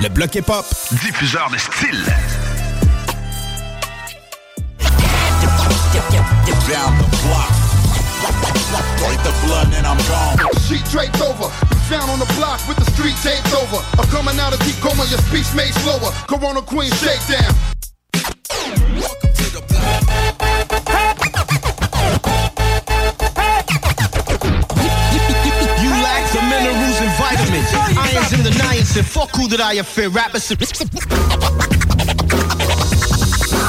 Le 0.00 0.08
bloc 0.08 0.34
hip-hop. 0.34 0.64
diffuseur 1.02 1.50
de 1.50 1.58
style. 1.58 2.04
the 6.98 7.08
block. 7.22 7.64
Break 8.98 9.20
the 9.22 9.34
blood 9.46 9.72
and 9.74 9.86
I'm 9.86 9.98
gone. 10.08 10.38
Sheet 10.66 10.84
draped 10.90 11.20
over, 11.20 11.48
found 11.88 12.10
on 12.10 12.18
the 12.18 12.30
block 12.36 12.60
with 12.66 12.78
the 12.78 12.88
street 12.92 13.16
taped 13.22 13.52
over. 13.54 13.82
I'm 13.98 14.08
coming 14.08 14.38
out 14.40 14.52
of 14.52 14.60
deep 14.60 14.76
coma, 14.80 15.04
your 15.10 15.20
speech 15.28 15.52
made 15.54 15.74
slower. 15.84 16.10
Corona 16.26 16.62
Queen 16.62 16.90
shakedown. 16.92 17.54
You 18.96 20.33
vitamins. 28.14 28.32
Irons 28.32 28.32
in 28.32 28.42
the 28.42 28.50
niacin. 28.50 29.04
Fuck 29.04 29.36
who 29.36 29.48
that 29.48 29.60
I 29.60 29.82
fear. 29.82 30.10
Rappers. 30.10 30.48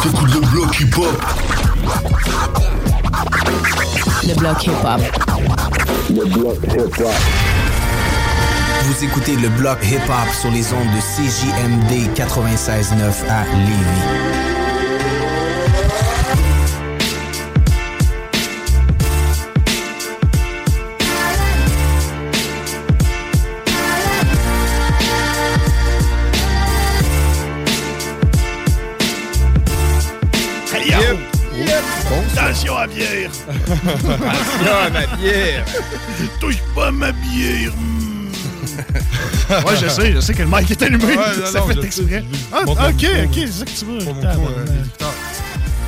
T'écoutes 0.04 0.34
le 0.34 0.40
bloc 0.52 0.80
hip-hop. 0.80 1.22
Le 4.28 4.34
bloc 4.36 4.64
hip-hop. 4.66 5.02
Le 6.10 6.26
bloc 6.26 6.58
hip-hop. 6.64 7.14
Vous 8.84 9.04
écoutez 9.04 9.36
le 9.36 9.50
bloc 9.50 9.80
hip-hop 9.84 10.34
sur 10.40 10.52
les 10.52 10.74
ondes 10.74 10.92
de 10.94 11.02
CJMD 11.02 12.14
96.9 12.16 13.28
à 13.30 13.46
Lévis. 13.56 14.55
Attention 32.46 32.78
à 32.78 32.82
la 32.82 32.94
bière! 32.94 33.32
Attention 33.50 34.76
à 34.86 34.90
ma 34.92 35.06
bière! 35.18 35.66
Touche 36.40 36.62
pas 36.76 36.92
ma 36.92 37.12
bière! 37.12 37.72
ouais, 39.50 39.76
je 39.82 39.88
sais, 39.88 40.12
je 40.14 40.20
sais 40.20 40.34
que 40.36 40.44
le 40.44 40.50
mic 40.50 40.70
est 40.70 40.82
allumé. 40.84 41.06
Ouais, 41.06 41.16
non, 41.16 41.46
ça 41.48 41.60
non, 41.60 41.68
fait 41.68 41.84
exprès. 41.84 42.24
Ah, 42.54 42.62
ok, 42.62 42.68
micro. 42.68 43.24
ok, 43.24 43.34
c'est 43.34 43.48
ça 43.48 43.66
que 43.66 43.72
tu 43.72 43.86
veux. 43.86 44.00
Euh, 44.08 44.66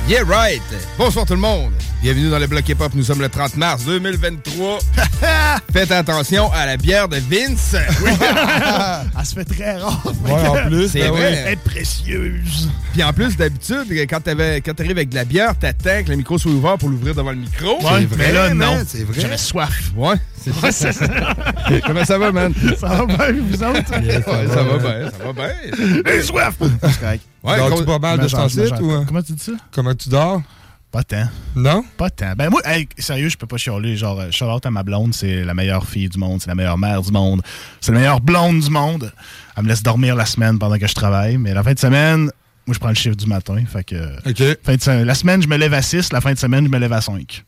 Yeah, 0.08 0.24
right! 0.26 0.62
Bonsoir 0.96 1.26
tout 1.26 1.34
le 1.34 1.40
monde! 1.40 1.72
Bienvenue 2.00 2.30
dans 2.30 2.38
le 2.38 2.46
bloc 2.46 2.68
hip-hop. 2.68 2.92
Nous 2.94 3.02
sommes 3.02 3.20
le 3.20 3.28
30 3.28 3.56
mars 3.56 3.84
2023. 3.84 4.78
Faites 5.72 5.90
attention 5.90 6.48
à 6.52 6.64
la 6.64 6.76
bière 6.76 7.08
de 7.08 7.16
Vince. 7.16 7.74
Oui. 8.04 8.12
Elle 9.18 9.26
se 9.26 9.34
fait 9.34 9.44
très 9.44 9.78
rare. 9.78 10.00
Ouais, 10.24 10.46
en 10.46 10.68
plus, 10.68 10.90
c'est 10.90 11.00
ben 11.00 11.10
vrai. 11.10 11.42
Elle 11.44 11.52
est 11.54 11.56
précieuse. 11.56 12.70
Puis 12.92 13.02
en 13.02 13.12
plus, 13.12 13.36
d'habitude, 13.36 13.86
quand 14.08 14.20
t'arrives 14.20 14.96
avec 14.96 15.08
de 15.08 15.14
la 15.16 15.24
bière, 15.24 15.58
t'attends 15.58 16.04
que 16.04 16.10
le 16.10 16.16
micro 16.16 16.38
soit 16.38 16.52
ouvert 16.52 16.78
pour 16.78 16.88
l'ouvrir 16.88 17.16
devant 17.16 17.32
le 17.32 17.38
micro. 17.38 17.84
Ouais, 17.84 18.06
mais 18.16 18.30
là, 18.30 18.54
non? 18.54 18.78
C'est 18.86 19.02
vrai. 19.02 19.20
J'avais 19.20 19.36
soif. 19.36 19.90
Ouais, 19.96 20.14
c'est 20.40 20.54
Ouais, 20.62 20.70
c'est 20.70 20.92
ça. 20.92 21.04
Comment 21.84 22.04
ça 22.04 22.16
va, 22.16 22.30
man? 22.30 22.54
Ça 22.78 22.88
va 22.88 23.06
bien, 23.06 23.42
vous 23.42 23.62
autres? 23.64 23.98
Ouais, 23.98 24.22
ça 24.22 24.62
va 24.62 24.78
bien, 24.78 25.10
ça 25.10 25.24
va 25.24 25.32
bien. 25.32 26.02
J'ai 26.06 26.22
soif. 26.22 26.54
C'est 26.60 27.00
correct. 27.00 27.24
Ouais, 27.42 27.56
Dors-tu 27.56 27.84
pas 27.84 27.98
mal 27.98 28.18
de 28.20 28.24
hein? 28.24 29.04
Comment 29.06 29.22
tu 29.22 29.32
dis 29.32 29.44
ça? 29.44 29.52
Comment 29.72 29.94
tu 29.96 30.08
dors? 30.08 30.42
Pas 30.90 31.02
tant. 31.04 31.28
Non? 31.54 31.84
Pas 31.98 32.08
tant. 32.08 32.32
Ben 32.34 32.48
moi, 32.48 32.62
hey, 32.64 32.88
sérieux, 32.98 33.28
je 33.28 33.36
peux 33.36 33.46
pas 33.46 33.58
chialer. 33.58 33.94
Genre, 33.96 34.18
euh, 34.20 34.30
shout 34.30 34.46
out 34.46 34.64
à 34.64 34.70
ma 34.70 34.82
blonde, 34.82 35.12
c'est 35.14 35.44
la 35.44 35.52
meilleure 35.52 35.86
fille 35.86 36.08
du 36.08 36.18
monde, 36.18 36.40
c'est 36.40 36.48
la 36.48 36.54
meilleure 36.54 36.78
mère 36.78 37.02
du 37.02 37.12
monde, 37.12 37.42
c'est 37.80 37.92
la 37.92 37.98
meilleure 37.98 38.20
blonde 38.22 38.60
du 38.60 38.70
monde. 38.70 39.12
Elle 39.56 39.64
me 39.64 39.68
laisse 39.68 39.82
dormir 39.82 40.16
la 40.16 40.24
semaine 40.24 40.58
pendant 40.58 40.78
que 40.78 40.86
je 40.86 40.94
travaille, 40.94 41.36
mais 41.36 41.52
la 41.52 41.62
fin 41.62 41.74
de 41.74 41.78
semaine, 41.78 42.30
moi 42.66 42.72
je 42.74 42.78
prends 42.78 42.88
le 42.88 42.94
chiffre 42.94 43.16
du 43.16 43.26
matin. 43.26 43.62
Fait 43.70 43.84
que. 43.84 43.96
OK. 44.30 44.58
Fin 44.62 44.76
de 44.98 45.02
la 45.04 45.14
semaine, 45.14 45.42
je 45.42 45.48
me 45.48 45.56
lève 45.58 45.74
à 45.74 45.82
6, 45.82 46.10
la 46.12 46.22
fin 46.22 46.32
de 46.32 46.38
semaine, 46.38 46.64
je 46.64 46.70
me 46.70 46.78
lève 46.78 46.92
à 46.94 47.02
5. 47.02 47.44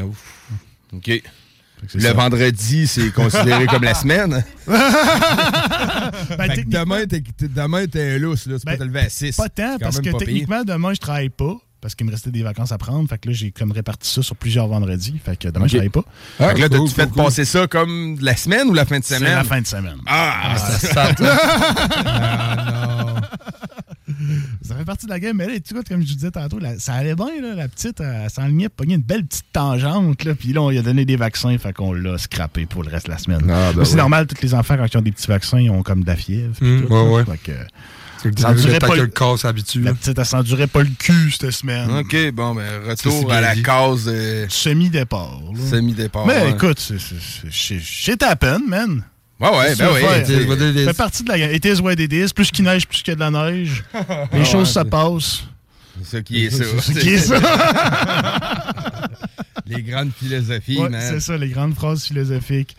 OK. 0.00 0.12
c'est 1.08 1.94
Le 1.94 2.00
ça. 2.00 2.12
vendredi, 2.12 2.86
c'est 2.86 3.12
considéré 3.12 3.66
comme 3.66 3.82
la 3.82 3.94
semaine. 3.94 4.44
Ben, 4.68 4.78
Fait 4.78 6.36
que 6.36 6.54
techniquement- 6.54 6.80
demain, 6.80 7.06
t'es, 7.06 7.22
demain, 7.48 7.86
t'es 7.86 8.18
lousse, 8.20 8.46
là. 8.46 8.58
Tu 8.58 8.64
Ben, 8.66 8.72
peux 8.72 8.78
te 8.78 8.84
lever 8.84 9.00
à 9.00 9.08
6. 9.08 9.36
Pas 9.36 9.48
tant, 9.48 9.78
parce 9.80 10.00
que 10.00 10.16
techniquement, 10.16 10.62
demain, 10.62 10.94
je 10.94 11.00
travaille 11.00 11.28
pas. 11.30 11.56
Parce 11.84 11.94
qu'il 11.94 12.06
me 12.06 12.10
restait 12.12 12.30
des 12.30 12.42
vacances 12.42 12.72
à 12.72 12.78
prendre. 12.78 13.06
Fait 13.10 13.18
que 13.18 13.28
là, 13.28 13.34
j'ai 13.34 13.50
comme 13.50 13.70
réparti 13.70 14.08
ça 14.10 14.22
sur 14.22 14.36
plusieurs 14.36 14.66
vendredis. 14.68 15.20
Fait 15.22 15.36
que 15.36 15.48
demain, 15.48 15.66
Ok. 15.66 15.70
je 15.72 15.76
travaille 15.76 15.90
pas. 15.90 16.04
fait 16.38 16.54
que 16.54 16.60
là, 16.62 16.68
cool, 16.70 16.78
t'as-tu 16.78 16.94
fait 16.94 17.02
cool, 17.02 17.12
cool. 17.12 17.24
passer 17.24 17.44
ça 17.44 17.66
comme 17.66 18.16
la 18.22 18.34
semaine 18.36 18.68
ou 18.68 18.72
la 18.72 18.86
fin 18.86 18.98
de 18.98 19.04
C'est 19.04 19.18
semaine? 19.18 19.34
la 19.34 19.44
fin 19.44 19.60
de 19.60 19.66
semaine. 19.66 19.98
Ah! 20.06 20.56
Ça 24.62 24.74
fait 24.76 24.84
partie 24.84 25.06
de 25.06 25.10
la 25.10 25.18
game, 25.20 25.36
mais 25.36 25.46
là, 25.46 25.52
tu 25.60 25.74
vois, 25.74 25.82
comme 25.82 26.00
je 26.00 26.12
disais 26.14 26.30
tantôt, 26.30 26.58
ça 26.78 26.94
allait 26.94 27.14
bien, 27.14 27.26
là, 27.42 27.54
la 27.54 27.68
petite, 27.68 28.00
elle 28.00 28.30
s'enlignait, 28.30 28.68
pogner 28.68 28.94
une 28.94 29.02
belle 29.02 29.24
petite 29.26 29.44
tangente, 29.52 30.24
là, 30.24 30.34
puis 30.34 30.52
là, 30.52 30.62
on 30.62 30.70
lui 30.70 30.78
a 30.78 30.82
donné 30.82 31.04
des 31.04 31.16
vaccins, 31.16 31.56
fait 31.58 31.72
qu'on 31.72 31.92
l'a 31.92 32.16
scrappé 32.18 32.64
pour 32.66 32.82
le 32.82 32.90
reste 32.90 33.06
de 33.06 33.10
la 33.12 33.18
semaine. 33.18 33.42
Ah, 33.50 33.72
ben 33.74 33.84
c'est 33.84 33.92
ouais. 33.92 33.96
normal, 33.98 34.26
tous 34.26 34.40
les 34.42 34.54
enfants, 34.54 34.76
quand 34.76 34.86
ils 34.92 34.96
ont 34.96 35.02
des 35.02 35.12
petits 35.12 35.26
vaccins, 35.26 35.58
ils 35.58 35.70
ont 35.70 35.82
comme 35.82 36.02
de 36.02 36.06
la 36.06 36.16
fièvre. 36.16 36.54
puis 36.58 36.66
Mm, 36.66 36.86
tout, 36.86 36.92
ouais, 36.94 37.08
ouais. 37.10 37.24
Fait 37.24 37.38
que, 37.38 37.52
C'est 38.24 38.34
que 38.34 38.40
Ça 38.40 38.50
en 38.50 38.54
durait 38.54 38.78
t'as 38.78 38.86
pas 38.88 38.94
que 38.94 39.00
le- 39.00 39.84
la 39.84 39.92
petite, 39.94 40.18
elle 40.18 40.24
s'endurait 40.24 40.66
pas 40.66 40.82
le 40.82 40.88
cul 40.98 41.30
cette 41.30 41.50
semaine. 41.50 41.90
OK, 41.98 42.16
bon, 42.32 42.54
ben, 42.54 42.64
retour 42.88 43.30
à 43.32 43.40
la 43.42 43.54
case 43.54 44.04
euh, 44.08 44.46
Semi-départ. 44.48 45.40
semi-départ. 45.70 46.26
Mais 46.26 46.42
ouais. 46.42 46.50
écoute, 46.52 46.80
shit 47.50 48.22
happen, 48.22 48.60
man. 48.66 49.04
Ouais, 49.40 49.48
ouais, 49.50 49.74
ben 49.76 49.88
oui. 49.92 50.00
Ça 50.84 50.92
fait 50.92 50.96
partie 50.96 51.22
de 51.22 51.28
la 51.28 51.38
game. 51.38 51.52
It 51.52 51.64
is 51.66 51.80
what 51.80 51.92
it 51.94 52.12
is. 52.12 52.32
Plus 52.34 52.50
qu'il 52.50 52.64
neige, 52.64 52.86
plus 52.88 53.02
qu'il 53.02 53.08
y 53.08 53.12
a 53.12 53.16
de 53.16 53.20
la 53.20 53.30
neige. 53.30 53.84
Les 54.32 54.44
choses 54.44 54.70
se 54.72 54.80
passent. 54.80 55.42
C'est 56.02 56.16
ça 56.16 56.22
qui 56.22 56.44
est 56.46 56.50
ça. 56.50 56.64
C'est 56.80 56.92
ce 56.94 56.98
qui 57.00 57.08
est 57.14 57.18
ça. 57.18 57.40
Les 59.66 59.82
grandes 59.82 60.10
philosophies, 60.18 60.78
Ouais, 60.78 60.88
man. 60.88 61.00
c'est 61.08 61.20
ça, 61.20 61.36
les 61.36 61.48
grandes 61.48 61.74
phrases 61.74 62.04
philosophiques. 62.04 62.76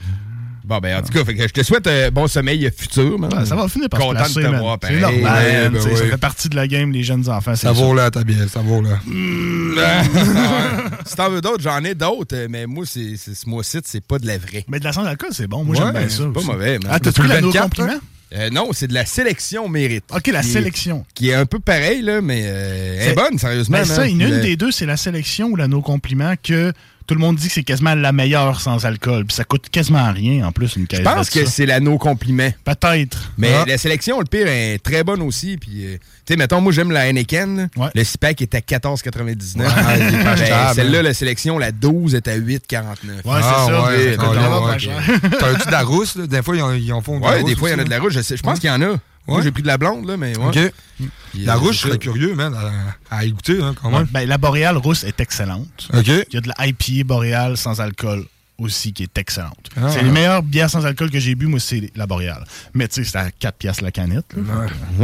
Bon, 0.65 0.79
ben, 0.79 0.97
en 0.97 1.01
tout 1.03 1.13
cas, 1.13 1.23
fait 1.23 1.35
que 1.35 1.44
je 1.44 1.53
te 1.53 1.63
souhaite 1.63 1.85
un 1.88 2.09
bon 2.09 2.27
sommeil 2.27 2.69
futur, 2.75 3.19
man. 3.19 3.31
Ouais, 3.33 3.45
ça 3.45 3.56
va 3.56 3.67
finir 3.67 3.88
par 3.88 4.00
se 4.01 4.06
Content 4.06 4.17
placer, 4.19 4.39
de 4.41 4.45
te 4.45 4.51
man. 4.51 4.59
voir, 4.62 4.77
C'est 4.81 5.00
pareil. 5.00 5.21
normal, 5.21 5.62
man, 5.63 5.73
ben 5.73 5.81
Ça 5.81 5.89
oui. 5.89 6.09
fait 6.09 6.17
partie 6.17 6.50
de 6.50 6.56
la 6.56 6.67
game, 6.67 6.91
les 6.91 7.03
jeunes 7.03 7.29
enfants. 7.29 7.56
Ça 7.56 7.71
vaut 7.71 7.94
là, 7.94 8.09
ta 8.09 8.23
bière, 8.23 8.50
ça 8.50 8.62
vaut 8.62 8.81
là. 8.81 9.00
si 11.06 11.15
t'en 11.15 11.29
veux 11.29 11.41
d'autres, 11.41 11.62
j'en 11.62 11.83
ai 11.83 11.94
d'autres, 11.95 12.35
euh, 12.35 12.47
mais 12.50 12.65
moi, 12.65 12.85
c'est, 12.88 13.15
c'est- 13.17 13.35
ce 13.35 13.47
mois-ci, 13.50 13.79
c'est 13.85 14.03
pas 14.03 14.19
de 14.19 14.27
la 14.27 14.38
vraie. 14.38 14.65
Mais 14.67 14.79
de 14.79 14.83
la 14.83 14.94
sans 14.94 15.06
alcool, 15.06 15.29
c'est 15.33 15.47
bon. 15.47 15.63
Moi, 15.63 15.75
Ouais, 15.75 15.81
j'aime 15.83 15.91
bien 15.94 16.09
ça. 16.09 16.23
c'est 16.25 16.33
pas 16.33 16.39
aussi. 16.39 16.50
mauvais, 16.50 16.79
man. 16.79 16.89
Ah, 16.91 17.00
t'as 17.00 17.12
Tu 17.12 17.19
pris 17.19 17.27
le 17.29 17.35
la 17.35 17.41
no 17.41 17.51
24, 17.51 17.69
compliment? 17.75 18.00
Euh, 18.33 18.50
non, 18.50 18.69
c'est 18.73 18.88
de 18.88 18.94
la 18.94 19.06
sélection 19.06 19.69
mérite. 19.69 20.03
OK, 20.13 20.27
la 20.27 20.41
Qui 20.41 20.50
est- 20.50 20.51
sélection. 20.51 21.06
Qui 21.13 21.29
est 21.29 21.35
un 21.35 21.45
peu 21.45 21.59
pareil, 21.59 22.01
là, 22.01 22.21
mais 22.21 22.41
euh, 22.45 22.95
elle 22.97 23.01
est 23.01 23.06
C'est- 23.09 23.15
bonne, 23.15 23.38
sérieusement. 23.38 23.77
Ben, 23.77 23.85
ça, 23.85 24.07
une, 24.07 24.41
des 24.41 24.56
deux, 24.57 24.71
c'est 24.71 24.88
la 24.88 24.97
sélection 24.97 25.50
ou 25.50 25.56
la 25.56 25.67
no 25.67 25.81
compliment 25.81 26.33
que 26.41 26.73
tout 27.07 27.13
le 27.13 27.19
monde 27.21 27.35
dit 27.35 27.47
que 27.47 27.53
c'est 27.53 27.63
quasiment 27.63 27.93
la 27.95 28.11
meilleure 28.11 28.59
sans 28.61 28.83
alcool. 28.85 29.25
Puis 29.25 29.35
ça 29.35 29.43
coûte 29.43 29.69
quasiment 29.69 30.11
rien, 30.11 30.45
en 30.47 30.51
plus, 30.51 30.75
une 30.75 30.87
caisse 30.87 30.99
Je 30.99 31.03
pense 31.03 31.29
que 31.29 31.45
c'est 31.45 31.65
la 31.65 31.79
no 31.79 31.97
compliment. 31.97 32.49
Peut-être. 32.63 33.31
Mais 33.37 33.53
Ah. 33.53 33.63
la 33.67 33.77
sélection, 33.77 34.19
le 34.19 34.25
pire, 34.25 34.47
est 34.47 34.79
très 34.79 35.03
bonne 35.03 35.21
aussi. 35.21 35.57
Puis, 35.57 35.85
euh, 35.85 35.97
tu 36.25 36.33
sais, 36.33 36.35
mettons, 36.37 36.61
moi, 36.61 36.71
j'aime 36.71 36.91
la 36.91 37.07
Heineken. 37.07 37.69
là. 37.77 37.91
Le 37.93 38.03
six-pack 38.03 38.41
est 38.41 38.55
à 38.55 38.61
14,99. 38.61 39.67
Ouais, 39.67 40.23
pas 40.23 40.35
Ben. 40.35 40.73
Celle-là, 40.73 41.03
la 41.03 41.13
sélection, 41.13 41.57
la 41.59 41.71
12 41.71 42.15
est 42.15 42.27
à 42.27 42.35
8,49. 42.35 43.23
Ouais, 43.23 43.33
c'est 43.35 43.41
ça. 43.41 43.65
ouais, 43.67 43.87
Ouais, 43.87 43.97
c'est 44.11 44.15
vraiment 44.15 44.61
non, 44.61 44.67
pas 44.67 44.77
cher. 44.79 45.01
T'as-tu 45.39 45.67
de 45.67 45.71
la 45.71 45.83
rousse, 45.83 46.15
là? 46.15 46.27
Des 46.27 46.41
fois, 46.41 46.55
ils 46.55 46.91
en, 46.93 47.01
font 47.01 47.19
de 47.19 47.23
la 47.23 47.29
Ouais, 47.31 47.41
rousse 47.41 47.49
des 47.49 47.55
fois, 47.55 47.69
il 47.69 47.71
y 47.73 47.75
en 47.75 47.79
a 47.79 47.83
de 47.83 47.89
la 47.89 47.99
rouge. 47.99 48.13
Je, 48.19 48.41
pense 48.41 48.59
qu'il 48.59 48.69
y 48.69 48.73
en 48.73 48.81
a. 48.81 48.95
Moi, 49.27 49.42
j'ai 49.42 49.51
pris 49.51 49.62
de 49.63 49.68
la 49.68 49.77
blonde, 49.77 50.07
là, 50.07 50.18
mais 50.18 50.38
ouais. 50.38 50.72
La 51.36 51.56
rouge, 51.56 51.75
je 51.75 51.80
c'est 51.80 51.81
serais 51.83 51.92
ça. 51.94 51.98
curieux, 51.98 52.36
man, 52.36 52.54
à, 53.10 53.18
à 53.18 53.25
y 53.25 53.31
goûter, 53.31 53.62
hein, 53.62 53.74
quand 53.81 53.89
Ouais, 53.92 54.00
même. 54.00 54.07
ben, 54.12 54.27
la 54.27 54.38
boréale 54.38 54.77
rousse 54.77 55.04
est 55.04 55.19
excellente. 55.19 55.89
OK. 55.94 56.07
Il 56.07 56.25
y 56.33 56.38
a 56.38 56.42
de 56.42 56.48
la 56.57 56.68
IPA 56.68 57.04
boréale 57.06 57.57
sans 57.57 57.81
alcool 57.81 58.24
aussi 58.57 58.94
qui 58.94 59.04
est 59.04 59.18
excellente. 59.18 59.69
Ah. 59.75 59.89
c'est 59.92 60.01
les 60.01 60.12
meilleures 60.12 60.42
bières 60.42 60.69
sans 60.69 60.86
alcool 60.86 61.12
que 61.12 61.19
j'ai 61.19 61.36
bu, 61.36 61.48
moi, 61.48 61.60
c'est 61.60 61.92
la 61.94 62.07
boréale. 62.07 62.45
Mais 62.74 62.88
tu 62.88 63.04
sais, 63.04 63.12
c'est 63.12 63.18
à 63.18 63.30
4 63.30 63.57
piastres 63.57 63.83
la 63.83 63.92
canette. 63.92 64.33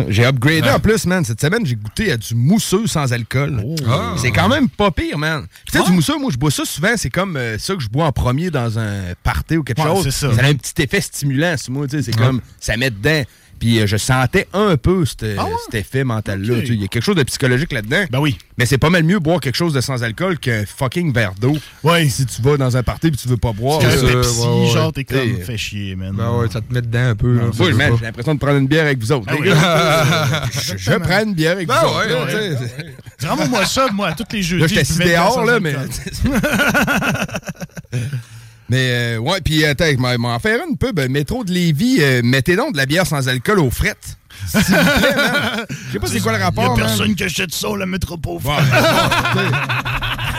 J'ai 0.07 0.23
upgradé 0.25 0.61
Ouais. 0.61 0.71
en 0.71 0.79
plus, 0.79 1.05
man. 1.05 1.25
Cette 1.25 1.41
semaine, 1.41 1.65
j'ai 1.65 1.75
goûté 1.75 2.13
à 2.13 2.17
du 2.17 2.33
mousseux 2.33 2.87
sans 2.87 3.11
alcool. 3.11 3.61
Ah. 3.89 4.13
C'est 4.17 4.31
quand 4.31 4.47
même 4.47 4.69
pas 4.69 4.89
pire, 4.91 5.17
man. 5.17 5.45
Tu 5.69 5.77
sais, 5.77 5.83
du 5.83 5.91
mousseux, 5.91 6.17
moi, 6.17 6.31
je 6.31 6.37
bois 6.37 6.51
ça 6.51 6.63
souvent. 6.63 6.93
C'est 6.95 7.09
comme 7.09 7.35
euh, 7.35 7.57
ça 7.57 7.75
que 7.75 7.81
je 7.81 7.89
bois 7.89 8.05
en 8.05 8.13
premier 8.13 8.51
dans 8.51 8.79
un 8.79 9.01
party 9.21 9.57
ou 9.57 9.63
quelque 9.63 9.81
Ouais, 9.81 9.95
chose. 9.95 10.03
c'est 10.05 10.11
ça. 10.11 10.27
a 10.41 10.45
un 10.47 10.53
petit 10.53 10.81
effet 10.81 11.01
stimulant 11.01 11.57
sur 11.57 11.73
moi. 11.73 11.87
tu 11.87 11.97
sais, 11.97 12.03
C'est 12.09 12.17
Ouais. 12.17 12.25
comme 12.27 12.39
ça 12.59 12.77
met 12.77 12.89
dedans. 12.89 13.23
Puis 13.61 13.79
euh, 13.79 13.85
je 13.87 13.95
sentais 13.95 14.47
un 14.53 14.75
peu 14.75 15.05
cet, 15.05 15.23
Ah 15.37 15.45
ouais? 15.45 15.51
cet 15.65 15.75
effet 15.75 16.03
mental-là. 16.03 16.57
Il 16.65 16.81
y 16.81 16.83
a 16.83 16.87
quelque 16.87 17.03
chose 17.03 17.15
de 17.15 17.21
psychologique 17.23 17.71
là-dedans. 17.71 18.03
Ben 18.11 18.19
oui. 18.19 18.37
Mais 18.57 18.65
c'est 18.65 18.77
pas 18.79 18.89
mal 18.89 19.03
mieux 19.03 19.19
boire 19.19 19.39
quelque 19.39 19.55
chose 19.55 19.71
de 19.71 19.79
sans 19.81 20.01
alcool 20.03 20.39
qu'un 20.39 20.65
fucking 20.65 21.13
verre 21.13 21.33
d'eau. 21.39 21.55
Ouais. 21.83 22.09
Si 22.09 22.25
tu 22.25 22.41
vas 22.41 22.57
dans 22.57 22.75
un 22.75 22.81
party 22.83 23.07
et 23.07 23.11
tu 23.11 23.27
veux 23.27 23.37
pas 23.37 23.53
boire. 23.53 23.77
Pepsi, 23.79 24.03
ouais, 24.03 24.15
ouais. 24.15 24.67
genre, 24.73 24.91
t'es 24.91 25.03
comme, 25.03 25.37
fait 25.45 25.57
chier, 25.57 25.95
man. 25.95 26.11
Ben 26.15 26.31
ouais, 26.37 26.47
ça 26.51 26.59
te 26.61 26.73
met 26.73 26.81
dedans 26.81 27.09
un 27.09 27.15
peu. 27.15 27.35
là, 27.37 27.43
Oui, 27.59 27.73
man, 27.73 27.93
j'ai 27.99 28.05
l'impression 28.05 28.33
de 28.33 28.39
prendre 28.39 28.57
une 28.57 28.67
bière 28.67 28.85
avec 28.85 28.97
vous 28.99 29.11
autres. 29.11 29.25
Ah 29.29 29.33
les 29.35 29.39
oui. 29.41 29.49
gars. 29.49 30.49
je, 30.51 30.77
je 30.77 30.91
prends 30.97 31.23
une 31.23 31.33
bière 31.35 31.51
avec 31.53 31.67
Ben 31.67 31.75
vous 31.83 31.87
autres. 32.15 32.29
sais. 32.31 32.57
Vraiment-moi 33.27 33.65
ça, 33.65 33.87
moi, 33.93 34.11
tous 34.13 34.25
les 34.33 34.41
jeudis. 34.41 34.73
Là, 34.75 34.83
je 34.83 34.99
la 34.99 35.05
dehors, 35.05 35.45
là, 35.45 35.59
mais. 35.59 35.75
mais, 38.71 38.87
euh, 38.89 39.17
ouais, 39.17 39.41
puis, 39.43 39.65
attends, 39.65 39.85
m'en- 39.97 40.39
faire 40.39 40.59
une 40.67 40.77
pub. 40.77 40.97
Métro 41.09 41.43
de 41.43 41.51
Lévis, 41.51 41.97
euh, 42.01 42.21
mettez 42.23 42.55
donc 42.55 42.71
de 42.71 42.77
la 42.77 42.85
bière 42.85 43.05
sans 43.05 43.27
alcool 43.27 43.59
aux 43.59 43.69
frettes. 43.69 44.17
S'il 44.47 44.59
vous 44.61 44.65
plaît, 44.71 45.15
man. 45.15 45.65
Je 45.69 45.91
sais 45.91 45.99
pas 45.99 46.07
c'est 46.07 46.19
quoi 46.21 46.31
le 46.31 46.37
Il 46.37 46.41
y 46.41 46.43
a 46.43 46.45
rapport, 46.45 46.77
man. 46.77 46.85
personne 46.87 47.13
qui 47.15 47.23
achète 47.25 47.53
ça, 47.53 47.67
la 47.77 47.85
métropole. 47.85 48.39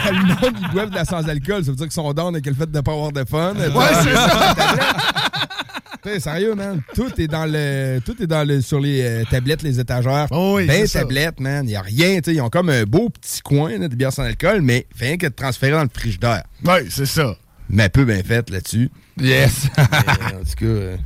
Le 0.05 0.27
monde, 0.27 0.57
ils 0.61 0.69
boivent 0.73 0.91
de 0.91 0.95
la 0.97 1.05
sans 1.05 1.29
alcool, 1.29 1.65
ça 1.65 1.71
veut 1.71 1.77
dire 1.77 1.87
qu'ils 1.87 1.93
sont 1.93 2.13
down 2.13 2.35
avec 2.35 2.45
le 2.47 2.55
fait 2.55 2.69
de 2.69 2.77
ne 2.77 2.81
pas 2.81 2.93
avoir 2.93 3.13
de 3.13 3.25
fun. 3.25 3.55
Ouais, 3.55 3.87
c'est 4.03 4.13
ça. 4.15 4.55
T'sais, 6.03 6.19
sérieux, 6.19 6.57
man? 6.57 6.81
Tout 6.97 7.13
est 7.21 7.29
dans 7.29 7.47
le. 7.47 8.01
Tout 8.05 8.21
est 8.21 8.27
dans 8.27 8.43
le. 8.47 8.61
sur 8.61 8.81
les 8.81 9.01
euh, 9.03 9.23
tablettes, 9.31 9.63
les 9.63 9.79
étagères. 9.79 10.27
Oh 10.33 10.55
oui, 10.57 10.67
ben 10.67 10.85
ça. 10.89 11.01
tablettes, 11.01 11.39
man. 11.39 11.65
Il 11.65 11.69
n'y 11.69 11.77
a 11.77 11.83
rien. 11.83 12.21
t'sais, 12.21 12.35
Ils 12.35 12.41
ont 12.41 12.49
comme 12.51 12.71
un 12.71 12.83
beau 12.83 13.09
petit 13.11 13.41
coin 13.43 13.79
là, 13.79 13.87
de 13.87 13.95
bière 13.95 14.13
sans 14.13 14.25
alcool, 14.25 14.63
mais 14.63 14.87
rien 14.99 15.17
que 15.17 15.27
de 15.29 15.33
transférer 15.33 15.71
dans 15.73 15.85
le 15.85 15.89
frigidaire. 15.95 16.43
Ouais, 16.65 16.87
c'est 16.91 17.07
ça. 17.07 17.37
Mais 17.69 17.89
peu 17.89 18.05
bien 18.05 18.23
fait 18.23 18.51
là-dessus. 18.51 18.91
Yes. 19.21 19.69
Mais, 19.77 19.85
en 19.85 20.41
tout 20.41 20.57
cas. 20.59 20.65
euh, 20.65 20.97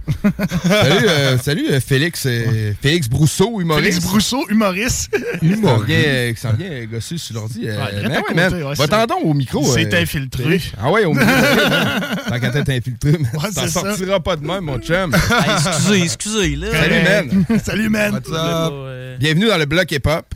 salut, 0.63 1.07
euh, 1.09 1.39
salut 1.39 1.67
euh, 1.71 1.81
Félix. 1.81 2.25
euh, 2.27 2.73
Félix 2.81 3.09
Brousseau, 3.09 3.61
humoriste. 3.61 3.89
Félix 3.89 4.07
Brousseau, 4.07 4.47
humoriste. 4.49 5.11
Qui 5.41 5.55
s'en 5.57 5.79
vient, 5.81 5.99
euh, 5.99 6.33
qui 6.33 6.41
s'en 6.41 6.53
vient 6.53 6.85
gosser 6.87 7.19
sur 7.19 7.35
l'ordi. 7.35 7.67
Ouais, 7.67 8.75
Va-t'en 8.75 9.07
donc 9.07 9.25
au 9.25 9.35
micro. 9.35 9.65
C'est 9.75 9.93
euh, 9.93 10.03
infiltré. 10.03 10.45
Félix. 10.45 10.73
Ah 10.79 10.91
ouais, 10.91 11.05
au 11.05 11.13
micro. 11.13 11.27
Tant 12.29 12.41
qu'à 12.41 12.51
t'être 12.51 12.71
infiltré, 12.71 13.13
man. 13.13 13.31
Ouais, 13.35 13.51
T'en 13.55 13.67
sortiras 13.69 14.21
pas 14.21 14.37
de 14.37 14.47
même, 14.47 14.65
mon 14.65 14.79
chum. 14.79 15.13
Hey, 15.15 15.53
excusez, 15.57 16.03
excusez, 16.03 16.57
là. 16.57 16.69
Salut, 16.73 17.03
man. 17.03 17.61
Salut, 17.65 17.89
man. 17.89 18.13
What's 18.15 18.29
Là, 18.31 18.67
up? 18.67 18.73
Bienvenue 19.19 19.47
dans 19.47 19.57
le 19.59 19.65
bloc 19.65 19.91
hip-hop. 19.91 20.27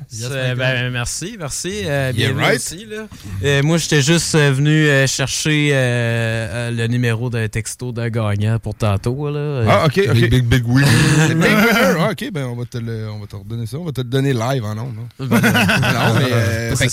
ben, 0.57 0.91
merci, 0.91 1.37
merci. 1.39 1.83
Euh, 1.85 2.13
bienvenue 2.13 2.41
right. 2.43 2.57
aussi, 2.57 2.87
là. 2.87 3.07
Euh, 3.45 3.63
moi, 3.63 3.77
j'étais 3.79 4.01
juste 4.03 4.35
venu 4.35 4.71
euh, 4.89 5.07
chercher 5.07 5.71
euh, 5.73 5.77
euh, 6.51 6.71
le 6.71 6.87
numéro 6.87 7.29
d'un 7.31 7.47
texto 7.61 7.93
d'un 7.93 8.09
gagnant 8.09 8.59
pour 8.59 8.75
tantôt, 8.75 9.31
là. 9.31 9.65
Ah, 9.69 9.85
ok, 9.85 10.01
ok. 10.09 10.15
Big, 10.15 10.31
big, 10.31 10.45
big 10.47 10.49
Big 10.49 10.67
Winner. 10.67 11.97
Ah, 12.01 12.11
ok, 12.13 12.31
ben 12.33 12.47
on 12.47 12.57
va 12.57 12.65
te 12.65 12.79
le, 12.79 13.11
on 13.11 13.19
va 13.21 13.27
te 13.27 13.37
redonner 13.37 13.67
ça. 13.67 13.77
On 13.77 13.85
va 13.85 13.93
te 13.93 14.01
le 14.01 14.09
donner 14.09 14.33
live 14.33 14.65
en 14.65 14.79
ondes. 14.79 14.95
non? 14.97 15.27
ben, 15.27 15.41
non, 15.43 16.15
mais. 16.15 16.33
euh, 16.33 16.75
fait 16.77 16.89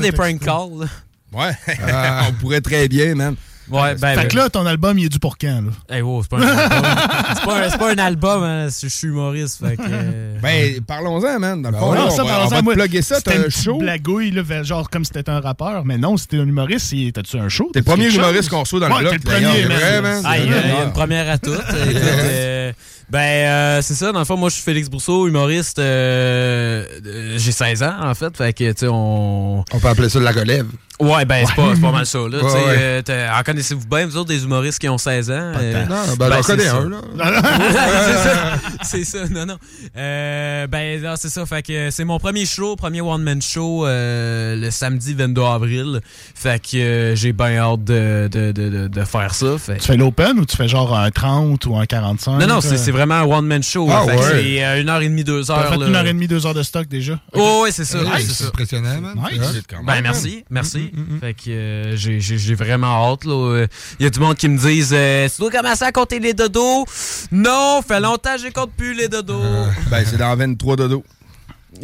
des 0.00 0.12
prank 0.12 0.38
calls. 0.38 0.88
Ouais, 1.32 1.52
on 2.28 2.32
pourrait 2.34 2.60
très 2.60 2.86
bien, 2.86 3.16
man. 3.16 3.34
Ouais, 3.70 3.94
ben, 3.94 4.14
Fait 4.14 4.22
ben, 4.22 4.28
que 4.28 4.36
là, 4.36 4.50
ton 4.50 4.66
album, 4.66 4.98
il 4.98 5.06
est 5.06 5.08
dû 5.08 5.18
pour 5.18 5.38
quand, 5.38 5.62
là? 5.62 5.94
hey, 5.96 6.02
wow, 6.02 6.22
c'est 6.22 6.30
pas 6.30 6.38
un 6.38 6.42
album. 6.48 6.90
c'est 7.36 7.44
pas, 7.44 7.56
un- 7.66 7.70
c'est 7.70 7.78
pas 7.78 7.92
un 7.92 7.98
album, 7.98 8.42
hein, 8.42 8.66
je 8.82 8.88
suis 8.88 9.08
humoriste, 9.08 9.58
fait 9.64 9.76
que... 9.76 9.82
euh, 9.88 10.38
Ben, 10.42 10.80
parlons-en, 10.86 11.38
man. 11.38 11.62
Dans 11.62 11.70
le 11.70 11.76
fond, 11.76 11.94
Non, 11.94 12.04
là, 12.06 12.10
ça, 12.10 12.24
on 12.24 12.26
va, 12.26 12.44
on 12.44 12.48
va 12.48 12.62
te 12.62 12.70
plugger 12.78 13.02
ça. 13.02 13.20
T'as 13.20 13.38
un 13.38 13.48
show. 13.48 13.78
blagouille, 13.78 14.30
là, 14.32 14.62
genre 14.62 14.88
comme 14.90 15.04
si 15.04 15.12
c'était 15.14 15.30
un 15.30 15.40
rappeur. 15.40 15.84
Mais 15.84 15.98
non, 15.98 16.16
c'était 16.16 16.38
un 16.38 16.46
humoriste. 16.46 16.86
c'est- 16.90 17.12
T'as-tu 17.14 17.36
un 17.38 17.48
show? 17.48 17.70
T'es 17.72 17.80
le 17.80 17.84
premier 17.84 18.12
humoriste 18.12 18.48
qu'on 18.50 18.60
reçoit 18.60 18.80
dans 18.80 18.88
le 18.88 18.98
bloc. 19.00 19.10
t'es 19.12 19.16
le 19.18 19.22
premier, 19.22 20.00
man. 20.02 20.22
Ah, 20.24 20.38
il 20.38 20.50
y, 20.50 20.54
a- 20.54 20.84
une 20.84 20.92
première 20.92 21.28
à 21.30 21.38
toutes. 21.38 21.60
Euh, 21.90 22.72
ben, 23.08 23.18
euh, 23.18 23.82
c'est 23.82 23.94
ça. 23.94 24.12
Dans 24.12 24.20
le 24.20 24.24
fond, 24.24 24.36
moi, 24.36 24.48
je 24.50 24.54
suis 24.54 24.62
Félix 24.62 24.88
Brousseau, 24.88 25.26
humoriste. 25.26 25.78
euh, 25.80 26.84
euh, 27.04 27.34
J'ai 27.38 27.50
16 27.52 27.82
ans, 27.82 27.94
en 28.02 28.14
fait. 28.14 28.36
Fait 28.36 28.52
que, 28.52 28.70
tu 28.70 28.80
sais, 28.80 28.86
on... 28.88 29.64
On 29.72 29.78
peut 29.80 29.88
appeler 29.88 30.08
ça 30.08 30.18
de 30.20 30.24
la 30.24 30.30
relève. 30.32 30.66
Ouais, 31.00 31.24
ben, 31.24 31.44
c'est 31.46 31.54
pas, 31.56 31.72
c'est 31.74 31.80
pas 31.80 31.92
mal 31.92 32.06
ça, 32.06 32.18
là. 32.18 32.42
Ouais, 32.42 33.02
euh, 33.08 33.28
en 33.38 33.42
connaissez-vous 33.42 33.86
bien, 33.86 34.06
vous 34.06 34.16
autres, 34.16 34.28
des 34.28 34.44
humoristes 34.44 34.78
qui 34.78 34.88
ont 34.88 34.98
16 34.98 35.30
ans? 35.30 35.34
euh, 35.56 35.86
Non, 35.86 35.96
ben, 36.18 36.28
ben, 36.28 36.36
j'en 36.36 36.42
c'est 36.42 36.52
connais 36.56 36.64
ça. 36.68 36.76
un, 36.76 36.88
là. 36.88 37.00
c'est 38.04 38.14
ça. 38.18 38.58
C'est 38.82 39.04
ça, 39.04 39.28
non, 39.30 39.46
non. 39.46 39.56
Euh, 39.96 40.66
ben, 40.66 41.02
non, 41.02 41.14
c'est 41.16 41.28
ça. 41.28 41.46
Fait 41.46 41.62
que 41.62 41.90
c'est 41.90 42.04
mon 42.04 42.18
premier 42.18 42.44
show, 42.46 42.76
premier 42.76 43.00
one-man 43.00 43.40
show 43.42 43.86
euh, 43.86 44.56
le 44.56 44.70
samedi 44.70 45.14
22 45.14 45.42
avril. 45.42 46.00
Fait 46.34 46.60
que 46.60 46.76
euh, 46.76 47.16
j'ai 47.16 47.32
bien 47.32 47.56
hâte 47.58 47.84
de, 47.84 48.28
de, 48.30 48.52
de, 48.52 48.68
de, 48.68 48.88
de 48.88 49.04
faire 49.04 49.34
ça. 49.34 49.56
Fait 49.58 49.76
Tu 49.78 49.86
fais 49.86 49.96
l'open 49.96 50.38
ou 50.38 50.44
tu 50.46 50.56
fais 50.56 50.68
genre 50.68 50.96
un 50.98 51.10
30 51.10 51.64
ou 51.66 51.76
un 51.76 51.86
45? 51.86 52.38
non, 52.40 52.46
non, 52.46 52.60
c'est 52.60 52.76
c'est 52.76 52.90
vraiment 52.92 53.14
un 53.14 53.24
one-man 53.24 53.62
show. 53.62 53.88
Ah, 53.90 54.04
Fait 54.06 54.16
que 54.16 54.20
ouais. 54.20 54.42
C'est 54.42 54.64
euh, 54.64 54.80
une 54.82 54.88
heure 54.88 55.00
et 55.02 55.08
demie, 55.08 55.24
deux 55.24 55.44
T'as 55.44 55.54
heures. 55.54 55.68
fait 55.72 55.78
là. 55.78 55.86
une 55.86 55.96
heure 55.96 56.06
et 56.06 56.12
demie, 56.12 56.28
deux 56.28 56.46
heures 56.46 56.54
de 56.54 56.62
stock 56.62 56.88
déjà? 56.88 57.18
Oh, 57.34 57.60
ouais, 57.64 57.70
c'est 57.72 57.84
ça. 57.84 57.98
C'est 58.18 58.46
impressionnant, 58.46 59.00
man. 59.00 59.14
Nice. 59.16 59.40
Ouais. 59.40 59.60
Quand 59.68 59.76
même, 59.78 59.86
Ben 59.86 60.02
merci, 60.02 60.44
merci. 60.50 60.89
Mm, 60.92 61.00
mm, 61.00 61.14
mm. 61.16 61.20
Fait 61.20 61.34
que 61.34 61.50
euh, 61.50 61.96
j'ai- 61.96 62.54
vraiment 62.54 63.12
hâte. 63.12 63.24
là. 63.24 63.66
Il 63.98 64.04
y 64.04 64.06
a 64.06 64.10
du 64.10 64.20
monde 64.20 64.36
qui 64.36 64.48
me 64.48 64.58
disent 64.58 64.92
euh, 64.94 65.28
Tu 65.28 65.40
dois 65.40 65.50
commencer 65.50 65.84
à 65.84 65.92
compter 65.92 66.18
les 66.18 66.34
dodos. 66.34 66.84
Non, 67.32 67.80
fait 67.86 68.00
longtemps 68.00 68.36
que 68.36 68.42
je 68.42 68.48
compte 68.48 68.72
plus 68.76 68.94
les 68.94 69.08
dodos. 69.08 69.42
Ben, 69.90 70.04
c'est 70.04 70.16
dans 70.16 70.34
23 70.36 70.76
dodo. 70.76 71.04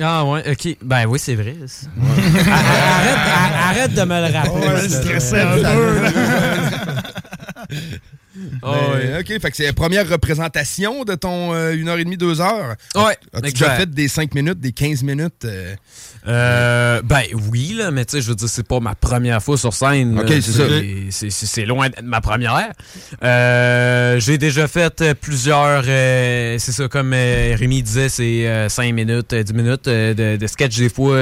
Ah 0.01 0.25
ouais, 0.25 0.43
ok. 0.51 0.77
Ben 0.83 1.07
oui, 1.07 1.19
c'est 1.19 1.37
vrai. 1.37 1.55
arrête, 2.03 2.49
arrête, 2.49 3.55
arrête 3.79 3.95
de 3.95 4.03
me 4.03 4.29
le 4.29 4.33
rappeler. 4.37 4.89
Stressé 4.89 5.41
un 5.41 5.57
peu. 5.57 6.01
Ah 8.63 8.91
OK, 9.21 9.27
fait 9.41 9.51
que 9.51 9.57
c'est 9.57 9.65
la 9.65 9.73
première 9.73 10.07
représentation 10.09 11.05
de 11.05 11.15
ton 11.15 11.55
1h30, 11.55 12.17
2 12.19 12.41
heures. 12.43 12.75
Ouais, 12.95 13.17
As-tu 13.33 13.49
exact. 13.49 13.53
déjà 13.53 13.71
fait 13.77 13.91
des 13.91 14.09
5 14.09 14.35
minutes, 14.35 14.61
des 14.61 14.73
15 14.73 15.03
minutes? 15.03 15.45
euh? 15.47 15.75
Euh, 16.29 17.03
ben 17.05 17.23
oui, 17.51 17.75
là, 17.79 17.91
mais 17.91 18.05
tu 18.05 18.13
sais, 18.17 18.21
je 18.23 18.29
veux 18.29 18.35
dire, 18.35 18.49
c'est 18.49 18.67
pas 18.67 18.81
ma 18.81 18.95
première 18.95 19.43
fois 19.43 19.57
sur 19.57 19.73
scène. 19.73 20.19
Ok, 20.19 20.29
c'est 20.29 20.43
ça. 20.43 20.65
C'est- 21.11 21.31
C'est 21.31 21.47
c'est 21.47 21.65
loin 21.67 21.89
d'être 21.89 22.03
ma 22.03 22.21
première. 22.21 22.73
Euh, 23.23 24.19
J'ai 24.21 24.39
déjà 24.39 24.67
fait 24.69 25.01
euh, 25.03 25.15
plusieurs, 25.15 25.85
euh, 25.87 26.57
c'est 26.59 26.73
ça, 26.73 26.89
comme 26.89 27.13
euh, 27.15 27.55
Rémi 27.59 27.83
disait, 27.83 28.09
c'est 28.09 28.69
5 28.69 28.93
minutes, 28.93 29.33
euh, 29.33 29.43
10 29.43 29.53
minutes 29.55 29.85
de, 29.89 30.37
de 30.37 30.47
sketch 30.47 30.77
des 30.77 30.89
fois 30.89 31.19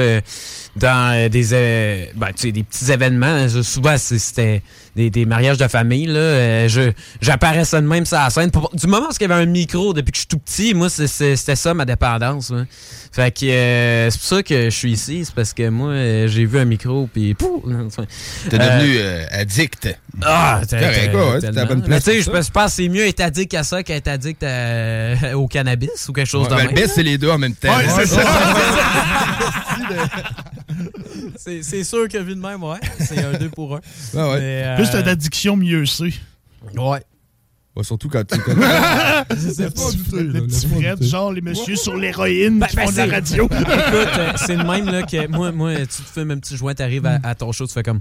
dans 0.75 1.29
des, 1.31 2.09
ben, 2.15 2.27
tu 2.27 2.41
sais, 2.47 2.51
des 2.51 2.63
petits 2.63 2.91
événements. 2.91 3.47
Souvent, 3.63 3.97
c'est- 3.97 4.19
c'était 4.19 4.61
des, 4.95 5.09
des 5.09 5.25
mariages 5.25 5.57
de 5.57 5.67
famille, 5.67 6.05
là, 6.07 6.19
euh, 6.19 6.67
je, 6.67 6.91
j'apparaissais 7.21 7.81
de 7.81 7.87
même 7.87 8.05
sur 8.05 8.17
la 8.17 8.29
scène. 8.29 8.51
Pour- 8.51 8.71
du 8.73 8.87
moment 8.87 9.07
où 9.07 9.11
il 9.19 9.21
y 9.21 9.25
avait 9.31 9.43
un 9.43 9.45
micro 9.45 9.93
depuis 9.93 10.11
que 10.11 10.17
je 10.17 10.21
suis 10.21 10.27
tout 10.27 10.39
petit, 10.39 10.73
moi, 10.73 10.89
c'est- 10.89 11.07
c'est- 11.07 11.35
c'était 11.35 11.55
ça 11.55 11.73
ma 11.73 11.85
dépendance. 11.85 12.49
là. 12.51 12.63
Fait 13.11 13.31
que 13.31 13.45
euh, 13.45 14.09
c'est 14.09 14.17
pour 14.19 14.27
ça 14.27 14.43
que 14.43 14.65
je 14.65 14.75
suis 14.75 14.91
ici, 14.91 15.23
c'est 15.25 15.33
parce 15.35 15.53
que 15.53 15.69
moi, 15.69 15.89
euh, 15.91 16.27
j'ai 16.27 16.45
vu 16.45 16.59
un 16.59 16.65
micro, 16.65 17.09
puis 17.11 17.33
pouf! 17.33 17.63
T'es 18.49 18.57
devenu 18.57 18.95
euh, 18.97 19.25
addict. 19.31 19.87
Ah, 20.21 20.61
correct, 20.69 21.11
t'es 21.41 21.47
à 21.47 21.51
la 21.51 21.65
bonne 21.65 21.79
Mais 21.81 21.85
place 21.87 22.03
tu 22.03 22.11
sais, 22.11 22.17
je 22.19 22.23
ça. 22.23 22.31
pense- 22.31 22.49
que 22.49 22.71
c'est 22.71 22.89
mieux 22.89 23.05
être 23.07 23.21
addict 23.21 23.53
à 23.53 23.63
ça 23.63 23.83
qu'être 23.83 24.07
addict 24.07 24.43
à- 24.43 25.37
au 25.37 25.47
cannabis 25.47 26.07
ou 26.09 26.13
quelque 26.13 26.27
chose 26.27 26.43
Ouais, 26.43 26.49
de 26.49 26.55
ben, 26.55 26.63
même. 26.67 26.75
le 26.75 26.81
best, 26.81 26.93
c'est 26.95 27.03
les 27.03 27.17
deux 27.17 27.29
en 27.29 27.37
même 27.37 27.55
temps. 27.55 27.75
Ouais, 27.75 27.85
c'est 28.05 28.15
Ouais. 28.17 28.23
C'est 31.37 31.63
c'est 31.63 31.83
sûr 31.83 32.07
que 32.07 32.17
vu 32.17 32.35
de 32.35 32.39
même, 32.39 32.63
ouais. 32.63 32.79
C'est 32.99 33.23
un 33.23 33.33
deux 33.33 33.49
pour 33.49 33.75
un. 33.75 33.81
Ouais, 34.13 34.21
ouais. 34.23 34.39
Mais, 34.39 34.63
euh, 34.65 34.75
Plus 34.75 34.89
t'as 34.89 35.01
d'addiction, 35.01 35.55
mieux 35.57 35.85
c'est. 35.85 36.13
Ouais. 36.75 37.03
Ouais, 37.75 37.83
surtout 37.83 38.07
quand 38.07 38.23
tu. 38.25 38.39
Je 38.39 39.49
sais 39.49 39.69
pas, 39.69 39.81
le 40.13 40.45
petit 40.45 40.67
Fred, 40.67 41.03
genre 41.03 41.33
les 41.33 41.41
messieurs 41.41 41.75
sur 41.75 41.95
l'héroïne 41.97 42.59
Ben, 42.59 42.67
qui 42.67 42.75
ben, 42.77 42.85
font 42.85 42.91
de 42.91 42.97
la 42.97 43.05
c'est- 43.05 43.11
radio. 43.11 43.45
Écoute, 43.51 43.67
euh, 44.17 44.31
c'est 44.37 44.55
le 44.55 44.63
même 44.63 44.85
là, 44.85 45.03
que 45.03 45.27
moi, 45.27 45.51
moi, 45.51 45.75
tu 45.79 45.85
te 45.87 46.09
fumes 46.13 46.31
un 46.31 46.37
petit 46.39 46.55
joint, 46.55 46.73
t'arrives 46.73 47.05
à, 47.05 47.19
à 47.23 47.35
ton 47.35 47.51
show, 47.51 47.67
tu 47.67 47.73
fais 47.73 47.83
comme 47.83 47.99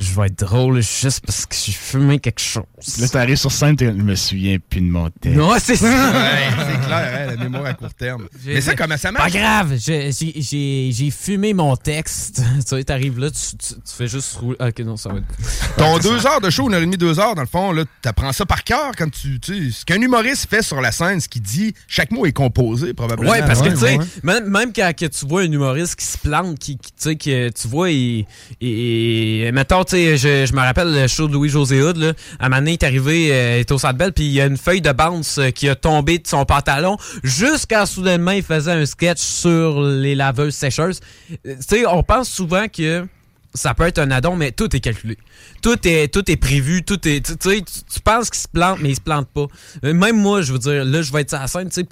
je 0.00 0.14
vais 0.20 0.26
être 0.26 0.38
drôle 0.40 0.82
juste 0.82 1.24
parce 1.24 1.46
que 1.46 1.54
j'ai 1.56 1.72
fumé 1.72 2.18
quelque 2.18 2.40
chose. 2.40 2.64
Là, 3.00 3.08
t'arrives 3.08 3.36
sur 3.36 3.52
scène, 3.52 3.76
je 3.78 3.86
me 3.86 4.14
souviens 4.16 4.58
plus 4.68 4.80
de 4.80 4.86
mon 4.90 5.08
texte. 5.10 5.38
Non, 5.38 5.52
c'est 5.60 5.76
ça. 5.76 5.86
Ouais, 5.86 6.48
c'est 6.58 6.86
clair, 6.86 7.18
hein, 7.30 7.34
la 7.36 7.36
mémoire 7.36 7.66
à 7.66 7.74
court 7.74 7.94
terme. 7.94 8.26
Mais 8.44 8.60
ça, 8.60 8.74
comment 8.74 8.96
ça 8.96 9.12
marche? 9.12 9.32
Pas 9.32 9.38
grave, 9.38 9.74
j'ai- 9.78 10.10
j'ai- 10.12 10.34
j'ai 10.42 10.90
j'ai 10.92 11.10
fumé 11.10 11.54
mon 11.54 11.76
texte. 11.76 12.42
tu 12.56 12.62
sais, 12.66 12.84
t'arrives 12.84 13.18
là, 13.20 13.30
tu, 13.30 13.56
tu- 13.56 13.74
tu 13.74 13.94
fais 13.96 14.08
juste 14.08 14.36
rouler. 14.38 14.56
Ah, 14.58 14.68
Ok, 14.68 14.80
non, 14.80 14.96
ça 14.96 15.08
va 15.10 15.18
être. 15.18 15.76
Ton 15.76 15.98
deux 15.98 16.26
heures 16.26 16.40
de 16.40 16.50
show, 16.50 16.66
une 16.68 16.74
heure 16.74 16.80
et 16.82 16.84
demie, 16.84 16.98
deux 16.98 17.18
heures, 17.20 17.34
dans 17.34 17.42
le 17.42 17.46
fond, 17.48 17.72
là, 17.72 17.84
t'apprends 18.02 18.32
ça 18.32 18.44
par 18.44 18.64
cœur? 18.64 18.87
Quand 18.96 19.10
tu. 19.10 19.40
tu 19.40 19.72
ce 19.72 19.84
qu'un 19.84 20.00
humoriste 20.00 20.48
fait 20.48 20.62
sur 20.62 20.80
la 20.80 20.92
scène, 20.92 21.20
ce 21.20 21.28
qu'il 21.28 21.42
dit, 21.42 21.74
chaque 21.86 22.10
mot 22.10 22.26
est 22.26 22.32
composé, 22.32 22.94
probablement. 22.94 23.30
Ouais, 23.30 23.40
parce 23.40 23.62
que, 23.62 23.68
tu 23.68 23.76
sais, 23.76 23.96
ouais. 23.98 24.04
même, 24.22 24.48
même 24.48 24.72
quand 24.72 24.92
que 24.96 25.06
tu 25.06 25.26
vois 25.26 25.42
un 25.42 25.52
humoriste 25.52 25.96
qui 25.96 26.06
se 26.06 26.18
plante, 26.18 26.58
qui, 26.58 26.76
qui, 26.78 26.92
tu 26.92 26.96
sais, 26.98 27.16
que 27.16 27.48
tu 27.50 27.68
vois, 27.68 27.90
il, 27.90 28.26
il- 28.60 29.50
mettons, 29.52 29.84
tu 29.84 29.96
sais, 29.96 30.16
je, 30.16 30.46
je 30.46 30.52
me 30.52 30.60
rappelle 30.60 30.92
le 30.92 31.06
show 31.08 31.28
de 31.28 31.32
Louis-José 31.32 31.82
Hood, 31.82 31.96
là, 31.96 32.12
à 32.38 32.46
un 32.46 32.48
moment 32.48 32.60
donné, 32.60 32.72
il 32.72 32.74
est 32.74 32.84
arrivé, 32.84 33.32
euh, 33.32 33.56
il 33.58 33.60
était 33.60 33.72
au 33.72 33.78
Centre 33.78 33.96
Bell, 33.98 34.12
puis 34.12 34.24
il 34.24 34.32
y 34.32 34.40
a 34.40 34.46
une 34.46 34.56
feuille 34.56 34.80
de 34.80 34.92
bounce 34.92 35.38
euh, 35.38 35.50
qui 35.50 35.68
a 35.68 35.74
tombé 35.74 36.18
de 36.18 36.26
son 36.26 36.44
pantalon, 36.44 36.96
jusqu'à 37.22 37.86
soudainement, 37.86 38.32
il 38.32 38.42
faisait 38.42 38.72
un 38.72 38.86
sketch 38.86 39.20
sur 39.20 39.82
les 39.82 40.14
laveuses 40.14 40.54
sécheuses. 40.54 41.00
Euh, 41.46 41.54
Tu 41.58 41.76
sais, 41.78 41.86
on 41.86 42.02
pense 42.02 42.28
souvent 42.30 42.66
que 42.68 43.06
ça 43.54 43.74
peut 43.74 43.86
être 43.86 43.98
un 43.98 44.10
addon, 44.10 44.36
mais 44.36 44.52
tout 44.52 44.74
est 44.74 44.80
calculé. 44.80 45.16
Tout 45.62 45.76
est, 45.86 46.12
tout 46.12 46.30
est 46.30 46.36
prévu, 46.36 46.82
tout 46.84 47.06
est. 47.08 47.24
Tu 47.24 47.36
tu, 47.36 47.62
tu 47.62 48.00
penses 48.00 48.30
qu'il 48.30 48.40
se 48.40 48.48
plante, 48.48 48.78
mais 48.80 48.90
il 48.90 48.94
se 48.94 49.00
plante 49.00 49.28
pas. 49.28 49.46
Euh, 49.84 49.94
Même 49.94 50.20
moi, 50.20 50.42
je 50.42 50.52
veux 50.52 50.58
dire, 50.58 50.84
là, 50.84 51.02
je 51.02 51.12
vais 51.12 51.22
être 51.22 51.30
sur 51.30 51.38
la 51.38 51.46
scène, 51.46 51.68
tu 51.68 51.84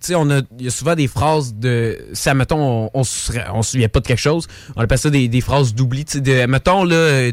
sais, 0.00 0.14
on 0.14 0.30
a, 0.30 0.40
il 0.58 0.64
y 0.64 0.68
a 0.68 0.70
souvent 0.70 0.94
des 0.94 1.08
phrases 1.08 1.54
de. 1.54 1.98
Si, 2.12 2.28
admettons, 2.28 2.90
on, 2.92 3.00
on 3.00 3.02
se 3.04 3.32
souvient 3.62 3.88
pas 3.88 4.00
de 4.00 4.06
quelque 4.06 4.18
chose, 4.18 4.46
on 4.76 4.82
appelle 4.82 4.98
ça 4.98 5.10
des, 5.10 5.28
des 5.28 5.40
phrases 5.40 5.74
d'oubli, 5.74 6.04
tu 6.04 6.18
sais, 6.24 6.46
là, 6.46 6.94
euh, 6.94 7.32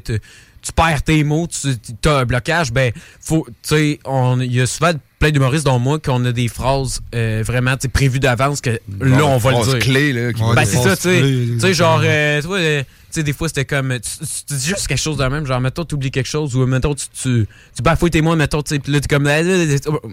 tu 0.61 0.73
perds 0.73 1.03
tes 1.03 1.23
mots, 1.23 1.47
tu 1.47 2.09
as 2.09 2.17
un 2.17 2.25
blocage, 2.25 2.71
ben, 2.71 2.91
faut, 3.21 3.45
tu 3.47 3.69
sais, 3.69 3.99
il 4.05 4.53
y 4.53 4.61
a 4.61 4.65
souvent 4.65 4.93
plein 5.19 5.31
d'humoristes, 5.31 5.65
dont 5.65 5.79
moi, 5.79 5.99
qu'on 5.99 6.23
a 6.25 6.31
des 6.31 6.47
phrases 6.47 7.01
euh, 7.13 7.43
vraiment, 7.45 7.75
prévues 7.91 8.19
d'avance 8.19 8.61
que 8.61 8.69
là, 9.01 9.25
on 9.25 9.37
va 9.37 9.51
le 9.51 9.63
dire. 9.65 9.79
clés, 9.79 10.13
là, 10.13 10.31
qui- 10.33 10.41
Ben, 10.41 10.65
c'est 10.65 10.77
ça, 10.77 10.95
tu 10.95 11.03
sais. 11.03 11.19
clés, 11.19 11.47
Tu 11.55 11.59
sais, 11.59 11.73
genre, 11.73 12.01
euh, 12.03 12.41
tu 12.41 12.47
vois, 12.47 12.57
euh, 12.59 12.81
tu 12.81 12.87
sais, 13.11 13.23
des 13.23 13.33
fois, 13.33 13.47
c'était 13.49 13.65
comme. 13.65 13.97
Tu, 13.99 14.53
dis 14.55 14.65
juste 14.67 14.87
quelque 14.87 14.97
chose 14.97 15.17
de 15.17 15.25
même, 15.25 15.45
genre, 15.45 15.59
mettons, 15.59 15.83
tu 15.83 15.95
oublies 15.95 16.11
quelque 16.11 16.29
chose, 16.29 16.55
ou 16.55 16.65
mettons, 16.65 16.95
tu, 16.95 17.05
tu, 17.21 17.47
tu 17.75 17.81
bafouilles 17.83 18.11
tes 18.11 18.21
mots, 18.21 18.35
mettons, 18.35 18.61
tu 18.61 18.75
sais, 18.75 18.81
là, 18.87 18.99
t'es 19.01 19.07
comme. 19.13 19.23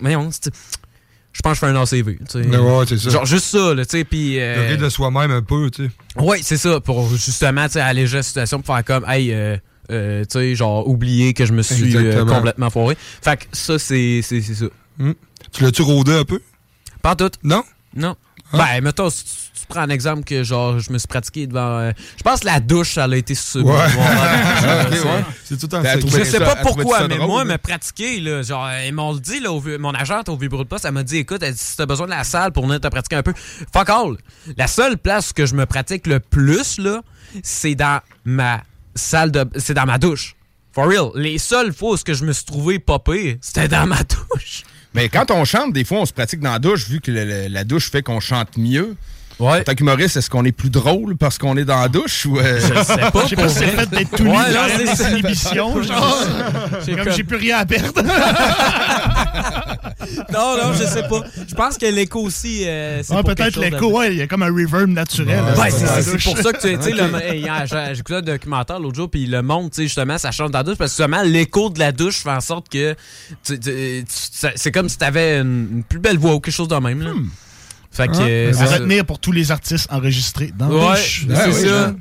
Mais 0.03 0.17
on, 0.17 0.29
tu 0.31 0.37
sais, 0.43 0.51
je 1.33 1.41
pense 1.43 1.61
que 1.61 1.67
je 1.67 1.73
fais 1.73 1.79
un 1.79 1.81
ACV. 1.83 2.19
tu 2.19 2.43
sais. 2.43 2.57
Ouais, 2.59 2.85
c'est 2.89 2.99
ça. 2.99 3.11
Genre, 3.11 3.27
juste 3.27 3.45
ça, 3.47 3.75
là, 3.75 3.85
tu 3.85 3.99
sais, 3.99 4.05
puis. 4.05 4.41
euh, 4.41 4.63
Le 4.65 4.69
rire 4.75 4.79
de 4.79 4.89
soi-même 4.89 5.31
un 5.31 5.43
peu, 5.43 5.71
tu 5.71 5.85
sais. 5.85 5.91
Ouais, 6.19 6.41
c'est 6.43 6.57
ça, 6.57 6.81
pour 6.81 7.09
justement, 7.11 7.67
tu 7.67 7.75
sais, 7.75 7.81
alléger 7.81 8.17
la 8.17 8.23
situation, 8.25 8.61
pour 8.61 8.75
faire 8.75 8.85
comme, 8.85 9.05
hey, 9.09 9.33
euh, 9.33 9.57
euh, 9.93 10.23
tu 10.25 10.39
sais, 10.39 10.55
genre, 10.57 10.89
oublier 10.89 11.33
que 11.35 11.45
je 11.47 11.53
me 11.53 11.63
suis 11.63 11.97
euh, 11.97 12.25
complètement 12.25 12.71
foiré. 12.71 12.97
Fait 13.23 13.37
que 13.37 13.45
ça, 13.53 13.79
c'est 13.79 14.21
c'est- 14.23 14.41
ça. 14.99 15.05
Tu 15.53 15.63
l'as-tu 15.65 15.83
rôdé 15.83 16.13
un 16.13 16.25
peu? 16.25 16.41
Pas 17.03 17.15
tout. 17.17 17.31
Non? 17.43 17.63
Non. 17.95 18.17
Ben, 18.53 18.81
mettons, 18.81 19.11
si 19.11 19.25
tu, 19.25 19.61
tu 19.61 19.67
prends 19.67 19.81
un 19.81 19.89
exemple 19.89 20.23
que, 20.23 20.45
genre, 20.45 20.79
je 20.79 20.93
me 20.93 20.99
suis 20.99 21.09
pratiqué 21.09 21.49
devant. 21.49 21.79
euh, 21.79 21.93
je 22.17 22.23
pense 22.23 22.41
que 22.41 22.47
la 22.47 22.61
douche, 22.61 22.97
elle 22.97 23.13
a 23.15 23.17
été 23.17 23.35
sur. 23.35 23.65
Ouais. 23.67 23.75
Euh, 23.75 24.85
Ok, 24.87 24.93
ouais. 24.93 25.25
C'est 25.45 25.59
tout 25.59 25.75
en 25.75 25.83
Je 25.83 26.25
sais 26.25 26.39
pas 26.39 26.55
pourquoi, 26.57 27.09
mais 27.09 27.17
drôle, 27.17 27.27
moi, 27.29 27.45
là? 27.45 27.53
me 27.55 27.59
pratiquer, 27.59 28.21
là, 28.21 28.43
genre, 28.43 28.69
ils 28.87 28.93
m'ont 28.93 29.13
le 29.15 29.19
dit, 29.21 29.41
là, 29.41 29.51
au 29.51 29.61
mon 29.79 29.93
agente 29.95 30.29
au 30.29 30.37
bureau 30.37 30.63
de 30.63 30.69
poste, 30.69 30.85
elle 30.85 30.93
m'a 30.93 31.03
dit, 31.03 31.17
écoute, 31.19 31.43
elle 31.43 31.55
dit, 31.55 31.61
si 31.61 31.77
t'as 31.77 31.87
besoin 31.87 32.07
de 32.07 32.13
la 32.13 32.23
salle 32.23 32.53
pour 32.53 32.65
venir 32.67 32.81
te 32.81 32.87
pratiquer 32.89 33.17
un 33.17 33.23
peu, 33.25 33.35
fuck 33.73 33.91
all. 33.91 34.17
La 34.57 34.69
seule 34.69 34.97
place 34.97 35.33
que 35.33 35.45
je 35.45 35.55
me 35.57 35.67
pratique 35.67 36.07
le 36.07 36.21
plus, 36.21 36.79
là, 36.79 37.03
c'est 37.43 37.75
dans 37.75 38.01
ma 38.25 38.63
salle 38.95 39.33
de. 39.33 39.45
C'est 39.57 39.75
dans 39.75 39.87
ma 39.87 39.99
douche. 39.99 40.37
For 40.73 40.87
real. 40.87 41.11
Les 41.17 41.39
seules 41.39 41.73
fois 41.75 41.93
où 41.93 41.97
ce 41.97 42.05
que 42.05 42.15
je 42.15 42.25
me 42.25 42.33
suis 42.33 42.45
trouvé 42.45 42.79
pire, 42.79 43.37
c'était 43.41 43.67
dans 43.69 43.87
ma 43.87 43.97
douche. 44.35 44.63
Mais 44.97 45.09
quand 45.09 45.31
on 45.31 45.45
chante, 45.45 45.73
des 45.73 45.85
fois, 45.85 45.99
on 46.01 46.07
se 46.07 46.13
pratique 46.13 46.41
dans 46.41 46.53
la 46.53 46.59
douche, 46.59 46.89
vu 46.89 47.01
que 47.01 47.11
le- 47.13 47.25
le- 47.25 47.49
la 47.49 47.65
douche 47.65 47.91
fait 47.91 48.03
qu'on 48.03 48.19
chante 48.21 48.57
mieux. 48.57 48.97
Ouais. 49.39 49.61
En 49.61 49.63
tant 49.65 49.75
qu'humoriste, 49.75 50.17
est-ce 50.17 50.31
qu'on 50.31 50.47
est 50.47 50.53
plus 50.53 50.71
drôle 50.71 51.15
parce 51.19 51.37
qu'on 51.37 51.59
est 51.59 51.67
dans 51.67 51.79
la 51.79 51.89
douche 51.89 52.25
ou. 52.25 52.39
euh, 52.39 52.59
Je 52.59 52.83
sais 52.83 52.97
pas. 53.13 53.23
Je 53.25 53.29
sais 53.29 53.37
pas 53.37 53.49
si 53.51 53.59
c'est 53.59 53.67
fait 53.67 53.87
d'être 53.91 54.17
tout 54.17 54.23
nu 54.25 54.31
Ouais, 54.31 54.53
dans 54.55 54.67
c'est 54.75 54.85
les 54.85 54.97
ça. 54.97 55.11
inhibitions, 55.11 55.83
genre. 55.83 56.19
Comme 56.87 56.97
comme- 57.05 57.13
j'ai 57.13 57.23
plus 57.25 57.37
rien 57.37 57.59
à 57.59 57.67
perdre. 57.67 58.01
Non, 60.33 60.57
non, 60.57 60.73
je 60.73 60.85
sais 60.85 61.03
pas. 61.09 61.23
Je 61.49 61.55
pense 61.55 61.79
que 61.79 61.87
l'écho 61.87 62.21
aussi. 62.21 62.63
euh, 62.67 63.03
Ouais, 63.11 63.23
peut-être 63.23 63.59
l'écho, 63.59 63.91
ouais, 63.99 64.13
il 64.13 64.19
y 64.19 64.23
a 64.23 64.27
comme 64.27 64.43
un 64.43 64.47
reverb 64.53 64.89
naturel. 64.91 65.41
Ouais, 65.59 65.71
c'est 65.71 66.23
pour 66.23 66.39
ça 66.39 66.53
que 66.53 66.61
tu 66.61 66.77
tu 66.79 66.83
sais, 66.83 66.95
j'ai 67.95 67.99
écouté 68.01 68.15
un 68.17 68.23
documentaire 68.23 68.79
l'autre 68.81 68.97
jour, 68.97 69.11
puis 69.11 69.27
le 69.27 69.43
monde, 69.43 69.71
tu 69.71 69.77
sais, 69.77 69.83
justement, 69.85 70.19
ça 70.19 70.31
chante 70.31 70.51
dans 70.53 70.59
la 70.59 70.65
douche, 70.65 70.77
parce 70.79 70.93
que 70.97 71.03
justement, 71.03 71.23
l'écho 71.23 71.71
de 71.71 71.79
la 71.79 71.93
douche 71.93 72.23
fait 72.23 72.31
en 72.31 72.41
sorte 72.41 72.69
que 72.69 72.95
tu- 73.45 73.59
tu- 73.59 74.05
tu- 74.05 74.49
c'est 74.55 74.73
comme 74.73 74.89
si 74.89 74.99
t'avais 74.99 75.39
une, 75.41 75.69
une 75.73 75.83
plus 75.85 75.99
belle 75.99 76.19
voix 76.19 76.35
ou 76.35 76.41
quelque 76.41 76.55
chose 76.55 76.69
de 76.69 76.77
même. 76.77 77.03
Là. 77.03 77.11
Fait 77.91 78.09
que. 78.09 78.13
Hein? 78.17 78.27
euh, 78.29 78.51
à 78.51 78.53
c'est 78.53 78.67
ça. 78.67 78.75
retenir 78.75 79.05
pour 79.07 79.19
tous 79.19 79.33
les 79.33 79.51
artistes 79.51 79.89
enregistrés 79.91 80.53
dans 80.57 80.69
Ouais, 80.69 80.81
la 80.81 80.91
douche. 80.97 81.25
c'est 81.29 81.35
Ah 81.37 81.45
oui, 81.49 81.69
ça. 81.69 81.95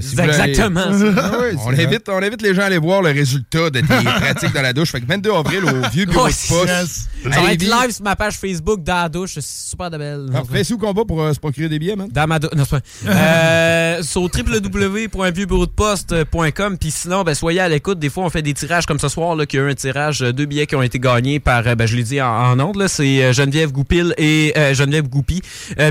Si 0.00 0.20
exactement 0.20 0.92
ça. 0.92 1.06
Ah 1.16 1.32
oui, 1.40 1.56
on, 1.64 1.70
invite, 1.70 2.08
on 2.08 2.22
invite 2.22 2.42
les 2.42 2.54
gens 2.54 2.62
à 2.62 2.66
aller 2.66 2.78
voir 2.78 3.02
le 3.02 3.10
résultat 3.10 3.70
de 3.70 3.80
tes 3.80 3.86
pratiques 4.04 4.52
dans 4.52 4.62
la 4.62 4.72
douche. 4.72 4.90
Fait 4.90 5.00
que 5.00 5.06
22 5.06 5.32
avril 5.32 5.64
au 5.64 5.88
vieux 5.90 6.06
bureau 6.06 6.26
de. 6.26 6.32
Yes. 6.32 7.08
Ça 7.22 7.40
va 7.40 7.52
être 7.52 7.62
live 7.62 7.90
sur 7.90 8.04
ma 8.04 8.16
page 8.16 8.34
Facebook 8.34 8.82
dans 8.82 9.02
la 9.02 9.08
douche. 9.08 9.34
C'est 9.34 9.44
super 9.44 9.90
de 9.90 9.98
belle. 9.98 10.26
Parfait. 10.32 10.64
C'est 10.64 10.74
où 10.74 10.78
qu'on 10.78 10.92
va 10.92 11.04
pour 11.04 11.22
euh, 11.22 11.32
se 11.32 11.38
procurer 11.38 11.68
des 11.68 11.78
billets, 11.78 11.94
man? 11.96 12.08
Dans 12.10 12.26
ma 12.26 12.38
douche. 12.38 12.52
Non, 12.56 12.64
c'est 12.64 12.80
pas. 12.80 12.82
Euh, 13.10 13.76
sur 14.02 14.22
www.vieuxbureaudeposte.com. 14.22 16.78
Puis 16.78 16.90
sinon, 16.90 17.22
ben, 17.22 17.34
soyez 17.34 17.60
à 17.60 17.68
l'écoute. 17.68 17.98
Des 17.98 18.08
fois, 18.10 18.24
on 18.24 18.30
fait 18.30 18.42
des 18.42 18.54
tirages 18.54 18.86
comme 18.86 18.98
ce 18.98 19.08
soir, 19.08 19.36
là, 19.36 19.46
qu'il 19.46 19.60
y 19.60 19.62
a 19.62 19.66
eu 19.66 19.70
un 19.70 19.74
tirage, 19.74 20.22
euh, 20.22 20.32
deux 20.32 20.46
billets 20.46 20.66
qui 20.66 20.76
ont 20.76 20.82
été 20.82 20.98
gagnés 20.98 21.40
par, 21.40 21.66
euh, 21.66 21.74
ben, 21.74 21.86
je 21.86 21.96
l'ai 21.96 22.02
dit 22.02 22.20
en, 22.20 22.28
en 22.28 22.60
ondes, 22.60 22.86
c'est 22.88 23.32
Geneviève 23.32 23.72
Goupil 23.72 24.14
et 24.18 24.52
euh, 24.56 24.74
Geneviève 24.74 25.08
Goupy. 25.08 25.40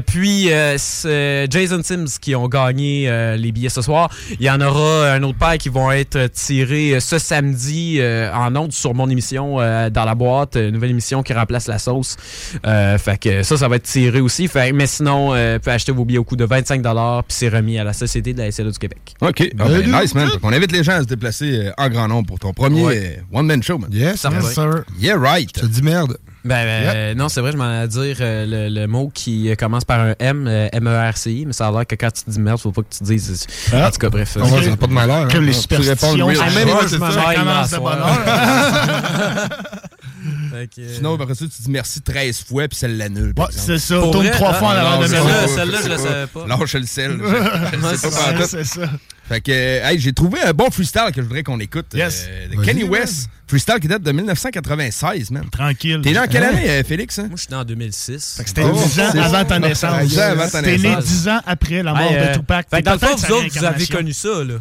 Puis 0.05 0.49
c'est 0.77 1.47
Jason 1.49 1.81
Sims 1.83 2.19
qui 2.19 2.35
ont 2.35 2.47
gagné 2.47 3.35
les 3.37 3.51
billets 3.51 3.69
ce 3.75 3.81
soir. 3.81 4.09
Il 4.39 4.45
y 4.45 4.49
en 4.49 4.59
aura 4.61 5.11
un 5.11 5.21
autre 5.23 5.37
paire 5.37 5.57
qui 5.57 5.69
vont 5.69 5.91
être 5.91 6.27
tirés 6.27 6.95
euh, 6.95 6.99
ce 6.99 7.19
samedi 7.19 7.97
euh, 7.99 8.31
en 8.33 8.55
ondes 8.55 8.71
sur 8.71 8.93
mon 8.93 9.09
émission 9.09 9.59
euh, 9.59 9.89
dans 9.89 10.05
la 10.05 10.15
boîte, 10.15 10.55
une 10.55 10.71
nouvelle 10.71 10.91
émission 10.91 11.21
qui 11.23 11.33
remplace 11.33 11.67
la 11.67 11.77
sauce. 11.77 12.15
Euh, 12.65 12.97
fait 12.97 13.17
que 13.19 13.43
ça, 13.43 13.57
ça 13.57 13.67
va 13.67 13.75
être 13.75 13.83
tiré 13.83 14.21
aussi. 14.21 14.47
Fait, 14.47 14.71
mais 14.71 14.87
sinon, 14.87 15.33
euh, 15.33 15.53
vous 15.55 15.59
pouvez 15.59 15.73
acheter 15.75 15.91
vos 15.91 16.05
billets 16.05 16.19
au 16.19 16.23
coût 16.23 16.35
de 16.35 16.45
25 16.45 16.81
puis 16.81 16.91
c'est 17.29 17.49
remis 17.49 17.77
à 17.77 17.83
la 17.83 17.93
Société 17.93 18.33
de 18.33 18.39
la 18.39 18.51
SLA 18.51 18.71
du 18.71 18.77
Québec. 18.79 18.99
OK. 19.21 19.49
Ah, 19.59 19.65
ben, 19.67 20.01
nice, 20.01 20.15
man. 20.15 20.29
Qu'on 20.41 20.53
invite 20.53 20.71
les 20.71 20.83
gens 20.83 20.93
à 20.93 21.01
se 21.01 21.05
déplacer 21.07 21.69
en 21.77 21.89
grand 21.89 22.07
nombre 22.07 22.27
pour 22.27 22.39
ton 22.39 22.53
premier 22.53 22.83
Ouais. 22.83 23.19
one-man 23.33 23.61
show, 23.63 23.77
man. 23.77 23.89
Yes, 23.91 24.21
Ça 24.21 24.29
yes, 24.31 24.43
va. 24.43 24.49
sir. 24.51 24.83
Yeah, 24.99 25.17
right. 25.17 25.49
Je 25.55 25.61
te 25.61 25.65
dis 25.65 25.81
merde. 25.81 26.17
Ben, 26.45 26.55
euh, 26.55 27.13
non, 27.15 27.27
c'est 27.27 27.41
vrai, 27.41 27.51
je 27.51 27.57
m'en 27.57 27.63
allais 27.63 27.87
dire 27.87 28.17
euh, 28.21 28.45
le, 28.69 28.81
le 28.81 28.85
mot 28.87 29.11
qui 29.13 29.49
euh, 29.49 29.55
commence 29.55 29.83
par 29.83 29.99
un 29.99 30.13
M, 30.19 30.45
euh, 30.47 30.69
M-E-R-C-I, 30.71 31.45
mais 31.47 31.53
ça 31.53 31.67
a 31.67 31.71
l'air 31.71 31.87
que 31.87 31.95
quand 31.95 32.11
tu 32.11 32.21
dis 32.27 32.39
merde, 32.39 32.59
faut 32.59 32.71
pas 32.71 32.83
que 32.83 32.95
tu 32.95 33.03
dises. 33.03 33.47
Ah. 33.73 33.87
En 33.87 33.91
tout 33.91 33.97
cas, 33.97 34.09
bref. 34.09 34.37
euh, 34.37 34.41
On 34.43 34.47
va- 34.47 34.77
pas 34.77 34.85
de 34.87 34.93
malheur. 34.93 35.15
hein. 35.23 35.27
Comme 35.31 35.43
les 35.45 35.53
Tu 35.53 35.57
réponds 35.75 35.81
superstitions. 36.11 36.27
Ah, 36.39 36.49
même 36.51 36.67
commence 36.69 37.71
de 37.71 37.77
bonheur. 37.77 38.19
Euh, 40.55 40.65
Sinon, 40.95 41.15
après 41.21 41.35
ça, 41.35 41.45
tu 41.45 41.61
dis 41.61 41.69
merci 41.69 42.01
13 42.01 42.45
fois, 42.47 42.67
puis 42.69 42.77
celle 42.77 42.97
l'annule. 42.97 43.33
Ouais, 43.37 43.45
c'est 43.51 43.77
ça. 43.77 43.95
Tourne 43.99 44.25
vrai, 44.25 44.31
trois 44.31 44.51
hein? 44.51 44.53
fois 44.53 44.67
en 44.69 44.71
avant 44.71 44.95
Non, 44.95 45.01
de 45.01 45.07
je 45.07 45.09
sais 45.09 45.17
celle-là, 45.17 45.47
celle-là, 45.47 45.77
je 45.83 45.89
la 45.89 45.97
savais 45.97 46.27
pas. 46.27 46.47
Lâche 46.47 46.73
le 46.73 46.85
sel. 46.85 47.19
C'est 48.47 48.63
ça. 48.63 48.81
Fait 49.27 49.41
que, 49.41 49.51
hey, 49.51 49.99
j'ai 49.99 50.13
trouvé 50.13 50.39
un 50.41 50.53
bon 50.53 50.69
freestyle 50.69 51.09
que 51.13 51.21
je 51.21 51.21
voudrais 51.25 51.41
qu'on 51.43 51.59
écoute. 51.59 51.87
Yes. 51.95 52.25
euh, 52.29 52.47
de 52.49 52.61
Kenny 52.63 52.83
man. 52.83 52.91
West. 52.91 53.29
Freestyle 53.47 53.79
qui 53.79 53.87
date 53.87 54.03
de 54.03 54.11
1996, 54.11 55.31
man. 55.31 55.45
Tranquille. 55.51 55.99
T'es 56.03 56.11
né 56.11 56.19
en 56.19 56.27
quelle 56.27 56.43
année, 56.43 56.69
euh, 56.69 56.83
Félix? 56.83 57.17
hein? 57.19 57.23
Moi, 57.27 57.31
je 57.37 57.41
suis 57.41 57.51
né 57.51 57.57
en 57.57 57.63
2006. 57.65 58.35
Fait 58.37 58.43
que 58.43 58.49
C'était 58.49 58.63
Oh, 58.63 58.71
10 58.73 58.99
ans 58.99 59.09
avant 59.21 59.45
ta 59.45 59.59
naissance. 59.59 60.03
Dix 60.05 60.19
ans 60.19 60.21
avant 60.31 60.47
ta 60.49 60.61
T'es 60.61 60.77
né 60.77 60.89
naissance. 60.89 61.05
10 61.05 61.27
ans 61.29 61.41
après 61.45 61.81
la 61.83 61.93
mort 61.93 62.01
Hey, 62.01 62.17
euh, 62.17 62.31
de 62.33 62.37
Tupac. 62.37 62.67
Fait 62.69 62.79
que 62.81 62.85
dans 62.85 62.93
le 62.93 62.99
fond, 62.99 63.15
vous 63.15 63.31
autres, 63.33 63.47
vous 63.59 63.63
avez 63.65 63.87
connu 63.87 64.13
ça, 64.13 64.43
là. 64.43 64.55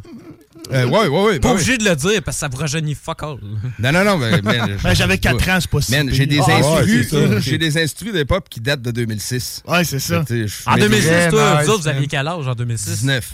Euh, 0.73 0.87
ouais, 0.87 1.09
ouais, 1.09 1.23
ouais. 1.25 1.40
Pas 1.40 1.52
obligé 1.52 1.76
de 1.76 1.85
le 1.85 1.94
dire 1.94 2.23
parce 2.23 2.38
que 2.38 2.40
ça 2.40 2.49
vous 2.49 2.56
rajeunit 2.56 2.94
fuck 2.94 3.23
all. 3.23 3.37
Non, 3.78 3.92
non, 3.92 4.02
non. 4.02 4.16
mais- 4.16 4.40
mais- 4.42 4.61
Ben, 4.83 4.94
j'avais 4.94 5.18
4 5.18 5.49
ans, 5.50 5.59
c'est 5.61 5.71
pas 5.71 5.78
Man, 5.90 6.06
pire. 6.06 6.14
j'ai 6.14 6.25
des 6.26 6.38
Ah, 6.40 6.61
ouais, 6.80 7.40
j'ai 7.40 7.59
des 7.59 7.76
instrus 7.83 8.14
de 8.14 8.23
pop 8.23 8.49
qui 8.49 8.61
datent 8.61 8.80
de 8.80 8.90
2006. 8.90 9.62
Ouais, 9.68 9.85
c'est 9.85 9.99
ça. 9.99 10.25
En 10.66 10.75
mets 10.76 10.80
2006, 10.80 11.09
des- 11.11 11.28
toi, 11.30 11.62
vous 11.62 11.68
autres, 11.71 11.83
vous 11.83 11.88
aviez 11.88 12.06
quel 12.06 12.26
âge 12.26 12.49
en 12.49 12.54
2006? 12.54 12.90
19. 13.00 13.33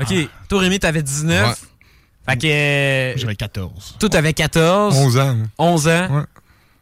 OK. 0.00 0.14
Toi, 0.48 0.60
Rémi, 0.60 0.78
t'avais 0.78 1.02
19. 1.02 1.48
Ouais. 1.48 1.54
Fait 2.28 2.36
que. 2.38 2.46
euh, 2.46 3.16
J'avais 3.16 3.34
14. 3.36 3.96
Toi, 3.98 4.08
t'avais 4.08 4.32
14. 4.32 4.96
11 4.96 5.18
ans. 5.18 5.34
moi. 5.34 5.46
11 5.58 5.88
ans. 5.88 6.08
Ouais. 6.16 6.22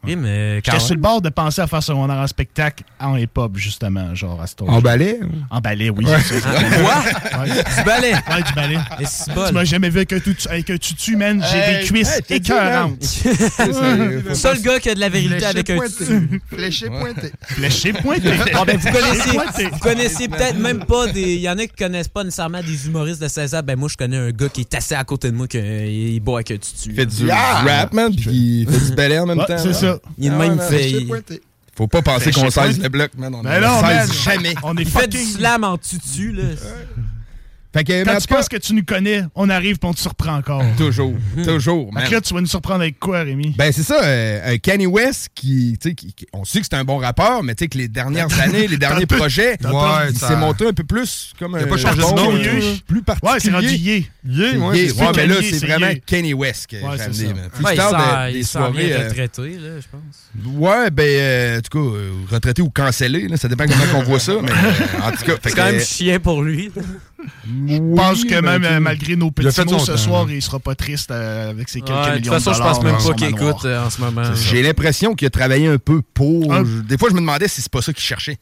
Oui, 0.03 0.17
mais 0.17 0.63
quand 0.65 0.73
J'étais 0.73 0.85
sur 0.85 0.95
le 0.95 1.01
bord 1.01 1.21
de 1.21 1.29
penser 1.29 1.61
à 1.61 1.67
faire 1.67 1.83
secondaire 1.83 2.17
en 2.17 2.27
spectacle 2.27 2.85
en 2.99 3.17
hip-hop, 3.17 3.53
justement, 3.57 4.15
genre 4.15 4.41
à 4.41 4.47
ce 4.47 4.55
En 4.67 4.81
ballet? 4.81 5.21
En 5.51 5.61
ballet, 5.61 5.91
oui. 5.91 6.07
Ça. 6.07 6.39
Quoi? 6.51 7.45
Du 7.45 7.85
ballet. 7.85 8.15
Ouais, 8.15 8.43
du 8.43 8.53
ballet. 8.55 8.79
Et 9.01 9.05
Tu 9.05 9.53
m'as 9.53 9.65
jamais 9.65 9.91
vu 9.91 9.99
avec 9.99 10.13
un, 10.15 10.21
tutu, 10.21 10.49
avec 10.49 10.71
un 10.71 10.79
tutu, 10.79 11.17
man. 11.17 11.45
J'ai 11.53 11.81
des 11.81 11.85
cuisses 11.87 12.23
écœurantes. 12.31 12.97
Le 14.27 14.35
seul 14.35 14.63
gars 14.63 14.81
qui 14.81 14.89
a 14.89 14.95
de 14.95 15.01
la 15.01 15.11
vérité 15.11 15.45
avec 15.45 15.69
un 15.69 15.79
tutu. 15.87 16.41
Fléché 16.51 16.87
pointé. 16.89 17.33
Fléché 17.43 17.93
pointé. 17.93 18.31
Bon, 18.55 18.63
ben, 18.67 18.77
vous 18.79 18.91
connaissez, 18.91 19.31
Pointé. 19.35 19.69
vous 19.71 19.79
connaissez 19.81 20.29
peut-être 20.29 20.59
même 20.59 20.85
pas 20.85 21.09
des. 21.09 21.35
Il 21.35 21.41
y 21.41 21.49
en 21.51 21.59
a 21.59 21.67
qui 21.67 21.77
connaissent 21.77 22.09
pas 22.09 22.25
nécessairement 22.25 22.63
des 22.63 22.87
humoristes 22.87 23.21
de 23.21 23.29
16 23.29 23.55
ans. 23.55 23.61
Ben, 23.63 23.79
moi, 23.79 23.89
je 23.91 23.97
connais 23.99 24.17
un 24.17 24.31
gars 24.31 24.49
qui 24.49 24.63
est 24.63 24.75
assis 24.75 24.95
à 24.95 25.05
côté 25.05 25.31
de 25.31 25.37
moi, 25.37 25.47
qui 25.47 25.59
il 25.59 26.21
boit 26.21 26.39
avec 26.39 26.53
un 26.53 26.57
tutu. 26.57 26.89
Il 26.91 26.95
fait 26.95 27.07
du 27.07 27.27
Yeah! 27.27 27.61
rap, 27.67 27.93
man, 27.93 28.15
puis 28.15 28.63
il 28.63 28.67
fait 28.71 28.87
du 28.91 28.97
ballet 28.97 29.19
en 29.19 29.27
même 29.27 29.45
temps. 29.45 29.59
c'est 29.59 29.83
là. 29.83 29.90
Ça. 29.95 30.01
Il 30.19 30.27
est 30.27 30.31
de 30.31 30.35
même 30.35 30.59
fait. 30.61 31.41
Faut 31.77 31.87
pas 31.87 32.03
penser 32.03 32.27
Ben, 32.27 32.33
qu'on 32.35 32.45
je 32.47 32.51
sais 32.51 32.61
saisit 32.63 32.79
pas. 32.81 32.83
le 32.85 32.89
bloc, 32.91 33.11
man. 33.17 33.35
On 33.35 33.43
Ben 33.43 33.51
ne 33.55 33.55
le 33.61 33.67
man. 33.67 34.07
saisit 34.07 34.23
jamais. 34.23 34.55
On 34.63 34.77
est 34.77 34.83
il 34.83 34.91
fait 34.91 35.07
du 35.09 35.19
slam 35.19 35.65
en 35.65 35.79
tutu, 35.79 36.33
là. 36.33 36.43
Fait 37.73 37.85
que, 37.85 37.93
mais 37.93 38.05
Quand 38.05 38.19
tu 38.19 38.27
penses 38.27 38.49
que 38.49 38.57
tu 38.57 38.75
nous 38.75 38.83
connais, 38.85 39.23
on 39.37 39.49
arrive 39.49 39.77
et 39.81 39.87
on 39.87 39.95
te 39.95 40.01
surprend 40.01 40.35
encore. 40.37 40.63
toujours, 40.77 41.15
toujours, 41.45 41.91
Fait 41.97 42.09
que 42.09 42.13
là, 42.15 42.21
tu 42.21 42.35
vas 42.35 42.41
nous 42.41 42.47
surprendre 42.49 42.81
avec 42.81 42.99
quoi, 42.99 43.21
Rémi? 43.23 43.55
Ben, 43.57 43.71
c'est 43.73 43.85
ça, 43.85 44.03
euh, 44.03 44.55
un 44.55 44.59
Kanye 44.59 44.87
West 44.87 45.29
qui, 45.35 45.77
tu 45.81 45.91
sais, 45.91 45.95
qui- 45.95 46.13
qui- 46.13 46.27
on 46.33 46.45
sait 46.45 46.61
que 46.61 46.67
c'est 46.69 46.77
un 46.77 46.83
bon 46.85 46.97
rappeur, 46.99 47.45
mais 47.45 47.55
tu 47.55 47.65
sais 47.65 47.69
que 47.69 47.79
les 47.79 47.87
dernières 47.87 48.41
années, 48.41 48.67
les 48.67 48.77
derniers 48.77 49.07
projets, 49.07 49.57
Ouais, 49.63 50.11
il 50.11 50.17
ça- 50.19 50.29
s'est 50.29 50.37
montré 50.37 50.67
un 50.67 50.73
peu 50.73 50.83
plus 50.85 51.33
comme 51.39 51.55
un 51.55 51.63
a 51.63 51.67
pas 51.67 51.77
changé 51.77 51.97
de 51.99 52.03
bon, 52.03 52.17
nom, 52.17 52.35
euh, 52.35 52.39
lui. 52.39 52.83
plus 52.89 52.99
Ouais, 52.99 53.03
particulier. 53.05 53.39
c'est 53.41 53.51
rendu 53.53 53.69
yé. 53.75 54.11
Yeah, 54.29 54.51
C'est 54.51 54.57
ouais, 54.59 54.93
Ouais, 54.93 55.13
mais 55.17 55.27
là, 55.29 55.35
c'est 55.41 55.67
vraiment 55.67 55.87
Ye. 55.91 56.01
Kanye 56.05 56.35
West 56.35 56.67
que 56.67 56.77
Ouais, 56.77 56.83
j'ai 56.97 57.03
amené. 57.03 57.19
il 57.19 57.29
de- 57.29 58.31
il 58.31 58.33
des 58.35 58.43
soirées. 58.43 58.93
euh, 58.93 59.09
retraité, 59.09 59.43
là, 59.43 59.81
je 59.81 59.87
pense. 59.91 60.55
Ouais, 60.57 60.91
ben, 60.91 61.05
euh, 61.07 61.59
en 61.59 61.61
tout 61.61 61.79
cas, 61.79 61.97
euh, 61.97 62.11
retraité 62.31 62.63
ou 62.63 62.71
cancellé, 62.71 63.29
là, 63.29 63.37
ça 63.37 63.49
dépend 63.49 63.65
comment 63.67 64.01
on 64.01 64.03
voit 64.03 64.19
ça, 64.21 64.33
mais 64.43 64.51
euh, 64.51 65.03
en 65.07 65.11
tout 65.13 65.25
cas. 65.25 65.33
fait 65.41 65.51
C'est 65.51 65.55
quand 65.55 65.65
même 65.71 65.81
chien 65.81 66.19
pour 66.21 66.43
lui. 66.43 66.71
Je 67.45 67.95
pense 67.97 68.25
que 68.25 68.41
même 68.41 68.65
euh, 68.65 68.81
malgré 68.81 69.17
nos 69.17 69.31
petits 69.31 69.47
mots 69.65 69.79
ce 69.79 69.93
temps, 69.93 69.97
soir, 69.97 70.27
hein. 70.29 70.33
il 70.33 70.43
sera 70.43 70.59
pas 70.59 70.75
triste 70.75 71.11
euh, 71.11 71.51
avec 71.51 71.69
ses 71.69 71.81
quelques 71.81 71.99
Ouais, 71.99 72.07
de 72.13 72.19
millions 72.21 72.33
toute 72.33 72.43
façon, 72.43 72.51
de 72.51 72.57
je 72.57 72.63
pense 72.63 72.83
même 72.83 72.97
dans 72.97 73.09
pas 73.09 73.15
qu'il 73.15 73.29
écoute 73.29 73.65
euh, 73.65 73.85
en 73.85 73.91
ce 73.91 74.01
moment. 74.01 74.23
J'ai 74.35 74.63
l'impression 74.63 75.15
qu'il 75.15 75.27
a 75.27 75.31
travaillé 75.31 75.67
un 75.67 75.79
peu 75.79 76.03
pour. 76.15 76.55
Des 76.65 76.99
fois, 76.99 77.09
je 77.09 77.15
me 77.15 77.21
demandais 77.21 77.49
si 77.49 77.63
c'est 77.63 77.73
pas 77.73 77.83
ça 77.83 77.93
qu'il 77.93 78.05
cherchait. 78.05 78.39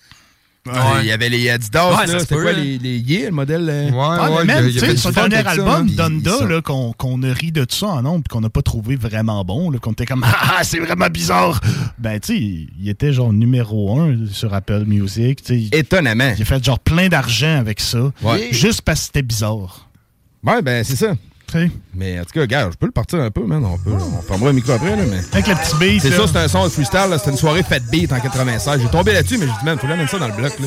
Ouais. 0.73 1.01
Il 1.03 1.07
y 1.07 1.13
avait 1.13 1.29
les 1.29 1.49
Adidas, 1.51 1.91
Ouais, 1.99 2.07
se 2.07 2.19
c'était 2.21 2.35
quoi, 2.35 2.51
hein. 2.51 2.53
les, 2.53 2.79
les 2.79 2.99
Ye, 2.99 3.25
le 3.27 3.31
modèle? 3.31 3.69
euh? 3.69 3.91
Ouais, 3.91 3.97
Ah, 4.21 4.31
ouais, 4.31 4.45
mais 4.45 4.61
même, 4.63 4.71
tu 4.73 4.79
sais, 4.79 4.97
son 4.97 5.11
dernier 5.11 5.43
ça, 5.43 5.51
album, 5.51 5.89
hein. 5.91 5.95
Donda, 5.97 6.39
ça. 6.39 6.47
là, 6.47 6.61
qu'on 6.63 6.93
qu'on 6.93 7.23
a 7.23 7.33
ri 7.33 7.53
de 7.53 7.67
ça 7.69 7.87
en 7.87 8.03
nombre, 8.03 8.23
puis 8.29 8.29
qu'on 8.35 8.41
n'a 8.41 8.51
pas 8.51 8.63
trouvé 8.63 8.97
vraiment 8.97 9.45
bon, 9.45 9.71
là, 9.71 9.79
qu'on 9.79 9.93
était 9.93 10.07
comme 10.07 10.25
«Ah, 10.41 10.61
c'est 10.63 10.79
vraiment 10.81 11.09
bizarre!» 11.09 11.61
Ben, 11.99 12.19
tu 12.21 12.35
sais, 12.35 12.39
il 12.81 12.89
était 12.89 13.13
genre 13.13 13.33
numéro 13.33 13.99
un 14.01 14.17
sur 14.31 14.53
Apple 14.55 14.85
Music, 14.87 15.43
tu 15.43 15.69
sais. 15.71 15.77
Étonnamment. 15.79 16.33
Il 16.37 16.43
a 16.43 16.45
fait 16.45 16.65
genre 16.65 16.79
plein 16.79 17.09
d'argent 17.09 17.59
avec 17.59 17.81
ça, 17.81 18.13
Ouais. 18.23 18.49
juste 18.53 18.83
parce 18.83 19.01
que 19.01 19.07
c'était 19.07 19.23
bizarre. 19.23 19.89
Ouais, 20.45 20.63
ben, 20.63 20.85
c'est 20.85 20.97
ça. 20.97 21.15
Mais 21.95 22.21
en 22.21 22.25
tout 22.25 22.33
cas, 22.33 22.47
gars, 22.47 22.69
je 22.71 22.77
peux 22.77 22.87
le 22.87 22.93
partir 22.93 23.21
un 23.21 23.31
peu, 23.31 23.43
man. 23.45 23.65
On, 23.65 23.79
peut, 23.79 23.91
on 23.93 24.23
fermera 24.23 24.51
le 24.51 24.57
micro 24.57 24.73
après, 24.73 24.97
là, 24.97 25.03
mais. 25.09 25.21
avec 25.33 25.47
le 25.47 25.55
petit 25.55 25.77
beat, 25.79 26.03
C'est 26.03 26.11
ça, 26.11 26.27
c'est 26.27 26.39
un 26.39 26.49
son 26.49 26.65
de 26.65 26.69
freestyle. 26.69 27.15
C'était 27.17 27.31
une 27.31 27.37
soirée 27.37 27.63
Fat 27.63 27.81
Beat 27.81 28.13
en 28.13 28.21
96. 28.21 28.81
J'ai 28.83 28.89
tombé 28.89 29.13
là-dessus, 29.13 29.39
mais 29.39 29.47
j'ai 29.47 29.53
dit, 29.53 29.65
man, 29.65 29.79
faut 29.79 29.87
la 29.87 29.97
mettre 29.97 30.11
ça 30.11 30.19
dans 30.19 30.29
le 30.29 30.35
bloc, 30.35 30.59
là. 30.59 30.67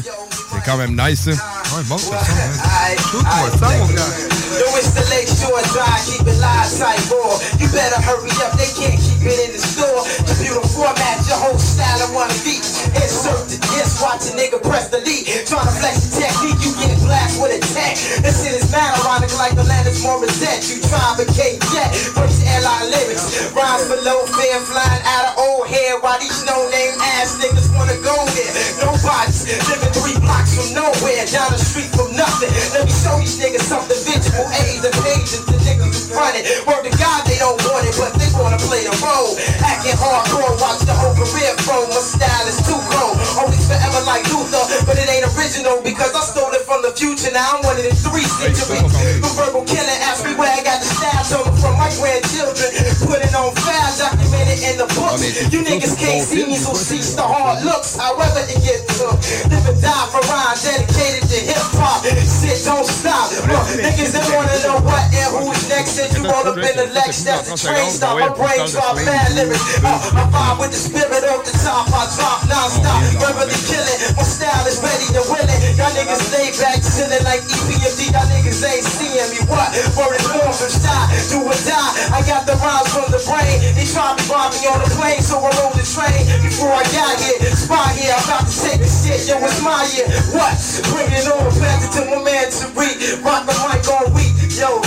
C'est 0.53 0.63
quand 0.65 0.77
même 0.77 0.99
nice, 0.99 1.21
ça. 1.21 1.31
Ouais, 1.31 1.83
bon, 1.85 1.97
ça 1.97 2.15
hein. 2.15 3.01
Shoot-moi 3.11 3.51
ça, 3.59 3.77
mon 3.77 3.85
gars. 3.87 4.40
The 4.61 5.01
lake 5.09 5.25
shore 5.25 5.57
dry, 5.73 5.89
keep 6.05 6.21
it 6.21 6.37
live 6.37 6.69
type 6.77 7.01
raw. 7.09 7.33
You 7.57 7.65
better 7.73 7.97
hurry 7.97 8.29
up, 8.45 8.53
they 8.61 8.69
can't 8.77 8.93
keep 8.93 9.25
it 9.25 9.49
in 9.49 9.57
the 9.57 9.61
store. 9.61 10.05
Computer 10.21 10.61
format, 10.69 11.17
your 11.25 11.41
whole 11.41 11.57
style 11.57 11.97
in 12.05 12.13
one 12.13 12.29
beat. 12.45 12.61
Insert 12.93 13.49
the 13.49 13.57
disc, 13.57 13.97
watch 14.05 14.29
a 14.29 14.37
nigga 14.37 14.61
press 14.61 14.93
the 14.93 15.01
delete. 15.01 15.25
Tryna 15.49 15.73
flex 15.81 16.05
the 16.05 16.21
technique, 16.21 16.61
you 16.61 16.77
get 16.77 16.93
blast 17.01 17.41
with 17.41 17.57
a 17.57 17.61
tech. 17.73 17.97
This 18.21 18.45
shit 18.45 18.53
is 18.53 18.69
mad 18.69 18.93
ironic 19.01 19.33
like 19.41 19.57
the 19.57 19.65
land 19.65 19.89
is 19.89 20.05
Morissette. 20.05 20.61
You 20.69 20.77
try 20.85 21.17
to 21.17 21.25
cave 21.33 21.57
jet, 21.73 21.89
first 22.13 22.45
airline 22.45 22.93
lyrics. 22.93 23.49
Rhymes 23.57 23.89
below, 23.89 24.29
fear 24.29 24.61
flying 24.61 25.03
out 25.09 25.33
of 25.33 25.41
old 25.41 25.65
hair. 25.73 25.97
Why 26.05 26.21
these 26.21 26.45
no-name 26.45 26.93
ass 27.17 27.33
niggas 27.41 27.73
wanna 27.73 27.97
go 28.05 28.13
there? 28.37 28.53
Nobody's 28.77 29.41
living 29.65 29.93
three 29.97 30.17
blocks 30.21 30.53
from 30.53 30.69
nowhere, 30.77 31.25
down 31.33 31.49
the 31.49 31.57
street 31.57 31.89
from 31.97 32.13
nothing. 32.13 32.53
Let 32.77 32.85
me 32.85 32.93
show 32.93 33.17
these 33.17 33.41
niggas 33.41 33.65
something 33.65 33.97
visual 34.05 34.50
aids 34.63 34.83
and 34.83 34.95
pages. 35.03 35.43
The 35.47 35.57
niggas 35.63 35.91
who 35.91 36.01
front 36.11 36.35
it. 36.35 36.45
Word 36.67 36.83
to 36.83 36.93
God, 36.99 37.23
they 37.25 37.39
don't 37.39 37.57
want 37.67 37.87
it, 37.87 37.95
but 37.95 38.11
they 38.19 38.29
wanna 38.35 38.59
play 38.59 38.83
the 38.83 38.93
role. 38.99 39.35
Acting 39.63 39.97
hardcore, 39.97 40.53
watch 40.59 40.83
the 40.83 40.95
whole 40.95 41.15
career 41.15 41.53
flow. 41.63 41.87
My 41.87 42.01
style 42.03 42.45
is 42.47 42.59
too 42.67 42.79
cold. 42.91 43.17
Always 43.39 43.63
forever 43.65 44.01
like 44.05 44.23
Luther, 44.31 44.63
but 44.85 44.99
it 44.99 45.07
ain't 45.07 45.25
original 45.35 45.79
because 45.81 46.11
I 46.13 46.21
stole 46.21 46.51
it 46.53 46.63
from 46.67 46.83
the 46.83 46.91
future. 46.91 47.31
Now 47.31 47.57
I'm 47.57 47.61
one 47.63 47.77
of 47.79 47.85
the 47.85 47.95
three 47.95 48.27
centuries. 48.27 48.91
The 49.23 49.29
verbal 49.39 49.63
killer 49.65 49.97
asked 50.07 50.27
me 50.27 50.35
where 50.35 50.51
I 50.51 50.61
got 50.63 50.83
the 50.83 50.89
style 50.89 51.23
told 51.27 51.55
from 51.59 51.77
my 51.79 51.89
grandchildren. 51.97 52.69
Put 53.07 53.23
it 53.23 53.33
on 53.35 53.55
file, 53.63 53.91
documented 53.97 54.59
in 54.67 54.75
the 54.77 54.87
books. 54.97 55.23
You 55.51 55.63
niggas 55.63 55.95
can't 55.95 56.23
see 56.23 56.45
me, 56.45 56.57
so 56.57 56.73
cease 56.73 57.15
the 57.15 57.23
hard 57.23 57.63
looks. 57.63 57.95
However 57.95 58.43
it 58.47 58.59
gets 58.63 58.85
took. 58.99 59.17
Live 59.51 59.67
and 59.67 59.79
die 59.81 60.07
for 60.11 60.21
rhyme 60.27 60.57
dedicated 60.59 61.23
to 61.29 61.37
hip 61.39 61.67
hop. 61.79 62.03
Shit 62.05 62.59
don't 62.65 62.85
stop. 62.85 63.31
Look, 63.47 63.55
uh, 63.55 63.83
niggas 63.83 64.11
they 64.13 64.23
wanna 64.35 64.57
know 64.63 64.77
what 64.83 65.03
and 65.11 65.29
who's 65.35 65.67
next. 65.67 65.99
And 65.99 66.09
you 66.15 66.23
all 66.27 66.47
up 66.47 66.57
in 66.57 66.75
the 66.75 66.87
Lex, 66.95 67.23
that's 67.23 67.51
the 67.51 67.57
train 67.57 67.89
stop. 67.91 68.19
My 68.19 68.31
brain 68.31 68.63
drop 68.71 68.95
bad 69.03 69.35
lyrics. 69.35 69.83
Uh, 69.83 70.19
I 70.19 70.23
vibe 70.31 70.57
with 70.61 70.71
the 70.71 70.81
spirit 70.81 71.23
of 71.27 71.43
the 71.43 71.53
top. 71.63 71.87
I 71.91 72.07
drop 72.15 72.39
non-stop. 72.47 72.99
Verbally 73.19 73.57
killing. 73.67 73.99
My 74.15 74.23
style 74.23 74.65
is 74.67 74.79
ready 74.79 75.07
to 75.15 75.21
win 75.27 75.45
it. 75.47 75.59
Y'all 75.75 75.91
niggas 75.95 76.23
stay 76.31 76.51
back 76.59 76.79
chilling 76.79 77.23
like 77.27 77.43
EPMD. 77.43 78.11
Y'all 78.13 78.27
niggas 78.31 78.61
ain't 78.63 78.85
seeing 78.85 79.29
me. 79.35 79.39
What? 79.51 79.69
Word 79.97 80.15
is 80.15 80.27
born 80.31 80.53
from 80.53 80.71
shot. 80.71 81.07
Do 81.31 81.43
or 81.43 81.57
die. 81.67 81.91
I 82.15 82.19
got 82.27 82.47
the 82.47 82.55
rhymes 82.61 82.89
from 82.93 83.11
the 83.11 83.21
brain. 83.27 83.57
They 83.75 83.87
try 83.87 84.15
to 84.15 84.23
bomb 84.29 84.51
me 84.55 84.63
on 84.67 84.79
the 84.79 84.89
plane, 84.95 85.21
so 85.21 85.39
I 85.39 85.51
rode 85.59 85.75
the 85.75 85.85
train. 85.85 86.23
Before 86.43 86.71
I 86.71 86.83
got 86.95 87.19
here, 87.19 87.39
spot 87.55 87.91
here. 87.97 88.15
I'm 88.15 88.23
about 88.27 88.47
to 88.47 88.53
take 88.53 88.79
the 88.79 88.89
shit. 88.89 89.27
Yo, 89.27 89.35
it's 89.43 89.59
my 89.63 89.83
year. 89.95 90.07
What? 90.35 90.55
Bring 90.93 91.09
it 91.11 91.27
on. 91.27 91.51
Pass 91.59 91.89
to 91.97 92.01
my 92.07 92.19
man 92.23 92.47
Tariq. 92.47 93.23
Rock 93.25 93.45
the 93.47 93.55
mic 93.65 93.83
all 93.89 94.07
week. 94.13 94.20
Yo. 94.21 94.81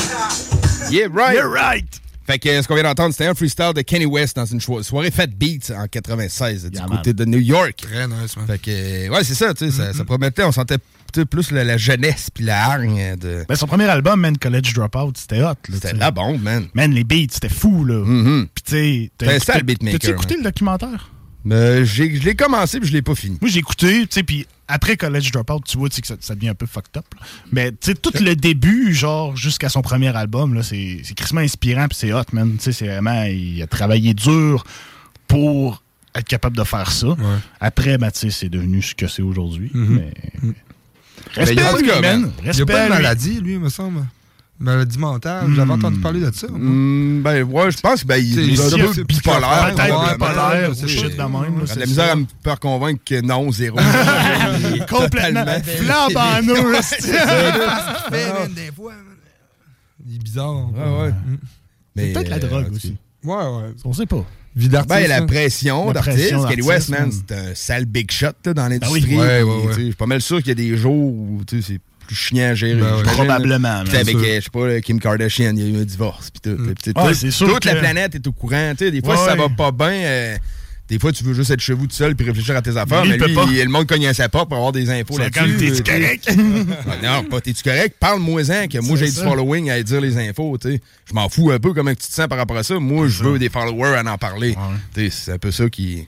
Yeah, 0.90 1.08
right. 1.12 1.34
You're 1.34 1.50
right! 1.52 2.00
Fait 2.26 2.38
que 2.38 2.62
ce 2.62 2.66
qu'on 2.66 2.74
vient 2.74 2.84
d'entendre, 2.84 3.12
c'était 3.12 3.26
un 3.26 3.34
freestyle 3.34 3.72
de 3.74 3.82
Kenny 3.82 4.06
West 4.06 4.36
dans 4.36 4.46
une 4.46 4.60
soirée 4.60 5.10
Fat 5.10 5.26
Beats 5.26 5.70
en 5.76 5.86
96 5.88 6.70
du 6.70 6.78
Yeah, 6.78 6.86
côté 6.86 7.12
de 7.12 7.24
New 7.26 7.38
York. 7.40 7.76
Très 7.82 8.06
nice, 8.08 8.36
man. 8.36 8.46
Fait 8.46 8.58
que, 8.58 8.70
euh, 8.70 9.08
ouais, 9.10 9.24
c'est 9.24 9.34
ça, 9.34 9.52
tu 9.52 9.66
sais, 9.66 9.76
ça, 9.76 9.92
ça 9.92 10.04
promettait, 10.04 10.42
on 10.44 10.52
sentait 10.52 10.78
plus 11.30 11.50
la, 11.52 11.64
la 11.64 11.76
jeunesse 11.76 12.28
puis 12.32 12.44
la 12.44 12.64
hargne 12.64 13.16
de. 13.16 13.44
Ben, 13.48 13.54
son 13.56 13.66
premier 13.66 13.84
album, 13.88 14.20
Man, 14.20 14.38
College 14.38 14.72
Dropout, 14.74 15.16
c'était 15.18 15.42
hot. 15.42 15.48
là, 15.48 15.54
C'était 15.74 15.92
la 15.94 16.10
bombe, 16.10 16.40
man. 16.42 16.66
Man, 16.74 16.92
les 16.92 17.04
beats, 17.04 17.26
c'était 17.32 17.48
fou, 17.48 17.84
là. 17.84 18.02
Mhm. 18.04 18.48
Puis, 18.54 18.62
tu 18.64 18.70
sais... 18.72 19.10
t'as 19.18 19.26
C'était 19.26 19.36
écouté- 19.36 19.52
ça, 19.52 19.58
le 19.58 19.64
beatmaker, 19.64 19.98
T'as-tu 20.00 20.12
écouté 20.12 20.34
man. 20.36 20.44
le 20.44 20.50
documentaire? 20.50 21.10
J'ai- 21.46 22.16
je 22.16 22.22
l'ai 22.24 22.34
commencé 22.34 22.80
puis 22.80 22.88
je 22.88 22.92
l'ai 22.94 23.02
pas 23.02 23.14
fini. 23.14 23.38
Moi, 23.40 23.50
j'ai 23.50 23.58
écouté, 23.58 24.00
tu 24.02 24.08
sais, 24.10 24.22
puis 24.22 24.46
après 24.66 24.96
College 24.96 25.30
Dropout, 25.30 25.62
tu 25.66 25.76
vois, 25.76 25.88
que 25.90 25.94
ça, 26.06 26.16
ça 26.20 26.34
devient 26.34 26.48
un 26.48 26.54
peu 26.54 26.66
fucked 26.66 26.96
up. 26.96 27.04
là. 27.20 27.26
Mais, 27.52 27.70
tu 27.72 27.76
sais, 27.82 27.94
tout 27.94 28.12
le 28.20 28.34
début, 28.34 28.94
genre, 28.94 29.36
jusqu'à 29.36 29.68
son 29.68 29.82
premier 29.82 30.14
album, 30.16 30.54
là, 30.54 30.62
c'est 30.62 31.00
c'est 31.04 31.14
crissement 31.14 31.40
inspirant, 31.42 31.86
puis 31.88 31.98
c'est 31.98 32.12
hot, 32.12 32.22
man. 32.32 32.54
Tu 32.56 32.64
sais, 32.64 32.72
c'est 32.72 32.86
vraiment... 32.86 33.24
Il 33.24 33.60
a 33.62 33.66
travaillé 33.66 34.14
dur 34.14 34.64
pour 35.28 35.82
être 36.14 36.26
capable 36.28 36.56
de 36.56 36.64
faire 36.64 36.90
ça. 36.92 37.08
Après, 37.60 37.98
ben, 37.98 38.10
tu 38.10 38.20
sais, 38.20 38.30
c'est 38.30 38.48
devenu 38.48 38.80
ce 38.82 38.94
que 38.94 39.06
c'est 39.06 39.22
aujourd'hui. 39.22 39.70
Mais... 39.74 40.12
Respect 41.34 41.54
Mais 41.56 41.70
tout 41.70 41.76
lui, 41.78 41.88
cas, 41.88 42.00
man. 42.00 42.20
man, 42.22 42.32
Il 42.38 42.42
n'y 42.42 42.48
a 42.48 42.52
Respect 42.52 42.64
pas 42.72 42.84
de 42.84 42.88
maladie, 42.90 43.40
lui, 43.40 43.54
il 43.54 43.60
me 43.60 43.68
semble. 43.68 44.06
Maladie 44.60 44.98
mentale. 44.98 45.46
J'avais 45.54 45.72
entendu 45.72 45.98
parler 46.00 46.20
de 46.20 46.30
ça. 46.30 46.46
moi. 46.48 46.58
Hmm, 46.58 47.22
ben, 47.22 47.42
ouais, 47.42 47.70
je 47.72 47.80
pense 47.80 48.02
que 48.02 48.06
ben, 48.06 48.16
il 48.16 48.54
est 48.54 48.60
un 48.60 48.78
peu 48.78 48.92
c'est- 48.94 49.04
bipolaire. 49.04 49.74
Bipolaire 49.74 50.70
c'est 50.74 50.84
ou 50.84 50.88
ça. 50.88 50.94
shit 50.94 51.16
de 51.16 51.22
même. 51.22 51.64
la 51.76 51.86
misère 51.86 52.12
à 52.12 52.16
me 52.16 52.24
faire 52.42 52.60
convaincre 52.60 53.00
que 53.04 53.20
non, 53.20 53.50
zéro. 53.50 53.76
Complètement. 54.88 55.44
Flambe 55.64 56.16
en 56.16 56.42
nous, 56.42 56.72
des 58.54 58.70
fois. 58.74 58.92
Il 60.06 60.16
est 60.16 60.18
bizarre. 60.22 60.70
Ouais, 60.72 61.02
ouais. 61.06 61.14
Mais, 61.96 62.12
Peut-être 62.12 62.28
la 62.28 62.36
euh, 62.36 62.40
drogue 62.40 62.72
aussi. 62.74 62.96
Ouais, 63.24 63.34
ouais. 63.34 63.72
On 63.84 63.92
sait 63.92 64.06
pas. 64.06 64.24
Vie 64.56 64.68
d'artiste. 64.68 64.94
Ben, 64.94 65.08
la 65.08 65.16
hein. 65.16 65.26
pression 65.26 65.90
d'artiste. 65.92 66.32
d'artiste, 66.32 66.68
West, 66.68 66.88
man, 66.90 67.10
c'est 67.10 67.34
un 67.34 67.54
sale 67.54 67.86
big 67.86 68.10
shot 68.10 68.28
là, 68.44 68.54
dans 68.54 68.68
l'industrie. 68.68 69.04
oui. 69.08 69.16
Ouais, 69.16 69.42
ouais, 69.42 69.44
Puis, 69.44 69.50
ouais. 69.50 69.62
tu 69.62 69.68
sais, 69.74 69.80
Je 69.80 69.86
suis 69.86 69.94
pas 69.94 70.06
mal 70.06 70.20
sûr 70.20 70.38
qu'il 70.38 70.48
y 70.48 70.50
a 70.52 70.54
des 70.54 70.76
jours 70.76 70.94
où 71.12 71.40
tu 71.46 71.60
sais, 71.62 71.72
c'est 71.72 71.80
plus 72.06 72.16
chiant 72.16 72.50
à 72.50 72.54
gérer. 72.54 72.74
Ben. 72.80 73.02
Probablement, 73.02 73.82
Puis 73.84 73.96
avec, 73.96 74.14
euh, 74.16 74.36
je 74.36 74.40
sais 74.40 74.50
pas, 74.52 74.80
Kim 74.80 75.00
Kardashian, 75.00 75.52
il 75.56 75.62
y 75.62 75.66
a 75.74 75.78
eu 75.78 75.82
un 75.82 75.84
divorce. 75.84 76.30
Puis 76.30 76.40
tout. 76.54 76.62
Ouais, 76.62 77.14
tout- 77.14 77.30
sûr 77.30 77.48
toute 77.48 77.64
la 77.64 77.74
planète 77.76 78.14
est 78.14 78.26
au 78.26 78.32
courant. 78.32 78.72
Tu 78.76 78.84
sais, 78.86 78.90
des 78.90 79.00
fois, 79.02 79.16
si 79.16 79.24
ça 79.24 79.34
va 79.34 79.48
pas 79.48 79.70
bien, 79.72 79.88
euh, 80.04 80.36
des 80.86 80.98
fois, 80.98 81.12
tu 81.12 81.24
veux 81.24 81.32
juste 81.32 81.50
être 81.50 81.60
chez 81.60 81.72
vous 81.72 81.86
tout 81.86 81.94
seul 81.96 82.14
puis 82.14 82.26
réfléchir 82.26 82.54
à 82.56 82.60
tes 82.60 82.76
affaires. 82.76 83.04
Lui, 83.04 83.16
mais 83.18 83.26
lui, 83.26 83.34
il- 83.52 83.62
le 83.64 83.70
monde 83.70 83.86
cogne 83.86 84.06
à 84.06 84.12
sa 84.12 84.28
porte 84.28 84.48
pour 84.48 84.58
avoir 84.58 84.70
des 84.72 84.90
infos 84.90 85.16
là-dessus. 85.16 85.56
t'es-tu 85.56 85.82
correct? 85.82 86.28
Ah, 86.86 86.96
non, 87.22 87.24
pas 87.28 87.40
t'es-tu 87.40 87.62
correct? 87.62 87.96
Parle-moi-en 87.98 88.66
que 88.68 88.78
moi, 88.80 88.96
j'ai 88.98 89.06
du 89.06 89.12
following 89.12 89.70
à 89.70 89.82
dire 89.82 90.00
les 90.02 90.18
infos. 90.18 90.58
tu 90.58 90.72
sais. 90.72 90.80
Je 91.08 91.14
m'en 91.14 91.28
fous 91.30 91.50
un 91.50 91.58
peu 91.58 91.72
comment 91.72 91.90
tu 91.90 91.96
te 92.06 92.12
sens 92.12 92.26
par 92.28 92.36
rapport 92.36 92.56
à 92.58 92.62
ça. 92.62 92.78
Moi, 92.78 93.08
je 93.08 93.24
veux 93.24 93.38
des 93.38 93.48
followers 93.48 93.96
à 93.96 94.12
en 94.12 94.18
parler. 94.18 94.54
C'est 95.10 95.32
un 95.32 95.38
peu 95.38 95.50
ça 95.50 95.68
qui. 95.70 96.06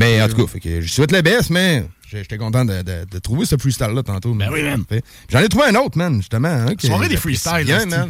Mais 0.00 0.20
en 0.20 0.26
plus, 0.26 0.34
tout 0.34 0.46
cas, 0.46 0.52
fait 0.52 0.60
que 0.60 0.80
je 0.80 0.92
souhaite 0.92 1.12
le 1.12 1.22
best, 1.22 1.50
mais 1.50 1.84
j'étais 2.10 2.38
content 2.38 2.64
de, 2.64 2.82
de- 2.82 3.04
de 3.10 3.18
trouver 3.18 3.46
ce 3.46 3.56
freestyle-là 3.56 4.02
tantôt. 4.02 4.34
Ben 4.34 4.48
oui, 4.52 4.62
man. 4.62 4.84
J'en 5.30 5.40
ai 5.40 5.48
trouvé 5.48 5.66
un 5.66 5.74
autre, 5.76 5.96
man, 5.98 6.16
justement. 6.16 6.48
hein, 6.48 6.74
Soirée 6.80 7.08
des 7.08 7.16
freestyles, 7.16 7.64
bien, 7.64 7.86
man. 7.86 8.08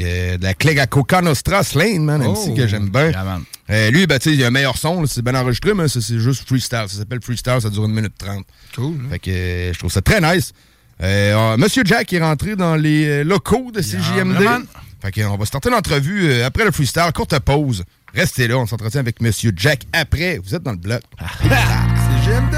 Euh, 0.00 0.36
de 0.38 0.42
la 0.42 0.54
clé 0.54 0.76
à 0.80 0.88
Coca 0.88 1.20
Nostra 1.22 1.62
Slane, 1.62 2.04
man, 2.04 2.20
Oh. 2.26 2.32
MC 2.32 2.56
que 2.56 2.66
j'aime 2.66 2.88
bien. 2.90 3.10
Yeah. 3.10 3.38
Euh, 3.70 3.90
lui, 3.92 4.06
ben, 4.08 4.18
il 4.26 4.42
a 4.42 4.48
un 4.48 4.50
meilleur 4.50 4.76
son, 4.76 5.06
c'est 5.06 5.22
bien 5.22 5.36
enregistré, 5.36 5.72
mais 5.72 5.86
c'est 5.86 6.18
juste 6.18 6.46
freestyle. 6.48 6.86
Ça 6.88 6.98
s'appelle 6.98 7.20
freestyle, 7.22 7.58
ça 7.60 7.70
dure 7.70 7.84
une 7.84 7.92
minute 7.94 8.14
trente. 8.18 8.44
Cool. 8.74 8.96
Fait 9.08 9.18
que 9.20 9.30
euh, 9.30 9.72
je 9.72 9.78
trouve 9.78 9.92
ça 9.92 10.02
très 10.02 10.20
nice. 10.20 10.52
Euh, 11.00 11.56
Monsieur 11.58 11.82
Jack 11.86 12.12
est 12.12 12.20
rentré 12.20 12.56
dans 12.56 12.74
les 12.76 13.22
locaux 13.22 13.70
de 13.72 13.80
CJMD. 13.80 14.40
Yeah, 14.40 14.60
fait 15.00 15.12
que, 15.12 15.20
on 15.22 15.36
va 15.36 15.44
starter 15.46 15.70
l'entrevue 15.70 16.42
après 16.42 16.64
le 16.64 16.72
freestyle. 16.72 17.12
Courte 17.14 17.38
pause. 17.38 17.84
Restez 18.14 18.48
là, 18.48 18.58
on 18.58 18.66
s'entretient 18.66 19.00
avec 19.00 19.20
Monsieur 19.20 19.52
Jack 19.56 19.82
après. 19.92 20.38
Vous 20.42 20.54
êtes 20.56 20.62
dans 20.64 20.72
le 20.72 20.76
bloc. 20.78 21.02
GMD. 22.34 22.56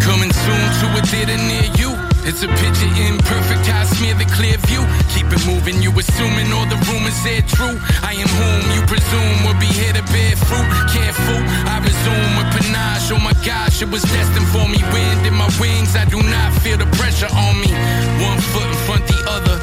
Coming 0.00 0.32
soon 0.32 0.70
to 0.80 0.98
a 0.98 1.02
theater 1.02 1.36
near 1.36 1.64
you. 1.76 2.07
It's 2.28 2.42
a 2.42 2.48
picture 2.60 2.92
imperfect, 3.08 3.72
I 3.72 3.88
smear 3.88 4.12
the 4.12 4.28
clear 4.36 4.60
view. 4.68 4.84
Keep 5.16 5.32
it 5.32 5.40
moving, 5.48 5.80
you 5.80 5.88
assuming 5.96 6.52
all 6.52 6.68
the 6.68 6.76
rumors 6.84 7.16
are 7.24 7.40
true. 7.48 7.80
I 8.04 8.20
am 8.20 8.28
whom 8.28 8.62
you 8.76 8.84
presume 8.84 9.48
will 9.48 9.56
be 9.56 9.64
here 9.64 9.96
to 9.96 10.04
bear 10.12 10.36
fruit. 10.36 10.68
Careful, 10.92 11.40
I 11.64 11.80
resume 11.80 12.32
with 12.36 12.52
panache. 12.52 13.08
Oh 13.16 13.20
my 13.24 13.32
gosh, 13.48 13.80
it 13.80 13.88
was 13.88 14.02
destined 14.02 14.44
for 14.52 14.68
me. 14.68 14.76
Wind 14.92 15.24
in 15.24 15.32
my 15.40 15.48
wings, 15.56 15.96
I 15.96 16.04
do 16.04 16.20
not 16.20 16.52
feel 16.60 16.76
the 16.76 16.84
pressure 17.00 17.32
on 17.32 17.64
me. 17.64 17.72
One 18.20 18.36
foot 18.52 18.68
in 18.68 18.78
front 18.84 19.08
the 19.08 19.24
other. 19.24 19.56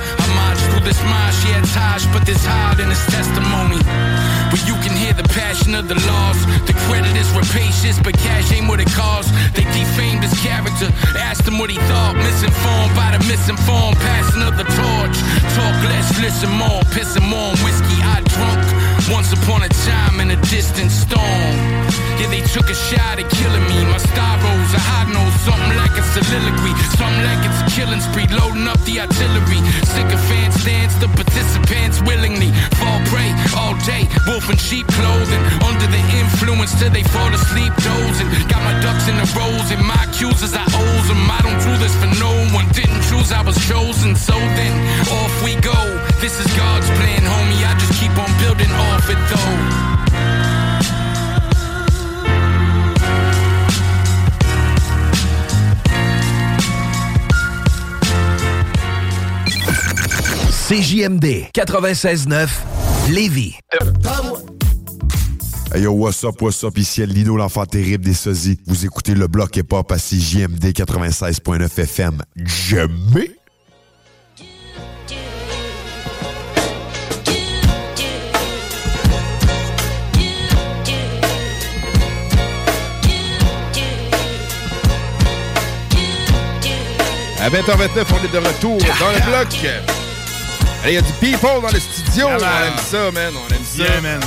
This 0.86 1.02
marsh, 1.02 1.42
yeah, 1.50 1.66
Tosh, 1.74 2.06
but 2.14 2.26
this 2.30 2.46
hard 2.46 2.80
in 2.80 2.90
his 2.90 3.02
testimony. 3.10 3.82
But 4.54 4.62
you 4.70 4.78
can 4.86 4.94
hear 4.94 5.14
the 5.18 5.26
passion 5.34 5.74
of 5.74 5.90
the 5.90 5.98
loss. 6.06 6.38
The 6.70 6.78
credit 6.86 7.18
is 7.18 7.26
rapacious, 7.34 7.98
but 8.06 8.14
cash 8.14 8.54
ain't 8.54 8.70
what 8.70 8.80
it 8.80 8.92
costs. 8.94 9.34
They 9.58 9.66
defamed 9.66 10.22
his 10.22 10.38
character, 10.46 10.94
asked 11.18 11.48
him 11.48 11.58
what 11.58 11.72
he 11.72 11.78
thought. 11.90 12.16
Misinformed 12.16 12.94
by 12.94 13.18
the 13.18 13.22
misinformed, 13.26 13.98
passing 13.98 14.44
of 14.46 14.62
the 14.62 14.68
torch. 14.78 15.18
Talk 15.58 15.76
less, 15.90 16.08
listen 16.22 16.52
more, 16.54 16.82
pissing 16.94 17.28
more 17.28 17.50
on 17.50 17.58
whiskey 17.66 17.98
I 18.06 18.22
drunk. 18.30 18.95
Once 19.12 19.32
upon 19.34 19.62
a 19.62 19.70
time 19.70 20.20
in 20.20 20.32
a 20.32 20.40
distant 20.50 20.90
storm. 20.90 21.56
Yeah, 22.18 22.26
they 22.34 22.42
took 22.56 22.66
a 22.70 22.74
shot 22.74 23.22
at 23.22 23.30
killing 23.30 23.66
me. 23.70 23.86
My 23.86 24.02
star 24.02 24.34
rose, 24.42 24.74
a 24.74 24.82
high 24.82 25.06
nose, 25.14 25.36
something 25.46 25.78
like 25.78 25.94
a 25.94 26.04
soliloquy. 26.10 26.74
Something 26.98 27.22
like 27.22 27.44
it's 27.46 27.62
a 27.62 27.68
killing 27.70 28.02
spree, 28.02 28.26
loading 28.34 28.66
up 28.66 28.82
the 28.82 29.06
artillery. 29.06 29.62
Sycophants 29.86 30.66
dance, 30.66 30.96
the 30.98 31.08
participants 31.14 32.02
willingly 32.02 32.50
fall 32.82 32.98
prey 33.14 33.30
all 33.54 33.78
day. 33.86 34.10
Wolf 34.26 34.50
in 34.50 34.58
sheep 34.58 34.88
clothing, 34.90 35.44
under 35.62 35.86
the 35.86 36.02
influence 36.18 36.74
till 36.80 36.90
they 36.90 37.06
fall 37.06 37.30
asleep 37.30 37.74
dozing. 37.86 38.30
Got 38.50 38.66
my 38.66 38.74
ducks 38.82 39.06
in 39.06 39.22
the 39.22 39.28
rows 39.38 39.70
and 39.70 39.86
my 39.86 40.02
accusers 40.10 40.58
I 40.58 40.66
owes 40.66 41.08
them. 41.08 41.22
I 41.30 41.46
don't 41.46 41.62
do 41.62 41.74
this 41.78 41.94
for 42.02 42.10
no 42.18 42.34
one, 42.58 42.66
didn't 42.74 43.06
choose, 43.06 43.30
I 43.30 43.46
was 43.46 43.60
chosen. 43.70 44.18
So 44.18 44.34
then, 44.34 44.74
off 45.14 45.36
we 45.46 45.54
go. 45.62 45.78
This 46.26 46.40
is 46.40 46.48
God's 46.58 46.90
plan, 46.98 47.22
homie. 47.22 47.62
I 47.70 47.78
just 47.78 47.94
keep 48.02 48.16
on 48.18 48.32
building 48.42 48.72
off 48.96 49.10
it 49.10 49.18
though. 49.30 49.96
CJMD 60.68 61.52
96.9 61.54 62.48
Lévis. 63.12 63.56
Hey 65.74 65.82
yo, 65.82 65.92
what's 65.92 66.24
up, 66.24 66.42
what's 66.42 66.64
up? 66.64 66.78
Ici 66.78 67.06
Lino, 67.06 67.38
l'enfant 67.38 67.66
terrible 67.66 68.04
des 68.06 68.14
sosies. 68.14 68.58
Vous 68.66 68.86
écoutez 68.86 69.14
le 69.14 69.28
bloc 69.28 69.56
hip-hop 69.58 69.92
à 69.92 69.98
CJMD 69.98 70.72
96.9 70.74 71.80
FM. 71.80 72.22
Jamais! 72.36 73.45
À 87.46 87.50
20h29, 87.50 88.06
on 88.12 88.26
est 88.26 88.32
de 88.32 88.38
retour 88.40 88.78
dans 89.00 89.12
le 89.12 89.20
bloc. 89.24 89.48
Allez, 90.84 90.94
Il 90.94 90.94
y 90.94 90.98
a 90.98 91.02
du 91.02 91.12
people 91.20 91.62
dans 91.62 91.72
le 91.72 91.80
studio. 91.80 92.28
Yeah, 92.28 92.38
on 92.40 92.66
aime 92.68 92.84
ça, 92.90 93.12
man. 93.12 93.34
On 93.36 93.54
aime 93.54 93.62
ça. 93.64 93.84
Yeah, 93.84 94.02
man. 94.02 94.20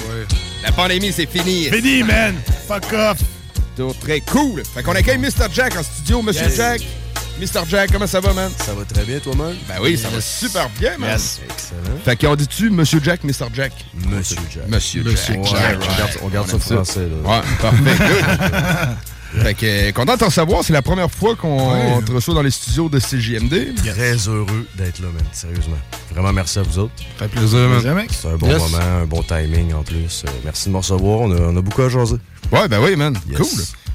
La 0.62 0.70
pandémie, 0.70 1.12
c'est 1.12 1.26
fini. 1.26 1.64
Fini, 1.64 2.04
man. 2.04 2.37
Fuck 2.68 2.92
off. 2.92 3.18
Toujours 3.76 3.98
très 3.98 4.20
cool. 4.20 4.62
Fait 4.72 4.85
qu'on 4.85 4.92
accueille 4.94 5.18
Mr. 5.18 5.48
Jack 5.52 5.76
en 5.76 5.83
studio. 5.83 6.22
Monsieur 6.22 6.44
Yes. 6.46 6.57
Jack. 6.57 6.81
Mr. 7.40 7.61
Jack, 7.68 7.90
comment 7.92 8.07
ça 8.07 8.20
va, 8.20 8.33
man? 8.33 8.52
Ça 8.64 8.72
va 8.74 8.85
très 8.85 9.04
bien, 9.04 9.18
toi-même? 9.18 9.57
Ben 9.68 9.76
oui, 9.81 9.96
ça 9.96 10.09
va 10.11 10.20
super 10.20 10.68
bien, 10.78 10.96
man. 10.98 11.11
Yes. 11.11 11.40
Excellent. 11.44 11.98
Fait 12.04 12.16
qu'on 12.16 12.37
dit-tu 12.37 12.70
Monsieur 12.70 13.00
Jack, 13.02 13.24
Mr. 13.24 13.46
Jack? 13.52 13.72
Monsieur 13.94 14.37
Jack. 14.52 14.68
Monsieur, 14.68 15.02
Monsieur 15.02 15.35
Jack. 15.44 15.44
Jack. 15.44 15.81
Ouais, 15.81 15.87
On 15.88 15.98
garde- 15.98 16.18
on 16.22 16.28
garde 16.28 16.48
ça 16.50 16.59
français, 16.59 17.00
là. 17.00 17.28
Ouais, 17.28 17.42
parfait. 17.61 18.94
Fait 19.43 19.55
que, 19.55 19.91
content 19.93 20.14
de 20.14 20.19
te 20.21 20.25
recevoir. 20.25 20.64
C'est 20.64 20.73
la 20.73 20.83
première 20.83 21.11
fois 21.11 21.37
qu'on 21.37 21.73
Ouais. 21.73 22.03
te 22.05 22.12
reçoit 22.12 22.35
dans 22.35 22.43
les 22.43 22.51
studios 22.51 22.88
de 22.88 22.99
CJMD. 22.99 23.75
Très 23.77 24.14
heureux 24.29 24.67
d'être 24.77 25.01
là, 25.01 25.09
man. 25.09 25.23
Sérieusement. 25.33 25.77
Vraiment, 26.12 26.33
merci 26.33 26.59
à 26.59 26.62
vous 26.62 26.79
autres. 26.79 26.93
Fait 27.19 27.29
plaisir, 27.29 27.59
man. 27.69 28.07
C'est 28.11 28.29
un 28.29 28.37
bon 28.37 28.49
Yes. 28.49 28.59
moment, 28.59 28.79
un 29.03 29.05
bon 29.07 29.23
timing 29.23 29.75
en 29.75 29.83
plus. 29.83 30.25
Euh, 30.27 30.31
merci 30.45 30.69
de 30.69 30.73
me 30.73 30.79
recevoir. 30.79 31.21
On 31.21 31.31
a, 31.31 31.41
on 31.41 31.57
a 31.57 31.61
beaucoup 31.61 31.83
à 31.83 31.88
jaser. 31.88 32.17
Ouais, 32.51 32.67
ben 32.69 32.81
oui, 32.83 32.97
man. 32.97 33.14
Yes. 33.29 33.38
Cool. 33.38 33.49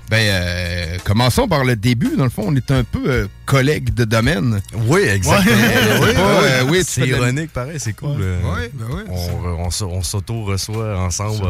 Ben, 0.09 0.17
euh, 0.19 0.97
commençons 1.05 1.47
par 1.47 1.63
le 1.63 1.75
début. 1.75 2.15
Dans 2.15 2.25
le 2.25 2.29
fond, 2.29 2.43
on 2.47 2.55
est 2.55 2.69
un 2.69 2.83
peu 2.83 3.01
euh, 3.07 3.27
collègues 3.47 3.93
de 3.95 4.03
domaine. 4.05 4.61
Oui, 4.87 5.01
exactement. 5.01 5.55
Oui, 6.01 6.09
oui. 6.09 6.13
euh, 6.17 6.63
oui, 6.69 6.81
c'est 6.85 7.07
ironique, 7.07 7.51
pareil, 7.51 7.77
c'est 7.79 7.93
cool. 7.93 8.17
euh, 8.19 8.39
Ouais, 8.53 8.69
ben 8.73 8.85
oui. 8.91 9.01
on, 9.09 9.85
on 9.87 10.01
s'auto-reçoit 10.03 10.99
ensemble 10.99 11.47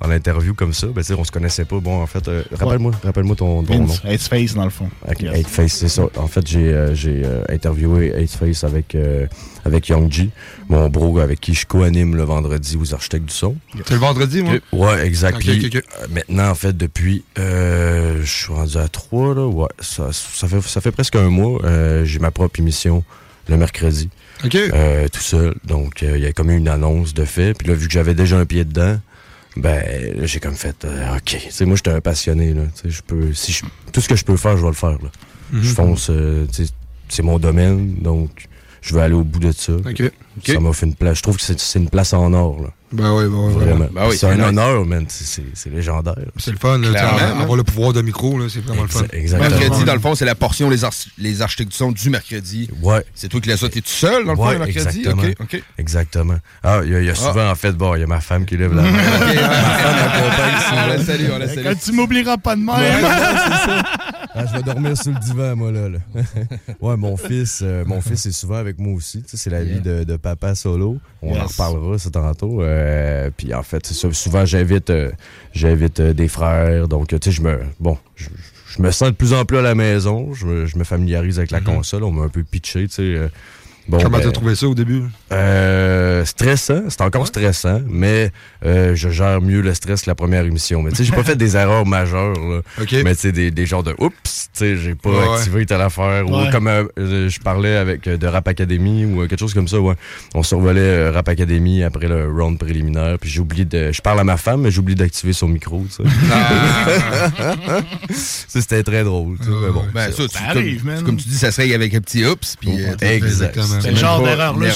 en, 0.00 0.10
interview 0.10 0.54
comme 0.54 0.72
ça. 0.72 0.86
Ben, 0.88 1.02
tu 1.02 1.04
sais, 1.04 1.14
on 1.14 1.24
se 1.24 1.30
connaissait 1.32 1.64
pas. 1.64 1.78
Bon, 1.80 2.02
en 2.02 2.06
fait, 2.06 2.26
euh, 2.28 2.42
rappelle-moi 2.52 2.92
rappelle 3.02 3.24
ton, 3.36 3.62
ton 3.62 3.62
nom. 3.62 3.84
Vince, 3.86 4.02
Headspace, 4.04 4.54
dans 4.54 4.64
le 4.64 4.70
fond. 4.70 4.88
Ok, 5.08 5.20
Yes. 5.22 5.34
Hateface, 5.34 5.72
c'est 5.72 5.88
ça. 5.88 6.04
En 6.16 6.26
fait, 6.26 6.46
j'ai 6.46 6.72
euh, 6.72 6.94
euh, 7.06 7.44
interviewé 7.48 8.14
Hateface 8.14 8.64
avec, 8.64 8.94
euh, 8.94 9.26
avec 9.64 9.88
Young 9.88 10.10
G, 10.10 10.30
mon 10.68 10.88
bro 10.88 11.18
avec 11.18 11.40
qui 11.40 11.54
je 11.54 11.66
co-anime 11.66 12.16
le 12.16 12.22
vendredi 12.22 12.76
aux 12.80 12.94
Architectes 12.94 13.26
du 13.26 13.34
Son. 13.34 13.56
C'est 13.86 13.90
le 13.90 13.98
vendredi, 13.98 14.42
moi? 14.42 14.54
Ouais, 14.72 15.06
exact. 15.06 15.36
Ok, 15.36 15.42
Puis, 15.42 15.66
ok, 15.66 15.76
ok. 15.76 15.82
euh, 16.02 16.06
maintenant, 16.10 16.50
en 16.50 16.54
fait, 16.54 16.76
depuis, 16.76 17.24
euh, 17.38 18.20
je 18.22 18.30
suis 18.30 18.52
rendu 18.52 18.76
à 18.78 18.88
trois, 18.88 19.34
là. 19.34 19.46
Ouais, 19.46 19.68
ça, 19.80 20.08
ça, 20.12 20.48
fait, 20.48 20.60
ça 20.62 20.80
fait 20.80 20.92
presque 20.92 21.16
un 21.16 21.28
mois. 21.28 21.60
Euh, 21.64 22.04
j'ai 22.04 22.18
ma 22.18 22.30
propre 22.30 22.58
émission 22.60 23.04
le 23.48 23.56
mercredi. 23.56 24.08
OK. 24.44 24.54
Euh, 24.54 25.08
tout 25.08 25.20
seul. 25.20 25.54
Donc, 25.64 26.02
euh, 26.02 26.16
il 26.16 26.22
y 26.22 26.26
a 26.26 26.32
comme 26.32 26.50
eu 26.50 26.56
une 26.56 26.68
annonce 26.68 27.14
de 27.14 27.24
fait. 27.24 27.54
Puis 27.54 27.68
là, 27.68 27.74
vu 27.74 27.86
que 27.88 27.92
j'avais 27.92 28.14
déjà 28.14 28.38
un 28.38 28.46
pied 28.46 28.64
dedans, 28.64 28.98
ben, 29.60 30.18
là, 30.20 30.26
j'ai 30.26 30.40
comme 30.40 30.54
fait, 30.54 30.84
euh, 30.84 31.16
OK. 31.16 31.36
Tu 31.38 31.50
sais, 31.50 31.64
moi, 31.64 31.76
j'étais 31.76 31.90
un 31.90 32.00
passionné, 32.00 32.52
là. 32.54 32.62
Tu 32.74 32.82
sais, 32.82 32.90
je 32.90 33.02
peux, 33.02 33.32
si 33.34 33.52
je- 33.52 33.64
tout 33.92 34.00
ce 34.00 34.08
que 34.08 34.16
je 34.16 34.24
peux 34.24 34.36
faire, 34.36 34.56
je 34.56 34.62
vais 34.62 34.68
le 34.68 34.74
faire, 34.74 34.98
là. 35.02 35.10
Mhm. 35.52 35.62
Je 35.62 35.68
fonce, 35.74 36.10
euh, 36.10 36.46
c'est 37.08 37.22
mon 37.22 37.38
domaine, 37.38 37.94
donc 38.00 38.46
je 38.82 38.94
veux 38.94 39.00
aller 39.00 39.14
au 39.14 39.24
bout 39.24 39.40
de 39.40 39.52
ça. 39.52 39.72
OK. 39.74 40.02
Ça 40.46 40.60
m'a 40.60 40.72
fait 40.72 40.86
une 40.86 40.94
place. 40.94 41.18
Je 41.18 41.22
trouve 41.22 41.36
que 41.36 41.42
c'est 41.42 41.58
c'est 41.60 41.78
une 41.78 41.90
place 41.90 42.12
en 42.12 42.32
or, 42.32 42.62
là. 42.62 42.68
Ben 42.92 43.12
oui, 43.14 43.24
ben 43.28 43.36
oui. 43.36 43.52
Vraiment. 43.54 43.86
Ben 43.92 44.08
oui, 44.08 44.16
c'est 44.18 44.26
un 44.26 44.40
honneur, 44.40 44.84
man. 44.84 45.04
C'est- 45.08 45.42
légendaire. 45.70 46.16
C'est 46.38 46.50
le 46.50 46.56
fun, 46.56 46.78
là, 46.78 46.88
hein. 47.14 47.40
avoir 47.40 47.56
le 47.56 47.62
pouvoir 47.62 47.92
de 47.92 48.02
micro, 48.02 48.36
là, 48.38 48.46
c'est 48.48 48.60
vraiment 48.64 48.82
le 48.82 48.88
fun. 48.88 49.02
Exa- 49.02 49.14
Exactement. 49.16 49.50
Mercredi, 49.58 49.84
dans 49.84 49.94
le 49.94 50.00
fond, 50.00 50.14
c'est 50.16 50.24
la 50.24 50.34
portion 50.34 50.68
les, 50.68 50.84
arch- 50.84 51.08
les 51.18 51.40
architectes 51.42 51.70
du 51.70 51.76
son 51.76 51.92
du 51.92 52.10
mercredi. 52.10 52.68
Ouais. 52.82 53.04
C'est 53.14 53.28
toi 53.28 53.40
qui 53.40 53.48
l'as. 53.48 53.56
T'es 53.58 53.68
tout 53.80 53.82
seul, 53.86 54.24
dans 54.24 54.32
le 54.32 54.36
fond, 54.36 54.46
Ouais, 54.46 54.52
le 54.54 54.58
mercredi? 54.60 54.78
exactement. 54.98 55.22
OK, 55.22 55.36
OK. 55.54 55.62
Exactement. 55.78 56.36
Ah, 56.64 56.80
il 56.84 56.90
y, 56.90 56.94
a- 56.96 57.00
il 57.00 57.06
y 57.06 57.10
a 57.10 57.14
souvent, 57.14 57.48
en 57.50 57.54
fait, 57.54 57.72
bon, 57.72 57.94
il 57.94 58.00
y 58.00 58.02
a 58.02 58.06
ma 58.08 58.20
femme 58.20 58.44
qui 58.44 58.56
lève 58.56 58.74
la 58.74 58.82
main. 58.90 58.90
Ok, 58.90 59.34
ma 59.36 59.40
femme 59.40 60.78
On 60.84 60.86
la 60.88 61.04
salue, 61.04 61.26
on 61.32 61.38
la 61.38 61.48
salue. 61.48 61.64
Quand 61.64 61.78
tu 61.80 61.92
m'oublieras 61.92 62.36
pas 62.38 62.56
de 62.56 62.60
même. 62.60 62.74
Ah, 64.34 64.46
je 64.46 64.52
vais 64.56 64.62
dormir 64.62 64.96
sur 64.96 65.12
le 65.12 65.18
divan, 65.18 65.56
moi, 65.56 65.72
là. 65.72 65.88
là. 65.88 65.98
ouais, 66.80 66.96
mon 66.96 67.16
fils, 67.16 67.60
euh, 67.62 67.84
mon 67.84 68.00
fils 68.00 68.26
est 68.26 68.32
souvent 68.32 68.56
avec 68.56 68.78
moi 68.78 68.94
aussi. 68.94 69.22
Tu 69.22 69.30
sais, 69.30 69.36
c'est 69.36 69.50
la 69.50 69.64
vie 69.64 69.80
de, 69.80 70.04
de 70.04 70.16
papa 70.16 70.54
solo. 70.54 70.98
On 71.22 71.36
en 71.38 71.46
reparlera, 71.46 71.98
ça, 71.98 72.10
tantôt. 72.10 72.62
Euh, 72.62 73.30
puis, 73.36 73.52
en 73.54 73.62
fait. 73.62 73.84
Souvent, 73.86 74.44
j'invite 74.44 74.90
euh, 74.90 75.10
j'invite 75.52 76.00
euh, 76.00 76.12
des 76.12 76.28
frères. 76.28 76.86
Donc, 76.88 77.08
tu 77.08 77.16
sais, 77.22 77.32
je 77.32 77.42
me... 77.42 77.58
Bon, 77.80 77.98
je, 78.14 78.28
je 78.76 78.82
me 78.82 78.90
sens 78.92 79.10
de 79.10 79.14
plus 79.16 79.32
en 79.32 79.44
plus 79.44 79.58
à 79.58 79.62
la 79.62 79.74
maison. 79.74 80.32
Je 80.32 80.46
me, 80.46 80.66
je 80.66 80.78
me 80.78 80.84
familiarise 80.84 81.38
avec 81.38 81.50
la 81.50 81.60
console. 81.60 82.04
On 82.04 82.12
m'a 82.12 82.24
un 82.24 82.28
peu 82.28 82.44
pitché, 82.44 82.86
tu 82.86 82.94
sais. 82.94 83.02
euh, 83.02 83.28
bon, 83.88 83.98
Comment 84.00 84.18
ben, 84.18 84.24
t'as 84.24 84.30
trouvé 84.32 84.54
ça 84.54 84.68
au 84.68 84.74
début? 84.76 85.02
Euh, 85.32 86.24
stressant, 86.24 86.82
c'est 86.88 87.00
encore 87.02 87.26
stressant, 87.26 87.80
mais 87.88 88.32
euh, 88.64 88.94
je 88.96 89.10
gère 89.10 89.40
mieux 89.40 89.60
le 89.60 89.74
stress 89.74 90.02
que 90.02 90.10
la 90.10 90.14
première 90.14 90.44
émission. 90.44 90.82
Mais 90.82 90.90
tu 90.90 90.96
sais, 90.96 91.04
j'ai 91.04 91.12
pas 91.12 91.24
fait 91.24 91.36
des 91.36 91.56
erreurs 91.56 91.86
majeures, 91.86 92.34
là. 92.34 92.60
mais 93.04 93.14
tu 93.14 93.20
sais, 93.20 93.32
des, 93.32 93.50
des 93.50 93.66
genres 93.66 93.82
de 93.82 93.94
oups, 93.98 94.14
tu 94.24 94.30
sais, 94.52 94.76
j'ai 94.76 94.94
pas 94.94 95.10
Ouais, 95.10 95.34
activé 95.36 95.66
telle 95.66 95.80
affaire. 95.80 96.28
Ouais. 96.28 96.48
Ou 96.48 96.50
comme 96.50 96.66
euh, 96.66 96.84
euh, 96.98 97.28
je 97.28 97.40
parlais 97.40 97.76
avec 97.76 98.06
euh, 98.06 98.16
de 98.16 98.26
Rap 98.26 98.46
Academy 98.48 99.04
ou 99.04 99.22
euh, 99.22 99.26
quelque 99.28 99.40
chose 99.40 99.54
comme 99.54 99.68
ça, 99.68 99.80
ouais. 99.80 99.94
On 100.34 100.42
survolait 100.42 100.80
euh, 100.80 101.12
Rap 101.12 101.28
Academy 101.28 101.82
après 101.82 102.08
le 102.08 102.28
round 102.28 102.58
préliminaire, 102.58 103.18
puis 103.18 103.30
j'ai 103.30 103.40
oublié 103.40 103.64
de. 103.64 103.92
Je 103.92 104.00
parle 104.02 104.20
à 104.20 104.24
ma 104.24 104.36
femme, 104.36 104.62
mais 104.62 104.70
j'ai 104.70 104.80
oublié 104.80 104.96
d'activer 104.96 105.32
son 105.32 105.48
micro, 105.48 105.84
tu 105.88 106.02
sais. 106.02 106.08
Ça, 108.12 108.60
C'était 108.60 108.82
très 108.82 109.04
drôle, 109.04 109.36
tu 109.38 109.44
sais, 109.44 109.50
mais 109.50 109.70
bon. 109.70 109.84
Ben, 109.94 110.12
ça, 110.12 110.22
tu, 110.26 110.80
comme, 110.82 111.04
comme 111.04 111.16
tu 111.16 111.28
dis, 111.28 111.36
ça 111.36 111.50
serait 111.52 111.72
avec 111.74 111.94
un 111.94 112.00
petit 112.00 112.24
oups. 112.26 112.56
Puis, 112.60 112.70
euh, 112.84 112.94
Exactement. 113.00 113.66
C'est 113.80 113.90
le 113.90 113.96
genre 113.96 114.22
d'erreur-là, 114.22 114.68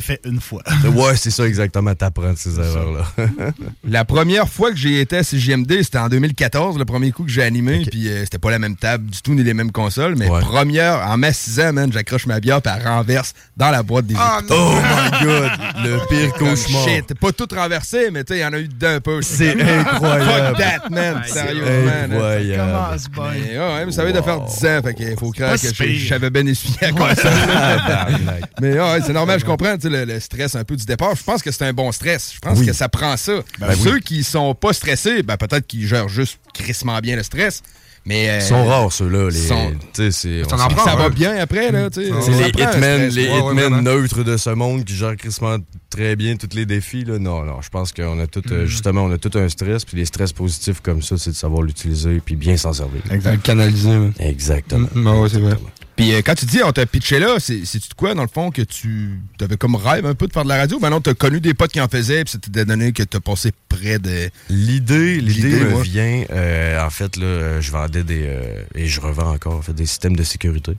fait 0.00 0.20
une 0.24 0.40
fois. 0.40 0.62
Ouais, 0.94 1.16
c'est 1.16 1.30
ça 1.30 1.46
exactement, 1.46 1.94
t'apprends 1.94 2.32
de 2.32 2.38
ces 2.38 2.58
erreurs-là. 2.58 3.04
La 3.88 4.04
première 4.04 4.48
fois 4.48 4.70
que 4.70 4.76
j'ai 4.76 5.00
été 5.00 5.18
à 5.18 5.22
CGMD, 5.22 5.82
c'était 5.82 5.98
en 5.98 6.08
2014, 6.08 6.78
le 6.78 6.84
premier 6.84 7.12
coup 7.12 7.24
que 7.24 7.30
j'ai 7.30 7.42
animé, 7.42 7.84
puis 7.90 8.08
euh, 8.08 8.24
c'était 8.24 8.38
pas 8.38 8.50
la 8.50 8.58
même 8.58 8.76
table 8.76 9.06
du 9.10 9.20
tout, 9.22 9.34
ni 9.34 9.42
les 9.44 9.54
mêmes 9.54 9.70
consoles, 9.70 10.16
mais 10.16 10.26
première, 10.28 11.06
en 11.08 11.16
m'assisant, 11.18 11.72
man, 11.72 11.92
j'accroche 11.92 12.26
ma 12.26 12.40
bière, 12.40 12.60
puis 12.62 12.72
elle 12.74 12.86
renverse 12.86 13.34
dans 13.56 13.70
la 13.70 13.82
boîte 13.82 14.06
des 14.06 14.14
Oh, 14.18 14.40
oh 14.50 14.74
my 14.74 15.24
God, 15.24 15.50
le 15.84 15.98
pire 16.08 16.32
cauchemar. 16.34 16.88
Shit, 16.88 17.14
pas 17.14 17.32
tout 17.32 17.46
renversé, 17.54 18.10
mais 18.12 18.24
tu 18.24 18.32
sais, 18.34 18.40
il 18.40 18.42
y 18.42 18.44
en 18.46 18.52
a 18.52 18.58
eu 18.58 18.68
dedans 18.68 18.88
un 18.96 19.00
peu. 19.00 19.20
C'est 19.22 19.52
incroyable. 19.60 20.56
Fuck 20.56 20.58
that, 20.58 20.90
man, 20.90 21.22
C'est 21.26 21.32
sérieusement. 21.34 21.92
incroyable. 22.04 22.98
Ça 23.00 23.08
commence 23.08 23.10
bien. 23.10 23.22
Mais, 23.52 23.58
ouais, 23.58 23.86
mais 23.86 23.92
ça 23.92 24.04
vient 24.04 24.14
de 24.14 24.22
faire 24.22 24.40
10 24.40 24.66
ans, 24.66 24.80
fait 24.82 24.94
qu'il 24.94 25.16
faut 25.18 25.30
croire 25.30 25.52
que 25.52 25.86
j'avais 25.94 26.30
bien 26.30 26.46
essuyé 26.46 26.76
la 26.80 26.92
console. 26.92 27.32
mais 28.60 28.78
ouais, 28.80 29.00
c'est 29.06 29.12
normal, 29.12 29.38
je 29.40 29.44
comprends 29.44 29.76
tu 29.88 29.94
sais, 29.94 30.04
le, 30.06 30.12
le 30.12 30.20
stress 30.20 30.54
un 30.54 30.64
peu 30.64 30.76
du 30.76 30.84
départ. 30.84 31.14
Je 31.16 31.22
pense 31.22 31.42
que 31.42 31.50
c'est 31.50 31.64
un 31.64 31.72
bon 31.72 31.90
stress. 31.92 32.32
Je 32.34 32.38
pense 32.40 32.58
Oui. 32.58 32.66
que 32.66 32.72
ça 32.72 32.88
prend 32.88 33.16
ça. 33.16 33.40
Ben 33.58 33.74
Ceux 33.74 33.94
oui. 33.94 34.00
qui 34.00 34.24
sont 34.24 34.54
pas 34.54 34.72
stressés, 34.72 35.22
ben 35.22 35.36
peut-être 35.36 35.66
qu'ils 35.66 35.86
gèrent 35.86 36.08
juste 36.08 36.38
crissement 36.54 36.98
bien 37.00 37.16
le 37.16 37.22
stress. 37.22 37.62
Mais, 38.04 38.30
euh, 38.30 38.38
Ils 38.38 38.42
sont 38.42 38.64
rares, 38.64 38.90
ceux-là. 38.92 39.28
Les, 39.28 39.46
sont- 39.48 39.72
tu 39.92 40.04
sais, 40.04 40.10
c'est- 40.12 40.42
Ça 40.48 40.50
on 40.52 40.54
en 40.54 40.58
s'en- 40.58 40.68
prend, 40.68 40.84
ça 40.84 40.96
va 40.96 41.08
bien 41.10 41.36
après, 41.36 41.70
là, 41.70 41.90
tu 41.90 42.04
sais. 42.06 42.10
C'est 42.22 42.30
les 42.30 42.48
hitmen, 42.48 43.08
les 43.10 43.28
Ouais, 43.28 43.40
ouais, 43.42 43.70
neutres 43.82 44.22
de 44.22 44.36
ce 44.38 44.48
monde 44.50 44.84
qui 44.84 44.94
gèrent 44.94 45.16
crissement 45.16 45.56
très 45.90 46.16
bien 46.16 46.36
tous 46.36 46.54
les 46.54 46.66
défis. 46.66 47.04
Là. 47.04 47.18
Non, 47.18 47.44
non, 47.44 47.60
je 47.62 47.68
pense 47.68 47.92
qu'on 47.92 48.18
a 48.20 48.26
tout, 48.26 48.42
Mm. 48.46 48.52
euh, 48.52 48.66
justement, 48.66 49.02
on 49.04 49.10
a 49.12 49.18
tout 49.18 49.36
un 49.38 49.48
stress. 49.48 49.84
Puis 49.84 49.96
les 49.96 50.04
stress 50.04 50.32
positifs 50.32 50.80
comme 50.80 51.02
ça, 51.02 51.16
c'est 51.18 51.30
de 51.30 51.36
savoir 51.36 51.62
l'utiliser 51.62 52.20
puis 52.24 52.36
bien 52.36 52.56
s'en 52.56 52.72
servir. 52.72 53.00
Exact. 53.10 53.42
Canaliser. 53.42 53.96
ouais. 53.96 54.10
Exactement. 54.20 54.88
Mm, 54.94 55.06
ouais, 55.06 55.28
c'est 55.28 55.40
vrai. 55.40 55.54
Puis 55.96 56.12
euh, 56.14 56.20
quand 56.24 56.36
tu 56.36 56.46
dis 56.46 56.60
on 56.64 56.70
t'a 56.70 56.86
pitché 56.86 57.18
là, 57.18 57.38
c'est 57.40 57.64
c'est-tu 57.64 57.88
de 57.88 57.94
quoi, 57.94 58.14
dans 58.14 58.22
le 58.22 58.28
fond, 58.32 58.52
que 58.52 58.62
tu 58.62 59.18
avais 59.40 59.56
comme 59.56 59.74
rêve 59.74 60.06
un 60.06 60.14
peu 60.14 60.28
de 60.28 60.32
faire 60.32 60.44
de 60.44 60.48
la 60.48 60.56
radio? 60.56 60.78
Ben 60.78 60.90
non, 60.90 61.00
t'as 61.00 61.12
connu 61.14 61.40
des 61.40 61.54
potes 61.54 61.72
qui 61.72 61.80
en 61.80 61.88
faisaient, 61.88 62.22
puis 62.22 62.38
c'était 62.40 62.64
donné 62.64 62.92
que 62.92 63.02
t'as 63.02 63.18
passé 63.18 63.50
près 63.68 63.98
de... 63.98 64.30
L'idée, 64.48 65.20
l'idée 65.20 65.58
me 65.58 65.74
ouais. 65.74 65.82
vient, 65.82 66.22
euh, 66.30 66.86
en 66.86 66.90
fait, 66.90 67.16
là, 67.16 67.24
euh, 67.24 67.60
je 67.60 67.72
vendais 67.72 68.04
des, 68.04 68.22
euh, 68.28 68.62
et 68.76 68.86
je 68.86 69.00
revends 69.00 69.32
encore, 69.34 69.56
en 69.56 69.62
fait, 69.62 69.72
des 69.72 69.86
systèmes 69.86 70.14
de 70.14 70.22
sécurité 70.22 70.74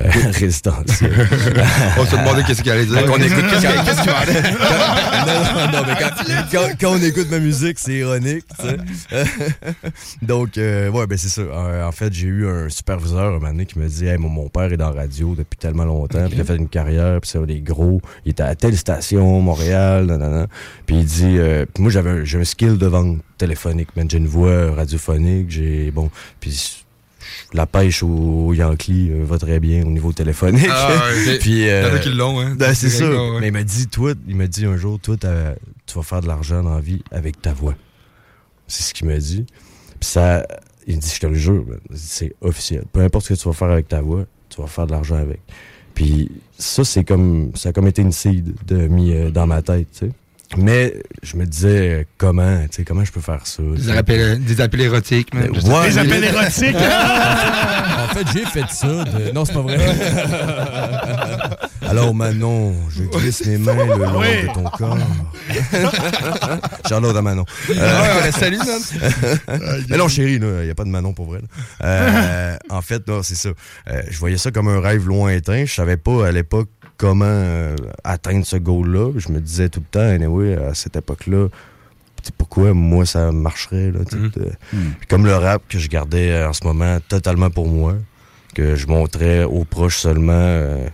euh, 0.00 0.10
résidentiels. 0.32 1.14
On 1.98 2.04
se 2.04 2.10
demandait 2.16 2.42
qu'est-ce 2.42 2.62
qu'il 2.62 2.72
allait 2.72 2.86
dire. 2.86 3.04
Quand 3.06 3.12
on 3.12 3.22
écoute, 3.22 3.44
Qu'est-ce 3.48 4.02
qu'il- 4.02 4.10
vendait? 4.10 4.45
Non, 4.52 5.54
non, 5.54 5.72
non, 5.72 5.84
mais 5.86 5.94
quand, 5.98 6.50
quand- 6.52 6.76
quand 6.80 6.92
on 6.92 7.02
écoute 7.02 7.30
ma 7.30 7.38
musique, 7.38 7.78
c'est 7.78 7.94
ironique, 7.94 8.44
tu 8.58 8.66
sais. 8.66 9.24
Donc, 10.22 10.58
euh, 10.58 10.90
ouais, 10.90 11.06
ben 11.06 11.18
c'est 11.18 11.28
ça. 11.28 11.42
Euh, 11.42 11.86
en 11.86 11.92
fait, 11.92 12.12
j'ai 12.12 12.26
eu 12.26 12.48
un 12.48 12.68
superviseur 12.68 13.26
un 13.26 13.30
moment 13.32 13.48
donné 13.48 13.66
qui 13.66 13.78
me 13.78 13.88
dit 13.88 14.06
hey, 14.06 14.18
mon, 14.18 14.48
père 14.48 14.72
est 14.72 14.76
dans 14.76 14.90
la 14.90 15.02
radio 15.02 15.34
depuis 15.34 15.56
tellement 15.56 15.84
longtemps, 15.84 16.24
puis 16.26 16.36
il 16.36 16.40
a 16.40 16.44
fait 16.44 16.56
une 16.56 16.68
carrière, 16.68 17.20
puis 17.20 17.30
c'est 17.30 17.44
des 17.46 17.60
gros. 17.60 18.00
Il 18.24 18.30
était 18.32 18.42
à 18.42 18.54
telle 18.54 18.76
station, 18.76 19.40
Montréal, 19.40 20.06
nanana. 20.06 20.46
Puis 20.86 20.96
il 20.96 21.04
dit 21.04 21.36
euh, 21.38 21.66
puis 21.72 21.82
moi, 21.82 21.92
j'avais 21.92 22.10
un, 22.10 22.24
j'ai 22.24 22.38
un 22.38 22.44
skill 22.44 22.78
de 22.78 22.86
vente 22.86 23.18
téléphonique, 23.38 23.88
man. 23.96 24.08
J'ai 24.10 24.18
une 24.18 24.26
voix 24.28 24.72
radiophonique, 24.74 25.50
j'ai. 25.50 25.90
Bon, 25.90 26.10
puis 26.40 26.85
la 27.52 27.66
pêche 27.66 28.02
au, 28.02 28.52
Yankee 28.52 29.10
euh, 29.10 29.24
va 29.24 29.38
très 29.38 29.60
bien 29.60 29.82
au 29.82 29.90
niveau 29.90 30.12
téléphonique. 30.12 30.68
Ah, 30.70 30.90
ouais. 31.26 31.38
puis, 31.40 31.62
Il 31.62 31.66
y 31.66 31.84
en 31.84 31.94
a 31.94 31.98
qui 31.98 32.10
l'ont, 32.10 32.40
hein. 32.40 32.54
ben, 32.56 32.74
c'est 32.74 32.90
ça. 32.90 33.08
Ouais. 33.08 33.40
Mais 33.40 33.48
il 33.48 33.52
m'a 33.52 33.62
dit, 33.62 33.86
toi, 33.86 34.12
il 34.26 34.36
m'a 34.36 34.46
dit 34.46 34.64
un 34.66 34.76
jour, 34.76 34.98
toi, 34.98 35.16
tu 35.16 35.94
vas 35.94 36.02
faire 36.02 36.20
de 36.20 36.26
l'argent 36.26 36.62
dans 36.62 36.74
la 36.74 36.80
vie 36.80 37.02
avec 37.10 37.40
ta 37.40 37.52
voix. 37.52 37.74
C'est 38.66 38.82
ce 38.82 38.94
qu'il 38.94 39.06
m'a 39.06 39.18
dit. 39.18 39.46
Puis 40.00 40.08
ça, 40.08 40.46
il 40.86 40.96
me 40.96 41.00
dit, 41.00 41.12
je 41.14 41.20
te 41.20 41.26
le 41.26 41.34
jure, 41.34 41.64
c'est 41.94 42.34
officiel. 42.40 42.84
Peu 42.92 43.00
importe 43.00 43.26
ce 43.26 43.34
que 43.34 43.38
tu 43.38 43.48
vas 43.48 43.54
faire 43.54 43.70
avec 43.70 43.88
ta 43.88 44.00
voix, 44.00 44.24
tu 44.48 44.60
vas 44.60 44.66
faire 44.66 44.86
de 44.86 44.92
l'argent 44.92 45.16
avec. 45.16 45.40
Puis 45.94 46.30
ça, 46.58 46.84
c'est 46.84 47.04
comme, 47.04 47.52
ça 47.54 47.70
a 47.70 47.72
comme 47.72 47.86
été 47.86 48.02
une 48.02 48.12
seed 48.12 48.54
de, 48.66 48.86
mis 48.86 49.12
euh, 49.12 49.30
dans 49.30 49.46
ma 49.46 49.62
tête, 49.62 49.88
tu 49.92 49.98
sais. 50.06 50.12
Mais 50.56 50.94
je 51.22 51.36
me 51.36 51.44
disais, 51.44 51.90
euh, 51.90 52.04
comment, 52.18 52.60
tu 52.62 52.68
sais, 52.76 52.84
comment 52.84 53.04
je 53.04 53.12
peux 53.12 53.20
faire 53.20 53.46
ça? 53.46 53.62
Des 53.62 53.90
appels, 53.90 54.42
des 54.44 54.60
appels 54.60 54.80
érotiques, 54.82 55.28
Ouais, 55.34 55.48
pas. 55.48 55.88
Des 55.88 55.98
appels 55.98 56.24
érotiques? 56.24 56.76
en 56.76 58.14
fait, 58.14 58.26
j'ai 58.32 58.44
fait 58.46 58.70
ça. 58.70 58.86
de- 59.04 59.32
Non, 59.32 59.44
c'est 59.44 59.54
pas 59.54 59.62
vrai. 59.62 59.76
Alors, 61.88 62.14
Manon, 62.14 62.74
je 62.90 63.04
glisse 63.04 63.46
mes 63.46 63.58
mains 63.58 63.74
le 63.74 64.04
long 64.04 64.20
Oui. 64.20 64.42
de 64.48 64.52
ton 64.52 64.64
corps. 64.64 64.98
Charlotte 66.88 67.16
à 67.16 67.22
Manon. 67.22 67.44
Ouais, 67.68 67.76
on 67.78 68.20
la 68.24 68.32
salue, 68.32 68.58
man. 68.58 68.80
Mais 69.88 69.96
non, 69.96 70.08
chérie, 70.08 70.34
il 70.34 70.40
n'y 70.64 70.70
a 70.70 70.74
pas 70.74 70.82
de 70.84 70.88
Manon 70.88 71.12
pour 71.12 71.26
vrai. 71.26 71.40
Euh, 71.84 72.56
en 72.70 72.82
fait, 72.82 73.06
non, 73.06 73.22
c'est 73.22 73.34
ça. 73.36 73.50
Euh, 73.88 74.02
je 74.10 74.18
voyais 74.18 74.38
ça 74.38 74.50
comme 74.50 74.68
un 74.68 74.80
rêve 74.80 75.06
lointain. 75.06 75.64
Je 75.64 75.74
savais 75.74 75.96
pas 75.96 76.26
à 76.28 76.32
l'époque 76.32 76.68
comment 76.96 77.24
euh, 77.26 77.76
atteindre 78.04 78.44
ce 78.46 78.56
goal-là. 78.56 79.12
Je 79.16 79.30
me 79.30 79.40
disais 79.40 79.68
tout 79.68 79.80
le 79.80 79.86
temps, 79.86 80.00
anyway, 80.08 80.54
à 80.56 80.74
cette 80.74 80.96
époque-là, 80.96 81.48
pourquoi 82.38 82.72
moi 82.74 83.06
ça 83.06 83.30
marcherait. 83.32 83.90
Là, 83.92 84.00
de- 84.00 84.50
Puis 84.98 85.06
comme 85.08 85.26
le 85.26 85.34
rap 85.36 85.62
que 85.68 85.78
je 85.78 85.88
gardais 85.88 86.30
euh, 86.32 86.48
en 86.48 86.52
ce 86.52 86.64
moment 86.64 86.98
totalement 87.08 87.50
pour 87.50 87.68
moi, 87.68 87.94
que 88.54 88.74
je 88.74 88.86
montrais 88.86 89.44
aux 89.44 89.64
proches 89.64 89.98
seulement 89.98 90.32
euh, 90.32 90.88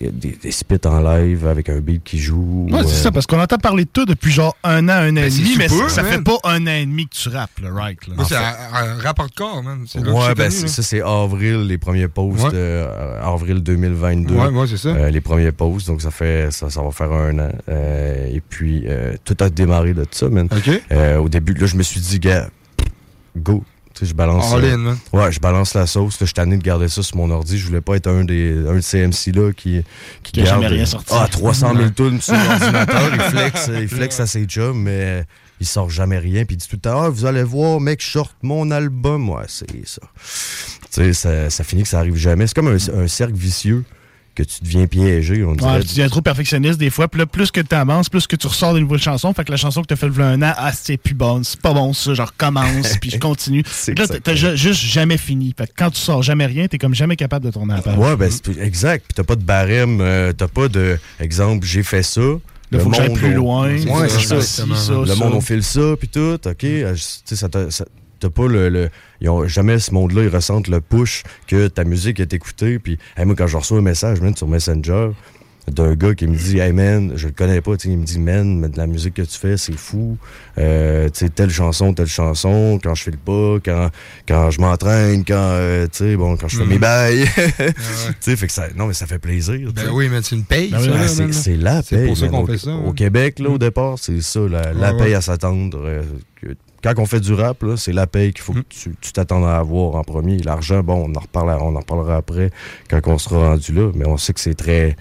des, 0.00 0.38
des 0.42 0.50
spits 0.50 0.80
en 0.86 1.00
live 1.00 1.46
avec 1.46 1.68
un 1.68 1.78
beat 1.80 2.02
qui 2.02 2.18
joue. 2.18 2.66
Ouais, 2.70 2.80
c'est 2.84 2.86
euh, 2.86 3.02
ça, 3.04 3.12
parce 3.12 3.26
qu'on 3.26 3.38
entend 3.38 3.58
parler 3.58 3.84
de 3.84 3.90
toi 3.90 4.06
depuis 4.06 4.32
genre 4.32 4.56
un 4.64 4.88
an, 4.88 4.92
un 4.92 5.12
an 5.12 5.16
et 5.16 5.22
Ben, 5.24 5.30
c'est 5.30 5.42
demi, 5.42 5.56
mais 5.58 5.68
super, 5.68 5.90
ça, 5.90 6.02
fait 6.04 6.22
pas 6.22 6.38
un 6.44 6.62
an 6.66 6.70
et 6.70 6.86
demi 6.86 7.06
que 7.06 7.14
tu 7.14 7.28
rappes, 7.28 7.50
le 7.62 7.70
right? 7.70 8.06
Là. 8.06 8.14
Moi, 8.16 8.24
c'est 8.26 8.36
un, 8.36 8.54
un 8.72 8.94
rapport 9.02 9.28
de 9.28 9.34
corps, 9.34 9.62
man. 9.62 9.84
Ouais, 9.94 10.34
ben 10.34 10.50
ça, 10.50 10.82
c'est 10.82 11.02
avril, 11.02 11.66
les 11.66 11.76
premiers 11.78 12.08
posts, 12.08 12.44
Ouais. 12.44 12.50
euh, 12.54 13.22
avril 13.22 13.62
2022. 13.62 14.34
Ouais, 14.34 14.46
ouais, 14.48 14.66
c'est 14.66 14.78
ça. 14.78 14.88
Euh, 14.88 15.10
les 15.10 15.20
premiers 15.20 15.52
posts, 15.52 15.86
donc 15.88 16.00
ça 16.00 16.10
fait 16.10 16.48
ça, 16.50 16.70
ça 16.70 16.82
va 16.82 16.90
faire 16.90 17.12
un 17.12 17.38
an. 17.38 17.50
Euh, 17.68 18.26
et 18.34 18.40
puis, 18.40 18.84
euh, 18.86 19.14
tout 19.24 19.36
a 19.40 19.50
démarré 19.50 19.92
de 19.92 20.06
ça, 20.10 20.28
man. 20.30 20.48
OK. 20.50 20.82
Euh, 20.92 21.18
au 21.18 21.28
début, 21.28 21.52
là, 21.54 21.66
je 21.66 21.76
me 21.76 21.82
suis 21.82 22.00
dit, 22.00 22.18
gars, 22.20 22.48
go. 23.36 23.62
Tu 23.94 24.00
sais, 24.00 24.06
je 24.10 24.14
balance. 24.14 24.52
All 24.52 24.64
euh, 24.64 24.74
in, 24.74 24.78
man. 24.78 24.98
Ouais, 25.12 25.30
je 25.30 25.38
balance 25.38 25.72
la 25.74 25.86
sauce. 25.86 26.16
Je 26.18 26.24
suis 26.24 26.34
tanné 26.34 26.56
de 26.56 26.62
garder 26.62 26.88
ça 26.88 27.02
sur 27.02 27.16
mon 27.16 27.30
ordi. 27.30 27.58
Je 27.58 27.66
voulais 27.66 27.80
pas 27.80 27.94
être 27.94 28.08
un 28.08 28.24
des 28.24 28.52
un 28.68 28.74
de 28.74 28.80
ces 28.80 29.06
MC 29.06 29.32
là 29.34 29.52
qui 29.52 29.82
qui, 30.22 30.32
Qui 30.32 30.42
garde 30.42 30.62
jamais 30.62 30.66
rien 30.74 30.84
sorti. 30.86 31.12
ah 31.16 31.28
300 31.30 31.68
000 31.74 31.78
Ouais. 31.84 31.90
tonnes 31.92 32.20
sur 32.20 32.34
l'ordinateur. 32.48 33.10
il 33.14 33.20
flex, 33.20 33.70
il 33.72 33.88
flex 33.88 34.18
à 34.20 34.26
ses 34.26 34.46
jobs, 34.48 34.74
mais 34.74 35.24
il 35.60 35.66
sort 35.66 35.90
jamais 35.90 36.18
rien. 36.18 36.44
Puis 36.44 36.56
il 36.56 36.58
dit 36.58 36.66
tout 36.68 36.76
le 36.76 36.80
temps, 36.80 37.02
ah, 37.02 37.08
vous 37.08 37.24
allez 37.24 37.44
voir, 37.44 37.80
mec, 37.80 38.02
je 38.04 38.10
sorte 38.10 38.34
mon 38.42 38.70
album. 38.72 39.28
Ouais, 39.30 39.44
c'est 39.46 39.66
ça. 39.86 40.02
Tu 40.12 40.88
sais, 40.90 41.12
ça, 41.12 41.50
ça 41.50 41.62
finit 41.64 41.82
que 41.84 41.88
ça 41.88 42.00
arrive 42.00 42.16
jamais. 42.16 42.46
C'est 42.48 42.54
comme 42.54 42.68
un, 42.68 42.76
un 42.98 43.06
cercle 43.08 43.34
vicieux 43.34 43.84
que 44.34 44.42
tu 44.42 44.62
deviens 44.62 44.86
piégé. 44.86 45.44
On 45.44 45.54
dirait. 45.54 45.70
Ouais, 45.74 45.80
tu 45.82 45.88
deviens 45.88 46.08
trop 46.08 46.20
perfectionniste 46.20 46.78
des 46.78 46.90
fois, 46.90 47.08
puis 47.08 47.18
là, 47.20 47.26
plus 47.26 47.50
que 47.50 47.60
tu 47.60 47.74
avances, 47.74 48.08
plus 48.08 48.26
que 48.26 48.36
tu 48.36 48.46
ressors 48.46 48.74
des 48.74 48.80
nouvelles 48.80 49.00
chansons, 49.00 49.32
fait 49.32 49.44
que 49.44 49.50
la 49.50 49.56
chanson 49.56 49.82
que 49.82 49.86
tu 49.86 49.94
as 49.94 49.96
fait 49.96 50.08
le 50.08 50.20
un 50.20 50.42
an, 50.42 50.52
ah, 50.56 50.72
c'est 50.72 50.96
plus 50.96 51.14
bon, 51.14 51.42
c'est 51.42 51.60
pas 51.60 51.72
bon 51.72 51.92
ça, 51.92 52.14
je 52.14 52.22
recommence, 52.22 52.96
puis 53.00 53.10
je 53.10 53.18
continue. 53.20 53.62
Là, 53.96 54.06
t'as- 54.06 54.20
t'as 54.20 54.34
ju- 54.34 54.56
juste 54.56 54.80
jamais 54.80 55.16
fini. 55.16 55.54
Fait 55.56 55.66
que 55.66 55.72
quand 55.76 55.90
tu 55.90 56.00
sors 56.00 56.22
jamais 56.22 56.46
rien, 56.46 56.66
t'es 56.68 56.78
comme 56.78 56.94
jamais 56.94 57.16
capable 57.16 57.44
de 57.46 57.50
tourner 57.50 57.74
à 57.74 57.76
la 57.76 57.82
page. 57.82 57.96
Ouais, 57.98 58.16
ben, 58.16 58.30
c'est- 58.30 58.58
exact. 58.60 59.04
Puis 59.06 59.14
t'as 59.14 59.24
pas 59.24 59.36
de 59.36 59.42
barème, 59.44 60.00
euh, 60.00 60.32
t'as 60.32 60.48
pas 60.48 60.68
de. 60.68 60.98
Exemple, 61.20 61.64
j'ai 61.66 61.82
fait 61.82 62.02
ça. 62.02 62.20
Là, 62.20 62.78
faut 62.80 62.90
que 62.90 62.96
j'aille 62.96 63.12
plus 63.12 63.34
loin. 63.34 63.68
Ouais, 63.70 64.08
ça, 64.08 64.40
ça. 64.40 64.42
ça, 64.42 64.64
le 64.64 65.14
monde, 65.14 65.34
on 65.34 65.40
file 65.40 65.62
ça, 65.62 65.94
puis 65.98 66.08
tout. 66.08 66.38
OK. 66.44 66.56
tu 66.58 66.84
sais, 66.96 67.36
ça 67.36 67.48
ça- 67.70 67.84
T'as 68.24 68.30
pas 68.30 68.48
le. 68.48 68.70
le- 68.70 68.88
ils 69.20 69.28
ont, 69.28 69.46
jamais 69.46 69.78
ce 69.78 69.92
monde-là, 69.92 70.22
ils 70.22 70.28
ressentent 70.34 70.68
le 70.68 70.80
push 70.80 71.24
que 71.46 71.68
ta 71.68 71.84
musique 71.84 72.20
est 72.20 72.32
écoutée. 72.32 72.78
Puis, 72.78 72.96
hey, 73.18 73.26
moi, 73.26 73.34
quand 73.36 73.46
je 73.46 73.58
reçois 73.58 73.78
un 73.78 73.82
message, 73.82 74.22
même 74.22 74.34
sur 74.34 74.48
Messenger, 74.48 75.10
d'un 75.70 75.94
gars 75.94 76.14
qui 76.14 76.26
me 76.26 76.34
dit 76.36 76.58
Hey 76.58 76.72
man, 76.72 77.12
je 77.16 77.26
le 77.26 77.32
connais 77.34 77.60
pas, 77.60 77.76
tu 77.76 77.88
il 77.88 77.98
me 77.98 78.04
dit 78.04 78.18
Man, 78.18 78.58
mais 78.60 78.68
de 78.70 78.78
la 78.78 78.86
musique 78.86 79.12
que 79.14 79.22
tu 79.22 79.38
fais, 79.38 79.56
c'est 79.58 79.76
fou. 79.76 80.16
Euh, 80.58 81.04
tu 81.10 81.18
sais, 81.20 81.28
telle 81.28 81.50
chanson, 81.50 81.92
telle 81.92 82.06
chanson, 82.06 82.78
quand 82.82 82.94
je 82.94 83.02
fais 83.02 83.10
le 83.10 83.16
pas, 83.18 83.58
quand, 83.64 83.90
quand 84.28 84.50
je 84.50 84.60
m'entraîne, 84.60 85.22
quand 85.24 85.34
euh, 85.36 85.84
tu 85.84 85.98
sais, 85.98 86.16
bon, 86.16 86.36
quand 86.38 86.48
je 86.48 86.58
fais 86.58 86.66
mes 86.66 86.78
bails. 86.78 87.24
tu 87.36 87.72
sais, 88.20 88.36
fait 88.36 88.46
que 88.46 88.52
ça. 88.54 88.68
Non, 88.74 88.86
mais 88.86 88.94
ça 88.94 89.06
fait 89.06 89.18
plaisir. 89.18 89.54
tu 89.68 89.72
Ben 89.74 89.90
oui, 89.92 90.08
mais 90.10 90.20
c'est 90.22 90.36
une 90.36 90.44
paye, 90.44 90.70
Ben 90.70 90.80
là, 90.86 91.08
c'est- 91.08 91.56
la 91.56 91.82
C'est 91.82 91.96
paye. 91.96 92.06
pour 92.08 92.16
ça 92.16 92.28
qu'on 92.28 92.46
fait 92.46 92.58
ça, 92.58 92.74
Au. 92.74 92.92
Québec, 92.92 93.38
là, 93.38 93.50
au 93.50 93.58
départ, 93.58 93.98
c'est 93.98 94.20
ça, 94.22 94.40
la, 94.40 94.72
la 94.72 94.92
Ouais, 94.92 94.98
paye 94.98 95.08
ouais. 95.10 95.14
à 95.14 95.20
s'attendre. 95.20 95.78
euh, 95.84 96.02
quand 96.84 96.92
on 96.98 97.06
fait 97.06 97.18
du 97.20 97.32
rap, 97.32 97.64
c'est 97.76 97.92
la 97.92 98.06
paye 98.06 98.32
qu'il 98.32 98.42
faut 98.44 98.52
Mm. 98.52 98.62
que 98.62 98.68
tu 98.74 98.94
tu 99.00 99.12
t'attendes 99.12 99.44
à 99.46 99.56
avoir 99.56 99.96
en 99.96 100.04
premier. 100.04 100.38
L'argent, 100.38 100.82
bon, 100.82 101.10
on 101.10 101.14
en, 101.16 101.20
reparlera, 101.20 101.58
on 101.62 101.74
en 101.74 101.80
reparlera 101.80 102.16
après 102.16 102.50
quand 102.88 103.00
on 103.06 103.18
sera 103.18 103.48
rendu 103.50 103.72
là, 103.72 103.90
mais 103.94 104.06
on 104.06 104.16
sait 104.18 104.32
que 104.34 104.40
c'est 104.40 104.54
très. 104.54 104.94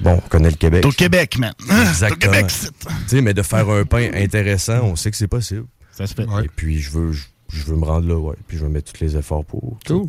Bon, 0.00 0.12
on 0.24 0.28
connaît 0.28 0.50
le 0.50 0.56
Québec. 0.56 0.84
Au 0.86 0.90
Québec, 0.90 1.38
man. 1.38 1.52
Exactement. 1.82 2.32
Au 2.32 2.34
Québec, 2.36 2.50
c'est- 2.50 2.70
Tu 2.70 2.88
sais, 3.08 3.20
mais 3.22 3.34
de 3.34 3.42
faire 3.42 3.68
un 3.68 3.84
pain 3.84 4.10
intéressant, 4.14 4.80
on 4.84 4.94
sait 4.96 5.10
que 5.10 5.16
c'est 5.16 5.26
possible. 5.28 5.64
Ça 5.92 6.06
se 6.06 6.14
fait. 6.14 6.22
Et 6.44 6.48
puis, 6.54 6.78
je 6.78 6.90
veux, 6.90 7.12
je, 7.12 7.24
je 7.52 7.64
veux 7.64 7.76
me 7.76 7.84
rendre 7.84 8.08
là, 8.08 8.16
ouais. 8.16 8.36
Puis, 8.46 8.56
je 8.56 8.64
veux 8.64 8.68
mettre 8.68 8.92
tous 8.92 9.00
les 9.00 9.16
efforts 9.16 9.44
pour. 9.44 9.78
Cool, 9.86 10.06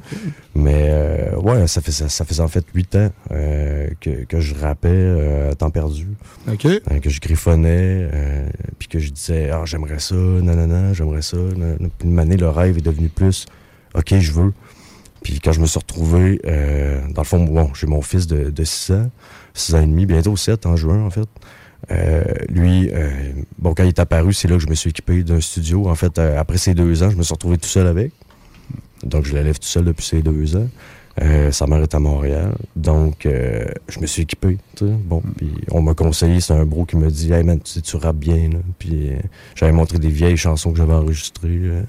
Mais, 0.56 0.88
euh, 0.89 1.36
ouais, 1.38 1.67
ça, 1.67 1.82
fait, 1.82 1.91
ça, 1.91 2.23
en 2.43 2.47
fait 2.47 2.65
huit 2.73 2.95
ans 2.95 3.10
euh, 3.32 3.88
que, 3.99 4.23
que 4.25 4.39
je 4.39 4.56
rappais 4.56 4.89
euh, 4.89 5.51
à 5.51 5.56
temps 5.56 5.69
perdu. 5.69 6.08
OK. 6.51 6.65
Euh, 6.65 6.99
que 6.99 7.10
je 7.10 7.19
griffonnais, 7.19 8.10
euh, 8.13 8.49
puis 8.80 8.88
que 8.88 8.99
je 8.99 9.10
disais, 9.12 9.49
ah, 9.51 9.63
j'aimerais 9.65 9.99
ça, 9.99 10.15
nanana, 10.15 10.93
j'aimerais 10.93 11.21
ça. 11.21 11.38
nanana. 11.38 11.89
Puis 11.97 12.08
une 12.08 12.19
année, 12.19 12.38
le 12.38 12.49
rêve 12.49 12.77
est 12.77 12.82
devenu 12.86 13.10
plus, 13.10 13.45
OK, 13.95 14.15
je 14.17 14.32
veux. 14.32 14.54
Puis 15.23 15.39
quand 15.39 15.51
je 15.51 15.60
me 15.60 15.67
suis 15.67 15.80
retrouvé, 15.80 16.41
euh, 16.45 17.01
dans 17.12 17.21
le 17.21 17.27
fond, 17.27 17.43
bon, 17.43 17.71
j'ai 17.73 17.88
mon 17.88 18.01
fils 18.01 18.27
de, 18.27 18.49
de 18.49 18.63
6 18.63 18.91
ans, 18.93 19.12
6 19.54 19.75
ans 19.75 19.82
et 19.82 19.86
demi, 19.86 20.06
bientôt 20.06 20.36
7 20.36 20.65
en 20.65 20.75
juin, 20.75 21.04
en 21.06 21.10
fait. 21.10 21.27
Euh, 21.89 22.24
lui, 22.50 22.89
euh, 22.94 23.10
bon, 23.58 23.74
quand 23.74 23.84
il 23.84 23.88
est 23.89 24.00
apparu, 24.00 24.34
c'est 24.34 24.48
là 24.48 24.56
que 24.58 24.62
je 24.63 24.70
me 24.70 24.76
suis 24.76 24.91
équipé 24.91 25.24
d'un 25.24 25.41
studio. 25.41 25.88
En 25.89 25.96
fait, 25.96 26.20
euh, 26.20 26.39
après 26.39 26.58
ces 26.58 26.74
deux 26.74 27.02
ans, 27.04 27.10
je 27.10 27.15
me 27.17 27.24
suis 27.24 27.34
retrouvé 27.34 27.58
tout 27.58 27.67
seul 27.67 27.88
avec. 27.88 28.12
Donc, 29.04 29.26
je 29.26 29.34
l'élève 29.36 29.58
tout 29.58 29.67
seul 29.67 29.86
depuis 29.86 30.06
ces 30.06 30.22
deux 30.22 30.56
ans. 30.56 30.67
Sa 31.52 31.67
mère 31.67 31.82
est 31.82 31.94
à 31.94 32.00
Montréal. 32.00 32.54
Donc, 32.76 33.28
je 33.28 34.00
me 34.00 34.06
suis 34.06 34.22
équipé. 34.24 34.58
Bon, 34.82 35.22
puis 35.38 35.52
on 35.72 35.82
m'a 35.82 35.94
conseillé, 35.94 36.39
c'est 36.39 36.54
un 36.54 36.65
bro 36.65 36.86
qui 36.86 36.96
m'a 36.98 37.08
dit 37.08 37.32
Hey 37.34 37.44
man, 37.44 37.60
tu, 37.60 37.72
sais, 37.74 37.82
tu 37.82 37.96
rappes 37.98 38.17
bien. 38.17 38.50
Là. 38.50 38.60
Puis 38.80 39.10
j'avais 39.56 39.72
montré 39.72 39.98
des 40.00 40.08
vieilles 40.10 40.38
chansons 40.38 40.72
que 40.72 40.78
j'avais 40.78 40.94
enregistrées. 40.94 41.60
là. 41.60 41.82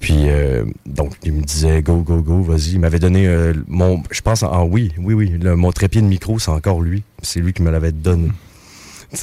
Puis, 0.00 0.28
euh, 0.28 0.64
donc, 0.86 1.14
il 1.24 1.32
me 1.32 1.42
disait 1.42 1.82
Go, 1.82 1.96
go, 2.02 2.20
go, 2.22 2.42
vas-y. 2.42 2.72
Il 2.74 2.80
m'avait 2.80 2.98
donné 3.00 3.26
euh, 3.26 3.54
mon. 3.68 4.02
Je 4.10 4.20
pense 4.20 4.42
en, 4.42 4.52
en 4.52 4.64
oui, 4.66 4.92
oui, 4.98 5.14
oui. 5.14 5.30
le- 5.30 5.56
mon 5.56 5.72
trépied 5.72 6.00
de 6.02 6.06
micro, 6.06 6.38
c'est 6.38 6.50
encore 6.50 6.80
lui. 6.80 7.02
C'est 7.22 7.40
lui 7.40 7.52
qui 7.54 7.62
me 7.62 7.70
l'avait 7.70 7.92
donné. 7.92 8.28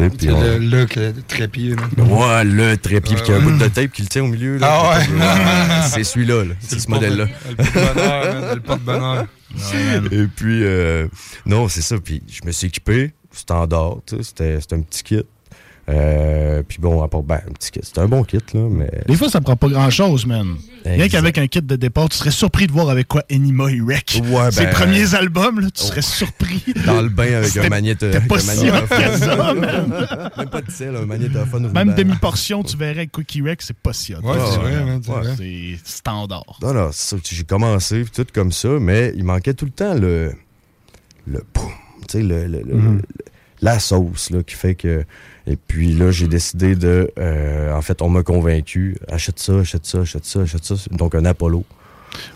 Puis 0.09 0.27
C'est 0.27 0.31
on- 0.31 0.41
le 0.41 0.57
le 0.59 0.85
trépied, 1.27 1.75
là. 1.75 2.03
Ouais, 2.03 2.43
le 2.43 2.77
trépied, 2.77 3.15
puis 3.15 3.23
qu'il 3.23 3.33
y 3.33 3.37
a 3.37 3.39
un 3.39 3.43
bout 3.43 3.57
de 3.57 3.67
tape 3.67 3.91
qui 3.91 4.01
le 4.03 4.07
tient 4.07 4.23
au 4.23 4.27
milieu. 4.27 4.57
Là, 4.57 4.67
Ah 4.69 4.89
ouais? 4.99 5.07
Ouais, 5.07 5.87
c'est 5.93 6.03
celui-là, 6.03 6.43
là. 6.45 6.53
c'est 6.59 6.79
ce 6.79 6.89
modèle-là. 6.89 7.25
le 8.55 8.59
porte-bonheur. 8.61 9.25
Et 10.11 10.27
puis, 10.33 10.63
euh, 10.63 11.07
non, 11.45 11.67
c'est 11.67 11.81
ça. 11.81 11.97
Puis 11.99 12.23
je 12.31 12.45
me 12.45 12.51
suis 12.51 12.67
équipé, 12.67 13.11
standard, 13.31 13.97
c'était 14.21 14.57
un 14.71 14.81
petit 14.81 15.03
kit. 15.03 15.23
Euh, 15.91 16.63
puis 16.67 16.77
bon, 16.79 17.01
à 17.03 17.07
part, 17.07 17.23
ben, 17.23 17.41
un 17.47 17.51
petit 17.53 17.71
kit, 17.71 17.79
c'était 17.83 17.99
un 17.99 18.07
bon 18.07 18.23
kit, 18.23 18.37
là, 18.53 18.67
mais... 18.69 18.89
Des 19.07 19.15
fois, 19.15 19.29
ça 19.29 19.41
prend 19.41 19.55
pas 19.55 19.67
grand-chose, 19.67 20.25
man. 20.25 20.55
Rien 20.85 21.09
qu'avec 21.09 21.37
un 21.37 21.47
kit 21.47 21.61
de 21.61 21.75
départ, 21.75 22.07
tu 22.09 22.17
serais 22.17 22.31
surpris 22.31 22.67
de 22.67 22.71
voir 22.71 22.89
avec 22.89 23.07
quoi 23.07 23.23
Enima 23.31 23.69
il 23.69 23.83
wreck. 23.83 24.21
Ouais, 24.31 24.51
Ses 24.51 24.63
ben- 24.65 24.73
premiers 24.73 25.13
albums, 25.15 25.59
là, 25.59 25.67
tu 25.71 25.83
serais 25.83 26.01
surpris. 26.01 26.63
Dans 26.85 27.01
le 27.01 27.09
bain 27.09 27.33
avec 27.35 27.55
un 27.57 27.69
magnéto- 27.69 28.09
T'es 28.09 28.15
avec 28.17 28.27
pas 28.29 28.39
si 28.39 28.47
magnétophone. 28.65 29.17
ça, 29.19 29.53
man. 29.53 30.31
Même 30.37 30.49
pas 30.49 30.61
de 30.61 30.71
sel, 30.71 30.95
un 30.95 31.05
magnétophone 31.05 31.71
Même 31.71 31.93
demi-portion, 31.93 32.63
tu 32.63 32.77
verrais 32.77 32.91
avec 32.91 33.11
Quickie 33.11 33.41
Wreck, 33.41 33.61
c'est 33.61 33.75
pas 33.77 33.93
si 33.93 34.13
hot. 34.15 34.19
Ouais, 34.23 34.37
c'est 34.51 34.57
vrai, 34.59 34.83
man, 34.85 35.01
c'est 35.03 35.11
Ouais. 35.11 35.35
C'est 35.37 35.79
standard. 35.91 36.57
Non, 36.61 36.73
non, 36.73 36.89
c'est 36.93 37.15
ça, 37.15 37.21
j'ai 37.29 37.43
commencé, 37.43 38.03
puis 38.03 38.11
tout 38.23 38.25
comme 38.33 38.51
ça, 38.51 38.69
mais 38.79 39.13
il 39.15 39.23
manquait 39.23 39.53
tout 39.53 39.65
le 39.65 39.71
temps 39.71 39.93
le. 39.93 40.31
le 41.27 41.43
boum, 41.53 41.69
tu 42.07 42.17
sais, 42.17 42.23
le, 42.23 42.47
le- 42.47 42.61
le- 42.63 42.75
Mhm. 42.75 42.95
le- 42.97 43.25
la 43.61 43.79
sauce, 43.79 44.29
là, 44.29 44.43
qui 44.43 44.55
fait 44.55 44.75
que. 44.75 45.03
Et 45.47 45.55
puis 45.55 45.93
là, 45.93 46.11
j'ai 46.11 46.27
décidé 46.27 46.75
de. 46.75 47.11
euh, 47.17 47.73
en 47.73 47.81
fait, 47.81 48.01
on 48.01 48.09
m'a 48.09 48.23
convaincu. 48.23 48.97
Achète 49.07 49.39
ça, 49.39 49.59
achète 49.59 49.85
ça, 49.85 49.99
achète 49.99 50.25
ça, 50.25 50.41
achète 50.41 50.63
ça. 50.63 50.75
Donc, 50.91 51.15
un 51.15 51.25
Apollo. 51.25 51.63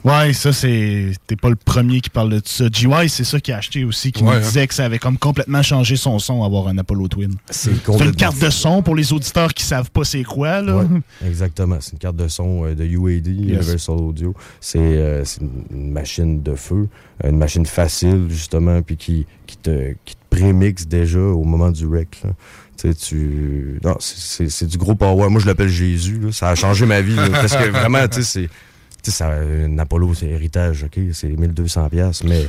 Ouais, 0.04 0.34
ça, 0.34 0.54
c'est. 0.54 1.12
T'es 1.28 1.36
pas 1.36 1.50
le 1.50 1.56
premier 1.56 2.00
qui 2.02 2.10
parle 2.10 2.30
de 2.30 2.42
ça. 2.46 2.66
GY, 2.72 3.10
c'est 3.10 3.24
ça 3.24 3.40
qui 3.40 3.52
a 3.52 3.58
acheté 3.58 3.84
aussi, 3.84 4.12
qui 4.12 4.24
Ouais, 4.24 4.32
me 4.32 4.36
hein. 4.38 4.40
disait 4.40 4.68
que 4.68 4.74
ça 4.74 4.86
avait 4.86 5.00
comme 5.00 5.18
complètement 5.18 5.62
changé 5.64 5.96
son 5.96 6.20
son, 6.20 6.44
avoir 6.44 6.68
un 6.68 6.78
Apollo 6.78 7.08
Twin. 7.10 7.34
C'est 7.50 7.72
une 8.00 8.16
carte 8.16 8.40
de 8.40 8.50
son 8.50 8.82
pour 8.82 8.96
les 8.96 9.12
auditeurs 9.14 9.54
qui 9.54 9.64
savent 9.64 9.92
pas 9.92 10.04
c'est 10.04 10.24
quoi, 10.24 10.62
là. 10.62 10.78
Ouais, 10.78 10.86
exactement. 11.26 11.78
C'est 11.82 11.94
une 11.94 12.00
carte 12.00 12.16
de 12.16 12.28
son 12.28 12.66
euh, 12.66 12.76
de 12.76 12.86
UAD, 12.86 13.28
Universal 13.28 13.96
Audio. 13.96 14.34
C'est 14.62 14.80
euh, 14.80 15.24
une 15.72 15.92
machine 15.92 16.42
de 16.42 16.56
feu, 16.56 16.88
euh, 17.24 17.30
une 17.30 17.38
machine 17.38 17.66
facile, 17.66 18.28
justement, 18.30 18.82
puis 18.82 18.98
qui, 18.98 19.26
qui, 19.48 19.58
te, 19.58 19.94
qui 20.06 20.16
te 20.16 20.22
prémixe 20.30 20.88
déjà 20.88 21.20
au 21.20 21.44
moment 21.44 21.72
du 21.72 21.86
rec. 21.88 22.20
là. 22.24 22.32
Tu 22.78 22.90
sais, 22.90 22.94
tu. 22.94 23.80
Non, 23.84 23.96
c'est 24.00 24.68
du 24.68 24.78
gros 24.78 24.96
power. 24.96 25.30
Moi, 25.30 25.40
je 25.42 25.46
l'appelle 25.48 25.70
Jésus. 25.70 26.20
là. 26.20 26.32
Ça 26.34 26.50
a 26.50 26.56
changé 26.56 26.86
ma 26.86 27.00
vie. 27.02 27.16
là, 27.16 27.30
parce 27.30 27.56
que 27.56 27.70
vraiment, 27.70 28.06
tu 28.08 28.22
sais, 28.22 28.24
c'est. 28.24 28.50
Tu 29.06 29.12
sais, 29.12 29.18
ça, 29.18 29.30
un 29.30 29.78
Apollo, 29.78 30.16
c'est 30.16 30.26
héritage, 30.26 30.84
OK? 30.84 31.00
C'est 31.14 31.28
1200$, 31.28 31.90
piastres, 31.90 32.26
mais, 32.28 32.48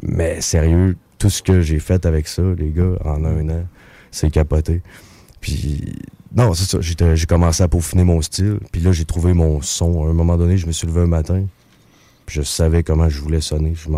mais 0.00 0.40
sérieux, 0.40 0.96
tout 1.18 1.28
ce 1.28 1.42
que 1.42 1.60
j'ai 1.60 1.80
fait 1.80 2.06
avec 2.06 2.28
ça, 2.28 2.42
les 2.56 2.70
gars, 2.70 2.94
en 3.04 3.22
un 3.26 3.46
an, 3.50 3.66
c'est 4.10 4.30
capoté. 4.30 4.80
Puis, 5.42 5.98
non, 6.34 6.54
c'est 6.54 6.64
ça. 6.64 6.78
J'ai 6.80 7.26
commencé 7.26 7.62
à 7.62 7.68
peaufiner 7.68 8.04
mon 8.04 8.22
style. 8.22 8.58
Puis 8.72 8.80
là, 8.80 8.92
j'ai 8.92 9.04
trouvé 9.04 9.34
mon 9.34 9.60
son. 9.60 10.06
À 10.06 10.10
un 10.10 10.14
moment 10.14 10.38
donné, 10.38 10.56
je 10.56 10.66
me 10.66 10.72
suis 10.72 10.86
levé 10.86 11.02
un 11.02 11.06
matin. 11.06 11.44
Puis 12.24 12.36
je 12.36 12.42
savais 12.42 12.82
comment 12.82 13.10
je 13.10 13.20
voulais 13.20 13.42
sonner. 13.42 13.74
Je, 13.74 13.90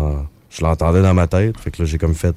je 0.49 0.61
l'entendais 0.63 1.01
dans 1.01 1.13
ma 1.13 1.27
tête. 1.27 1.57
Fait 1.57 1.71
que 1.71 1.81
là, 1.81 1.87
j'ai 1.87 1.97
comme 1.97 2.15
fait. 2.15 2.35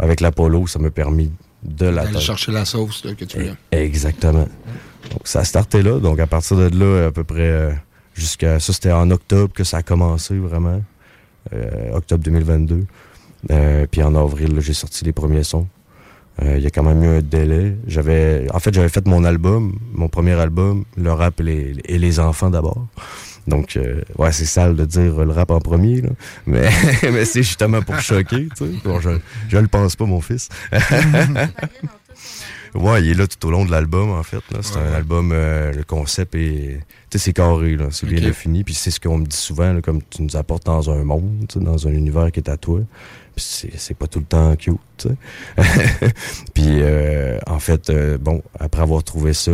Avec 0.00 0.20
l'Apollo, 0.20 0.66
ça 0.66 0.80
m'a 0.80 0.90
permis 0.90 1.30
de 1.62 1.86
la 1.86 2.04
D'aller 2.04 2.20
chercher 2.20 2.50
la 2.50 2.64
sauce 2.64 3.04
là, 3.04 3.14
que 3.14 3.24
tu 3.24 3.38
voulais. 3.38 3.54
Exactement. 3.70 4.48
Donc, 5.10 5.20
ça 5.24 5.40
a 5.40 5.44
starté 5.44 5.82
là. 5.82 6.00
Donc, 6.00 6.18
à 6.18 6.26
partir 6.26 6.56
de 6.56 6.76
là, 6.76 7.06
à 7.06 7.12
peu 7.12 7.24
près 7.24 7.48
euh, 7.48 7.72
jusqu'à. 8.18 8.60
Ça, 8.60 8.72
c'était 8.72 8.92
en 8.92 9.10
octobre 9.10 9.52
que 9.52 9.64
ça 9.64 9.78
a 9.78 9.82
commencé 9.82 10.36
vraiment. 10.36 10.82
Euh, 11.54 11.92
octobre 11.94 12.22
2022. 12.24 12.84
Euh, 13.50 13.86
puis 13.90 14.02
en 14.02 14.14
avril, 14.14 14.60
j'ai 14.60 14.74
sorti 14.74 15.04
les 15.04 15.12
premiers 15.12 15.44
sons. 15.44 15.66
Euh, 16.42 16.56
Il 16.58 16.62
y 16.62 16.66
a 16.66 16.70
quand 16.70 16.82
même 16.82 17.02
eu 17.02 17.18
un 17.18 17.22
délai. 17.22 17.76
J'avais, 17.86 18.46
en 18.52 18.58
fait, 18.58 18.74
j'avais 18.74 18.88
fait 18.88 19.06
mon 19.06 19.24
album, 19.24 19.78
mon 19.92 20.08
premier 20.08 20.34
album, 20.34 20.84
le 20.96 21.12
rap 21.12 21.40
et 21.40 21.44
les, 21.44 21.76
et 21.84 21.98
les 21.98 22.20
enfants 22.20 22.50
d'abord. 22.50 22.86
Donc, 23.46 23.76
euh, 23.76 24.02
ouais, 24.18 24.30
c'est 24.30 24.44
sale 24.44 24.76
de 24.76 24.84
dire 24.84 25.24
le 25.24 25.32
rap 25.32 25.50
en 25.50 25.60
premier, 25.60 26.02
là. 26.02 26.10
Mais, 26.46 26.68
mais 27.02 27.24
c'est 27.24 27.42
justement 27.42 27.80
pour 27.80 27.98
choquer, 28.00 28.48
tu 28.56 28.66
sais. 28.66 28.70
Bon, 28.84 29.00
je, 29.00 29.10
je 29.48 29.56
le 29.58 29.68
pense 29.68 29.96
pas, 29.96 30.04
mon 30.04 30.20
fils. 30.20 30.48
ouais, 32.74 33.02
il 33.02 33.10
est 33.10 33.14
là 33.14 33.26
tout 33.26 33.46
au 33.46 33.50
long 33.50 33.64
de 33.64 33.70
l'album, 33.70 34.10
en 34.10 34.22
fait. 34.22 34.42
C'est 34.62 34.76
Ouais, 34.76 34.82
un 34.82 34.92
album, 34.92 35.30
euh, 35.32 35.72
le 35.72 35.84
concept 35.84 36.34
est. 36.34 36.80
Tu 37.10 37.18
sais, 37.18 37.24
c'est 37.24 37.32
carré, 37.32 37.76
là. 37.76 37.88
C'est 37.90 38.06
bien 38.06 38.20
défini. 38.20 38.64
Puis 38.64 38.74
c'est 38.74 38.90
ce 38.90 39.00
qu'on 39.00 39.18
me 39.18 39.26
dit 39.26 39.36
souvent, 39.36 39.72
là, 39.72 39.80
comme 39.80 40.00
tu 40.02 40.22
nous 40.22 40.36
apportes 40.36 40.66
dans 40.66 40.90
un 40.90 41.04
monde, 41.04 41.46
dans 41.56 41.86
un 41.88 41.92
univers 41.92 42.30
qui 42.32 42.40
est 42.40 42.48
à 42.50 42.56
toi. 42.56 42.80
Puis 43.36 43.70
c'est 43.76 43.96
pas 43.96 44.06
tout 44.08 44.18
le 44.18 44.24
temps 44.24 44.54
cute, 44.56 44.74
tu 44.96 45.08
sais. 45.08 45.14
Puis, 46.54 46.80
euh, 46.80 47.38
en 47.46 47.60
fait, 47.60 47.88
euh, 47.88 48.18
bon, 48.18 48.42
après 48.58 48.82
avoir 48.82 49.04
trouvé 49.04 49.32
ça, 49.32 49.52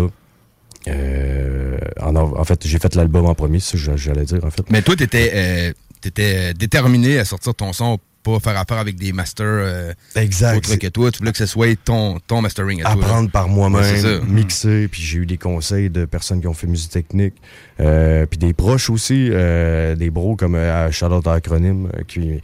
euh, 0.88 1.78
en, 2.00 2.14
en 2.16 2.44
fait, 2.44 2.66
j'ai 2.66 2.78
fait 2.78 2.94
l'album 2.94 3.26
en 3.26 3.34
premier, 3.34 3.60
c'est 3.60 3.76
ça 3.78 3.92
que 3.92 3.96
j'allais 3.98 4.24
dire, 4.24 4.44
en 4.44 4.50
fait. 4.50 4.64
Mais 4.70 4.82
toi, 4.82 4.96
t'étais 4.96 5.32
euh, 5.34 5.72
t'étais 6.00 6.54
déterminé 6.54 7.18
à 7.18 7.24
sortir 7.24 7.54
ton 7.54 7.72
son, 7.72 7.98
pas 8.24 8.40
faire 8.40 8.58
affaire 8.58 8.78
avec 8.78 8.96
des 8.96 9.12
masters 9.12 9.46
euh, 9.46 9.92
Exact. 10.16 10.56
autres 10.56 10.76
que 10.76 10.86
toi. 10.88 11.12
Tu 11.12 11.18
voulais 11.18 11.32
que 11.32 11.38
ce 11.38 11.46
soit 11.46 11.76
ton, 11.76 12.18
ton 12.26 12.40
mastering 12.40 12.80
à 12.80 12.94
toi. 12.94 13.04
apprendre 13.04 13.30
par 13.30 13.48
moi-même, 13.48 14.24
mixer, 14.26 14.88
puis 14.88 15.02
j'ai 15.02 15.18
eu 15.18 15.26
des 15.26 15.38
conseils 15.38 15.90
de 15.90 16.06
personnes 16.06 16.40
qui 16.40 16.48
ont 16.48 16.54
fait 16.54 16.66
musique 16.66 16.90
technique, 16.90 17.34
euh, 17.80 18.26
puis 18.26 18.38
des 18.38 18.54
proches 18.54 18.90
aussi, 18.90 19.28
euh, 19.30 19.94
des 19.94 20.10
bros 20.10 20.34
comme 20.36 20.58
Charlotte 20.90 21.26
Acronyme, 21.26 21.90
qui, 22.08 22.40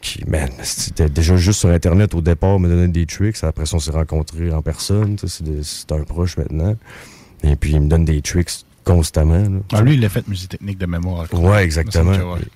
qui, 0.00 0.24
man, 0.26 0.48
c'était 0.62 1.10
déjà 1.10 1.36
juste 1.36 1.60
sur 1.60 1.70
Internet 1.70 2.14
au 2.14 2.20
départ, 2.20 2.58
me 2.60 2.68
donnait 2.68 2.88
des 2.88 3.06
tricks, 3.06 3.42
après 3.42 3.64
on 3.74 3.80
s'est 3.80 3.90
rencontrés 3.90 4.52
en 4.52 4.62
personne, 4.62 5.16
c'est 5.18 5.92
un 5.92 6.04
proche 6.04 6.36
maintenant, 6.36 6.76
et 7.42 7.56
puis 7.56 7.72
il 7.72 7.80
me 7.80 7.88
donne 7.88 8.04
des 8.04 8.22
tricks 8.22 8.64
constamment. 8.86 9.38
là. 9.38 9.48
Ah, 9.72 9.82
lui, 9.82 9.94
il 9.96 10.04
a 10.04 10.08
fait 10.08 10.26
musique 10.28 10.48
technique 10.50 10.78
de 10.78 10.86
mémoire. 10.86 11.26
Ouais, 11.34 11.64
exactement. 11.64 12.12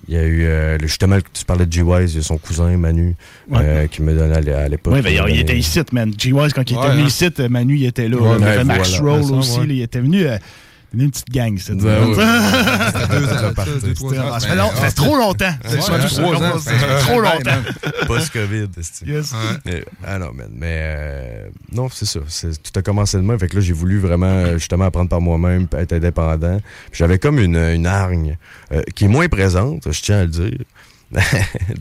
Il 0.07 0.15
y 0.15 0.17
a 0.17 0.23
eu, 0.23 0.45
euh, 0.45 0.77
le- 0.77 0.87
justement, 0.87 1.17
tu 1.33 1.45
parlais 1.45 1.65
de 1.65 1.71
G-Wise, 1.71 2.13
il 2.13 2.17
y 2.17 2.19
a 2.21 2.23
son 2.23 2.37
cousin 2.37 2.75
Manu, 2.77 3.15
Ouais. 3.49 3.59
euh, 3.61 3.87
qui 3.87 4.01
me 4.01 4.15
donnait 4.15 4.37
à 4.37 4.41
l'é- 4.41 4.53
à 4.53 4.67
l'époque. 4.69 4.93
Oui, 4.95 5.01
ben, 5.01 5.13
il, 5.29 5.39
était 5.41 5.57
ici, 5.57 5.79
man. 5.91 6.11
G-Wise, 6.17 6.53
quand 6.53 6.69
il 6.71 6.77
Ouais, 6.77 6.83
était 6.85 6.91
venu 6.93 7.03
hein. 7.03 7.07
ici, 7.07 7.25
Manu, 7.49 7.75
il 7.77 7.85
était 7.85 8.07
là. 8.07 8.17
Ouais, 8.17 8.39
ben, 8.39 8.47
avait 8.47 8.63
Max 8.63 8.97
voilà. 8.99 9.17
Roll 9.21 9.33
aussi, 9.39 9.59
ouais. 9.59 9.67
là, 9.67 9.73
il 9.73 9.81
était 9.81 9.99
venu. 9.99 10.25
euh, 10.25 10.37
On 10.93 10.99
est 10.99 11.03
une 11.03 11.11
petite 11.11 11.29
gang, 11.29 11.57
c'est 11.57 11.73
ouais. 11.73 12.15
ça. 12.15 13.53
Ça 13.55 14.81
fait 14.81 14.91
trop 14.91 15.15
longtemps. 15.15 15.53
Trop 16.99 17.19
longtemps. 17.21 17.61
Post-COVID, 18.07 18.67
c'est 18.81 19.07
Yes. 19.07 19.33
Mais- 19.65 19.85
Ah 20.05 20.19
non, 20.19 20.31
man. 20.33 20.49
Mais 20.53 20.79
euh, 20.83 21.47
non, 21.71 21.87
c'est 21.89 22.05
ça. 22.05 22.19
Tout 22.19 22.79
a 22.79 22.81
commencé 22.81 23.17
de 23.17 23.21
même. 23.23 23.39
Fait 23.39 23.47
que 23.47 23.55
là, 23.55 23.61
j'ai 23.61 23.73
voulu 23.73 23.99
vraiment, 23.99 24.25
euh, 24.27 24.53
justement, 24.57 24.85
apprendre 24.85 25.09
par 25.09 25.21
moi-même, 25.21 25.67
être 25.77 25.93
indépendant. 25.93 26.57
Puis 26.91 26.99
J'avais 26.99 27.19
comme 27.19 27.39
une, 27.39 27.55
une 27.57 27.87
hargne 27.87 28.37
euh, 28.73 28.81
qui 28.95 29.05
est 29.05 29.09
moins 29.09 29.27
présente, 29.29 29.91
je 29.91 30.01
tiens 30.01 30.19
à 30.19 30.23
le 30.23 30.27
dire, 30.29 30.57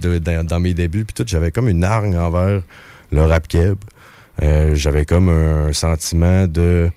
de- 0.01 0.19
dans, 0.19 0.47
dans 0.47 0.61
mes 0.61 0.75
débuts. 0.75 1.05
Puis 1.05 1.15
tout, 1.15 1.25
j'avais 1.27 1.51
comme 1.51 1.69
une 1.69 1.83
hargne 1.85 2.17
envers 2.17 2.63
le 3.13 3.23
rap 3.25 3.49
keb. 3.49 3.77
Euh, 4.43 4.75
j'avais 4.75 5.05
comme 5.05 5.29
un 5.29 5.73
sentiment 5.73 6.47
de 6.47 6.91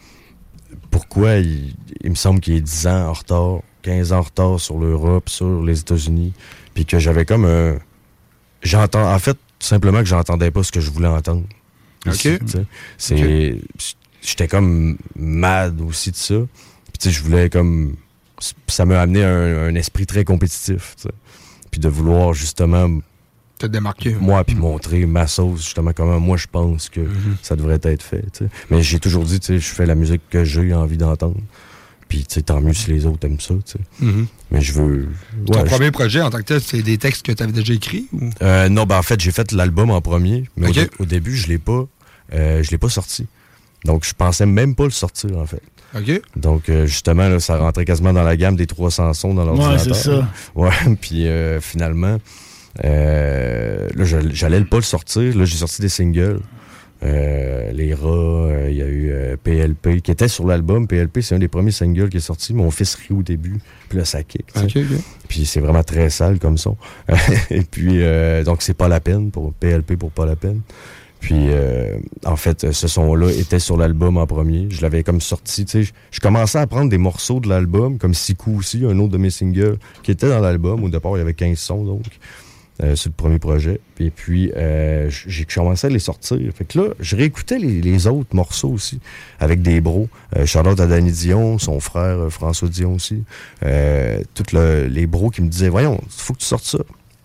pourquoi 0.93 1.37
il, 1.37 1.73
il 2.01 2.11
me 2.11 2.15
semble 2.15 2.39
qu'il 2.39 2.53
est 2.53 2.61
10 2.61 2.87
ans 2.87 3.07
en 3.09 3.13
retard, 3.13 3.59
15 3.81 4.13
ans 4.13 4.19
en 4.19 4.21
retard 4.21 4.59
sur 4.59 4.77
l'Europe, 4.77 5.27
sur 5.27 5.63
les 5.63 5.79
États-Unis, 5.79 6.33
puis 6.75 6.85
que 6.85 6.99
j'avais 6.99 7.25
comme 7.25 7.45
un... 7.45 7.79
J'entends... 8.61 9.11
En 9.11 9.17
fait, 9.19 9.33
tout 9.33 9.67
simplement 9.67 9.99
que 9.99 10.05
j'entendais 10.05 10.51
pas 10.51 10.61
ce 10.61 10.71
que 10.71 10.79
je 10.79 10.91
voulais 10.91 11.07
entendre. 11.07 11.43
Ok. 12.05 12.29
C'est... 12.97 13.57
J'étais 14.21 14.47
comme 14.47 14.97
mad 15.15 15.81
aussi 15.81 16.11
de 16.11 16.15
ça. 16.15 16.35
Puis 16.35 16.99
tu 16.99 17.09
sais, 17.09 17.11
je 17.11 17.23
voulais 17.23 17.49
comme... 17.49 17.95
Ça 18.67 18.85
m'a 18.85 19.01
amené 19.01 19.23
un, 19.23 19.67
un 19.67 19.75
esprit 19.75 20.05
très 20.05 20.23
compétitif, 20.23 20.95
tu 20.95 21.03
sais. 21.03 21.13
Puis 21.71 21.81
de 21.81 21.89
vouloir 21.89 22.33
justement... 22.33 22.99
Te 23.63 23.67
démarquer. 23.67 24.13
Moi, 24.19 24.43
puis 24.43 24.57
montrer 24.57 25.05
ma 25.05 25.25
sauce, 25.25 25.63
justement, 25.63 25.93
comment 25.95 26.19
moi 26.19 26.35
je 26.35 26.47
pense 26.51 26.89
que 26.89 26.99
ça 27.41 27.55
devrait 27.55 27.79
être 27.83 28.03
fait. 28.03 28.43
Mais 28.69 28.83
j'ai 28.83 28.99
toujours 28.99 29.23
dit, 29.23 29.39
tu 29.39 29.45
sais, 29.47 29.59
je 29.59 29.73
fais 29.73 29.85
la 29.85 29.95
musique 29.95 30.21
que 30.29 30.43
j'ai 30.43 30.73
envie 30.73 30.97
d'entendre. 30.97 31.37
Puis, 32.09 32.25
tu 32.25 32.33
sais, 32.33 32.41
tant 32.41 32.59
mieux 32.59 32.73
si 32.73 32.91
les 32.91 33.05
autres 33.05 33.25
aiment 33.25 33.39
ça, 33.39 33.53
tu 33.65 33.71
sais. 33.71 33.79
Mhm. 34.01 34.27
Mais 34.51 34.59
je 34.59 34.73
veux. 34.73 35.07
Ton 35.45 35.53
ouais, 35.53 35.63
premier 35.63 35.91
projet 35.91 36.19
en 36.19 36.29
tant 36.29 36.39
que 36.39 36.43
tel, 36.43 36.59
c'est 36.59 36.81
des 36.81 36.97
textes 36.97 37.25
que 37.25 37.31
tu 37.31 37.41
avais 37.41 37.53
déjà 37.53 37.73
écrits 37.73 38.09
ou? 38.11 38.29
Euh, 38.41 38.67
non, 38.67 38.85
ben 38.85 38.97
en 38.97 39.01
fait, 39.01 39.17
j'ai 39.21 39.31
fait 39.31 39.53
l'album 39.53 39.91
en 39.91 40.01
premier, 40.01 40.43
mais 40.57 40.67
au 40.99 41.05
début, 41.05 41.37
je 41.37 41.47
l'ai 41.47 41.57
pas, 41.57 41.87
euh, 42.33 42.61
je 42.63 42.69
l'ai 42.69 42.77
pas 42.77 42.89
sorti. 42.89 43.27
Donc, 43.85 44.03
je 44.03 44.13
pensais 44.13 44.45
même 44.45 44.75
pas 44.75 44.83
le 44.83 44.91
sortir, 44.91 45.37
en 45.37 45.45
fait. 45.45 45.61
OK. 45.95 46.21
Donc, 46.35 46.67
euh, 46.67 46.85
justement, 46.85 47.29
là, 47.29 47.39
ça 47.39 47.57
rentrait 47.57 47.85
quasiment 47.85 48.11
dans 48.11 48.23
la 48.23 48.35
gamme 48.35 48.57
des 48.57 48.67
300 48.67 49.13
sons 49.13 49.33
dans 49.33 49.45
l'ordinateur. 49.45 49.87
Ouais, 49.87 49.93
c'est 49.93 50.09
ça. 50.09 50.27
Ouais, 50.53 50.95
puis 51.01 51.27
euh, 51.27 51.61
finalement, 51.61 52.17
euh, 52.83 53.87
là, 53.95 54.03
j'allais 54.31 54.61
pas 54.61 54.77
le 54.77 54.81
sortir. 54.83 55.35
Là, 55.37 55.45
j'ai 55.45 55.57
sorti 55.57 55.81
des 55.81 55.89
singles. 55.89 56.39
Euh, 57.03 57.71
les 57.73 57.93
rats, 57.93 58.07
euh, 58.07 58.67
il 58.69 58.77
y 58.77 58.81
a 58.81 58.85
eu 58.85 59.11
euh, 59.11 59.35
PLP 59.35 60.01
qui 60.01 60.09
était 60.11 60.29
sur 60.29 60.47
l'album. 60.47 60.87
PLP, 60.87 61.19
c'est 61.21 61.35
un 61.35 61.39
des 61.39 61.49
premiers 61.49 61.71
singles 61.71 62.07
qui 62.09 62.17
est 62.17 62.21
sorti. 62.21 62.53
Mon 62.53 62.71
fils 62.71 62.95
rit 62.95 63.13
au 63.13 63.21
début, 63.23 63.59
puis 63.89 63.97
là, 63.97 64.05
ça 64.05 64.23
kick. 64.23 64.45
Puis 65.27 65.45
c'est 65.45 65.59
vraiment 65.59 65.83
très 65.83 66.09
sale 66.09 66.39
comme 66.39 66.57
son. 66.57 66.77
Et 67.49 67.61
puis, 67.63 68.01
euh, 68.01 68.43
donc, 68.45 68.61
c'est 68.61 68.73
pas 68.73 68.87
la 68.87 69.01
peine 69.01 69.31
pour 69.31 69.53
PLP 69.53 69.97
pour 69.97 70.11
pas 70.11 70.25
la 70.25 70.37
peine. 70.37 70.61
Puis, 71.19 71.35
euh, 71.49 71.97
en 72.25 72.35
fait, 72.37 72.71
ce 72.73 72.87
son-là 72.87 73.31
était 73.31 73.59
sur 73.59 73.77
l'album 73.77 74.17
en 74.17 74.27
premier. 74.27 74.67
Je 74.69 74.81
l'avais 74.81 75.03
comme 75.03 75.19
sorti, 75.21 75.63
tu 75.65 75.71
sais. 75.71 75.83
Je- 75.83 75.93
Je 76.11 76.19
commençais 76.21 76.57
à 76.59 76.67
prendre 76.67 76.89
des 76.89 76.97
morceaux 76.97 77.39
de 77.41 77.47
l'album, 77.49 77.97
comme 77.97 78.13
Siku 78.13 78.57
aussi, 78.59 78.83
un 78.85 78.97
autre 78.99 79.11
de 79.13 79.17
mes 79.17 79.29
singles, 79.29 79.77
qui 80.03 80.11
était 80.11 80.27
dans 80.29 80.39
l'album. 80.41 80.83
Au 80.83 80.89
départ, 80.89 81.13
il 81.15 81.19
y 81.19 81.21
avait 81.21 81.33
15 81.33 81.57
sons, 81.57 81.83
donc, 81.85 82.03
euh, 82.81 82.95
sur 82.95 83.09
le 83.09 83.13
premier 83.15 83.39
projet. 83.39 83.79
Et 83.99 84.09
puis, 84.09 84.51
euh, 84.55 85.07
j'ai 85.09 85.45
commencé 85.45 85.87
à 85.87 85.89
les 85.91 85.99
sortir. 85.99 86.39
Fait 86.55 86.65
que 86.65 86.79
là, 86.79 86.87
je 86.99 87.15
réécoutais 87.15 87.59
les, 87.59 88.07
autres 88.07 88.35
morceaux 88.35 88.69
aussi, 88.69 88.99
avec 89.39 89.61
des 89.61 89.79
bros. 89.79 90.09
Euh, 90.35 90.45
Charlotte 90.45 90.79
à 90.79 90.87
Danny 90.87 91.11
Dion, 91.11 91.59
son 91.59 91.79
frère 91.79 92.17
euh, 92.17 92.29
François 92.29 92.67
Dion 92.69 92.95
aussi. 92.95 93.23
Euh, 93.63 94.21
tous 94.33 94.57
les 94.57 95.05
bros 95.05 95.29
qui 95.29 95.41
me 95.41 95.49
disaient, 95.49 95.69
voyons, 95.69 96.01
faut 96.09 96.33
que 96.33 96.39
tu 96.39 96.45
sortes 96.45 96.65
ça. 96.65 96.79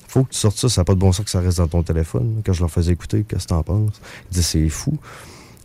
Faut 0.07 0.25
que 0.25 0.31
tu 0.31 0.39
sortes 0.39 0.59
ça, 0.59 0.69
ça 0.69 0.81
n'a 0.83 0.85
pas 0.85 0.95
de 0.95 0.99
bon 0.99 1.13
sens 1.13 1.25
que 1.25 1.31
ça 1.31 1.41
reste 1.41 1.59
dans 1.59 1.69
ton 1.69 1.83
téléphone. 1.83 2.43
Quand 2.45 2.53
je 2.53 2.61
leur 2.61 2.71
faisais 2.71 2.93
écouter, 2.93 3.25
qu'est-ce 3.27 3.45
que 3.45 3.49
t'en 3.49 3.63
penses? 3.63 4.01
Ils 4.31 4.35
disaient, 4.35 4.43
c'est 4.43 4.69
fou. 4.69 4.99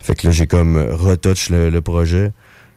Fait 0.00 0.14
que 0.14 0.26
là, 0.26 0.32
j'ai 0.32 0.46
comme 0.46 0.76
retouch 0.78 1.50
le, 1.50 1.70
le 1.70 1.80
projet. 1.82 2.32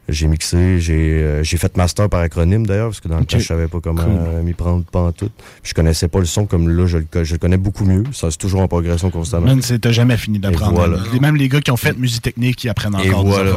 J'ai 0.08 0.26
mixé, 0.26 0.80
j'ai 0.80 1.22
euh, 1.22 1.42
j'ai 1.42 1.58
fait 1.58 1.76
master 1.76 2.08
par 2.08 2.20
acronyme 2.20 2.66
d'ailleurs, 2.66 2.88
parce 2.88 3.00
que 3.00 3.08
dans 3.08 3.18
le 3.18 3.26
temps, 3.26 3.38
je 3.38 3.44
savais 3.44 3.68
pas 3.68 3.78
comment 3.80 4.02
Cool. 4.02 4.12
euh, 4.12 4.42
m'y 4.42 4.54
prendre 4.54 4.82
pas 4.84 5.00
en 5.00 5.12
tout. 5.12 5.28
Je 5.62 5.74
connaissais 5.74 6.08
pas 6.08 6.18
le 6.18 6.24
son 6.24 6.46
comme 6.46 6.68
là, 6.70 6.86
je 6.86 6.98
je 7.24 7.32
le 7.32 7.38
connais 7.38 7.58
beaucoup 7.58 7.84
mieux. 7.84 8.04
Ça, 8.12 8.30
c'est 8.30 8.38
toujours 8.38 8.62
en 8.62 8.68
progression 8.68 9.10
constamment. 9.10 9.54
C'est- 9.60 9.78
t'as 9.78 9.92
jamais 9.92 10.16
fini 10.16 10.38
d'apprendre. 10.38 10.72
Et 10.72 10.88
voilà. 10.88 10.98
Même 11.20 11.36
les 11.36 11.48
gars 11.50 11.60
qui 11.60 11.70
ont 11.70 11.76
fait 11.76 11.96
musique 11.98 12.22
technique, 12.22 12.64
ils 12.64 12.70
apprennent 12.70 12.94
Et 13.04 13.10
encore 13.10 13.24
des 13.24 13.30
voilà. 13.30 13.52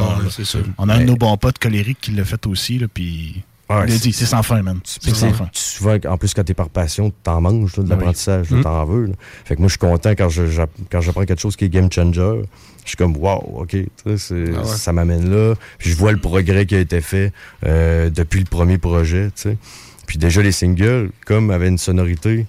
On 0.76 0.88
a 0.90 0.94
un 0.96 1.00
de 1.00 1.04
nos 1.04 1.16
bons 1.16 1.36
potes 1.38 1.58
colériques 1.58 1.98
qui 2.02 2.10
l'a 2.12 2.24
fait 2.24 2.46
aussi, 2.46 2.78
là, 2.78 2.86
puis... 2.92 3.42
Ouais, 3.80 3.84
il 3.88 3.92
a 3.92 3.96
c'est- 3.96 4.02
dit, 4.02 4.12
c'est 4.12 4.26
sans 4.26 4.42
fin, 4.42 4.62
man. 4.62 4.78
C'est 4.84 5.14
sans 5.14 5.32
fin. 5.32 5.48
Souvent, 5.52 5.96
en 6.08 6.16
plus, 6.18 6.34
quand 6.34 6.44
t'es 6.44 6.54
par 6.54 6.68
passion, 6.68 7.12
t'en 7.22 7.40
manges 7.40 7.76
là, 7.76 7.82
de 7.82 7.88
oui. 7.88 7.94
l'apprentissage, 7.96 8.50
là, 8.50 8.58
Mm. 8.58 8.62
t'en 8.62 8.84
veux. 8.84 9.06
là. 9.06 9.12
Fait 9.44 9.54
que 9.56 9.60
moi, 9.60 9.68
je 9.68 9.72
suis 9.72 9.78
content 9.78 10.10
quand 10.10 10.28
je- 10.28 10.46
j'app- 10.46 10.70
quand 10.90 11.00
j'apprends 11.00 11.24
quelque 11.24 11.40
chose 11.40 11.56
qui 11.56 11.64
est 11.66 11.68
game 11.68 11.90
changer. 11.90 12.42
Je 12.84 12.88
suis 12.88 12.96
comme, 12.96 13.16
wow, 13.16 13.60
OK, 13.60 13.76
Ah 14.06 14.10
ouais. 14.10 14.16
ça 14.64 14.92
m'amène 14.92 15.30
là. 15.30 15.54
Puis 15.78 15.90
je 15.90 15.96
vois 15.96 16.10
le 16.12 16.18
progrès 16.18 16.66
qui 16.66 16.74
a 16.74 16.80
été 16.80 17.00
fait 17.00 17.32
euh, 17.64 18.10
depuis 18.10 18.40
le 18.40 18.46
premier 18.46 18.78
projet. 18.78 19.28
Puis 20.06 20.18
déjà, 20.18 20.42
les 20.42 20.50
singles, 20.52 21.10
comme 21.24 21.50
avaient 21.50 21.68
une 21.68 21.78
sonorité 21.78 22.46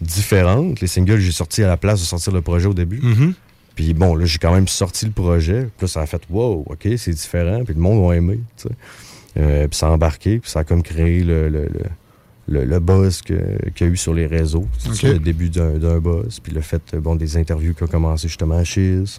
différente, 0.00 0.80
les 0.80 0.86
singles, 0.86 1.18
j'ai 1.20 1.32
sorti 1.32 1.62
à 1.62 1.68
la 1.68 1.76
place 1.76 2.00
de 2.00 2.04
sortir 2.06 2.32
le 2.32 2.40
projet 2.42 2.66
au 2.66 2.74
début. 2.74 3.00
Mhm. 3.02 3.34
Puis 3.74 3.92
bon, 3.92 4.14
là, 4.14 4.24
j'ai 4.24 4.38
quand 4.38 4.52
même 4.54 4.68
sorti 4.68 5.04
le 5.04 5.12
projet. 5.12 5.62
Puis 5.76 5.82
là, 5.82 5.88
ça 5.88 6.00
a 6.00 6.06
fait 6.06 6.22
wow, 6.30 6.64
OK, 6.68 6.88
c'est 6.96 7.10
différent. 7.12 7.62
Puis 7.64 7.74
le 7.74 7.80
monde 7.80 8.10
a 8.10 8.14
aimé. 8.16 8.40
tu 8.56 8.68
sais. 8.68 8.74
Euh, 9.38 9.68
puis 9.68 9.76
ça 9.78 9.88
a 9.88 9.90
embarqué. 9.90 10.38
Puis 10.38 10.50
ça 10.50 10.60
a 10.60 10.64
comme 10.64 10.82
créé 10.82 11.22
le, 11.22 11.48
le, 11.48 11.68
le, 12.64 12.78
buzz 12.80 13.22
qu'il 13.22 13.36
y 13.80 13.84
a 13.84 13.86
eu 13.86 13.96
sur 13.96 14.14
les 14.14 14.26
réseaux. 14.26 14.66
C'est 14.94 15.12
le 15.14 15.18
début 15.18 15.50
d'un 15.50 15.98
buzz. 15.98 16.40
Puis 16.40 16.52
le 16.52 16.60
fait, 16.60 16.82
euh, 16.94 17.00
bon, 17.00 17.16
des 17.16 17.36
interviews 17.36 17.74
qui 17.74 17.82
ont 17.82 17.88
commencé 17.88 18.28
justement 18.28 18.56
à 18.56 18.64
Chiz. 18.64 19.18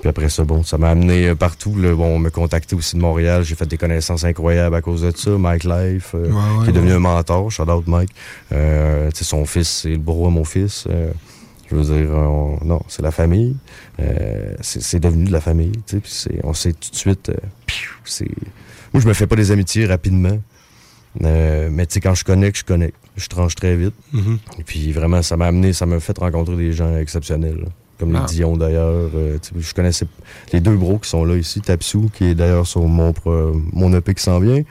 Puis 0.00 0.08
après 0.08 0.30
ça, 0.30 0.42
bon, 0.44 0.62
ça 0.62 0.78
m'a 0.78 0.88
amené 0.88 1.28
euh, 1.28 1.34
partout. 1.34 1.76
Là, 1.78 1.94
bon, 1.94 2.06
on 2.06 2.18
me 2.18 2.30
contactait 2.30 2.74
aussi 2.74 2.96
de 2.96 3.00
Montréal. 3.02 3.44
J'ai 3.44 3.54
fait 3.54 3.66
des 3.66 3.76
connaissances 3.76 4.24
incroyables 4.24 4.74
à 4.74 4.80
cause 4.80 5.02
de 5.02 5.12
ça. 5.14 5.30
Mike 5.30 5.64
Life, 5.64 6.12
euh, 6.14 6.28
Ouais, 6.30 6.34
ouais, 6.58 6.64
qui 6.64 6.70
est 6.70 6.72
devenu 6.72 6.90
ouais. 6.92 6.96
un 6.96 7.00
mentor. 7.00 7.50
Shout 7.50 7.64
out 7.70 7.86
Mike. 7.86 8.10
Euh, 8.52 9.10
son 9.12 9.44
fils, 9.44 9.68
c'est 9.82 9.90
le 9.90 9.98
bro 9.98 10.26
à 10.26 10.30
mon 10.30 10.44
fils. 10.44 10.86
Euh, 10.88 11.12
je 11.70 11.76
veux 11.76 11.84
dire, 11.84 12.10
on- 12.10 12.58
non, 12.64 12.80
c'est 12.88 13.02
la 13.02 13.10
famille. 13.10 13.56
C'est 14.62 14.98
devenu 15.00 15.24
de 15.24 15.32
la 15.32 15.40
famille. 15.40 15.72
Puis 15.86 16.00
on 16.42 16.52
sait 16.54 16.72
tout 16.72 16.90
de 16.90 16.96
suite. 16.96 17.30
c'est 18.04 18.28
moi, 18.92 19.02
je 19.02 19.08
me 19.08 19.12
fais 19.14 19.26
pas 19.26 19.36
des 19.36 19.50
amitiés 19.50 19.86
rapidement. 19.86 20.38
Euh, 21.24 21.68
mais 21.70 21.86
tu 21.86 21.94
sais, 21.94 22.00
quand 22.00 22.14
je 22.14 22.24
connecte, 22.24 22.56
je 22.58 22.64
connecte. 22.64 22.96
Je 23.16 23.26
tranche 23.28 23.54
très 23.54 23.76
vite. 23.76 23.94
Mhm. 24.12 24.38
Et 24.58 24.62
puis 24.64 24.92
vraiment, 24.92 25.20
ça 25.22 25.36
m'a 25.36 25.46
amené, 25.46 25.72
ça 25.74 25.84
m'a 25.84 26.00
fait 26.00 26.16
rencontrer 26.16 26.56
des 26.56 26.72
gens 26.72 26.96
exceptionnels. 26.96 27.56
là. 27.58 27.68
Comme 27.98 28.16
Ah. 28.16 28.24
les 28.28 28.34
Dion 28.36 28.56
d'ailleurs. 28.56 29.10
Euh, 29.14 29.38
je 29.56 29.74
connaissais 29.74 30.06
les 30.52 30.60
deux 30.60 30.74
bros 30.76 30.98
qui 30.98 31.08
sont 31.10 31.24
là 31.24 31.36
ici. 31.36 31.60
Tapsou, 31.60 32.10
qui 32.14 32.24
est 32.24 32.34
d'ailleurs 32.34 32.66
sur 32.66 32.82
mon, 32.82 33.12
pro- 33.12 33.52
mon 33.72 33.92
EP 33.94 34.14
qui 34.14 34.22
s'en 34.22 34.40
vient. 34.40 34.62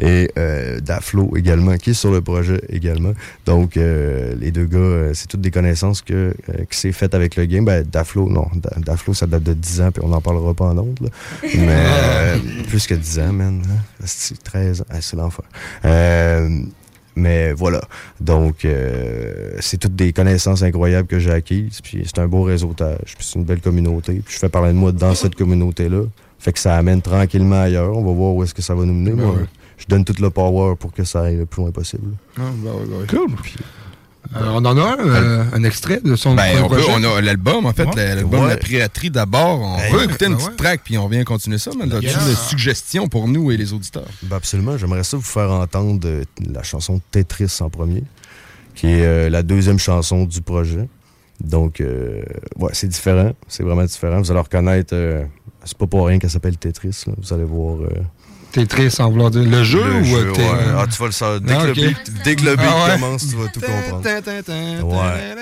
Et 0.00 0.30
euh, 0.38 0.78
Daflo 0.80 1.36
également, 1.36 1.76
qui 1.76 1.90
est 1.90 1.94
sur 1.94 2.10
le 2.12 2.20
projet 2.20 2.60
également. 2.68 3.12
Donc, 3.46 3.76
euh, 3.76 4.34
les 4.40 4.50
deux 4.52 4.66
gars, 4.66 4.78
euh, 4.78 5.10
c'est 5.14 5.26
toutes 5.26 5.40
des 5.40 5.50
connaissances 5.50 6.02
que, 6.02 6.12
euh, 6.50 6.64
qui 6.70 6.78
s'est 6.78 6.92
faites 6.92 7.14
avec 7.14 7.34
le 7.36 7.46
game. 7.46 7.64
Ben, 7.64 7.82
Daflo, 7.84 8.28
non. 8.28 8.46
Da- 8.54 8.70
Daflo, 8.78 9.14
ça 9.14 9.26
date 9.26 9.42
de 9.42 9.54
10 9.54 9.80
ans, 9.80 9.90
puis 9.90 10.02
on 10.04 10.08
n'en 10.08 10.20
parlera 10.20 10.54
pas 10.54 10.66
en 10.66 10.74
là. 10.74 10.82
Mais 11.42 11.50
euh, 11.68 12.36
plus 12.68 12.86
que 12.86 12.94
10 12.94 13.18
ans, 13.20 13.32
man. 13.32 13.62
hein. 13.68 14.04
C'est 14.04 14.42
13 14.42 14.82
ans. 14.82 14.86
Ah, 14.90 15.00
c'est 15.00 15.16
l'enfer. 15.16 15.44
Euh, 15.84 16.48
mais 17.16 17.52
voilà. 17.52 17.80
Donc, 18.20 18.64
euh, 18.64 19.56
c'est 19.60 19.78
toutes 19.78 19.96
des 19.96 20.12
connaissances 20.12 20.62
incroyables 20.62 21.08
que 21.08 21.18
j'ai 21.18 21.32
acquises. 21.32 21.80
Puis 21.82 22.02
c'est 22.04 22.20
un 22.20 22.28
beau 22.28 22.42
réseautage. 22.42 23.14
Puis 23.16 23.26
c'est 23.26 23.38
une 23.38 23.44
belle 23.44 23.60
communauté. 23.60 24.22
Puis 24.24 24.34
je 24.34 24.38
fais 24.38 24.48
parler 24.48 24.72
de 24.72 24.78
moi 24.78 24.92
dans 24.92 25.14
cette 25.16 25.34
communauté-là. 25.34 26.02
Fait 26.38 26.52
que 26.52 26.60
ça 26.60 26.76
amène 26.76 27.02
tranquillement 27.02 27.62
ailleurs. 27.62 27.96
On 27.96 28.04
va 28.04 28.12
voir 28.12 28.34
où 28.34 28.44
est-ce 28.44 28.54
que 28.54 28.62
ça 28.62 28.74
va 28.76 28.84
nous 28.84 28.94
mener. 28.94 29.10
Ben 29.10 29.24
Moi, 29.24 29.34
ouais. 29.34 29.44
Je 29.78 29.86
donne 29.88 30.04
tout 30.04 30.14
le 30.20 30.30
power 30.30 30.74
pour 30.76 30.92
que 30.92 31.04
ça 31.04 31.22
aille 31.22 31.36
le 31.36 31.46
plus 31.46 31.62
loin 31.62 31.70
possible. 31.70 32.12
Ah, 32.36 32.42
bah 32.62 32.70
ouais, 32.72 32.96
ouais. 32.96 33.06
Cool. 33.08 33.30
Alors, 34.34 34.56
on 34.56 34.64
en 34.66 34.76
a 34.76 34.82
un, 34.82 34.98
euh, 34.98 35.44
un 35.54 35.64
extrait 35.64 36.00
de 36.04 36.14
son 36.14 36.34
Ben, 36.34 36.58
on, 36.62 36.68
peut, 36.68 36.76
projet. 36.76 36.92
on 36.94 37.16
a 37.16 37.20
l'album, 37.22 37.64
en 37.64 37.72
fait, 37.72 37.86
Ouais. 37.86 38.14
l'album 38.14 38.42
Ouais. 38.42 38.48
La 38.48 38.56
Piraterie 38.58 39.10
d'abord. 39.10 39.60
On 39.60 39.78
Hey, 39.78 39.90
va 39.92 40.04
écouter 40.04 40.26
une 40.26 40.32
ben 40.32 40.36
petite 40.36 40.50
ouais. 40.50 40.56
track, 40.56 40.80
puis 40.84 40.98
on 40.98 41.08
vient 41.08 41.24
continuer 41.24 41.56
ça. 41.56 41.70
Mais 41.78 41.84
as-tu 41.94 42.06
Yeah. 42.08 42.24
des 42.26 42.34
suggestions 42.34 43.08
pour 43.08 43.26
nous 43.26 43.50
et 43.52 43.56
les 43.56 43.72
auditeurs? 43.72 44.04
Ben 44.24 44.36
absolument. 44.36 44.76
J'aimerais 44.76 45.04
ça 45.04 45.16
vous 45.16 45.22
faire 45.22 45.50
entendre 45.50 46.00
euh, 46.06 46.24
la 46.46 46.62
chanson 46.62 47.00
Tetris 47.10 47.56
en 47.60 47.70
premier, 47.70 48.04
qui 48.74 48.88
est 48.88 49.02
euh, 49.06 49.30
la 49.30 49.42
deuxième 49.42 49.78
chanson 49.78 50.24
du 50.26 50.42
projet. 50.42 50.88
Donc, 51.40 51.80
euh, 51.80 52.22
ouais, 52.58 52.70
c'est 52.74 52.88
différent. 52.88 53.32
C'est 53.46 53.62
vraiment 53.62 53.84
différent. 53.84 54.20
Vous 54.20 54.30
allez 54.30 54.40
reconnaître. 54.40 54.94
euh, 54.94 55.24
c'est 55.64 55.78
pas 55.78 55.86
pour 55.86 56.06
rien 56.06 56.18
qu'elle 56.18 56.30
s'appelle 56.30 56.58
Tetris. 56.58 57.04
là. 57.06 57.14
Vous 57.16 57.32
allez 57.32 57.44
voir. 57.44 57.78
Euh, 58.58 58.66
Tetris, 58.66 58.90
sans 58.90 59.10
vouloir 59.10 59.30
dire 59.30 59.42
le 59.44 59.64
jeu 59.64 59.82
le 59.84 60.00
ou 60.00 60.04
jeu, 60.04 60.32
t'es- 60.34 60.42
ouais. 60.42 60.48
Ah, 60.78 60.84
tu 60.90 60.98
vas 60.98 61.06
le 61.06 61.12
savoir. 61.12 61.40
Dès, 61.40 61.52
Ah, 61.54 61.64
que, 61.64 61.70
ok. 61.70 61.76
le 61.76 61.82
beat, 61.88 62.12
dès 62.24 62.36
que 62.36 62.44
le 62.44 62.56
beat 62.56 62.66
Ah 62.68 62.86
ouais. 62.86 62.92
commence, 63.00 63.28
tu 63.28 63.36
vas 63.36 63.48
tout 63.48 63.60
comprendre. 63.60 64.02
Ouais. 64.84 65.34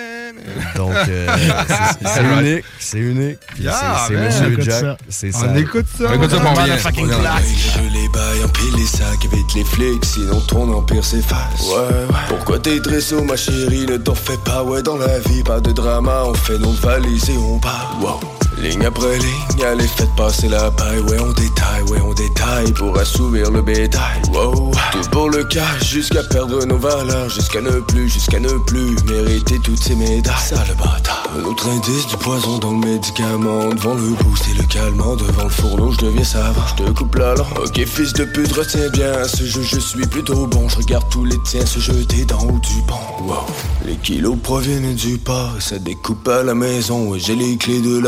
Donc, 0.76 0.92
euh, 1.08 1.26
c'est- 1.68 2.08
c'est 2.08 2.22
unique. 2.40 2.64
C'est 2.78 2.98
unique. 2.98 3.38
Yeah, 3.58 4.04
c'est-. 4.06 4.14
Monsieur 4.14 4.52
Écoute 4.52 4.64
Jack. 4.64 4.80
ça. 4.80 4.96
C'est 5.08 5.34
On 5.34 5.40
ça. 5.40 5.58
écoute 5.58 5.86
ça. 5.98 6.04
On 6.08 6.14
écoute 6.14 6.30
ça 6.30 6.40
pour 6.40 6.52
bien. 6.52 6.76
On 6.76 6.90
claque. 7.20 7.44
Je 7.46 7.80
les 7.80 8.08
baille, 8.12 8.44
empile 8.44 8.76
les 8.78 8.86
sacs, 8.86 9.24
évite 9.24 9.54
les 9.54 9.64
flics, 9.64 10.04
sinon 10.04 10.40
ton 10.42 10.72
empire 10.74 11.04
s'efface. 11.04 11.60
Ouais, 11.62 11.76
ouais. 11.76 12.14
Pourquoi 12.28 12.58
t'es 12.58 12.80
dressé, 12.80 13.16
ma 13.22 13.36
chérie, 13.36 13.86
ne 13.86 13.96
t'en 13.96 14.14
fais 14.14 14.36
pas, 14.44 14.62
ouais, 14.62 14.82
dans 14.82 14.96
la 14.98 15.18
vie, 15.20 15.42
pas 15.42 15.60
de 15.60 15.72
drama, 15.72 16.22
on 16.26 16.34
fait 16.34 16.58
nos 16.58 16.72
valises 16.72 17.30
et 17.30 17.36
on 17.38 17.58
part. 17.58 17.96
Wow. 18.00 18.20
Ligne 18.58 18.86
après 18.86 19.18
ligne, 19.18 19.64
allez, 19.66 19.86
faites 19.86 20.14
passer 20.16 20.48
la 20.48 20.70
paille, 20.70 21.00
ouais, 21.00 21.18
on 21.20 21.32
détaille, 21.32 21.82
ouais, 21.90 22.00
on 22.00 22.14
détaille 22.14 22.72
pour 22.72 22.98
assouvir 22.98 23.50
le 23.50 23.60
bétail. 23.60 24.22
Wow. 24.32 24.70
Tout 24.92 25.10
pour 25.10 25.28
le 25.28 25.44
cash, 25.44 25.90
jusqu'à 25.90 26.22
perdre 26.22 26.64
nos 26.64 26.78
valeurs, 26.78 27.28
jusqu'à 27.28 27.60
ne 27.60 27.80
plus, 27.80 28.08
jusqu'à 28.08 28.40
ne 28.40 28.48
plus 28.66 28.96
mériter 29.04 29.58
toutes 29.62 29.82
ces 29.82 29.94
médailles. 29.94 30.34
Sale 30.42 30.74
bâtard. 30.78 31.28
Notre 31.42 31.68
indice 31.68 32.06
du 32.06 32.16
poison 32.16 32.56
dans 32.58 32.72
le 32.72 32.78
médicament, 32.78 33.68
devant 33.74 33.94
le 33.94 34.14
boost 34.24 34.48
et 34.50 34.56
le 34.56 34.64
calmant, 34.64 35.16
devant 35.16 35.44
le 35.44 35.50
fourneau, 35.50 35.92
je 35.92 36.06
deviens 36.06 36.24
savant. 36.24 36.62
Je 36.78 36.84
te 36.84 36.90
coupe 36.92 37.14
la 37.16 37.34
langue. 37.34 37.58
Ok, 37.62 37.84
fils 37.84 38.14
de 38.14 38.24
pute, 38.24 38.52
retiens 38.52 38.88
bien, 38.88 39.24
ce 39.24 39.44
jeu, 39.44 39.62
je 39.62 39.78
suis 39.78 40.06
plutôt 40.06 40.46
bon. 40.46 40.66
Je 40.68 40.76
regarde 40.76 41.04
tous 41.10 41.24
les 41.24 41.36
tiens 41.44 41.66
se 41.66 41.78
jeter 41.78 42.24
d'en 42.24 42.40
haut 42.40 42.58
du 42.60 42.82
pont. 42.86 43.24
Wow. 43.26 43.44
Les 43.84 43.96
kilos 43.96 44.36
proviennent 44.42 44.94
du 44.94 45.14
et 45.16 45.60
ça 45.60 45.78
découpe 45.78 46.26
à 46.28 46.42
la 46.42 46.54
maison. 46.54 47.14
Et 47.14 47.20
j'ai 47.20 47.36
les 47.36 47.56
clés 47.56 47.80
de 47.80 47.98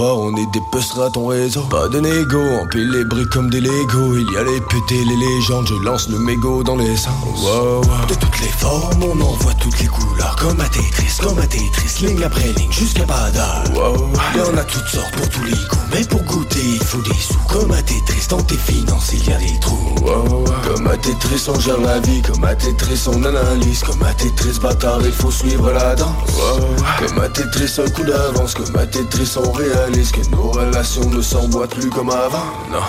on 0.00 0.36
est 0.36 0.46
des 0.52 0.60
puceras 0.72 1.06
à 1.06 1.10
ton 1.10 1.26
réseau. 1.26 1.62
Pas 1.62 1.88
de 1.88 2.00
négo, 2.00 2.40
empile 2.62 2.90
les 2.90 3.04
briques 3.04 3.30
comme 3.30 3.50
des 3.50 3.60
Legos. 3.60 4.16
Il 4.16 4.30
y 4.32 4.36
a 4.36 4.44
les 4.44 4.58
et 4.90 5.04
les 5.04 5.16
légendes, 5.16 5.66
je 5.66 5.74
lance 5.84 6.08
le 6.08 6.18
mégot 6.18 6.62
dans 6.62 6.76
les 6.76 6.96
sens. 6.96 7.12
Wow, 7.42 7.82
wow. 7.82 8.06
De 8.08 8.14
toutes 8.14 8.40
les 8.40 8.48
formes, 8.48 9.02
on 9.02 9.20
envoie 9.20 9.54
toutes 9.54 9.78
les 9.80 9.86
couleurs. 9.86 10.36
Comme 10.36 10.60
à 10.60 10.68
Tetris, 10.68 11.18
comme 11.20 11.38
à 11.38 11.46
Tetris, 11.46 12.06
ligne 12.06 12.22
après 12.22 12.52
ligne, 12.52 12.70
jusqu'à 12.70 13.04
pas 13.04 13.30
d'heure. 13.30 13.64
Wow. 13.74 14.10
Il 14.34 14.38
y 14.38 14.42
en 14.42 14.56
a 14.56 14.64
toutes 14.64 14.86
sortes 14.86 15.10
pour 15.16 15.28
tous 15.28 15.44
les 15.44 15.50
goûts, 15.50 15.76
mais 15.92 16.04
pour 16.04 16.22
goûter, 16.22 16.60
il 16.64 16.82
faut 16.82 17.02
des 17.02 17.14
sous. 17.14 17.38
Comme 17.48 17.72
à 17.72 17.82
Tetris, 17.82 18.26
dans 18.30 18.42
tes 18.42 18.56
finances, 18.56 19.10
il 19.12 19.28
y 19.28 19.32
a 19.32 19.38
des 19.38 19.58
trous. 19.60 19.94
Wow. 20.02 20.44
Comme 20.64 20.86
à 20.86 20.96
Tetris, 20.96 21.44
on 21.48 21.58
gère 21.58 21.80
la 21.80 21.98
vie. 22.00 22.22
Comme 22.22 22.44
à 22.44 22.54
Tetris, 22.54 23.04
on 23.08 23.22
analyse. 23.24 23.80
Comme 23.80 24.02
à 24.02 24.14
Tetris, 24.14 24.58
bâtard, 24.62 25.00
il 25.04 25.12
faut 25.12 25.30
suivre 25.30 25.72
la 25.72 25.94
danse. 25.96 26.08
Comme 26.98 27.18
à 27.18 27.28
Tetris, 27.28 27.80
un 27.84 27.90
coup 27.90 28.04
d'avance. 28.04 28.54
Comme 28.54 28.76
à 28.76 28.86
Tetris, 28.86 29.34
on 29.36 29.50
réalise 29.52 29.87
que 29.90 30.30
nos 30.30 30.50
relations 30.50 31.08
ne 31.08 31.22
s'emboîtent 31.22 31.74
plus 31.74 31.88
comme 31.88 32.10
avant. 32.10 32.44
Non, 32.70 32.82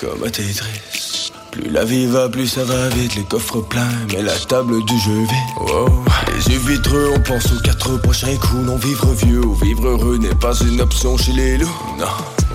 comme 0.00 0.22
à 0.24 0.30
Tetris. 0.30 1.32
Plus 1.50 1.68
la 1.70 1.84
vie 1.84 2.06
va, 2.06 2.28
plus 2.28 2.46
ça 2.46 2.64
va 2.64 2.88
vite, 2.90 3.16
les 3.16 3.24
coffres 3.24 3.60
pleins, 3.60 3.88
mais 4.12 4.22
la 4.22 4.32
table 4.32 4.84
du 4.84 4.98
jeu 4.98 5.20
vide. 5.20 5.68
Wow. 5.68 5.88
Les 6.34 6.54
yeux 6.54 6.60
vitreux, 6.60 7.10
on 7.16 7.20
pense 7.20 7.52
aux 7.52 7.60
quatre 7.60 7.96
prochains 7.98 8.36
coups. 8.36 8.62
Non, 8.64 8.76
vivre 8.76 9.12
vieux 9.14 9.44
ou 9.44 9.54
vivre 9.54 9.88
heureux 9.88 10.18
n'est 10.18 10.34
pas 10.34 10.54
une 10.60 10.80
option 10.80 11.16
chez 11.16 11.32
les 11.32 11.58
loups. 11.58 11.78
Non, 11.98 12.06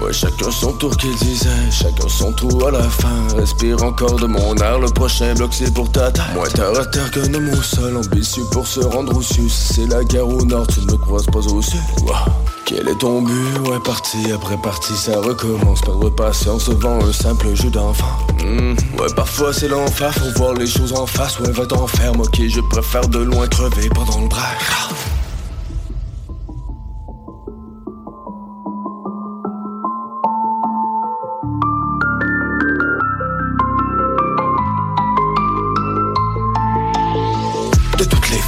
ouais, 0.04 0.14
chacun 0.14 0.52
son 0.52 0.74
tour 0.74 0.96
qu'il 0.98 1.16
disait, 1.16 1.50
chacun 1.72 2.08
son 2.08 2.32
tour 2.34 2.68
à 2.68 2.72
la 2.72 2.84
fin. 2.84 3.28
Respire 3.38 3.84
encore 3.84 4.16
de 4.20 4.26
mon 4.28 4.56
air, 4.56 4.80
le 4.80 4.88
prochain 4.90 5.34
bloc 5.36 5.52
c'est 5.54 5.74
pour 5.74 5.92
ta 5.92 6.12
tête. 6.12 6.24
Moins 6.34 6.48
terre 6.48 6.78
à 6.80 6.86
terre 6.86 7.10
qu'un 7.12 7.34
homme 7.34 7.50
au 7.50 7.62
sol, 7.62 7.98
ambitieux 7.98 8.44
pour 8.52 8.68
se 8.68 8.80
rendre 8.82 9.16
au 9.18 9.22
sud. 9.22 9.50
C'est 9.50 9.88
la 9.88 10.04
guerre 10.04 10.28
au 10.28 10.44
nord, 10.44 10.68
tu 10.68 10.80
ne 10.82 10.92
me 10.92 10.98
croises 10.98 11.26
pas 11.28 11.40
au 11.40 11.62
sud. 11.62 11.80
Quel 12.66 12.88
est 12.88 13.00
ton 13.00 13.22
but? 13.24 13.68
Ouais, 13.68 13.80
partie 13.84 14.32
après 14.32 14.58
partie, 14.58 14.94
ça 14.96 15.20
recommence. 15.20 15.82
Perdre 15.82 16.10
patience 16.10 16.70
devant 16.70 17.04
un 17.04 17.12
simple 17.14 17.56
jeu 17.56 17.70
d'enfant. 17.70 18.06
Hmm, 18.44 18.74
Ouais, 19.00 19.12
parfois 19.16 19.54
c'est 19.54 19.68
l'enfer, 19.68 20.14
faut 20.14 20.32
voir 20.40 20.54
les 20.54 20.68
choses 20.68 20.94
en 20.94 21.06
face. 21.08 21.40
Ouais, 21.40 21.52
va 21.52 21.66
t'en 21.66 21.88
faire, 21.88 22.12
ok, 22.20 22.42
je 22.48 22.62
préfère 22.62 23.08
de 23.08 23.20
loin 23.20 23.48
crever 23.48 23.90
pendant 23.90 24.22
le 24.22 24.28
bras. 24.28 24.50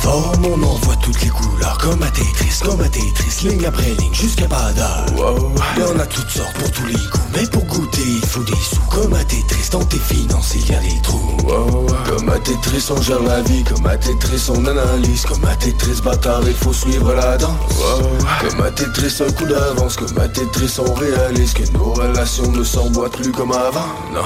Formes, 0.02 0.46
on 0.46 0.64
envoie 0.64 0.96
toutes 0.96 1.22
les 1.22 1.30
couleurs 1.30 1.78
Comme 1.78 2.02
à 2.02 2.10
Tetris, 2.10 2.60
comme 2.64 2.82
à 2.82 2.90
Tetris 2.90 3.48
Ligne 3.48 3.66
après 3.66 3.92
ligne, 4.00 4.14
jusqu'à 4.14 4.48
pas 4.48 4.72
d'heure 4.74 5.06
wow. 5.16 5.54
Il 5.76 5.82
y 5.82 5.86
en 5.86 6.00
a 6.00 6.06
toutes 6.08 6.30
sortes 6.30 6.54
pour 6.58 6.72
tous 6.72 6.86
les 6.88 6.94
goûts 6.94 7.20
Mais 7.36 7.46
pour 7.48 7.64
goûter, 7.66 8.02
il 8.06 8.26
faut 8.26 8.44
des 8.44 8.52
sous 8.54 8.82
Comme 8.90 9.14
à 9.14 9.24
Tetris, 9.24 9.70
dans 9.72 9.86
tes 9.86 10.00
finances, 10.00 10.56
il 10.56 10.72
y 10.72 10.76
a 10.76 10.80
des 10.80 11.02
trous 11.04 11.38
wow. 11.46 11.86
Comme 12.10 12.30
à 12.30 12.40
Tetris, 12.40 12.88
on 12.90 13.02
gère 13.02 13.22
la 13.22 13.42
vie 13.42 13.64
Comme 13.64 13.86
à 13.86 13.96
Tetris, 13.98 14.50
on 14.50 14.66
analyse 14.66 15.26
Comme 15.26 15.46
à 15.46 15.56
Tetris, 15.56 16.02
bâtard, 16.04 16.42
il 16.48 16.56
faut 16.56 16.74
suivre 16.74 17.14
la 17.14 17.38
danse 17.38 17.52
wow. 17.78 18.50
Comme 18.50 18.62
à 18.62 18.72
Tetris, 18.72 19.24
un 19.24 19.32
coup 19.32 19.46
d'avance 19.46 19.98
Comme 19.98 20.18
à 20.18 20.28
Tetris, 20.28 20.80
on 20.80 20.94
réalise 20.94 21.54
Que 21.54 21.72
nos 21.74 21.94
relations 21.94 22.52
ne 22.52 22.64
s'emboîtent 22.64 23.18
plus 23.18 23.32
comme 23.32 23.52
avant 23.52 23.86
Non 24.14 24.26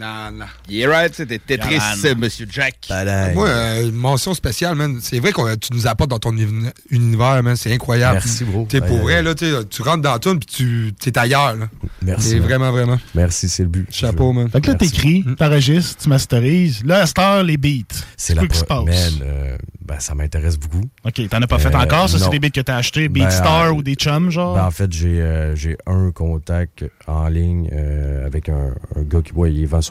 Non, 0.00 0.30
non. 0.32 0.46
Yeah, 0.68 0.88
right, 0.88 1.14
c'était 1.14 1.38
Tetris, 1.38 1.74
Yaman. 1.74 2.18
Monsieur 2.20 2.46
Jack. 2.50 2.76
Moi, 3.34 3.48
euh, 3.48 3.88
une 3.88 3.94
mention 3.96 4.32
spéciale, 4.32 4.74
man. 4.74 4.98
C'est 5.02 5.18
vrai 5.20 5.32
que 5.32 5.56
tu 5.56 5.74
nous 5.74 5.86
apportes 5.86 6.08
dans 6.10 6.18
ton 6.18 6.32
uni- 6.36 6.70
univers, 6.90 7.42
man. 7.42 7.54
C'est 7.56 7.72
incroyable. 7.74 8.14
Merci, 8.14 8.44
bro. 8.44 8.66
T'es 8.68 8.80
pour 8.80 8.98
vrai, 8.98 9.22
là, 9.22 9.34
tu 9.34 9.82
rentres 9.82 10.02
dans 10.02 10.18
tune 10.18 10.38
puis 10.38 10.94
tu 10.98 11.08
es 11.08 11.18
ailleurs, 11.18 11.54
là. 11.56 11.68
Merci. 12.02 12.28
C'est 12.30 12.34
man. 12.36 12.44
vraiment, 12.48 12.72
vraiment. 12.72 12.98
Merci, 13.14 13.48
c'est 13.50 13.62
le 13.64 13.68
but. 13.68 13.86
Chapeau, 13.90 14.32
man. 14.32 14.48
Fait 14.48 14.60
que 14.62 14.68
là, 14.68 14.74
t'écris, 14.76 15.24
t'enregistres, 15.36 16.02
tu 16.02 16.08
masterises. 16.08 16.82
Là, 16.84 17.02
à 17.02 17.06
cette 17.06 17.18
heure, 17.18 17.42
les 17.42 17.58
beats. 17.58 17.94
C'est 18.16 18.34
la 18.34 18.46
qui 18.46 18.56
se 18.56 18.64
pro- 18.64 18.84
passe? 18.86 19.12
Man, 19.18 19.20
euh, 19.22 19.56
ben, 19.84 19.98
ça 20.00 20.14
m'intéresse 20.14 20.56
beaucoup. 20.58 20.84
OK, 21.04 21.28
t'en 21.28 21.42
as 21.42 21.46
pas 21.46 21.58
fait 21.58 21.74
Euh, 21.74 21.78
encore? 21.78 22.08
Ça, 22.08 22.18
c'est 22.18 22.30
des 22.30 22.38
beats 22.38 22.50
que 22.50 22.60
t'as 22.60 22.76
achetés? 22.76 23.08
Ben, 23.08 23.24
Beatstar 23.24 23.66
euh, 23.66 23.72
ou 23.72 23.82
des 23.82 23.94
chums, 23.96 24.30
genre? 24.30 24.54
Ben, 24.54 24.64
en 24.64 24.70
fait, 24.70 24.90
j'ai 24.92 25.20
euh, 25.20 25.54
j'ai 25.56 25.76
un 25.86 26.10
contact 26.10 26.84
en 27.06 27.28
ligne 27.28 27.68
euh, 27.72 28.24
avec 28.26 28.48
un, 28.48 28.74
un 28.96 29.02
gars 29.02 29.20
qui 29.22 29.32
ouais, 29.32 29.52
il 29.52 29.66
vend 29.66 29.82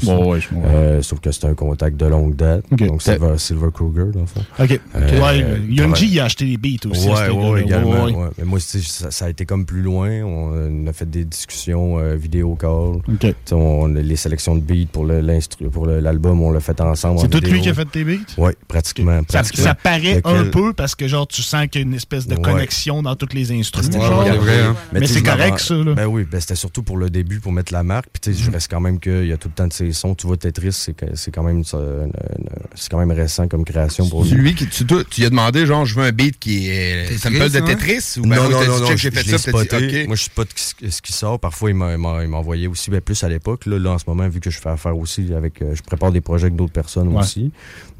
sur. 0.00 0.26
Ouais, 0.26 0.40
comprends. 0.48 0.68
Euh, 0.72 1.02
sauf 1.02 1.20
que 1.20 1.32
c'est 1.32 1.46
un 1.46 1.54
contact 1.54 1.96
de 1.96 2.06
longue 2.06 2.36
date. 2.36 2.64
Ok. 2.70 2.86
Donc, 2.86 3.02
Silver, 3.02 3.34
Silver 3.38 3.68
Kruger, 3.72 4.12
dans 4.12 4.20
le 4.20 4.26
fond. 4.26 4.44
OK. 4.58 4.80
Euh, 4.96 5.20
ouais, 5.20 5.60
il 5.70 6.20
a 6.20 6.24
acheté 6.24 6.44
des 6.44 6.56
beats 6.56 6.88
aussi. 6.88 7.08
Ouais, 7.08 7.30
ouais, 7.30 7.50
ouais, 7.50 7.62
également. 7.62 8.06
Mais 8.38 8.44
moi, 8.44 8.58
ça, 8.60 9.10
ça 9.10 9.24
a 9.26 9.28
été 9.30 9.44
comme 9.44 9.64
plus 9.66 9.82
loin. 9.82 10.22
On, 10.22 10.86
a 10.86 10.92
fait 10.92 11.08
des 11.08 11.24
discussions 11.24 11.98
euh, 11.98 12.14
vidéo 12.14 12.56
call. 12.56 13.00
On, 13.52 13.86
les 13.86 14.16
sélections 14.16 14.54
de 14.54 14.60
beats 14.60 14.90
pour 14.92 15.06
l'album, 15.86 16.42
on 16.42 16.50
l'a 16.50 16.60
fait 16.60 16.80
ensemble. 16.80 17.20
C'est 17.20 17.26
en 17.26 17.28
tout 17.28 17.38
vidéo. 17.38 17.54
lui 17.54 17.60
qui 17.60 17.68
a 17.68 17.74
fait 17.74 17.84
tes 17.84 18.04
beats? 18.04 18.32
Oui, 18.38 18.52
pratiquement. 18.68 19.20
Ça, 19.28 19.38
pratiquement. 19.40 19.64
ça 19.64 19.74
paraît 19.74 20.16
Lequel- 20.16 20.36
un 20.36 20.44
peu 20.46 20.72
parce 20.72 20.94
que 20.94 21.08
genre 21.08 21.26
tu 21.26 21.42
sens 21.42 21.66
qu'il 21.68 21.80
y 21.80 21.84
a 21.84 21.86
une 21.86 21.94
espèce 21.94 22.26
de 22.26 22.36
connexion 22.36 23.02
dans 23.02 23.16
tous 23.16 23.34
les 23.34 23.52
instruments. 23.52 24.22
Regarder. 24.22 24.72
Mais, 24.92 25.00
tu 25.00 25.06
sais, 25.06 25.14
c'est 25.14 25.22
correct 25.22 25.58
ça 25.58 25.74
là. 25.74 25.94
Ben 25.94 26.06
oui, 26.06 26.26
ben 26.30 26.40
c'était 26.40 26.54
surtout 26.54 26.82
pour 26.82 26.96
le 26.96 27.10
début, 27.10 27.40
pour 27.40 27.52
mettre 27.52 27.72
la 27.72 27.82
marque. 27.82 28.08
Puis 28.12 28.20
tu 28.20 28.34
sais, 28.34 28.44
je 28.44 28.50
reste 28.50 28.70
quand 28.70 28.80
même 28.80 28.98
qu'il 29.00 29.31
y 29.32 29.34
a 29.34 29.38
tout 29.38 29.48
le 29.48 29.54
temps 29.54 29.66
de 29.66 29.72
ses 29.72 29.92
sons. 29.92 30.14
Tu 30.14 30.26
vois, 30.26 30.36
Tetris, 30.36 30.72
c'est 31.14 31.30
quand 31.32 31.42
même 31.42 31.64
ça, 31.64 31.78
quand 32.90 32.98
même 32.98 33.10
récent 33.12 33.48
comme 33.48 33.64
création 33.64 34.08
pour 34.08 34.24
C'est 34.26 34.34
lui. 34.34 34.42
lui 34.50 34.54
qui 34.54 34.66
tu, 34.68 34.84
tu 34.84 34.94
lui 35.20 35.26
as 35.26 35.30
demandé 35.30 35.66
genre 35.66 35.84
je 35.84 35.94
veux 35.94 36.04
un 36.04 36.12
beat 36.12 36.38
qui 36.38 36.68
est 36.68 37.04
Tetris, 37.08 37.18
sample 37.18 37.50
de 37.50 37.60
ouais? 37.60 37.74
Tetris? 37.74 38.14
Ou 38.18 38.22
ben 38.22 38.36
non, 38.36 38.48
non, 38.50 38.64
non, 38.66 38.78
non, 38.80 38.96
j'ai 38.96 39.10
fait 39.10 39.38
ça. 39.38 39.50
Moi, 39.52 39.64
je 40.16 40.22
sais 40.22 40.30
pas 40.34 40.42
ce 40.54 40.74
qui- 40.74 40.90
ce 40.90 41.02
qui 41.02 41.12
sort. 41.12 41.38
Parfois, 41.40 41.70
il 41.70 41.74
m'a- 41.76 41.92
il 41.92 41.98
m'a- 41.98 42.22
il 42.22 42.28
m'envoyait 42.28 42.66
aussi, 42.66 42.90
ben, 42.90 43.00
plus 43.00 43.22
à 43.24 43.28
l'époque. 43.28 43.66
Là, 43.66 43.78
là, 43.78 43.90
en 43.92 43.98
ce 43.98 44.04
moment, 44.06 44.28
vu 44.28 44.40
que 44.40 44.50
je 44.50 44.58
fais 44.60 44.68
affaire 44.70 44.96
aussi 44.96 45.32
avec. 45.34 45.60
euh, 45.62 45.74
je 45.74 45.82
prépare 45.82 46.12
des 46.12 46.20
projets 46.20 46.44
avec 46.44 46.56
d'autres 46.56 46.72
personnes 46.72 47.08
Ouais. 47.08 47.20
aussi. 47.20 47.50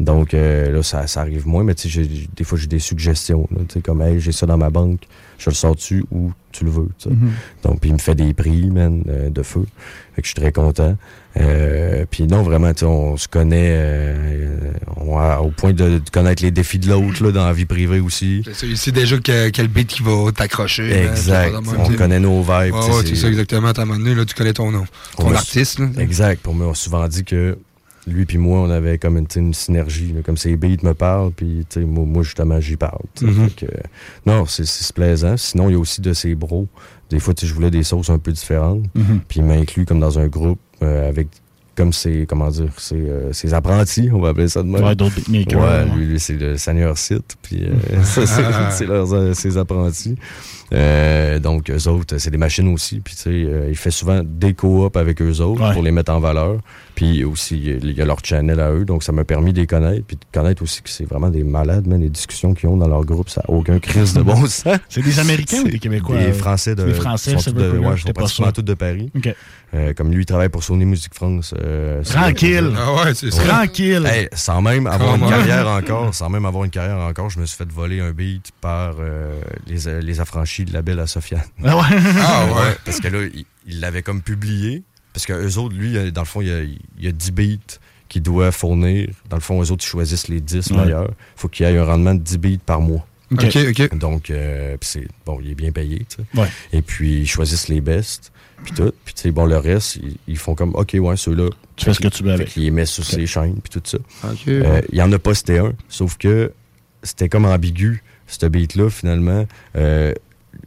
Donc, 0.01 0.35
euh, 0.35 0.73
là, 0.73 0.83
ça, 0.83 1.07
ça 1.07 1.21
arrive 1.21 1.47
moins. 1.47 1.65
Mais 1.65 1.75
tu 1.75 1.91
sais, 1.91 2.09
des 2.37 2.45
fois, 2.45 2.59
j'ai 2.59 2.67
des 2.67 2.79
suggestions. 2.79 3.49
Tu 3.69 3.75
sais, 3.75 3.81
comme, 3.81 4.03
hey, 4.03 4.21
j'ai 4.21 4.33
ça 4.33 4.47
dans 4.47 4.57
ma 4.59 4.71
banque. 4.71 5.01
Je 5.43 5.51
le 5.51 5.55
sors-tu 5.57 6.05
ou 6.13 6.31
tu 6.53 6.65
le 6.65 6.71
veux. 6.71 6.89
Mhm. 7.07 7.31
Donc, 7.65 7.81
puis 7.81 7.91
il 7.91 7.95
me 7.95 7.99
fait 7.99 8.15
des 8.15 8.33
prix, 8.33 8.71
man, 8.71 9.03
euh, 9.09 9.29
de 9.29 9.43
feu. 9.43 9.65
Fait 10.15 10.23
que 10.23 10.29
je 10.29 10.33
suis 10.33 10.41
très 10.41 10.53
content. 10.53 10.97
Euh, 11.39 12.05
puis 12.11 12.25
non, 12.29 12.43
vraiment, 12.43 12.71
on 12.83 13.17
se 13.17 13.27
connaît 13.27 13.71
euh, 13.73 14.71
on 14.99 15.19
a- 15.19 15.39
au 15.41 15.51
point 15.51 15.73
de, 15.73 15.99
de 15.99 16.11
connaître 16.13 16.43
les 16.45 16.51
défis 16.51 16.79
de 16.79 16.89
l'autre, 16.91 17.25
là, 17.25 17.33
dans 17.33 17.47
la 17.47 17.53
vie 17.53 17.65
privée 17.65 17.99
aussi. 18.01 18.45
C'est 18.53 18.77
c'est 18.77 18.93
déjà 18.93 19.19
que- 19.19 19.49
quel 19.49 19.69
beat 19.69 19.89
qui 19.89 20.03
va 20.03 20.31
t'accrocher. 20.37 20.93
Exact. 21.07 21.55
On 21.79 21.93
connaît 21.97 22.21
nos 22.21 22.41
vibes. 22.43 22.75
Ouais, 22.75 23.03
c'est- 23.05 23.15
ça 23.17 23.29
exactement. 23.29 23.69
À 23.69 23.81
un 23.81 23.85
moment 23.85 23.99
donné, 23.99 24.15
là, 24.15 24.25
tu 24.25 24.35
connais 24.35 24.53
ton 24.53 24.71
nom. 24.71 24.85
On 25.19 25.23
Ton 25.25 25.35
artiste. 25.35 25.79
Là. 25.81 25.87
Exact. 25.99 26.41
Pour 26.43 26.55
moi, 26.55 26.69
on 26.69 26.73
a 26.73 26.75
souvent 26.75 27.09
dit 27.09 27.25
que 27.25 27.57
lui 28.07 28.25
puis 28.27 28.39
moi, 28.39 28.59
on 28.61 28.71
avait 28.71 28.99
comme 28.99 29.17
une, 29.17 29.27
une 29.37 29.55
synergie. 29.55 30.13
là, 30.13 30.23
comme 30.25 30.37
ses 30.37 30.57
beats 30.57 30.83
me 30.83 30.93
parlent, 30.95 31.31
puis 31.33 31.65
moi, 31.77 32.05
moi, 32.05 32.23
justement, 32.23 32.59
j'y 32.61 32.77
parle. 32.77 33.03
Mhm. 33.21 33.49
Fait 33.51 33.67
que, 33.67 33.73
non, 34.27 34.45
c'est 34.47 34.93
plaisant. 34.93 35.37
Sinon, 35.37 35.69
il 35.69 35.73
y 35.73 35.77
a 35.77 35.79
aussi 35.79 36.01
de 36.01 36.13
ses 36.13 36.35
bros. 36.35 36.67
Des 37.11 37.21
fois, 37.21 37.35
je 37.41 37.53
voulais 37.55 37.71
des 37.71 37.83
sauces 37.85 38.11
un 38.11 38.19
peu 38.19 38.33
différentes. 38.33 38.85
Mhm. 38.95 39.21
Puis 39.29 39.41
il 39.41 39.45
m'a 39.47 39.55
inclus 39.55 39.85
comme 39.85 40.01
dans 40.01 40.19
un 40.19 40.27
groupe 40.27 40.59
euh, 40.83 41.09
avec 41.09 41.29
comme 41.75 41.93
ses, 41.95 42.27
comment 42.27 42.51
dire, 42.51 42.69
ses, 42.77 42.97
euh, 42.97 43.33
ses 43.33 43.55
apprentis, 43.55 44.11
on 44.13 44.21
va 44.21 44.29
appeler 44.31 44.49
ça 44.49 44.63
de 44.63 44.69
même. 44.69 44.85
Ouais, 44.85 44.95
d'autres 44.95 45.15
beatmakers, 45.15 45.59
Ouais, 45.59 45.91
ouais. 45.91 45.97
lui, 45.97 46.07
lui, 46.07 46.21
c'est 46.21 46.35
le 46.35 46.59
Seigneur 46.59 46.99
Sith, 46.99 47.37
puis 47.41 47.65
euh, 47.65 48.03
ça, 48.03 48.27
c'est 48.27 48.43
c'est 48.73 48.85
leurs, 48.87 49.11
euh, 49.15 49.33
ses 49.33 49.57
apprentis. 49.57 50.17
Euh, 50.75 51.39
donc, 51.39 51.71
eux 51.71 51.89
autres, 51.89 52.19
c'est 52.19 52.31
des 52.31 52.37
machines 52.37 52.69
aussi. 52.69 53.01
Puis, 53.01 53.15
tu 53.15 53.23
sais, 53.23 53.31
euh, 53.31 53.69
il 53.71 53.77
fait 53.77 53.91
souvent 53.91 54.21
des 54.23 54.53
co-op 54.53 54.97
avec 54.99 55.23
eux 55.23 55.41
autres 55.41 55.63
Ouais. 55.67 55.73
pour 55.73 55.83
les 55.83 55.93
mettre 55.93 56.13
en 56.13 56.21
valeur. 56.21 56.59
Puis 57.03 57.25
aussi, 57.25 57.57
il 57.83 57.93
y 57.97 58.01
a 58.01 58.05
leur 58.05 58.25
channel 58.25 58.61
à 58.61 58.71
eux. 58.71 58.85
Donc, 58.85 59.03
ça 59.03 59.11
m'a 59.11 59.25
permis 59.25 59.53
de 59.53 59.61
les 59.61 59.67
connaître. 59.67 60.07
Puis 60.07 60.17
de 60.17 60.25
connaître 60.33 60.63
aussi 60.63 60.83
que 60.83 60.89
c'est 60.89 61.05
vraiment 61.05 61.31
des 61.31 61.43
malades, 61.43 61.85
mais 61.89 61.99
les 61.99 62.09
discussions 62.09 62.55
qu'ils 62.55 62.69
ont 62.69 62.77
dans 62.77 62.87
leur 62.87 63.05
groupe, 63.05 63.29
ça 63.29 63.43
n'a 63.47 63.53
aucun 63.53 63.81
crise 63.81 64.15
de 64.15 64.23
bon 64.23 64.47
sens. 64.47 64.79
C'est 64.89 65.03
des 65.03 65.19
Américains 65.19 65.63
ou 65.65 65.69
des 65.69 65.81
Québécois? 65.81 66.19
Des 66.19 66.33
Français 66.33 66.77
de. 66.77 66.85
Des 66.85 66.95
Français, 66.95 67.37
sont 67.39 67.51
de, 67.51 67.71
ouais, 67.79 67.97
sont 67.97 68.07
pas 68.09 68.13
pratiquement 68.13 68.53
tous 68.53 68.63
de 68.63 68.75
Paris. 68.75 69.11
OK. 69.17 69.35
Euh, 69.75 69.93
comme 69.95 70.13
lui, 70.13 70.23
il 70.23 70.27
travaille 70.27 70.49
pour 70.51 70.63
Sony 70.63 70.85
Music 70.85 71.13
France. 71.13 71.55
euh, 71.61 72.05
Tranquille. 72.05 72.71
Ah 72.77 73.05
ouais, 73.05 73.15
c'est 73.15 73.33
ça. 73.33 73.43
Tranquille. 73.43 74.07
Hey, 74.07 74.29
sans 74.35 74.63
même 74.63 74.87
avoir 74.87 75.17
une 75.17 75.29
carrière 75.29 75.67
encore, 75.69 76.15
sans 76.15 76.29
même 76.29 76.45
avoir 76.45 76.63
une 76.65 76.71
carrière 76.71 76.99
encore, 76.99 77.31
je 77.31 77.41
me 77.41 77.47
suis 77.47 77.57
fait 77.57 77.71
voler 77.71 78.01
un 78.01 78.13
beat 78.13 78.51
par 78.61 78.95
euh, 79.01 79.41
les, 79.67 80.01
les 80.03 80.21
affranchis 80.21 80.67
de 80.67 80.73
la 80.73 80.83
belle 80.83 81.01
à 81.01 81.07
Sofiane. 81.09 81.41
Ah 81.65 81.77
ouais? 81.77 81.83
Ah 82.21 82.45
ouais. 82.47 82.77
Parce 82.85 83.01
que 83.01 83.09
là, 83.09 83.19
il 83.67 83.81
l'avait 83.81 84.03
comme 84.03 84.21
publié. 84.23 84.85
Parce 85.13 85.27
que 85.27 85.33
eux 85.33 85.59
autres, 85.59 85.75
lui, 85.75 85.97
euh, 85.97 86.11
dans 86.11 86.23
le 86.23 86.27
fond, 86.27 86.41
il 86.41 86.49
y 86.49 86.53
a, 86.53 86.63
il 86.63 86.79
y 87.01 87.07
a 87.09 87.13
10 87.13 87.31
beats 87.33 87.79
qu'il 88.09 88.23
doit 88.23 88.51
fournir. 88.53 89.09
Dans 89.29 89.37
le 89.37 89.43
fond, 89.43 89.63
eux 89.63 89.71
autres, 89.71 89.85
ils 89.85 89.89
choisissent 89.89 90.29
les 90.29 90.41
10 90.41 90.71
Ouais. 90.71 90.85
meilleurs. 90.85 91.11
faut 91.37 91.49
qu'il 91.49 91.67
y 91.67 91.69
ait 91.71 91.77
un 91.79 91.85
rendement 91.85 92.15
de 92.15 92.21
10 92.21 92.39
beats 92.39 92.59
par 92.65 92.81
mois. 92.81 93.07
OK. 93.33 93.57
OK. 93.71 93.95
Donc, 93.97 94.31
euh, 94.31 94.77
puis 94.79 94.89
c'est 94.93 95.09
bon, 95.25 95.39
il 95.43 95.51
est 95.51 95.55
bien 95.55 95.73
payé, 95.73 96.01
tu 96.09 96.17
sais. 96.17 96.39
Ouais. 96.41 96.49
Et 96.73 96.83
puis, 96.83 97.21
ils 97.23 97.27
choisissent 97.27 97.69
les 97.69 97.81
best, 97.81 98.31
puis 98.63 98.75
tout. 98.75 98.93
Puis, 99.07 99.15
tu 99.15 99.23
sais, 99.23 99.31
bon, 99.31 99.47
le 99.47 99.57
reste, 99.57 99.97
ils, 99.97 100.17
ils 100.29 100.37
font 100.37 100.55
comme, 100.55 100.75
OK, 100.75 100.95
ouais, 101.01 101.17
ceux-là. 101.17 101.49
Tu 101.77 101.87
fais 101.87 101.95
ce 101.95 102.01
que 102.01 102.09
tu 102.09 102.23
veux 102.23 102.33
avec. 102.33 102.49
qu'ils 102.49 102.65
les 102.65 102.71
mettent 102.71 102.89
sur 102.89 103.05
ses 103.05 103.27
chaînes, 103.27 103.57
puis 103.63 103.81
tout 103.81 103.83
ça. 103.85 103.99
OK. 104.31 104.49
Euh, 104.49 104.83
Il 104.93 104.99
y 104.99 105.03
en 105.03 105.11
a 105.13 105.19
pas, 105.19 105.35
c'était 105.35 105.59
un. 105.59 105.73
Sauf 105.89 106.19
que 106.19 106.53
c'était 107.03 107.31
comme 107.31 107.47
ambigu, 107.47 108.03
ce 108.27 108.45
beat-là, 108.47 108.91
finalement. 108.91 109.47
Euh, 109.77 110.13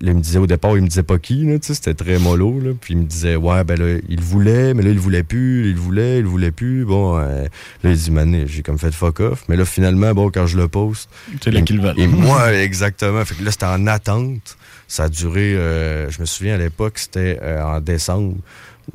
là, 0.01 0.11
il 0.11 0.15
me 0.15 0.21
disait 0.21 0.39
au 0.39 0.47
départ, 0.47 0.75
il 0.77 0.83
me 0.83 0.87
disait 0.87 1.03
pas 1.03 1.17
qui, 1.17 1.45
là, 1.45 1.59
tu 1.59 1.67
sais, 1.67 1.73
c'était 1.73 1.93
très 1.93 2.19
mollo, 2.19 2.59
là. 2.59 2.71
Puis 2.79 2.93
il 2.93 2.99
me 2.99 3.05
disait, 3.05 3.35
ouais, 3.35 3.63
ben 3.63 3.79
là, 3.79 3.99
il 4.09 4.21
voulait, 4.21 4.73
mais 4.73 4.83
là, 4.83 4.89
il 4.89 4.99
voulait 4.99 5.23
plus, 5.23 5.69
il 5.69 5.75
voulait, 5.77 6.19
il 6.19 6.25
voulait 6.25 6.51
plus. 6.51 6.85
Bon, 6.85 7.17
euh, 7.17 7.43
là, 7.83 7.89
il 7.89 7.95
dit, 7.97 8.11
man, 8.11 8.45
j'ai 8.47 8.61
comme 8.61 8.77
fait 8.77 8.93
fuck 8.93 9.19
off. 9.19 9.43
Mais 9.47 9.55
là, 9.55 9.65
finalement, 9.65 10.13
bon, 10.13 10.29
quand 10.29 10.47
je 10.47 10.57
le 10.57 10.67
poste. 10.67 11.09
C'est. 11.43 11.53
Et 11.97 12.07
moi, 12.07 12.53
exactement. 12.53 13.23
Fait 13.25 13.35
que 13.35 13.43
là, 13.43 13.51
c'était 13.51 13.65
en 13.65 13.87
attente. 13.87 14.57
Ça 14.87 15.05
a 15.05 15.09
duré, 15.09 15.55
euh, 15.55 16.09
je 16.11 16.21
me 16.21 16.25
souviens 16.25 16.55
à 16.55 16.57
l'époque, 16.57 16.99
c'était 16.99 17.39
euh, 17.41 17.63
en 17.63 17.81
décembre. 17.81 18.35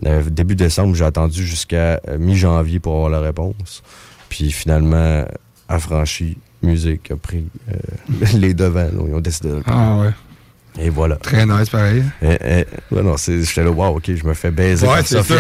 Euh, 0.07 0.23
début 0.31 0.55
décembre, 0.55 0.95
j'ai 0.95 1.05
attendu 1.05 1.45
jusqu'à 1.45 2.01
euh, 2.09 2.19
mi-janvier 2.19 2.79
pour 2.79 2.95
avoir 2.95 3.11
la 3.11 3.21
réponse. 3.21 3.83
Puis 4.29 4.53
finalement, 4.53 5.25
affranchi, 5.69 6.39
musique 6.63 7.11
a 7.11 7.17
pris 7.17 7.47
euh, 7.69 8.27
les 8.39 8.55
devants. 8.55 8.81
là. 8.81 9.03
Ils 9.09 9.15
ont 9.15 9.21
décidé 9.21 9.49
de 9.49 9.55
le 9.57 9.61
prendre. 9.63 9.79
Ah 9.79 10.05
ouais. 10.07 10.13
Et 10.79 10.89
voilà. 10.89 11.17
Très 11.17 11.45
nice, 11.47 11.69
pareil. 11.69 12.05
Eh, 12.23 12.37
eh, 12.41 12.95
ouais, 12.95 13.03
non, 13.03 13.17
c'est- 13.17 13.43
j'étais 13.43 13.65
là, 13.65 13.71
wow, 13.71 13.97
ok, 13.97 14.15
je 14.15 14.25
me 14.25 14.35
fais 14.35 14.51
baiser 14.51 14.87
Ouais, 14.87 15.03
c'est 15.05 15.23
ça, 15.23 15.35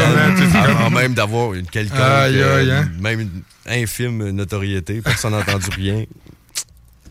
avant 0.65 0.91
même 0.91 1.15
d'avoir 1.15 1.55
une 1.55 1.67
quelconque, 1.67 1.99
euh, 2.01 2.83
hein. 2.83 2.89
même 3.01 3.21
une 3.21 3.43
infime 3.67 4.31
notoriété, 4.31 5.01
personne 5.01 5.33
n'a 5.33 5.39
entendu 5.39 5.69
rien. 5.75 6.05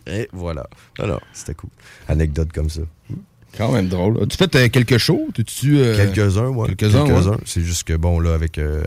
Et 0.06 0.28
voilà. 0.32 0.66
Non, 0.98 1.18
c'était 1.32 1.54
cool. 1.54 1.70
Anecdote 2.08 2.50
comme 2.52 2.68
ça. 2.70 2.82
Quand 3.58 3.72
même 3.72 3.88
drôle. 3.88 4.22
As-tu 4.22 4.36
fait 4.36 4.54
euh, 4.56 4.68
quelques 4.68 4.98
shows? 4.98 5.28
Euh, 5.64 5.96
Quelques-uns, 5.96 6.48
ouais. 6.48 6.74
Quelques-uns, 6.74 7.04
ouais. 7.04 7.36
C'est 7.44 7.60
juste 7.62 7.84
que, 7.84 7.94
bon, 7.94 8.20
là, 8.20 8.32
avec, 8.32 8.58
euh, 8.58 8.82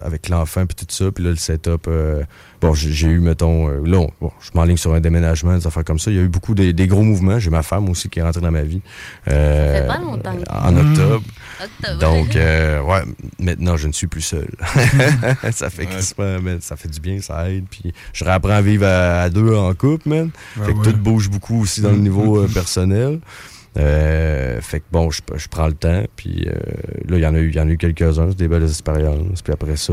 avec 0.00 0.28
l'enfant 0.28 0.64
puis 0.64 0.76
tout 0.76 0.86
ça, 0.88 1.10
puis 1.10 1.24
là, 1.24 1.30
le 1.30 1.36
setup, 1.36 1.86
euh, 1.88 2.22
bon, 2.60 2.72
j'ai 2.72 3.08
eu, 3.08 3.18
mettons, 3.18 3.68
euh, 3.68 3.82
là, 3.84 3.98
on- 3.98 4.10
bon, 4.20 4.30
je 4.40 4.50
m'enligne 4.54 4.76
sur 4.76 4.94
un 4.94 5.00
déménagement, 5.00 5.56
des 5.58 5.66
affaires 5.66 5.84
comme 5.84 5.98
ça. 5.98 6.10
Il 6.10 6.16
y 6.16 6.20
a 6.20 6.22
eu 6.22 6.28
beaucoup 6.28 6.54
des, 6.54 6.72
des 6.72 6.86
gros 6.86 7.02
mouvements. 7.02 7.38
J'ai 7.40 7.50
ma 7.50 7.62
femme 7.62 7.88
aussi 7.90 8.08
qui 8.08 8.20
est 8.20 8.22
rentrée 8.22 8.40
dans 8.40 8.50
ma 8.52 8.62
vie. 8.62 8.80
euh, 9.28 9.74
Ça 9.74 9.80
fait 9.82 9.86
pas 9.88 9.98
longtemps. 9.98 10.36
En 10.50 10.76
octobre. 10.76 11.22
Octobre. 11.62 12.00
Donc, 12.00 12.36
euh, 12.36 12.80
ouais, 12.82 13.02
maintenant, 13.40 13.76
je 13.76 13.88
ne 13.88 13.92
suis 13.92 14.06
plus 14.06 14.22
seul. 14.22 14.48
ça 15.52 15.68
fait 15.68 15.88
man, 16.18 16.58
ça 16.60 16.76
fait 16.76 16.88
du 16.88 17.00
bien, 17.00 17.20
ça 17.20 17.50
aide. 17.50 17.64
Puis, 17.70 17.92
je 18.12 18.24
réapprends 18.24 18.50
à 18.50 18.62
vivre 18.62 18.86
à, 18.86 19.22
à 19.22 19.30
deux 19.30 19.54
en 19.54 19.74
couple, 19.74 20.08
man. 20.08 20.30
Ouais, 20.58 20.66
fait 20.66 20.74
que 20.74 20.78
tout 20.90 20.96
bouge 20.96 21.28
beaucoup 21.28 21.62
aussi 21.62 21.80
dans 21.80 21.90
le 21.90 21.98
niveau 21.98 22.38
euh, 22.38 22.48
personnel. 22.48 23.18
Euh, 23.76 24.60
fait 24.62 24.80
que 24.80 24.84
bon, 24.90 25.10
je, 25.10 25.20
je 25.36 25.48
prends 25.48 25.66
le 25.66 25.74
temps, 25.74 26.02
puis 26.16 26.46
euh, 26.48 26.52
là, 27.08 27.18
il 27.18 27.22
y 27.22 27.26
en 27.26 27.34
a 27.34 27.38
eu, 27.38 27.50
il 27.50 27.56
y 27.56 27.60
en 27.60 27.68
a 27.68 27.70
eu 27.70 27.76
quelques-uns, 27.76 28.28
c'est 28.30 28.38
des 28.38 28.48
belles 28.48 28.64
expériences. 28.64 29.42
Puis 29.42 29.52
après 29.52 29.76
ça, 29.76 29.92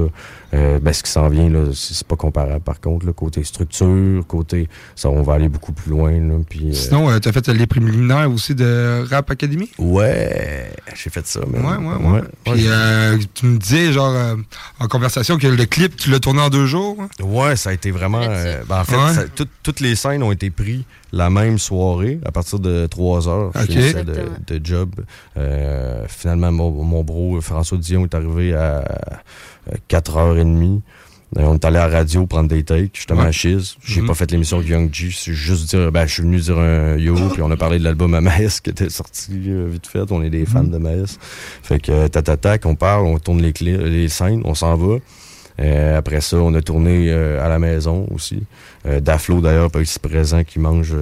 euh, 0.54 0.80
ben, 0.80 0.94
ce 0.94 1.04
qui 1.04 1.12
s'en 1.12 1.28
vient, 1.28 1.50
là, 1.50 1.66
c'est 1.74 2.08
pas 2.08 2.16
comparable. 2.16 2.62
Par 2.62 2.80
contre, 2.80 3.06
le 3.06 3.14
côté 3.14 3.44
structure, 3.44 4.26
côté, 4.28 4.70
ça, 4.96 5.10
on 5.10 5.22
va 5.22 5.34
aller 5.34 5.50
beaucoup 5.50 5.74
plus 5.74 5.90
loin. 5.92 6.12
Là, 6.12 6.36
puis, 6.50 6.70
euh, 6.70 6.74
Sinon, 6.74 7.10
euh, 7.12 7.20
t'as 7.20 7.32
fait 7.34 7.48
les 7.50 7.68
préliminaires 7.68 8.32
aussi 8.32 8.56
de 8.56 9.04
Rap 9.10 9.30
Academy? 9.32 9.70
ouais, 9.78 10.72
j'ai 10.96 11.10
fait 11.10 11.28
ça. 11.28 11.42
Ouais, 11.42 11.60
ouais, 11.60 12.12
ouais. 12.12 12.22
Puis 12.46 12.64
euh, 12.68 13.18
tu 13.34 13.46
me 13.48 13.58
disais, 13.58 13.92
genre, 13.92 14.14
euh, 14.16 14.36
en 14.80 14.88
conversation, 14.88 15.38
que 15.38 15.48
le 15.48 15.66
clip, 15.66 15.96
tu 15.98 16.10
l'as 16.10 16.20
tourné 16.20 16.42
en 16.42 16.50
deux 16.50 16.66
jours. 16.68 16.98
hein? 17.02 17.10
Ouais, 17.24 17.56
ça 17.56 17.72
a 17.72 17.74
été 17.74 17.92
vraiment. 17.92 18.22
euh, 18.22 18.62
ben, 18.68 18.80
en 18.80 18.84
fait, 18.86 18.96
Ouais. 18.96 19.14
ça- 19.14 19.28
tout- 19.28 19.48
toutes 19.62 19.80
les 19.82 19.96
scènes 19.96 20.24
ont 20.24 20.32
été 20.32 20.50
prises 20.50 20.84
la 21.16 21.30
même 21.30 21.59
soirée, 21.59 22.20
à 22.26 22.32
partir 22.32 22.59
de 22.59 22.88
3 22.88 23.30
heures. 23.30 23.51
je 23.55 23.59
Ok. 23.61 23.70
finissais 23.70 24.03
de, 24.03 24.16
de 24.47 24.66
job. 24.66 24.89
Euh, 25.38 26.03
finalement, 26.09 26.51
mon, 26.51 26.72
mon 26.84 27.03
bro 27.03 27.39
François 27.39 27.78
Dion 27.78 28.03
est 28.05 28.16
arrivé 28.16 28.53
à 28.55 28.84
4h30. 29.89 30.82
Euh, 31.38 31.41
on 31.45 31.55
est 31.55 31.66
allé 31.66 31.78
à 31.78 31.88
la 31.88 31.97
radio 31.97 32.28
prendre 32.28 32.47
des 32.49 32.64
takes, 32.64 32.95
justement 32.95 33.22
Ouais. 33.22 33.28
à 33.30 33.32
Chiz. 33.32 33.76
J'ai 33.84 34.01
Mhm. 34.01 34.07
pas 34.07 34.14
fait 34.14 34.30
l'émission 34.30 34.57
avec 34.57 34.70
Young 34.70 34.93
G, 34.93 35.09
c'est 35.11 35.34
juste 35.34 35.68
dire, 35.70 35.91
ben, 35.91 36.05
je 36.05 36.14
suis 36.14 36.22
venu 36.22 36.38
dire 36.39 36.59
un 36.59 36.95
yo, 36.97 37.16
puis 37.32 37.41
on 37.41 37.49
a 37.49 37.57
parlé 37.57 37.80
de 37.80 37.84
l'album 37.84 38.14
à 38.14 38.22
Maes 38.22 38.59
qui 38.64 38.70
était 38.70 38.89
sorti 38.89 39.32
euh, 39.47 39.68
vite 39.72 39.88
fait. 39.88 40.11
On 40.11 40.22
est 40.22 40.30
des 40.30 40.45
fans 40.45 40.64
de 40.64 40.78
Maes. 40.78 41.18
Fait 41.64 41.80
que, 41.80 41.91
euh, 41.91 42.07
tatatac, 42.07 42.66
on 42.68 42.76
parle, 42.76 43.07
on 43.07 43.18
tourne 43.18 43.41
les, 43.41 43.51
clés, 43.51 43.78
les 43.78 44.09
scènes, 44.09 44.41
on 44.45 44.53
s'en 44.53 44.76
va. 44.76 44.97
Euh, 45.60 45.97
après 45.97 46.22
ça, 46.22 46.38
on 46.38 46.54
a 46.54 46.62
tourné 46.62 47.12
euh, 47.12 47.43
à 47.43 47.49
la 47.49 47.60
maison 47.60 48.08
aussi. 48.12 48.43
Euh, 48.86 48.99
Daflo, 48.99 49.41
d'ailleurs, 49.41 49.72
pas 49.72 49.82
ici 49.82 49.99
présent, 49.99 50.43
qui 50.43 50.60
mange. 50.60 50.95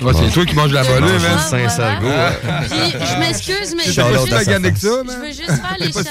Ouais, 0.00 0.12
c'est 0.14 0.30
toi 0.32 0.44
qui 0.46 0.54
manges 0.54 0.72
la 0.72 0.82
volée, 0.82 1.06
man. 1.18 1.38
Saint-Sargot. 1.38 2.06
Voilà. 2.06 2.30
ouais. 2.30 2.68
Puis, 2.68 3.06
je 3.06 3.18
m'excuse, 3.18 3.74
mais 3.76 3.82
je 3.84 4.00
pas 4.00 4.08
veux 4.08 4.18
si 4.18 4.24
juste, 4.26 4.32
magané 4.32 4.72
que 4.72 4.78
ça, 4.78 4.88
je 4.88 5.10
veux 5.18 5.26
juste 5.32 5.48
faire 5.50 5.76
les 5.78 5.88
pas 5.90 6.02
ça. 6.02 6.10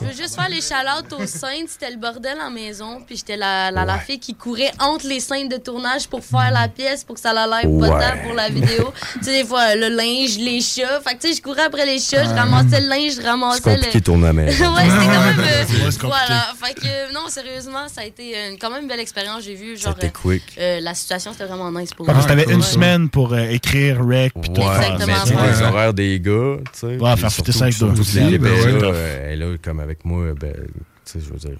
Je 0.00 0.06
veux 0.06 0.12
juste 0.16 0.34
faire 0.36 0.48
les 0.48 0.60
shout 0.60 1.14
aux 1.18 1.26
scènes. 1.26 1.66
C'était 1.68 1.90
le 1.90 1.96
bordel 1.96 2.36
en 2.40 2.50
maison. 2.50 3.00
Puis 3.06 3.16
j'étais 3.16 3.36
la, 3.36 3.70
la, 3.70 3.84
la 3.84 3.98
fille 3.98 4.18
qui 4.20 4.34
courait 4.34 4.70
entre 4.78 5.06
les 5.06 5.20
scènes 5.20 5.48
de 5.48 5.56
tournage 5.56 6.06
pour 6.08 6.24
faire 6.24 6.50
la 6.52 6.68
pièce, 6.68 7.02
pour 7.04 7.14
que 7.16 7.20
ça 7.20 7.32
la 7.32 7.46
l'air 7.46 7.70
Ouais. 7.70 7.88
potable 7.88 8.22
pour 8.24 8.34
la 8.34 8.48
vidéo. 8.48 8.92
tu 9.14 9.24
sais, 9.24 9.42
des 9.42 9.44
fois, 9.48 9.74
le 9.74 9.88
linge, 9.88 10.36
les 10.38 10.60
chats. 10.60 11.00
Fait 11.00 11.14
que 11.16 11.22
tu 11.22 11.28
sais, 11.28 11.34
je 11.34 11.42
courais 11.42 11.62
après 11.64 11.86
les 11.86 11.98
chats, 11.98 12.24
je 12.24 12.30
ramassais 12.30 12.80
le 12.80 12.88
linge, 12.88 13.12
je 13.16 13.20
C'est 13.20 13.26
ramassais 13.28 13.76
le. 13.94 14.00
tourner 14.00 14.24
à 14.24 14.26
la 14.28 14.32
maison. 14.44 14.74
ouais, 14.74 14.82
c'était 14.84 15.06
quand 15.06 15.22
même. 15.22 15.40
euh, 15.40 15.64
c'est 15.90 16.00
voilà. 16.02 16.46
Fait 16.62 16.74
que, 16.74 16.86
euh, 16.86 17.12
non, 17.12 17.28
sérieusement, 17.28 17.86
ça 17.92 18.02
a 18.02 18.04
été 18.04 18.56
quand 18.60 18.70
même 18.70 18.82
une 18.82 18.88
belle 18.88 19.00
expérience. 19.00 19.42
J'ai 19.44 19.54
vu, 19.54 19.76
genre. 19.76 19.94
C'était 19.94 20.06
euh, 20.08 20.20
quick. 20.22 20.42
euh, 20.58 20.80
la 20.80 20.94
situation, 20.94 21.32
c'était 21.32 21.46
vraiment 21.46 21.70
nice 21.72 21.92
pour 21.94 22.06
Parce 22.06 22.18
moi. 22.18 22.24
que 22.24 22.28
t'avais 22.30 22.52
une 22.52 22.60
Ouais. 22.60 22.66
Semaine 22.92 23.08
pour 23.08 23.32
euh, 23.32 23.48
écrire, 23.50 24.04
rec, 24.06 24.32
puis 24.40 24.50
tout. 24.52 24.60
Ouais, 24.60 24.66
faire. 24.80 24.98
Mais 25.06 25.14
sais, 25.26 25.34
Ouais. 25.34 25.50
les 25.50 25.62
horaires 25.62 25.94
des 25.94 26.20
gars, 26.20 26.56
tu 26.72 26.78
sais. 26.78 26.98
Ouais, 26.98 27.16
faire 27.16 27.32
fêter 27.32 27.52
ça 27.52 27.64
avec 27.64 27.78
d'autres 27.78 28.02
ben 28.38 29.38
là, 29.38 29.46
euh, 29.46 29.56
comme 29.62 29.80
avec 29.80 30.04
moi, 30.04 30.26
ben, 30.38 30.52
tu 30.54 30.60
sais, 31.04 31.18
je 31.20 31.32
veux 31.32 31.38
dire, 31.38 31.58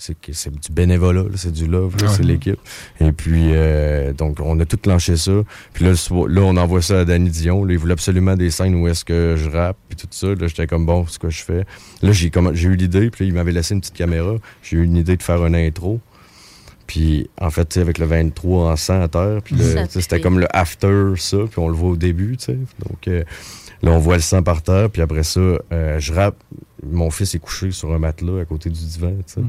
c'est 0.00 0.14
que- 0.20 0.32
c'est 0.32 0.50
du 0.52 0.70
bénévolat, 0.72 1.24
c'est 1.34 1.50
du 1.52 1.66
love, 1.66 1.94
Ouais. 2.00 2.08
c'est 2.08 2.22
l'équipe. 2.22 2.58
Et 3.00 3.10
puis, 3.10 3.50
euh, 3.52 4.12
donc, 4.12 4.38
on 4.40 4.58
a 4.60 4.64
tout 4.64 4.76
clenché 4.76 5.16
ça. 5.16 5.32
Puis 5.72 5.84
là, 5.84 5.90
le 5.90 6.26
là, 6.34 6.40
on 6.42 6.56
envoie 6.56 6.82
ça 6.82 7.00
à 7.00 7.04
Danny 7.04 7.30
Dion. 7.30 7.64
Là, 7.64 7.72
il 7.72 7.78
voulait 7.78 7.94
absolument 7.94 8.36
des 8.36 8.50
scènes 8.52 8.76
où 8.76 8.86
est-ce 8.86 9.04
que 9.04 9.34
je 9.36 9.48
rappe, 9.50 9.76
puis 9.88 9.96
tout 9.96 10.06
ça. 10.10 10.28
Là, 10.28 10.46
j'étais 10.46 10.66
comme, 10.68 10.86
bon, 10.86 11.04
c'est 11.08 11.18
quoi 11.20 11.30
je 11.30 11.42
fais? 11.42 11.64
Là, 12.02 12.12
j'ai 12.12 12.30
comme- 12.30 12.54
j'ai 12.54 12.68
eu 12.68 12.76
l'idée, 12.76 13.10
puis 13.10 13.24
là, 13.24 13.28
il 13.30 13.34
m'avait 13.34 13.50
laissé 13.52 13.74
une 13.74 13.80
petite 13.80 13.94
caméra. 13.96 14.34
J'ai 14.62 14.76
eu 14.76 14.84
une 14.84 14.96
idée 14.96 15.16
de 15.16 15.22
faire 15.22 15.44
une 15.44 15.56
intro. 15.56 16.00
Puis, 16.88 17.28
en 17.40 17.50
fait, 17.50 17.66
tu 17.68 17.74
sais, 17.74 17.80
avec 17.80 17.98
le 17.98 18.06
23 18.06 18.72
en 18.72 18.76
sang 18.76 19.00
à 19.02 19.06
terre, 19.08 19.40
puis 19.44 19.54
c'était 20.00 20.16
comme 20.22 20.40
le 20.40 20.48
after, 20.56 21.12
ça, 21.16 21.36
puis 21.48 21.58
on 21.60 21.68
le 21.68 21.74
voit 21.74 21.90
au 21.90 21.96
début, 21.96 22.36
tu 22.36 22.46
sais. 22.46 22.58
Donc, 22.80 23.06
euh, 23.06 23.22
là, 23.82 23.92
on 23.92 23.98
voit 23.98 24.16
le 24.16 24.22
sang 24.22 24.42
par 24.42 24.62
terre, 24.62 24.90
puis 24.90 25.00
après 25.02 25.22
ça, 25.22 25.38
euh, 25.40 26.00
je 26.00 26.12
rappe. 26.12 26.36
Mon 26.82 27.10
fils 27.10 27.34
est 27.34 27.38
couché 27.40 27.70
sur 27.72 27.92
un 27.92 27.98
matelas 27.98 28.40
à 28.40 28.44
côté 28.44 28.70
du 28.70 28.80
divan, 28.84 29.12
tu 29.26 29.34
sais, 29.34 29.40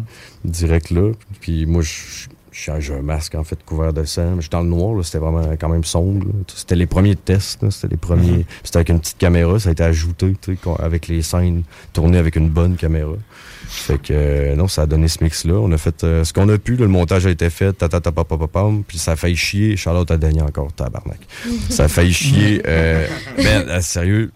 direct 0.43 0.89
là. 0.91 1.11
Puis 1.41 1.65
moi, 1.65 1.81
je- 1.81 2.27
j'ai 2.51 2.93
un 2.93 3.01
masque, 3.01 3.35
en 3.35 3.43
fait, 3.43 3.57
couvert 3.65 3.93
de 3.93 4.03
sang. 4.03 4.35
Mais 4.35 4.41
j'étais 4.41 4.57
dans 4.57 4.63
le 4.63 4.69
noir, 4.69 4.95
là, 4.95 5.03
c'était 5.03 5.17
vraiment 5.19 5.43
quand 5.59 5.69
même 5.69 5.83
sombre. 5.83 6.25
là. 6.25 6.31
C'était 6.53 6.75
les 6.75 6.85
premiers 6.87 7.15
tests, 7.15 7.61
là, 7.63 7.71
c'était 7.71 7.89
les 7.89 7.97
premiers... 7.97 8.45
C'était 8.63 8.77
avec 8.77 8.89
une 8.89 8.99
petite 8.99 9.17
caméra, 9.17 9.59
ça 9.59 9.69
a 9.69 9.71
été 9.71 9.83
ajouté, 9.83 10.35
tu 10.41 10.51
sais, 10.53 10.57
qu'on- 10.57 10.75
avec 10.75 11.07
les 11.07 11.21
scènes 11.21 11.63
tournées 11.93 12.17
avec 12.17 12.35
une 12.35 12.49
bonne 12.49 12.75
caméra. 12.75 13.13
Fait 13.67 14.01
que, 14.01 14.13
euh, 14.13 14.55
non, 14.55 14.67
ça 14.67 14.83
a 14.83 14.85
donné 14.87 15.07
ce 15.07 15.23
mix-là. 15.23 15.53
On 15.53 15.71
a 15.71 15.77
fait 15.77 16.03
euh, 16.03 16.23
ce 16.23 16.33
qu'on 16.33 16.49
a 16.49 16.57
pu. 16.57 16.73
là, 16.75 16.81
le 16.85 16.87
montage 16.87 17.27
a 17.27 17.29
été 17.29 17.49
fait. 17.51 17.71
Tatatapapapam. 17.73 18.83
Puis 18.83 18.97
ça 18.97 19.11
a 19.11 19.15
failli 19.15 19.35
chier. 19.35 19.77
Charlotte 19.77 20.09
a 20.09 20.17
Dany 20.17 20.41
encore, 20.41 20.73
tabarnak. 20.73 21.19
ça 21.69 21.83
a 21.83 21.87
failli 21.87 22.11
chier. 22.11 22.63
Euh, 22.67 23.05
ben, 23.37 23.79
sérieux, 23.81 24.31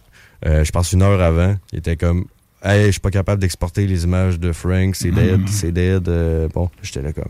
euh, 0.46 0.64
je 0.64 0.72
pense 0.72 0.92
une 0.94 1.02
heure 1.02 1.20
avant, 1.22 1.56
il 1.72 1.80
était 1.80 1.98
comme 1.98 2.26
Hey, 2.66 2.86
je 2.86 2.92
suis 2.92 3.00
pas 3.02 3.12
capable 3.12 3.42
d'exporter 3.42 3.86
les 3.88 4.04
images 4.06 4.40
de 4.40 4.54
Frank, 4.54 4.96
c'est 4.96 5.12
dead, 5.12 5.42
c'est 5.50 5.72
dead. 5.74 6.08
Euh, 6.08 6.48
bon, 6.54 6.70
j'étais 6.82 7.02
là 7.02 7.12
comme. 7.12 7.26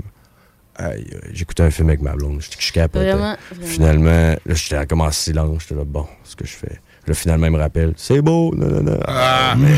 Aïe, 0.76 1.06
j'écoutais 1.32 1.64
un 1.64 1.70
film 1.72 1.90
avec 1.90 2.02
ma 2.02 2.14
blonde, 2.14 2.42
je 2.42 2.50
je 2.58 2.72
capotais. 2.74 3.12
Vraiment, 3.12 3.36
vraiment? 3.52 3.68
Finalement, 3.68 4.36
là, 4.46 4.54
j'étais 4.56 4.86
comme 4.88 5.02
en 5.02 5.12
silence, 5.12 5.62
j'étais 5.62 5.76
là, 5.76 5.84
bon, 5.86 6.08
ce 6.24 6.36
que 6.36 6.46
je 6.46 6.54
fais. 6.54 6.80
Là, 7.06 7.14
finalement, 7.14 7.48
il 7.48 7.52
me 7.52 7.60
rappelle, 7.60 7.94
c'est 7.98 8.22
beau, 8.22 8.54
non, 8.56 8.68
non, 8.68 8.84
non. 8.84 9.00
Ah. 9.08 9.56
mais... 9.58 9.72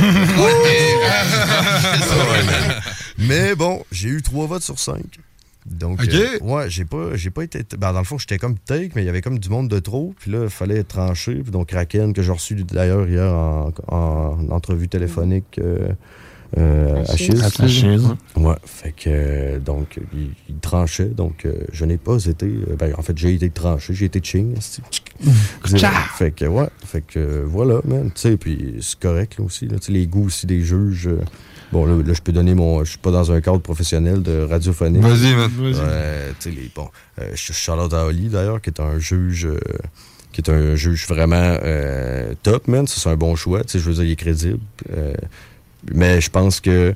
mais 3.18 3.56
bon, 3.56 3.84
j'ai 3.92 4.10
eu 4.10 4.22
trois 4.22 4.48
votes 4.48 4.64
sur 4.64 4.80
cinq. 4.80 5.20
Donc, 5.66 6.00
Ok. 6.04 6.10
euh, 6.14 6.38
ouais, 6.42 6.70
j'ai 6.70 6.86
pas, 6.86 7.16
j'ai 7.16 7.32
pas 7.32 7.44
été. 7.44 7.66
Ben, 7.78 7.92
dans 7.92 8.00
le 8.00 8.06
fond, 8.06 8.20
j'étais 8.20 8.38
comme 8.38 8.58
take, 8.60 8.92
mais 8.96 9.02
il 9.02 9.06
y 9.06 9.10
avait 9.10 9.22
comme 9.22 9.40
du 9.40 9.50
monde 9.50 9.68
de 9.68 9.80
trop. 9.80 10.14
Puis 10.20 10.30
là, 10.30 10.44
il 10.44 10.50
fallait 10.50 10.84
trancher. 10.84 11.42
Puis 11.42 11.52
donc, 11.52 11.72
Raken, 11.72 12.14
que 12.14 12.22
j'ai 12.22 12.32
reçu 12.32 12.54
d'ailleurs 12.56 13.08
hier 13.08 13.34
en, 13.34 13.72
en 13.88 14.50
entrevue 14.52 14.88
téléphonique 14.88 15.60
euh, 15.60 15.90
euh, 16.58 17.04
à 17.06 17.12
Achille. 17.12 18.02
Ouais, 18.38 18.56
fait 18.66 18.92
que, 18.92 19.04
euh, 19.08 19.60
donc, 19.60 20.00
il, 20.14 20.30
il 20.50 20.56
tranchait. 20.60 21.06
Donc, 21.06 21.46
euh, 21.46 21.54
je 21.72 21.86
n'ai 21.86 21.98
pas 21.98 22.18
été. 22.26 22.46
euh, 22.46 22.76
Ben, 22.78 22.94
en 22.98 23.02
fait, 23.02 23.18
j'ai 23.18 23.34
été 23.34 23.50
tranché. 23.50 23.94
J'ai 23.94 24.06
été 24.06 24.20
ching. 24.24 24.56
Fait 26.18 26.32
que, 26.32 26.46
ouais. 26.46 26.68
Fait 26.86 27.02
que, 27.02 27.44
voilà, 27.46 27.80
man. 27.86 28.12
Tu 28.14 28.22
sais, 28.22 28.38
puis 28.38 28.76
c'est 28.82 29.00
correct, 29.00 29.38
là 29.40 29.46
aussi. 29.46 29.68
Là, 29.68 29.78
Tu 29.80 29.88
sais, 29.88 29.92
les 29.92 30.08
goûts 30.08 30.26
aussi 30.26 30.46
des 30.46 30.62
juges. 30.62 31.08
euh, 31.08 31.20
Bon, 31.72 31.86
là, 31.86 31.96
là, 32.06 32.14
je 32.14 32.22
peux 32.22 32.32
donner 32.32 32.54
mon. 32.54 32.84
Je 32.84 32.92
suis 32.92 33.00
pas 33.00 33.12
dans 33.12 33.32
un 33.32 33.42
cadre 33.42 33.60
professionnel 33.60 34.22
de 34.22 34.42
radiophonique. 34.42 35.02
Vas-y, 35.02 35.34
man. 35.36 35.50
Vas-y. 35.58 35.74
Euh, 35.80 36.32
tu 36.40 36.50
sais, 36.50 36.56
les. 36.56 36.70
Bon. 36.76 36.90
Euh, 37.20 37.32
je 37.34 37.54
Charlotte 37.54 37.94
à 37.94 38.06
Oli, 38.06 38.28
d'ailleurs, 38.30 38.62
qui 38.62 38.70
est 38.70 38.80
un 38.80 39.00
juge. 39.00 39.46
euh, 39.46 39.58
qui 40.32 40.42
est 40.42 40.50
un 40.50 40.76
juge 40.76 41.08
vraiment 41.08 41.36
euh, 41.64 42.34
top, 42.44 42.68
man. 42.68 42.86
C'est 42.88 43.10
un 43.10 43.16
bon 43.16 43.36
choix. 43.36 43.64
Tu 43.64 43.72
sais, 43.74 43.80
je 43.80 43.86
veux 43.86 43.94
dire, 43.94 44.04
il 44.04 44.12
est 44.12 44.16
crédible. 44.18 44.60
Euh, 44.96 45.14
mais 45.94 46.22
je 46.22 46.30
pense 46.30 46.60
que. 46.60 46.96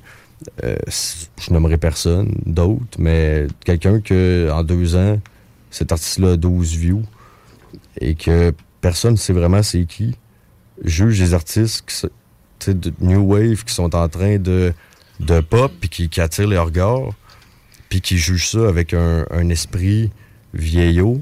euh, 0.64 0.76
je 0.88 1.52
nommerai 1.52 1.78
personne 1.78 2.34
d'autre, 2.46 2.98
mais 2.98 3.48
quelqu'un 3.66 4.00
que 4.00 4.50
en 4.52 4.64
deux 4.64 4.96
ans, 4.96 5.20
cet 5.70 5.92
artiste-là 5.92 6.32
a 6.32 6.38
12 6.38 6.76
views 6.76 7.04
et 8.00 8.16
que 8.16 8.54
personne 8.82 9.14
ne 9.14 9.18
sait 9.18 9.34
vraiment 9.34 9.62
c'est 9.64 9.86
qui, 9.86 10.16
juge 10.84 11.20
des 11.20 11.34
artistes 11.34 12.10
de 12.68 12.94
New 13.02 13.22
Wave 13.22 13.64
qui 13.66 13.74
sont 13.74 13.94
en 13.96 14.08
train 14.08 14.38
de, 14.38 14.74
de 15.20 15.40
pop 15.42 15.72
puis 15.80 15.90
qui, 15.90 16.10
qui 16.10 16.22
attirent 16.22 16.48
les 16.48 16.58
regards, 16.58 17.14
puis 17.90 18.02
qui 18.02 18.18
jugent 18.18 18.50
ça 18.50 18.68
avec 18.68 18.94
un, 18.94 19.26
un 19.32 19.50
esprit 19.50 20.12
vieillot, 20.54 21.22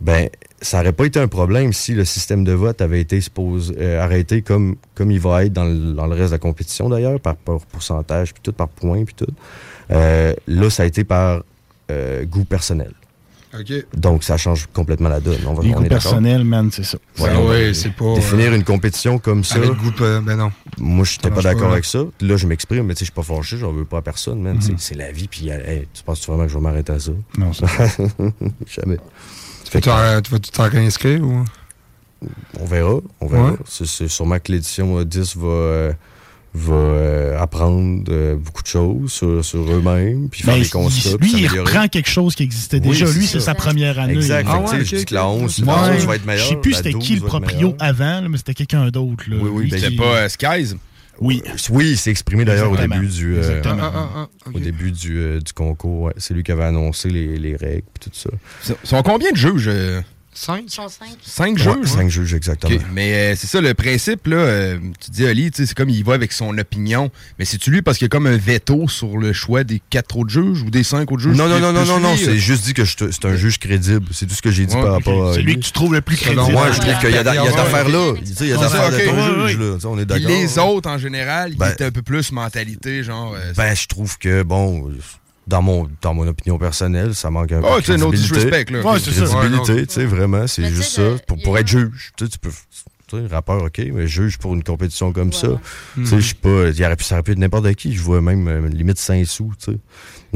ben 0.00 0.28
ça 0.64 0.78
n'aurait 0.78 0.92
pas 0.92 1.04
été 1.04 1.20
un 1.20 1.28
problème 1.28 1.72
si 1.72 1.92
le 1.94 2.04
système 2.04 2.42
de 2.44 2.52
vote 2.52 2.80
avait 2.80 3.00
été 3.00 3.20
supposé, 3.20 3.74
euh, 3.78 4.02
arrêté 4.02 4.42
comme, 4.42 4.76
comme 4.94 5.10
il 5.10 5.20
va 5.20 5.44
être 5.44 5.52
dans 5.52 5.64
le, 5.64 5.92
dans 5.92 6.06
le 6.06 6.14
reste 6.14 6.28
de 6.30 6.34
la 6.36 6.38
compétition 6.38 6.88
d'ailleurs, 6.88 7.20
par, 7.20 7.36
par 7.36 7.58
pourcentage, 7.60 8.32
puis 8.32 8.40
tout, 8.42 8.52
par 8.52 8.68
point, 8.68 9.04
puis 9.04 9.14
tout. 9.14 9.32
Euh, 9.90 10.34
là, 10.46 10.70
ça 10.70 10.82
a 10.84 10.86
été 10.86 11.04
par 11.04 11.42
euh, 11.90 12.24
goût 12.24 12.44
personnel. 12.44 12.92
OK. 13.56 13.72
Donc, 13.96 14.24
ça 14.24 14.36
change 14.36 14.66
complètement 14.72 15.08
la 15.08 15.20
donne. 15.20 15.38
On, 15.46 15.54
va, 15.54 15.62
Les 15.62 15.72
on 15.74 15.80
goûts 15.80 15.86
personnels, 15.88 16.42
man, 16.42 16.70
c'est 16.72 16.82
ça. 16.82 16.98
Ouais, 17.20 17.28
Ah 17.32 17.40
ouais, 17.42 17.72
c'est 17.72 17.92
pas, 17.92 18.14
Définir 18.14 18.50
euh, 18.50 18.56
une 18.56 18.64
compétition 18.64 19.18
comme 19.18 19.44
ça. 19.44 19.56
Avec 19.56 19.74
goût, 19.74 19.92
ben 20.00 20.34
non. 20.36 20.50
Moi, 20.78 21.04
je 21.04 21.12
n'étais 21.12 21.30
pas 21.30 21.40
d'accord 21.42 21.68
pas, 21.68 21.72
avec 21.74 21.84
ça. 21.84 22.00
Là, 22.20 22.36
je 22.36 22.46
m'exprime, 22.48 22.84
mais 22.86 22.94
tu 22.94 23.00
sais, 23.00 23.04
je 23.04 23.12
suis 23.12 23.14
pas 23.14 23.22
fâché, 23.22 23.56
j'en 23.56 23.70
veux 23.70 23.84
pas 23.84 23.98
à 23.98 24.02
personne, 24.02 24.40
man. 24.42 24.54
Mhm. 24.56 24.60
C'est- 24.60 24.74
C'est 24.78 24.94
la 24.96 25.12
vie, 25.12 25.28
puis 25.28 25.50
euh, 25.52 25.58
hey, 25.64 25.86
tu 25.94 26.02
penses 26.02 26.26
vraiment 26.26 26.44
que 26.44 26.48
je 26.48 26.54
vais 26.54 26.60
m'arrêter 26.62 26.92
à 26.92 26.98
ça? 26.98 27.12
Non, 27.38 27.52
ça. 27.52 27.66
Jamais. 28.66 28.96
Tu 29.64 29.78
vas-tu 30.30 30.50
t'en- 30.50 30.68
réinscrire 30.68 31.22
ou? 31.22 31.44
On 32.60 32.64
verra, 32.64 33.00
on 33.20 33.26
verra. 33.26 33.50
Ouais. 33.52 33.56
C'est 33.68 33.86
c'est 33.86 34.08
sûrement 34.08 34.38
que 34.38 34.50
l'édition 34.52 34.98
euh, 34.98 35.04
10 35.04 35.36
va, 35.36 35.46
euh, 35.46 35.92
va 36.54 36.74
euh, 36.74 37.38
apprendre 37.42 38.04
euh, 38.08 38.36
beaucoup 38.36 38.62
de 38.62 38.66
choses 38.68 39.12
sur, 39.12 39.44
sur 39.44 39.60
eux-mêmes, 39.70 40.28
puis 40.30 40.42
faire 40.42 40.54
Ben, 40.54 40.62
des 40.62 40.68
constats, 40.70 41.16
lui, 41.20 41.32
il 41.42 41.48
reprend 41.48 41.86
quelque 41.88 42.08
chose 42.08 42.34
qui 42.34 42.42
existait 42.44 42.80
Oui, 42.82 42.88
déjà. 42.90 43.06
c'est 43.06 43.18
Lui, 43.18 43.26
c'est 43.26 43.40
sa 43.40 43.54
première 43.54 43.98
année. 43.98 44.14
Exact. 44.14 44.46
Ah 44.50 44.58
que, 44.58 44.62
tu 44.62 44.68
sais, 44.70 44.76
ouais, 44.76 44.84
je 44.84 44.94
ok, 44.94 44.98
dis 45.00 45.04
que 45.06 45.14
la 45.14 45.26
ok. 45.28 45.42
11, 45.42 45.58
la 45.58 45.66
Ouais. 45.74 45.96
11 45.96 46.06
va 46.06 46.14
être 46.16 46.24
meilleure. 46.26 46.44
Je 46.44 46.48
sais 46.50 46.56
plus 46.56 46.72
c'était 46.74 46.92
12 46.92 47.04
qui 47.04 47.14
le 47.16 47.20
proprio 47.22 47.74
avant, 47.78 48.20
là, 48.22 48.28
mais 48.30 48.36
c'était 48.38 48.54
quelqu'un 48.54 48.88
d'autre. 48.88 49.24
là. 49.28 49.36
Oui, 49.40 49.50
oui, 49.52 49.62
Lui 49.64 49.70
ben, 49.70 49.76
qui- 49.78 49.84
c'était 49.84 49.96
pas 49.96 50.04
euh, 50.16 50.28
Skies? 50.28 50.76
Oui. 51.20 51.42
Oui, 51.70 51.90
il 51.90 51.96
s'est 51.96 52.10
exprimé 52.10 52.44
d'ailleurs 52.44 52.70
au 52.70 52.76
début 52.76 53.06
du, 53.06 53.36
euh. 53.36 53.62
Ah, 53.64 53.76
ah, 53.80 54.08
ah, 54.16 54.28
au 54.52 54.58
début 54.58 54.90
du, 54.90 55.18
euh, 55.18 55.40
du 55.40 55.52
concours. 55.52 56.02
ouais. 56.04 56.12
C'est 56.16 56.34
lui 56.34 56.42
qui 56.42 56.52
avait 56.52 56.64
annoncé 56.64 57.08
les, 57.08 57.38
les 57.38 57.56
règles 57.56 57.86
et 57.96 57.98
tout 58.00 58.10
ça. 58.12 58.30
Ils 58.68 58.88
sont 58.88 59.02
combien 59.02 59.30
de 59.30 59.36
juges? 59.36 59.70
Cinq? 60.34 60.64
Ils 60.66 60.70
sont 60.70 60.88
cinq. 60.88 61.16
Cinq 61.22 61.56
Ouais, 61.58 61.62
juges? 61.82 61.88
cinq 61.92 62.08
juges, 62.10 62.34
exactement. 62.34 62.76
Mais 62.92 63.14
euh, 63.14 63.34
c'est 63.36 63.46
ça, 63.46 63.60
le 63.60 63.72
principe, 63.74 64.26
là, 64.26 64.36
euh, 64.36 64.78
tu 65.02 65.10
dis, 65.12 65.26
Ali, 65.26 65.50
c'est 65.54 65.72
comme 65.74 65.88
il 65.90 66.04
va 66.04 66.14
avec 66.14 66.32
son 66.32 66.56
opinion. 66.58 67.10
Mais 67.38 67.44
c'est-tu 67.44 67.70
lui 67.70 67.82
parce 67.82 67.98
qu'il 67.98 68.06
y 68.06 68.08
a 68.08 68.08
comme 68.08 68.26
un 68.26 68.36
veto 68.36 68.88
sur 68.88 69.16
le 69.16 69.32
choix 69.32 69.62
des 69.64 69.80
quatre 69.90 70.16
autres 70.18 70.30
juges 70.30 70.62
ou 70.62 70.70
des 70.70 70.82
cinq 70.82 71.12
autres 71.12 71.22
juges? 71.22 71.36
Non, 71.36 71.48
non, 71.48 71.60
non, 71.60 71.72
non, 71.72 71.84
non, 71.84 72.00
non, 72.00 72.16
c'est 72.16 72.30
euh, 72.30 72.34
juste 72.36 72.64
dit 72.64 72.74
que 72.74 72.84
c'est 72.84 73.24
un 73.24 73.36
juge 73.36 73.58
crédible. 73.58 74.06
C'est 74.10 74.26
tout 74.26 74.34
ce 74.34 74.42
que 74.42 74.50
j'ai 74.50 74.66
dit 74.66 74.74
Ouais, 74.74 74.82
par 74.82 74.92
rapport 74.92 75.28
à 75.30 75.34
C'est 75.34 75.42
lui 75.42 75.54
que 75.56 75.64
tu 75.64 75.72
trouves 75.72 75.92
le 75.94 76.00
plus 76.00 76.16
crédible. 76.16 76.42
Moi, 76.52 76.72
je 76.72 76.80
trouve 76.80 76.98
qu'il 76.98 77.10
y 77.10 77.16
a, 77.16 77.20
il 77.20 77.24
d'affaires 77.54 77.88
là. 77.88 78.14
Tu 78.18 78.26
sais, 78.34 78.44
Il 78.44 78.50
y 78.50 78.52
a 78.52 78.56
d'affaires 78.56 78.84
ça, 78.84 78.90
d'être 78.90 79.08
ok. 79.12 79.18
un 79.18 79.42
Ouais, 79.42 79.48
juge, 79.48 79.58
ouais. 79.58 79.64
là. 79.70 79.76
On 79.84 79.98
est 79.98 80.04
d'accord. 80.04 80.28
les 80.28 80.58
autres, 80.58 80.90
en 80.90 80.98
général, 80.98 81.52
ils 81.52 81.58
Ben- 81.58 81.70
étaient 81.70 81.84
un 81.84 81.90
peu 81.92 82.02
plus 82.02 82.32
mentalité, 82.32 83.02
genre. 83.04 83.34
euh, 83.34 83.52
Ben, 83.56 83.74
je 83.74 83.86
trouve 83.86 84.18
que, 84.18 84.42
bon, 84.42 84.90
dans 85.46 85.62
mon, 85.62 85.88
dans 86.00 86.14
mon 86.14 86.26
opinion 86.26 86.58
personnelle, 86.58 87.14
ça 87.14 87.30
manque 87.30 87.52
un 87.52 87.60
peu 87.60 87.66
Oh, 87.70 87.76
de 87.76 87.80
tu 87.80 87.92
sais, 87.92 87.98
no 87.98 88.08
crédibilité. 88.10 88.34
disrespect, 88.46 88.72
là. 88.72 88.80
Ouais, 88.80 88.98
c'est. 88.98 89.10
Crédibilité, 89.12 89.86
tu 89.86 89.94
sais, 89.94 90.04
vraiment, 90.06 90.46
c'est 90.46 90.66
juste 90.68 90.92
ça. 90.92 91.02
le- 91.02 91.18
Pour, 91.26 91.36
pour 91.42 91.58
être 91.58 91.68
juge, 91.68 92.12
tu 92.16 92.26
peux... 92.40 92.50
Tu 93.06 93.18
sais, 93.18 93.26
rappeur, 93.26 93.62
OK, 93.64 93.82
mais 93.92 94.06
juge 94.06 94.38
pour 94.38 94.54
une 94.54 94.62
compétition 94.64 95.12
comme 95.12 95.34
ça. 95.34 95.48
Tu 95.94 96.06
sais, 96.06 96.20
je 96.22 96.28
sais 96.28 96.34
pas, 96.34 96.68
il 96.74 96.84
aurait 96.86 96.96
pu, 96.96 97.04
ça 97.04 97.16
aurait 97.16 97.22
pu 97.22 97.32
être 97.32 97.38
n'importe 97.38 97.70
qui. 97.74 97.94
Je 97.94 98.00
vois 98.00 98.22
même 98.22 98.48
euh, 98.48 98.66
limite 98.68 98.98
5 98.98 99.26
sous, 99.26 99.52
tu 99.62 99.72
sais, 99.72 99.78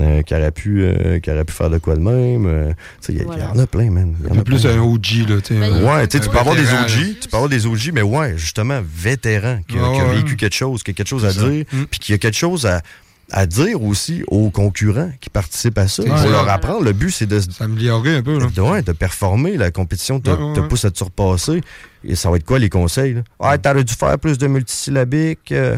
euh, 0.00 0.20
qui, 0.20 0.34
aurait 0.34 0.50
pu, 0.52 0.82
euh, 0.82 1.18
qui 1.18 1.30
aurait 1.30 1.46
pu 1.46 1.54
faire 1.54 1.70
de 1.70 1.78
quoi 1.78 1.94
de 1.96 2.00
même. 2.00 2.44
euh, 2.46 2.68
tu 3.00 3.06
sais, 3.06 3.12
il 3.14 3.22
y, 3.22 3.24
en 3.42 3.58
a 3.58 3.66
plein, 3.66 3.90
man. 3.90 4.14
Il 4.22 4.28
y 4.28 4.36
en 4.36 4.40
a 4.40 4.44
plus 4.44 4.60
plein. 4.60 4.74
un 4.74 4.80
OG, 4.82 5.06
là, 5.30 5.40
tu 5.40 5.54
sais. 5.54 5.60
Ben, 5.60 5.72
euh, 5.72 5.86
Ouais, 5.96 6.06
tu 6.08 6.18
sais, 6.18 6.22
tu 6.22 6.28
un 6.28 6.32
peux 6.32 6.38
avoir 6.38 6.54
des 6.56 6.66
OG, 6.68 6.70
là. 6.74 7.14
tu 7.22 7.28
peux 7.30 7.36
avoir 7.38 7.48
des 7.48 7.66
OG, 7.66 7.90
mais 7.94 8.02
ouais, 8.02 8.34
justement, 8.36 8.82
vétéran, 8.84 9.60
qui, 9.66 9.78
a- 9.78 9.80
Ouais, 9.90 9.94
qui 9.96 10.00
a 10.02 10.06
ouais. 10.06 10.16
vécu 10.16 10.36
quelque 10.36 10.54
chose, 10.54 10.82
qui 10.82 10.90
a 10.90 10.94
quelque 10.94 11.08
chose 11.08 11.24
à 11.24 11.32
dire, 11.32 11.64
Mm. 11.72 11.84
puis 11.90 11.98
qui 12.00 12.12
a 12.12 12.18
quelque 12.18 12.36
chose 12.36 12.66
à, 12.66 12.82
à 13.30 13.46
dire 13.46 13.82
aussi 13.82 14.24
aux 14.28 14.50
concurrents 14.50 15.10
qui 15.20 15.28
participent 15.28 15.78
à 15.78 15.86
ça, 15.86 16.02
ça. 16.02 16.28
leur 16.28 16.48
apprendre. 16.48 16.82
Le 16.82 16.92
but, 16.92 17.10
c'est 17.10 17.26
de, 17.26 17.40
S'améliorer 17.40 18.16
un 18.16 18.22
peu, 18.22 18.38
là. 18.38 18.46
de, 18.54 18.60
ouais, 18.60 18.82
de 18.82 18.92
performer. 18.92 19.56
La 19.56 19.70
compétition 19.70 20.18
te, 20.18 20.60
pousse 20.60 20.84
à 20.86 20.90
te 20.90 20.96
surpasser. 20.96 21.60
Et 22.04 22.14
ça 22.14 22.30
va 22.30 22.36
être 22.36 22.44
quoi 22.44 22.58
les 22.58 22.70
conseils? 22.70 23.14
Là? 23.14 23.22
Ah, 23.40 23.58
t'aurais 23.58 23.84
dû 23.84 23.92
faire 23.92 24.18
plus 24.18 24.38
de 24.38 24.46
multisyllabiques. 24.46 25.52
euh, 25.52 25.76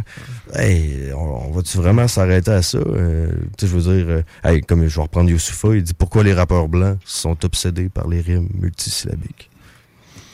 hey, 0.54 1.10
on, 1.16 1.48
on 1.48 1.50
va-tu 1.50 1.76
vraiment 1.78 2.06
s'arrêter 2.06 2.52
à 2.52 2.62
ça? 2.62 2.78
Euh, 2.78 3.30
tu 3.58 3.66
sais, 3.66 3.72
je 3.72 3.76
veux 3.78 3.94
dire, 3.96 4.06
euh, 4.08 4.22
hey, 4.44 4.60
comme 4.60 4.86
je 4.86 4.94
vais 4.94 5.02
reprendre 5.02 5.30
Youssoufa, 5.30 5.74
il 5.74 5.82
dit 5.82 5.94
pourquoi 5.94 6.22
les 6.22 6.34
rappeurs 6.34 6.68
blancs 6.68 6.98
sont 7.04 7.44
obsédés 7.44 7.88
par 7.88 8.06
les 8.06 8.20
rimes 8.20 8.48
multisyllabiques? 8.54 9.50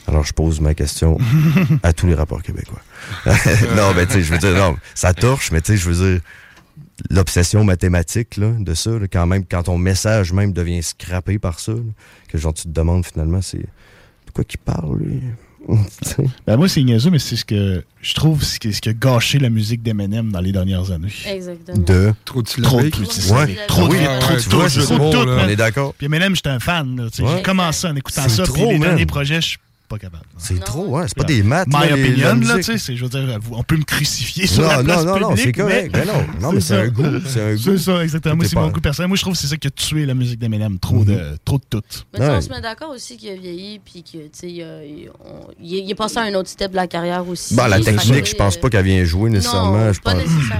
Alors, 0.07 0.23
je 0.23 0.33
pose 0.33 0.61
ma 0.61 0.73
question 0.73 1.17
à 1.83 1.93
tous 1.93 2.05
les 2.07 2.15
rappeurs 2.15 2.41
québécois. 2.43 2.81
non, 3.25 3.93
mais 3.95 4.05
tu 4.05 4.13
sais, 4.13 4.23
je 4.23 4.31
veux 4.31 4.37
dire, 4.39 4.53
non, 4.55 4.77
ça 4.93 5.13
torche, 5.13 5.51
mais 5.51 5.61
tu 5.61 5.73
sais, 5.73 5.77
je 5.77 5.89
veux 5.89 6.11
dire, 6.11 6.21
l'obsession 7.09 7.63
mathématique 7.63 8.37
là, 8.37 8.51
de 8.57 8.73
ça, 8.73 8.91
là, 8.91 9.07
quand 9.07 9.27
même, 9.27 9.45
quand 9.45 9.63
ton 9.63 9.77
message 9.77 10.33
même 10.33 10.53
devient 10.53 10.83
scrappé 10.83 11.39
par 11.39 11.59
ça, 11.59 11.73
là, 11.73 11.79
que 12.27 12.37
genre 12.37 12.53
tu 12.53 12.63
te 12.63 12.69
demandes 12.69 13.05
finalement, 13.05 13.41
c'est 13.41 13.59
de 13.59 14.31
quoi 14.33 14.43
qu'il 14.43 14.59
parle, 14.59 14.99
lui? 14.99 15.21
Ben, 16.45 16.55
moi, 16.55 16.69
c'est 16.69 16.81
niaiseux, 16.81 17.09
mais 17.09 17.19
c'est 17.19 17.35
ce 17.35 17.43
que 17.43 17.83
je 18.01 18.13
trouve 18.13 18.43
ce 18.43 18.59
qui, 18.59 18.73
ce 18.73 18.79
qui 18.79 18.89
a 18.89 18.93
gâché 18.93 19.37
la 19.37 19.49
musique 19.49 19.83
d'Eminem 19.83 20.31
dans 20.31 20.39
les 20.39 20.51
dernières 20.53 20.91
années. 20.91 21.11
Exactement. 21.25 21.77
de... 21.77 22.13
Trop 22.23 22.41
de 22.41 22.47
Trop 22.47 22.81
de. 22.81 22.89
Trop 22.89 23.01
de 23.01 23.33
ouais, 23.33 23.55
trop 23.67 23.87
de. 23.89 25.29
On 25.29 25.49
est 25.49 25.55
d'accord. 25.55 25.93
Puis 25.95 26.05
Eminem, 26.05 26.35
j'étais 26.35 26.49
un 26.49 26.59
fan. 26.59 26.95
là, 26.95 27.09
tu 27.09 27.17
sais. 27.17 27.23
Ouais. 27.23 27.37
J'ai 27.37 27.43
commencé 27.43 27.87
en 27.87 27.95
écoutant 27.95 28.29
ça, 28.29 28.43
puis 28.43 28.53
trop, 28.53 28.71
les 28.71 28.77
man. 28.77 28.89
derniers 28.89 29.05
projets, 29.05 29.41
je 29.41 29.47
suis 29.47 29.57
pas 29.87 29.97
capable. 29.97 30.23
C'est 30.37 30.59
trop, 30.59 30.85
ouais, 30.87 31.05
c'est 31.07 31.15
pas 31.17 31.23
des 31.23 31.43
maths. 31.43 31.67
My 31.67 31.87
là, 31.87 31.93
opinion, 31.93 32.35
là, 32.47 32.55
tu 32.57 32.63
sais, 32.63 32.77
c'est, 32.77 32.95
je 32.95 33.03
veux 33.05 33.09
dire, 33.09 33.39
on 33.51 33.63
peut 33.63 33.77
me 33.77 33.83
crucifier 33.83 34.45
sur 34.47 34.63
Non, 34.63 34.69
la 34.69 34.83
place 34.83 35.03
non, 35.05 35.19
non, 35.19 35.29
non, 35.29 35.35
c'est 35.35 35.51
correct. 35.53 35.91
mais- 35.93 35.99
Ben 36.05 36.07
non, 36.07 36.25
non, 36.41 36.51
mais 36.53 36.61
c'est 36.61 36.75
un 36.77 36.87
goût, 36.89 37.03
c'est 37.25 37.41
un 37.41 37.53
goût. 37.55 37.61
C'est 37.63 37.77
ça, 37.77 38.03
exactement. 38.03 38.35
Moi, 38.35 38.45
c'est 38.45 38.55
pas- 38.55 38.61
mon 38.61 38.69
goût 38.69 38.81
personnel. 38.81 39.07
Moi, 39.07 39.17
je 39.17 39.21
trouve 39.21 39.33
que 39.33 39.39
c'est 39.39 39.47
ça 39.47 39.57
qui 39.57 39.67
a 39.67 39.71
tué 39.71 40.05
la 40.05 40.13
musique 40.13 40.39
d'Eminem. 40.39 40.77
Trop, 40.79 41.03
de, 41.05 41.37
trop 41.45 41.57
de 41.57 41.63
tout. 41.69 41.81
Mais 42.13 42.19
tu 42.19 42.25
sais, 42.25 42.31
Ouais. 42.31 42.37
on 42.37 42.41
se 42.41 42.49
met 42.49 42.61
d'accord 42.61 42.89
aussi 42.91 43.17
qu'il 43.17 43.29
a 43.29 43.35
vieilli, 43.35 43.79
puis 43.79 44.03
que, 44.03 44.17
tu 44.17 44.29
sais, 44.33 44.49
il, 44.51 45.89
est- 45.91 45.95
passé 45.95 46.17
à 46.19 46.21
un 46.23 46.33
autre 46.35 46.49
step 46.49 46.71
de 46.71 46.75
la 46.75 46.87
carrière 46.87 47.27
aussi. 47.27 47.55
Bon, 47.55 47.65
la 47.67 47.79
technique, 47.79 48.25
je 48.25 48.35
pense 48.35 48.55
euh, 48.57 48.59
pas 48.59 48.69
qu'elle 48.69 48.85
vient 48.85 49.03
jouer 49.05 49.29
nécessairement. 49.29 49.85
Non, 49.85 49.93
je 49.93 49.99
pense 50.01 50.13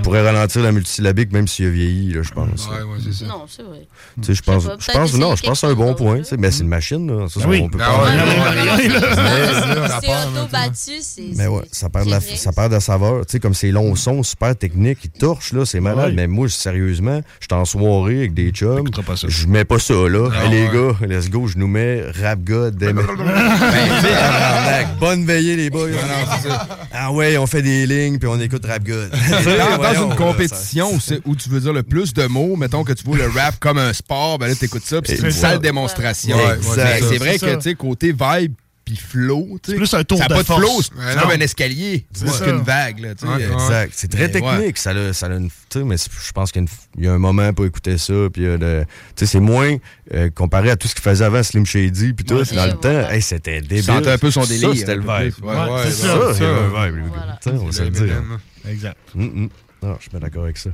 pourrait 0.03 0.23
ralentir 0.23 0.63
la 0.63 0.71
multisyllabique 0.71 1.31
même 1.31 1.47
s'il 1.47 1.65
a 1.65 1.69
vieilli, 1.69 2.13
là, 2.13 2.21
je 2.23 2.31
pense. 2.31 2.67
Ouais, 2.67 2.81
ouais, 2.81 2.97
c'est 3.03 3.13
ça. 3.13 3.25
Non, 3.25 3.43
c'est 3.47 3.63
vrai. 3.63 3.85
Tu 4.21 4.27
sais, 4.27 4.33
je 4.35 4.41
pense, 4.41 4.63
je 4.63 4.91
pense, 4.91 5.13
non, 5.15 5.35
je 5.35 5.43
pense 5.43 5.61
que 5.61 5.67
c'est 5.67 5.71
un 5.73 5.75
bon 5.75 5.93
point. 5.93 6.21
Mais 6.39 6.49
c'est 6.51 6.63
une 6.63 6.69
machine, 6.69 7.07
là. 7.07 7.27
Ça, 7.27 7.47
Oui. 7.47 7.59
on 7.63 7.69
peut 7.69 7.77
Ah 7.81 7.97
pas. 7.99 9.16
C'est- 9.17 10.01
c'est- 10.01 10.07
C'est 10.07 10.39
auto-battu, 10.39 11.01
c'est. 11.01 11.21
Mais 11.35 11.47
ouais, 11.47 11.63
ça 11.71 11.89
perd, 11.89 12.05
de 12.05 12.11
la, 12.11 12.21
c'est 12.21 12.35
ça 12.37 12.51
perd 12.51 12.69
de 12.69 12.75
la 12.75 12.79
saveur. 12.79 13.25
Tu 13.25 13.33
sais, 13.33 13.39
comme 13.39 13.53
ces 13.53 13.71
longs 13.71 13.95
sons 13.95 14.23
super 14.23 14.55
techniques, 14.55 14.99
ils 15.03 15.09
torchent, 15.11 15.53
là, 15.53 15.65
c'est 15.65 15.79
malade. 15.79 16.09
Ouais. 16.09 16.13
Mais 16.15 16.27
moi, 16.27 16.47
sérieusement, 16.49 17.21
je 17.39 17.45
suis 17.49 17.59
en 17.59 17.65
soirée 17.65 18.17
avec 18.19 18.33
des 18.33 18.51
chums. 18.51 18.77
T'écouteras 18.77 19.03
pas 19.03 19.15
ça. 19.17 19.27
Je 19.29 19.47
mets 19.47 19.65
pas 19.65 19.79
ça, 19.79 19.93
là. 19.93 20.29
Ah 20.33 20.45
Hey, 20.45 20.51
les 20.51 20.67
ouais. 20.67 20.93
gars, 21.01 21.07
let's 21.07 21.29
go, 21.29 21.47
je 21.47 21.57
nous 21.57 21.67
mets 21.67 22.03
Rap 22.21 22.39
God. 22.43 22.77
Ben, 22.77 22.95
bonne 24.99 25.25
veillée, 25.25 25.55
les 25.55 25.69
boys. 25.69 25.89
Ah 26.93 27.11
ouais, 27.11 27.37
on 27.37 27.47
fait 27.47 27.61
des 27.61 27.85
lignes, 27.87 28.17
puis 28.19 28.27
on 28.27 28.39
écoute 28.39 28.65
Rap 28.65 28.83
God. 28.83 29.09
Dans, 29.97 30.09
une 30.09 30.15
compétition 30.15 30.93
où, 30.93 30.99
c'est- 30.99 31.21
tu 31.37 31.49
veux 31.49 31.59
dire 31.59 31.73
le 31.73 31.83
plus 31.83 32.13
de 32.13 32.25
mots, 32.27 32.55
mettons 32.55 32.83
que 32.83 32.93
tu 32.93 33.03
vois 33.03 33.17
le 33.17 33.27
rap 33.27 33.55
comme 33.59 33.77
un 33.77 33.93
sport, 33.93 34.37
ben 34.39 34.47
là, 34.47 34.55
t'écoutes 34.55 34.85
ça, 34.85 35.01
puis 35.01 35.15
c'est 35.15 35.23
une 35.23 35.31
sale 35.31 35.59
démonstration. 35.59 36.37
C'est 36.61 37.17
vrai 37.17 37.37
C'est 37.37 37.45
que, 37.45 37.55
tu 37.55 37.61
sais, 37.61 37.75
côté 37.75 38.07
vibe, 38.11 38.53
puis 38.87 38.95
flow. 38.95 39.59
tu 39.61 39.71
sais. 39.71 39.71
C'est 39.71 39.75
plus 39.75 39.93
un 39.95 40.03
tour 40.05 40.17
ça 40.17 40.27
de 40.29 40.33
pas 40.33 40.39
de 40.39 40.45
force. 40.45 40.61
flow, 40.61 40.81
c'est 40.81 40.93
Ouais, 40.95 41.21
comme 41.21 41.31
un 41.31 41.39
escalier. 41.41 42.05
C'est 42.13 42.43
qu'une 42.45 42.61
vague. 42.61 42.99
Là, 42.99 43.15
tu 43.15 43.25
sais. 43.27 43.33
Ouais, 43.33 43.43
exact. 43.53 43.91
C'est 43.93 44.07
très 44.09 44.21
Mais 44.27 44.31
technique. 44.31 44.53
ouais. 44.59 44.73
Ça 44.75 44.91
a, 44.91 45.11
ça 45.11 45.25
a 45.25 45.29
une, 45.31 45.49
tu 45.49 45.79
sais, 45.79 45.83
mais 45.83 45.97
je 45.97 46.31
pense 46.31 46.53
qu'il 46.53 46.65
y, 46.99 47.07
a 47.07 47.11
un 47.13 47.17
moment 47.17 47.51
pour 47.51 47.65
écouter 47.65 47.97
ça. 47.97 48.13
Puis 48.31 48.43
il 48.43 48.47
y 48.47 48.51
a 48.51 48.55
le- 48.55 48.85
tu 49.15 49.25
sais, 49.25 49.25
c'est 49.33 49.39
moins 49.41 49.75
euh, 50.13 50.29
comparé 50.29 50.71
à 50.71 50.77
tout 50.77 50.87
ce 50.87 50.95
qu'il 50.95 51.03
faisait 51.03 51.25
avant 51.25 51.43
Slim 51.43 51.65
Shady. 51.65 52.13
Puis 52.13 52.23
tout, 52.23 52.35
Ouais, 52.35 52.43
dans 52.55 52.65
le 52.65 52.73
temps, 52.75 53.09
hey, 53.09 53.21
c'était 53.21 53.59
débile. 53.61 53.83
sentait 53.83 54.11
un 54.11 54.17
peu 54.17 54.31
son 54.31 54.45
délire, 54.45 54.69
Ça, 54.69 54.75
c'était 54.77 54.95
le 54.95 55.01
vibe. 55.01 55.33
Ouais, 55.43 55.53
ouais, 55.53 55.81
c'est 55.85 55.91
ça. 55.91 56.33
c'est 56.33 56.45
un 56.45 56.67
vibe. 56.89 57.03
Voilà. 57.13 57.39
Tu 57.43 57.49
sais, 57.49 57.55
On 57.57 57.65
va 57.65 57.71
se 57.73 57.83
le 57.83 57.89
dire. 57.89 58.23
Exact. 58.69 58.97
Non, 59.87 59.95
je 59.99 60.09
suis 60.09 60.19
d'accord 60.19 60.43
avec 60.43 60.57
ça. 60.57 60.69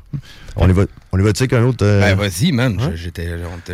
On 0.56 0.68
y 0.68 0.72
va, 0.74 0.86
on 1.12 1.20
y 1.20 1.22
va, 1.22 1.34
tu 1.34 1.40
sais, 1.40 1.48
qu'un 1.48 1.64
autre. 1.64 1.86
euh, 1.86 2.00
Ben, 2.02 2.16
vas-y, 2.16 2.52
man. 2.52 2.78
hein? 2.82 2.92
J'étais. 2.96 3.26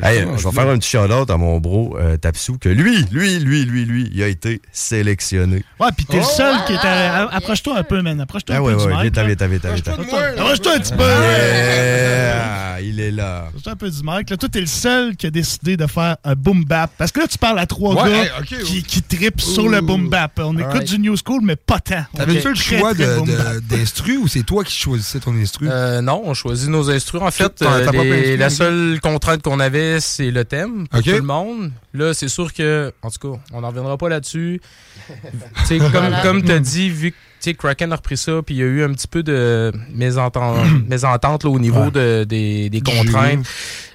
Hey, 0.04 0.26
je 0.38 0.44
vais 0.48 0.52
faire 0.52 0.68
un 0.68 0.78
petit 0.78 0.90
shout-out 0.90 1.30
à 1.30 1.38
mon 1.38 1.60
bro 1.60 1.98
euh, 1.98 2.18
Tapsou, 2.18 2.58
que 2.58 2.68
lui, 2.68 3.06
lui, 3.12 3.40
lui, 3.40 3.64
lui, 3.64 3.86
lui, 3.86 4.10
il 4.14 4.22
a 4.22 4.28
été 4.28 4.62
sélectionné. 4.74 5.64
Ouais, 5.80 5.88
pis 5.96 6.06
t'es 6.06 6.18
le 6.18 6.24
seul 6.24 6.56
qui 6.68 6.74
est 6.74 6.86
à... 6.86 7.28
Approche-toi 7.30 7.78
un 7.78 7.84
peu, 7.84 8.02
man. 8.02 8.20
Approche-toi 8.20 8.56
Ah 8.56 8.60
un 8.60 8.62
ouais, 8.64 8.76
peu 8.76 8.82
ouais, 8.84 8.94
mic. 8.96 9.04
vite, 9.04 9.16
là. 9.16 9.24
vite, 9.28 9.44
vite, 9.44 9.66
vite, 9.66 9.76
vite. 9.76 9.88
Approche-toi 9.88 10.74
un 10.76 10.80
petit 10.80 10.94
peu. 10.94 11.04
Yeah, 11.04 12.82
il 12.82 13.00
est 13.00 13.12
là. 13.12 13.46
Approche-toi 13.48 13.72
un 13.74 13.76
peu 13.76 13.90
du 13.90 14.02
mic. 14.04 14.30
Là, 14.30 14.38
toi, 14.38 14.50
t'es 14.50 14.60
le 14.62 14.66
seul 14.66 15.16
qui 15.16 15.28
a 15.28 15.32
décidé 15.32 15.78
de 15.78 15.88
faire 15.88 16.18
un 16.24 16.36
boom 16.36 16.64
bap. 16.66 16.92
Parce 16.98 17.12
que 17.12 17.20
là, 17.22 17.28
tu 17.28 17.38
parles 17.38 17.60
à 17.60 17.66
trois 17.66 18.04
Ouais, 18.04 18.12
gars 18.12 18.24
hey, 18.58 18.64
qui, 18.64 18.84
qui 18.84 19.02
trippent 19.02 19.42
sur 19.42 19.70
le 19.70 19.82
boom 19.82 20.10
bap. 20.10 20.40
On 20.44 20.58
écoute 20.58 20.84
du 20.84 21.00
new 21.00 21.16
school, 21.18 21.42
mais 21.44 21.56
pas 21.56 21.80
tant. 21.80 22.04
T'avais-tu 22.16 22.50
le 22.50 22.56
choix 22.56 22.94
d'instru 22.94 24.18
ou 24.18 24.28
c'est 24.28 24.44
toi 24.44 24.64
qui 24.64 24.78
choisissais 24.78 25.20
ton 25.32 25.38
instru? 25.42 25.68
Euh, 25.70 26.02
non, 26.02 26.22
on 26.26 26.34
choisit 26.34 26.70
nos 26.70 26.90
instruments. 26.90 27.26
En 27.28 27.32
fait, 27.32 27.62
euh, 27.62 27.92
les- 27.92 28.38
la 28.38 28.50
seule 28.50 29.00
contrainte 29.02 29.42
qu'on 29.42 29.60
avait, 29.60 30.00
c'est 30.00 30.32
le 30.32 30.46
thème 30.46 30.88
pour 30.88 31.02
tout 31.02 31.10
le 31.10 31.22
monde. 31.22 31.72
Là, 31.94 32.14
c'est 32.14 32.28
sûr 32.28 32.54
que, 32.54 32.92
en 33.02 33.10
tout 33.10 33.34
cas, 33.34 33.40
on 33.54 33.62
n'en 33.62 33.70
reviendra 33.70 33.98
pas 33.98 34.10
là-dessus. 34.10 34.62
Comme 35.70 35.80
Voilà. 35.80 36.22
comme 36.22 36.44
tu 36.44 36.52
as 36.52 36.60
dit, 36.60 36.90
vu 36.90 37.12
que 37.12 37.18
sais, 37.42 37.54
Kraken 37.54 37.92
a 37.94 37.96
repris 37.96 38.18
ça, 38.18 38.42
puis 38.46 38.56
il 38.56 38.58
y 38.60 38.64
a 38.64 38.66
eu 38.66 38.84
un 38.84 38.92
petit 38.94 39.08
peu 39.08 39.24
de 39.24 39.72
mésentente, 39.94 40.58
mésentente 40.88 41.44
là, 41.44 41.50
au 41.50 41.60
niveau 41.60 41.80
Ouais. 41.86 41.92
de- 41.92 42.24
des, 42.24 42.70
des 42.70 42.82
contraintes. 42.82 43.46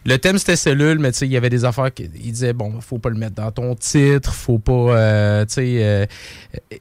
Le 0.07 0.19
thème 0.19 0.37
c'était 0.37 0.57
cellule, 0.57 0.99
mais 0.99 1.13
tu 1.13 1.19
sais, 1.21 1.27
il 1.27 1.33
y 1.33 1.37
avait 1.39 1.49
des 1.49 1.65
affaires 1.65 1.93
qui 1.93 2.11
il 2.15 2.33
disait 2.33 2.53
bon, 2.53 2.79
faut 2.83 2.99
pas 2.99 3.09
le 3.09 3.17
mettre 3.17 3.37
dans 3.37 3.51
ton 3.51 3.75
titre, 3.75 4.35
faut 4.35 4.59
pas, 4.59 4.73
euh, 4.73 5.45
tu 5.47 5.55
sais, 5.55 5.65
euh, 5.83 6.07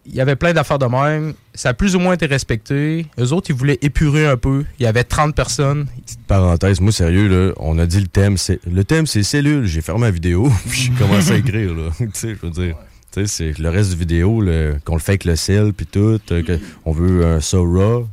il 0.06 0.14
y 0.14 0.20
avait 0.20 0.36
plein 0.36 0.52
d'affaires 0.54 0.78
de 0.80 0.86
même. 0.88 1.34
Ça 1.54 1.70
a 1.70 1.74
plus 1.74 1.96
ou 1.96 2.00
moins 2.00 2.16
été 2.16 2.26
respecté. 2.26 3.06
Eux 3.20 3.32
autres, 3.32 3.50
ils 3.52 3.56
voulaient 3.56 3.78
épurer 3.82 4.26
un 4.28 4.36
peu. 4.38 4.66
Il 4.80 4.84
y 4.84 4.88
avait 4.88 5.04
30 5.06 5.36
personnes. 5.36 5.86
Petite 6.06 6.26
parenthèse, 6.28 6.82
moi 6.82 6.92
sérieux, 6.92 7.28
là, 7.30 7.54
on 7.58 7.78
a 7.80 7.86
dit 7.86 8.02
le 8.02 8.08
thème, 8.08 8.36
c'est 8.38 8.60
le 8.70 8.84
thème 8.84 9.06
c'est 9.08 9.24
cellule. 9.24 9.66
J'ai 9.68 9.82
fermé 9.82 10.02
la 10.06 10.12
vidéo, 10.12 10.52
puis 10.70 10.82
j'ai 10.82 10.92
commencé 10.92 11.32
à 11.32 11.36
écrire, 11.38 11.74
là. 11.74 11.92
tu 12.00 12.08
sais, 12.14 12.36
je 12.36 12.46
veux 12.46 12.52
dire. 12.52 12.76
Tu 12.76 12.93
c'est 13.26 13.58
le 13.60 13.70
reste 13.70 13.92
du 13.92 13.96
vidéo, 13.98 14.42
le- 14.42 14.76
qu'on 14.86 14.96
le 14.96 15.02
fait 15.02 15.14
avec 15.14 15.26
le 15.26 15.36
sel, 15.36 15.74
puis 15.74 15.86
tout, 15.86 16.20
euh, 16.32 16.44
que 16.44 16.60
on 16.86 16.92
veut 16.92 17.26
un 17.26 17.40
so 17.42 17.64
raw, 17.64 18.08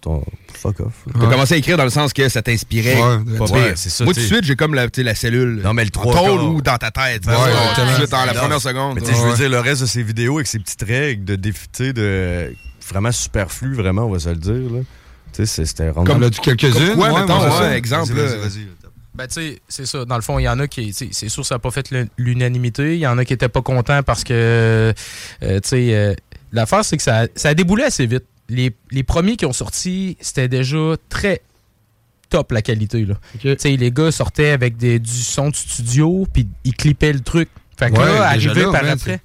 ton 0.00 0.22
fuck 0.54 0.80
off. 0.80 0.92
T'as 1.12 1.26
commencé 1.30 1.54
à 1.54 1.56
écrire 1.58 1.76
dans 1.76 1.84
le 1.84 1.90
sens 1.90 2.12
que 2.12 2.28
ça 2.28 2.40
t'inspirait. 2.42 2.94
Ouais, 2.94 3.38
pas 3.38 3.44
ouais, 3.52 3.68
pire. 3.68 3.72
c'est 3.76 3.90
ça, 3.90 4.04
Moi, 4.04 4.14
tout 4.14 4.20
de 4.20 4.24
suite, 4.24 4.44
j'ai 4.44 4.56
comme 4.56 4.74
la, 4.74 4.86
la 4.96 5.14
cellule. 5.14 5.60
Non, 5.62 5.74
mais 5.74 5.84
le 5.84 5.88
en 5.88 6.00
3 6.00 6.14
tôle 6.14 6.38
quarts. 6.38 6.54
ou 6.54 6.62
dans 6.62 6.76
ta 6.78 6.90
tête. 6.90 7.26
Ouais, 7.26 7.32
Ouais, 7.32 7.38
ouais, 7.38 7.74
tout 7.74 7.80
de 7.82 7.94
suite 7.96 8.10
dans 8.10 8.24
la 8.24 8.34
première 8.34 8.60
seconde. 8.60 8.94
Mais 8.96 9.00
tu 9.02 9.08
sais, 9.08 9.14
je 9.14 9.26
veux 9.26 9.36
dire, 9.36 9.50
le 9.50 9.60
reste 9.60 9.82
de 9.82 9.86
ces 9.86 10.02
vidéos 10.02 10.36
avec 10.36 10.46
ces 10.46 10.58
petites 10.58 10.82
règles 10.82 11.24
de 11.24 11.36
défi, 11.36 11.66
tu 11.72 11.84
sais, 11.86 11.92
de 11.92 12.54
vraiment 12.88 13.12
superflu, 13.12 13.74
vraiment, 13.74 14.04
on 14.06 14.10
va 14.10 14.18
se 14.18 14.28
le 14.30 14.36
dire, 14.36 14.54
là. 14.72 14.80
Tu 15.32 15.44
sais, 15.44 15.46
c'est- 15.46 15.64
c'était. 15.66 15.90
Comme 15.92 16.20
là, 16.20 16.30
quelques-unes, 16.30 16.98
ouais, 16.98 17.12
mettons, 17.12 17.26
moi, 17.36 17.50
c'est 17.50 17.64
ouais, 17.64 17.70
ça. 17.70 17.76
exemple, 17.76 18.12
Vas-y, 18.14 18.60
là. 18.60 18.66
Ben, 19.16 19.26
tu 19.26 19.34
sais, 19.34 19.60
c'est 19.68 19.86
ça. 19.86 20.04
Dans 20.04 20.16
le 20.16 20.22
fond, 20.22 20.38
il 20.38 20.42
y 20.44 20.48
en 20.48 20.58
a 20.58 20.68
qui, 20.68 20.92
c'est 20.92 21.28
sûr, 21.28 21.44
ça 21.44 21.54
n'a 21.54 21.58
pas 21.58 21.70
fait 21.70 21.92
l'unanimité. 22.18 22.94
Il 22.94 23.00
y 23.00 23.06
en 23.06 23.16
a 23.18 23.24
qui 23.24 23.32
étaient 23.32 23.48
pas 23.48 23.62
contents 23.62 24.02
parce 24.02 24.24
que, 24.24 24.32
euh, 25.42 25.60
tu 25.60 25.68
sais, 25.68 25.94
euh, 25.94 26.14
l'affaire, 26.52 26.84
c'est 26.84 26.96
que 26.96 27.02
ça, 27.02 27.20
a- 27.22 27.26
ça 27.34 27.50
a 27.50 27.54
déboulé 27.54 27.84
assez 27.84 28.06
vite. 28.06 28.24
Les, 28.48 28.74
les 28.90 29.02
premiers 29.02 29.36
qui 29.36 29.46
ont 29.46 29.52
sorti, 29.52 30.16
c'était 30.20 30.48
déjà 30.48 30.94
très 31.08 31.40
top 32.28 32.52
la 32.52 32.60
qualité, 32.62 33.04
là. 33.04 33.14
Tu 33.56 33.56
sais, 33.58 33.76
les 33.76 33.90
gars 33.90 34.10
sortaient 34.12 34.50
avec 34.50 34.76
des, 34.76 34.98
du 34.98 35.10
son 35.10 35.50
de 35.50 35.56
studio, 35.56 36.26
puis 36.32 36.46
ils 36.64 36.74
clippaient 36.74 37.12
le 37.12 37.20
truc. 37.20 37.48
Fait 37.78 37.90
que 37.90 37.98
Ouais, 37.98 38.04
là, 38.06 38.28
arrivé 38.28 38.62
là, 38.62 38.72
par 38.72 38.84
après. 38.90 39.20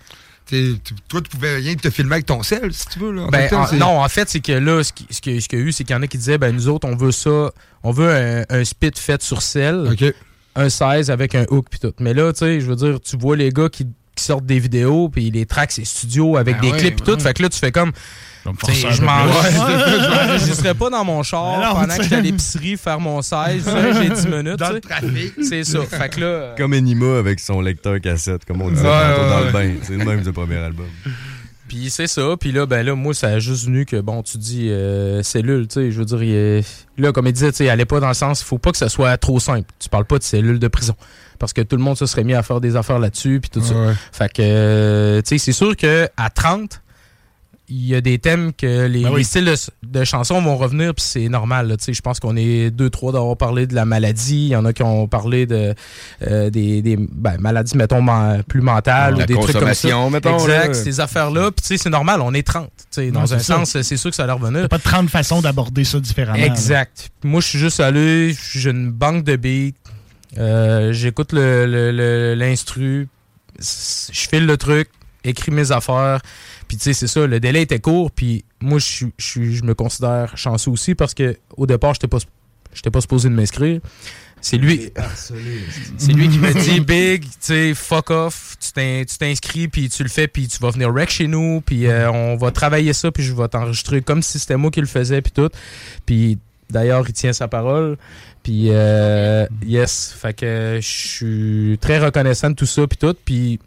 Toi, 1.08 1.22
tu 1.22 1.30
pouvais 1.30 1.56
rien 1.56 1.76
te 1.76 1.90
filmer 1.90 2.14
avec 2.14 2.26
ton 2.26 2.44
sel, 2.44 2.74
si 2.74 2.86
tu 2.88 3.00
veux. 3.00 3.12
Là, 3.12 3.24
en 3.24 3.28
Ben, 3.30 3.50
temps, 3.50 3.64
en- 3.72 3.76
non, 3.76 4.00
en 4.04 4.10
fait, 4.10 4.30
c'est 4.30 4.40
que 4.40 4.52
là, 4.52 4.84
ce 4.84 4.92
qui- 4.94 5.08
ce 5.10 5.22
qu'il 5.22 5.42
ce 5.42 5.48
qu'il 5.48 5.60
y 5.60 5.62
a 5.62 5.66
eu, 5.66 5.72
c'est 5.72 5.84
qu'il 5.84 5.96
y 5.96 5.98
en 6.00 6.02
a 6.02 6.08
qui 6.08 6.18
disaient, 6.18 6.38
ben, 6.38 6.54
nous 6.56 6.68
autres, 6.68 6.88
on 6.88 6.96
veut 6.96 7.12
ça, 7.12 7.52
on 7.84 7.92
veut 7.92 8.10
un, 8.10 8.44
un 8.50 8.64
spit 8.64 8.92
fait 8.96 9.22
sur 9.22 9.42
sel, 9.42 9.88
un 10.56 10.70
16 10.70 11.10
avec 11.10 11.36
un 11.36 11.46
hook 11.50 11.66
puis 11.70 11.80
tout. 11.80 11.94
Mais 12.00 12.14
là, 12.14 12.34
tu 12.34 12.40
sais, 12.40 12.60
je 12.62 12.66
veux 12.66 12.76
dire, 12.76 13.00
tu 13.00 13.18
vois 13.18 13.36
les 13.38 13.50
gars 13.52 13.70
qui, 13.70 13.88
qui 14.22 14.28
sortent 14.28 14.46
des 14.46 14.60
vidéos, 14.60 15.10
puis 15.10 15.30
les 15.32 15.46
tracks, 15.46 15.72
c'est 15.72 15.86
studio 15.86 16.38
avec 16.38 16.56
Ben 16.56 16.62
des 16.62 16.72
ouais, 16.72 16.78
clips 16.78 16.96
puis 16.98 17.06
tout. 17.06 17.12
ouais. 17.18 17.20
Fait 17.20 17.34
que 17.34 17.44
là, 17.44 17.50
tu 17.50 17.60
fais 17.60 17.72
comme. 17.72 17.92
Je 18.44 18.50
peu 18.50 18.56
m'en- 19.06 19.22
plus. 19.22 19.30
Ouais, 19.30 19.34
c'est 19.44 19.52
ça, 19.52 19.68
je 19.70 20.02
je- 20.04 20.10
m'enregistrerais 20.28 20.74
pas 20.74 20.90
dans 20.90 21.06
mon 21.06 21.22
char 21.22 21.60
non, 21.60 21.76
pendant 21.80 21.94
tu 21.94 21.98
que 21.98 22.04
j'étais 22.04 22.16
à 22.16 22.22
l'épicerie 22.22 22.76
faire 22.76 23.00
mon 23.00 23.22
16. 23.22 23.64
tu 23.66 23.70
sais, 23.70 23.94
J'ai 24.02 24.10
10 24.10 24.28
minutes. 24.28 24.56
Dans 24.58 24.72
le 24.72 24.80
trafic. 24.82 25.34
C'est 25.44 25.64
ça. 25.64 25.80
Fait 25.84 26.10
que 26.10 26.20
là. 26.22 26.26
euh, 26.26 26.56
Comme 26.58 26.74
Enima 26.74 27.20
avec 27.20 27.40
son 27.40 27.62
lecteur 27.62 28.02
cassette, 28.02 28.44
comme 28.46 28.62
on 28.64 28.72
disait 28.72 28.82
Ouais, 28.88 29.16
tantôt 29.16 29.30
dans 29.30 29.36
ouais, 29.36 29.40
le 29.42 29.46
ouais. 29.46 29.74
bain. 29.76 29.80
C'est 29.84 29.94
le 29.96 30.06
même 30.06 30.22
du 30.22 30.32
premier 30.32 30.58
album. 30.58 30.88
Puis 31.72 31.90
c'est 31.90 32.08
ça. 32.08 32.36
Puis 32.38 32.52
là, 32.52 32.66
ben 32.66 32.86
là, 32.86 32.96
moi, 32.96 33.14
ça 33.14 33.28
a 33.28 33.40
juste 33.40 33.64
venu 33.64 33.86
que, 33.86 34.02
bon, 34.02 34.24
tu 34.24 34.38
dis 34.38 34.68
euh, 34.70 35.24
cellule, 35.24 35.70
tu 35.70 35.76
sais, 35.76 35.92
je 35.92 36.00
veux 36.00 36.04
dire, 36.04 36.22
il 36.22 37.02
là, 37.02 37.14
comme 37.14 37.28
il 37.28 37.32
disait, 37.32 37.50
tu 37.52 37.60
sais, 37.60 37.70
allait 37.70 37.86
pas 37.86 38.02
dans 38.02 38.10
le 38.10 38.14
sens, 38.14 38.42
il 38.42 38.44
faut 38.44 38.58
pas 38.58 38.72
que 38.72 38.78
ça 38.78 38.90
soit 38.90 39.16
trop 39.16 39.40
simple. 39.40 39.72
Tu 39.80 39.88
parles 39.88 40.04
pas 40.04 40.18
de 40.18 40.24
cellule 40.24 40.60
de 40.60 40.68
prison. 40.68 40.96
Parce 41.40 41.54
que 41.54 41.62
tout 41.62 41.78
le 41.78 41.82
monde 41.82 41.96
se 41.96 42.06
serait 42.08 42.26
mis 42.26 42.34
à 42.34 42.44
faire 42.44 42.60
des 42.60 42.76
affaires 42.76 43.00
là-dessus, 43.00 43.40
puis 43.40 43.50
tout 43.50 43.62
ça. 43.62 43.74
Fait 44.12 44.28
que, 44.28 44.42
euh, 44.42 45.22
tu 45.22 45.30
sais, 45.30 45.38
c'est 45.38 45.54
sûr 45.54 45.78
que 45.78 46.10
à 46.18 46.30
30, 46.30 46.82
il 47.74 47.88
y 47.88 47.96
a 47.96 48.02
des 48.02 48.20
thèmes 48.20 48.52
que 48.54 48.86
les, 48.86 49.04
Ben 49.04 49.12
oui. 49.12 49.20
les 49.20 49.24
styles 49.24 49.46
de, 49.46 49.56
de 49.88 50.04
chansons 50.04 50.42
vont 50.42 50.58
revenir, 50.58 50.94
puis 50.94 51.06
c'est 51.08 51.30
normal. 51.30 51.70
là. 51.70 51.78
Tu 51.78 51.86
sais, 51.86 51.94
Je 51.94 52.02
pense 52.02 52.20
qu'on 52.20 52.36
est 52.36 52.70
deux, 52.70 52.90
trois 52.90 53.14
d'avoir 53.14 53.38
parlé 53.38 53.66
de 53.66 53.74
la 53.74 53.86
maladie. 53.86 54.48
Il 54.48 54.48
y 54.50 54.56
en 54.58 54.66
a 54.66 54.74
qui 54.74 54.84
ont 54.84 55.08
parlé 55.08 55.46
de 55.46 55.74
euh, 56.28 56.50
des, 56.50 56.82
des 56.82 56.98
ben, 56.98 57.38
maladies, 57.40 57.78
mettons, 57.78 58.06
plus 58.48 58.60
mentales. 58.62 59.16
La 59.16 59.24
ou 59.24 59.28
des 59.28 59.34
trucs 59.36 59.58
comme 59.58 59.74
ça. 59.74 60.10
mettons, 60.10 60.38
Exact, 60.38 60.68
là. 60.68 60.74
ces 60.74 61.00
affaires-là. 61.00 61.52
Puis 61.52 61.62
tu 61.62 61.68
sais, 61.70 61.78
c'est 61.78 61.90
normal, 61.90 62.20
on 62.22 62.34
est 62.34 62.46
30. 62.46 62.70
Tu 62.78 62.84
sais, 62.92 63.12
Dans 63.12 63.34
un 63.34 63.40
ça. 63.40 63.58
sens, 63.66 63.82
c'est 63.82 63.98
sûr 63.98 64.10
que 64.10 64.16
ça 64.18 64.24
allait 64.24 64.34
revenir. 64.34 64.68
Pas 64.68 64.78
30 64.80 65.10
façons 65.10 65.42
d'aborder 65.42 65.86
ça 65.86 66.00
différemment. 66.00 66.38
là. 66.38 66.46
Exact. 66.46 67.10
Moi, 67.24 67.40
je 67.40 67.48
suis 67.48 67.60
juste 67.60 67.80
allé, 67.80 68.36
j'ai 68.54 68.72
une 68.72 68.92
banque 68.92 69.24
de 69.24 69.36
beats, 69.38 69.78
euh, 70.38 70.92
j'écoute 70.92 71.32
le- 71.34 71.66
le- 71.66 71.92
le- 71.92 72.36
l'instru, 72.36 73.08
je 73.60 74.28
file 74.30 74.46
le 74.46 74.58
truc, 74.58 74.90
écris 75.24 75.52
mes 75.52 75.72
affaires. 75.72 76.22
Puis 76.68 76.78
tu 76.78 76.84
sais, 76.84 76.94
c'est 76.94 77.08
ça, 77.08 77.26
le 77.28 77.40
délai 77.40 77.62
était 77.64 77.80
court, 77.80 78.12
puis 78.12 78.44
moi, 78.62 78.80
je 78.80 78.86
suis- 78.86 79.14
je 79.18 79.44
je 79.52 79.64
me 79.64 79.74
considère 79.74 80.38
chanceux 80.38 80.72
aussi 80.72 80.96
parce 80.96 81.14
que 81.14 81.38
au 81.58 81.66
départ, 81.66 81.94
j'étais 81.94 82.08
pas, 82.08 82.18
j'étais 82.74 82.92
pas 82.92 83.02
supposé 83.02 83.30
de 83.30 83.34
m'inscrire. 83.34 83.80
C'est 84.44 84.58
lui. 84.58 84.92
C'est 85.98 86.14
lui 86.14 86.28
qui 86.28 86.40
me 86.40 86.52
dit 86.64 86.80
Big, 86.80 87.22
tu 87.24 87.30
sais, 87.42 87.74
fuck 87.76 88.10
off, 88.10 88.56
tu 88.60 88.72
t'in- 88.72 89.04
tu 89.08 89.16
t'inscris, 89.18 89.68
puis 89.68 89.88
tu 89.88 90.02
le 90.02 90.10
fais, 90.10 90.28
puis 90.28 90.48
tu 90.48 90.58
vas 90.58 90.72
venir 90.72 90.92
rec 90.92 91.12
chez 91.12 91.28
nous, 91.28 91.62
puis 91.64 91.86
euh, 91.86 92.12
on 92.12 92.38
va 92.38 92.50
travailler 92.50 92.94
ça, 92.94 93.12
puis 93.12 93.22
je 93.24 93.34
vais 93.34 93.48
t'enregistrer 93.48 94.02
comme 94.02 94.24
si 94.24 94.40
c'était 94.40 94.58
moi 94.58 94.72
qui 94.72 94.80
le 94.82 94.88
faisais, 94.88 95.22
puis 95.22 95.32
tout. 95.32 95.50
Puis 96.08 96.40
d'ailleurs, 96.72 97.06
il 97.08 97.14
tient 97.14 97.34
sa 97.34 97.48
parole. 97.48 97.98
Puis 98.42 98.70
euh, 98.70 99.46
yes, 99.64 100.16
fait 100.20 100.34
que 100.34 100.80
je 100.82 100.88
suis 100.88 101.78
très 101.80 102.00
reconnaissant 102.00 102.50
de 102.50 102.56
tout 102.56 102.66
ça, 102.66 102.88
puis 102.88 102.98
tout. 102.98 103.16
Puis 103.24 103.60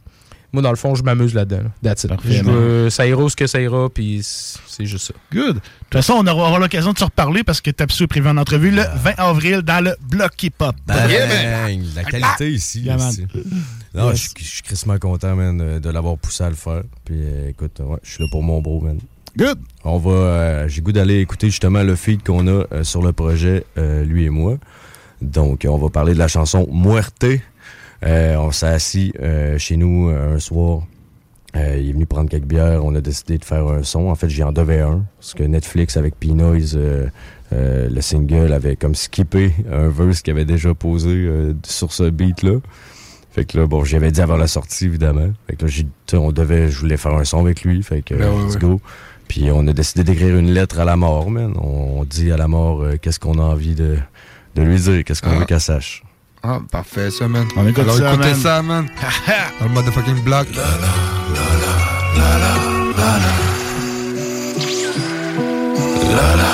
moi, 0.55 0.63
dans 0.63 0.71
le 0.71 0.77
fond, 0.77 0.95
je 0.95 1.03
m'amuse 1.03 1.35
là-dedans. 1.35 1.65
là. 1.65 1.71
That's 1.83 2.05
it. 2.05 2.09
Parfait, 2.11 2.33
Je 2.33 2.43
veux- 2.45 2.89
ça 2.91 3.07
ira 3.07 3.23
où 3.23 3.29
ce 3.29 3.37
que 3.37 3.47
ça 3.47 3.61
ira, 3.61 3.91
puis 3.91 4.21
c'est 4.23 4.87
juste 4.87 5.09
ça. 5.09 5.15
Good. 5.33 5.57
De 5.57 5.61
toute 5.61 5.63
façon, 5.93 6.15
on 6.19 6.27
aura, 6.27 6.59
l'occasion 6.59 6.93
de 6.93 6.99
se 6.99 7.05
reparler 7.05 7.43
parce 7.45 7.61
que 7.61 7.71
Tapsu 7.71 8.05
est 8.05 8.07
prévu 8.07 8.29
en 8.29 8.37
entrevue 8.39 8.71
le 8.71 8.83
20 9.03 9.13
avril 9.19 9.63
dans 9.63 9.85
le 9.85 9.95
Bloc 10.09 10.43
Hip-Hop. 10.43 10.77
Bang! 10.87 11.11
Yeah, 11.11 11.27
man. 11.69 11.85
la 11.97 12.05
qualité 12.05 12.53
ici. 12.53 12.81
Yeah, 12.83 12.97
man. 12.97 13.11
ici. 13.11 13.27
Non, 13.95 14.11
Yes. 14.11 14.17
je 14.17 14.21
suis- 14.23 14.31
je 14.39 14.45
suis 14.45 14.63
crissement 14.63 14.99
content, 14.99 15.35
man, 15.37 15.59
de, 15.59 15.79
de 15.79 15.91
l'avoir 15.91 16.17
poussé 16.17 16.45
à 16.45 16.49
le 16.49 16.57
faire. 16.57 16.83
Puis 17.05 17.17
euh, 17.19 17.49
écoute, 17.51 17.81
ouais, 17.81 17.99
je 18.03 18.11
suis 18.13 18.23
là 18.23 18.29
pour 18.31 18.43
mon 18.43 18.61
bro, 18.63 18.81
man. 18.81 18.99
Good. 19.37 19.59
On 19.83 19.99
va. 19.99 20.11
euh, 20.13 20.69
J'ai 20.69 20.81
goût 20.81 20.93
d'aller 20.93 21.19
écouter 21.21 21.49
justement 21.49 21.83
le 21.83 21.97
feed 21.97 22.23
qu'on 22.23 22.47
a 22.47 22.65
euh, 22.73 22.85
sur 22.85 23.03
le 23.03 23.13
projet, 23.13 23.65
euh, 23.79 24.05
lui 24.05 24.25
et 24.25 24.31
moi. 24.31 24.59
Donc, 25.23 25.67
on 25.69 25.77
va 25.79 25.89
parler 25.89 26.15
de 26.15 26.19
la 26.19 26.29
chanson 26.29 26.69
Muerte. 26.73 27.25
Euh, 28.05 28.37
on 28.37 28.51
s'est 28.51 28.67
assis 28.67 29.13
euh, 29.21 29.57
chez 29.59 29.77
nous 29.77 30.09
euh, 30.09 30.37
un 30.37 30.39
soir. 30.39 30.83
Euh, 31.57 31.79
il 31.81 31.91
est 31.91 31.93
venu 31.93 32.07
prendre 32.07 32.29
quelques 32.29 32.45
bières. 32.47 32.85
On 32.85 32.95
a 32.95 33.01
décidé 33.01 33.39
de 33.39 33.45
faire 33.45 33.67
un 33.69 33.83
son. 33.83 34.09
En 34.09 34.15
fait, 34.15 34.29
j'y 34.29 34.43
en 34.43 34.53
devais 34.53 34.81
un. 34.81 35.05
Parce 35.21 35.35
que 35.35 35.45
Netflix, 35.45 35.97
avec 35.97 36.19
P-Noise, 36.19 36.75
euh, 36.77 37.07
euh, 37.53 37.89
le 37.89 38.01
single 38.01 38.53
avait 38.53 38.77
comme 38.77 38.95
skippé 38.95 39.53
un 39.73 39.89
verse 39.89 40.21
qu'il 40.23 40.33
avait 40.33 40.45
déjà 40.45 40.75
posé 40.75 41.11
euh, 41.11 41.55
sur 41.65 41.93
ce 41.93 42.11
beat-là. 42.11 42.59
Fait 43.31 43.45
que 43.45 43.59
là, 43.59 43.67
bon, 43.67 43.85
j'avais 43.85 44.11
dit 44.13 44.21
avant 44.21 44.37
la 44.37 44.47
sortie, 44.47 44.85
évidemment. 44.85 45.29
Fait 45.49 45.57
que 45.57 45.65
là, 45.65 45.69
j'ai- 45.71 46.17
on 46.17 46.31
devait, 46.31 46.69
je 46.71 46.79
voulais 46.79 46.97
faire 46.97 47.15
un 47.15 47.25
son 47.25 47.41
avec 47.41 47.63
lui. 47.65 47.83
Fait 47.83 48.03
que, 48.03 48.15
Ben 48.15 48.31
ouais, 48.31 48.45
let's 48.47 48.55
ouais. 48.55 48.61
go. 48.61 48.81
Puis 49.27 49.49
on 49.53 49.67
a 49.67 49.73
décidé 49.73 50.05
d'écrire 50.05 50.37
une 50.37 50.53
lettre 50.53 50.79
à 50.79 50.85
la 50.85 50.97
mort, 50.97 51.31
man. 51.31 51.53
On, 51.57 52.01
on 52.01 52.05
dit 52.05 52.31
à 52.31 52.37
la 52.37 52.47
mort 52.47 52.83
euh, 52.83 52.97
qu'est-ce 53.01 53.19
qu'on 53.19 53.39
a 53.39 53.43
envie 53.43 53.75
de, 53.75 53.97
de 54.55 54.63
lui 54.63 54.77
dire, 54.79 55.03
qu'est-ce 55.05 55.23
qu'on 55.23 55.31
Ah. 55.31 55.39
veut 55.41 55.45
qu'elle 55.47 55.61
sache. 55.61 56.04
Ah, 56.47 56.61
parfait, 56.71 57.11
ça, 57.11 57.27
man. 57.27 57.47
On 57.57 57.67
écoute 57.67 57.85
Alors, 57.85 57.97
ça, 57.97 58.13
écoutez 58.13 58.31
man. 58.31 58.41
ça, 58.41 58.63
man. 58.63 58.87
Dans 59.61 59.67
le 59.67 59.73
motherfucking 59.73 60.23
block. 60.25 60.47
la 60.55 60.63
la, 60.63 60.69
la 62.19 62.39
la. 62.39 62.55
La 66.17 66.37
la. 66.37 66.54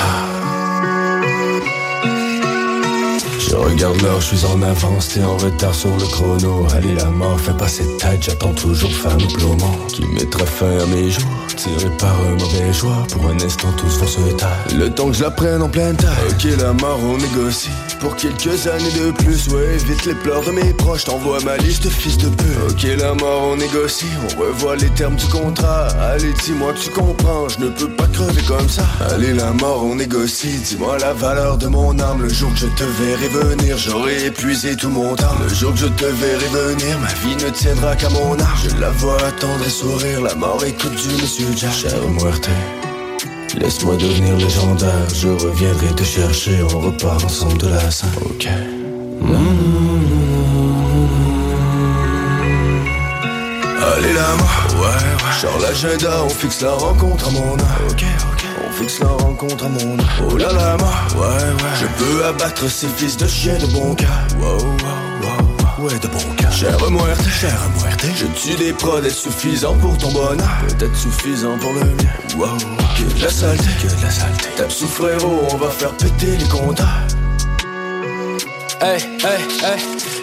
regarde 3.61 4.01
l'heure, 4.01 4.21
je 4.21 4.35
suis 4.35 4.45
en 4.45 4.61
avance, 4.61 5.09
t'es 5.09 5.23
en 5.23 5.37
retard 5.37 5.73
sur 5.73 5.95
le 5.95 6.05
chrono. 6.05 6.65
Allez 6.73 6.95
la 6.95 7.05
mort, 7.05 7.39
fais 7.39 7.53
pas 7.53 7.67
cette 7.67 7.97
tête, 7.97 8.23
j'attends 8.23 8.53
toujours 8.53 8.91
femme 8.91 9.21
plomo 9.33 9.71
Qui 9.89 10.03
mettra 10.05 10.45
fin 10.45 10.79
à 10.79 10.85
mes 10.87 11.09
jours, 11.09 11.29
tiré 11.55 11.89
par 11.97 12.15
un 12.21 12.31
mauvais 12.31 12.73
choix. 12.73 13.05
Pour 13.11 13.25
un 13.27 13.35
instant, 13.35 13.71
tous 13.77 13.99
vont 13.99 14.07
se 14.07 14.35
taire. 14.35 14.49
Le 14.77 14.89
temps 14.89 15.07
que 15.07 15.13
je 15.13 15.23
la 15.23 15.31
prenne 15.31 15.61
en 15.61 15.69
pleine 15.69 15.95
taille. 15.95 16.09
Ok, 16.29 16.59
la 16.59 16.73
mort, 16.73 16.99
on 17.03 17.17
négocie. 17.17 17.69
Pour 17.99 18.15
quelques 18.15 18.67
années 18.67 18.91
de 18.99 19.11
plus, 19.11 19.47
ouais, 19.49 19.75
évite 19.75 20.05
les 20.05 20.15
pleurs 20.15 20.43
de 20.43 20.51
mes 20.51 20.73
proches. 20.73 21.03
T'envoies 21.03 21.41
ma 21.43 21.57
liste, 21.57 21.87
fils 21.89 22.17
de 22.17 22.29
pute. 22.29 22.57
Ok, 22.69 22.83
la 22.97 23.13
mort, 23.13 23.43
on 23.51 23.57
négocie. 23.57 24.05
On 24.23 24.41
revoit 24.41 24.75
les 24.75 24.89
termes 24.89 25.15
du 25.15 25.25
contrat. 25.27 25.87
Allez, 26.11 26.33
dis-moi, 26.43 26.73
tu 26.73 26.89
comprends, 26.89 27.47
je 27.49 27.59
ne 27.59 27.69
peux 27.69 27.89
pas 27.89 28.07
crever 28.07 28.41
comme 28.47 28.69
ça. 28.69 28.83
Allez, 29.11 29.33
la 29.33 29.51
mort, 29.51 29.83
on 29.83 29.95
négocie. 29.95 30.59
Dis-moi 30.65 30.97
la 30.99 31.13
valeur 31.13 31.57
de 31.57 31.67
mon 31.67 31.99
âme. 31.99 32.23
Le 32.23 32.29
jour 32.29 32.51
que 32.53 32.59
je 32.59 32.67
te 32.67 32.83
verrai 32.83 33.29
venir, 33.55 33.77
j'aurai 33.77 34.25
épuisé 34.25 34.75
tout 34.75 34.89
mon 34.89 35.15
temps. 35.15 35.35
Le 35.41 35.53
jour 35.53 35.73
que 35.73 35.79
je 35.79 35.87
te 35.87 36.05
verrai 36.05 36.47
venir, 36.47 36.99
ma 36.99 37.07
vie 37.07 37.35
ne 37.43 37.49
tiendra 37.49 37.95
qu'à 37.95 38.09
mon 38.09 38.33
âme. 38.33 38.47
Je 38.63 38.75
la 38.79 38.89
vois 38.91 39.17
attendre 39.17 39.63
et 39.65 39.69
sourire. 39.69 40.21
La 40.21 40.35
mort 40.35 40.63
écoute 40.65 40.95
du 40.95 41.21
monsieur 41.21 41.47
Jack. 41.55 41.73
Chère 41.73 42.07
muerte. 42.09 42.49
Laisse-moi 43.57 43.97
devenir 43.97 44.37
légendaire, 44.37 45.09
je 45.13 45.27
reviendrai 45.27 45.87
te 45.87 46.03
chercher, 46.03 46.63
on 46.73 46.79
repart 46.79 47.23
ensemble 47.25 47.57
de 47.57 47.67
la 47.67 47.91
scène. 47.91 48.09
Ok. 48.25 48.47
Allez 53.93 54.13
là, 54.13 54.27
moi, 54.37 54.81
ouais, 54.81 54.87
ouais. 54.87 55.41
Genre 55.41 55.59
l'agenda, 55.59 56.23
on 56.23 56.29
fixe 56.29 56.61
la 56.61 56.71
rencontre 56.71 57.27
à 57.27 57.31
mon 57.31 57.53
âme. 57.53 57.89
Ok, 57.89 58.05
ok. 58.31 58.40
La 58.99 59.07
rencontre 59.07 59.65
à 59.65 59.69
mon. 59.69 59.95
Oh 60.27 60.37
là 60.37 60.51
là, 60.51 60.75
moi, 60.77 60.89
ouais, 61.15 61.37
ouais. 61.37 61.69
Je 61.79 61.85
peux 62.03 62.25
abattre 62.25 62.67
ces 62.67 62.87
fils 62.87 63.15
de 63.15 63.27
chien 63.27 63.55
de 63.59 63.67
bon 63.67 63.93
cas. 63.93 64.05
Wow, 64.39 64.57
wow, 64.57 64.59
wow. 65.77 65.85
Ouais, 65.85 65.99
de 65.99 66.07
bon 66.07 66.35
cas. 66.35 66.49
Chère 66.49 66.89
muerte, 66.89 67.23
chère 67.29 67.61
muerte. 67.79 68.05
Je 68.15 68.25
tue 68.25 68.55
des 68.57 68.73
prods 68.73 69.07
suffisants 69.09 69.75
pour 69.75 69.97
ton 69.99 70.11
bonheur. 70.11 70.49
Peut-être 70.67 70.95
suffisant 70.95 71.57
pour 71.59 71.73
le 71.73 71.81
mien. 71.81 72.09
Wow, 72.37 72.57
que 72.97 73.17
de 73.17 73.23
la 73.23 73.29
saleté, 73.29 73.69
que 73.81 73.87
de 73.87 74.01
la 74.03 74.09
saleté. 74.09 74.49
Tape 74.57 74.71
sous 74.71 74.87
frérot, 74.87 75.47
on 75.51 75.57
va 75.57 75.69
faire 75.69 75.91
péter 75.91 76.37
les 76.37 76.47
compteurs. 76.47 76.87
Hey, 78.81 78.97
hey, 79.23 79.41
hey, 79.63 79.79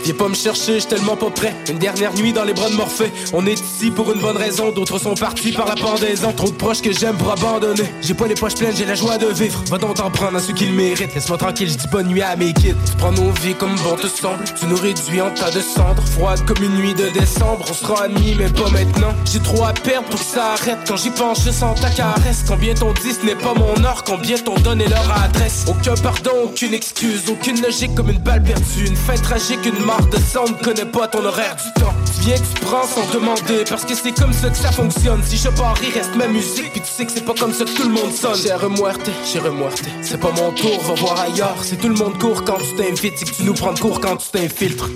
viens 0.08 0.24
pas 0.24 0.28
me 0.28 0.34
chercher, 0.34 0.80
j'suis 0.80 0.88
tellement 0.88 1.16
pas 1.16 1.30
prêt. 1.30 1.54
Une 1.68 1.78
dernière 1.78 2.14
nuit 2.14 2.32
dans 2.32 2.44
les 2.44 2.54
bras 2.54 2.70
de 2.70 2.74
Morphée. 2.74 3.12
On 3.34 3.46
est 3.46 3.60
ici 3.60 3.90
pour 3.90 4.10
une 4.12 4.20
bonne 4.20 4.38
raison, 4.38 4.70
d'autres 4.70 4.98
sont 4.98 5.14
partis 5.14 5.52
par 5.52 5.66
la 5.66 5.74
pendaison. 5.74 6.32
Trop 6.32 6.48
de 6.48 6.56
proches 6.56 6.80
que 6.80 6.92
j'aime 6.92 7.16
pour 7.16 7.30
abandonner. 7.30 7.84
J'ai 8.00 8.14
pas 8.14 8.26
les 8.26 8.34
poches 8.34 8.54
pleines, 8.54 8.74
j'ai 8.74 8.86
la 8.86 8.94
joie 8.94 9.18
de 9.18 9.26
vivre. 9.26 9.62
Va 9.68 9.76
donc 9.76 9.96
t'en 9.96 10.10
prendre 10.10 10.38
à 10.38 10.40
ceux 10.40 10.54
qui 10.54 10.64
le 10.64 10.72
méritent. 10.72 11.14
Laisse-moi 11.14 11.36
tranquille, 11.36 11.68
j'dis 11.68 11.88
bonne 11.88 12.08
nuit 12.08 12.22
à 12.22 12.36
mes 12.36 12.54
kids. 12.54 12.74
Tu 12.86 12.96
prends 12.96 13.12
nos 13.12 13.30
vies 13.42 13.54
comme 13.54 13.74
bon 13.76 13.96
te 13.96 14.06
semble. 14.06 14.44
Tu 14.58 14.66
nous 14.66 14.76
réduis 14.76 15.20
en 15.20 15.30
tas 15.30 15.50
de 15.50 15.60
cendres, 15.60 16.02
froide 16.02 16.40
comme 16.46 16.62
une 16.62 16.76
nuit 16.76 16.94
de 16.94 17.08
décembre. 17.08 17.66
On 17.68 17.74
sera 17.74 18.04
amis, 18.04 18.34
mais 18.38 18.48
pas 18.48 18.70
maintenant. 18.70 19.12
J'ai 19.30 19.40
trop 19.40 19.64
à 19.64 19.74
perdre 19.74 20.08
pour 20.08 20.20
que 20.20 20.26
ça 20.26 20.52
arrête. 20.52 20.78
Quand 20.86 20.96
j'y 20.96 21.10
pense, 21.10 21.44
je 21.44 21.50
sens 21.50 21.78
ta 21.80 21.90
caresse. 21.90 22.44
Combien 22.48 22.72
t'ont 22.72 22.94
dit, 22.94 23.12
ce 23.12 23.26
n'est 23.26 23.36
pas 23.36 23.52
mon 23.52 23.84
or. 23.84 24.04
Combien 24.06 24.38
t'ont 24.38 24.58
donné 24.60 24.86
leur 24.86 25.22
adresse. 25.22 25.66
Aucun 25.68 25.94
pardon, 25.96 26.30
aucune 26.44 26.72
excuse, 26.72 27.24
aucune 27.28 27.60
logique 27.60 27.94
comme 27.94 28.08
une 28.08 28.18
balle 28.18 28.42
perdue. 28.42 28.86
Une 28.86 28.96
fin 28.96 29.16
tragique, 29.16 29.66
une 29.66 29.84
mort 29.84 29.97
de 30.06 30.16
sang. 30.16 30.44
Ne 30.48 30.64
connais 30.64 30.84
pas 30.84 31.08
ton 31.08 31.24
horaire 31.24 31.56
du 31.56 31.80
temps. 31.80 31.94
Tu 32.14 32.28
viens, 32.28 32.36
tu 32.36 32.64
prends 32.64 32.84
sans 32.84 33.10
demander. 33.12 33.64
Parce 33.68 33.84
que 33.84 33.94
c'est 33.94 34.12
comme 34.12 34.32
ça 34.32 34.50
que 34.50 34.56
ça 34.56 34.72
fonctionne. 34.72 35.22
Si 35.24 35.36
je 35.36 35.48
pars, 35.48 35.76
il 35.82 35.90
reste 35.90 36.14
ma 36.16 36.26
musique. 36.26 36.72
Puis 36.72 36.80
tu 36.80 36.88
sais 36.88 37.06
que 37.06 37.12
c'est 37.12 37.24
pas 37.24 37.34
comme 37.34 37.52
ça 37.52 37.64
que 37.64 37.70
tout 37.70 37.84
le 37.84 37.94
monde 37.94 38.12
sonne. 38.12 38.36
Chère 38.36 38.68
muerte, 38.70 39.10
chère 39.24 39.52
muerte. 39.52 39.82
C'est 40.02 40.20
pas 40.20 40.32
mon 40.32 40.52
tour, 40.52 40.80
va 40.82 40.94
voir 40.94 41.20
ailleurs. 41.20 41.56
C'est 41.62 41.76
tout 41.76 41.88
le 41.88 41.94
monde 41.94 42.18
court 42.18 42.44
quand 42.44 42.58
tu 42.58 42.76
t'invites. 42.76 43.14
C'est 43.16 43.26
que 43.26 43.34
tu 43.34 43.44
nous 43.44 43.54
prends 43.54 43.72
de 43.72 43.80
court 43.80 44.00
quand 44.00 44.16
tu 44.16 44.28
t'infiltres. 44.30 44.88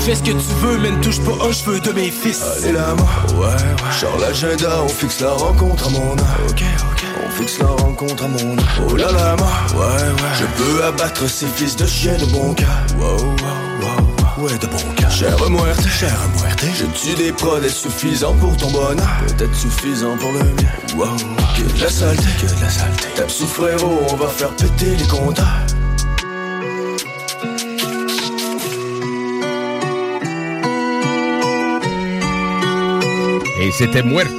Fais 0.00 0.14
ce 0.14 0.22
que 0.22 0.30
tu 0.30 0.54
veux, 0.62 0.78
mais 0.78 0.90
ne 0.90 1.02
touche 1.02 1.20
pas 1.20 1.46
un 1.46 1.52
cheveu 1.52 1.78
de 1.78 1.92
mes 1.92 2.10
fils. 2.10 2.42
Allez 2.42 2.72
là, 2.72 2.94
moi, 2.96 3.08
ouais, 3.38 3.46
ouais. 3.48 4.00
Genre 4.00 4.18
l'agenda, 4.18 4.82
on 4.82 4.88
fixe 4.88 5.20
la 5.20 5.30
rencontre 5.32 5.88
à 5.88 5.90
mon 5.90 6.12
âme. 6.12 6.26
Ok, 6.48 6.62
ok. 6.92 7.04
On 7.26 7.30
fixe 7.30 7.58
la 7.58 7.66
rencontre 7.66 8.24
à 8.24 8.28
mon 8.28 8.58
âme. 8.58 8.64
Oh 8.88 8.96
là 8.96 9.12
là, 9.12 9.36
moi, 9.36 9.50
ouais, 9.74 10.02
ouais. 10.02 10.34
Je 10.38 10.62
peux 10.62 10.84
abattre 10.84 11.28
ces 11.28 11.46
fils 11.46 11.76
de 11.76 11.86
chien 11.86 12.16
de 12.16 12.24
bon 12.32 12.54
cas. 12.54 12.64
Wow, 12.98 13.16
wow, 13.16 13.18
wow. 13.18 14.44
Ouais, 14.44 14.56
de 14.58 14.66
bon 14.68 14.78
cas. 14.96 15.10
Chère 15.10 15.50
muerte, 15.50 15.86
chère 15.86 16.18
muerte. 16.38 16.64
Je 16.74 16.86
tue 16.86 17.14
des 17.14 17.32
prods 17.32 17.60
suffisants 17.68 18.34
pour 18.34 18.56
ton 18.56 18.70
bonheur. 18.70 19.06
Peut-être 19.26 19.54
suffisant 19.54 20.16
pour 20.16 20.32
le 20.32 20.38
mien. 20.38 20.70
Wow, 20.96 21.08
que 21.56 21.76
de 21.76 21.82
la 21.82 21.90
saleté, 21.90 22.22
que 22.40 22.46
de 22.46 22.60
la 22.62 22.70
saleté. 22.70 23.08
Tape 23.16 23.30
sous 23.30 23.46
frérot, 23.46 24.00
on 24.10 24.16
va 24.16 24.28
faire 24.28 24.50
péter 24.56 24.96
les 24.96 25.06
compteurs. 25.06 25.44
Et 33.60 33.70
c'était 33.72 34.02
Muerte, 34.02 34.32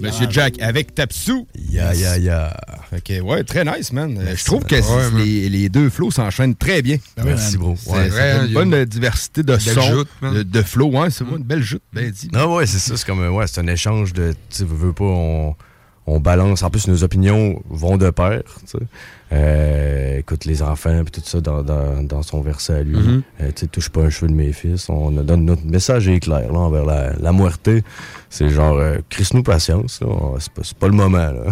Monsieur 0.00 0.26
Jack, 0.30 0.60
avec 0.60 0.94
Tapsou. 0.94 1.48
Ya, 1.70 1.92
ya, 1.94 2.16
ya. 2.18 2.56
Fait 2.88 3.00
que, 3.02 3.20
ouais, 3.20 3.42
très 3.42 3.64
nice, 3.64 3.92
man. 3.92 4.16
Euh, 4.16 4.22
Merci, 4.24 4.40
Je 4.40 4.44
trouve 4.44 4.64
que 4.64 4.76
Ouais, 4.76 5.24
les, 5.24 5.48
les 5.48 5.68
deux 5.68 5.90
flows 5.90 6.12
s'enchaînent 6.12 6.54
très 6.54 6.80
bien. 6.80 6.98
Ben 7.16 7.24
Merci, 7.24 7.58
bro. 7.58 7.74
C'est 7.76 7.90
Ouais, 7.90 8.04
c'est 8.04 8.08
vrai, 8.10 8.46
une 8.46 8.52
bonne 8.54 8.74
une 8.74 8.84
diversité 8.84 9.42
de 9.42 9.58
sons, 9.58 10.04
de, 10.22 10.42
de 10.44 10.62
flow. 10.62 10.90
Ouais, 10.92 11.10
c'est 11.10 11.24
une 11.24 11.42
belle 11.42 11.62
joute, 11.62 11.82
bien 11.92 12.08
dit. 12.10 12.28
Non, 12.32 12.54
ouais, 12.54 12.66
c'est 12.66 12.78
ça. 12.78 12.96
C'est 12.96 13.06
comme, 13.06 13.26
ouais, 13.26 13.46
c'est 13.48 13.60
un 13.60 13.66
échange 13.66 14.12
de, 14.12 14.34
tu 14.56 14.64
veux 14.64 14.92
pas, 14.92 15.04
on, 15.04 15.56
on 16.08 16.20
balance. 16.20 16.62
En 16.62 16.70
plus, 16.70 16.88
nos 16.88 17.02
opinions 17.04 17.62
vont 17.68 17.96
de 17.96 18.10
pair, 18.10 18.42
tu 18.60 18.78
sais. 18.78 18.84
Euh, 19.30 20.18
écoute, 20.18 20.46
les 20.46 20.62
enfants, 20.62 21.02
puis 21.04 21.20
tout 21.20 21.28
ça 21.28 21.40
dans, 21.42 21.62
dans, 21.62 22.02
dans 22.02 22.22
son 22.22 22.40
verset 22.40 22.74
à 22.76 22.82
lui. 22.82 22.96
Mhm. 22.96 23.22
Euh, 23.42 23.46
tu 23.48 23.60
sais, 23.60 23.66
touche 23.66 23.90
pas 23.90 24.00
un 24.00 24.08
cheveu 24.10 24.28
de 24.28 24.34
mes 24.34 24.52
fils. 24.52 24.88
On 24.88 25.10
donne 25.10 25.44
notre 25.44 25.66
message 25.66 26.08
est 26.08 26.20
clair, 26.20 26.50
là, 26.50 26.58
envers 26.60 26.86
la, 26.86 27.12
la 27.20 27.32
muerte. 27.32 27.68
C'est 28.30 28.48
genre, 28.48 28.78
euh, 28.78 28.98
crisse-nous 29.10 29.42
patience, 29.42 30.00
là. 30.00 30.06
On- 30.08 30.38
C'est 30.40 30.52
pas, 30.52 30.62
pas 30.80 30.86
le 30.88 30.94
moment, 30.94 31.18
là. 31.30 31.42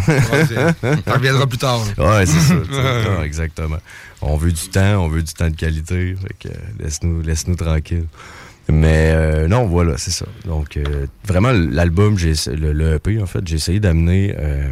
ça 1.05 1.13
reviendra 1.15 1.47
plus 1.47 1.59
tard, 1.59 1.81
Ouais, 1.99 2.25
c'est 2.25 2.41
ça. 2.41 2.55
tu 2.67 2.73
sais. 2.75 3.05
Non, 3.11 3.23
exactement. 3.23 3.79
On 4.23 4.37
veut 4.37 4.53
du 4.53 4.69
temps, 4.69 5.05
on 5.05 5.09
veut 5.09 5.23
du 5.23 5.33
temps 5.35 5.51
de 5.51 5.57
qualité. 5.57 6.15
Fait 6.17 6.49
que 6.49 6.55
euh, 6.55 6.59
laisse-nous 6.81 7.21
laisse-nous 7.23 7.57
tranquille. 7.57 8.07
Mais 8.69 9.13
euh, 9.15 9.49
non, 9.49 9.67
voilà, 9.67 9.97
c'est 9.97 10.11
ça. 10.11 10.27
Donc, 10.45 10.77
euh, 10.77 11.07
vraiment, 11.25 11.53
l'album, 11.53 12.19
j'ai 12.19 12.33
le, 12.55 12.73
le 12.73 12.95
EP, 12.95 13.21
en 13.23 13.27
fait, 13.27 13.47
j'ai 13.47 13.57
essayé 13.57 13.79
d'amener, 13.81 14.35
euh, 14.39 14.69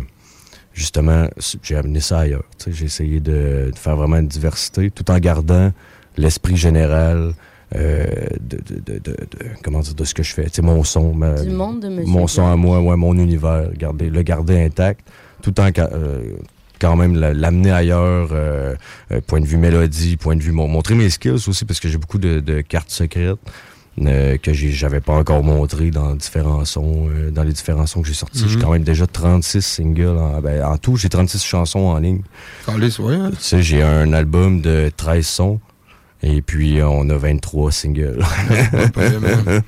justement, 0.73 1.29
j'ai 1.63 1.77
amené 1.77 2.01
ça 2.01 2.21
ailleurs. 2.21 2.43
Tu 2.59 2.65
sais, 2.65 2.73
J'ai 2.73 2.85
essayé 2.87 3.21
de, 3.21 3.71
de 3.73 3.79
faire 3.79 3.97
vraiment 3.97 4.17
une 4.17 4.27
diversité 4.29 4.91
tout 4.91 5.09
en 5.11 5.19
gardant 5.19 5.73
l'esprit 6.17 6.57
général 6.57 7.35
euh, 7.77 8.05
de, 8.41 8.59
de, 8.85 8.99
de, 8.99 9.17
comment 9.63 9.81
dire, 9.81 9.95
de 9.95 10.05
ce 10.05 10.15
que 10.15 10.23
je 10.23 10.33
fais. 10.35 10.45
Tu 10.45 10.55
sais, 10.55 10.63
mon 10.63 10.83
son, 10.85 11.15
ma- 11.15 11.41
Du 11.41 11.51
monde 11.51 11.81
de 11.81 11.89
mon 11.89 12.27
son 12.27 12.47
à 12.47 12.57
moi, 12.57 12.81
ouais, 12.81 12.97
mon 12.97 13.17
univers, 13.17 13.71
garder, 13.77 14.11
le 14.11 14.23
garder 14.23 14.61
intact, 14.63 15.07
tout 15.43 15.59
en 15.61 15.71
euh, 15.79 16.21
quand 16.81 16.97
même 16.97 17.15
la- 17.17 17.33
l'amener 17.33 17.71
ailleurs, 17.73 18.29
euh, 18.33 18.75
euh, 19.13 19.21
point 19.27 19.41
de 19.41 19.47
vue 19.47 19.57
mélodie, 19.57 20.17
point 20.17 20.35
de 20.37 20.43
vue 20.43 20.53
mon- 20.53 20.69
montrer 20.69 20.95
mes 20.97 21.11
skills 21.11 21.49
aussi 21.49 21.65
parce 21.65 21.79
que 21.81 21.89
j'ai 21.89 21.99
beaucoup 21.99 22.19
de, 22.19 22.41
de 22.41 22.61
cartes 22.61 22.91
secrètes 22.91 23.39
euh, 24.01 24.37
que 24.39 24.53
j'avais 24.53 25.01
pas 25.01 25.15
encore 25.15 25.43
montrées 25.45 25.91
dans 25.91 26.15
différents 26.15 26.65
sons, 26.65 27.09
euh, 27.11 27.31
dans 27.31 27.43
les 27.45 27.53
différents 27.53 27.87
sons 27.87 28.03
que 28.03 28.09
j'ai 28.09 28.15
sortis. 28.15 28.45
J'ai 28.49 28.57
Mhm. 28.57 28.63
quand 28.63 28.73
même 28.73 28.83
déjà 28.85 29.07
36 29.07 29.63
singles 29.63 30.19
en, 30.19 30.41
ben, 30.41 30.65
en 30.65 30.77
tout, 30.79 30.97
j'ai 30.97 31.09
36 31.09 31.45
chansons 31.45 31.81
en 31.81 31.99
ligne. 31.99 32.23
Ouais, 32.69 33.15
hein. 33.17 33.31
Tu 33.31 33.37
sais, 33.41 33.63
j'ai 33.63 33.83
un 33.83 34.13
album 34.13 34.61
de 34.61 34.91
13 34.97 35.27
sons. 35.27 35.61
Et 36.27 36.41
puis, 36.41 36.81
on 36.83 37.11
a 37.11 37.17
23 37.19 37.71
singles. 37.71 38.25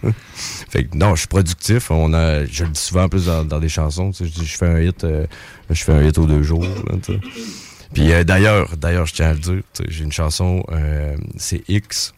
fait 0.69 0.85
que 0.85 0.97
non, 0.97 1.15
je 1.15 1.21
suis 1.21 1.29
productif. 1.29 1.91
On 1.91 2.13
a, 2.15 2.45
je 2.47 2.65
le 2.65 2.71
dis 2.71 2.81
souvent 2.81 3.05
en 3.05 3.09
plus 3.09 3.27
dans, 3.27 3.45
dans 3.45 3.59
des 3.61 3.69
chansons. 3.69 4.11
tu 4.11 4.27
sais, 4.27 4.33
Je, 4.45 4.57
fais 4.57 4.67
un 4.67 4.81
hit, 4.81 5.05
euh, 5.05 5.27
je 5.71 5.85
fais 5.85 5.93
un 5.93 6.03
hit 6.03 6.17
aux 6.19 6.27
deux 6.27 6.43
jours. 6.43 6.63
là, 6.63 6.97
tu 7.03 7.13
sais. 7.15 7.21
Puis 7.93 8.13
euh, 8.13 8.25
d'ailleurs, 8.25 8.77
d'ailleurs, 8.77 9.07
je 9.07 9.15
tiens 9.15 9.29
à 9.29 9.33
le 9.35 9.39
dire, 9.39 9.61
tu 9.75 9.83
sais, 9.83 9.89
j'ai 9.89 10.05
une 10.05 10.13
chanson, 10.13 10.65
euh, 10.73 11.17
c'est 11.37 11.63
X. 11.69 12.13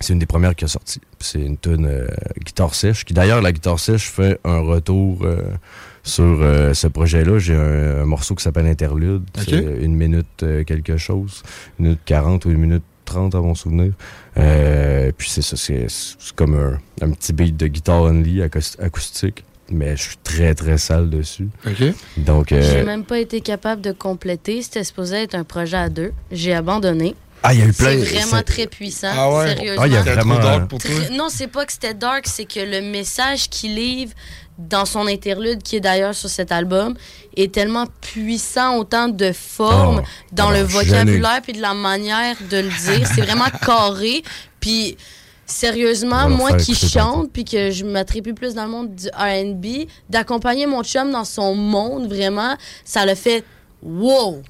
C'est 0.00 0.12
une 0.12 0.18
des 0.18 0.26
premières 0.26 0.54
qui 0.54 0.64
a 0.64 0.68
sorti. 0.68 1.00
Puis 1.20 1.28
C'est 1.32 1.40
une 1.42 1.56
tune 1.58 1.86
euh, 1.86 2.08
guitare 2.44 2.74
sèche. 2.74 3.04
Qui 3.04 3.14
d'ailleurs, 3.14 3.40
la 3.42 3.52
guitare 3.52 3.78
sèche 3.78 4.10
fait 4.10 4.40
un 4.42 4.60
retour 4.60 5.18
euh, 5.22 5.42
sur 6.02 6.24
euh, 6.40 6.74
ce 6.74 6.86
projet-là. 6.88 7.38
J'ai 7.38 7.54
un, 7.54 8.00
un 8.02 8.06
morceau 8.06 8.34
qui 8.34 8.42
s'appelle 8.42 8.66
Interlude. 8.66 9.22
C'est 9.44 9.50
une 9.84 9.94
minute 9.94 10.26
euh, 10.42 10.64
quelque 10.64 10.96
chose. 10.96 11.42
Une 11.78 11.84
minute 11.86 12.00
40 12.06 12.46
ou 12.46 12.50
une 12.50 12.58
minute 12.58 12.82
30 13.04 13.34
à 13.34 13.40
mon 13.40 13.54
souvenir. 13.54 13.92
Euh, 14.38 15.12
puis 15.16 15.28
c'est 15.28 15.42
ça, 15.42 15.56
c'est 15.56 15.86
c'est 15.88 16.32
comme 16.34 16.54
un, 16.54 16.78
un 17.04 17.10
petit 17.10 17.32
beat 17.32 17.56
de 17.56 17.66
guitare 17.66 18.02
only 18.02 18.40
acous- 18.40 18.80
acoustique. 18.80 19.44
Mais 19.72 19.96
je 19.96 20.02
suis 20.02 20.16
très 20.24 20.54
très 20.54 20.78
sale 20.78 21.10
dessus. 21.10 21.48
OK. 21.64 21.84
Donc, 22.16 22.50
euh, 22.50 22.60
J'ai 22.60 22.82
même 22.82 23.04
pas 23.04 23.20
été 23.20 23.40
capable 23.40 23.80
de 23.82 23.92
compléter. 23.92 24.62
C'était 24.62 24.82
supposé 24.82 25.16
être 25.22 25.36
un 25.36 25.44
projet 25.44 25.76
à 25.76 25.88
deux. 25.88 26.12
J'ai 26.32 26.54
abandonné. 26.54 27.14
Ah, 27.42 27.54
il 27.54 27.60
y 27.60 27.62
a 27.62 27.66
eu 27.66 27.72
plein. 27.72 27.90
C'est 27.90 27.96
vraiment 28.04 28.36
c'est- 28.38 28.42
très 28.44 28.66
puissant. 28.66 29.08
Ah 29.12 29.30
ouais? 29.32 29.46
Sérieusement. 29.54 29.82
Ah, 29.82 29.86
il 29.88 29.92
y 29.92 29.96
a 29.96 30.02
vraiment- 30.02 30.38
dark 30.38 30.68
pour 30.68 30.78
Non, 31.12 31.28
c'est 31.30 31.46
pas 31.46 31.64
que 31.64 31.72
c'était 31.72 31.94
dark, 31.94 32.26
c'est 32.26 32.44
que 32.44 32.60
le 32.60 32.80
message 32.82 33.48
qu'il 33.48 33.74
livre 33.74 34.12
dans 34.58 34.84
son 34.84 35.06
interlude, 35.06 35.62
qui 35.62 35.76
est 35.76 35.80
d'ailleurs 35.80 36.14
sur 36.14 36.28
cet 36.28 36.52
album, 36.52 36.94
est 37.36 37.50
tellement 37.52 37.86
puissant, 38.02 38.76
autant 38.76 39.08
de 39.08 39.32
forme, 39.32 40.02
Oh. 40.04 40.08
dans 40.32 40.50
Ah 40.50 40.58
le 40.58 40.62
vocabulaire 40.64 41.40
puis 41.42 41.54
de 41.54 41.62
la 41.62 41.72
manière 41.72 42.36
de 42.50 42.58
le 42.58 42.68
dire. 42.68 43.06
C'est 43.14 43.22
vraiment 43.22 43.48
carré. 43.66 44.22
Puis 44.60 44.98
sérieusement, 45.46 46.28
moi 46.28 46.52
qui 46.58 46.74
chante 46.74 47.32
puis 47.32 47.44
que 47.44 47.70
je 47.70 47.84
m'attribue 47.84 48.34
plus 48.34 48.54
dans 48.54 48.64
le 48.64 48.70
monde 48.70 48.94
du 48.94 49.08
R&B, 49.08 49.86
d'accompagner 50.08 50.66
mon 50.66 50.82
chum 50.84 51.10
dans 51.10 51.24
son 51.24 51.54
monde, 51.54 52.06
vraiment, 52.08 52.56
ça 52.84 53.04
le 53.06 53.14
fait 53.14 53.42
wow. 53.82 54.42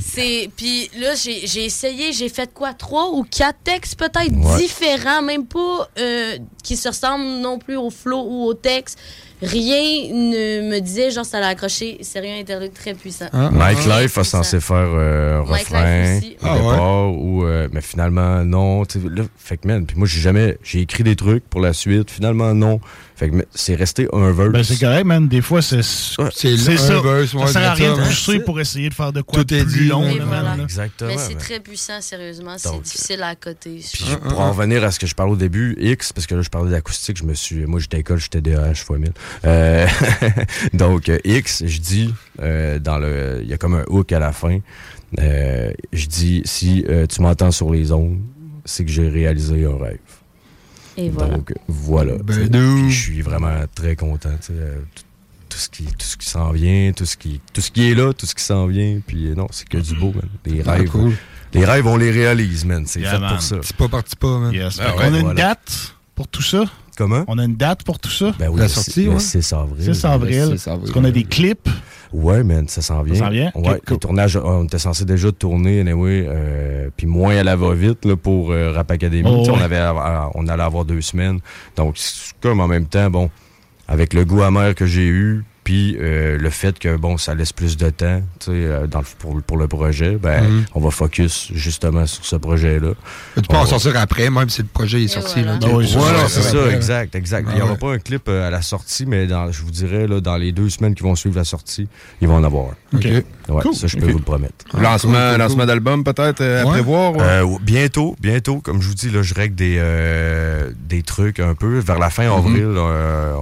C'est 0.00 0.50
puis 0.56 0.90
là 0.98 1.14
j'ai 1.14 1.46
j'ai 1.46 1.64
essayé, 1.64 2.12
j'ai 2.12 2.28
fait 2.28 2.52
quoi? 2.52 2.72
Trois 2.74 3.10
ou 3.12 3.24
quatre 3.24 3.58
textes 3.64 3.98
peut-être 3.98 4.32
Ouais. 4.32 4.56
différents, 4.58 5.22
même 5.22 5.46
pas 5.46 5.88
euh, 5.98 6.38
qui 6.62 6.76
se 6.76 6.88
ressemblent 6.88 7.40
non 7.40 7.58
plus 7.58 7.76
au 7.76 7.90
flow 7.90 8.24
ou 8.28 8.44
au 8.44 8.54
texte. 8.54 8.98
Rien 9.40 10.12
ne 10.12 10.68
me 10.68 10.80
disait 10.80 11.12
genre 11.12 11.24
ça 11.24 11.38
l'a 11.38 11.48
accroché. 11.48 11.98
C'est 12.02 12.18
rien 12.18 12.40
interlude 12.40 12.72
très 12.72 12.94
puissant. 12.94 13.26
Mike 13.52 13.78
Très 13.78 14.02
Life 14.02 14.18
a 14.18 14.24
censé 14.24 14.58
faire 14.60 14.76
euh, 14.76 15.40
un 15.40 15.44
Mike 15.48 15.68
refrain 15.68 16.02
Life 16.02 16.18
aussi. 16.24 16.32
au 16.42 16.46
Ah 16.46 16.52
ouais? 16.56 16.58
départ, 16.72 17.12
ou, 17.14 17.44
euh, 17.44 17.68
mais 17.72 17.80
finalement 17.80 18.44
non. 18.44 18.82
Là, 18.82 19.22
fait 19.36 19.56
que 19.58 19.68
man, 19.68 19.86
puis 19.86 19.96
moi 19.96 20.08
j'ai 20.08 20.20
jamais, 20.20 20.58
j'ai 20.64 20.80
écrit 20.80 21.04
des 21.04 21.14
trucs 21.14 21.44
pour 21.48 21.60
la 21.60 21.72
suite. 21.72 22.10
Finalement 22.10 22.52
non. 22.52 22.80
Fait 23.18 23.30
que 23.30 23.34
mais 23.34 23.46
c'est 23.52 23.74
resté 23.74 24.06
un 24.12 24.30
verse. 24.30 24.50
Ben, 24.52 24.62
c'est 24.62 24.78
correct, 24.78 25.04
man. 25.04 25.26
Des 25.26 25.42
fois, 25.42 25.60
c'est 25.60 25.82
C'est 25.82 26.56
c'est 26.56 26.72
un 26.74 26.76
ça. 26.76 27.00
verse, 27.00 27.32
ça 27.32 27.46
sert 27.48 27.70
à 27.72 27.76
c'est 27.76 27.82
rien 27.82 27.96
de 27.96 28.02
pousser 28.02 28.38
pour 28.38 28.60
essayer 28.60 28.88
de 28.88 28.94
faire 28.94 29.12
de 29.12 29.22
quoi 29.22 29.40
Tout 29.40 29.44
de 29.54 29.56
est 29.56 29.64
plus 29.64 29.80
dit, 29.82 29.88
long. 29.88 30.02
ouais. 30.06 30.18
là, 30.18 30.24
Voilà. 30.24 30.42
man, 30.42 30.58
là. 30.58 30.62
Exactement. 30.62 31.10
Mais 31.10 31.18
c'est 31.18 31.34
très 31.34 31.58
puissant, 31.58 32.00
sérieusement. 32.00 32.54
C'est 32.58 32.80
difficile 32.80 33.22
à 33.24 33.34
côté. 33.34 33.80
Puis 33.92 34.04
pour 34.28 34.38
en 34.40 34.52
revenir 34.52 34.84
à 34.84 34.92
ce 34.92 35.00
que 35.00 35.08
je 35.08 35.16
parlais 35.16 35.32
au 35.32 35.36
début, 35.36 35.76
X, 35.80 36.12
parce 36.12 36.26
que 36.28 36.36
là 36.36 36.42
je 36.42 36.48
parlais 36.48 36.70
d'acoustique, 36.70 37.16
je 37.18 37.24
me 37.24 37.34
suis. 37.34 37.66
Moi 37.66 37.80
j'étais 37.80 37.96
à 37.96 37.98
l'école, 37.98 38.18
j'étais 38.20 38.40
DH 38.40 38.76
fois 38.84 38.98
1000. 38.98 39.10
Euh, 39.44 39.86
donc 40.72 41.08
euh, 41.08 41.18
X, 41.24 41.64
je 41.66 41.80
dis 41.80 42.14
euh, 42.40 42.78
dans 42.78 42.98
le. 42.98 43.40
Il 43.42 43.48
y 43.48 43.52
a 43.52 43.56
comme 43.58 43.74
un 43.74 43.84
hook 43.88 44.12
à 44.12 44.20
la 44.20 44.30
fin. 44.32 44.60
Euh, 45.18 45.72
je 45.92 46.06
dis 46.06 46.42
si 46.44 46.84
euh, 46.88 47.06
tu 47.06 47.20
m'entends 47.22 47.50
sur 47.50 47.72
les 47.72 47.90
ondes, 47.92 48.18
c'est 48.64 48.84
que 48.84 48.90
j'ai 48.90 49.08
réalisé 49.08 49.64
un 49.64 49.76
rêve. 49.82 49.98
Et 50.98 51.08
voilà. 51.10 51.36
Donc 51.36 51.54
voilà. 51.68 52.18
Ben, 52.18 52.88
je 52.90 52.90
suis 52.90 53.22
vraiment 53.22 53.54
très 53.74 53.94
content. 53.96 54.30
euh, 54.50 54.80
tout- 54.94 55.02
tout 55.48 55.56
ce 55.58 55.68
qui, 55.70 55.84
tout 55.84 55.94
ce 56.06 56.16
qui 56.18 56.28
s'en 56.28 56.50
vient, 56.52 56.92
tout 56.92 57.06
ce 57.06 57.16
qui, 57.16 57.40
tout 57.54 57.60
ce 57.62 57.70
qui 57.70 57.90
est 57.90 57.94
là, 57.94 58.12
tout 58.12 58.26
ce 58.26 58.34
qui 58.34 58.44
s'en 58.44 58.66
vient. 58.66 59.00
Puis 59.06 59.28
euh, 59.28 59.34
non, 59.34 59.46
c'est 59.50 59.66
que 59.66 59.78
du 59.78 59.94
beau, 59.94 60.12
man. 60.12 60.28
Les 60.44 60.60
Ah, 60.66 60.72
rêves, 60.72 60.90
cool. 60.90 61.12
les 61.54 61.64
rêves, 61.64 61.86
on 61.86 61.96
les 61.96 62.10
réalise, 62.10 62.64
man. 62.66 62.84
C'est 62.86 63.00
Yeah, 63.00 63.12
fait 63.12 63.18
man. 63.20 63.30
pour 63.34 63.42
ça. 63.42 63.56
C'est 63.62 63.76
pas 63.76 63.88
parti 63.88 64.14
pas, 64.16 64.38
man. 64.38 64.52
Yes. 64.52 64.78
Ah 64.82 64.94
ouais, 64.96 65.04
on 65.08 65.14
a 65.14 65.16
une 65.18 65.22
voilà. 65.22 65.34
date 65.42 65.94
pour 66.14 66.28
tout 66.28 66.42
ça? 66.42 66.64
Comment? 66.98 67.24
On 67.28 67.38
a 67.38 67.44
une 67.44 67.56
date 67.56 67.82
pour 67.84 67.98
tout 67.98 68.10
ça? 68.10 68.34
Ben 68.38 68.48
oui, 68.50 68.58
La 68.58 68.64
le 68.64 68.68
sortie, 68.68 69.04
le 69.04 69.10
ouais. 69.12 69.20
6 69.20 69.52
avril. 69.52 69.94
6 69.94 70.04
avril. 70.04 70.38
Le 70.50 70.56
6 70.58 70.68
avril. 70.68 70.84
Est-ce 70.84 70.92
qu'on 70.92 71.04
a 71.04 71.10
des 71.12 71.24
clips? 71.24 71.68
Ouais, 72.12 72.42
man, 72.42 72.66
ça 72.68 72.80
s'en 72.82 73.02
vient. 73.02 73.14
Ça 73.14 73.24
s'en 73.26 73.30
vient? 73.30 73.52
Ouais, 73.54 73.70
Ok, 73.70 73.84
cool. 73.86 73.94
les 73.94 73.98
tournages, 73.98 74.36
on 74.42 74.64
était 74.64 74.78
censé 74.78 75.04
déjà 75.04 75.30
tourner, 75.32 75.80
anyway, 75.80 76.24
euh, 76.26 76.88
puis 76.96 77.06
moins 77.06 77.36
à 77.36 77.42
la 77.44 77.54
va-vite 77.56 78.04
là, 78.04 78.16
pour 78.16 78.50
euh, 78.52 78.72
Rap 78.72 78.90
Academy. 78.90 79.22
Oh, 79.26 79.42
ouais. 79.42 79.50
on, 79.50 79.60
avait, 79.60 79.76
à- 79.76 80.30
on 80.34 80.46
allait 80.48 80.62
avoir 80.62 80.84
deux 80.84 81.00
semaines. 81.02 81.40
Donc, 81.76 81.98
c'est 81.98 82.32
comme 82.40 82.60
en 82.60 82.68
même 82.68 82.86
temps, 82.86 83.10
bon, 83.10 83.30
avec 83.86 84.14
le 84.14 84.24
goût 84.24 84.42
amer 84.42 84.74
que 84.74 84.86
j'ai 84.86 85.06
eu, 85.06 85.44
puis 85.68 85.98
euh, 86.00 86.38
le 86.38 86.48
fait 86.48 86.78
que, 86.78 86.96
bon, 86.96 87.18
ça 87.18 87.34
laisse 87.34 87.52
plus 87.52 87.76
de 87.76 87.90
temps 87.90 88.22
tu 88.40 88.46
sais, 88.46 88.52
euh, 88.54 88.86
dans 88.86 89.00
le, 89.00 89.04
pour, 89.18 89.42
pour 89.42 89.58
le 89.58 89.68
projet, 89.68 90.12
ben, 90.16 90.42
Mhm. 90.42 90.64
on 90.74 90.80
va 90.80 90.90
focus 90.90 91.50
justement 91.52 92.06
sur 92.06 92.24
ce 92.24 92.36
projet-là. 92.36 92.92
Tu 93.34 93.42
peux 93.42 93.54
On 93.54 93.56
en 93.58 93.64
va- 93.64 93.66
sortir 93.66 93.92
après, 93.98 94.30
même 94.30 94.48
si 94.48 94.62
le 94.62 94.68
projet 94.68 95.02
est 95.02 95.08
sorti. 95.08 95.42
là. 95.42 95.58
Ah 95.62 95.66
oui, 95.70 95.86
c'est 95.86 95.98
voilà, 95.98 96.20
ça, 96.20 96.28
c'est 96.28 96.40
c'est 96.42 96.56
ça, 96.56 96.72
exact, 96.74 97.14
exact. 97.14 97.44
Ah 97.48 97.52
Il 97.52 97.56
n'y 97.56 97.60
aura 97.62 97.72
ouais. 97.72 97.78
pas 97.78 97.92
un 97.92 97.98
clip 97.98 98.22
euh, 98.30 98.48
à 98.48 98.50
la 98.50 98.62
sortie, 98.62 99.04
mais 99.04 99.26
dans, 99.26 99.52
je 99.52 99.62
vous 99.62 99.70
dirais, 99.70 100.06
là, 100.06 100.20
dans 100.22 100.38
les 100.38 100.52
deux 100.52 100.70
semaines 100.70 100.94
qui 100.94 101.02
vont 101.02 101.14
suivre 101.16 101.36
la 101.36 101.44
sortie, 101.44 101.86
ils 102.22 102.28
vont 102.28 102.36
en 102.36 102.44
avoir 102.44 102.68
un. 102.94 102.96
OK. 102.96 103.04
Ouais, 103.04 103.22
Cool. 103.62 103.74
ça, 103.74 103.86
je 103.88 103.96
peux 103.98 104.10
vous 104.10 104.16
le 104.18 104.24
promettre. 104.24 104.64
lancement 104.72 105.36
lancement 105.36 105.66
d'album, 105.66 106.02
peut-être, 106.02 106.40
euh, 106.40 106.62
à 106.62 106.66
prévoir? 106.66 107.12
Euh, 107.18 107.44
bientôt, 107.60 108.16
bientôt. 108.20 108.60
Comme 108.60 108.80
je 108.80 108.88
vous 108.88 108.94
dis, 108.94 109.10
là, 109.10 109.20
je 109.20 109.34
règle 109.34 109.54
des, 109.54 109.76
euh, 109.78 110.70
des 110.88 111.02
trucs 111.02 111.40
un 111.40 111.54
peu. 111.54 111.78
Vers 111.80 111.98
la 111.98 112.08
fin 112.08 112.34
avril, 112.34 112.64
euh, 112.74 113.34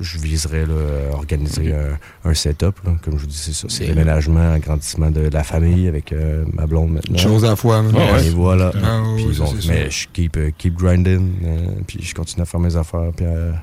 je 0.00 0.18
viserai 0.18 0.66
là, 0.66 1.12
organiser 1.12 1.72
un, 1.74 2.28
un 2.30 2.34
setup. 2.34 2.76
là. 2.84 2.92
Comme 3.02 3.14
je 3.16 3.20
vous 3.22 3.26
dis, 3.26 3.36
c'est 3.36 3.52
ça. 3.54 3.66
C'est 3.68 3.86
déménagement, 3.86 4.52
agrandissement 4.52 5.10
de 5.10 5.22
la 5.32 5.44
famille 5.44 5.88
avec 5.88 6.12
euh, 6.12 6.44
ma 6.52 6.66
blonde 6.66 6.92
maintenant. 6.92 7.14
Une 7.16 7.18
chose 7.22 7.44
à 7.44 7.48
la 7.50 7.56
fois, 7.56 7.76
hein. 7.78 7.90
Et 7.92 8.28
Ah 8.28 8.30
voilà. 8.34 8.72
Ah 8.82 9.02
oui, 9.14 9.26
Puis 9.26 9.36
ça, 9.36 9.44
bon, 9.44 9.54
c'est 9.60 9.68
mais 9.68 9.90
je 9.90 10.06
keep, 10.12 10.36
euh, 10.36 10.50
keep 10.56 10.74
grinding. 10.76 11.32
euh, 11.44 11.66
puis 11.86 12.00
je 12.02 12.14
continue 12.14 12.42
à 12.42 12.46
faire 12.46 12.60
mes 12.60 12.76
affaires. 12.76 13.10
Puis 13.16 13.26
à, 13.26 13.62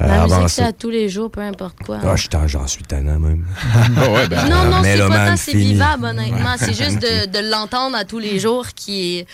à 0.00 0.06
La 0.06 0.24
musique, 0.26 0.48
c'est 0.50 0.62
à 0.62 0.72
tous 0.72 0.90
les 0.90 1.08
jours, 1.08 1.30
peu 1.30 1.40
importe 1.40 1.78
quoi. 1.84 1.98
Ah, 2.04 2.14
je 2.16 2.28
t'en- 2.28 2.46
j'en 2.46 2.66
suis 2.66 2.84
tannant 2.84 3.18
même. 3.18 3.44
Ah 3.96 4.10
ouais, 4.10 4.28
ben, 4.28 4.48
non, 4.48 4.64
non, 4.70 4.82
c'est 4.84 4.98
pas 5.08 5.28
tant 5.30 5.36
c'est 5.36 5.52
vivable, 5.56 6.04
honnêtement. 6.04 6.54
C'est 6.56 6.72
juste 6.74 7.00
de, 7.02 7.26
de 7.26 7.50
l'entendre 7.50 7.96
à 7.96 8.04
tous 8.04 8.18
les 8.20 8.38
jours 8.38 8.66
qui 8.74 9.18
est. 9.18 9.26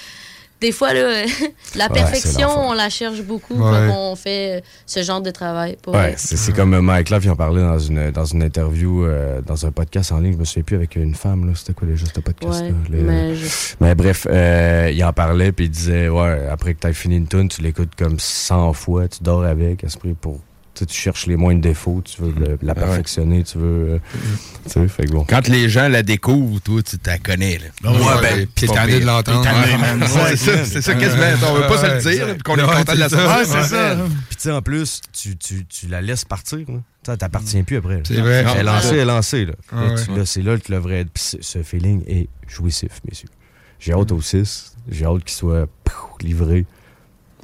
Des 0.60 0.72
fois, 0.72 0.94
là, 0.94 1.24
la 1.76 1.88
perfection, 1.90 2.48
on 2.56 2.72
la 2.72 2.88
cherche 2.88 3.20
beaucoup 3.22 3.54
Ouais. 3.54 3.86
quand 3.88 4.12
on 4.12 4.16
fait 4.16 4.62
ce 4.86 5.02
genre 5.02 5.20
de 5.20 5.30
travail. 5.30 5.76
Pour 5.82 5.92
Ouais, 5.94 6.12
vrai. 6.12 6.14
c'est 6.16 6.54
comme 6.54 6.72
euh, 6.74 6.80
Mike 6.80 7.10
Love, 7.10 7.24
il 7.24 7.30
en 7.30 7.36
parlait 7.36 7.60
dans 7.60 7.78
une, 7.78 8.10
dans 8.10 8.24
une 8.24 8.42
interview, 8.42 9.04
euh, 9.04 9.42
dans 9.42 9.66
un 9.66 9.72
podcast 9.72 10.12
en 10.12 10.20
ligne, 10.20 10.32
je 10.32 10.38
me 10.38 10.44
souviens 10.44 10.62
plus 10.62 10.76
avec 10.76 10.96
une 10.96 11.14
femme, 11.14 11.46
là. 11.46 11.52
C'était 11.54 11.74
quoi 11.74 11.86
déjà 11.86 12.06
ce 12.06 12.18
podcast 12.20 12.62
Ouais, 12.62 12.68
là 12.70 12.74
mais 12.90 13.34
je- 13.34 13.46
mais 13.80 13.94
bref, 13.94 14.26
euh, 14.30 14.90
il 14.92 15.04
en 15.04 15.12
parlait, 15.12 15.52
puis 15.52 15.66
il 15.66 15.70
disait, 15.70 16.08
ouais, 16.08 16.46
après 16.50 16.72
que 16.74 16.80
tu 16.80 16.86
aies 16.86 16.92
fini 16.94 17.16
une 17.16 17.28
tune, 17.28 17.48
tu 17.48 17.60
l'écoutes 17.60 17.94
comme 17.98 18.18
100 18.18 18.72
fois, 18.72 19.06
tu 19.08 19.22
dors 19.22 19.44
avec, 19.44 19.84
esprit, 19.84 20.14
pour. 20.18 20.40
Tu 20.74 20.84
cherches 20.90 21.26
les 21.26 21.36
moindres 21.36 21.60
défauts, 21.60 22.02
tu 22.04 22.20
veux 22.20 22.32
le- 22.32 22.58
la 22.60 22.74
perfectionner, 22.74 23.44
tu 23.44 23.58
veux. 23.58 23.90
euh, 23.94 23.98
tu 24.64 24.70
sais, 24.72 24.88
fait 24.88 25.04
que 25.04 25.12
bon. 25.12 25.24
Quand 25.28 25.46
les 25.46 25.68
gens 25.68 25.86
la 25.88 26.02
découvrent, 26.02 26.60
toi, 26.60 26.82
tu 26.82 26.98
t'as 26.98 27.18
connais. 27.18 27.58
Là. 27.58 27.64
Ah 27.84 27.92
ouais, 27.92 27.98
Moi, 27.98 28.20
ouais. 28.20 28.46
puis 28.52 28.66
T'es 28.66 28.74
tanné 28.74 28.98
de 28.98 29.06
l'entendre. 29.06 29.42
T'es. 29.42 29.50
Ouais, 30.18 30.30
C'est 30.30 30.36
ça, 30.36 30.64
c'est 30.64 30.82
ça 30.82 30.94
quasiment. 30.94 31.22
On 31.48 31.54
veut 31.54 31.68
pas 31.68 31.78
se 31.78 31.86
le 32.08 32.16
dire, 32.16 32.26
puis 32.34 32.42
qu'on 32.42 32.56
est 32.56 32.62
content 32.62 32.92
de 32.92 32.98
la 32.98 33.08
c'est 33.08 33.14
ça. 33.16 33.24
sortir. 33.24 33.54
Ouais, 33.54 33.62
c'est 33.62 33.68
ça. 33.68 33.94
Puis 34.28 34.36
tu 34.36 34.42
sais, 34.42 34.50
en 34.50 34.62
plus, 34.62 35.00
tu, 35.12 35.36
tu, 35.36 35.64
tu 35.66 35.86
la 35.86 36.02
laisses 36.02 36.24
partir. 36.24 36.58
là. 36.68 36.80
Ça 37.06 37.16
t'appartient 37.16 37.62
plus 37.62 37.76
après. 37.76 38.02
C'est 38.06 38.14
vrai. 38.20 38.44
Elle 38.54 38.60
est 38.60 38.62
lancée, 38.64 38.88
elle 38.94 38.98
est 38.98 39.04
lancée. 39.04 39.44
Là. 39.44 39.52
Ah 39.70 39.76
Là, 39.76 39.94
ouais. 39.94 40.04
tu- 40.04 40.16
là, 40.16 40.26
c'est 40.26 40.42
là 40.42 40.58
que 40.58 40.72
le 40.72 40.78
vrai. 40.78 41.04
Puis 41.04 41.36
ce- 41.40 41.62
feeling 41.62 42.02
est 42.08 42.28
jouissif, 42.48 43.00
messieurs. 43.08 43.28
J'ai 43.78 43.92
hâte 43.92 44.10
au 44.10 44.20
6. 44.20 44.74
J'ai 44.90 45.04
hâte 45.04 45.22
qu'il 45.22 45.36
soit 45.36 45.68
livré. 46.20 46.64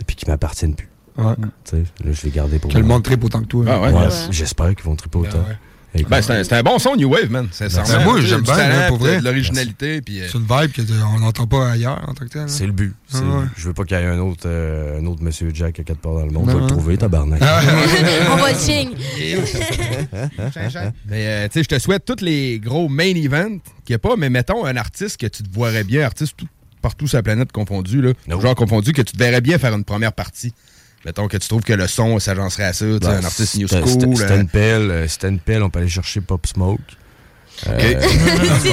Et 0.00 0.04
puis 0.04 0.16
qu'il 0.16 0.28
m'appartienne 0.28 0.74
plus. 0.74 0.88
Ouais. 1.16 1.34
Tu 1.64 1.70
sais, 1.70 1.76
là, 2.04 2.12
je 2.12 2.22
l'ai 2.22 2.30
gardé 2.30 2.58
pour 2.58 2.70
Que 2.70 2.78
le 2.78 2.84
moi. 2.84 2.96
monde 2.96 3.04
tripe 3.04 3.22
autant 3.24 3.40
que 3.40 3.46
toi. 3.46 3.64
Ah 3.68 3.80
ouais? 3.80 3.88
Ouais, 3.92 3.94
Ouais. 4.06 4.08
J'espère 4.30 4.74
qu'ils 4.74 4.84
vont 4.84 4.96
triper 4.96 5.18
autant. 5.18 5.38
ouais. 5.38 5.56
Écoute. 5.92 6.08
Ben, 6.08 6.22
c'est 6.22 6.32
un, 6.32 6.44
c'est 6.44 6.52
un 6.54 6.62
bon 6.62 6.78
son 6.78 6.94
New 6.94 7.10
Wave, 7.12 7.32
man. 7.32 7.48
Sincèrement. 7.50 7.88
Ben, 7.92 8.04
moi, 8.04 8.20
j'aime 8.20 8.42
bien, 8.42 8.54
talent, 8.54 8.76
hein, 8.78 8.88
pour 8.88 8.98
vrai. 8.98 9.20
l'originalité. 9.20 10.00
Puis, 10.00 10.20
euh, 10.20 10.26
C'est 10.30 10.38
une 10.38 10.44
vibe 10.44 10.70
qu'on 10.88 11.18
n'entend 11.18 11.48
pas 11.48 11.68
ailleurs 11.72 12.00
en 12.08 12.14
tant 12.14 12.24
que 12.26 12.30
tel. 12.30 12.48
C'est 12.48 12.64
le 12.66 12.70
but. 12.70 12.94
C'est 13.08 13.18
Ah 13.18 13.38
ouais. 13.38 13.42
but. 13.46 13.50
Je 13.56 13.66
veux 13.66 13.74
pas 13.74 13.82
qu'il 13.82 13.96
y 13.96 14.00
ait 14.00 14.06
un 14.06 14.20
autre, 14.20 14.42
euh, 14.46 15.00
un 15.00 15.06
autre 15.06 15.20
Monsieur 15.24 15.50
Jack 15.52 15.80
à 15.80 15.82
quelque 15.82 16.00
part 16.00 16.12
dans 16.14 16.26
le 16.26 16.30
monde. 16.30 16.48
Je 16.48 16.54
vais 16.54 16.60
le 16.62 16.66
trouver, 16.68 16.96
tabarnak. 16.96 17.40
Ah 17.42 17.60
On 18.32 18.36
va 18.36 18.52
le 18.52 18.56
signe. 18.56 18.90
Mais 21.08 21.26
euh, 21.26 21.48
tu 21.48 21.54
sais, 21.54 21.62
je 21.64 21.68
te 21.68 21.78
souhaite 21.78 22.04
tous 22.04 22.22
les 22.24 22.58
gros 22.60 22.88
main 22.88 23.14
events 23.16 23.58
qu'il 23.84 23.90
n'y 23.90 23.94
a 23.96 23.98
pas, 23.98 24.14
mais 24.16 24.30
mettons 24.30 24.64
un 24.64 24.76
artiste 24.76 25.16
que 25.20 25.26
tu 25.26 25.42
te 25.42 25.52
voirais 25.52 25.84
bien, 25.84 26.04
artiste 26.04 26.34
tout- 26.36 26.46
partout 26.82 27.06
sur 27.06 27.18
la 27.18 27.22
planète 27.22 27.52
confondu, 27.52 28.00
là, 28.00 28.12
genre 28.28 28.54
confondu, 28.54 28.92
que 28.92 29.02
tu 29.02 29.12
te 29.12 29.18
verrais 29.18 29.40
bien 29.40 29.58
faire 29.58 29.74
une 29.74 29.84
première 29.84 30.12
partie. 30.12 30.52
Mettons 31.06 31.28
que 31.28 31.36
tu 31.38 31.48
trouves 31.48 31.62
que 31.62 31.72
le 31.72 31.86
son 31.86 32.18
s'agencerait 32.18 32.64
à 32.64 32.72
ça, 32.72 32.84
Ben, 32.84 33.08
un 33.08 33.24
artiste 33.24 33.56
new 33.56 33.66
school. 33.68 33.86
c'était- 33.88 34.32
euh, 34.32 34.40
une 34.40 34.48
pelle, 34.48 34.90
euh, 34.90 35.08
c'était 35.08 35.28
une 35.28 35.38
pelle, 35.38 35.62
on 35.62 35.70
peut 35.70 35.78
aller 35.78 35.88
chercher 35.88 36.20
Pop 36.20 36.46
Smoke. 36.46 36.78
Euh, 37.66 37.72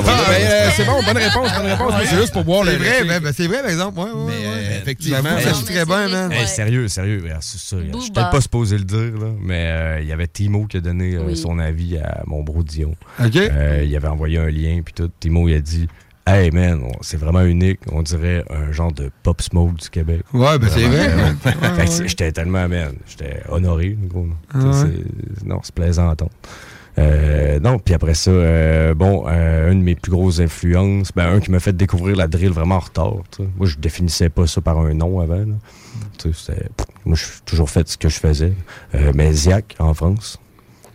Ah, 0.07 0.23
ben, 0.29 0.41
euh, 0.41 0.69
c'est 0.75 0.85
bon, 0.85 1.01
bonne 1.03 1.17
réponse, 1.17 1.49
bonne 1.57 1.65
réponse. 1.71 1.93
C'est 2.05 2.15
juste 2.17 2.31
pour 2.33 2.43
voir 2.43 2.63
C'est 2.65 2.71
le. 2.73 2.77
vrai, 2.77 3.01
le- 3.01 3.07
ben, 3.07 3.19
ben, 3.21 3.33
c'est 3.35 3.47
vrai, 3.47 3.61
par 3.61 3.69
exemple. 3.69 3.99
Ouais, 3.99 4.05
ouais, 4.05 4.11
Mais, 4.27 4.47
ouais. 4.47 4.77
effectivement. 4.81 5.39
Ça 5.41 5.53
chie 5.53 5.63
très 5.65 5.85
bien, 5.85 6.07
man. 6.07 6.31
Hey, 6.31 6.47
sérieux, 6.47 6.87
sérieux. 6.87 7.23
c'est 7.41 7.57
Je 7.57 7.99
suis 7.99 8.11
peut-être 8.11 8.29
pas 8.29 8.41
supposé 8.41 8.77
le 8.77 8.83
dire, 8.85 9.17
là, 9.19 9.27
mais 9.41 9.65
euh, 9.67 9.99
il 10.01 10.07
y 10.07 10.13
avait 10.13 10.27
Timo 10.27 10.67
qui 10.67 10.77
a 10.77 10.79
donné 10.81 11.15
euh, 11.15 11.23
Oui. 11.27 11.35
son 11.35 11.59
avis 11.59 11.97
à 11.97 12.23
mon 12.27 12.43
bro 12.43 12.63
Dion. 12.63 12.95
OK. 13.23 13.35
Euh, 13.35 13.83
il 13.85 13.93
avait 13.95 14.07
envoyé 14.07 14.37
un 14.37 14.49
lien, 14.49 14.79
puis 14.83 14.93
tout. 14.93 15.09
Timo, 15.19 15.47
il 15.49 15.55
a 15.55 15.59
dit 15.59 15.87
Hey 16.29 16.51
man, 16.51 16.81
c'est 16.99 17.15
vraiment 17.15 17.43
unique. 17.43 17.79
On 17.89 18.01
dirait 18.01 18.43
un 18.49 18.73
genre 18.73 18.91
de 18.91 19.09
pop 19.23 19.41
smoke 19.41 19.75
du 19.75 19.89
Québec. 19.89 20.23
Ouais, 20.33 20.59
ben, 20.59 20.67
c'est 20.69 20.83
vrai, 20.85 21.07
Ouais, 21.45 21.77
ouais. 21.77 21.87
J'étais 22.07 22.33
tellement, 22.33 22.67
man. 22.67 22.95
J'étais 23.07 23.43
honoré, 23.47 23.97
gros. 24.09 24.27
Ah 24.53 24.57
ouais. 24.59 24.89
Non, 25.45 25.61
c'est 25.63 25.73
plaisant 25.73 26.09
à 26.09 26.11
entendre. 26.11 26.31
Euh, 26.99 27.59
non, 27.61 27.79
puis 27.79 27.93
après 27.93 28.13
ça, 28.15 28.31
euh, 28.31 28.93
bon, 28.93 29.23
euh, 29.27 29.71
une 29.71 29.79
de 29.79 29.83
mes 29.85 29.95
plus 29.95 30.11
grosses 30.11 30.39
influences, 30.41 31.11
ben, 31.15 31.27
un 31.35 31.39
qui 31.39 31.49
m'a 31.51 31.59
fait 31.61 31.71
découvrir 31.77 32.17
la 32.17 32.27
drill 32.27 32.49
vraiment 32.49 32.75
en 32.75 32.79
retard. 32.79 33.13
tu 33.31 33.43
sais. 33.43 33.49
Moi, 33.55 33.67
je 33.67 33.77
définissais 33.77 34.27
pas 34.29 34.47
ça 34.47 34.59
par 34.59 34.79
un 34.79 34.93
nom 34.95 35.21
avant. 35.21 35.35
là. 35.37 35.45
Tu 36.17 36.33
sais, 36.33 36.53
c'était- 36.53 36.69
pff, 36.75 36.87
Moi, 37.05 37.15
j'ai 37.15 37.25
toujours 37.45 37.69
fait 37.69 37.87
ce 37.87 37.97
que 37.97 38.09
je 38.09 38.19
faisais. 38.19 38.51
Euh, 38.95 39.11
mais 39.15 39.31
Ziak, 39.31 39.75
en 39.79 39.93
France, 39.93 40.39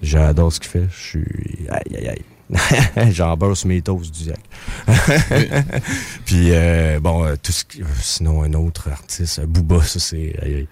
j'adore 0.02 0.52
ce 0.52 0.60
qu'il 0.60 0.68
fait. 0.70 0.88
Je 0.90 1.00
suis. 1.02 1.66
Aïe, 1.70 1.96
aïe, 1.96 2.08
aïe. 2.08 2.22
J'en 3.10 3.36
sur 3.54 3.68
mes 3.68 3.80
toasts 3.82 4.10
du 4.14 4.24
Diac. 4.24 4.40
Puis, 6.26 6.48
euh, 6.50 7.00
bon, 7.00 7.24
euh, 7.24 7.34
tout 7.42 7.52
ce 7.52 7.64
qui- 7.64 7.82
euh, 7.82 7.86
sinon, 8.00 8.42
un 8.42 8.52
autre 8.54 8.88
artiste, 8.90 9.38
euh, 9.40 9.46
Booba, 9.46 9.82
ça, 9.82 9.98
c'est... 9.98 10.66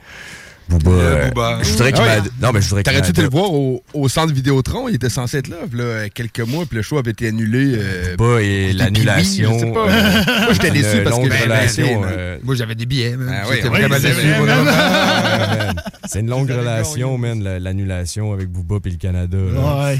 Booba, 0.71 0.91
Le 0.91 0.97
euh, 0.99 1.29
Booba. 1.29 1.59
je 1.63 1.71
voudrais 1.71 1.93
qu'il 1.93 2.03
Ah 2.03 2.07
ouais. 2.09 2.21
m'aide- 2.23 2.31
Non, 2.41 2.53
mais 2.53 2.61
je 2.61 2.69
voudrais 2.69 2.83
qu'il 2.83 2.93
T'aurais-tu 2.93 3.11
été 3.11 3.23
le 3.23 3.29
voir 3.29 3.53
au, 3.53 3.83
au 3.93 4.09
centre 4.09 4.33
Vidéotron? 4.33 4.89
Il 4.89 4.95
était 4.95 5.11
censé 5.11 5.39
être 5.39 5.49
là, 5.49 6.09
quelques 6.09 6.41
mois, 6.41 6.65
puis 6.67 6.77
le 6.77 6.83
show 6.83 6.99
avait 6.99 7.11
été 7.11 7.29
annulé. 7.29 7.75
euh, 7.77 8.17
Booba 8.17 8.43
et 8.43 8.73
l'annulation, 8.73 9.53
oui, 9.53 9.59
je 9.61 9.67
sais 9.67 9.73
pas. 9.73 9.89
euh, 9.89 10.41
Moi, 10.45 10.53
j'étais 10.53 10.71
déçu 10.71 11.03
parce 11.05 11.19
que 11.19 11.43
relation, 11.43 12.03
euh, 12.11 12.39
Moi, 12.43 12.55
j'avais 12.55 12.75
des 12.75 12.87
billets, 12.87 13.17
man. 13.17 13.29
Ah 13.31 13.43
oui, 13.49 13.57
J'étais 13.57 13.69
oui, 13.69 13.81
vraiment 13.81 13.97
c'est. 14.01 14.11
Ouais, 16.13 16.21
une 16.21 16.29
longue 16.29 16.51
relation, 16.51 17.19
man, 17.19 17.43
la- 17.43 17.59
l'annulation 17.59 18.33
avec 18.33 18.49
Booba 18.49 18.77
et 18.85 18.91
le 18.91 18.97
Canada. 18.97 19.37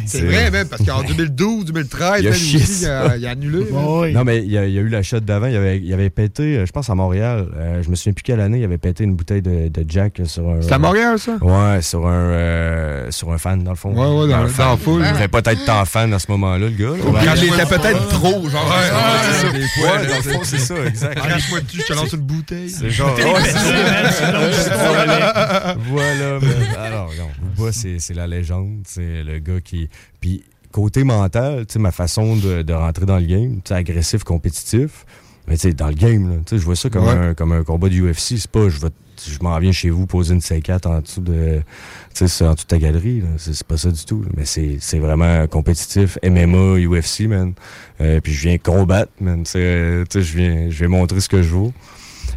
C'est 0.07 0.23
vrai, 0.23 0.51
man, 0.51 0.67
parce 0.69 0.85
qu'en 0.85 1.03
2012, 1.03 1.67
2013, 1.67 2.21
Il 2.23 2.27
a 2.27 2.31
man, 2.31 2.39
chié 2.39 2.61
aussi, 2.61 2.83
il 2.83 2.87
a, 2.89 3.17
il 3.17 3.27
a 3.27 3.31
annulé. 3.31 3.65
Non, 4.13 4.25
mais 4.25 4.39
il 4.39 4.51
y, 4.51 4.59
a 4.59 4.65
eu 4.67 4.89
la 4.89 5.03
shot 5.03 5.21
d'avant. 5.21 5.47
Il 5.47 5.57
avait, 5.57 5.79
il 5.79 5.93
avait 5.93 6.11
pété, 6.11 6.59
euh, 6.59 6.67
je 6.67 6.73
pense 6.73 6.91
à 6.91 6.95
Montréal. 6.95 7.47
euh, 7.57 7.83
je 7.83 7.91
me 7.91 7.95
souviens 7.95 8.13
plus 8.13 8.23
quelle 8.23 8.41
année, 8.41 8.59
il 8.59 8.65
avait 8.65 8.79
pété 8.79 9.05
une 9.05 9.15
bouteille 9.15 9.43
de, 9.43 9.69
de 9.69 9.85
Jack 9.89 10.21
sur 10.25 10.49
un. 10.51 10.60
C'est 10.61 10.73
à 10.73 10.79
Montréal, 10.79 11.19
ça? 11.19 11.33
Ouais, 11.41 11.83
sur 11.83 12.07
un, 12.07 12.13
euh, 12.13 13.11
sur 13.11 13.33
un 13.33 13.39
fan, 13.39 13.63
dans 13.65 13.71
le 13.71 13.77
fond. 13.77 13.91
Ouais, 13.93 14.21
ouais, 14.23 14.29
dans- 14.29 14.37
Un 14.41 14.43
dans 14.45 14.49
fan. 14.49 14.69
la 14.71 14.77
foule. 14.77 15.03
Il 15.07 15.13
devait 15.13 15.29
pas 15.29 15.39
être 15.39 15.65
tant 15.65 15.85
fan 15.85 16.13
à 16.13 16.19
ce 16.19 16.31
moment-là, 16.31 16.59
le 16.59 16.71
gars. 16.71 16.91
là. 16.91 16.97
Quand 17.25 17.35
il 17.43 17.45
était 17.55 17.67
peut-être 17.67 18.09
trop, 18.09 18.49
genre. 18.49 18.67
Ouais, 18.69 19.51
ouais, 19.53 19.61
Ouais, 19.91 20.05
le 20.05 20.23
c'est- 20.23 20.33
fond, 20.33 20.41
c'est 20.45 20.59
ça, 20.59 20.75
exact. 20.87 21.19
Arrache-moi 21.19 21.61
dessus, 21.61 21.81
je 21.81 21.87
te 21.87 21.93
lance 21.95 22.13
une 22.13 22.21
bouteille. 22.21 22.69
C'est 22.71 22.91
genre. 22.91 23.15
Ouais, 23.17 23.25
voilà, 25.89 26.39
man. 26.41 26.51
Alors, 26.79 27.11
non, 27.19 27.69
c'est 27.73 28.15
la 28.15 28.27
légende. 28.27 28.83
C'est 28.87 29.23
le 29.23 29.39
gars 29.39 29.61
qui. 29.63 29.89
Puis, 30.21 30.45
côté 30.73 31.05
mental, 31.05 31.67
tu 31.67 31.75
sais, 31.75 31.79
ma 31.79 31.91
façon 31.91 32.37
de, 32.37 32.63
de 32.63 32.73
rentrer 32.73 33.07
dans 33.07 33.19
le 33.19 33.27
game, 33.27 33.61
agressif, 33.71 34.25
compétitif. 34.25 35.05
Mais 35.49 35.57
tu 35.57 35.63
sais, 35.69 35.73
dans 35.75 35.89
le 35.89 35.95
game, 35.95 36.43
je 36.51 36.57
vois 36.59 36.77
ça 36.77 36.91
comme, 36.91 37.05
Ouais. 37.05 37.11
un, 37.11 37.35
comme 37.35 37.53
un 37.53 37.65
combat 37.65 37.89
du 37.89 38.03
UFC. 38.09 38.37
C'est 38.39 38.51
pas, 38.51 38.69
je 38.69 38.79
vais 38.81 38.89
je 39.29 39.39
m'en 39.43 39.59
viens 39.59 39.71
chez 39.73 39.91
vous 39.91 40.07
poser 40.07 40.33
une 40.33 40.41
C4 40.41 40.89
en 40.89 41.01
dessous 41.01 41.21
de, 41.21 41.61
en 42.21 42.25
dessous 42.25 42.45
de 42.45 42.67
ta 42.67 42.79
galerie. 42.79 43.23
C'est 43.37 43.63
pas 43.65 43.77
ça 43.77 43.91
du 43.91 44.03
tout. 44.05 44.23
là. 44.23 44.29
Mais 44.35 44.47
c'est 44.47 44.79
c'est 44.81 44.99
vraiment 44.99 45.47
compétitif. 45.47 46.19
MMA, 46.25 46.79
UFC, 46.79 47.27
man. 47.29 47.53
Euh, 48.01 48.21
puis 48.23 48.33
je 48.33 48.49
viens 48.49 48.57
combattre, 48.57 49.13
man. 49.21 49.45
Euh, 49.57 50.05
je 50.11 50.19
viens, 50.21 50.71
je 50.71 50.79
viens 50.79 50.89
montrer 50.89 51.21
ce 51.21 51.29
que 51.29 51.43
je 51.43 51.49
vaux. 51.51 51.73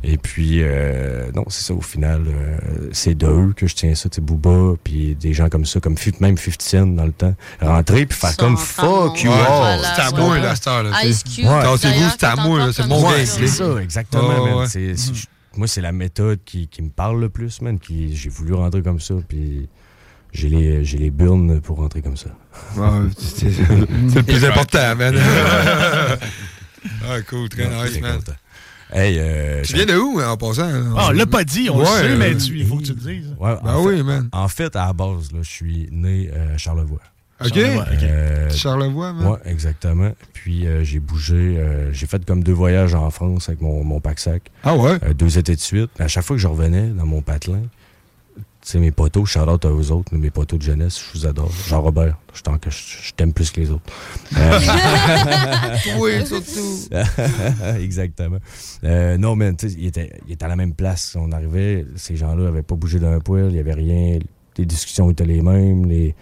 Et 0.06 0.18
puis, 0.18 0.60
euh, 0.62 1.32
non, 1.34 1.46
c'est 1.48 1.64
ça, 1.64 1.74
au 1.74 1.80
final, 1.82 2.24
euh, 2.28 2.58
c'est 2.92 3.16
de 3.16 3.26
eux 3.26 3.54
que 3.56 3.68
je 3.68 3.74
tiens 3.76 3.96
ça, 3.96 4.10
tu 4.10 4.16
sais, 4.16 4.22
Booba, 4.22 4.76
puis 4.84 5.16
des 5.16 5.34
gens 5.34 5.48
comme 5.48 5.66
ça, 5.66 5.80
comme 5.80 5.96
même 6.20 6.38
50 6.38 6.62
Cent 6.62 6.88
dans 6.88 7.06
le 7.06 7.14
temps. 7.14 7.34
Rentrer, 7.62 8.06
puis 8.06 8.18
faire 8.18 8.36
comme 8.36 8.58
fuck 8.58 9.24
you 9.24 9.32
all. 9.32 9.80
c'est 9.96 10.02
à 10.02 10.12
moi, 10.12 10.40
là, 10.40 10.56
cette 10.56 10.68
heure, 10.68 10.84
là. 10.84 11.06
Ice 11.06 11.24
Cube. 11.24 11.46
Tassez-vous, 11.46 11.78
d'ailleurs, 11.94 12.12
c'est 12.20 12.26
à 12.26 12.36
moi, 12.36 12.74
c'est 12.74 12.86
mon 12.88 13.02
game. 13.02 13.26
c'est 13.26 13.48
ça, 13.48 13.82
exactement, 13.82 14.28
Ouais, 14.44 14.50
man. 14.50 14.60
ouais. 14.60 14.68
C'est- 14.68 14.96
c'est- 14.98 15.14
je- 15.14 15.26
moi, 15.56 15.68
c'est 15.68 15.82
la 15.82 15.92
méthode 15.94 16.40
qui, 16.44 16.68
qui 16.68 16.82
me 16.82 16.90
parle 16.90 17.22
le 17.22 17.30
plus, 17.30 17.62
man. 17.62 17.80
Qui, 17.80 18.14
j'ai 18.16 18.30
voulu 18.30 18.54
rentrer 18.56 18.82
comme 18.82 19.00
ça, 19.00 19.14
puis 19.28 19.70
j'ai 20.34 20.50
les, 20.50 20.84
j'ai 20.84 20.98
les 20.98 21.12
burns 21.12 21.62
pour 21.62 21.78
rentrer 21.78 22.02
comme 22.02 22.18
ça. 22.18 22.30
Ouais, 22.76 22.88
c'est 23.18 23.52
c'est 23.54 24.16
le 24.16 24.24
plus 24.24 24.44
important, 24.44 24.96
man. 24.98 25.16
ah, 27.08 27.22
cool, 27.30 27.48
très 27.50 27.68
nice, 27.70 28.02
man. 28.02 28.20
Hey, 28.94 29.18
euh, 29.20 29.62
Tu 29.64 29.74
viens 29.74 29.86
de 29.86 29.98
où, 29.98 30.22
en 30.22 30.38
passant? 30.38 30.70
Ah, 30.96 31.08
on 31.10 31.12
l'a 31.12 31.26
pas 31.26 31.44
dit, 31.44 31.70
on 31.70 31.80
le 31.80 31.86
sait, 31.86 32.16
mais 32.16 32.34
euh, 32.34 32.38
tu- 32.38 32.58
il 32.60 32.68
faut 32.68 32.78
que 32.78 32.84
tu 32.84 32.94
le 32.94 33.00
dises. 33.00 33.36
Ouais, 33.40 33.56
Ben 33.64 33.74
en 33.76 33.84
oui, 33.84 33.98
fait- 33.98 34.04
man. 34.04 34.30
En 34.32 34.48
fait, 34.48 34.76
à 34.76 34.86
la 34.88 34.94
base, 34.94 35.32
là, 35.32 35.40
je 35.42 35.50
suis 35.50 35.90
né 35.92 36.30
euh, 36.34 36.54
à 36.54 36.58
Charlevoix. 36.58 37.00
OK. 37.44 37.50
Charlevoix. 37.56 37.86
Euh, 38.04 38.50
Charlevoix, 38.52 39.14
man. 39.14 39.28
Ouais, 39.28 39.38
exactement. 39.46 40.12
Puis 40.34 40.68
euh, 40.68 40.84
j'ai 40.84 41.00
bougé, 41.00 41.34
euh, 41.58 41.92
j'ai 41.92 42.06
fait 42.06 42.24
comme 42.24 42.44
deux 42.44 42.54
voyages 42.54 42.94
en 42.94 43.10
France 43.10 43.50
avec 43.50 43.62
mon, 43.62 43.84
mon 43.84 44.00
pack-sac. 44.00 44.44
Ah 44.64 44.76
ouais? 44.76 44.98
Euh, 45.04 45.14
deux 45.14 45.38
étés 45.40 45.56
de 45.56 45.60
suite. 45.60 45.90
À 46.00 46.08
chaque 46.08 46.24
fois 46.24 46.36
que 46.36 46.42
je 46.42 46.48
revenais 46.48 46.88
dans 46.90 47.06
mon 47.08 47.22
patelin, 47.22 47.64
sais, 48.70 48.80
mes 48.80 48.92
potos, 48.92 49.26
shout 49.26 49.40
out 49.50 49.66
à 49.66 49.70
eux 49.70 49.92
autres, 49.92 50.16
mes 50.16 50.30
potos 50.32 50.58
de 50.60 50.64
jeunesse, 50.64 51.00
je 51.14 51.18
vous 51.20 51.26
adore. 51.28 51.52
Jean-Robert, 51.68 52.18
je 52.34 52.42
t'en- 52.42 52.58
que 52.58 52.70
je, 52.70 53.12
t'aime 53.16 53.34
plus 53.34 53.52
que 53.52 53.60
les 53.62 53.72
autres. 53.72 53.84
Euh, 54.38 54.60
Oui, 56.00 56.26
surtout. 56.26 56.90
Exactement. 57.80 58.38
Euh, 58.84 59.18
non, 59.18 59.36
mais 59.36 59.54
tu 59.54 59.70
sais, 59.70 59.76
il 59.78 59.88
était, 59.88 60.12
il 60.28 60.34
était 60.34 60.46
à 60.46 60.48
la 60.50 60.56
même 60.56 60.74
place. 60.74 61.16
On 61.20 61.32
arrivait, 61.32 61.86
ces 61.96 62.16
gens-là 62.16 62.44
n'avaient 62.44 62.64
pas 62.64 62.76
bougé 62.76 63.00
d'un 63.00 63.20
poil, 63.20 63.46
il 63.50 63.54
n'y 63.54 63.60
avait 63.60 63.74
rien. 63.74 64.20
Les 64.58 64.66
discussions 64.66 65.10
étaient 65.10 65.26
les 65.26 65.42
mêmes. 65.42 65.86
Les... 65.86 66.16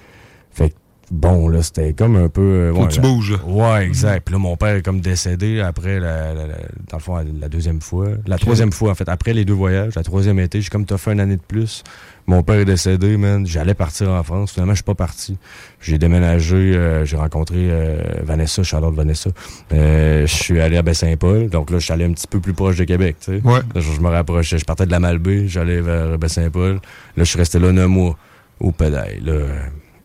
Fait 0.52 0.70
que, 0.70 0.76
bon, 1.12 1.48
là, 1.50 1.62
c'était 1.64 1.94
comme 1.94 2.16
un 2.16 2.30
peu. 2.30 2.42
euh, 2.42 2.74
Faut 2.74 2.82
ouais, 2.82 2.88
que 2.88 2.94
tu 2.94 3.02
la- 3.02 3.08
bouges, 3.08 3.32
là. 3.34 3.38
Ouais, 3.46 3.86
exact. 3.86 4.26
Puis 4.26 4.34
là, 4.34 4.40
mon 4.40 4.56
père 4.58 4.76
est 4.76 4.82
comme 4.82 5.02
décédé 5.02 5.60
après, 5.62 6.00
la, 6.00 6.34
la- 6.34 6.48
la- 6.48 6.56
dans 6.90 6.98
le 6.98 7.02
fond, 7.02 7.18
la 7.18 7.50
deuxième 7.50 7.82
fois. 7.82 8.08
La 8.26 8.38
troisième 8.38 8.72
fois, 8.72 8.92
en 8.92 8.96
fait, 8.96 9.10
après 9.10 9.34
les 9.34 9.46
deux 9.46 9.54
voyages, 9.54 9.96
la 9.96 10.04
troisième 10.04 10.40
été, 10.40 10.62
j'ai 10.62 10.70
comme 10.70 10.86
t'as 10.86 10.98
fait 10.98 11.12
une 11.14 11.20
année 11.20 11.38
de 11.38 11.42
plus. 11.42 11.84
Mon 12.28 12.44
père 12.44 12.56
est 12.56 12.66
décédé, 12.66 13.18
man. 13.18 13.46
J'allais 13.46 13.74
partir 13.74 14.10
en 14.10 14.24
France. 14.24 14.52
Finalement, 14.54 14.74
je 14.74 14.78
suis 14.78 14.84
pas 14.84 14.96
parti. 14.96 15.38
J'ai 15.82 15.98
déménagé, 15.98 16.56
euh, 16.56 17.04
j'ai 17.06 17.18
rencontré 17.18 17.56
euh, 17.58 18.00
Vanessa, 18.24 18.64
Charlotte 18.64 18.94
Vanessa. 18.96 19.30
Euh, 19.74 20.26
je 20.28 20.34
suis 20.34 20.62
allé 20.62 20.78
à 20.78 20.82
Baie-Saint-Paul. 20.82 21.50
Donc 21.50 21.72
là, 21.72 21.80
je 21.80 21.84
suis 21.84 21.94
allé 21.94 22.06
un 22.06 22.12
petit 22.14 22.28
peu 22.28 22.40
plus 22.40 22.54
proche 22.54 22.78
de 22.78 22.84
Québec, 22.86 23.18
tu 23.20 23.40
sais. 23.40 23.42
Ouais. 23.44 23.60
Là, 23.74 23.82
je, 23.82 23.92
je 23.92 24.00
me 24.00 24.10
rapprochais. 24.10 24.58
Je 24.58 24.66
partais 24.66 24.86
de 24.86 24.92
la 24.92 25.00
Malbaie, 25.00 25.48
j'allais 25.48 25.82
vers 25.82 26.18
Baie-Saint-Paul. 26.18 26.74
Là, 26.76 26.80
je 27.18 27.24
suis 27.24 27.38
resté 27.40 27.60
là 27.60 27.72
neuf 27.72 27.88
mois 27.88 28.18
au 28.60 28.72
pédale. 28.72 29.18
Là, 29.24 29.34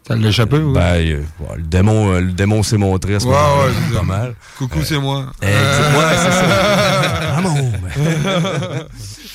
Ça 0.09 0.17
l'a 0.17 0.29
échappé, 0.29 0.57
ou? 0.57 0.73
ben, 0.73 0.81
euh, 0.97 1.21
le 1.57 1.63
démon, 1.63 2.13
euh, 2.13 2.21
le 2.21 2.33
démon 2.33 2.63
s'est 2.63 2.79
montré 2.79 3.17
à 3.17 3.21
ce 3.21 3.27
Ouais, 3.27 3.35
c'est 3.91 3.97
pas 3.99 4.03
mal. 4.05 4.35
Coucou, 4.57 4.79
Euh, 4.79 4.83
c'est 4.85 4.99
moi. 4.99 5.27
ouais, 5.43 5.49
c'est 6.17 6.33
ça. 6.33 7.37
Amour. 7.37 7.73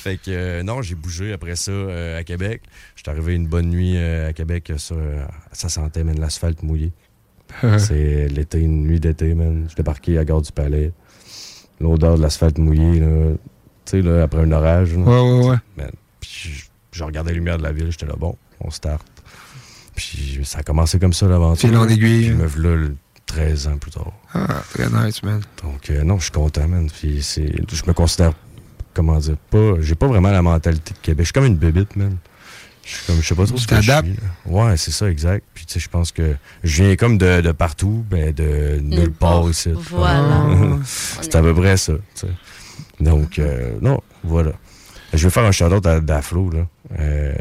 fait 0.02 0.16
que, 0.16 0.30
euh, 0.30 0.62
non, 0.64 0.82
j'ai 0.82 0.96
bougé 0.96 1.32
après 1.32 1.54
ça 1.54 1.70
euh, 1.70 2.18
à 2.18 2.24
Québec. 2.24 2.62
J'étais 2.96 3.10
arrivé 3.10 3.34
une 3.34 3.46
bonne 3.46 3.68
nuit 3.68 3.96
euh, 3.96 4.30
à 4.30 4.32
Québec. 4.32 4.68
euh, 4.70 5.24
ça 5.52 5.68
sentait, 5.68 6.02
man, 6.02 6.18
l'asphalte 6.18 6.64
mouillé. 6.64 6.92
c'est 7.78 8.26
l'été, 8.28 8.60
une 8.60 8.82
nuit 8.82 8.98
d'été, 8.98 9.34
man. 9.34 9.68
Je 9.70 9.76
débarqué 9.76 10.18
à 10.18 10.24
Gare 10.24 10.42
du 10.42 10.50
Palais. 10.50 10.92
L'odeur 11.80 12.16
de 12.16 12.22
l'asphalte 12.22 12.58
mouillé, 12.58 12.98
là. 12.98 13.34
Tu 13.84 13.90
sais, 13.90 14.02
là, 14.02 14.24
après 14.24 14.40
un 14.40 14.50
orage. 14.50 14.96
là. 14.96 15.04
Ouais, 15.04 15.38
ouais, 15.38 15.50
ouais. 15.50 15.86
Puis 16.18 16.68
je, 16.90 17.04
regardais 17.04 17.30
les 17.30 17.36
lumières 17.36 17.58
de 17.58 17.62
la 17.62 17.72
ville. 17.72 17.92
J'étais 17.92 18.06
là, 18.06 18.14
bon, 18.18 18.36
on 18.60 18.70
start. 18.70 19.06
Puis 19.94 20.40
ça 20.42 20.58
a 20.58 20.62
commencé 20.64 20.98
comme 20.98 21.12
ça, 21.12 21.28
l'aventure. 21.28 21.68
Fil 21.68 21.78
en 21.78 21.88
aiguille. 21.88 22.30
Puis 22.30 22.34
me 22.34 22.46
voilà 22.46 22.74
le 22.74 22.96
13 23.26 23.68
ans 23.68 23.78
plus 23.78 23.90
tard. 23.92 24.12
Ah, 24.34 24.62
très 24.74 24.88
nice, 24.90 25.22
man. 25.22 25.40
Donc, 25.62 25.90
euh, 25.90 26.02
non, 26.02 26.18
je 26.18 26.24
suis 26.24 26.32
content, 26.32 26.66
man. 26.66 26.88
Puis 26.90 27.20
je 27.22 27.86
me 27.86 27.92
considère, 27.92 28.32
comment 28.94 29.18
dire, 29.18 29.36
pas, 29.50 29.74
j'ai 29.80 29.94
pas 29.94 30.06
vraiment 30.06 30.30
la 30.30 30.42
mentalité 30.42 30.94
de 30.94 30.98
Québec. 30.98 31.24
Je 31.24 31.28
suis 31.28 31.32
comme 31.32 31.46
une 31.46 31.56
bébite, 31.56 31.96
man. 31.96 32.16
Je 32.84 32.96
suis 32.96 33.06
comme, 33.06 33.22
je 33.22 33.26
sais 33.26 33.34
pas 33.34 33.46
trop 33.46 33.56
ce 33.56 33.66
que 33.66 33.80
je 33.80 33.92
suis. 33.92 34.16
Ouais, 34.46 34.76
c'est 34.76 34.90
ça, 34.90 35.08
exact. 35.08 35.44
Puis, 35.54 35.66
tu 35.66 35.74
sais, 35.74 35.80
je 35.80 35.88
pense 35.88 36.10
que 36.10 36.34
je 36.64 36.82
viens 36.82 36.96
comme 36.96 37.16
de, 37.16 37.40
de 37.40 37.52
partout, 37.52 38.04
ben, 38.10 38.32
de 38.32 38.80
nulle 38.82 39.12
part 39.12 39.48
ici. 39.48 39.70
Voilà. 39.74 40.46
c'est 40.84 41.34
à 41.36 41.42
peu 41.42 41.54
près 41.54 41.76
ça, 41.76 41.92
tu 41.92 42.26
sais. 42.26 42.32
Donc, 43.00 43.38
euh, 43.38 43.76
non, 43.80 44.00
voilà. 44.24 44.52
Je 45.12 45.24
vais 45.24 45.30
faire 45.30 45.44
un 45.44 45.52
shout-out 45.52 45.84
à 45.86 46.00
Daflo, 46.00 46.50
là. 46.50 46.66
Euh, 46.98 47.34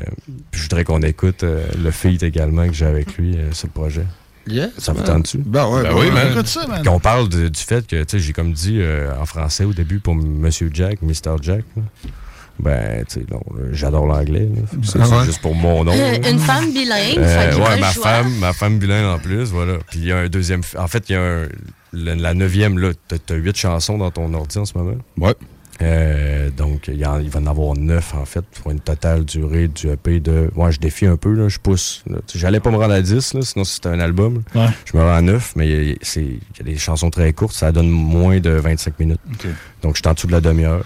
puis 0.52 0.60
je 0.60 0.64
voudrais 0.64 0.84
qu'on 0.84 1.02
écoute 1.02 1.44
euh, 1.44 1.66
le 1.82 1.92
feat 1.92 2.24
également 2.24 2.68
que 2.68 2.74
j'ai 2.74 2.86
avec 2.86 3.18
lui 3.18 3.38
euh, 3.38 3.52
sur 3.52 3.68
le 3.68 3.74
projet. 3.74 4.06
Ça 4.78 4.94
vous 4.94 5.04
tente-tu? 5.04 5.38
Ben 5.40 5.68
ouais, 5.70 5.84
ben 5.84 6.14
man. 6.14 6.32
Écoute 6.32 6.48
ça, 6.48 6.66
man. 6.68 6.84
Qu'on 6.84 7.00
parle 7.00 7.30
de- 7.30 7.48
du 7.48 7.60
fait 7.60 7.86
que, 7.86 8.04
tu 8.04 8.06
sais, 8.10 8.20
j'ai 8.20 8.34
comme 8.34 8.54
dit 8.54 8.78
euh, 8.80 9.12
en 9.20 9.26
français 9.26 9.64
au 9.66 9.74
début 9.74 10.00
pour 10.00 10.16
Monsieur 10.16 10.70
Jack, 10.74 11.02
Mr. 11.02 11.36
Jack. 11.42 11.64
là. 11.78 11.84
Ben, 12.60 13.04
tu 13.08 13.22
sais, 13.22 13.26
non, 13.32 13.42
là, 13.58 13.70
j'adore 13.72 14.06
l'anglais. 14.06 14.48
C'est 14.84 15.00
Ah 15.02 15.08
ouais? 15.10 15.26
juste 15.26 15.42
pour 15.42 15.56
mon 15.56 15.84
nom. 15.84 15.94
là. 15.96 16.30
Une 16.30 16.38
femme 16.38 16.72
bilingue, 16.72 17.18
Euh, 17.18 17.56
ouais, 17.58 17.80
ma 17.80 17.92
choix. 17.92 18.04
femme, 18.04 18.36
ma 18.40 18.54
femme 18.54 18.78
bilingue 18.78 19.06
en 19.06 19.18
plus, 19.20 19.46
voilà. 19.52 19.78
Puis 19.90 20.00
il 20.00 20.06
y 20.06 20.12
a 20.12 20.18
un 20.18 20.28
deuxième. 20.28 20.62
En 20.78 20.88
fait, 20.88 21.10
il 21.10 21.14
y 21.14 21.16
a 21.16 21.22
un, 21.22 21.48
le- 21.94 22.14
la 22.16 22.34
neuvième, 22.36 22.78
là. 22.78 22.92
T'as 23.08 23.18
t'as 23.18 23.36
huit 23.36 23.56
chansons 23.58 23.98
dans 23.98 24.12
ton 24.12 24.32
ordi 24.34 24.58
en 24.60 24.66
ce 24.66 24.78
moment? 24.78 24.98
Ouais. 25.18 25.34
Euh, 25.82 26.50
donc, 26.52 26.88
il, 26.88 26.96
y 26.98 27.06
en- 27.06 27.20
il 27.20 27.30
va 27.30 27.40
en 27.40 27.48
avoir 27.48 27.76
neuf, 27.76 28.14
en 28.14 28.26
fait, 28.26 28.46
pour 28.62 28.72
une 28.72 28.80
totale 28.80 29.26
durée 29.26 29.68
du 29.68 29.88
EP 29.90 30.20
de. 30.20 30.52
Ouais, 30.56 30.72
je 30.72 30.80
défie 30.80 31.06
un 31.06 31.18
peu, 31.18 31.34
là, 31.34 31.48
je 31.50 31.60
pousse. 31.60 32.04
J'allais 32.36 32.60
pas 32.60 32.70
me 32.72 32.78
rendre 32.78 32.94
à 32.94 33.02
10, 33.02 33.34
là, 33.34 33.42
sinon 33.42 33.64
c'était 33.64 33.90
un 33.90 34.00
album. 34.00 34.44
Ouais. 34.56 34.68
Je 34.86 34.96
me 34.98 35.02
rends 35.02 35.14
à 35.14 35.22
9, 35.22 35.54
mais 35.56 35.68
il 35.70 35.90
y, 35.90 35.92
a- 35.94 35.96
c'est- 36.02 36.22
il 36.24 36.40
y 36.60 36.62
a 36.62 36.64
des 36.64 36.78
chansons 36.78 37.10
très 37.10 37.34
courtes, 37.34 37.54
ça 37.56 37.72
donne 37.72 37.90
moins 37.90 38.40
de 38.40 38.52
25 38.52 39.00
minutes. 39.00 39.20
Donc, 39.82 39.96
je 39.96 40.02
suis 40.02 40.08
en 40.10 40.14
dessous 40.14 40.28
de 40.28 40.32
la 40.34 40.42
demi-heure. 40.42 40.86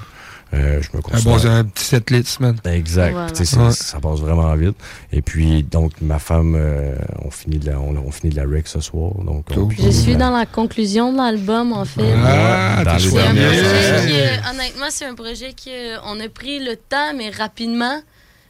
Euh, 0.53 0.81
je 0.81 0.89
me 0.93 0.99
Un 0.99 1.01
considère- 1.01 1.33
bon, 1.33 1.39
c'est 1.39 1.47
un 1.49 1.63
petit 1.65 1.83
setlist, 1.83 2.39
man. 2.39 2.55
Exact. 2.65 3.11
Voilà. 3.11 3.27
Ouais. 3.67 3.71
Ça 3.71 3.99
passe 3.99 4.19
vraiment 4.19 4.55
vite. 4.55 4.75
Et 5.11 5.21
puis, 5.21 5.63
donc, 5.63 5.93
ma 6.01 6.19
femme, 6.19 6.55
euh, 6.57 6.95
on, 7.23 7.31
finit 7.31 7.57
de 7.59 7.71
la, 7.71 7.79
on, 7.79 7.95
on 7.97 8.11
finit 8.11 8.31
de 8.33 8.39
la 8.41 8.47
rec 8.47 8.67
ce 8.67 8.79
soir. 8.79 9.11
Donc, 9.23 9.45
on- 9.57 9.69
Je 9.69 9.89
suis 9.89 10.15
dans 10.15 10.29
la 10.31 10.45
conclusion 10.45 11.11
de 11.11 11.17
l'album, 11.17 11.73
en 11.73 11.83
fait. 11.83 12.13
Ah, 12.23 12.83
dans 12.85 12.93
les 12.93 12.99
c'est 12.99 13.07
un 13.19 13.33
dernières 13.33 13.49
projet 13.63 14.27
euh, 14.27 14.51
honnêtement, 14.51 14.85
c'est 14.89 15.05
un 15.05 15.15
projet 15.15 15.53
qu'on 15.61 16.19
a 16.19 16.29
pris 16.29 16.59
le 16.63 16.75
temps, 16.75 17.13
mais 17.17 17.29
rapidement, 17.31 17.99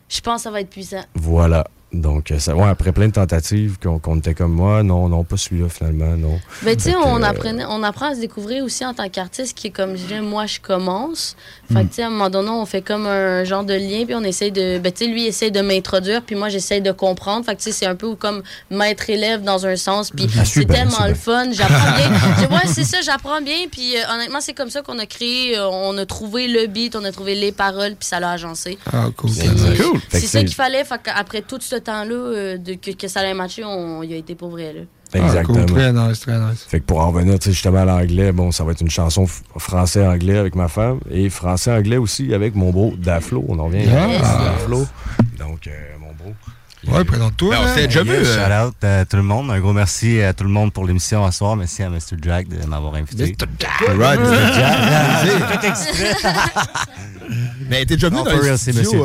je 0.10 0.22
pense 0.22 0.38
que 0.38 0.44
ça 0.44 0.52
va 0.52 0.62
être 0.62 0.70
puissant. 0.70 1.04
Voilà. 1.16 1.66
Donc, 2.02 2.32
euh, 2.32 2.40
ça, 2.40 2.56
ouais, 2.56 2.68
après 2.68 2.92
plein 2.92 3.08
de 3.08 3.14
tentatives, 3.14 3.78
qu'on 3.82 4.00
qu'on 4.00 4.18
était 4.18 4.34
comme 4.34 4.52
moi, 4.54 4.84
non, 4.84 5.08
non, 5.10 5.24
pas 5.24 5.38
celui-là 5.38 5.70
finalement, 5.70 6.16
non. 6.18 6.40
Ben, 6.64 6.76
tu 6.76 6.84
sais, 6.84 6.96
on, 6.96 7.22
euh, 7.22 7.26
apprenait- 7.26 7.66
on 7.68 7.82
apprend 7.84 8.12
à 8.12 8.16
se 8.16 8.20
découvrir 8.20 8.64
aussi 8.64 8.86
en 8.86 8.94
tant 8.94 9.08
qu'artiste, 9.10 9.58
qui 9.58 9.68
est 9.68 9.72
comme 9.72 9.92
je 9.96 10.02
disais, 10.04 10.22
moi, 10.22 10.46
je 10.46 10.60
commence. 10.60 11.36
Fait 11.72 11.76
Mm. 11.76 11.78
que, 11.84 11.88
tu 11.90 11.94
sais, 11.96 12.04
à 12.04 12.08
un 12.08 12.10
moment 12.10 12.30
donné, 12.30 12.50
on 12.50 12.66
fait 12.66 12.82
comme 12.82 13.08
un 13.08 13.44
genre 13.44 13.64
de 13.64 13.74
lien, 13.74 14.06
puis 14.06 14.16
on 14.16 14.24
essaye 14.24 14.52
de. 14.52 14.78
Ben, 14.80 14.92
tu 14.92 15.06
sais, 15.06 15.12
lui, 15.12 15.24
il 15.24 15.28
essaye 15.28 15.52
de 15.52 15.62
m'introduire, 15.62 16.22
puis 16.22 16.36
moi, 16.36 16.50
j'essaye 16.50 16.82
de 16.82 16.92
comprendre. 16.92 17.46
Fait 17.46 17.54
que, 17.56 17.60
tu 17.62 17.66
sais, 17.66 17.72
c'est 17.72 17.86
un 17.86 17.96
peu 17.96 18.16
comme 18.16 18.44
maître-élève 18.70 19.42
dans 19.44 19.66
un 19.66 19.76
sens, 19.76 20.12
puis 20.12 20.28
Ah, 20.38 20.44
c'est 20.46 20.66
tellement 20.66 21.06
le 21.08 21.16
fun. 21.16 21.52
J'apprends 21.52 21.96
bien. 21.96 22.10
Je- 22.42 22.54
ouais, 22.54 22.74
c'est 22.74 22.84
ça, 22.84 22.98
j'apprends 23.02 23.42
bien, 23.42 23.68
puis 23.72 23.96
euh, 23.98 24.02
honnêtement, 24.14 24.40
c'est 24.42 24.54
comme 24.54 24.70
ça 24.70 24.82
qu'on 24.82 25.00
a 25.00 25.06
créé, 25.06 25.58
euh, 25.58 25.68
on 25.70 25.98
a 25.98 26.06
trouvé 26.06 26.48
le 26.48 26.68
beat, 26.68 26.96
on 26.96 27.04
a 27.04 27.12
trouvé 27.12 27.36
les 27.36 27.52
paroles, 27.52 27.96
puis 27.98 28.08
ça 28.08 28.20
l'a 28.20 28.32
agencé. 28.32 28.78
Ah, 28.92 29.06
cool. 29.16 29.30
Cool. 29.32 30.00
C'est 30.10 30.22
que 30.22 30.28
ça 30.28 30.40
qu'il 30.40 30.54
fallait. 30.54 30.84
Fait 30.84 31.00
qu'après 31.02 31.42
tout 31.42 31.60
ce 31.62 31.76
temps-là, 31.86 32.14
euh, 32.14 32.58
de, 32.58 32.74
que, 32.74 32.92
que 32.92 33.08
ça 33.08 33.22
allait 33.22 33.34
matcher, 33.34 33.64
on 33.64 34.04
y 34.04 34.14
a 34.14 34.18
été 34.18 34.36
pour 34.36 34.50
vrai. 34.50 34.74
Là. 34.74 34.82
Exactement. 35.14 35.60
Ah, 35.62 35.66
cool. 35.66 35.76
Très 35.78 35.94
nice, 35.94 36.20
très 36.20 36.38
nice. 36.40 36.66
Fait 36.68 36.80
que 36.82 36.86
pour 36.86 37.00
en 37.00 37.12
revenir 37.12 37.38
justement 37.42 37.80
à 37.82 37.86
l'anglais, 37.86 38.32
bon, 38.34 38.52
ça 38.52 38.64
va 38.66 38.72
être 38.74 38.82
une 38.82 38.90
chanson 38.90 39.26
français-anglais 39.58 40.38
avec 40.38 40.56
ma 40.56 40.68
femme 40.68 41.00
et 41.10 41.30
français-anglais 41.30 41.98
aussi 41.98 42.34
avec 42.34 42.54
mon 42.56 42.72
bro 42.72 42.94
Daflo. 42.98 43.46
On 43.48 43.58
en 43.60 43.66
revient 43.66 43.88
Ah. 43.96 44.04
à 44.06 44.46
Daflo. 44.52 44.86
Donc, 45.40 45.68
euh, 45.68 45.72
mon 46.00 46.12
bro. 46.14 46.34
Ouais, 46.98 47.04
présente-toi. 47.04 47.56
Ben, 47.56 47.62
on 47.64 47.76
s'est 47.76 47.88
déjà 47.88 48.04
vu, 48.04 48.12
Yes, 48.12 48.28
euh, 48.28 48.46
Shout 48.62 48.68
out 48.68 48.84
à 48.84 49.06
tout 49.06 49.18
le 49.18 49.24
monde. 49.24 49.50
Un 49.50 49.60
gros 49.60 49.74
merci 49.74 50.22
à 50.22 50.34
tout 50.34 50.44
le 50.44 50.52
monde 50.52 50.72
pour 50.72 50.86
l'émission 50.86 51.26
ce 51.32 51.38
soir. 51.38 51.56
Merci 51.56 51.82
à 51.82 51.90
Mr. 51.90 52.18
Jack 52.22 52.48
de 52.48 52.64
m'avoir 52.68 52.94
invité. 52.96 53.24
Mr. 53.26 53.48
Jack. 53.58 53.98
Right, 53.98 54.20
Mr. 54.20 54.54
Jack. 54.54 55.60
Tout 55.62 55.66
exprès. 55.68 56.32
Mais 57.70 57.86
t'es 57.86 57.96
déjà 57.96 58.10
venu 58.10 58.24
dans 58.24 58.28
euh, 58.30 58.56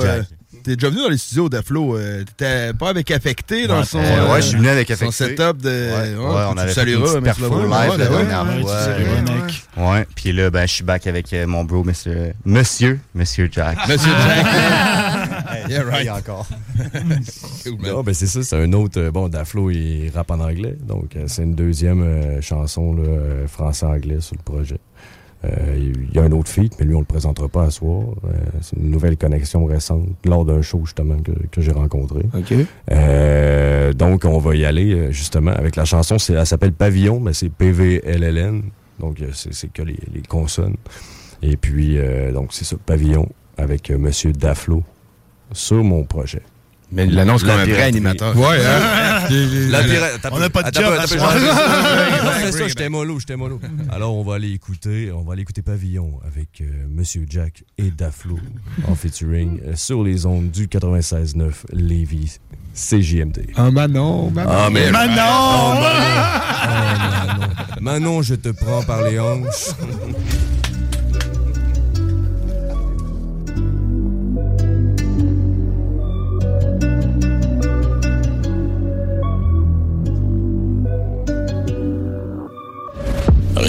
Jack. 0.02 0.26
T'es 0.62 0.76
déjà 0.76 0.90
venu 0.90 1.02
dans 1.02 1.08
les 1.08 1.16
studios 1.18 1.48
d'Aflo. 1.48 1.96
euh, 1.96 2.22
T'étais 2.24 2.72
pas 2.74 2.90
avec 2.90 3.10
Affecté 3.10 3.66
dans 3.66 3.78
Ouais, 3.80 3.84
son. 3.84 3.98
euh, 3.98 4.32
ouais, 4.32 4.42
je 4.42 4.46
suis 4.48 4.56
venu 4.58 4.68
avec 4.68 4.88
Son 4.88 4.94
Affecté. 5.08 5.36
setup 5.36 5.62
de. 5.62 5.68
Ouais, 5.68 6.14
ouais, 6.14 6.16
ouais, 6.16 6.42
on 6.50 6.56
avait 6.58 6.72
fait 6.72 6.92
une 6.92 7.00
petite 7.02 7.38
live 7.40 7.50
ouais, 7.50 7.96
la 7.96 8.10
ouais, 8.10 8.26
dernière 8.26 8.56
ouais, 8.56 8.62
fois. 8.62 9.92
Ouais, 9.92 10.06
puis 10.14 10.32
là, 10.32 10.50
ben, 10.50 10.66
je 10.66 10.72
suis 10.74 10.84
back 10.84 11.06
avec 11.06 11.32
euh, 11.32 11.46
mon 11.46 11.64
bro, 11.64 11.82
Monsieur, 11.84 12.32
Monsieur, 12.44 13.00
Monsieur 13.14 13.48
Jack. 13.50 13.78
Monsieur 13.88 14.10
Jack. 14.10 14.46
Yeah, 15.68 15.82
right. 15.84 16.06
Et 16.06 16.10
encore. 16.10 16.46
Non, 17.82 18.02
ben 18.02 18.14
c'est 18.14 18.26
ça, 18.26 18.42
c'est 18.42 18.56
un 18.56 18.72
autre. 18.72 18.98
euh, 19.00 19.10
bon, 19.10 19.28
Daflo, 19.28 19.70
il 19.70 20.10
rappe 20.14 20.30
en 20.30 20.40
anglais. 20.40 20.76
Donc, 20.82 21.16
c'est 21.26 21.42
une 21.42 21.54
deuxième 21.54 22.02
euh, 22.02 22.40
chanson 22.40 22.96
français-anglais 23.46 24.20
sur 24.20 24.36
le 24.36 24.42
projet. 24.42 24.78
Euh, 25.44 25.76
Il 25.78 26.14
y 26.14 26.18
a 26.18 26.22
un 26.22 26.32
autre 26.32 26.50
feat, 26.50 26.74
mais 26.78 26.84
lui, 26.84 26.94
on 26.94 27.00
le 27.00 27.06
présentera 27.06 27.48
pas 27.48 27.64
à 27.64 27.70
soir. 27.70 28.02
Euh, 28.24 28.32
c'est 28.60 28.76
une 28.76 28.90
nouvelle 28.90 29.16
connexion 29.16 29.64
récente 29.64 30.06
lors 30.24 30.44
d'un 30.44 30.60
show, 30.62 30.80
justement, 30.84 31.16
que, 31.18 31.32
que 31.50 31.60
j'ai 31.62 31.72
rencontré. 31.72 32.20
OK. 32.34 32.54
Euh, 32.90 33.92
donc, 33.92 34.24
on 34.24 34.38
va 34.38 34.54
y 34.54 34.64
aller, 34.64 35.12
justement, 35.12 35.52
avec 35.52 35.76
la 35.76 35.84
chanson. 35.84 36.16
Elle 36.28 36.46
s'appelle 36.46 36.72
Pavillon, 36.72 37.20
mais 37.20 37.32
c'est 37.32 37.48
P-V-L-L-N. 37.48 38.64
Donc, 38.98 39.22
c'est 39.32 39.54
c'est 39.54 39.72
que 39.72 39.82
les, 39.82 39.98
les 40.12 40.22
consonnes. 40.22 40.76
Et 41.42 41.56
puis, 41.56 41.98
donc, 42.34 42.52
c'est 42.52 42.64
ça, 42.66 42.76
Pavillon, 42.84 43.26
avec 43.56 43.90
Monsieur 43.90 44.32
Daflo, 44.32 44.82
sur 45.52 45.82
mon 45.82 46.04
projet. 46.04 46.42
Mais 46.92 47.04
il 47.04 47.14
l'annonce 47.14 47.42
comme 47.42 47.50
un 47.52 47.64
vrai 47.64 47.82
animateur. 47.82 48.36
Ouais, 48.36 48.58
hein? 48.66 49.28
La 49.70 49.82
pirate- 49.84 50.28
On 50.32 50.38
n'a 50.40 50.50
pas 50.50 50.64
de 50.64 50.74
job 50.74 50.92
Ouais, 50.92 51.06
C'est 52.42 52.52
ça, 52.52 52.68
j'étais 52.68 52.88
mollo, 52.88 53.20
j'étais 53.20 53.36
mollo. 53.36 53.60
Alors, 53.90 54.16
on 54.16 54.24
va 54.24 54.34
aller 54.34 54.50
écouter, 54.52 55.12
on 55.12 55.22
va 55.22 55.34
aller 55.34 55.42
écouter 55.42 55.62
Pavillon 55.62 56.18
avec 56.26 56.60
euh, 56.60 56.64
Monsieur 56.88 57.24
Jack 57.28 57.62
et 57.78 57.90
Daflo 57.90 58.38
en 58.88 58.94
featuring 58.94 59.60
euh, 59.66 59.72
sur 59.76 60.02
les 60.02 60.26
ondes 60.26 60.50
du 60.50 60.66
96.9 60.66 61.52
Lévis 61.72 62.38
CJMD. 62.74 63.46
Ah, 63.56 63.70
Manon, 63.70 64.30
Manon. 64.30 64.50
Ah, 64.52 64.68
mais... 64.70 64.90
Manon! 64.90 65.12
Oh, 65.16 65.74
Manon! 65.74 65.86
Oh, 66.64 66.68
Manon. 67.38 67.50
Manon, 67.80 68.22
je 68.22 68.34
te 68.34 68.48
prends 68.50 68.82
par 68.82 69.02
les 69.02 69.18
hanches. 69.18 69.70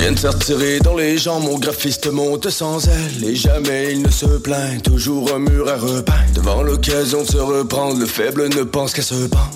Rien 0.01 0.15
retiré 0.15 0.79
dans 0.79 0.95
les 0.95 1.19
jambes, 1.19 1.43
mon 1.43 1.59
graphiste 1.59 2.11
monte 2.11 2.49
sans 2.49 2.87
elle. 2.87 3.23
Et 3.23 3.35
jamais 3.35 3.91
il 3.91 4.01
ne 4.01 4.09
se 4.09 4.25
plaint, 4.25 4.81
toujours 4.81 5.31
un 5.31 5.37
mur 5.37 5.69
à 5.69 5.77
repeindre. 5.77 6.33
Devant 6.33 6.63
l'occasion 6.63 7.21
de 7.21 7.27
se 7.27 7.37
reprendre, 7.37 7.99
le 7.99 8.07
faible 8.07 8.49
ne 8.49 8.63
pense 8.63 8.93
qu'à 8.93 9.03
se 9.03 9.27
pendre 9.27 9.51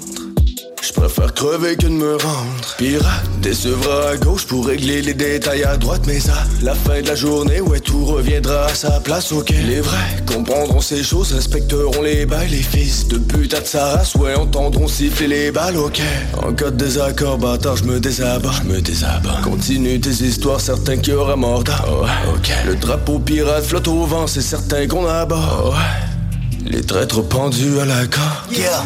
Préfère 0.96 1.34
crever 1.34 1.76
que 1.76 1.84
de 1.84 1.90
me 1.90 2.16
rendre. 2.16 2.76
Pirate, 2.78 3.30
décevra 3.42 4.10
à 4.10 4.18
gauche 4.18 4.46
pour 4.46 4.66
régler 4.68 5.02
les 5.02 5.14
détails 5.14 5.64
à 5.64 5.78
droite 5.78 6.02
Mais 6.08 6.20
à 6.30 6.44
la 6.64 6.74
fin 6.74 7.02
de 7.02 7.08
la 7.08 7.16
journée, 7.16 7.62
ouais 7.62 7.80
tout 7.80 8.06
reviendra 8.06 8.66
à 8.66 8.74
sa 8.74 9.00
place 9.00 9.32
Ok, 9.32 9.50
les 9.50 9.82
vrais 9.82 9.98
comprendront 10.26 10.82
ces 10.82 11.04
choses, 11.04 11.34
respecteront 11.34 12.02
les 12.02 12.26
bails 12.26 12.50
Les 12.50 12.64
fils 12.64 13.08
de 13.08 13.18
putain 13.18 13.62
de 13.62 13.66
sa 13.66 13.92
race, 13.92 14.16
ouais 14.16 14.36
entendront 14.36 14.88
siffler 14.88 15.28
les 15.28 15.52
balles 15.52 15.78
Ok, 15.78 16.02
en 16.42 16.54
cas 16.54 16.72
de 16.72 16.78
désaccord 16.78 17.38
bâtard, 17.38 17.78
je 17.78 17.84
me 17.84 18.00
désabats, 18.00 18.52
je 18.64 18.70
me 18.70 18.82
désabats. 18.82 19.42
Continue 19.44 20.00
tes 20.00 20.24
histoires, 20.24 20.62
certain 20.62 20.98
qu'il 20.98 21.14
y 21.14 21.16
aura 21.16 21.36
mort. 21.36 21.64
Ouais, 21.66 22.34
ok. 22.36 22.52
Le 22.66 22.76
drapeau 22.76 23.20
pirate 23.20 23.66
flotte 23.66 23.88
au 23.88 24.06
vent, 24.06 24.28
c'est 24.28 24.42
certain 24.42 24.88
qu'on 24.88 25.08
abat. 25.08 25.36
Ouais. 25.66 26.06
Les 26.66 26.82
traîtres 26.82 27.22
pendus 27.22 27.80
à 27.80 27.86
la 27.86 28.08
corde. 28.08 28.52
Yeah, 28.52 28.84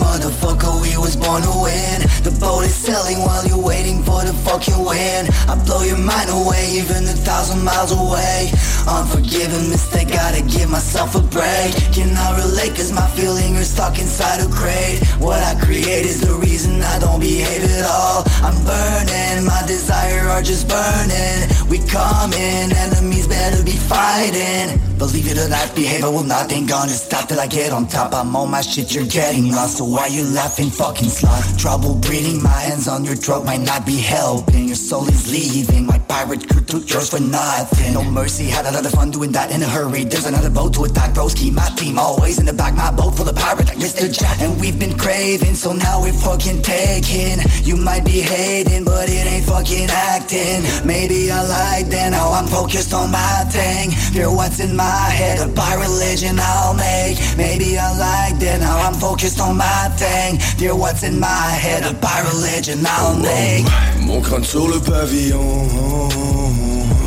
motherfucker, 0.00 0.80
we 0.80 0.96
was 0.96 1.14
born 1.16 1.42
to 1.42 1.54
win. 1.62 2.00
The 2.24 2.32
boat 2.40 2.64
is 2.64 2.74
sailing 2.74 3.20
while 3.20 3.44
you're 3.46 3.62
waiting 3.62 4.02
for 4.02 4.24
the 4.24 4.32
fucking 4.32 4.80
wind. 4.80 5.28
I 5.46 5.54
blow 5.64 5.82
your 5.84 6.00
mind 6.00 6.30
away, 6.30 6.80
even 6.80 7.04
a 7.04 7.16
thousand 7.28 7.62
miles 7.62 7.92
away. 7.92 8.50
Unforgiven 8.88 9.68
mistake, 9.68 10.08
gotta 10.08 10.42
give 10.42 10.70
myself 10.70 11.14
a 11.14 11.20
break. 11.20 11.76
Cannot 11.92 12.40
relate, 12.40 12.74
cause 12.74 12.92
my 12.92 13.06
feelings 13.12 13.60
are 13.60 13.64
stuck 13.64 13.98
inside 13.98 14.40
a 14.40 14.48
crate. 14.48 15.04
What 15.20 15.42
I 15.44 15.54
create 15.60 16.04
is 16.08 16.20
the 16.20 16.34
reason 16.34 16.80
I 16.82 16.98
don't 16.98 17.20
behave 17.20 17.62
at 17.64 17.84
all. 17.84 18.24
I'm 18.40 18.56
burning, 18.64 19.44
my 19.44 19.62
desire 19.66 20.26
are 20.28 20.42
just 20.42 20.68
burning. 20.68 21.50
We 21.68 21.78
coming, 21.86 22.72
enemies 22.72 23.28
better 23.28 23.62
be 23.62 23.76
fighting. 23.76 24.80
Believe 24.98 25.32
it 25.32 25.38
or 25.38 25.48
not, 25.48 25.74
behavior 25.74 26.10
will 26.10 26.24
not 26.24 26.52
ain't 26.52 26.68
gonna 26.68 26.90
stop 26.92 27.28
till 27.28 27.40
I 27.40 27.46
get 27.46 27.72
on 27.72 27.86
top. 27.86 28.12
I'm 28.12 28.34
on 28.36 28.50
my 28.50 28.60
shit, 28.60 28.94
you're 28.94 29.06
getting 29.06 29.50
lost. 29.50 29.78
So 29.78 29.84
why 29.90 30.06
you 30.06 30.22
laughing, 30.22 30.70
fucking 30.70 31.08
slut? 31.08 31.58
Trouble 31.58 31.94
breathing, 31.96 32.42
my 32.42 32.60
hands 32.68 32.86
on 32.86 33.04
your 33.04 33.16
throat 33.16 33.44
might 33.44 33.60
not 33.60 33.84
be 33.84 33.96
helping. 33.98 34.66
Your 34.66 34.76
soul 34.76 35.08
is 35.08 35.30
leaving. 35.30 35.86
My 35.86 35.98
pirate 35.98 36.48
crew 36.48 36.62
took 36.62 36.88
yours 36.88 37.10
for 37.10 37.20
nothing. 37.20 37.94
No 37.94 38.04
mercy, 38.04 38.44
had 38.44 38.66
a 38.66 38.70
lot 38.70 38.86
of 38.86 38.92
fun 38.92 39.10
doing 39.10 39.32
that 39.32 39.50
in 39.50 39.62
a 39.62 39.66
hurry. 39.66 40.04
There's 40.04 40.26
another 40.26 40.50
boat 40.50 40.74
to 40.74 40.84
attack, 40.84 41.14
broski. 41.14 41.52
My 41.52 41.68
team 41.76 41.98
always 41.98 42.38
in 42.38 42.46
the 42.46 42.52
back, 42.52 42.74
my 42.74 42.90
boat 42.90 43.16
full 43.16 43.28
of 43.28 43.36
pirates 43.36 43.68
like 43.68 43.78
Mr. 43.78 44.06
Jack. 44.12 44.40
And 44.40 44.60
we've 44.60 44.78
been 44.78 44.96
craving, 44.96 45.54
so 45.54 45.72
now 45.72 46.00
we're 46.00 46.12
fucking 46.12 46.62
taking. 46.62 47.38
You 47.62 47.76
might 47.76 48.04
be 48.04 48.20
hating, 48.20 48.84
but 48.84 49.08
it 49.08 49.26
ain't 49.26 49.44
fucking 49.44 49.88
acting. 49.90 50.62
Maybe 50.86 51.30
I 51.30 51.42
lied 51.42 51.86
then, 51.86 52.12
now 52.12 52.30
I'm 52.30 52.46
focused 52.46 52.94
on 52.94 53.10
my 53.10 53.44
thing. 53.50 53.90
Fear 53.90 54.30
what's 54.30 54.60
in 54.60 54.76
my 54.76 55.08
head, 55.10 55.40
a 55.40 55.52
pirate 55.52 55.88
religion 55.88 56.36
I'll 56.38 56.74
make. 56.74 57.18
Maybe 57.36 57.78
I 57.78 57.90
lied 57.96 58.40
then, 58.40 58.60
now 58.60 58.78
I'm 58.78 58.94
focused 58.94 59.40
on 59.40 59.56
my 59.56 59.79
thing. 59.88 60.38
Fear 60.58 60.76
what's 60.76 61.02
in 61.02 61.18
my 61.18 61.26
head, 61.26 61.84
a 61.84 61.94
pirate 61.94 62.32
religion 62.34 62.84
I'll 62.86 63.16
make. 63.18 63.66
Mon 64.00 64.20
crâne 64.20 64.44
sur 64.44 64.68
le 64.68 64.80
pavillon. 64.80 65.68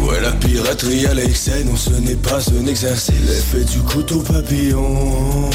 Ouais 0.07 0.19
la 0.21 0.31
piraterie 0.31 1.05
à 1.05 1.13
l'excès. 1.13 1.63
Non 1.63 1.75
ce 1.75 1.91
n'est 1.91 2.15
pas 2.15 2.39
un 2.51 2.67
exercice 2.67 3.13
L'effet 3.27 3.63
du 3.63 3.79
couteau 3.81 4.19
papillon. 4.19 5.49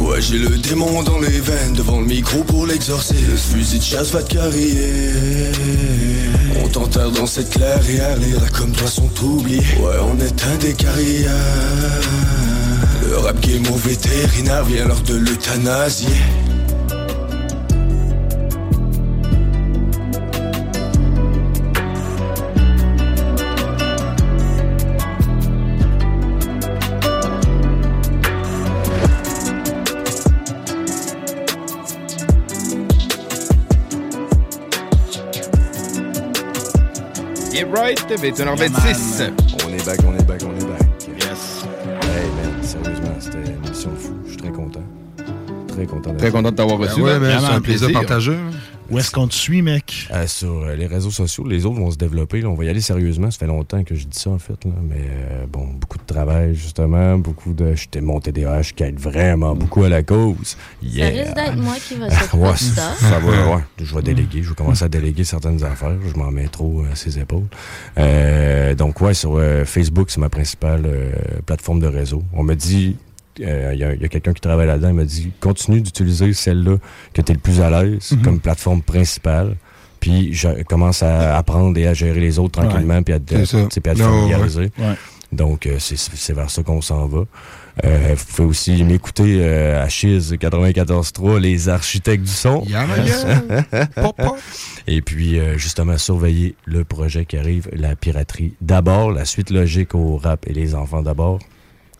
Ouais 0.00 0.20
j'ai 0.20 0.38
le 0.38 0.58
démon 0.58 1.02
dans 1.02 1.18
les 1.18 1.40
veines 1.40 1.72
Devant 1.74 2.00
le 2.00 2.06
micro 2.06 2.44
pour 2.44 2.66
l'exorcer 2.66 3.16
Le 3.28 3.36
fusil 3.36 3.78
de 3.78 3.82
chasse 3.82 4.10
va 4.12 4.22
te 4.22 4.34
carrier. 4.34 5.50
On 6.62 6.68
t'enterre 6.68 7.10
dans 7.10 7.26
cette 7.26 7.50
clairière. 7.50 8.16
Les 8.18 8.34
rats 8.34 8.48
comme 8.52 8.72
toi 8.72 8.88
sont 8.88 9.10
oubliés. 9.24 9.62
Ouais 9.80 9.96
on 10.02 10.18
est 10.20 10.44
un 10.44 10.56
des 10.56 10.74
carrières 10.74 11.32
Le 13.08 13.18
rap 13.18 13.38
game 13.40 13.62
au 13.72 13.76
vétérinaire 13.76 14.64
Vient 14.64 14.86
l'heure 14.86 15.00
de 15.02 15.14
l'euthanasier 15.14 16.08
Yeah, 37.52 37.64
right, 37.72 37.98
21h26. 38.10 39.32
On 39.64 39.72
est 39.72 39.86
back, 39.86 40.00
on 40.06 40.14
est 40.14 40.22
back, 40.24 40.42
on 40.44 40.44
est 40.44 40.44
back. 40.44 40.45
Très 45.76 45.86
content. 45.86 46.12
d'être 46.12 46.30
Très 46.32 46.42
de 46.42 46.50
t'avoir 46.50 46.78
reçu. 46.78 47.00
ouais, 47.02 47.12
man. 47.12 47.20
mais 47.22 47.28
Vraiment 47.34 47.46
c'est 47.48 47.52
un 47.54 47.60
plaisir 47.60 47.92
partagé. 47.92 48.32
Où 48.88 49.00
est-ce 49.00 49.10
qu'on 49.10 49.26
te 49.26 49.34
suit, 49.34 49.62
mec? 49.62 50.06
Euh, 50.12 50.28
sur 50.28 50.62
euh, 50.62 50.76
les 50.76 50.86
réseaux 50.86 51.10
sociaux, 51.10 51.44
les 51.44 51.66
autres 51.66 51.80
vont 51.80 51.90
se 51.90 51.96
développer. 51.96 52.40
là. 52.40 52.50
on 52.50 52.54
va 52.54 52.64
y 52.66 52.68
aller 52.68 52.80
sérieusement. 52.80 53.32
Ça 53.32 53.38
fait 53.40 53.48
longtemps 53.48 53.82
que 53.82 53.96
je 53.96 54.04
dis 54.06 54.16
ça, 54.16 54.30
en 54.30 54.38
fait. 54.38 54.64
là. 54.64 54.70
Mais 54.88 55.00
euh, 55.00 55.44
bon, 55.50 55.66
beaucoup 55.80 55.98
de 55.98 56.04
travail, 56.06 56.54
justement. 56.54 57.18
Beaucoup 57.18 57.52
de. 57.52 57.74
J'étais 57.74 58.00
mon 58.00 58.20
TDAH 58.20 58.62
qui 58.76 58.84
aide 58.84 59.00
vraiment 59.00 59.56
beaucoup 59.56 59.82
à 59.82 59.88
la 59.88 60.04
cause. 60.04 60.36
Ça 60.50 60.56
Yeah. 60.84 61.08
risque 61.08 61.34
d'être 61.34 61.56
moi 61.56 61.74
qui 61.84 61.94
va 61.96 62.10
s'occuper 62.16 62.36
Ouais, 62.38 62.52
de 62.52 62.56
ça. 62.58 62.92
ça 63.00 63.18
va, 63.18 63.56
ouais. 63.56 63.62
Je 63.82 63.92
vais 63.92 64.02
déléguer. 64.02 64.44
Je 64.44 64.50
vais 64.50 64.54
commencer 64.54 64.84
à 64.84 64.88
déléguer 64.88 65.24
certaines 65.24 65.64
affaires. 65.64 65.96
Je 66.08 66.16
m'en 66.16 66.30
mets 66.30 66.46
trop 66.46 66.84
à 66.90 66.94
ses 66.94 67.18
épaules. 67.18 67.46
Euh, 67.98 68.76
donc, 68.76 69.00
ouais, 69.00 69.14
sur 69.14 69.36
euh, 69.36 69.64
Facebook, 69.64 70.10
c'est 70.12 70.20
ma 70.20 70.28
principale 70.28 70.82
euh, 70.86 71.10
plateforme 71.44 71.80
de 71.80 71.88
réseau. 71.88 72.22
On 72.32 72.44
me 72.44 72.54
dit, 72.54 72.94
euh, 73.40 73.70
il 73.74 73.78
y 73.80 73.84
a, 73.84 74.08
quelqu'un 74.08 74.32
qui 74.32 74.40
travaille 74.40 74.66
là-dedans, 74.66 74.88
il 74.88 74.94
m'a 74.94 75.04
dit, 75.04 75.32
continue 75.40 75.80
d'utiliser 75.80 76.32
celle-là 76.32 76.76
que 77.12 77.22
tu 77.22 77.32
es 77.32 77.34
le 77.34 77.40
plus 77.40 77.60
à 77.60 77.70
l'aise 77.70 78.12
Mhm. 78.12 78.22
comme 78.22 78.40
plateforme 78.40 78.82
principale. 78.82 79.56
Puis, 80.00 80.32
je 80.34 80.62
commence 80.64 81.02
à 81.02 81.36
apprendre 81.36 81.76
et 81.78 81.86
à 81.86 81.94
gérer 81.94 82.20
les 82.20 82.38
autres 82.38 82.60
tranquillement, 82.60 83.02
puis 83.02 83.14
à, 83.14 83.16
à 83.16 83.20
te 83.20 83.80
familiariser. 83.96 84.70
Ouais. 84.78 84.94
Donc, 85.32 85.66
euh, 85.66 85.76
c'est- 85.80 86.32
vers 86.32 86.48
ça 86.50 86.62
qu'on 86.62 86.80
s'en 86.80 87.06
va. 87.06 87.24
Euh, 87.84 88.14
vous 88.16 88.24
pouvez 88.34 88.48
aussi 88.48 88.84
m'écouter 88.84 89.38
euh, 89.40 89.82
à 89.82 89.88
Chiz 89.88 90.34
94.3, 90.38 91.40
les 91.40 91.68
architectes 91.68 92.22
du 92.24 92.30
son. 92.30 92.62
Yeah, 92.66 92.86
yeah. 93.04 93.88
Et 94.86 95.02
puis, 95.02 95.38
euh, 95.38 95.58
justement, 95.58 95.98
surveiller 95.98 96.54
le 96.64 96.84
projet 96.84 97.24
qui 97.26 97.36
arrive, 97.36 97.68
la 97.72 97.96
piraterie 97.96 98.54
d'abord, 98.60 99.10
la 99.10 99.24
suite 99.24 99.50
logique 99.50 99.94
au 99.94 100.16
rap 100.16 100.46
et 100.46 100.52
les 100.52 100.74
enfants 100.74 101.02
d'abord. 101.02 101.40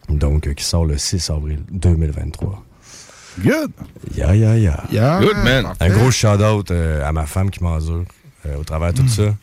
Donc, 0.09 0.47
euh, 0.47 0.55
qui 0.55 0.65
sort 0.65 0.85
le 0.85 0.99
6 0.99 1.31
avril 1.31 1.61
2023. 1.71 2.65
Good! 3.39 3.71
Ya, 4.15 4.35
ya, 4.35 4.57
ya. 4.57 4.85
Yeah. 4.91 5.21
Good, 5.21 5.37
man. 5.45 5.67
Un 5.81 5.89
gros 5.91 6.11
shout-out 6.11 6.71
euh, 6.71 7.07
à 7.07 7.13
ma 7.13 7.27
femme 7.27 7.51
qui 7.51 7.63
m'endure 7.63 8.05
euh, 8.47 8.57
au 8.59 8.65
travers 8.65 8.93
de 8.93 8.99
tout 9.01 9.09
ça. 9.09 9.35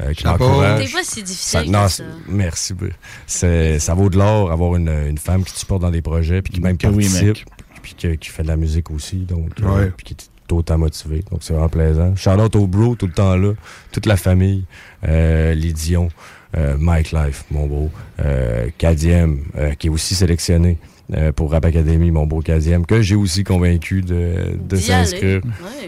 euh, 0.00 0.12
qui 0.14 0.24
m'encourage. 0.26 0.92
Pas 0.92 1.04
si 1.04 1.22
difficile 1.22 1.58
Ça- 1.60 1.64
que 1.64 1.68
non, 1.70 1.86
ça. 1.88 2.02
merci. 2.28 2.74
ça 3.26 3.94
vaut 3.94 4.08
de 4.08 4.16
l'or 4.18 4.50
avoir 4.50 4.74
une, 4.76 4.88
une 4.88 5.18
femme 5.18 5.44
qui 5.44 5.52
te 5.52 5.58
supporte 5.58 5.82
dans 5.82 5.90
des 5.90 6.02
projets, 6.02 6.40
puis 6.40 6.52
qui 6.54 6.60
même 6.60 6.76
oui, 6.84 6.90
participe, 7.04 7.22
mec. 7.26 7.44
puis 7.82 7.94
qui, 7.94 8.16
qui 8.18 8.28
fait 8.30 8.42
de 8.42 8.48
la 8.48 8.56
musique 8.56 8.90
aussi, 8.90 9.16
donc, 9.18 9.50
euh, 9.62 9.90
puis 9.96 10.06
qui 10.06 10.14
est 10.14 10.52
autant 10.52 10.78
motivé. 10.78 11.22
Donc 11.30 11.40
c'est 11.42 11.52
vraiment 11.52 11.68
plaisant. 11.68 12.16
Shout 12.16 12.30
out 12.30 12.56
au 12.56 12.66
bro 12.66 12.94
tout 12.94 13.06
le 13.06 13.12
temps 13.12 13.36
là, 13.36 13.52
toute 13.92 14.06
la 14.06 14.16
famille, 14.16 14.64
euh, 15.06 15.54
les 15.54 15.72
Dion, 15.72 16.08
Mike 16.78 17.12
Life, 17.12 17.44
mon 17.50 17.66
euh, 18.20 18.68
Kadiem, 18.78 19.44
euh, 19.56 19.74
qui 19.74 19.86
est 19.86 19.90
aussi 19.90 20.14
sélectionné. 20.14 20.78
Euh, 21.14 21.32
pour 21.32 21.50
Rap 21.52 21.64
Academy, 21.64 22.10
mon 22.10 22.26
beau 22.26 22.40
Kadiem, 22.40 22.86
que 22.86 23.02
j'ai 23.02 23.14
aussi 23.14 23.44
convaincu 23.44 24.02
de, 24.02 24.56
de 24.68 24.76
s'inscrire. 24.76 25.40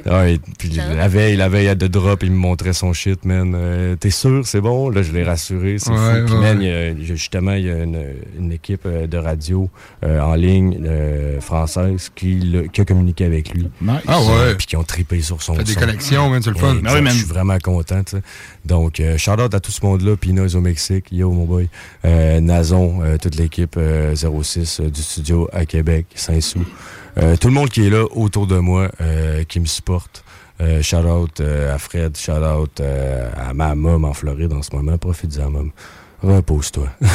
Ouais. 0.06 0.12
Ouais, 0.12 0.38
puis 0.59 0.70
Shout-out. 0.74 0.96
la 0.96 1.09
veille, 1.09 1.36
la 1.36 1.48
veille 1.48 1.68
à 1.68 1.74
de 1.74 1.86
drop, 1.86 2.22
il 2.22 2.30
me 2.30 2.36
montrait 2.36 2.72
son 2.72 2.92
shit, 2.92 3.24
man. 3.24 3.55
Euh, 3.56 3.96
T'es 3.96 4.10
sûr, 4.10 4.46
c'est 4.46 4.60
bon? 4.60 4.90
Là, 4.90 5.02
je 5.02 5.12
l'ai 5.12 5.22
rassuré, 5.24 5.76
c'est 5.78 5.90
Ouais, 5.90 5.96
fou. 6.20 6.26
Puis, 6.26 6.34
ouais. 6.34 6.40
man, 6.40 6.59
il 6.60 6.68
y 6.68 6.70
a- 6.70 6.94
justement, 7.02 7.52
il 7.52 7.64
y 7.66 7.70
a 7.70 7.78
une, 7.82 7.98
une 8.38 8.52
équipe 8.52 8.82
euh, 8.86 9.06
de 9.06 9.16
radio 9.18 9.70
euh, 10.05 10.20
en 10.20 10.34
ligne 10.34 10.78
euh, 10.84 11.40
française 11.40 12.10
qui, 12.14 12.34
le- 12.34 12.62
qui 12.68 12.80
a 12.80 12.84
communiqué 12.84 13.24
avec 13.24 13.52
lui. 13.55 13.68
Nice. 13.80 14.01
Ah 14.06 14.20
ouais. 14.20 14.55
Puis 14.56 14.66
qui 14.66 14.76
ont 14.76 14.84
trippé 14.84 15.20
sur 15.22 15.42
son 15.42 15.55
Fait 15.55 15.64
des 15.64 15.72
son. 15.72 15.80
connexions, 15.80 16.28
man, 16.30 16.42
c'est 16.42 16.51
le 16.51 16.56
fun. 16.56 16.76
Ah 16.84 17.01
man. 17.01 17.12
Je 17.12 17.18
suis 17.18 17.26
vraiment 17.26 17.59
content, 17.59 18.02
tu 18.05 18.16
sais. 18.16 18.22
Donc, 18.64 19.01
euh, 19.01 19.16
shout 19.18 19.32
out 19.40 19.55
à 19.55 19.60
tout 19.60 19.72
ce 19.72 19.84
monde-là, 19.84 20.16
Pinoz 20.16 20.56
au 20.56 20.60
Mexique, 20.60 21.06
yo, 21.12 21.30
mon 21.30 21.44
boy, 21.44 21.68
euh, 22.05 22.40
Nazon, 22.40 23.01
euh, 23.02 23.16
toute 23.18 23.36
l'équipe 23.36 23.76
euh, 23.76 24.14
06 24.14 24.80
euh, 24.80 24.90
du 24.90 25.02
studio 25.15 25.49
à 25.53 25.65
Québec, 25.65 26.07
Saint-Sou. 26.16 26.65
Euh, 27.19 27.36
tout 27.36 27.47
le 27.47 27.55
monde 27.55 27.70
qui 27.70 27.86
est 27.86 27.91
là 27.91 28.05
autour 28.11 28.49
de 28.49 28.59
moi, 28.59 28.91
euh, 29.01 29.45
qui 29.45 29.61
me 29.61 29.66
supporte. 29.66 30.24
Euh, 30.61 30.82
shout 30.82 30.97
out 30.97 31.41
euh, 31.41 31.73
à 31.73 31.78
Fred, 31.78 32.16
shout 32.16 32.32
out 32.32 32.81
euh, 32.81 33.31
à 33.36 33.55
ma 33.55 33.77
mom 33.77 34.05
en 34.05 34.12
Floride 34.12 34.53
en 34.53 34.62
ce 34.62 34.74
moment. 34.74 34.99
Profite-en, 34.99 35.51
mom. 35.51 35.70
Repose-toi. 36.23 36.89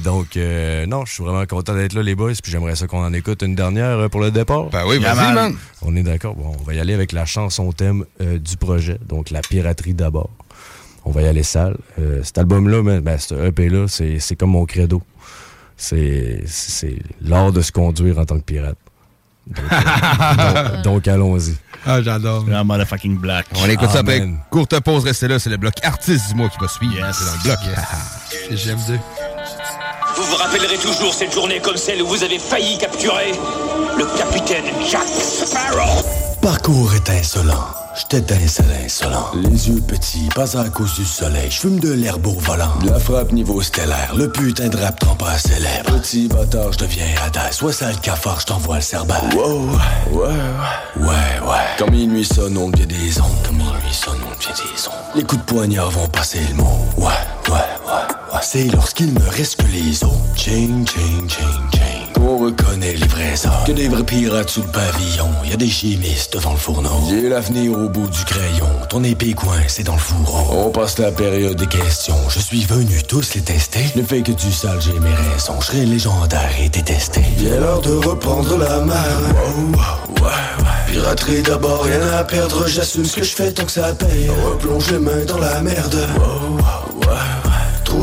Donc, 0.00 0.36
euh, 0.36 0.84
non, 0.84 1.06
je 1.06 1.12
suis 1.14 1.22
vraiment 1.22 1.46
content 1.46 1.74
d'être 1.74 1.94
là, 1.94 2.02
les 2.02 2.14
boys. 2.14 2.32
Puis 2.42 2.52
j'aimerais 2.52 2.76
ça 2.76 2.86
qu'on 2.86 3.04
en 3.04 3.12
écoute 3.14 3.42
une 3.42 3.54
dernière 3.54 4.10
pour 4.10 4.20
le 4.20 4.30
départ. 4.30 4.68
Ben 4.70 4.82
oui, 4.86 4.98
vas-y, 4.98 5.32
man. 5.32 5.54
On 5.80 5.94
est 5.96 6.02
d'accord. 6.02 6.34
Bon, 6.34 6.54
on 6.58 6.62
va 6.64 6.74
y 6.74 6.80
aller 6.80 6.92
avec 6.92 7.12
la 7.12 7.24
chanson 7.24 7.72
thème 7.72 8.04
euh, 8.20 8.38
du 8.38 8.56
projet, 8.56 8.98
donc 9.08 9.30
la 9.30 9.40
piraterie 9.40 9.94
d'abord. 9.94 10.30
On 11.06 11.12
va 11.12 11.22
y 11.22 11.26
aller 11.28 11.44
sale. 11.44 11.76
Euh, 12.00 12.20
cet 12.24 12.36
album-là, 12.36 12.82
ben, 12.82 13.00
ben, 13.00 13.16
ce 13.16 13.34
EP-là, 13.34 13.86
c'est 13.88 14.36
comme 14.36 14.50
mon 14.50 14.66
credo. 14.66 15.02
C'est 15.76 16.42
c'est 16.46 16.96
l'art 17.20 17.52
de 17.52 17.60
se 17.60 17.70
conduire 17.72 18.18
en 18.18 18.24
tant 18.24 18.36
que 18.38 18.44
pirate. 18.44 18.76
Donc, 19.46 19.64
euh, 19.72 20.72
donc- 20.72 20.82
donc, 20.82 21.08
allons-y. 21.08 21.54
Ah, 21.86 22.02
j'adore. 22.02 22.44
Un 22.50 22.64
motherfucking 22.64 23.16
black. 23.18 23.46
On 23.62 23.68
écoute 23.68 23.90
ça 23.90 24.00
après. 24.00 24.26
Courte 24.50 24.80
pause, 24.80 25.04
restez 25.04 25.28
là. 25.28 25.38
C'est 25.38 25.50
le 25.50 25.56
bloc 25.56 25.74
artiste 25.84 26.28
du 26.30 26.34
mois 26.34 26.48
qui 26.48 26.58
va 26.58 26.66
suivre. 26.68 26.94
Yes. 26.94 27.16
C'est 27.16 27.24
dans 27.26 27.32
le 27.32 27.42
bloc. 27.44 27.58
C'est 28.48 28.54
GM2. 28.56 28.98
Vous 30.16 30.22
vous 30.24 30.36
rappellerez 30.36 30.78
toujours 30.78 31.12
cette 31.14 31.32
journée 31.32 31.60
comme 31.60 31.76
celle 31.76 32.02
où 32.02 32.06
vous 32.08 32.24
avez 32.24 32.38
failli 32.38 32.78
capturer 32.78 33.32
le 33.98 34.06
capitaine 34.18 34.64
Jack 34.90 35.06
Sparrow. 35.06 36.02
Parcours 36.42 36.94
étincelant, 36.94 37.68
je 37.96 38.04
t'étincelle 38.04 38.66
insolent. 38.84 39.32
Les 39.34 39.68
yeux 39.68 39.80
petits, 39.80 40.28
pas 40.34 40.58
à 40.58 40.68
cause 40.68 40.94
du 40.94 41.04
soleil, 41.04 41.50
je 41.50 41.60
fume 41.60 41.80
de 41.80 41.92
l'herbe 41.92 42.26
au 42.26 42.38
volant. 42.38 42.74
De 42.82 42.90
la 42.90 42.98
frappe 42.98 43.32
niveau 43.32 43.60
stellaire, 43.62 44.14
le 44.16 44.30
putain 44.30 44.68
de 44.68 44.76
rap 44.76 45.04
pas 45.18 45.38
célèbre. 45.38 45.98
Petit 46.00 46.28
bâtard, 46.28 46.72
je 46.72 46.78
deviens 46.78 47.06
radar, 47.22 47.52
soit 47.52 47.72
sale 47.72 47.98
cafard, 48.00 48.40
je 48.40 48.46
t'envoie 48.46 48.76
le 48.76 48.82
cerbère. 48.82 49.22
Wow, 49.34 49.66
ouais, 49.66 50.12
ouais, 50.12 50.28
ouais, 50.96 51.06
ouais. 51.06 51.66
Quand 51.78 51.90
minuit 51.90 52.24
sonne, 52.24 52.56
on 52.58 52.70
devient 52.70 52.86
des 52.86 53.20
ondes. 53.20 53.26
Quand 53.44 53.52
minuit 53.52 53.92
sonne, 53.92 54.18
on 54.24 54.34
devient 54.34 54.52
des 54.54 54.88
ondes. 54.88 54.94
Les 55.14 55.22
coups 55.22 55.40
de 55.42 55.46
poignard 55.46 55.90
vont 55.90 56.08
passer 56.08 56.40
le 56.50 56.54
mot. 56.54 56.78
Ouais, 56.96 57.06
ouais, 57.48 57.54
ouais, 57.54 58.34
ouais. 58.34 58.40
C'est 58.42 58.64
lorsqu'il 58.64 59.12
me 59.12 59.28
reste 59.30 59.56
que 59.56 59.66
les 59.72 60.04
os. 60.04 60.10
Ching, 60.36 60.86
ching, 60.86 61.28
ching, 61.28 61.70
ching. 61.72 61.85
On 62.20 62.38
reconnaît 62.38 62.94
les 62.94 63.06
vrais 63.06 63.46
hommes. 63.46 63.66
Que 63.66 63.72
des 63.72 63.88
vrais 63.88 64.02
pirates 64.02 64.50
sous 64.50 64.62
le 64.62 64.68
pavillon. 64.68 65.28
Y 65.44 65.52
a 65.52 65.56
des 65.56 65.68
chimistes 65.68 66.32
devant 66.34 66.52
le 66.52 66.58
fourneau. 66.58 66.90
J'ai 67.08 67.28
l'avenir 67.28 67.72
au 67.72 67.88
bout 67.88 68.08
du 68.08 68.24
crayon. 68.24 68.68
Ton 68.88 69.04
épée 69.04 69.32
coincée 69.32 69.82
dans 69.82 69.94
le 69.94 69.98
fourreau. 69.98 70.66
On 70.66 70.70
passe 70.70 70.98
la 70.98 71.12
période 71.12 71.56
des 71.56 71.66
questions. 71.66 72.16
Je 72.28 72.38
suis 72.38 72.64
venu 72.64 73.02
tous 73.06 73.34
les 73.34 73.42
tester. 73.42 73.80
Ne 73.96 74.02
fais 74.02 74.22
que 74.22 74.32
du 74.32 74.52
sale, 74.52 74.80
j'ai 74.80 74.98
mes 74.98 75.14
raisons. 75.32 75.60
Je 75.60 75.66
serai 75.66 75.84
légendaire 75.84 76.50
et 76.60 76.68
détesté. 76.68 77.20
Bien 77.38 77.60
l'heure 77.60 77.80
de 77.80 77.92
reprendre 77.92 78.56
la 78.58 78.80
main. 78.80 78.94
Wow, 78.94 80.24
ouais, 80.24 80.30
ouais. 80.30 80.92
Piraterie 80.92 81.42
d'abord, 81.42 81.82
rien 81.84 82.00
à 82.18 82.24
perdre. 82.24 82.66
J'assume 82.66 83.04
ce 83.04 83.16
que 83.16 83.24
je 83.24 83.34
fais 83.34 83.52
tant 83.52 83.64
que 83.64 83.72
ça 83.72 83.92
paye. 83.94 84.28
Replonge 84.44 84.90
les 84.90 84.98
mains 84.98 85.24
dans 85.26 85.38
la 85.38 85.60
merde. 85.60 85.96
Wow, 86.16 86.56
ouais. 86.56 86.85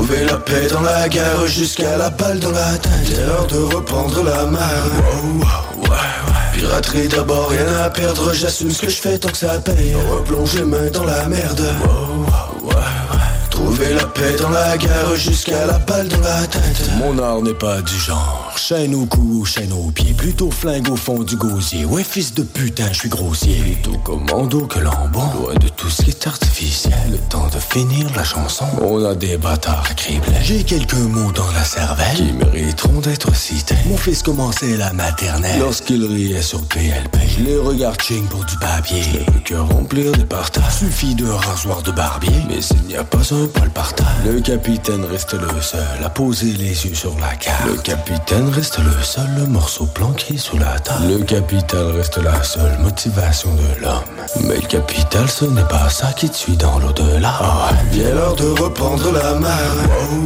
Trouver 0.04 0.26
la 0.26 0.36
paix 0.36 0.68
dans 0.70 0.82
la 0.82 1.08
guerre 1.08 1.48
jusqu'à 1.48 1.96
la 1.96 2.10
balle 2.10 2.38
dans 2.38 2.52
la 2.52 2.78
tête. 2.78 2.92
C'est 3.06 3.26
l'heure 3.26 3.48
de 3.48 3.74
reprendre 3.74 4.22
la 4.22 4.46
main. 4.48 4.60
Wow, 4.60 5.84
ouais, 5.84 5.90
ouais. 5.92 6.60
Piraterie 6.60 7.08
d'abord, 7.08 7.48
rien 7.48 7.66
à 7.86 7.90
perdre. 7.90 8.34
J'assume 8.34 8.70
ce 8.72 8.82
que 8.82 8.90
je 8.90 8.98
fais 8.98 9.18
tant 9.18 9.30
que 9.30 9.38
ça 9.38 9.60
paye. 9.60 9.96
Replonge 10.12 10.56
les 10.56 10.66
mains 10.66 10.90
dans 10.92 11.06
la 11.06 11.26
merde. 11.28 11.64
Wow, 11.86 12.68
ouais, 12.68 12.76
ouais. 12.76 13.18
Trouver 13.50 13.94
la 13.94 14.06
paix 14.08 14.36
dans 14.38 14.50
la 14.50 14.78
guerre 14.78 15.16
jusqu'à 15.16 15.66
la 15.68 15.78
balle 15.80 16.10
dans 16.10 16.20
la 16.20 16.48
tête. 16.48 16.90
Mon 16.98 17.18
art 17.20 17.42
n'est 17.42 17.54
pas 17.54 17.80
du 17.80 17.98
genre. 17.98 18.43
Chaîne 18.56 18.96
au 18.96 19.06
cou, 19.06 19.44
chaîne 19.46 19.74
aux 19.74 19.92
pieds. 19.92 20.14
Plutôt 20.14 20.50
flingue 20.50 20.90
au 20.90 20.96
fond 20.96 21.24
du 21.24 21.36
gosier. 21.36 21.86
Ouais, 21.86 22.04
fils 22.04 22.34
de 22.34 22.44
putain, 22.44 22.88
je 22.92 23.00
suis 23.00 23.10
grossier. 23.10 23.56
Plutôt 23.58 23.98
commando 24.00 24.68
que 24.68 24.80
lambon. 24.80 25.26
Loin 25.36 25.54
de 25.56 25.68
tout 25.70 25.90
ce 25.90 26.04
qui 26.04 26.12
est 26.12 26.28
artificiel. 26.28 26.94
Le 27.12 27.18
temps 27.30 27.48
de 27.54 27.60
finir 27.60 28.08
la 28.16 28.24
chanson. 28.24 28.66
On 28.82 29.04
a 29.04 29.16
des 29.16 29.38
bâtards 29.38 29.86
à 29.90 29.94
cribler. 29.94 30.38
J'ai 30.42 30.64
quelques 30.64 30.94
mots 30.94 31.32
dans 31.34 31.52
la 31.52 31.64
cervelle 31.66 32.16
qui 32.16 32.32
mériteront 32.32 33.00
d'être 33.00 33.36
cités. 33.36 33.76
Mon 33.88 33.98
fils 33.98 34.24
commençait 34.24 34.78
la 34.78 34.94
maternelle. 34.94 35.60
Lorsqu'il 35.60 36.06
riait 36.06 36.42
sur 36.42 36.62
PLP, 36.62 37.18
les 37.40 37.58
regarde 37.58 38.02
ching 38.02 38.26
pour 38.28 38.46
du 38.46 38.56
papier. 38.58 39.02
Je 39.02 39.20
ne 39.20 39.26
peux 39.26 39.40
que 39.44 39.56
remplir 39.56 40.12
des 40.14 40.26
partages. 40.26 40.78
Suffit 40.80 41.16
de 41.16 41.28
rasoir 41.28 41.82
de 41.82 41.92
barbier. 41.92 42.32
Mais 42.48 42.60
il 42.60 42.88
n'y 42.88 42.96
a 42.96 43.04
pas 43.04 43.34
un 43.34 43.48
poil 43.48 43.70
par 43.72 43.94
terre. 43.94 44.08
Le 44.26 44.40
capitaine 44.40 45.04
reste 45.06 45.34
le 45.34 45.62
seul 45.62 45.82
à 46.04 46.10
poser 46.10 46.54
les 46.54 46.86
yeux 46.86 46.96
sur 46.96 47.18
la 47.20 47.36
carte. 47.36 47.66
Le 47.66 47.76
capitaine 47.76 48.43
reste 48.50 48.80
le 48.80 49.04
seul 49.04 49.48
morceau 49.48 49.86
planqué 49.86 50.38
sous 50.38 50.58
la 50.58 50.80
table. 50.80 51.08
Le 51.08 51.24
capital 51.24 51.86
reste 51.96 52.18
la 52.18 52.44
seule 52.44 52.78
motivation 52.80 53.50
de 53.54 53.82
l'homme. 53.82 54.04
Mais 54.42 54.56
le 54.56 54.68
capital, 54.68 55.30
ce 55.30 55.46
n'est 55.46 55.64
pas 55.64 55.90
ça 55.90 56.08
qui 56.14 56.30
te 56.30 56.36
suit 56.36 56.58
dans 56.58 56.80
l'au-delà. 56.80 57.34
Ah 57.40 57.70
ouais. 57.72 57.90
Bien 57.92 58.14
l'heure 58.14 58.36
de 58.36 58.48
reprendre 58.62 59.12
la 59.12 59.34
main. 59.36 59.48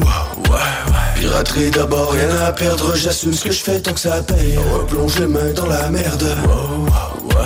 Wow, 0.01 0.53
ouais, 0.53 0.57
ouais. 0.57 1.19
Piraterie 1.19 1.71
d'abord, 1.71 2.11
rien 2.11 2.29
à 2.45 2.51
perdre. 2.51 2.95
J'assume 2.95 3.33
ce 3.33 3.45
que 3.45 3.51
je 3.51 3.63
fais 3.63 3.79
tant 3.79 3.93
que 3.93 3.99
ça 3.99 4.21
paye. 4.21 4.57
Replonge 4.73 5.19
les 5.19 5.27
mains 5.27 5.53
dans 5.55 5.67
la 5.67 5.89
merde. 5.89 6.35
Wow, 6.45 6.85
ouais. 7.29 7.45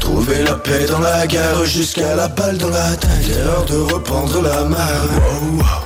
Trouver 0.00 0.42
la 0.42 0.54
paix 0.54 0.86
dans 0.86 1.00
la 1.00 1.26
guerre 1.26 1.64
jusqu'à 1.64 2.14
la 2.14 2.28
balle 2.28 2.58
dans 2.58 2.70
la 2.70 2.90
tête. 2.96 3.10
C'est 3.22 3.44
l'heure 3.44 3.64
de 3.64 3.94
reprendre 3.94 4.42
la 4.42 4.64
main. 4.64 4.78
Wow. 5.58 5.83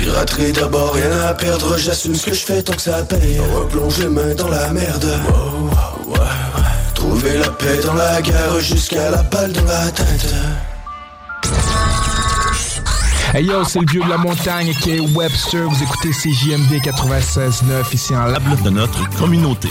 Piraterie 0.00 0.52
d'abord, 0.52 0.94
rien 0.94 1.10
à 1.28 1.34
perdre. 1.34 1.76
J'assume 1.76 2.14
ce 2.14 2.24
que 2.24 2.34
je 2.34 2.40
fais 2.40 2.62
tant 2.62 2.72
que 2.72 2.80
ça 2.80 3.02
paye. 3.02 3.38
Replonge 3.38 3.98
les 3.98 4.08
mains 4.08 4.34
dans 4.34 4.48
la 4.48 4.72
merde. 4.72 5.20
Wow, 6.06 6.16
Trouver 6.94 7.36
la 7.36 7.50
paix 7.50 7.80
dans 7.84 7.92
la 7.92 8.22
guerre 8.22 8.58
jusqu'à 8.60 9.10
la 9.10 9.22
balle 9.24 9.52
dans 9.52 9.64
la 9.64 9.90
tête. 9.90 10.34
Hey 13.34 13.44
yo, 13.44 13.62
c'est 13.64 13.80
le 13.80 13.86
vieux 13.90 14.02
de 14.02 14.08
la 14.08 14.16
montagne 14.16 14.72
qui 14.72 14.92
est 14.92 15.00
Webster. 15.00 15.68
Vous 15.68 15.82
écoutez 15.82 16.10
CJMD 16.12 16.80
96.9 16.82 17.94
ici 17.94 18.16
en 18.16 18.24
lable 18.24 18.56
de 18.64 18.70
notre 18.70 19.06
communauté. 19.18 19.68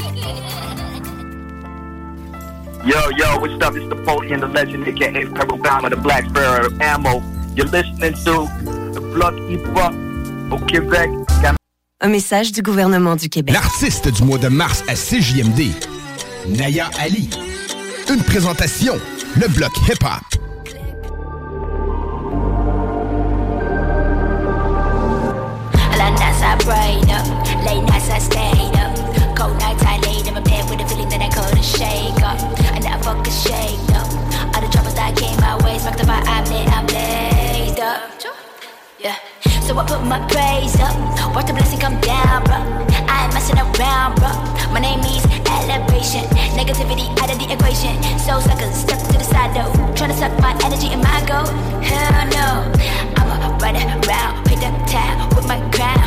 Yo, 2.86 2.98
yo, 3.18 3.40
what's 3.42 3.56
up? 3.66 3.76
It's 3.76 3.90
the 3.90 3.96
Napoleon, 3.96 4.42
the 4.42 4.48
legend, 4.48 4.88
aka 4.88 5.26
Pebble 5.26 5.58
Bama, 5.58 5.90
the 5.90 5.98
Black 5.98 6.26
Sparrow 6.30 6.70
Ammo. 6.80 7.24
You're 7.56 7.66
listening 7.66 8.14
to 8.26 8.48
the 8.94 9.02
Block 9.14 9.34
Hip 9.50 9.66
Hop 9.76 9.94
au 10.52 10.58
Québec. 10.58 11.10
Un 12.02 12.08
message 12.08 12.52
du 12.52 12.62
gouvernement 12.62 13.16
du 13.16 13.30
Québec. 13.30 13.54
L'artiste 13.54 14.08
du 14.10 14.24
mois 14.24 14.38
de 14.38 14.48
mars 14.48 14.84
à 14.88 14.96
CJMD, 14.96 15.72
Naya 16.48 16.90
Ali. 17.00 17.30
Une 18.10 18.24
présentation, 18.24 18.96
le 19.36 19.48
bloc 19.50 19.72
hip-hop. 19.88 20.24
Long 25.98 26.16
nights 26.16 26.42
I 26.42 26.56
prayed 26.60 27.12
up, 27.12 27.28
late 27.66 27.84
nights 27.84 28.10
I 28.10 28.20
stayed 28.20 28.76
up. 28.80 28.96
Cold 29.36 29.60
nights 29.60 29.84
I 29.84 30.00
laid 30.08 30.28
in 30.28 30.34
my 30.34 30.42
bed 30.42 30.70
with 30.70 30.80
a 30.80 30.88
feeling 30.88 31.10
that 31.10 31.22
I 31.22 31.30
couldn't 31.30 31.64
shake 31.64 32.24
up. 32.24 32.40
And 32.74 32.86
I 32.86 32.98
fucking 33.02 33.34
shake 33.34 33.96
up. 33.96 34.08
All 34.56 34.62
the 34.62 34.70
troubles 34.72 34.96
that 34.96 35.16
came 35.18 35.38
my 35.42 35.58
way, 35.66 35.78
sparked 35.78 36.00
the 36.00 36.06
fire, 36.06 36.24
I'm 36.26 36.46
lit, 36.46 36.68
I'm 36.70 36.86
blazed 36.86 37.80
up. 37.80 38.10
Yeah. 39.00 39.16
So 39.70 39.78
I 39.78 39.86
put 39.86 40.02
my 40.02 40.18
praise 40.34 40.74
up, 40.82 40.98
watch 41.36 41.46
the 41.46 41.54
blessing 41.54 41.78
come 41.78 42.02
down, 42.02 42.41
bro. 42.41 42.58
I 43.06 43.30
ain't 43.30 43.34
messing 43.38 43.54
around, 43.54 44.18
bro. 44.18 44.34
My 44.74 44.82
name 44.82 44.98
is 45.06 45.22
elevation, 45.46 46.26
negativity 46.58 47.06
out 47.22 47.30
of 47.30 47.38
the 47.38 47.46
equation. 47.54 47.94
So 48.18 48.41
suckers 48.41 48.74
step 48.74 48.98
to 48.98 49.14
the 49.14 49.22
side 49.30 49.54
though, 49.54 49.70
trying 49.94 50.10
to 50.10 50.18
suck 50.18 50.34
my 50.41 50.58
energy 50.66 50.90
and 50.90 51.06
my 51.06 51.22
goal. 51.30 51.46
Hell 51.86 52.26
no, 52.34 52.66
I'ma 53.22 53.62
run 53.62 53.78
around, 53.78 54.41
pick 54.50 54.58
up 54.66 54.74
town 54.90 55.30
with 55.38 55.46
my 55.46 55.62
crown. 55.70 56.02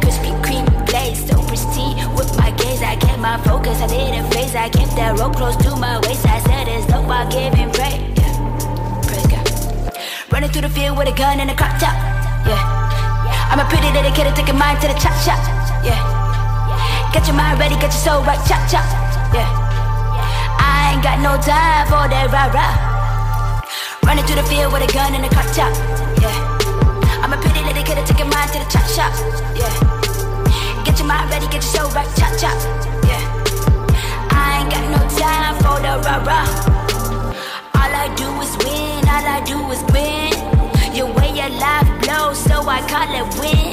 Crispy 0.00 0.32
cream 0.40 0.64
glaze, 0.88 1.20
so 1.28 1.36
pristine 1.44 2.00
with 2.16 2.32
my 2.40 2.48
gaze. 2.56 2.80
I 2.80 2.96
kept 2.96 3.20
my 3.20 3.36
focus, 3.44 3.76
I 3.84 3.88
didn't 3.92 4.32
phase. 4.32 4.56
I 4.56 4.70
kept 4.70 4.96
that 4.96 5.20
rope 5.20 5.36
close 5.36 5.60
to 5.60 5.76
my 5.76 6.00
waist. 6.08 6.24
I 6.24 6.40
said 6.48 6.64
there's 6.64 6.88
no 6.88 7.04
forgiving 7.04 7.68
pray. 7.76 7.92
Yeah. 8.16 9.04
Praise 9.04 9.28
God. 9.28 9.44
Running 10.32 10.48
through 10.48 10.64
the 10.64 10.72
field 10.72 10.96
with 10.96 11.12
a 11.12 11.14
gun 11.14 11.40
and 11.40 11.50
a 11.50 11.54
crop 11.54 11.76
top. 11.76 11.92
Yeah. 12.48 12.81
I'm 13.52 13.60
a 13.60 13.68
pretty 13.68 13.92
kid, 14.16 14.24
taking 14.34 14.56
mine 14.56 14.80
to 14.80 14.88
the 14.88 14.96
chop 14.96 15.12
chop. 15.28 15.36
Yeah. 15.84 16.00
Get 17.12 17.26
your 17.28 17.36
mind 17.36 17.60
ready, 17.60 17.74
get 17.74 17.92
your 17.92 18.00
soul 18.00 18.24
right, 18.24 18.40
chop 18.48 18.64
chop. 18.64 18.80
Yeah. 19.28 19.44
I 20.56 20.96
ain't 20.96 21.04
got 21.04 21.20
no 21.20 21.36
time 21.36 21.84
for 21.84 22.08
that 22.08 22.32
rah 22.32 22.48
rah. 22.48 23.60
Running 24.08 24.24
through 24.24 24.40
the 24.40 24.48
field 24.48 24.72
with 24.72 24.88
a 24.88 24.90
gun 24.96 25.12
and 25.12 25.20
a 25.20 25.28
crop 25.28 25.44
chop. 25.52 25.68
Yeah. 26.24 26.32
I'm 27.20 27.28
a 27.28 27.36
pretty 27.36 27.60
kid, 27.84 28.00
taking 28.08 28.32
mine 28.32 28.48
to 28.56 28.58
the 28.64 28.68
chop 28.72 28.88
chop. 28.96 29.12
Yeah. 29.52 29.68
Get 30.88 30.96
your 30.96 31.08
mind 31.12 31.28
ready, 31.28 31.44
get 31.52 31.60
your 31.60 31.76
soul 31.76 31.90
right, 31.92 32.08
chop 32.16 32.32
chop. 32.40 32.56
Yeah. 33.04 33.20
I 34.32 34.64
ain't 34.64 34.72
got 34.72 34.84
no 34.96 35.02
time 35.12 35.60
for 35.60 35.76
the 35.76 36.00
rah 36.08 36.24
rah. 36.24 36.48
All 37.76 37.92
I 38.00 38.08
do 38.16 38.32
is 38.40 38.52
win, 38.64 39.04
all 39.12 39.28
I 39.28 39.44
do 39.44 39.60
is 39.76 39.84
win. 39.92 40.21
So 42.52 42.68
I 42.68 42.80
call 42.92 43.10
it 43.20 43.26
win. 43.40 43.72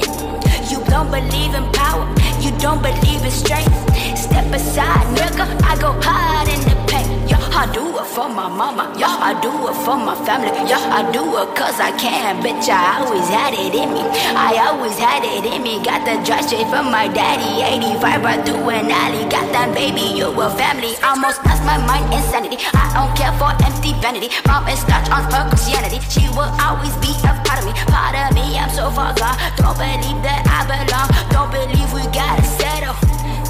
You 0.70 0.78
don't 0.86 1.10
believe 1.10 1.54
in 1.54 1.64
power, 1.72 2.06
you 2.40 2.50
don't 2.58 2.82
believe 2.82 3.22
in 3.22 3.30
strength. 3.30 3.76
Step 4.16 4.46
aside, 4.54 5.06
nigga, 5.16 5.46
I 5.70 5.76
go 5.78 5.92
hard 6.00 6.48
in 6.48 6.60
the. 6.60 6.79
Yeah, 7.28 7.42
I 7.54 7.66
do 7.72 7.82
it 7.98 8.06
for 8.06 8.28
my 8.28 8.48
mama, 8.48 8.92
yeah, 8.98 9.10
I 9.18 9.38
do 9.40 9.50
it 9.68 9.76
for 9.84 9.96
my 9.96 10.14
family, 10.26 10.50
yeah, 10.68 10.82
I 10.90 11.02
do 11.12 11.22
it 11.22 11.48
cause 11.54 11.78
I 11.80 11.90
can. 11.98 12.42
Bitch, 12.42 12.68
I 12.68 13.02
always 13.02 13.28
had 13.28 13.54
it 13.54 13.74
in 13.74 13.92
me, 13.92 14.02
I 14.34 14.58
always 14.66 14.98
had 14.98 15.22
it 15.22 15.44
in 15.44 15.62
me. 15.62 15.82
Got 15.82 16.06
the 16.06 16.22
drive 16.24 16.44
straight 16.46 16.66
from 16.68 16.90
my 16.90 17.08
daddy, 17.08 17.62
85 17.62 18.22
right 18.22 18.40
through 18.46 18.70
an 18.70 18.90
alley. 18.90 19.28
Got 19.28 19.50
that 19.52 19.74
baby, 19.74 20.18
you 20.18 20.30
a 20.30 20.46
family. 20.54 20.94
Almost 21.02 21.44
lost 21.46 21.62
my 21.64 21.78
mind, 21.82 22.06
insanity. 22.14 22.58
I 22.74 22.90
don't 22.94 23.12
care 23.18 23.34
for 23.38 23.50
empty 23.66 23.92
vanity. 24.00 24.30
Mom 24.46 24.66
is 24.68 24.80
scotch 24.80 25.10
on 25.10 25.26
her 25.30 25.48
Christianity. 25.50 26.00
She 26.08 26.26
will 26.34 26.50
always 26.62 26.94
be 27.02 27.12
a 27.26 27.32
part 27.44 27.60
of 27.60 27.66
me, 27.66 27.74
part 27.90 28.14
of 28.14 28.34
me. 28.34 28.58
I'm 28.58 28.70
so 28.70 28.90
far 28.90 29.14
gone. 29.14 29.36
Don't 29.58 29.76
believe 29.76 30.20
that 30.22 30.42
I 30.46 30.66
belong. 30.66 31.08
Don't 31.34 31.50
believe 31.50 31.90
we 31.92 32.02
gotta 32.14 32.44
settle. 32.58 32.96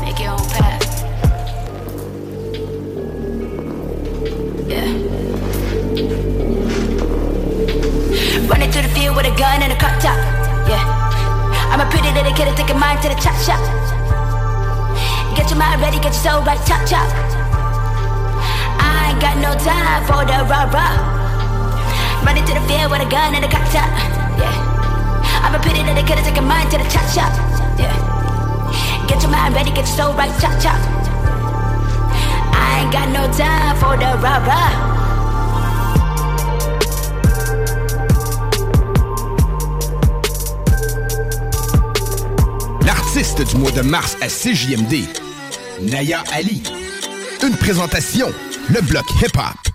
Make 0.03 0.19
your 0.19 0.32
own 0.32 0.49
path. 0.51 0.80
Yeah. 4.66 4.85
Running 8.49 8.70
through 8.70 8.82
the 8.82 8.93
field 8.95 9.16
with 9.16 9.27
a 9.27 9.35
gun 9.39 9.62
and 9.62 9.73
a 9.73 9.78
crop 9.78 9.97
top. 10.03 10.19
Yeah. 10.69 10.82
I'm 11.70 11.81
a 11.81 11.89
pretty 11.89 12.12
little 12.12 12.32
kid, 12.35 12.55
taking 12.57 12.78
mine 12.78 13.01
to 13.03 13.09
the 13.09 13.15
chop 13.16 13.37
shop. 13.41 13.61
Get 15.37 15.49
your 15.49 15.59
mind 15.59 15.81
ready, 15.81 15.97
get 15.97 16.12
your 16.12 16.23
soul 16.24 16.43
right, 16.43 16.61
chop 16.66 16.85
chop. 16.87 17.09
I 18.81 19.12
ain't 19.12 19.20
got 19.20 19.39
no 19.39 19.55
time 19.57 20.05
for 20.05 20.24
the 20.28 20.45
rah 20.45 20.69
rah. 20.69 22.24
Running 22.27 22.45
to 22.45 22.55
the 22.55 22.65
field 22.69 22.91
with 22.91 23.01
a 23.01 23.09
gun 23.09 23.35
and 23.35 23.45
a 23.45 23.49
crop 23.49 23.65
top. 23.73 23.89
Yeah. 24.37 25.41
I'm 25.41 25.55
a 25.55 25.59
pretty 25.61 25.82
little 25.82 26.05
kid, 26.05 26.19
taking 26.24 26.45
mine 26.45 26.69
to 26.70 26.77
the 26.77 26.89
chop 26.91 27.09
shop. 27.09 27.32
Yeah. 27.78 27.97
Get 29.09 29.23
your 29.23 29.31
mind 29.31 29.55
ready, 29.55 29.70
get 29.70 29.89
your 29.89 29.97
soul 29.97 30.12
right, 30.15 30.32
chop 30.41 30.61
chop. 30.61 31.00
I 32.61 32.81
ain't 32.81 32.93
got 32.93 33.09
no 33.09 33.24
time 33.32 33.77
for 33.77 33.97
the 33.97 34.11
rah 34.23 34.41
rah. 34.49 34.73
L'artiste 42.85 43.43
du 43.51 43.57
mois 43.57 43.73
de 43.73 43.82
mars 43.82 44.16
à 44.20 44.28
CJMD, 44.28 45.05
Naya 45.91 46.23
Ali. 46.32 46.62
Une 47.43 47.57
présentation, 47.57 48.28
le 48.69 48.81
bloc 48.82 49.05
hip-hop. 49.23 49.70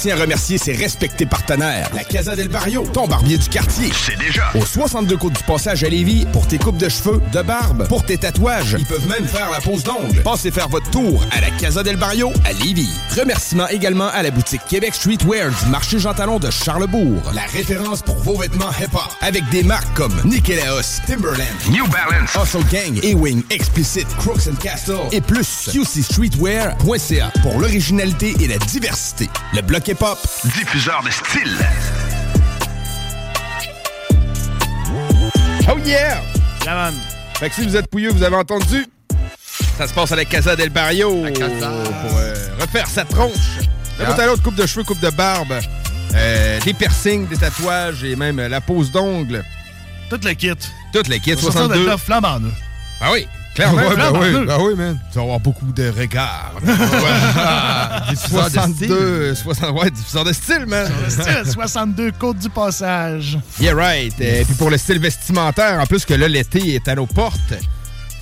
Tient 0.00 0.16
à 0.16 0.20
remercier 0.20 0.56
ses 0.56 0.72
respectés 0.72 1.26
partenaires. 1.26 1.90
La 1.94 2.04
Casa 2.04 2.34
del 2.34 2.48
Barrio, 2.48 2.86
ton 2.90 3.06
barbier 3.06 3.36
du 3.36 3.48
quartier. 3.50 3.90
C'est 3.92 4.18
déjà. 4.18 4.50
Au 4.54 4.64
62 4.64 5.14
Côte 5.18 5.34
du 5.34 5.42
Passage 5.42 5.84
à 5.84 5.90
Lévis, 5.90 6.24
pour 6.32 6.46
tes 6.46 6.56
coupes 6.56 6.78
de 6.78 6.88
cheveux, 6.88 7.20
de 7.34 7.42
barbe, 7.42 7.86
pour 7.86 8.02
tes 8.06 8.16
tatouages. 8.16 8.76
Ils 8.78 8.86
peuvent 8.86 9.08
même 9.08 9.26
faire 9.26 9.50
la 9.50 9.60
pose 9.60 9.82
d'ongles. 9.84 10.22
Passez 10.22 10.50
faire 10.50 10.70
votre 10.70 10.88
tour 10.90 11.22
à 11.30 11.42
la 11.42 11.50
Casa 11.50 11.82
del 11.82 11.96
Barrio 11.96 12.32
à 12.46 12.52
Lévis. 12.54 12.88
Remerciements 13.18 13.66
également 13.68 14.08
à 14.08 14.22
la 14.22 14.30
boutique 14.30 14.60
Québec 14.68 14.94
Streetwear 14.94 15.50
du 15.50 15.70
marché 15.70 15.98
Jean 15.98 16.14
Talon 16.14 16.38
de 16.38 16.48
Charlebourg. 16.50 17.20
La 17.34 17.42
référence 17.42 18.02
pour 18.02 18.16
vos 18.16 18.36
vêtements 18.36 18.70
hip-hop. 18.80 19.02
Avec 19.20 19.48
des 19.50 19.64
marques 19.64 19.92
comme 19.94 20.14
Nikélaos, 20.24 21.00
Timberland, 21.06 21.44
New 21.70 21.86
Balance, 21.88 22.36
Hustle 22.40 22.64
Gang, 22.70 23.00
Ewing, 23.02 23.42
Explicit, 23.50 24.06
Crooks 24.18 24.46
and 24.46 24.56
Castle 24.62 25.08
et 25.10 25.20
plus. 25.20 25.68
QCStreetwear.ca 25.72 27.32
pour 27.42 27.58
l'originalité 27.58 28.34
et 28.40 28.46
la 28.46 28.58
diversité. 28.58 29.28
Le 29.54 29.62
bloc 29.62 29.88
hip-hop, 29.88 30.18
diffuseur 30.44 31.02
de 31.02 31.10
style. 31.10 31.58
Oh 35.68 35.78
yeah! 35.84 36.22
Fait 37.40 37.48
que 37.48 37.54
si 37.54 37.66
vous 37.66 37.76
êtes 37.76 37.88
pouilleux, 37.88 38.10
vous 38.10 38.22
avez 38.22 38.36
entendu. 38.36 38.86
Ça 39.80 39.88
se 39.88 39.94
passe 39.94 40.12
à 40.12 40.16
la 40.16 40.26
Casa 40.26 40.56
del 40.56 40.68
Barrio 40.68 41.08
pour 41.10 42.18
euh, 42.18 42.34
refaire 42.60 42.86
sa 42.86 43.02
tronche. 43.06 43.56
De 43.98 44.04
bout 44.04 44.20
à 44.20 44.26
l'autre, 44.26 44.42
coupe 44.42 44.54
de 44.54 44.66
cheveux, 44.66 44.84
coupe 44.84 45.00
de 45.00 45.08
barbe, 45.08 45.54
euh, 46.14 46.60
des 46.60 46.74
piercings, 46.74 47.26
des 47.26 47.38
tatouages 47.38 48.04
et 48.04 48.14
même 48.14 48.38
euh, 48.40 48.48
la 48.50 48.60
pose 48.60 48.92
d'ongles. 48.92 49.42
Toute 50.10 50.26
le 50.26 50.34
kit. 50.34 50.52
Toute 50.92 51.08
le 51.08 51.16
kit, 51.16 51.30
Ça 51.30 51.50
sort 51.50 51.68
de 51.68 51.76
62. 51.76 51.86
là 51.86 51.96
flambant 51.96 52.40
neuf. 52.40 52.52
Ah 53.00 53.08
oui, 53.10 53.26
clairement. 53.54 53.78
Ouais, 53.78 53.96
ben 53.96 54.12
oui, 54.12 54.46
ben 54.46 54.58
oui, 54.60 54.74
man. 54.74 55.00
Tu 55.10 55.16
vas 55.16 55.24
avoir 55.24 55.40
beaucoup 55.40 55.72
de 55.72 55.90
regards. 55.98 56.56
Diffuseur 58.10 58.50
de 58.50 58.50
62, 58.50 59.34
60, 59.34 59.80
ouais, 59.80 59.90
diffuseur 59.90 60.24
de 60.24 60.32
style, 60.34 60.66
man. 60.66 60.92
Style, 61.08 61.50
62 61.50 62.12
Côte 62.18 62.36
du 62.36 62.50
Passage. 62.50 63.38
Yeah, 63.58 63.74
right. 63.74 64.20
Et 64.20 64.44
puis 64.44 64.56
pour 64.56 64.68
le 64.68 64.76
style 64.76 64.98
vestimentaire, 64.98 65.80
en 65.80 65.86
plus 65.86 66.04
que 66.04 66.12
là, 66.12 66.28
l'été 66.28 66.74
est 66.74 66.86
à 66.86 66.94
nos 66.94 67.06
portes, 67.06 67.54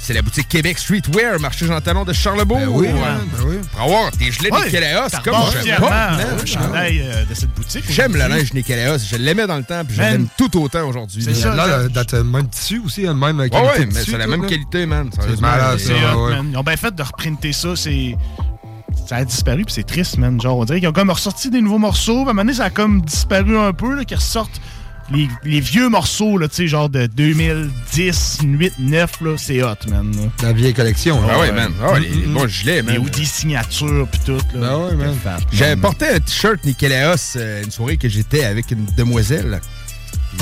c'est 0.00 0.14
la 0.14 0.22
boutique 0.22 0.48
Québec 0.48 0.78
Streetwear, 0.78 1.38
marché 1.40 1.66
Jean 1.66 1.80
Talon 1.80 2.04
de 2.04 2.12
Charlebourg. 2.12 2.58
Ben 2.58 2.68
oui, 2.68 2.88
man, 2.88 3.18
ben 3.36 3.44
oui. 3.46 3.56
Pour 3.72 3.82
avoir 3.82 4.10
des 4.12 4.30
gelées 4.32 4.50
Ouais, 4.50 4.64
Nikélaos, 4.64 5.08
comme 5.22 5.34
porte, 5.34 5.56
man. 5.80 6.18
euh, 6.20 6.36
le 6.40 6.46
chandail 6.46 7.00
euh, 7.04 7.24
de 7.26 7.34
cette 7.34 7.50
boutique. 7.54 7.84
J'aime 7.90 8.16
la 8.16 8.24
aujourd'hui. 8.26 8.42
neige 8.44 8.54
Nikélaos. 8.54 8.98
Je 9.10 9.16
l'aimais 9.16 9.46
dans 9.46 9.56
le 9.58 9.64
temps, 9.64 9.84
puis 9.84 9.96
je 9.96 10.00
l'aime 10.00 10.26
tout 10.38 10.58
autant 10.62 10.88
aujourd'hui. 10.88 11.22
C'est 11.22 11.34
ça, 11.34 11.54
Là, 11.54 11.66
là. 11.66 11.88
d'être 11.88 12.12
le 12.16 12.24
même 12.24 12.48
tissu 12.48 12.80
aussi, 12.84 13.06
hein, 13.06 13.14
même 13.14 13.38
Ouais, 13.38 13.50
qualité 13.50 13.80
ouais, 13.80 13.86
mais 13.86 14.04
c'est 14.04 14.16
la 14.18 14.26
même 14.26 14.46
qualité, 14.46 14.86
man. 14.86 15.10
C'est 15.20 15.40
malade, 15.40 15.78
C'est 15.78 15.88
ça, 15.98 16.16
ouais. 16.16 16.32
Ils 16.50 16.56
ont 16.56 16.62
bien 16.62 16.76
fait 16.76 16.94
de 16.94 17.02
reprinter 17.02 17.52
ça, 17.52 17.76
c'est. 17.76 18.16
Ça 19.06 19.16
a 19.16 19.24
disparu, 19.24 19.64
puis 19.64 19.72
c'est 19.74 19.86
triste, 19.86 20.18
man. 20.18 20.40
Genre, 20.40 20.56
on 20.58 20.64
dirait 20.64 20.80
qu'ils 20.80 20.88
ont 20.88 20.92
comme 20.92 21.10
ressorti 21.10 21.50
des 21.50 21.60
nouveaux 21.60 21.78
morceaux, 21.78 22.12
puis 22.22 22.28
à 22.28 22.30
un 22.30 22.32
moment 22.34 22.42
donné, 22.42 22.54
ça 22.54 22.64
a 22.64 22.70
comme 22.70 23.00
disparu 23.02 23.56
un 23.58 23.72
peu, 23.72 23.94
là, 23.94 24.04
qu'ils 24.04 24.16
ressortent 24.18 24.60
les, 25.12 25.28
les 25.44 25.60
vieux 25.60 25.88
morceaux, 25.88 26.36
là, 26.38 26.48
tu 26.48 26.54
sais, 26.56 26.66
genre 26.66 26.88
de 26.88 27.06
2010, 27.06 28.38
8, 28.44 28.72
9, 28.78 29.10
là, 29.22 29.34
c'est 29.38 29.62
hot, 29.62 29.74
man. 29.88 30.10
là. 30.16 30.46
La 30.46 30.52
vieille 30.52 30.74
collection. 30.74 31.20
Ah 31.24 31.32
là. 31.32 31.38
ouais, 31.40 31.52
man. 31.52 31.72
Ah 31.82 31.92
ouais, 31.92 32.00
les, 32.00 32.08
les 32.08 32.26
bons 32.26 32.46
gilets, 32.46 32.82
man. 32.82 32.94
Les 32.94 33.00
hoodies 33.00 33.26
signatures, 33.26 34.06
puis 34.10 34.20
tout, 34.26 34.32
là. 34.54 34.60
Ben 34.60 34.76
ouais, 34.76 34.94
man. 34.94 35.14
J'avais 35.52 35.76
porté 35.76 36.06
un 36.08 36.20
t-shirt 36.20 36.62
Nikélaos 36.64 37.36
euh, 37.36 37.62
une 37.64 37.70
soirée 37.70 37.96
que 37.96 38.08
j'étais 38.08 38.44
avec 38.44 38.70
une 38.70 38.86
demoiselle. 38.96 39.60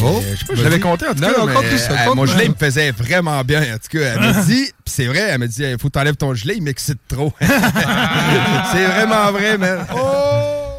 Oh, 0.02 0.20
euh, 0.22 0.34
je 0.34 0.40
sais 0.40 0.44
pas, 0.47 0.55
je 0.56 0.62
l'avais 0.64 0.80
compté 0.80 1.06
en 1.06 1.14
tout 1.14 1.20
Non, 1.22 1.28
cas. 1.28 1.38
non, 1.55 1.60
mais, 1.62 1.78
ça, 1.78 2.14
mon 2.14 2.26
gilet 2.26 2.47
il 2.47 2.51
me 2.51 2.56
faisait 2.56 2.90
vraiment 2.90 3.43
bien. 3.44 3.62
En 3.62 3.78
tout 3.78 3.97
cas, 3.98 4.14
elle 4.14 4.20
m'a 4.20 4.32
dit, 4.43 4.66
c'est 4.84 5.06
vrai, 5.06 5.20
elle 5.30 5.38
m'a 5.38 5.47
dit, 5.47 5.62
il 5.62 5.78
faut 5.78 5.88
que 5.88 5.93
t'enlèves 5.93 6.16
ton 6.16 6.34
gilet, 6.34 6.55
il 6.56 6.62
m'excite 6.62 6.98
trop. 7.09 7.32
c'est 7.40 7.47
vraiment 8.84 9.30
vrai, 9.32 9.56
man. 9.56 9.86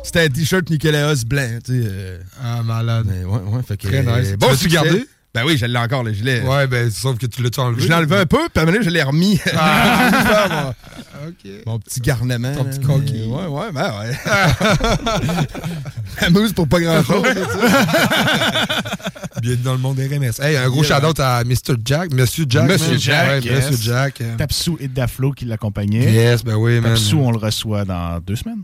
C'était 0.08 0.22
un 0.22 0.30
t-shirt 0.30 0.70
Nikélaos 0.70 1.26
blanc, 1.26 1.60
tu 1.66 1.84
sais. 1.84 1.88
euh, 1.92 2.20
Ah, 2.42 2.64
malade. 2.64 3.08
mais 3.10 3.26
ouais, 3.26 3.40
ouais, 3.42 3.62
fait 3.62 3.76
que, 3.76 3.88
Très 3.88 4.04
nice. 4.04 4.30
euh, 4.30 4.38
Tu 4.40 4.46
l'as-tu 4.48 4.58
succès. 4.58 4.70
gardé? 4.76 5.06
Ben 5.36 5.44
oui, 5.46 5.58
je 5.58 5.66
l'ai 5.66 5.78
encore, 5.78 6.02
le 6.04 6.14
gilet. 6.14 6.42
Ouais, 6.44 6.66
ben, 6.66 6.90
sauf 6.90 7.18
que 7.18 7.26
tu 7.26 7.44
l'as-tu 7.44 7.60
enlevé? 7.60 7.82
Je 7.84 7.88
l'ai 7.90 7.94
enlevé 7.94 8.16
un 8.16 8.26
peu, 8.26 8.38
puis 8.38 8.48
à 8.56 8.62
un 8.62 8.66
moment 8.66 8.72
donné, 8.78 8.86
je 8.86 8.90
l'ai 8.90 9.04
remis. 9.04 9.38
Ah. 9.54 10.74
mon, 11.22 11.28
OK. 11.28 11.52
mon 11.66 11.80
petit 11.80 12.00
garnement. 12.00 12.56
Ton 12.56 12.64
petit 12.64 12.80
coquille. 12.80 13.28
mais 13.28 13.36
Ouais, 13.36 13.48
ouais, 13.48 13.72
ben 13.74 13.94
ouais. 14.00 14.16
Amuse 16.26 16.54
pour 16.54 16.70
pas 16.70 16.80
grand-chose. 16.80 17.24
Bienvenue 19.42 19.64
dans 19.64 19.74
le 19.74 19.80
monde 19.80 19.98
des 19.98 20.08
RMS. 20.08 20.40
Hey, 20.42 20.56
un 20.56 20.70
gros 20.70 20.84
Yeah. 20.86 20.96
shout-out 21.02 21.20
à 21.20 21.44
Mr. 21.44 21.76
Jack. 21.84 22.14
Monsieur 22.14 22.46
Jack. 22.48 22.70
Monsieur 22.70 22.92
man. 22.92 23.00
Jack, 23.00 23.44
Ouais, 23.44 23.52
yes. 23.52 23.72
Monsieur 23.72 23.92
Jack. 23.92 24.22
euh, 24.22 24.36
Tapsou 24.38 24.78
et 24.80 24.88
Daflo 24.88 25.34
qui 25.34 25.44
l'accompagnaient. 25.44 26.12
Yes, 26.14 26.46
ben 26.46 26.56
oui, 26.56 26.80
man. 26.80 26.94
Tapsou, 26.94 27.20
on 27.20 27.32
le 27.32 27.38
reçoit 27.38 27.84
dans 27.84 28.20
deux 28.26 28.38
semaines. 28.38 28.64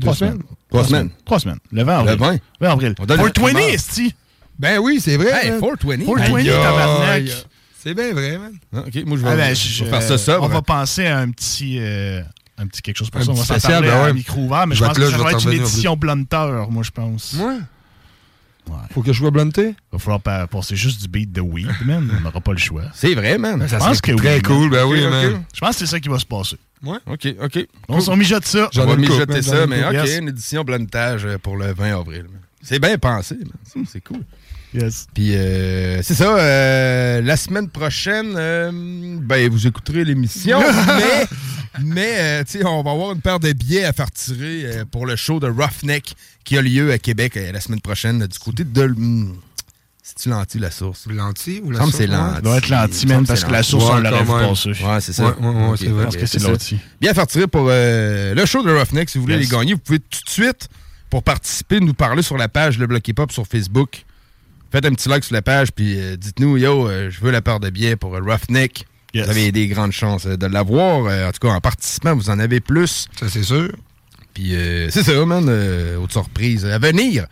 Trois 0.00 0.14
semaines. 0.14 0.32
semaines. 0.32 0.46
Trois 0.70 0.84
semaines. 0.84 1.10
Trois 1.24 1.40
semaines. 1.40 1.58
Le 1.72 1.84
20 1.84 1.94
avril. 1.98 2.10
Le 2.12 2.16
20. 2.18 2.38
20 2.60 2.70
avril. 2.72 2.94
On 2.98 3.04
donne 3.06 3.16
Pour 3.16 3.26
le 3.26 3.32
20, 3.32 3.42
primeur. 3.52 3.68
esti. 3.70 4.14
Ben 4.58 4.78
oui, 4.78 5.00
c'est 5.00 5.16
vrai. 5.16 5.30
Hey, 5.44 5.50
man. 5.52 5.60
420. 5.60 5.96
420, 5.98 6.36
Aïe, 6.36 6.46
tabarnak. 6.46 7.46
C'est 7.78 7.94
bien 7.94 8.12
vrai, 8.12 8.38
man. 8.38 8.52
Ah, 8.74 8.78
OK, 8.86 9.04
moi, 9.06 9.16
je 9.18 9.22
vais, 9.22 9.28
Ah 9.30 9.36
ben, 9.36 9.54
je 9.54 9.68
je- 9.68 9.84
vais 9.84 9.90
faire 9.90 10.02
ça 10.02 10.18
sobre. 10.18 10.44
On 10.44 10.48
va 10.48 10.62
penser 10.62 11.06
à 11.06 11.18
un 11.18 11.30
petit, 11.30 11.76
euh, 11.78 12.20
un 12.58 12.66
petit 12.66 12.82
quelque 12.82 12.96
chose 12.96 13.10
pour 13.10 13.20
Un 13.20 13.24
ça. 13.24 13.30
On 13.30 13.34
va 13.34 13.44
s'en 13.44 13.54
spécial, 13.54 13.72
parler 13.84 13.88
ben 13.88 13.96
à 13.96 14.04
ouais. 14.06 14.12
micro 14.14 14.40
ouvert, 14.40 14.66
mais 14.66 14.74
Je 14.74 14.80
je 14.80 14.84
pense 14.86 14.98
là, 14.98 15.04
que 15.06 15.10
je 15.12 15.16
ça 15.16 15.22
va 15.22 15.32
être 15.32 15.44
une 15.44 15.52
édition 15.52 15.96
blunter, 15.96 16.64
moi, 16.70 16.82
je 16.82 16.90
pense. 16.90 17.34
Ouais. 17.38 17.58
Faut 18.92 19.02
que 19.02 19.12
je 19.12 19.18
sois 19.20 19.30
blunté? 19.30 19.68
Il 19.68 19.74
va 19.92 19.98
falloir 20.00 20.20
pa- 20.20 20.46
passer 20.48 20.74
juste 20.74 21.00
du 21.00 21.06
beat 21.06 21.30
de 21.30 21.40
weed, 21.40 21.68
man. 21.84 22.10
On 22.18 22.20
n'aura 22.22 22.40
pas 22.40 22.50
le 22.52 22.58
choix. 22.58 22.82
C'est 22.94 23.14
vrai, 23.14 23.38
man. 23.38 23.62
Je 23.62 23.68
Ça 23.68 23.78
pense 23.78 23.98
serait 23.98 24.12
que 24.14 24.16
très 24.16 24.34
oui, 24.36 24.42
cool, 24.42 24.60
man. 24.62 24.70
ben 24.70 24.84
oui, 24.86 25.06
man. 25.06 25.34
ok. 25.34 25.40
Je 25.54 25.60
pense 25.60 25.70
que 25.70 25.76
c'est 25.76 25.86
ça 25.86 26.00
qui 26.00 26.08
va 26.08 26.18
se 26.18 26.26
passer. 26.26 26.56
Ouais. 26.84 26.98
OK, 27.06 27.28
OK. 27.42 27.66
On 27.88 28.00
s'en 28.00 28.16
mijote 28.16 28.44
ça. 28.46 28.68
J'en 28.72 28.84
On 28.84 28.86
va 28.86 28.96
mijoter 28.96 29.42
ça, 29.42 29.66
mais. 29.66 29.84
OK, 29.84 29.92
Yes. 29.92 30.18
une 30.18 30.28
édition 30.28 30.62
bluntage 30.64 31.24
euh, 31.24 31.38
pour 31.38 31.56
le 31.56 31.72
20 31.72 31.98
avril. 32.00 32.26
C'est 32.62 32.78
bien 32.78 32.98
pensé, 32.98 33.36
C'est 33.90 34.00
cool. 34.02 34.20
Yes. 34.74 35.06
Puis, 35.14 35.34
euh, 35.34 36.02
c'est 36.02 36.14
ça. 36.14 36.36
euh, 36.38 37.22
la 37.22 37.36
semaine 37.36 37.68
prochaine, 37.70 38.34
euh, 38.36 38.70
ben, 38.72 39.48
vous 39.48 39.66
écouterez 39.66 40.04
l'émission, 40.04 40.60
mais, 40.98 41.26
mais 41.82 42.14
euh, 42.18 42.44
tu 42.44 42.58
sais, 42.58 42.64
on 42.66 42.82
va 42.82 42.90
avoir 42.90 43.12
une 43.12 43.20
paire 43.20 43.40
de 43.40 43.52
billets 43.52 43.84
à 43.84 43.92
faire 43.92 44.10
tirer 44.10 44.64
euh, 44.66 44.84
pour 44.90 45.06
le 45.06 45.16
show 45.16 45.40
de 45.40 45.46
Roughneck 45.48 46.14
qui 46.44 46.58
a 46.58 46.62
lieu 46.62 46.92
à 46.92 46.98
Québec 46.98 47.36
euh, 47.36 47.52
la 47.52 47.60
semaine 47.60 47.80
prochaine 47.80 48.26
du 48.26 48.38
côté 48.38 48.64
de... 48.64 48.94
C'est-tu 50.08 50.28
l'anti, 50.28 50.60
la 50.60 50.70
source? 50.70 51.06
L'anti 51.10 51.60
ou 51.64 51.72
la 51.72 51.80
source? 51.80 51.96
c'est 51.96 52.06
l'anti. 52.06 52.34
Ça 52.36 52.40
doit 52.40 52.56
être 52.58 52.68
l'anti, 52.68 53.00
Il 53.02 53.08
me 53.08 53.14
man, 53.14 53.16
semble 53.16 53.26
parce 53.26 53.44
que 53.44 53.50
la 53.50 53.62
source, 53.64 53.84
on 53.90 53.96
l'aurait 53.96 54.24
même. 54.24 54.26
passé. 54.26 54.68
Ouais, 54.70 55.00
c'est 55.00 55.12
ça. 55.12 55.24
Ouais, 55.24 55.46
ouais, 55.48 55.76
c'est 55.76 55.86
vrai. 55.88 56.04
Pense 56.04 56.16
que 56.16 56.26
c'est 56.26 56.42
l'anti. 56.42 56.78
Bien 57.00 57.12
faire 57.12 57.26
tirer 57.26 57.48
pour 57.48 57.66
euh, 57.68 58.32
le 58.32 58.46
show 58.46 58.62
de 58.62 58.70
Roughneck. 58.72 59.10
Si 59.10 59.18
vous 59.18 59.22
voulez 59.24 59.34
Yes. 59.36 59.50
les 59.50 59.56
gagner, 59.56 59.72
vous 59.74 59.80
pouvez 59.80 59.98
tout 59.98 60.20
de 60.24 60.30
suite, 60.30 60.68
pour 61.10 61.24
participer, 61.24 61.80
nous 61.80 61.92
parler 61.92 62.22
sur 62.22 62.36
la 62.36 62.46
page 62.48 62.78
Le 62.78 62.86
Bloc 62.86 63.06
Hip 63.08 63.14
Hop 63.18 63.32
sur 63.32 63.48
Facebook. 63.48 64.04
Faites 64.70 64.86
un 64.86 64.92
petit 64.92 65.08
like 65.08 65.24
sur 65.24 65.34
la 65.34 65.42
page, 65.42 65.72
puis 65.72 65.98
euh, 65.98 66.16
dites-nous, 66.16 66.56
yo, 66.56 66.88
euh, 66.88 67.10
je 67.10 67.20
veux 67.20 67.32
la 67.32 67.42
part 67.42 67.58
de 67.58 67.68
billets 67.70 67.96
pour 67.96 68.14
euh, 68.14 68.20
Roughneck. 68.20 68.86
Yes. 69.12 69.24
Vous 69.24 69.30
avez 69.30 69.50
des 69.50 69.66
grandes 69.66 69.90
chances 69.92 70.26
euh, 70.26 70.36
de 70.36 70.46
l'avoir. 70.46 71.06
Euh, 71.06 71.28
en 71.28 71.32
tout 71.32 71.40
cas, 71.48 71.52
en 71.52 71.60
participant, 71.60 72.14
vous 72.14 72.30
en 72.30 72.38
avez 72.38 72.60
plus. 72.60 73.06
Ça, 73.18 73.28
c'est 73.28 73.42
sûr. 73.42 73.72
Puis 74.34 74.54
euh, 74.54 74.88
c'est 74.88 75.02
ça, 75.02 75.24
man. 75.26 75.46
euh, 75.48 75.96
autre 75.96 76.12
surprise 76.12 76.64
à 76.64 76.78
venir. 76.78 77.26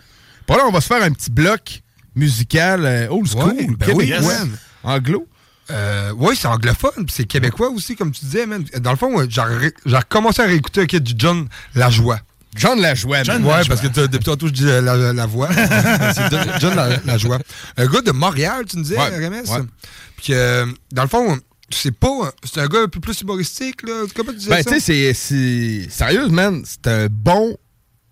Pour 0.45 0.57
là, 0.57 0.65
on 0.67 0.73
va 0.73 0.81
se 0.81 0.89
faire 0.89 1.03
un 1.05 1.13
petit 1.13 1.31
bloc 1.31 1.83
musical 2.15 2.85
euh, 2.85 3.09
old 3.11 3.27
school. 3.29 3.53
Ouais, 3.55 3.67
ben 3.79 3.89
oui, 3.95 4.07
québécois, 4.09 4.33
yes. 4.33 4.43
Anglo. 4.83 5.27
Euh, 5.71 6.13
oui, 6.19 6.37
c'est 6.39 6.47
anglophone, 6.47 7.07
puis 7.07 7.15
c'est 7.17 7.25
québécois 7.25 7.71
aussi, 7.71 7.97
comme 7.97 8.13
tu 8.13 8.25
disais, 8.25 8.45
man. 8.47 8.65
Dans 8.81 8.91
le 8.91 8.97
fond, 8.99 9.17
ouais, 9.17 9.27
j'ai 9.31 9.97
recommencé 9.97 10.43
à 10.43 10.45
réécouter 10.47 10.83
ok, 10.83 10.97
du 10.97 11.15
John 11.17 11.49
Lajoie. 11.75 12.21
John 12.55 12.81
Lajoie, 12.81 13.23
John. 13.25 13.43
Ouais, 13.45 13.51
Lajoie. 13.51 13.75
parce 13.77 13.81
que 13.81 14.07
depuis 14.07 14.25
tantôt, 14.25 14.47
je 14.49 14.53
dis 14.53 14.69
euh, 14.69 14.81
la, 14.81 15.13
la 15.13 15.27
voix. 15.27 15.49
c'est 16.15 16.31
John- 16.31 16.49
John 16.61 16.77
La- 16.77 16.99
Lajoie. 17.07 17.39
Un 17.79 17.87
gars 17.87 18.03
de 18.03 18.11
Montréal, 18.13 18.65
tu 18.69 18.77
me 18.77 18.83
disais, 18.83 18.97
Ouais, 18.99 19.29
ouais. 19.29 19.63
Puis, 20.19 20.35
euh, 20.35 20.67
dans 20.93 21.03
le 21.03 21.09
fond, 21.09 21.37
c'est 21.71 21.91
pas. 21.99 22.31
C'est 22.45 22.61
un 22.61 22.67
gars 22.69 22.83
un 22.83 22.89
peu 22.89 23.01
plus 23.01 23.19
humoristique, 23.23 23.83
là. 23.83 24.05
Comment 24.15 24.31
tu 24.33 24.39
disais 24.39 24.51
Ben, 24.51 24.63
ça? 24.63 24.71
tu 24.71 24.81
sais, 24.81 24.81
c'est- 24.81 25.15
c'est. 25.15 25.89
Sérieux, 25.91 26.29
man, 26.29 26.63
c'est 26.65 26.87
un 26.87 27.07
bon 27.11 27.57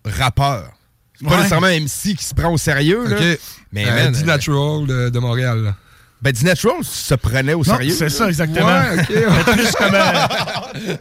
rappeur. 0.03 0.71
C'est 1.19 1.25
pas 1.25 1.31
Ouais. 1.31 1.37
nécessairement 1.37 1.67
MC 1.67 2.15
qui 2.15 2.25
se 2.25 2.33
prend 2.33 2.51
au 2.51 2.57
sérieux, 2.57 3.07
là. 3.07 3.17
Mais, 3.71 3.85
Euh, 3.87 3.95
man. 4.05 4.13
D-Natural 4.13 4.85
de, 4.87 5.09
de 5.09 5.19
Montréal, 5.19 5.59
là. 5.63 5.75
Ben, 6.21 6.31
D-Natural 6.31 6.77
se 6.83 7.15
prenait 7.15 7.53
au 7.53 7.57
Non, 7.57 7.63
sérieux. 7.65 7.93
c'est 7.93 8.07
ça, 8.09 8.29
exactement. 8.29 8.65
Ouais, 8.67 9.01
ok. 9.01 9.09
Mais 9.09 9.53
plus 9.55 9.71
comme, 9.73 9.93
euh, 9.93 10.95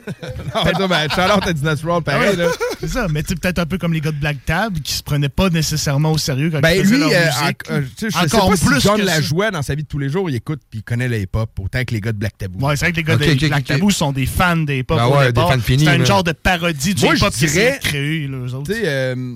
non, 0.80 0.88
ben, 0.88 1.08
à 1.08 1.52
D-Natural, 1.52 2.02
pareil, 2.02 2.36
là. 2.36 2.48
C'est 2.80 2.88
ça, 2.88 3.06
mais 3.08 3.22
tu 3.22 3.28
sais, 3.30 3.34
peut-être 3.36 3.60
un 3.60 3.66
peu 3.66 3.78
comme 3.78 3.92
les 3.92 4.00
gars 4.00 4.10
de 4.10 4.16
Black 4.18 4.38
Tab 4.44 4.78
qui 4.80 4.92
se 4.94 5.02
prenaient 5.02 5.28
pas 5.28 5.48
nécessairement 5.48 6.10
au 6.12 6.18
sérieux 6.18 6.50
quand 6.50 6.60
Ben 6.60 6.70
ils 6.70 6.82
faisaient 6.84 6.94
lui, 6.96 7.00
leur 7.00 7.10
euh, 7.12 7.24
musique. 7.42 7.70
en- 7.70 7.74
euh, 7.74 7.82
je 8.02 8.08
sais 8.10 8.34
Encore 8.36 8.50
pas 8.50 8.56
si 8.56 8.64
plus 8.66 8.80
John 8.80 9.00
que 9.00 9.06
ça. 9.06 9.14
Lajoie, 9.14 9.50
dans 9.52 9.62
sa 9.62 9.74
vie 9.76 9.82
de 9.84 9.88
tous 9.88 9.98
les 10.00 10.08
jours, 10.08 10.28
il 10.28 10.34
écoute 10.34 10.60
puis 10.68 10.80
il 10.80 10.82
connaît 10.82 11.06
le 11.08 11.18
hip-hop 11.20 11.50
autant 11.60 11.84
que 11.84 11.94
les 11.94 12.00
gars 12.00 12.10
de 12.12 12.18
Black 12.18 12.36
Tabou. 12.38 12.66
Ouais, 12.66 12.74
c'est 12.76 12.86
vrai 12.86 12.92
que 12.92 12.96
les 12.96 13.02
gars 13.04 13.16
de 13.16 13.48
Black. 13.48 13.64
Tabou 13.64 13.90
sont 13.92 14.10
des 14.12 14.26
fans 14.26 14.56
des 14.56 14.78
hip-hop. 14.78 14.98
Ben 14.98 15.06
au 15.06 15.16
ouais, 15.18 15.26
départ. 15.28 15.48
des 15.50 15.54
fans 15.54 15.60
finis, 15.60 15.84
C'est 15.84 15.90
un 15.90 16.04
genre 16.04 16.24
de 16.24 16.32
parodie 16.32 16.94
du 16.94 17.04
hip-hop 17.06 17.32
de 17.32 17.78
créer, 17.80 18.26
là, 18.26 18.38
eux 18.38 18.54
autres. 18.54 18.72
Tu 18.72 18.80
sais, 18.80 18.82
euh, 18.86 19.34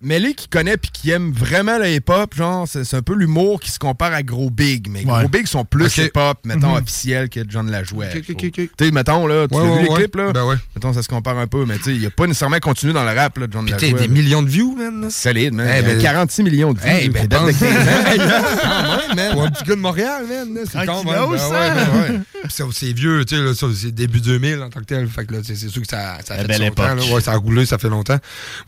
Melly 0.00 0.34
qui 0.36 0.46
connaît 0.48 0.76
puis 0.76 0.90
qui 0.92 1.10
aime 1.10 1.32
vraiment 1.32 1.76
le 1.76 1.88
hip-hop, 1.90 2.32
genre, 2.34 2.68
c'est 2.68 2.84
c'est 2.84 2.96
un 2.96 3.02
peu 3.02 3.14
l'humour 3.14 3.58
qui 3.60 3.70
se 3.72 3.80
compare 3.80 4.12
à 4.12 4.22
Gros 4.22 4.48
Big. 4.48 4.88
Mais 4.88 5.00
Ouais. 5.04 5.20
Gros 5.20 5.28
Big 5.28 5.46
sont 5.46 5.64
plus 5.64 5.96
hip-hop, 5.98 6.38
mettons, 6.44 6.68
Mhm. 6.76 6.82
officiel 6.82 7.28
que 7.28 7.40
John 7.48 7.68
ok. 7.68 8.52
Tu 8.52 8.70
sais, 8.78 8.90
mettons, 8.92 9.26
là, 9.26 9.48
tu 9.48 9.56
Ouais, 9.56 9.60
as 9.60 9.64
vu 9.64 9.70
ouais, 9.70 9.82
les 9.82 9.94
clips, 9.94 10.14
là? 10.16 10.32
Ben 10.32 10.44
ouais. 10.44 10.54
Mettons, 10.76 10.92
ça 10.92 11.02
se 11.02 11.08
compare 11.08 11.36
un 11.38 11.48
peu, 11.48 11.64
mais 11.64 11.78
tu 11.78 11.84
sais, 11.84 11.94
il 11.96 12.06
a 12.06 12.10
pas 12.10 12.26
nécessairement 12.28 12.60
continué 12.60 12.92
dans 12.92 13.02
le 13.04 13.10
rap, 13.12 13.36
là, 13.38 13.46
John 13.50 13.64
Putain, 13.64 13.76
Lajoie. 13.86 13.98
des 13.98 14.06
là. 14.06 14.12
millions 14.12 14.42
de 14.42 14.48
views, 14.48 14.76
man. 14.76 15.00
là. 15.02 15.10
Solide, 15.10 15.52
man. 15.54 15.66
Eh 15.68 15.80
Il 15.80 15.86
y 15.88 15.90
a 15.90 15.94
ben- 15.94 16.02
46 16.02 16.42
millions 16.44 16.72
de 16.72 16.78
vues. 16.78 16.88
Eh 17.00 17.08
ben, 17.08 17.26
date 17.26 17.40
de 17.46 17.50
pense- 17.50 17.58
15 17.58 17.88
ans. 17.88 17.90
Quand 18.62 19.08
même, 19.08 19.16
man. 19.16 19.32
Pour 19.32 19.42
un 19.42 19.50
petit 19.50 19.64
gars 19.64 19.74
de 19.74 19.80
Montréal, 19.80 20.24
man. 20.28 20.64
C'est 20.64 20.78
Ah, 20.78 20.86
quand 20.86 21.04
même. 21.04 21.14
ben 21.14 21.26
ben 21.28 22.12
ouais. 22.14 22.20
Puis 22.44 22.52
ça, 22.52 22.64
C'est 22.72 22.92
vieux, 22.92 23.24
tu 23.24 23.36
sais, 23.36 23.66
c'est 23.74 23.90
début 23.92 24.20
2000 24.20 24.60
en 24.62 24.70
tant 24.70 24.78
que 24.80 24.84
tel. 24.84 25.08
Fait 25.08 25.26
que 25.26 25.34
là, 25.34 25.40
c'est 25.44 25.56
c'est 25.56 25.68
sûr 25.68 25.82
que 25.82 25.88
ça, 25.88 26.18
ça 26.24 26.34
a 26.34 26.36
fait 26.38 26.44
belle 26.46 26.56
son 26.68 26.70
temps, 26.70 26.92
époque. 26.94 27.06
là. 27.08 27.14
Ouais, 27.14 27.20
ça 27.20 27.32
a 27.32 27.36
roulé, 27.36 27.66
ça 27.66 27.78
fait 27.78 27.88
longtemps. 27.88 28.18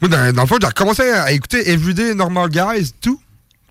Moi, 0.00 0.08
dans, 0.08 0.32
dans 0.34 0.42
le 0.42 0.48
fond, 0.48 0.56
j'ai 0.60 0.66
recommencé 0.66 1.02
à 1.10 1.19
écouter 1.28 1.70
Everyday 1.70 2.14
Normal 2.14 2.48
Guys, 2.48 2.92
tout. 3.00 3.20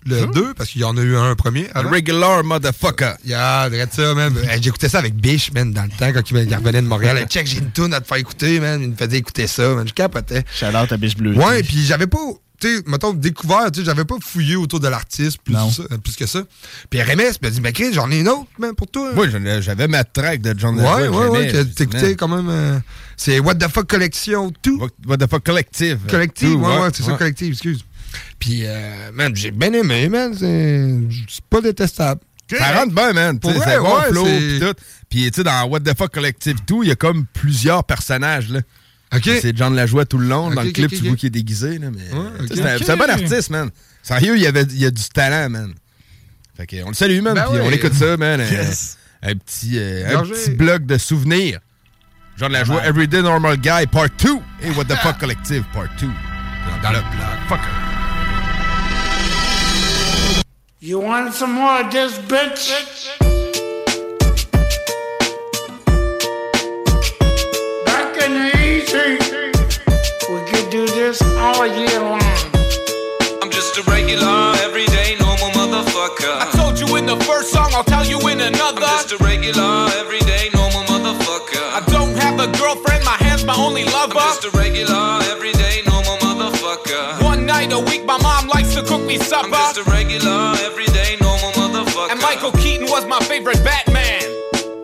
Le 0.06 0.26
2, 0.32 0.54
parce 0.54 0.70
qu'il 0.70 0.80
y 0.80 0.84
en 0.84 0.96
a 0.96 1.02
eu 1.02 1.14
un 1.14 1.34
premier. 1.34 1.68
avant. 1.74 1.90
Regular 1.90 2.42
motherfucker. 2.42 3.12
Yeah, 3.24 3.68
ça, 3.90 4.14
man. 4.14 4.34
J'écoutais 4.60 4.88
ça 4.88 4.98
avec 4.98 5.14
Biche, 5.14 5.52
man, 5.52 5.72
dans 5.72 5.82
le 5.82 5.90
temps, 5.90 6.10
quand 6.12 6.30
il 6.30 6.54
revenait 6.54 6.80
de 6.80 6.86
Montréal. 6.86 7.18
Hey, 7.18 7.26
check, 7.26 7.46
j'ai 7.46 7.58
une 7.58 7.70
toune 7.70 7.92
à 7.92 8.00
te 8.00 8.06
faire 8.06 8.16
écouter, 8.16 8.60
man. 8.60 8.80
Il 8.82 8.90
me 8.90 8.96
faisait 8.96 9.18
écouter 9.18 9.46
ça, 9.46 9.74
man. 9.74 9.86
Je 9.86 9.92
capotais. 9.92 10.42
Shout-out 10.58 10.90
à 10.90 10.96
Biche 10.96 11.16
Bleu. 11.16 11.34
Ouais, 11.36 11.62
puis 11.62 11.84
j'avais 11.84 12.06
pas, 12.06 12.18
tu 12.60 12.76
sais, 12.76 12.82
mettons, 12.86 13.12
découvert, 13.12 13.70
tu 13.72 13.80
sais, 13.80 13.86
j'avais 13.86 14.04
pas 14.04 14.16
fouillé 14.22 14.56
autour 14.56 14.80
de 14.80 14.88
l'artiste 14.88 15.38
plus, 15.42 15.54
ça- 15.54 15.82
plus 16.02 16.16
que 16.16 16.26
ça. 16.26 16.42
Puis 16.90 17.00
RMS 17.02 17.32
m'a 17.42 17.50
dit, 17.50 17.60
mais 17.60 17.72
Chris, 17.72 17.92
j'en 17.92 18.10
ai 18.10 18.20
une 18.20 18.28
autre, 18.28 18.46
man, 18.58 18.74
pour 18.74 18.86
toi. 18.88 19.12
Moi, 19.14 19.26
j'avais 19.60 19.88
ma 19.88 20.04
track 20.04 20.40
de 20.42 20.54
John 20.58 20.78
Ouais, 20.78 21.08
ouais, 21.08 21.26
ouais, 21.28 21.52
que 21.52 21.62
t'écoutais 21.62 22.14
quand 22.16 22.28
même. 22.28 22.48
euh, 22.48 22.78
c'est 23.16 23.38
What 23.40 23.56
the 23.56 23.68
fuck 23.68 23.86
Collection, 23.88 24.52
tout. 24.62 24.80
What 25.06 25.16
the 25.18 25.28
fuck 25.28 25.44
collective. 25.44 25.98
Collective, 26.08 26.54
ouais, 26.60 26.78
ouais, 26.80 26.88
c'est 26.92 27.02
ça, 27.02 27.12
collective, 27.14 27.52
excuse. 27.52 27.84
Puis, 28.38 28.62
euh, 28.64 29.10
man, 29.12 29.34
j'ai 29.36 29.50
bien 29.52 29.72
aimé, 29.72 30.08
man. 30.08 30.34
C'est 30.36 30.98
c'est 31.28 31.44
pas 31.44 31.60
détestable. 31.60 32.20
Ça 32.58 32.72
rentre 32.80 32.92
bien, 32.92 33.12
man. 33.12 33.38
Pour 33.38 33.52
vrai, 33.52 33.78
bon 33.78 33.94
ouais, 33.96 34.08
flow 34.10 34.24
pis 34.24 34.58
tout. 34.60 34.74
Puis, 35.08 35.30
tu 35.30 35.36
sais, 35.36 35.44
dans 35.44 35.64
What 35.68 35.80
the 35.80 35.96
fuck 35.96 36.12
Collective 36.12 36.56
tout, 36.66 36.82
il 36.82 36.88
y 36.88 36.92
a 36.92 36.96
comme 36.96 37.24
plusieurs 37.32 37.84
personnages, 37.84 38.48
là. 38.48 38.60
OK. 39.12 39.24
C'est 39.40 39.56
John 39.56 39.74
Lajoie 39.74 40.04
tout 40.06 40.18
le 40.18 40.26
long. 40.28 40.50
Dans 40.50 40.62
le 40.62 40.70
clip, 40.70 40.86
ok, 40.92 40.98
tu 40.98 41.06
vois 41.08 41.16
qu'il 41.16 41.26
est 41.28 41.30
déguisé, 41.30 41.78
là. 41.78 41.88
Mais, 41.90 42.16
Ouais, 42.16 42.30
c'est 42.80 42.90
un- 42.90 42.96
bon 42.96 43.10
artiste, 43.10 43.50
man. 43.50 43.70
Sérieux, 44.02 44.36
il 44.36 44.42
y, 44.42 44.46
avait, 44.46 44.62
il 44.62 44.78
y 44.78 44.86
a 44.86 44.90
du 44.90 45.02
talent, 45.12 45.50
man. 45.50 45.74
Fait 46.56 46.66
que, 46.66 46.76
on 46.84 46.88
le 46.88 46.94
salue, 46.94 47.20
man. 47.20 47.34
Ben 47.34 47.44
puis 47.50 47.58
ouais. 47.58 47.64
on 47.66 47.70
écoute 47.70 47.94
ça, 47.94 48.16
man. 48.16 48.40
Un- 48.40 48.44
Yes. 48.50 48.96
Un, 49.22 49.34
petit, 49.34 49.72
euh, 49.78 50.18
un 50.18 50.22
petit 50.22 50.50
bloc 50.52 50.86
de 50.86 50.96
souvenirs. 50.96 51.60
John 52.38 52.52
Lajoie, 52.52 52.76
Ouais. 52.76 52.86
Everyday 52.88 53.20
Normal 53.22 53.58
Guy, 53.58 53.86
Part 53.90 54.08
2. 54.18 54.36
Et 54.62 54.70
What 54.70 54.84
the 54.86 54.94
fuck 54.96 55.18
Collective, 55.18 55.64
Part 55.74 55.88
2. 56.00 56.06
Dans 56.82 56.90
le 56.90 56.98
bloc. 56.98 57.38
Fucker. 57.48 57.60
You 60.80 61.00
want 61.02 61.32
some 61.34 61.52
more 61.52 61.82
of 61.84 61.90
this, 61.90 62.18
bitch? 62.26 62.70
The 68.92 70.10
we 70.30 70.40
could 70.50 70.70
do 70.70 70.86
this 70.86 71.22
all 71.22 71.66
year 71.66 72.00
long. 72.00 72.20
I'm 73.42 73.50
just 73.50 73.78
a 73.78 73.82
regular, 73.90 74.54
everyday, 74.66 75.16
normal 75.20 75.50
motherfucker. 75.54 76.34
I 76.42 76.50
told 76.54 76.78
you 76.78 76.96
in 76.96 77.06
the 77.06 77.16
first 77.24 77.52
song, 77.52 77.70
I'll 77.72 77.84
tell 77.84 78.04
you 78.04 78.18
in 78.28 78.40
another. 78.40 78.82
I'm 78.82 79.06
just 79.06 79.12
a 79.12 79.18
regular, 79.22 79.86
everyday, 79.94 80.50
normal 80.54 80.82
motherfucker. 80.90 81.62
I 81.70 81.82
don't 81.86 82.16
have 82.18 82.40
a 82.40 82.50
girlfriend, 82.58 83.04
my 83.04 83.16
hand's 83.20 83.44
my 83.44 83.54
only 83.54 83.84
lover. 83.84 84.18
I'm 84.18 84.34
just 84.34 84.44
a 84.44 84.50
regular, 84.58 85.22
everyday, 85.30 85.82
normal 85.86 86.16
motherfucker. 86.18 87.22
One 87.22 87.46
night 87.46 87.72
a 87.72 87.78
week, 87.78 88.04
my 88.04 88.18
mom 88.18 88.48
likes 88.48 88.74
to 88.74 88.82
cook 88.82 89.02
me 89.02 89.18
supper. 89.18 89.54
I'm 89.54 89.74
just 89.74 89.86
a 89.86 89.90
regular, 89.90 90.54
everyday, 90.66 91.16
normal 91.20 91.52
motherfucker. 91.52 92.10
And 92.10 92.20
Michael 92.20 92.52
Keaton 92.52 92.90
was 92.90 93.06
my 93.06 93.20
favorite 93.20 93.62
Batman. 93.62 93.69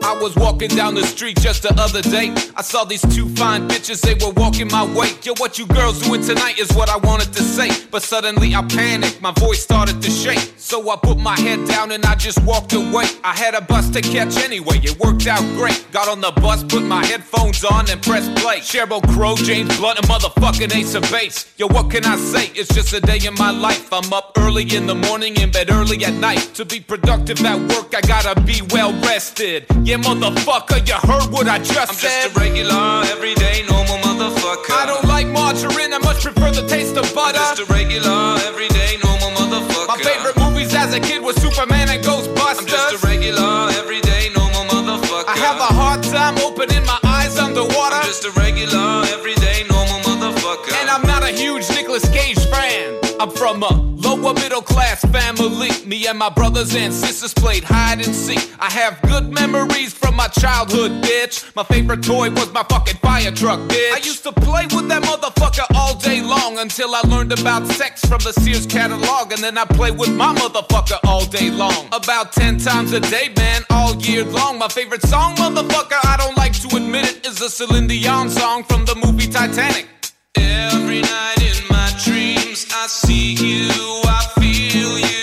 I 0.06 0.16
was 0.22 0.36
walking 0.36 0.68
down 0.68 0.94
the 0.94 1.02
street 1.04 1.36
just 1.40 1.62
the 1.64 1.74
other 1.82 2.00
day. 2.00 2.32
I 2.54 2.62
saw 2.62 2.84
these 2.84 3.02
two 3.12 3.28
fine 3.34 3.68
bitches, 3.68 4.00
they 4.02 4.14
were 4.24 4.32
walking 4.34 4.68
my 4.68 4.84
way. 4.96 5.10
Yo, 5.24 5.34
what 5.38 5.58
you 5.58 5.66
girls 5.66 6.00
doing 6.00 6.22
tonight 6.22 6.60
is 6.60 6.70
what 6.74 6.88
I 6.88 6.96
wanted 6.96 7.32
to 7.32 7.42
say. 7.42 7.70
But 7.90 8.04
suddenly 8.04 8.54
I 8.54 8.62
panicked, 8.62 9.20
my 9.20 9.32
voice 9.32 9.64
started 9.64 10.00
to 10.00 10.10
shake. 10.10 10.54
So 10.58 10.90
I 10.90 10.96
put 10.96 11.18
my 11.18 11.38
head 11.40 11.66
down 11.66 11.90
and 11.90 12.04
I 12.04 12.14
just 12.14 12.40
walked 12.44 12.72
away. 12.72 13.06
I 13.24 13.34
had 13.34 13.54
a 13.54 13.60
bus 13.60 13.90
to 13.90 14.00
catch 14.00 14.36
anyway, 14.36 14.78
it 14.84 14.96
worked 15.00 15.26
out 15.26 15.42
great. 15.56 15.84
Got 15.90 16.08
on 16.08 16.20
the 16.20 16.30
bus, 16.40 16.62
put 16.62 16.84
my 16.84 17.04
headphones 17.04 17.64
on 17.64 17.90
and 17.90 18.00
pressed 18.00 18.32
play. 18.36 18.60
Sheryl 18.60 19.02
Crow, 19.12 19.34
James 19.34 19.76
Blunt, 19.76 19.98
and 19.98 20.06
motherfucking 20.06 20.72
Ace 20.72 20.94
of 20.94 21.02
Base. 21.10 21.52
Yo, 21.56 21.66
what 21.66 21.90
can 21.90 22.04
I 22.04 22.16
say? 22.16 22.46
It's 22.54 22.72
just 22.72 22.92
a 22.92 23.00
day 23.00 23.18
in 23.26 23.34
my 23.34 23.50
life. 23.50 23.92
I'm 23.92 24.12
up 24.12 24.32
early 24.38 24.62
in 24.72 24.86
the 24.86 24.94
morning, 24.94 25.34
in 25.36 25.50
bed 25.50 25.68
early 25.68 26.04
at 26.04 26.14
night. 26.14 26.54
To 26.54 26.64
be 26.64 26.78
productive 26.78 27.44
at 27.44 27.58
work, 27.74 27.92
I 27.92 28.00
gotta 28.02 28.40
be 28.42 28.62
well 28.70 28.92
rested. 29.02 29.66
Yeah, 29.82 29.95
motherfucker, 29.98 30.86
you 30.86 30.94
heard 31.08 31.30
what 31.32 31.48
I 31.48 31.58
just 31.58 31.90
I'm 31.90 31.96
said. 31.96 32.28
just 32.28 32.36
a 32.36 32.40
regular, 32.40 33.02
everyday, 33.12 33.64
normal 33.68 33.98
motherfucker. 33.98 34.70
I 34.72 34.86
don't 34.86 35.04
like 35.04 35.26
margarine, 35.26 35.92
I 35.92 35.98
much 35.98 36.22
prefer 36.22 36.50
the 36.50 36.66
taste 36.68 36.96
of 36.96 37.04
butter. 37.14 37.38
I'm 37.38 37.56
just 37.56 37.68
a 37.68 37.72
regular, 37.72 38.36
everyday, 38.44 38.98
normal 39.02 39.30
motherfucker. 39.36 39.88
My 39.88 39.98
favorite 39.98 40.36
movies 40.38 40.74
as 40.74 40.94
a 40.94 41.00
kid 41.00 41.22
was 41.22 41.36
Superman 41.36 41.88
and 41.88 42.02
Ghostbusters. 42.04 42.60
I'm 42.60 42.66
just 42.66 43.04
a 43.04 43.06
regular, 43.06 43.70
everyday, 43.78 44.30
normal 44.34 44.64
motherfucker. 44.68 45.28
I 45.28 45.36
have 45.38 45.56
a 45.60 45.70
hard 45.72 46.02
time 46.02 46.36
opening 46.38 46.84
my 46.84 46.98
eyes 47.04 47.38
underwater. 47.38 47.96
I'm 47.96 48.04
just 48.06 48.24
a 48.24 48.32
regular, 48.32 49.04
everyday, 49.14 49.64
normal 49.70 50.00
motherfucker. 50.04 50.72
And 50.80 50.90
I'm 50.90 51.02
not 51.02 51.22
a 51.22 51.30
huge 51.30 51.68
Nicolas 51.70 52.08
Cage 52.10 52.38
fan. 52.50 52.98
I'm 53.20 53.30
from 53.30 53.62
a 53.62 53.85
lower 54.16 54.34
middle 54.34 54.62
class 54.62 55.04
family. 55.06 55.70
Me 55.84 56.06
and 56.06 56.18
my 56.18 56.28
brothers 56.28 56.74
and 56.74 56.92
sisters 56.92 57.32
played 57.34 57.64
hide 57.64 58.04
and 58.04 58.14
seek. 58.14 58.50
I 58.58 58.70
have 58.70 59.00
good 59.02 59.32
memories 59.32 59.92
from 59.92 60.16
my 60.16 60.28
childhood, 60.28 60.90
bitch. 61.02 61.54
My 61.54 61.64
favorite 61.64 62.02
toy 62.02 62.30
was 62.30 62.52
my 62.52 62.64
fucking 62.64 62.96
fire 62.96 63.30
truck, 63.30 63.60
bitch. 63.68 63.92
I 63.92 63.98
used 63.98 64.22
to 64.24 64.32
play 64.32 64.66
with 64.74 64.88
that 64.88 65.02
motherfucker 65.02 65.66
all 65.74 65.94
day 65.94 66.22
long 66.22 66.58
until 66.58 66.94
I 66.94 67.02
learned 67.02 67.32
about 67.32 67.66
sex 67.66 68.04
from 68.04 68.18
the 68.20 68.32
Sears 68.32 68.66
catalog. 68.66 69.32
And 69.32 69.42
then 69.42 69.58
I 69.58 69.64
play 69.64 69.90
with 69.90 70.14
my 70.14 70.34
motherfucker 70.34 70.98
all 71.04 71.24
day 71.26 71.50
long. 71.50 71.88
About 71.92 72.32
10 72.32 72.58
times 72.58 72.92
a 72.92 73.00
day, 73.00 73.32
man, 73.36 73.62
all 73.70 73.94
year 73.96 74.24
long. 74.24 74.58
My 74.58 74.68
favorite 74.68 75.02
song, 75.02 75.36
motherfucker, 75.36 75.98
I 76.04 76.16
don't 76.16 76.36
like 76.36 76.52
to 76.60 76.76
admit 76.76 77.04
it, 77.04 77.26
is 77.26 77.40
a 77.40 77.50
Celine 77.50 77.86
Dion 77.86 78.30
song 78.30 78.64
from 78.64 78.84
the 78.84 78.94
movie 78.94 79.28
Titanic. 79.28 79.95
Every 80.38 81.00
night 81.02 81.42
in 81.42 81.66
my 81.68 81.92
dreams, 82.04 82.66
I 82.74 82.86
see 82.86 83.32
you, 83.34 83.68
I 84.04 84.26
feel 84.38 84.98
you. 84.98 85.15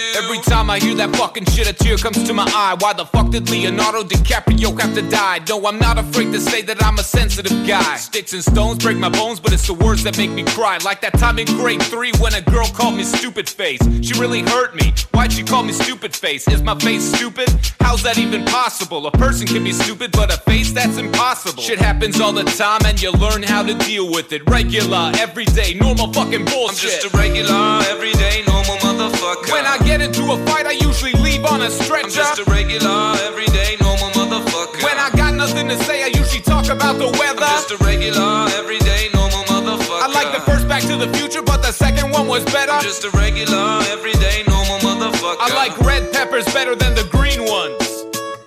I 0.73 0.79
hear 0.79 0.95
that 0.95 1.15
fucking 1.17 1.45
shit, 1.45 1.69
a 1.69 1.73
tear 1.73 1.97
comes 1.97 2.23
to 2.23 2.33
my 2.33 2.45
eye. 2.47 2.75
Why 2.79 2.93
the 2.93 3.05
fuck 3.05 3.29
did 3.29 3.47
Leonardo 3.47 4.01
DiCaprio 4.01 4.79
have 4.81 4.95
to 4.95 5.07
die? 5.07 5.39
No, 5.47 5.63
I'm 5.67 5.77
not 5.77 5.99
afraid 5.99 6.31
to 6.33 6.39
say 6.39 6.63
that 6.63 6.83
I'm 6.83 6.97
a 6.97 7.03
sensitive 7.03 7.67
guy. 7.67 7.95
Sticks 7.97 8.33
and 8.33 8.43
stones 8.43 8.83
break 8.83 8.97
my 8.97 9.09
bones, 9.09 9.39
but 9.39 9.53
it's 9.53 9.67
the 9.67 9.75
words 9.75 10.01
that 10.03 10.17
make 10.17 10.31
me 10.31 10.43
cry. 10.43 10.79
Like 10.83 10.99
that 11.01 11.13
time 11.19 11.37
in 11.37 11.45
grade 11.45 11.83
three 11.83 12.11
when 12.19 12.33
a 12.33 12.41
girl 12.41 12.65
called 12.65 12.95
me 12.95 13.03
stupid 13.03 13.47
face. 13.47 13.81
She 14.01 14.19
really 14.19 14.41
hurt 14.41 14.73
me. 14.73 14.95
Why'd 15.11 15.31
she 15.31 15.43
call 15.43 15.61
me 15.61 15.73
stupid 15.73 16.15
face? 16.15 16.47
Is 16.47 16.63
my 16.63 16.73
face 16.79 17.03
stupid? 17.03 17.49
How's 17.79 18.01
that 18.01 18.17
even 18.17 18.43
possible? 18.43 19.05
A 19.05 19.11
person 19.11 19.45
can 19.45 19.63
be 19.63 19.73
stupid, 19.73 20.11
but 20.11 20.33
a 20.33 20.37
face 20.37 20.71
that's 20.71 20.97
impossible. 20.97 21.61
Shit 21.61 21.77
happens 21.77 22.19
all 22.19 22.33
the 22.33 22.45
time, 22.45 22.81
and 22.87 22.99
you 22.99 23.11
learn 23.11 23.43
how 23.43 23.61
to 23.61 23.75
deal 23.75 24.09
with 24.09 24.33
it. 24.33 24.41
Regular, 24.49 25.11
everyday, 25.17 25.75
normal 25.75 26.11
fucking 26.11 26.45
bullshit. 26.45 26.95
I'm 26.95 27.01
just 27.01 27.13
a 27.13 27.15
regular, 27.15 27.83
everyday, 27.91 28.41
normal 28.47 28.77
motherfucker. 28.77 29.51
When 29.51 29.67
I 29.67 29.77
get 29.85 30.01
into 30.01 30.31
a 30.31 30.45
fight, 30.47 30.62
I 30.65 30.71
usually 30.71 31.13
leave 31.13 31.45
on 31.45 31.61
a 31.61 31.69
stretcher. 31.69 32.05
I'm 32.05 32.11
just 32.11 32.39
a 32.39 32.43
regular, 32.45 33.15
everyday, 33.21 33.75
normal 33.81 34.09
motherfucker. 34.11 34.83
When 34.83 34.97
I 34.97 35.09
got 35.15 35.33
nothing 35.35 35.67
to 35.69 35.77
say, 35.83 36.03
I 36.03 36.07
usually 36.07 36.41
talk 36.41 36.67
about 36.69 36.97
the 36.97 37.07
weather. 37.19 37.43
I'm 37.43 37.61
just 37.61 37.71
a 37.71 37.77
regular, 37.83 38.47
everyday, 38.55 39.09
normal 39.13 39.43
motherfucker. 39.45 40.01
I 40.01 40.07
like 40.07 40.33
the 40.33 40.41
first 40.41 40.67
Back 40.67 40.83
to 40.83 40.95
the 40.95 41.11
Future, 41.17 41.41
but 41.41 41.61
the 41.61 41.71
second 41.71 42.11
one 42.11 42.27
was 42.27 42.45
better. 42.45 42.71
I'm 42.71 42.83
just 42.83 43.03
a 43.03 43.09
regular, 43.11 43.81
everyday, 43.91 44.43
normal 44.47 44.79
motherfucker. 44.79 45.37
I 45.39 45.53
like 45.55 45.77
red 45.79 46.11
peppers 46.13 46.45
better 46.53 46.75
than 46.75 46.95
the 46.95 47.03
green 47.11 47.43
ones. 47.43 47.83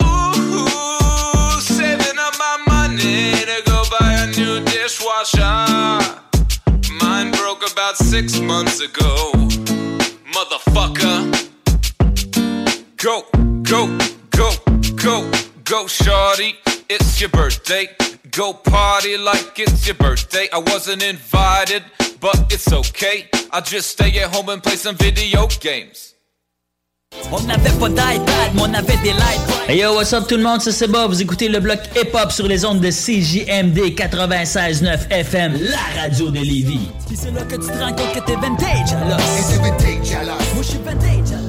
Ooh, 0.03 1.61
saving 1.61 2.19
up 2.19 2.35
my 2.39 2.57
money 2.67 3.33
to 3.45 3.63
go 3.67 3.85
buy 3.99 4.13
a 4.13 4.27
new 4.33 4.65
dishwasher. 4.65 5.57
Mine 7.01 7.31
broke 7.33 7.71
about 7.71 7.97
six 7.97 8.41
months 8.41 8.81
ago. 8.81 9.33
Motherfucker. 10.33 11.36
Go, 13.07 13.23
go, 13.63 13.87
go, 14.31 14.51
go, 14.97 15.31
go, 15.63 15.87
shorty. 15.87 16.57
It's 16.91 17.21
your 17.21 17.31
birthday. 17.31 17.87
Go 18.33 18.53
party 18.53 19.17
like 19.17 19.61
it's 19.61 19.87
your 19.87 19.95
birthday. 19.95 20.49
I 20.53 20.59
wasn't 20.59 21.05
invited, 21.05 21.85
but 22.21 22.53
it's 22.53 22.73
okay. 22.73 23.29
I'll 23.53 23.63
just 23.63 23.91
stay 23.91 24.11
at 24.19 24.35
home 24.35 24.49
and 24.49 24.61
play 24.61 24.75
some 24.75 24.97
video 24.97 25.47
games. 25.61 26.15
On 27.31 27.41
n'avait 27.47 27.71
pas 27.79 27.89
d'iPad, 27.89 28.55
mais 28.55 28.63
on 28.63 28.75
avait 28.75 28.97
des 29.05 29.13
lights. 29.13 29.69
Hey 29.69 29.79
yo, 29.79 29.95
what's 29.95 30.13
up 30.13 30.27
tout 30.27 30.37
le 30.37 30.43
monde, 30.43 30.61
c'est 30.61 30.73
Seba. 30.73 31.07
Vous 31.07 31.23
écoutez 31.23 31.49
le 31.49 31.61
bloc 31.61 31.79
hip-hop 31.95 32.33
sur 32.33 32.49
les 32.49 32.65
ondes 32.65 32.81
de 32.81 32.91
CJMD 32.91 33.95
96.9 33.95 35.13
FM, 35.13 35.57
la 35.61 36.03
radio 36.03 36.31
de 36.31 36.41
Lévis. 36.41 36.89
Puis 37.07 37.17
c'est 37.17 37.31
là 37.31 37.43
que 37.43 37.55
tu 37.55 37.69
te 37.69 37.79
rends 37.79 37.93
compte 37.93 38.13
que 38.15 38.27
t'es 38.27 38.35
vintage, 38.35 38.93
alors. 39.01 39.21
Et 39.21 39.53
t'es 39.53 39.63
vintage, 39.63 40.13
alors. 40.13 40.39
Moi, 40.55 40.63
je 40.63 40.69
suis 40.71 40.79
vintage, 40.79 41.31
alors. 41.31 41.46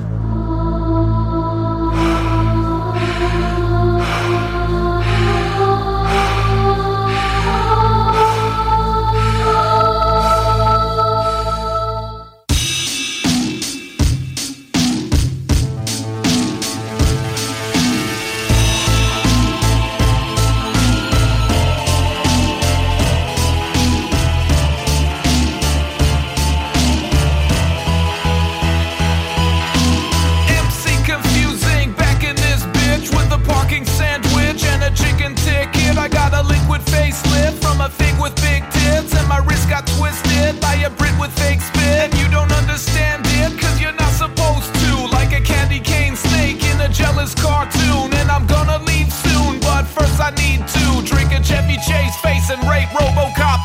Facelift 37.17 37.61
from 37.61 37.81
a 37.81 37.89
fig 37.89 38.15
with 38.19 38.35
big 38.41 38.63
tits, 38.71 39.13
and 39.15 39.27
my 39.27 39.39
wrist 39.39 39.69
got 39.69 39.85
twisted 39.87 40.59
by 40.59 40.75
a 40.85 40.89
Brit 40.89 41.13
with 41.19 41.31
fake 41.39 41.61
spit. 41.61 42.11
And 42.11 42.13
you 42.15 42.27
don't 42.29 42.51
understand 42.51 43.23
it, 43.25 43.59
cause 43.59 43.79
you're 43.81 43.95
not 43.95 44.13
supposed 44.13 44.73
to. 44.73 45.07
Like 45.11 45.33
a 45.33 45.41
candy 45.41 45.79
cane 45.79 46.15
snake 46.15 46.63
in 46.63 46.81
a 46.81 46.89
jealous 46.89 47.33
cartoon. 47.35 48.13
And 48.13 48.29
I'm 48.29 48.45
gonna 48.47 48.79
leave 48.83 49.11
soon, 49.11 49.59
but 49.59 49.83
first 49.85 50.19
I 50.19 50.31
need 50.37 50.67
to 50.67 50.85
drink 51.05 51.33
a 51.33 51.41
Chevy 51.43 51.77
Chase 51.77 52.15
face 52.21 52.49
and 52.49 52.61
rate 52.69 52.89
Robocop 52.93 53.59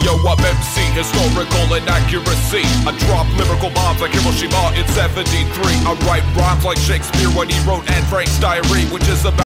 2. 0.00 0.06
Yo, 0.06 0.14
I'm 0.26 0.40
MC, 0.40 0.82
historical 0.94 1.74
inaccuracy. 1.74 2.64
I 2.86 2.92
drop 3.06 3.26
lyrical 3.38 3.70
bombs 3.70 4.00
like 4.00 4.12
Hiroshima 4.12 4.72
in 4.78 4.86
73. 4.88 5.46
I 5.86 5.92
write 6.06 6.24
rhymes 6.36 6.64
like 6.64 6.78
Shakespeare 6.78 7.30
when 7.30 7.48
he 7.48 7.58
wrote 7.68 7.88
Anne 7.90 8.04
Frank's 8.06 8.38
diary, 8.38 8.84
which 8.90 9.06
is 9.08 9.24
about. 9.24 9.45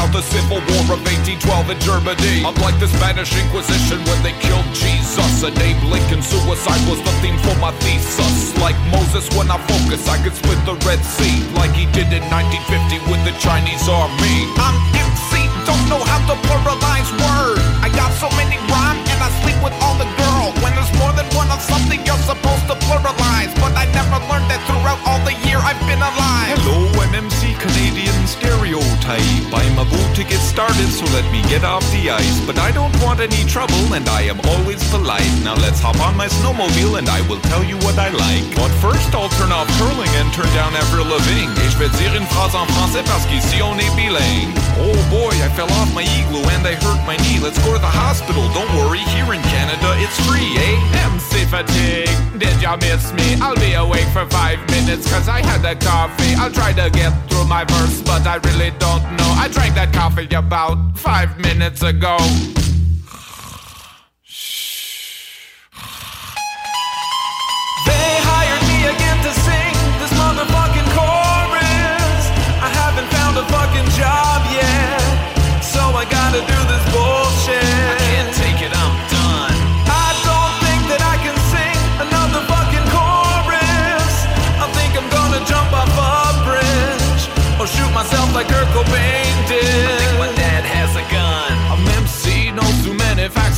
Of 0.00 0.08
the 0.08 0.24
Civil 0.24 0.56
War 0.72 0.96
of 0.96 1.04
1812 1.04 1.68
in 1.68 1.78
Germany. 1.84 2.40
Unlike 2.48 2.80
the 2.80 2.88
Spanish 2.96 3.28
Inquisition 3.36 4.00
when 4.08 4.18
they 4.24 4.32
killed 4.40 4.64
Jesus, 4.72 5.44
and 5.44 5.52
Abe 5.60 5.84
Lincoln 5.84 6.24
suicide 6.24 6.80
was 6.88 6.96
the 7.04 7.12
theme 7.20 7.36
for 7.44 7.52
my 7.60 7.76
thesis. 7.84 8.56
Like 8.56 8.74
Moses, 8.88 9.28
when 9.36 9.52
I 9.52 9.60
focus, 9.68 10.08
I 10.08 10.16
could 10.24 10.32
split 10.32 10.56
the 10.64 10.80
Red 10.88 11.04
Sea, 11.04 11.44
like 11.60 11.76
he 11.76 11.84
did 11.92 12.08
in 12.08 12.24
1950 12.32 13.04
with 13.12 13.20
the 13.28 13.36
Chinese 13.36 13.84
army. 13.84 14.48
I'm 14.56 14.74
MC, 14.96 15.44
don't 15.68 15.86
know 15.92 16.00
how 16.00 16.24
to 16.24 16.40
pluralize 16.48 17.12
word. 17.20 17.60
I 17.84 17.92
got 17.92 18.10
so 18.16 18.32
many 18.40 18.56
rhyme 18.72 18.96
and 18.96 19.20
I 19.20 19.28
sleep 19.44 19.60
with 19.60 19.76
all 19.84 19.94
the 20.00 20.08
girl. 20.16 20.56
When 20.64 20.72
there's 20.72 20.90
more 20.96 21.12
than 21.12 21.28
one 21.36 21.52
of 21.52 21.60
something, 21.60 22.00
you're 22.08 22.24
supposed 22.24 22.64
to 22.72 22.80
pluralize. 22.88 23.52
But 23.60 23.76
I 23.76 23.84
never 23.92 24.18
learned 24.24 24.48
that 24.48 24.64
throughout 24.64 25.04
all 25.04 25.20
the 25.28 25.36
year 25.44 25.60
I've 25.60 25.78
been 25.84 26.00
alive. 26.00 26.56
Hello, 26.64 26.88
MMC 27.12 27.60
Canadian 27.60 28.11
stereotype. 28.26 29.22
I'm 29.52 29.78
about 29.78 30.10
to 30.16 30.24
get 30.24 30.40
started, 30.40 30.88
so 30.88 31.04
let 31.16 31.26
me 31.32 31.42
get 31.48 31.64
off 31.64 31.84
the 31.92 32.10
ice. 32.10 32.38
But 32.46 32.58
I 32.58 32.70
don't 32.72 32.94
want 33.02 33.20
any 33.20 33.42
trouble, 33.48 33.94
and 33.94 34.08
I 34.08 34.22
am 34.22 34.40
always 34.52 34.82
polite. 34.90 35.28
Now 35.44 35.54
let's 35.56 35.80
hop 35.80 35.98
on 36.00 36.16
my 36.16 36.28
snowmobile, 36.28 36.98
and 36.98 37.08
I 37.08 37.20
will 37.28 37.40
tell 37.50 37.64
you 37.64 37.76
what 37.86 37.98
I 37.98 38.10
like. 38.10 38.44
But 38.56 38.70
first, 38.84 39.14
I'll 39.14 39.32
turn 39.40 39.52
off 39.52 39.68
curling 39.78 40.12
and 40.20 40.32
turn 40.32 40.50
down 40.54 40.74
Avril 40.74 41.06
Lavigne. 41.06 41.50
Et 41.62 41.68
je 41.70 41.76
vais 41.78 41.92
dire 41.98 42.14
une 42.14 42.26
phrase 42.26 42.54
en 42.54 42.66
français 42.74 43.02
parce 43.06 43.26
qu'ici 43.26 43.62
on 43.62 43.78
est 43.78 43.92
bilingue. 43.96 44.52
Oh 44.78 44.96
boy, 45.10 45.34
I 45.38 45.48
fell 45.56 45.70
off 45.80 45.92
my 45.94 46.02
igloo 46.02 46.42
and 46.54 46.66
I 46.66 46.74
hurt 46.74 47.00
my 47.06 47.16
knee. 47.16 47.40
Let's 47.42 47.58
go 47.64 47.72
to 47.74 47.78
the 47.78 47.94
hospital. 48.04 48.42
Don't 48.54 48.70
worry, 48.76 49.02
here 49.14 49.32
in 49.32 49.42
Canada 49.42 49.94
it's 49.98 50.18
free, 50.26 50.56
A.M. 50.56 51.14
eh? 51.16 51.22
Fatigue, 51.52 52.08
did 52.38 52.62
you 52.62 52.76
miss 52.78 53.12
me? 53.12 53.36
I'll 53.42 53.54
be 53.56 53.74
awake 53.74 54.08
for 54.08 54.24
five 54.30 54.58
minutes 54.70 55.04
cause 55.12 55.28
I 55.28 55.44
had 55.44 55.62
a 55.66 55.76
coffee. 55.76 56.34
I'll 56.34 56.50
try 56.50 56.72
to 56.72 56.88
get 56.88 57.12
through 57.28 57.44
my 57.44 57.64
verse, 57.64 58.00
but 58.12 58.26
I 58.26 58.36
really 58.48 58.70
don't 58.72 59.02
know. 59.16 59.30
I 59.42 59.48
drank 59.48 59.74
that 59.74 59.90
coffee 59.94 60.28
about 60.34 60.76
five 60.98 61.38
minutes 61.38 61.82
ago. 61.82 62.18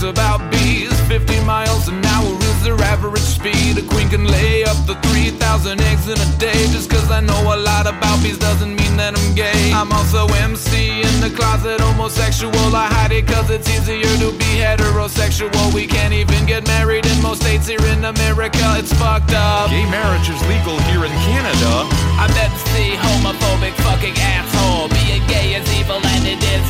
About 0.05 0.51
bees. 0.51 0.93
50 1.09 1.41
miles 1.45 1.89
an 1.89 2.05
hour 2.05 2.33
is 2.51 2.63
their 2.63 2.81
average 2.81 3.21
speed. 3.21 3.79
A 3.79 3.83
queen 3.83 4.09
can 4.09 4.25
lay 4.27 4.65
up 4.65 4.77
to 4.87 4.95
3,000 5.09 5.81
eggs 5.81 6.09
in 6.09 6.19
a 6.19 6.31
day. 6.39 6.61
Just 6.73 6.91
cause 6.91 7.11
I 7.11 7.21
know 7.21 7.41
a 7.55 7.57
lot 7.57 7.87
about 7.87 8.23
bees 8.23 8.39
doesn't 8.39 8.75
mean 8.77 8.97
that 8.97 9.17
I'm 9.19 9.35
gay. 9.35 9.73
I'm 9.73 9.91
also 9.93 10.27
MC 10.49 11.03
in 11.03 11.15
the 11.21 11.33
closet, 11.35 11.81
homosexual. 11.81 12.69
I 12.77 12.87
hide 12.87 13.13
it 13.13 13.27
cause 13.27 13.51
it's 13.51 13.69
easier 13.69 14.13
to 14.23 14.31
be 14.39 14.63
heterosexual. 14.63 15.75
We 15.75 15.87
can't 15.87 16.15
even 16.15 16.47
get 16.47 16.67
married 16.67 17.07
in 17.07 17.17
most 17.23 17.43
states 17.43 17.67
here 17.67 17.85
in 17.89 18.05
America. 18.05 18.65
It's 18.77 18.93
fucked 18.93 19.33
up. 19.33 19.71
Gay 19.71 19.89
marriage 19.91 20.29
is 20.29 20.41
legal 20.49 20.79
here 20.89 21.05
in 21.05 21.15
Canada. 21.25 21.73
I'm 22.21 22.31
MC, 22.31 22.97
homophobic 23.01 23.75
fucking 23.83 24.17
asshole. 24.21 24.89
Being 24.89 25.25
gay 25.27 25.55
is 25.55 25.67
evil 25.79 26.01
and 26.05 26.25
it 26.29 26.43
is 26.43 26.67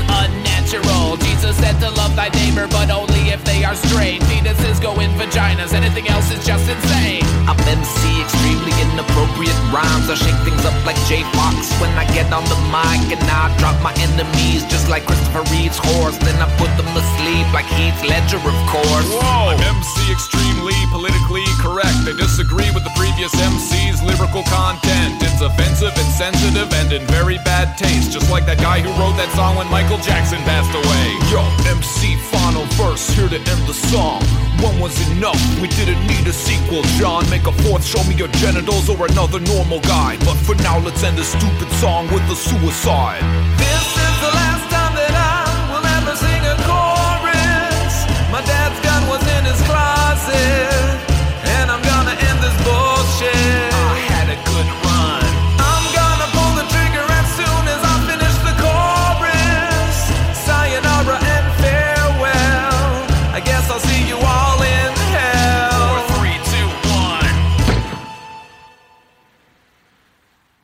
unnatural. 0.75 1.17
Jesus 1.17 1.57
said 1.57 1.79
to 1.81 1.91
love 1.91 2.15
thy 2.17 2.29
neighbor, 2.31 2.67
but 2.69 2.91
only 2.91 3.31
if 3.31 3.45
they 3.45 3.65
are 3.65 3.75
straight. 3.75 4.21
Penises 4.23 4.81
go 4.81 4.99
in 5.01 5.11
vaginas, 5.13 5.73
anything 5.73 6.09
else 6.09 6.31
is 6.31 6.45
just 6.45 6.69
insane. 6.69 7.23
I'm 7.47 7.59
MC, 7.69 8.23
extremely 8.23 8.73
inappropriate 8.81 9.59
rhymes. 9.71 10.09
I 10.11 10.15
shake 10.15 10.39
things 10.45 10.65
up 10.65 10.75
like 10.87 10.97
J 11.07 11.23
Fox 11.37 11.71
when 11.81 11.91
I 11.99 12.05
get 12.15 12.33
on 12.33 12.45
the 12.47 12.59
mic, 12.73 13.13
and 13.13 13.23
I 13.31 13.53
drop 13.59 13.77
my 13.83 13.95
enemies 14.01 14.65
just 14.67 14.89
like 14.89 15.07
Christopher 15.07 15.45
Reeve's 15.53 15.79
horse. 15.79 16.17
Then 16.19 16.37
I 16.41 16.49
put 16.57 16.71
them 16.77 16.89
to 16.95 17.03
sleep 17.21 17.47
like 17.53 17.67
Heath 17.77 17.99
Ledger, 18.05 18.41
of 18.41 18.59
course. 18.71 19.09
Whoa! 19.11 19.55
I'm 19.55 19.61
MC 19.61 20.13
extremely 20.13 20.77
politically 20.91 21.45
correct. 21.61 22.07
I 22.07 22.15
disagree 22.17 22.71
with 22.73 22.85
the 22.85 22.95
previous 22.97 23.33
MC's 23.35 24.03
lyrical 24.03 24.45
content. 24.49 25.21
It's 25.21 25.41
offensive, 25.41 25.93
insensitive, 25.99 26.73
and 26.81 26.93
in 26.93 27.03
very 27.09 27.37
bad 27.45 27.77
taste. 27.77 28.13
Just 28.13 28.31
like 28.31 28.47
that 28.47 28.59
guy 28.59 28.81
who 28.81 28.91
wrote 29.01 29.17
that 29.21 29.31
song 29.35 29.57
when 29.57 29.69
Michael 29.71 29.99
Jackson 29.99 30.39
passed 30.49 30.64
away. 30.73 31.07
Yo, 31.33 31.43
MC 31.69 32.17
final 32.31 32.65
verse, 32.79 33.09
here 33.11 33.29
to 33.29 33.37
end 33.37 33.63
the 33.67 33.75
song. 33.75 34.23
One 34.63 34.79
was 34.81 34.95
enough, 35.11 35.41
we 35.61 35.69
didn't 35.69 36.01
need 36.07 36.27
a 36.27 36.33
sequel. 36.33 36.83
John, 36.99 37.29
make 37.29 37.47
a 37.47 37.53
fourth, 37.65 37.85
show 37.85 38.03
me 38.05 38.15
your 38.15 38.29
genitals 38.39 38.89
or 38.89 39.07
another 39.07 39.41
normal 39.41 39.81
guy. 39.81 40.17
But 40.21 40.37
for 40.47 40.55
now, 40.57 40.79
let's 40.79 41.03
end 41.03 41.19
this 41.19 41.29
stupid 41.29 41.71
song 41.83 42.07
with 42.13 42.23
a 42.31 42.37
suicide. 42.37 43.23
This 43.59 43.87
is 43.97 44.15
the 44.21 44.31
last 44.33 44.44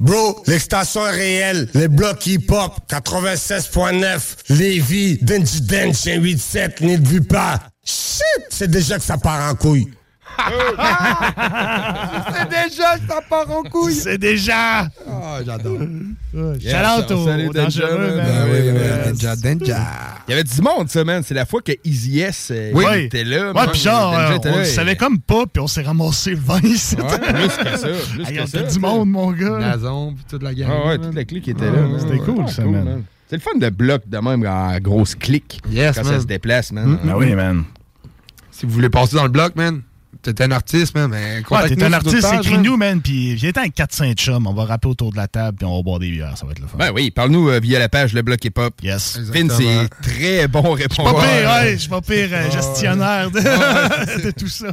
Bro, 0.01 0.43
l'extension 0.47 1.07
est 1.07 1.11
réelle. 1.11 1.69
Les 1.75 1.89
blocs 1.89 2.27
hip-hop, 2.27 2.73
96.9, 2.89 4.21
Lévis, 4.49 5.19
Denji 5.21 5.61
Dench, 5.61 5.97
187, 5.97 6.81
n'y 6.81 6.97
vu 6.97 7.21
pas. 7.21 7.61
Shit, 7.85 8.47
c'est 8.49 8.71
déjà 8.71 8.97
que 8.97 9.05
ça 9.05 9.19
part 9.19 9.51
en 9.51 9.55
couille. 9.55 9.89
C'est 12.33 12.49
déjà 12.49 12.99
que 12.99 13.07
ça 13.09 13.21
part 13.29 13.51
en 13.51 13.63
couille. 13.63 13.95
C'est 13.95 14.19
déjà. 14.19 14.83
Ah, 15.09 15.39
j'adore. 15.45 15.79
Shout-out 16.33 17.11
au- 17.11 17.25
Salut, 17.27 17.49
au 17.49 17.53
Danger, 17.53 17.81
dangereux, 17.83 17.99
man. 17.99 18.17
man. 18.17 18.27
Ben 18.27 18.45
oui, 18.51 18.59
Yes. 18.59 18.75
man. 18.75 19.13
Ninja, 19.13 19.37
Ninja. 19.37 19.79
Il 20.29 20.31
y 20.31 20.35
avait 20.35 20.45
du 20.45 20.63
monde, 20.63 20.89
ça, 20.89 21.05
man. 21.05 21.23
C'est 21.25 21.35
la 21.35 21.47
fois 21.47 21.61
que 21.63 21.73
Easy 21.85 22.21
S 22.21 22.51
euh, 22.53 22.71
Oui. 22.75 22.85
était 23.05 23.25
là. 23.25 23.53
Ouais, 23.53 23.67
puis 23.73 23.81
genre, 23.81 24.13
Danger 24.13 24.49
euh, 24.49 24.53
on 24.55 24.59
le 24.59 24.65
savait 24.65 24.97
comme 24.97 25.19
pas, 25.19 25.45
puis 25.53 25.61
on 25.61 25.67
s'est 25.67 25.83
ramassé 25.83 26.31
le 26.31 26.37
20 26.41 26.65
ici. 26.65 26.97
Ouais, 26.97 27.19
plus 27.19 27.49
que 27.49 27.77
ça, 27.77 27.89
plus 28.15 28.25
ça, 28.25 28.31
était 28.31 28.67
tu 28.69 28.75
du 28.75 28.79
monde, 28.81 29.11
mon 29.11 29.33
gars. 29.33 29.59
Nazon, 29.59 30.15
puis 30.15 30.25
toute 30.29 30.43
la 30.43 30.55
gang. 30.55 30.69
Ah 30.71 30.89
ouais, 30.89 30.99
toute 30.99 31.15
la 31.15 31.25
clique 31.25 31.49
était 31.49 31.65
Ah, 31.69 31.73
là. 31.77 31.83
ouais, 31.83 31.89
man. 31.89 32.01
c'était 32.01 32.19
cool, 32.19 32.45
Ah, 32.47 32.51
ça, 32.51 32.63
man. 32.65 33.03
C'est 33.29 33.37
le 33.37 33.43
fun 33.43 33.59
de 33.59 33.71
bloc 33.71 34.03
de 34.09 34.19
même 34.19 34.45
en 34.47 34.79
grosse 34.81 35.15
clique. 35.15 35.61
Yes, 35.71 35.97
quand 35.97 36.05
man. 36.05 36.15
ça 36.15 36.21
se 36.21 36.27
déplace, 36.27 36.73
man. 36.73 36.87
Mm, 36.87 36.99
ben 37.05 37.15
oui, 37.17 37.35
man. 37.35 37.65
Si 38.51 38.67
vous 38.67 38.73
voulez 38.73 38.91
passer 38.91 39.17
dans 39.17 39.23
le 39.23 39.29
bloc, 39.31 39.55
man, 39.57 39.83
t'es 40.23 40.43
un 40.43 40.51
artiste, 40.51 40.95
man, 40.95 41.11
mais 41.11 41.43
Ouais, 41.51 41.69
t'es 41.69 41.83
un 41.83 41.93
artiste, 41.93 42.27
écris-nous, 42.33 42.77
man, 42.77 43.01
puis 43.01 43.35
viens 43.35 43.53
en 43.57 43.67
4-5 43.67 44.15
chums, 44.15 44.47
on 44.47 44.53
va 44.55 44.65
rapper 44.65 44.89
autour 44.89 45.13
de 45.13 45.17
la 45.17 45.29
table, 45.29 45.59
puis 45.59 45.67
on 45.67 45.77
va 45.77 45.83
boire 45.83 45.99
des 45.99 46.11
bières, 46.11 46.37
ça 46.37 46.47
va 46.47 46.53
être 46.53 46.61
le 46.61 46.67
fun. 46.67 46.77
Ben 46.79 46.91
oui, 46.95 47.11
parle-nous 47.11 47.49
euh, 47.49 47.61
via 47.61 47.79
la 47.79 47.89
page 47.89 48.13
Le 48.13 48.23
Bloc 48.23 48.45
Hip 48.45 48.53
Hop. 48.59 48.75
Yes. 48.83 49.19
Vince 49.19 49.61
est 49.61 49.89
très 50.03 50.49
bon 50.49 50.77
Je 50.77 50.83
suis 50.83 50.89
répondeur. 51.03 51.15
pas 51.15 51.23
pire, 51.27 51.51
ouais, 51.51 51.73
je 51.73 51.77
suis 51.79 51.89
pas 51.89 52.01
pire 52.01 52.29
euh, 52.33 52.51
gestionnaire 52.51 53.31
de, 53.31 53.41
de 54.27 54.31
tout 54.33 54.49
ça. 54.49 54.73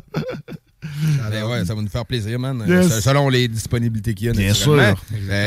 Ben 1.31 1.43
ouais, 1.43 1.65
ça 1.65 1.73
va 1.75 1.81
nous 1.81 1.89
faire 1.89 2.05
plaisir, 2.05 2.39
man. 2.39 2.63
Euh, 2.67 2.83
Yes. 2.83 2.99
Selon 3.01 3.29
les 3.29 3.47
disponibilités 3.47 4.13
qu'il 4.13 4.27
y 4.27 4.29
a. 4.29 4.33
Bien 4.33 4.53
sûr. 4.53 4.73
Euh, 4.73 4.93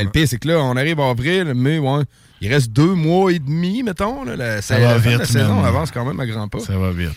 le 0.02 0.09
pire, 0.10 0.27
c'est 0.28 0.39
que 0.39 0.48
là, 0.48 0.59
on 0.60 0.77
arrive 0.77 0.98
en 1.01 1.10
avril, 1.12 1.52
mais 1.55 1.78
ouais, 1.78 2.02
il 2.40 2.52
reste 2.52 2.70
deux 2.72 2.94
mois 2.94 3.32
et 3.32 3.39
demi, 3.39 3.82
mettons. 3.82 4.24
Là, 4.24 4.36
la, 4.36 4.62
Ça 4.62 4.78
la 4.78 4.94
va 4.94 4.98
vite, 4.98 5.18
La 5.18 5.24
saison 5.24 5.62
avance 5.64 5.90
quand 5.93 6.05
même 6.05 6.18
à 6.20 6.27
grands 6.27 6.48
pas. 6.48 6.60
Ça 6.60 6.77
va 6.77 6.90
vite. 6.90 7.10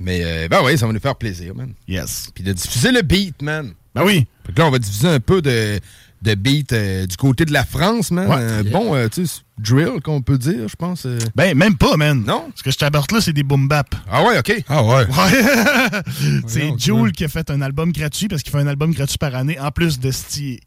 Mais 0.00 0.22
euh, 0.24 0.48
ben 0.48 0.62
oui, 0.64 0.78
ça 0.78 0.86
va 0.86 0.92
nous 0.92 1.00
faire 1.00 1.16
plaisir, 1.16 1.54
man. 1.54 1.74
Yes. 1.86 2.30
Puis 2.34 2.42
de 2.42 2.52
diffuser 2.52 2.90
le 2.90 3.02
beat, 3.02 3.40
man. 3.42 3.74
Ben 3.94 4.02
oui. 4.04 4.26
Fait 4.46 4.52
que 4.52 4.58
là, 4.58 4.66
on 4.66 4.70
va 4.70 4.78
diffuser 4.78 5.08
un 5.08 5.20
peu 5.20 5.42
de, 5.42 5.78
de 6.22 6.34
beat 6.34 6.72
euh, 6.72 7.06
du 7.06 7.16
côté 7.16 7.44
de 7.44 7.52
la 7.52 7.64
France, 7.64 8.10
man. 8.10 8.28
Ouais. 8.28 8.34
Un 8.36 8.62
bon, 8.64 8.94
euh, 8.94 9.08
tu 9.08 9.26
sais, 9.26 9.40
drill, 9.58 10.00
qu'on 10.02 10.20
peut 10.22 10.36
dire, 10.38 10.68
je 10.68 10.76
pense. 10.76 11.06
euh. 11.06 11.18
Ben, 11.34 11.56
même 11.56 11.76
pas, 11.76 11.96
man. 11.96 12.22
Non? 12.26 12.48
Ce 12.54 12.62
que 12.62 12.70
je 12.70 12.76
t'apporte 12.78 13.12
là, 13.12 13.20
c'est 13.20 13.32
des 13.32 13.42
boom 13.42 13.68
bap. 13.68 13.94
Ah 14.10 14.22
ouais, 14.24 14.38
OK. 14.38 14.52
Ah 14.68 14.84
ouais. 14.84 15.06
c'est 16.46 16.60
Voyons, 16.60 16.78
Jules 16.78 17.12
qui 17.12 17.24
a 17.24 17.28
fait 17.28 17.50
un 17.50 17.60
album 17.62 17.92
gratuit 17.92 18.28
parce 18.28 18.42
qu'il 18.42 18.52
fait 18.52 18.58
un 18.58 18.66
album 18.66 18.92
gratuit 18.92 19.18
par 19.18 19.34
année 19.34 19.58
en 19.58 19.70
plus 19.70 19.98
de 19.98 20.10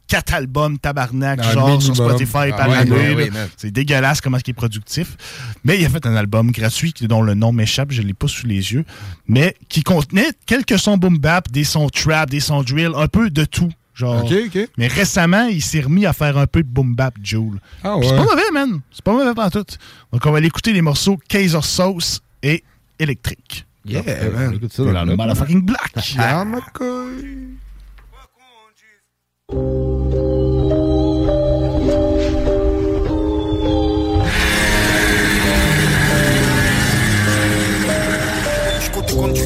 quatre 0.08 0.34
albums 0.34 0.78
tabarnak 0.78 1.40
Un 1.40 1.52
genre 1.52 1.82
sur. 1.82 1.94
Spotify 1.94 2.50
Ah 2.52 2.56
par 2.56 2.68
ouais, 2.68 2.76
année. 2.78 2.90
ouais, 2.90 3.14
ouais, 3.14 3.30
c'est 3.56 3.70
dégueulasse 3.70 4.20
comment 4.20 4.38
il 4.44 4.50
est 4.50 4.54
productif. 4.54 5.16
Mais 5.64 5.78
il 5.78 5.86
a 5.86 5.88
fait 5.88 6.04
un 6.06 6.16
album 6.16 6.50
gratuit 6.50 6.92
dont 7.02 7.22
le 7.22 7.34
nom 7.34 7.52
m'échappe, 7.52 7.92
je 7.92 8.02
l'ai 8.02 8.14
pas 8.14 8.28
sous 8.28 8.46
les 8.46 8.72
yeux, 8.72 8.84
mais 9.28 9.54
qui 9.68 9.82
contenait 9.82 10.30
quelques 10.46 10.78
sons 10.78 10.96
boom 10.96 11.18
bap, 11.18 11.50
des 11.50 11.64
sons 11.64 11.88
trap, 11.88 12.28
des 12.30 12.40
sons 12.40 12.62
drill, 12.62 12.90
un 12.96 13.06
peu 13.08 13.30
de 13.30 13.44
tout. 13.44 13.70
Genre. 13.94 14.28
Mais 14.76 14.88
récemment, 14.88 15.46
il 15.46 15.62
s'est 15.62 15.80
remis 15.80 16.04
à 16.04 16.12
faire 16.12 16.36
un 16.36 16.46
peu 16.46 16.62
de 16.62 16.68
boom 16.68 16.94
bap 16.96 17.14
Jules. 17.22 17.60
Ah 17.82 17.96
ouais. 17.96 18.06
C'est 18.06 18.16
pas 18.16 18.24
mauvais, 18.24 18.50
man. 18.52 18.80
C'est 18.90 19.04
pas 19.04 19.12
mauvais 19.12 19.34
pas 19.34 19.50
tout. 19.50 19.64
Donc 20.12 20.26
on 20.26 20.30
va 20.32 20.38
aller 20.38 20.48
écouter 20.48 20.72
les 20.72 20.82
morceaux 20.82 21.16
Kaiser 21.28 21.62
Sauce 21.62 22.20
et 22.42 22.64
Électrique. 22.98 23.66
Yeah, 23.86 24.02
Donc, 24.02 24.34
man. 24.34 24.48
on 24.52 24.56
écoute 24.56 24.72
ça 24.72 24.84
dans 24.84 25.04
le 25.04 25.16
motherfucking 25.16 25.62
black. 25.62 25.92
Ah, 26.18 26.44
ma 26.44 26.60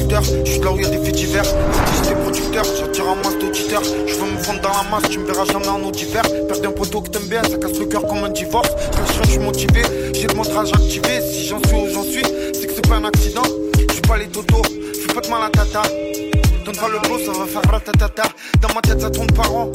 côté 0.09 0.15
conducteur, 0.15 0.23
je 0.45 0.51
suis 0.51 0.61
là 0.61 0.71
où 0.71 0.75
il 0.77 0.83
y 0.83 0.85
a 0.85 0.89
des 0.89 1.05
faits 1.05 1.15
divers. 1.15 1.43
Artiste 1.43 2.11
et 2.11 2.15
producteur, 2.15 2.63
j'attire 2.77 3.09
un 3.09 3.15
masse 3.15 3.37
d'auditeurs. 3.39 3.83
Je 3.83 4.13
veux 4.15 4.31
me 4.31 4.37
fondre 4.37 4.61
dans 4.61 4.69
la 4.69 4.89
masse, 4.89 5.09
tu 5.09 5.19
me 5.19 5.25
verras 5.25 5.45
jamais 5.45 5.67
en 5.67 5.83
eau 5.83 5.91
d'hiver. 5.91 6.23
Perdre 6.47 6.67
un 6.67 6.71
poteau 6.71 7.01
que 7.01 7.09
t'aimes 7.09 7.27
bien, 7.27 7.41
ça 7.43 7.57
casse 7.57 7.77
le 7.77 7.85
cœur 7.85 8.05
comme 8.07 8.23
un 8.23 8.29
divorce. 8.29 8.69
Je 8.93 9.23
je 9.23 9.29
suis 9.31 9.39
motivé, 9.39 9.81
j'ai 10.13 10.27
le 10.27 10.33
montrage 10.35 10.71
activé. 10.73 11.21
Si 11.21 11.45
j'en 11.47 11.59
suis 11.59 11.75
où 11.75 11.87
j'en 11.93 12.03
suis, 12.03 12.23
c'est 12.53 12.67
que 12.67 12.73
c'est 12.73 12.87
pas 12.87 12.95
un 12.95 13.05
accident. 13.05 13.43
Je 13.87 13.93
suis 13.93 14.01
pas 14.01 14.17
les 14.17 14.27
totos, 14.27 14.61
fais 14.63 15.13
pas 15.13 15.21
de 15.21 15.29
mal 15.29 15.43
à 15.43 15.49
tata. 15.49 15.81
Donne 16.65 16.75
pas 16.75 16.87
le 16.87 16.99
blow, 17.07 17.19
ça 17.19 17.31
va 17.37 17.45
faire 17.45 17.71
ratatata. 17.71 18.23
Dans 18.61 18.73
ma 18.73 18.81
tête, 18.81 19.01
ça 19.01 19.09
tourne 19.09 19.31
par 19.31 19.53
an. 19.53 19.71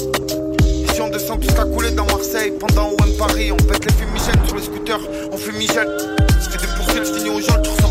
Ici 0.94 1.00
on 1.00 1.08
descend 1.08 1.40
tout 1.40 1.60
à 1.60 1.64
couler 1.64 1.90
dans 1.90 2.04
Marseille 2.04 2.52
Pendant 2.60 2.90
OM 2.90 3.16
Paris 3.18 3.50
On 3.50 3.56
pète 3.56 3.84
les 3.84 3.92
fumigènes 3.94 4.46
sur 4.46 4.56
les 4.56 4.62
scooters 4.62 5.00
On 5.32 5.36
fait 5.36 5.50
Michel 5.50 5.88
Je 6.40 6.50
fais 6.50 6.58
des 6.58 6.72
poursuites, 6.76 7.23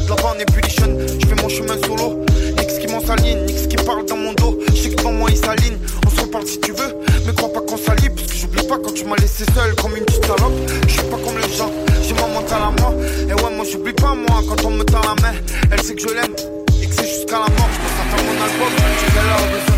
là-bas 0.10 0.36
en 0.36 0.40
ébullition 0.40 0.98
Je 1.20 1.28
fais 1.28 1.42
mon 1.42 1.50
chemin 1.50 1.76
solo. 1.86 2.24
Nix 2.58 2.80
qui 2.80 2.88
m'en 2.88 3.02
s'aligne 3.02 3.46
Nix 3.46 3.68
qui 3.68 3.76
parle 3.78 4.06
dans 4.06 4.18
mon 4.18 4.34
dos. 4.34 4.60
Je 4.70 4.76
sais 4.76 4.90
que 4.90 4.96
devant 4.96 5.12
moi 5.12 5.30
il 5.30 5.38
s'aligne. 5.38 5.78
On 6.06 6.10
se 6.10 6.22
reparle 6.22 6.48
si 6.48 6.60
tu 6.60 6.72
veux. 6.72 6.96
Mais 7.26 7.34
crois 7.34 7.52
pas 7.52 7.62
qu'on 7.62 7.78
s'allie 7.78 8.10
Parce 8.10 8.28
que 8.28 8.36
j'oublie 8.36 8.68
pas 8.68 8.78
quand 8.84 8.94
tu 8.94 9.06
m'as 9.06 9.16
laissé 9.18 9.46
seul 9.54 9.76
Comme 9.76 9.96
une 9.96 10.06
petite 10.06 10.26
salope. 10.26 10.54
Je 10.88 10.94
suis 10.94 11.04
pas 11.04 11.18
comme 11.18 11.38
les 11.38 11.54
gens. 11.56 11.72
J'ai 12.02 12.14
mon 12.14 12.28
mental 12.30 12.62
à 12.62 12.82
moi 12.82 12.94
Et 13.30 13.34
ouais 13.34 13.56
moi 13.56 13.66
j'oublie 13.70 13.94
pas 13.94 14.14
moi 14.14 14.42
Quand 14.48 14.66
on 14.66 14.72
me 14.72 14.84
tend 14.84 15.02
la 15.02 15.22
main. 15.22 15.38
Elle 15.72 15.82
sait 15.82 15.96
que 15.96 16.02
je 16.02 16.14
l'aime. 16.14 16.36
Et 16.82 16.88
que 16.88 16.96
c'est 16.96 17.08
jusqu'à 17.08 17.40
la 17.40 17.50
mort. 17.56 17.70
Je 18.18 18.24
mon 18.24 18.44
album 18.44 19.73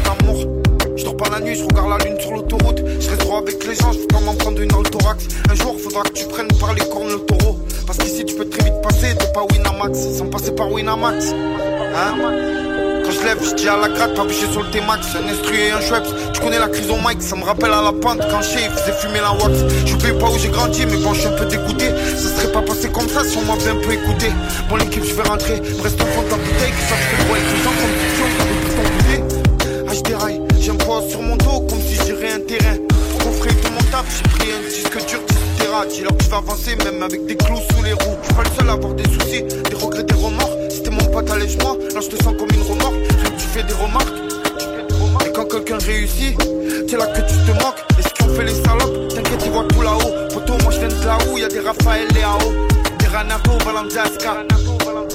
dors 1.15 1.29
pas 1.29 1.37
la 1.37 1.43
nuit, 1.43 1.55
je 1.55 1.63
regarde 1.63 1.89
la 1.89 2.05
lune 2.05 2.19
sur 2.19 2.31
l'autoroute. 2.31 2.83
Je 2.99 3.09
reste 3.09 3.21
droit 3.21 3.39
avec 3.39 3.65
les 3.65 3.75
gens, 3.75 3.91
je 3.91 3.99
pas 4.07 4.19
m'en 4.19 4.35
prendre 4.35 4.61
une 4.61 4.67
dans 4.67 4.81
le 4.81 4.89
thorax. 4.89 5.27
Un 5.49 5.55
jour, 5.55 5.75
faudra 5.81 6.03
que 6.03 6.13
tu 6.13 6.25
prennes 6.25 6.51
par 6.59 6.73
les 6.73 6.81
cornes 6.81 7.09
le 7.09 7.19
taureau. 7.19 7.57
Parce 7.85 7.99
qu'ici, 7.99 8.25
tu 8.25 8.35
peux 8.35 8.47
très 8.47 8.63
vite 8.63 8.81
passer 8.81 9.13
de 9.13 9.25
pas 9.33 9.45
Winamax, 9.51 10.17
sans 10.17 10.27
passer 10.27 10.51
par 10.51 10.71
Winamax. 10.71 11.31
Hein? 11.31 12.15
Quand 13.03 13.11
je 13.11 13.23
lève, 13.23 13.37
je 13.43 13.53
dis 13.53 13.67
à 13.67 13.77
la 13.77 13.87
gratte, 13.89 14.15
pas 14.15 14.23
bouger 14.23 14.47
sur 14.51 14.63
le 14.63 14.71
T-Max. 14.71 15.07
Un 15.15 15.29
instru 15.31 15.55
et 15.55 15.71
un 15.71 15.81
Schweppes, 15.81 16.07
tu 16.33 16.41
connais 16.41 16.59
la 16.59 16.67
crise 16.67 16.89
au 16.89 16.97
mic, 16.97 17.21
ça 17.21 17.35
me 17.35 17.43
rappelle 17.43 17.71
à 17.71 17.81
la 17.81 17.91
pente 17.93 18.21
quand 18.31 18.41
chez 18.41 18.67
faisait 18.69 18.97
fumer 18.99 19.19
la 19.19 19.33
wax. 19.33 19.59
J'oublie 19.85 20.13
pas 20.19 20.29
où 20.29 20.39
j'ai 20.39 20.49
grandi, 20.49 20.85
mais 20.87 20.97
bon, 20.97 21.13
je 21.13 21.19
suis 21.19 21.29
un 21.29 21.33
peu 21.33 21.45
dégoûté. 21.45 21.85
Ça 22.17 22.29
serait 22.35 22.51
pas 22.51 22.61
passé 22.63 22.89
comme 22.89 23.07
ça 23.07 23.23
si 23.23 23.37
on 23.37 23.41
m'avait 23.41 23.69
un 23.69 23.75
peu 23.75 23.93
écouté. 23.93 24.31
Bon, 24.69 24.77
l'équipe, 24.77 25.03
je 25.03 25.13
vais 25.13 25.23
rentrer, 25.23 25.61
me 25.61 25.81
reste 25.83 26.01
au 26.01 26.05
fond 26.05 26.23
de 26.23 26.31
la 26.31 26.37
bouteille, 26.37 26.71
que 26.71 27.55
les 27.55 27.63
gens 27.63 27.69
comme 27.69 27.94
j'ai 34.09 34.29
pris 34.29 34.51
un 34.51 34.61
disque 34.67 35.07
dur, 35.07 35.19
10 35.27 35.63
terras. 35.63 35.85
Dis-leur 35.85 36.15
que 36.17 36.23
tu 36.23 36.29
vas 36.29 36.37
avancer, 36.37 36.75
même 36.83 37.03
avec 37.03 37.25
des 37.25 37.35
clous 37.35 37.61
sous 37.71 37.83
les 37.83 37.93
roues. 37.93 38.17
Je 38.21 38.27
suis 38.27 38.35
pas 38.35 38.43
le 38.43 38.49
seul 38.59 38.69
à 38.69 38.73
avoir 38.73 38.93
des 38.93 39.03
soucis, 39.03 39.43
des 39.43 39.75
regrets, 39.75 40.03
des 40.03 40.13
remords. 40.15 40.57
Si 40.69 40.83
t'es 40.83 40.89
mon 40.91 41.05
pote, 41.05 41.29
allège-moi. 41.29 41.77
Là, 41.93 41.99
je 42.01 42.07
te 42.09 42.23
sens 42.23 42.33
comme 42.37 42.49
une 42.53 42.63
remorque. 42.63 42.95
Rien 43.09 43.31
que 43.31 43.41
tu 43.41 43.47
fais 43.53 43.63
des 43.63 43.73
remarques. 43.73 44.13
Et 45.25 45.31
quand 45.31 45.45
quelqu'un 45.45 45.77
réussit, 45.77 46.37
c'est 46.87 46.97
là 46.97 47.07
que 47.07 47.21
tu 47.21 47.35
te 47.45 47.63
moques. 47.63 47.83
Et 47.99 48.01
ce 48.01 48.23
qu'on 48.23 48.33
fait 48.33 48.45
les 48.45 48.53
salopes, 48.53 49.07
t'inquiète, 49.09 49.41
ils 49.45 49.51
voient 49.51 49.67
tout 49.67 49.81
là-haut. 49.81 50.33
Poto, 50.33 50.53
moi 50.63 50.71
je 50.71 50.79
viens 50.79 50.87
de 50.87 51.05
là 51.05 51.17
où 51.31 51.37
y 51.37 51.43
a 51.43 51.47
des 51.47 51.59
Raphaël 51.59 52.07
Léao. 52.13 52.37
Des 52.99 53.07
Ranato, 53.07 53.51
Valenziasca. 53.65 54.43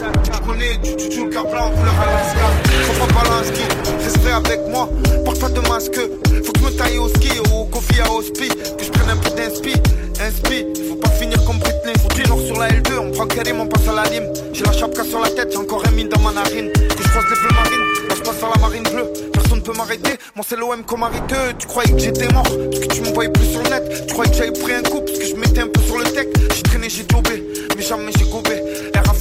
Tu 0.01 0.31
connais, 0.48 0.78
tu 0.82 0.97
tu 0.97 1.12
joues 1.14 1.24
le 1.27 1.31
blanc, 1.31 1.70
couleur 1.77 1.94
Alaska. 2.01 2.47
Faut 2.85 3.06
pas 3.06 3.22
Balanski, 3.22 3.62
respect 4.02 4.32
avec 4.32 4.60
moi. 4.70 4.89
Porte 5.27 5.40
pas 5.40 5.48
de 5.51 5.60
masque, 5.68 6.01
faut 6.43 6.52
que 6.52 6.60
je 6.60 6.64
me 6.64 6.70
taille 6.70 6.97
au 6.97 7.09
ski 7.09 7.28
ou 7.51 7.60
au 7.60 7.64
coffee 7.66 8.01
à 8.01 8.10
hospi. 8.10 8.48
Que 8.48 8.85
je 8.85 8.90
prenne 8.90 9.10
un 9.10 9.16
peu 9.16 9.28
d'inspi, 9.31 9.74
inspi. 10.18 10.64
Faut 10.89 10.97
pas 10.97 11.10
finir 11.10 11.44
comme 11.44 11.59
Britney. 11.59 11.93
Faut 12.01 12.09
toujours 12.09 12.40
sur 12.40 12.59
la 12.59 12.70
L2, 12.70 12.98
on 12.98 13.10
prend 13.10 13.27
Karim, 13.27 13.60
on 13.60 13.66
passe 13.66 13.89
à 13.89 13.93
la 13.93 14.05
lime. 14.09 14.32
J'ai 14.55 14.64
la 14.64 14.72
chapka 14.72 15.05
sur 15.05 15.20
la 15.20 15.28
tête, 15.28 15.48
j'ai 15.52 15.59
encore 15.59 15.82
un 15.86 15.90
mine 15.90 16.09
dans 16.09 16.20
ma 16.20 16.32
narine. 16.32 16.72
Que 16.72 17.02
je 17.02 17.09
croise 17.09 17.27
les 17.28 17.36
bleus 17.36 17.55
marines, 17.55 18.09
là 18.09 18.14
je 18.16 18.22
passe 18.22 18.43
à 18.43 18.48
la 18.55 18.60
marine 18.60 18.82
bleue. 18.85 19.12
Personne 19.35 19.62
peut 19.62 19.74
m'arrêter. 19.77 20.16
Moi 20.35 20.47
c'est 20.48 20.56
l'OM 20.56 20.82
comme 20.85 21.02
arrêteux. 21.02 21.52
Tu 21.59 21.66
croyais 21.66 21.93
que 21.93 21.98
j'étais 21.98 22.28
mort 22.32 22.44
parce 22.44 22.86
que 22.86 22.94
tu 22.94 23.02
me 23.02 23.12
voyais 23.12 23.31
plus 23.31 23.52
sur 23.52 23.62
le 23.62 23.68
net. 23.68 24.06
Tu 24.06 24.14
croyais 24.14 24.31
que 24.31 24.36
j'avais 24.39 24.52
pris 24.52 24.72
un 24.72 24.82
coup 24.82 25.02
parce 25.02 25.18
que 25.18 25.27
je 25.27 25.35
mettais 25.35 25.60
un 25.60 25.68
peu 25.68 25.81
sur 25.82 25.98
le 25.98 26.05
tech. 26.05 26.27
J'ai 26.56 26.62
traîné, 26.62 26.89
j'ai 26.89 27.05
jobé, 27.10 27.44
mais 27.77 27.82
jamais 27.82 28.12
j'ai 28.16 28.24
gobé. 28.24 28.62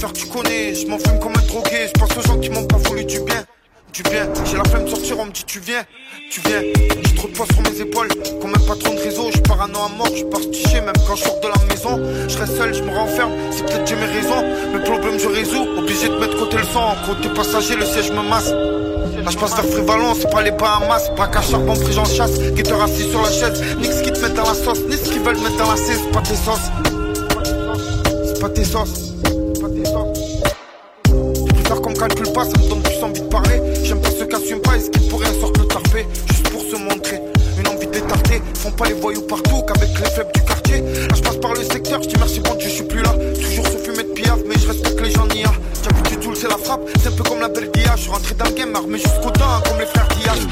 Faire, 0.00 0.12
tu 0.14 0.26
connais. 0.28 0.74
Je 0.74 0.86
m'en 0.86 0.98
fume 0.98 1.18
comme 1.18 1.32
un 1.36 1.46
drogué. 1.46 1.88
Je 1.94 2.00
pense 2.00 2.16
aux 2.16 2.22
gens 2.26 2.38
qui 2.38 2.48
m'ont 2.48 2.64
pas 2.64 2.78
voulu 2.78 3.04
du 3.04 3.20
bien. 3.20 3.44
Du 3.92 4.02
bien, 4.04 4.26
j'ai 4.46 4.56
la 4.56 4.64
flemme 4.64 4.84
de 4.84 4.90
sortir, 4.90 5.18
on 5.18 5.26
me 5.26 5.32
dit 5.32 5.44
tu 5.44 5.58
viens, 5.58 5.82
tu 6.30 6.40
viens. 6.46 6.62
J'ai 6.62 7.14
trop 7.16 7.26
de 7.26 7.32
poids 7.32 7.44
sur 7.52 7.60
mes 7.60 7.80
épaules, 7.80 8.08
comme 8.40 8.50
un 8.50 8.66
patron 8.66 8.94
de 8.94 9.00
réseau. 9.00 9.30
Je 9.34 9.40
parano 9.40 9.78
à 9.80 9.88
mort, 9.88 10.08
je 10.16 10.24
pars 10.24 10.40
sticher, 10.40 10.80
même 10.80 10.94
quand 11.06 11.16
je 11.16 11.24
sors 11.24 11.40
de 11.40 11.48
la 11.48 11.64
maison. 11.68 12.00
Je 12.28 12.38
reste 12.38 12.56
seul, 12.56 12.72
je 12.72 12.82
me 12.82 12.96
renferme, 12.96 13.32
c'est 13.50 13.66
peut-être 13.66 13.88
j'ai 13.88 13.96
mes 13.96 14.06
raisons. 14.06 14.42
Mes 14.72 14.82
problèmes 14.84 15.18
je 15.18 15.26
résous, 15.26 15.66
obligé 15.76 16.08
de 16.08 16.16
mettre 16.18 16.38
côté 16.38 16.58
le 16.58 16.64
sang. 16.64 16.94
Côté 17.04 17.28
passager, 17.34 17.74
le 17.74 17.84
siège 17.84 18.12
me 18.12 18.22
masse. 18.22 18.52
Là 18.52 19.30
je 19.30 19.36
passe 19.36 19.56
vers 19.56 19.66
Frivalon, 19.66 20.14
c'est 20.14 20.30
pas 20.30 20.42
les 20.42 20.52
Bahamas, 20.52 21.10
pas 21.16 21.26
qu'à 21.26 21.42
charbon, 21.42 21.74
pris 21.74 21.92
j'en 21.92 22.04
chasse, 22.04 22.38
guetteur 22.38 22.80
assis 22.80 23.10
sur 23.10 23.20
la 23.20 23.30
chaise, 23.30 23.60
ni 23.76 23.86
ce 23.86 24.02
qui 24.02 24.12
te 24.12 24.20
met 24.20 24.30
dans 24.30 24.46
la 24.46 24.54
sauce, 24.54 24.80
ni 24.88 24.96
ce 24.96 25.10
qu'ils 25.10 25.20
veulent 25.20 25.40
mettre 25.40 25.56
dans 25.56 25.70
la 25.72 25.76
cise, 25.76 26.00
pas 26.12 26.22
tes 26.22 26.36
sauces. 26.36 26.70
C'est 28.24 28.40
pas 28.40 28.48
tes 28.48 28.64
sauces. 28.64 29.09
Calcule 32.00 32.32
pas, 32.32 32.44
ça 32.44 32.58
me 32.58 32.68
donne 32.68 32.82
plus 32.82 33.02
envie 33.02 33.20
de 33.20 33.26
parler. 33.26 33.60
J'aime 33.84 34.00
pas 34.00 34.10
ceux 34.10 34.24
qui 34.24 34.34
assument 34.34 34.62
pas 34.62 34.76
et 34.76 34.80
ce 34.80 34.88
qui 34.88 35.00
pourrait 35.10 35.28
en 35.28 35.40
sorte 35.40 35.58
le 35.58 35.66
tarpé. 35.66 36.06
Juste 36.28 36.48
pour 36.48 36.62
se 36.62 36.76
montrer, 36.76 37.20
une 37.58 37.68
envie 37.68 37.86
d'étarter. 37.88 38.40
Font 38.54 38.70
pas 38.70 38.86
les 38.86 38.94
voyous 38.94 39.20
partout 39.22 39.62
qu'avec 39.62 39.90
les 39.98 40.10
faibles 40.10 40.32
du 40.34 40.40
quartier. 40.40 40.80
Là 40.80 41.14
je 41.14 41.20
passe 41.20 41.36
par 41.36 41.52
le 41.52 41.62
secteur, 41.62 42.02
je 42.02 42.08
dis 42.08 42.16
merci 42.18 42.40
bon 42.40 42.56
je 42.58 42.68
suis 42.68 42.84
plus 42.84 43.02
là. 43.02 43.14
Toujours 43.34 43.66
se 43.66 43.76
fumer 43.78 44.04
de 44.04 44.12
piaf, 44.14 44.38
mais 44.46 44.54
je 44.58 44.68
respecte 44.68 45.00
les 45.02 45.10
gens. 45.10 45.20
J'ai 45.30 45.42
vu 45.42 45.89
du 46.16 46.22
Joule, 46.22 46.36
c'est 46.36 46.48
la 46.48 46.58
frappe, 46.58 46.80
c'est 47.00 47.08
un 47.08 47.12
peu 47.12 47.22
comme 47.22 47.40
la 47.40 47.48
belle 47.48 47.70
Dia. 47.70 47.94
Je 47.96 48.02
suis 48.02 48.10
rentré 48.10 48.34
dans 48.34 48.44
le 48.46 48.52
game, 48.52 48.74
armé 48.74 48.98
jusqu'au 48.98 49.30
dents, 49.30 49.60
comme 49.66 49.78
les 49.78 49.86
frères 49.86 50.08
Diaz. 50.08 50.46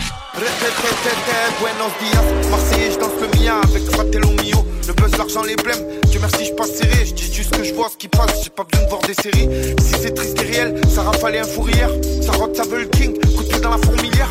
Buenos 1.61 1.91
dias, 2.01 2.51
Marseillais, 2.51 2.93
je 2.93 2.99
danse 2.99 3.11
le 3.21 3.41
mien 3.41 3.61
avec 3.65 3.91
Fratello 3.91 4.29
Mio. 4.31 4.65
Le 4.87 4.93
buzz, 4.93 5.17
l'argent, 5.19 5.43
les 5.43 5.57
blèmes. 5.57 5.85
Dieu 6.07 6.21
merci, 6.21 6.45
je 6.45 6.53
passe 6.53 6.77
serré. 6.77 7.05
Je 7.05 7.15
dis 7.15 7.33
juste 7.33 7.57
que 7.57 7.65
je 7.65 7.75
vois 7.75 7.89
ce 7.91 7.97
qui 7.97 8.07
passe. 8.07 8.45
J'ai 8.45 8.51
pas 8.51 8.65
besoin 8.65 8.85
de 8.85 8.91
voir 8.91 9.03
des 9.03 9.15
séries. 9.15 9.49
Si 9.81 9.95
c'est 10.01 10.15
triste 10.15 10.41
et 10.41 10.47
réel, 10.47 10.81
ça 10.95 11.03
rafalait 11.03 11.41
un 11.41 11.45
fourrière. 11.45 11.91
Ça 12.23 12.33
rote, 12.33 12.57
ça 12.57 12.63
veut 12.63 12.81
le 12.81 12.87
king. 12.87 13.19
Coup 13.37 13.43
de 13.43 13.59
dans 13.59 13.71
la 13.71 13.79
fourmilière. 13.79 14.31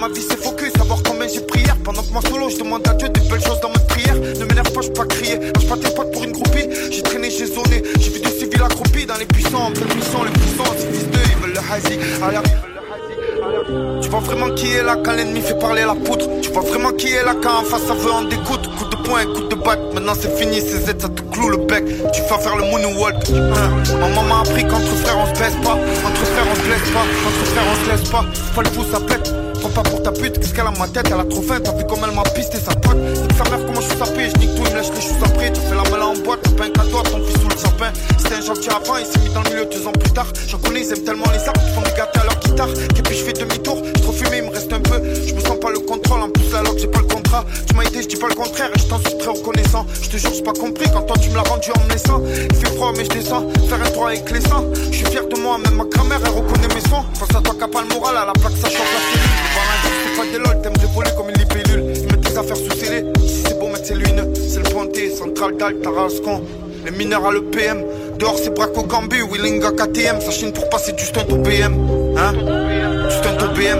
Ma 0.00 0.08
vie, 0.08 0.24
c'est 0.26 0.42
focus. 0.42 0.72
Savoir 0.78 1.02
combien 1.02 1.28
j'ai 1.28 1.42
prières. 1.42 1.76
Pendant 1.84 2.02
que 2.02 2.10
moi 2.10 2.22
solo, 2.26 2.48
je 2.48 2.56
demande 2.56 2.88
à 2.88 2.94
Dieu 2.94 3.10
des 3.10 3.20
belles 3.20 3.44
choses 3.44 3.60
dans 3.60 3.68
mes 3.68 3.84
prières. 3.86 4.16
Ne 4.16 4.46
m'énerve 4.46 4.72
pas, 4.72 4.80
je 4.80 4.88
pas 4.88 5.04
crier. 5.04 5.36
Lâche 5.38 5.68
pas 5.68 5.76
tes 5.76 5.94
potes 5.94 6.10
pour 6.12 6.24
une 6.24 6.32
groupie. 6.32 6.66
J'ai 6.90 7.02
traîné, 7.02 7.30
j'ai 7.30 7.44
zoné. 7.44 7.82
J'ai 8.00 8.10
vu 8.10 8.20
des 8.20 8.30
civils 8.30 8.62
accroupis 8.62 9.04
dans 9.04 9.18
les 9.18 9.26
puissants. 9.26 9.70
Pleine 9.72 9.94
mission, 9.94 10.24
les 10.24 10.30
puissants, 10.30 10.72
ces 10.78 10.86
fils 10.86 11.06
d'eux, 11.10 11.18
ils 11.22 11.42
veulent 11.42 11.52
le 11.52 11.60
hazy. 11.70 11.98
Tu 14.00 14.08
vois 14.08 14.20
vraiment 14.20 14.50
qui 14.54 14.72
est 14.72 14.82
là 14.82 14.96
quand 15.04 15.12
l'ennemi 15.12 15.40
fait 15.42 15.58
parler 15.58 15.82
la 15.84 15.94
poudre 15.94 16.26
Tu 16.42 16.50
vois 16.50 16.62
vraiment 16.62 16.92
qui 16.92 17.12
est 17.12 17.22
là 17.22 17.34
quand 17.42 17.60
en 17.60 17.64
face 17.64 17.82
ça 17.82 17.94
veut 17.94 18.10
en 18.10 18.24
découdre 18.24 18.70
Coup 18.76 18.84
de 18.84 18.96
poing, 18.96 19.24
coup 19.24 19.42
de 19.48 19.54
batte, 19.54 19.80
maintenant 19.94 20.12
c'est 20.18 20.34
fini 20.36 20.60
ces 20.60 20.90
aides 20.90 21.00
ça 21.00 21.08
te 21.08 21.22
cloue 21.32 21.50
le 21.50 21.56
bec 21.58 21.84
Tu 22.12 22.20
vas 22.22 22.38
faire 22.38 22.56
le 22.56 22.64
moonwalk 22.64 23.16
hein. 23.30 23.98
Maman 23.98 24.22
m'a 24.24 24.40
appris 24.40 24.62
qu'entre 24.64 24.94
frères 24.96 25.18
on 25.18 25.26
se 25.34 25.38
baisse 25.38 25.56
pas 25.62 25.74
Entre 26.06 26.26
frères 26.26 26.46
on 26.50 26.54
se 26.54 26.60
blesse 26.62 26.90
pas, 26.92 27.04
entre 27.26 27.46
frères 27.46 27.64
on 27.70 27.84
se 27.84 27.90
laisse 27.90 28.10
pas 28.10 28.24
Pas 28.54 28.62
le 28.62 28.68
fou 28.70 28.84
ça 28.90 29.00
pète 29.00 29.39
Prends 29.60 29.70
pas 29.70 29.82
pour 29.82 30.02
ta 30.02 30.12
pute, 30.12 30.38
qu'est-ce 30.38 30.54
qu'elle 30.54 30.66
a 30.66 30.70
ma 30.70 30.88
tête, 30.88 31.06
elle 31.06 31.20
a 31.20 31.24
trop 31.24 31.42
faim, 31.42 31.60
t'as 31.62 31.72
vu 31.72 31.84
comme 31.84 32.00
elle 32.04 32.14
m'a 32.14 32.22
pisté 32.22 32.58
sa 32.58 32.74
pote. 32.74 32.96
Nique 32.96 33.32
sa 33.36 33.44
mère 33.50 33.66
comment 33.66 33.80
je 33.80 33.88
suis 33.88 33.98
sapé, 33.98 34.28
je 34.30 34.38
nique 34.38 34.59
tout, 34.60 34.66
il 34.66 34.72
me 34.72 34.78
lèche 34.78 34.90
les 34.94 35.00
choux 35.00 35.14
après 35.24 35.52
Tu 35.52 35.60
fais 35.60 35.74
la 35.74 35.90
malle 35.90 36.02
en 36.02 36.14
boîte, 36.14 36.40
t'as 36.42 36.50
pas 36.50 36.64
un 36.64 36.70
cadeau 36.70 36.98
à 36.98 37.02
ton 37.02 37.24
fils 37.24 37.40
sous 37.40 37.48
le 37.48 37.56
sapin. 37.56 37.92
C'était 38.18 38.34
un 38.36 38.40
gentil 38.40 38.68
avant, 38.68 38.96
il 38.98 39.06
s'est 39.06 39.18
mis 39.20 39.32
dans 39.32 39.42
le 39.42 39.50
milieu 39.50 39.66
deux 39.66 39.86
ans 39.86 39.92
plus 39.92 40.10
tard. 40.10 40.26
J'en 40.48 40.58
connais, 40.58 40.80
ils 40.80 40.92
aiment 40.92 41.04
tellement 41.04 41.30
les 41.32 41.48
arts, 41.48 41.54
ils 41.66 41.74
font 41.74 41.82
des 41.82 41.96
gâtés 41.96 42.20
à 42.20 42.24
leur 42.24 42.38
guitare. 42.40 42.68
Et 42.68 43.02
puis 43.02 43.16
je 43.16 43.24
fais 43.24 43.32
demi-tour, 43.32 43.82
je 43.84 44.02
trop 44.02 44.12
fumé, 44.12 44.38
il 44.38 44.44
me 44.44 44.50
reste 44.50 44.72
un 44.72 44.80
peu. 44.80 45.00
Je 45.26 45.34
me 45.34 45.40
sens 45.40 45.58
pas 45.60 45.70
le 45.70 45.80
contrôle, 45.80 46.20
en 46.22 46.30
plus 46.30 46.54
alors 46.54 46.74
que 46.74 46.80
j'ai 46.80 46.88
pas 46.88 47.00
le 47.00 47.06
contrat. 47.06 47.44
Tu 47.66 47.74
m'as 47.74 47.84
aidé, 47.84 48.02
je 48.02 48.08
dis 48.08 48.16
pas 48.16 48.28
le 48.28 48.34
contraire, 48.34 48.70
et 48.74 48.78
je 48.78 48.86
t'en 48.86 48.98
suis 48.98 49.18
très 49.18 49.30
reconnaissant. 49.30 49.86
Je 50.02 50.08
te 50.08 50.16
jure, 50.16 50.30
j'ai 50.34 50.42
pas 50.42 50.52
compris 50.52 50.86
quand 50.92 51.02
toi 51.02 51.16
tu 51.20 51.30
me 51.30 51.36
l'as 51.36 51.42
rendu 51.42 51.70
en 51.76 51.84
me 51.84 51.90
laissant. 51.90 52.20
Il 52.24 52.56
fait 52.56 52.74
froid 52.74 52.92
mais 52.96 53.04
je 53.04 53.10
descends, 53.10 53.46
faire 53.68 53.80
un 53.80 53.90
droit 53.90 54.08
avec 54.08 54.30
les 54.30 54.40
sangs. 54.40 54.66
Je 54.90 54.96
suis 54.96 55.06
fier 55.06 55.26
de 55.26 55.38
moi, 55.38 55.58
même 55.58 55.74
ma 55.74 55.84
grand-mère 55.84 56.20
elle 56.24 56.32
reconnaît 56.32 56.74
mes 56.74 56.80
sons 56.88 57.04
Face 57.14 57.36
à 57.36 57.40
toi 57.40 57.54
qui 57.54 57.70
pas 57.70 57.82
le 57.82 57.94
moral, 57.94 58.16
à 58.16 58.26
la 58.26 58.32
plaque 58.32 58.56
ça 58.60 58.68
chauffe 58.68 58.92
la 58.92 59.00
cellule. 59.10 59.30
Voir 59.54 59.66
un 59.66 60.70
des 60.70 60.86
voler 60.94 61.10
comme 61.16 61.30
une 61.30 61.36
libellule 61.36 62.09
Affaires 62.36 62.56
sous 62.56 62.70
scellé, 62.70 63.04
si 63.26 63.42
c'est 63.42 63.58
beau 63.58 63.68
mettre 63.68 63.84
c'est 63.86 63.94
l'une 63.94 64.34
C'est 64.34 64.58
le 64.58 64.70
pointé, 64.70 65.10
central 65.10 65.56
d'Al, 65.56 65.80
Tarascon 65.80 66.42
Les 66.84 66.90
mineurs 66.92 67.26
à 67.26 67.32
l'EPM, 67.32 67.84
dehors 68.18 68.38
c'est 68.38 68.54
Braco 68.54 68.84
Gambi, 68.84 69.20
Willinga 69.22 69.72
KTM 69.72 70.20
Ça 70.20 70.30
chine 70.30 70.52
pour 70.52 70.68
passer 70.68 70.92
du 70.92 71.04
stunt 71.04 71.26
au 71.30 71.36
BM 71.36 71.74
Hein? 72.16 72.32
Du 72.32 73.14
stunt 73.16 73.44
au 73.44 73.48
BM 73.54 73.78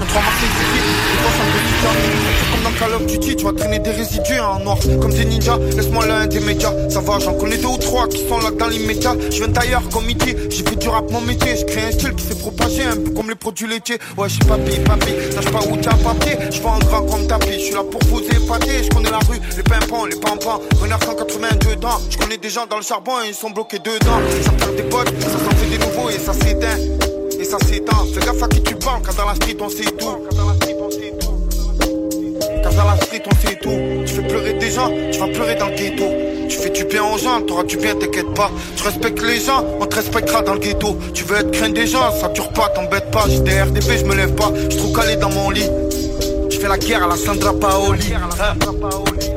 Un 0.00 0.06
3 0.06 0.22
Marseille 0.22 0.48
c'est 0.58 1.22
toi 1.22 1.30
un 1.30 1.48
petit 1.52 1.82
temps. 1.84 1.96
comme 1.96 2.02
dans 2.02 2.15
Call 2.78 2.92
of 2.92 3.06
Duty, 3.06 3.36
tu 3.36 3.44
vas 3.44 3.52
traîner 3.52 3.78
des 3.78 3.90
résidus 3.90 4.38
en 4.38 4.60
noir. 4.60 4.76
Comme 5.00 5.12
des 5.12 5.24
ninjas, 5.24 5.58
laisse-moi 5.76 6.06
l'un 6.06 6.26
des 6.26 6.40
médias. 6.40 6.72
Ça 6.90 7.00
va, 7.00 7.18
j'en 7.18 7.34
connais 7.34 7.56
deux 7.56 7.68
ou 7.68 7.78
trois 7.78 8.06
qui 8.08 8.26
sont 8.28 8.38
là 8.38 8.50
dans 8.50 8.66
l'immédiat. 8.68 9.16
Je 9.30 9.36
viens 9.36 9.48
d'ailleurs 9.48 9.82
comme 9.90 10.04
E.T. 10.04 10.36
j'ai 10.50 10.62
fait 10.62 10.76
du 10.76 10.88
rap 10.88 11.10
mon 11.10 11.22
métier. 11.22 11.56
Je 11.56 11.64
crée 11.64 11.84
un 11.84 11.90
style 11.92 12.14
qui 12.14 12.24
s'est 12.24 12.34
propagé 12.34 12.82
un 12.84 12.96
peu 12.96 13.10
comme 13.12 13.28
les 13.28 13.34
produits 13.34 13.66
laitiers. 13.66 13.98
Ouais, 14.18 14.28
je 14.28 14.34
suis 14.34 14.44
papi, 14.44 14.78
papi, 14.80 15.12
lâche 15.34 15.50
pas 15.50 15.60
où 15.70 15.76
t'as 15.76 15.94
papier 15.96 16.36
Je 16.50 16.60
vois 16.60 16.72
en 16.72 16.78
grand 16.80 17.02
comme 17.02 17.26
tapis, 17.26 17.52
je 17.54 17.58
suis 17.58 17.74
là 17.74 17.82
pour 17.90 18.00
vous 18.04 18.20
épater. 18.20 18.84
Je 18.84 18.88
connais 18.90 19.10
la 19.10 19.18
rue, 19.18 19.40
les 19.56 19.62
pimpons, 19.62 20.04
les 20.04 20.16
pampans. 20.16 20.60
Renard 20.80 21.02
182 21.02 21.86
ans, 21.86 22.00
je 22.10 22.18
connais 22.18 22.36
des 22.36 22.50
gens 22.50 22.66
dans 22.66 22.76
le 22.76 22.82
charbon 22.82 23.12
et 23.24 23.28
ils 23.28 23.34
sont 23.34 23.50
bloqués 23.50 23.78
dedans. 23.78 24.20
Ça 24.44 24.50
perd 24.52 24.76
des 24.76 24.82
potes, 24.82 25.12
ça 25.20 25.30
s'en 25.30 25.56
fait 25.56 25.66
des 25.70 25.78
nouveaux 25.78 26.10
et 26.10 26.18
ça 26.18 26.34
s'éteint. 26.34 26.78
Et 27.38 27.44
ça 27.44 27.58
s'éteint, 27.58 28.04
fais 28.14 28.20
gaffe 28.20 28.42
à 28.42 28.48
qui 28.48 28.62
tu 28.62 28.74
parles 28.76 29.02
Quand 29.04 29.14
dans 29.16 29.28
la 29.28 29.34
street 29.34 29.56
on 29.60 29.68
sait 29.68 29.84
tout. 29.84 30.26
car 30.30 30.65
la 32.74 32.96
street 32.96 33.22
on 33.26 33.46
sait 33.46 33.56
tout. 33.56 33.78
Tu 34.06 34.14
fais 34.14 34.22
pleurer 34.22 34.52
des 34.54 34.70
gens, 34.70 34.90
tu 35.12 35.18
vas 35.18 35.28
pleurer 35.28 35.56
dans 35.56 35.68
le 35.68 35.74
ghetto. 35.76 36.04
Tu 36.48 36.58
fais 36.58 36.70
du 36.70 36.84
bien 36.84 37.02
aux 37.04 37.18
gens, 37.18 37.40
t'auras 37.42 37.64
du 37.64 37.76
bien, 37.76 37.94
t'inquiète 37.94 38.32
pas. 38.34 38.50
Tu 38.76 38.82
respectes 38.82 39.22
les 39.22 39.40
gens, 39.40 39.64
on 39.80 39.86
te 39.86 39.96
respectera 39.96 40.42
dans 40.42 40.54
le 40.54 40.60
ghetto. 40.60 40.98
Tu 41.12 41.24
veux 41.24 41.36
être 41.36 41.50
craint 41.50 41.70
des 41.70 41.86
gens, 41.86 42.10
ça 42.20 42.28
dure 42.28 42.48
pas, 42.50 42.68
t'embête 42.68 43.10
pas. 43.10 43.24
J'ai 43.28 43.40
des 43.40 43.60
RDP, 43.60 43.98
je 43.98 44.04
me 44.04 44.14
lève 44.14 44.34
pas, 44.34 44.52
je 44.70 44.76
trouve 44.76 44.94
calé 44.94 45.16
dans 45.16 45.30
mon 45.30 45.50
lit. 45.50 45.68
Je 46.50 46.58
fais 46.58 46.68
la 46.68 46.78
guerre 46.78 47.04
à 47.04 47.08
la 47.08 47.16
Sandra 47.16 47.52
Paoli. 47.52 48.14
Hein. 48.14 48.54
Could've 48.60 49.35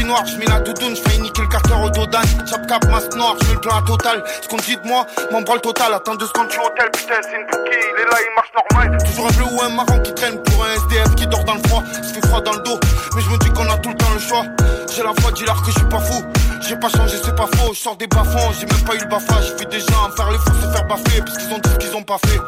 Au 0.00 0.06
noir, 0.06 0.26
je 0.26 0.36
mets 0.36 0.46
la 0.46 0.60
doudoune, 0.60 0.96
je 0.96 1.02
fais 1.08 1.18
niquer 1.18 1.42
le 1.42 1.48
carter 1.48 1.72
au 1.72 1.88
dos 1.88 2.06
d'âne. 2.06 2.26
Chap 2.50 2.66
cap, 2.66 2.84
masque 2.86 3.14
noir, 3.14 3.36
je 3.40 3.48
mets 3.48 3.54
le 3.54 3.60
plan 3.60 3.78
à 3.78 3.82
total. 3.82 4.22
Ce 4.42 4.48
qu'on 4.48 4.56
dit 4.56 4.76
de 4.76 4.86
moi, 4.86 5.06
m'en 5.30 5.40
le 5.40 5.60
total. 5.60 5.94
Attends 5.94 6.16
deux 6.16 6.26
secondes, 6.26 6.46
je 6.48 6.52
suis 6.52 6.60
hôtel, 6.60 6.90
putain, 6.90 7.14
c'est 7.22 7.36
une 7.36 7.46
bouquille, 7.46 7.78
il 7.94 8.00
est 8.02 8.10
là, 8.10 8.16
il 8.20 8.34
marche 8.34 8.52
normal. 8.54 8.98
Toujours 9.06 9.28
un 9.28 9.32
bleu 9.32 9.44
ou 9.52 9.62
un 9.62 9.68
marron 9.70 10.00
qui 10.00 10.12
traîne 10.14 10.42
pour 10.42 10.64
un 10.64 10.72
SDF 10.74 11.14
qui 11.14 11.26
dort 11.26 11.44
dans 11.44 11.54
le 11.54 11.68
froid. 11.68 11.82
Ça 11.92 12.12
fait 12.12 12.26
froid 12.26 12.40
dans 12.40 12.52
le 12.52 12.62
dos, 12.62 12.78
mais 13.14 13.22
je 13.22 13.30
me 13.30 13.38
dis 13.38 13.50
qu'on 13.50 13.68
a 13.70 13.78
tout 13.78 13.90
le 13.90 13.96
temps 13.96 14.12
le 14.12 14.20
choix. 14.20 14.44
J'ai 14.92 15.02
la 15.02 15.14
foi, 15.20 15.30
dis-leur 15.32 15.62
que 15.62 15.70
je 15.70 15.78
suis 15.78 15.88
pas 15.88 16.00
fou. 16.00 16.22
J'ai 16.60 16.76
pas 16.76 16.88
changé, 16.88 17.16
c'est 17.22 17.36
pas 17.36 17.48
faux. 17.54 17.72
Je 17.72 17.78
sors 17.78 17.96
des 17.96 18.06
bas-fonds, 18.06 18.52
j'ai 18.58 18.66
même 18.66 18.84
pas 18.84 18.94
eu 18.96 18.98
le 18.98 19.06
bafa. 19.06 19.42
J'ai 19.42 19.54
vu 19.56 19.66
des 19.70 19.80
gens 19.80 20.10
faire 20.16 20.30
les 20.30 20.38
fous 20.38 20.54
se 20.60 20.72
faire 20.72 20.86
baffer 20.86 21.22
parce 21.24 21.38
qu'ils 21.38 21.52
ont 21.52 21.58
dit 21.58 21.70
ce 21.70 21.78
qu'ils 21.78 21.96
ont 21.96 22.02
pas 22.02 22.18
fait. 22.18 22.40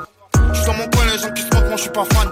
Je 0.52 0.66
dans 0.66 0.74
mon 0.74 0.88
coin, 0.88 1.04
les 1.12 1.18
gens 1.18 1.30
qui 1.32 1.42
se 1.42 1.54
moquent, 1.54 1.68
moi 1.68 1.76
je 1.76 1.82
suis 1.82 1.90
pas 1.90 2.04
fan. 2.12 2.28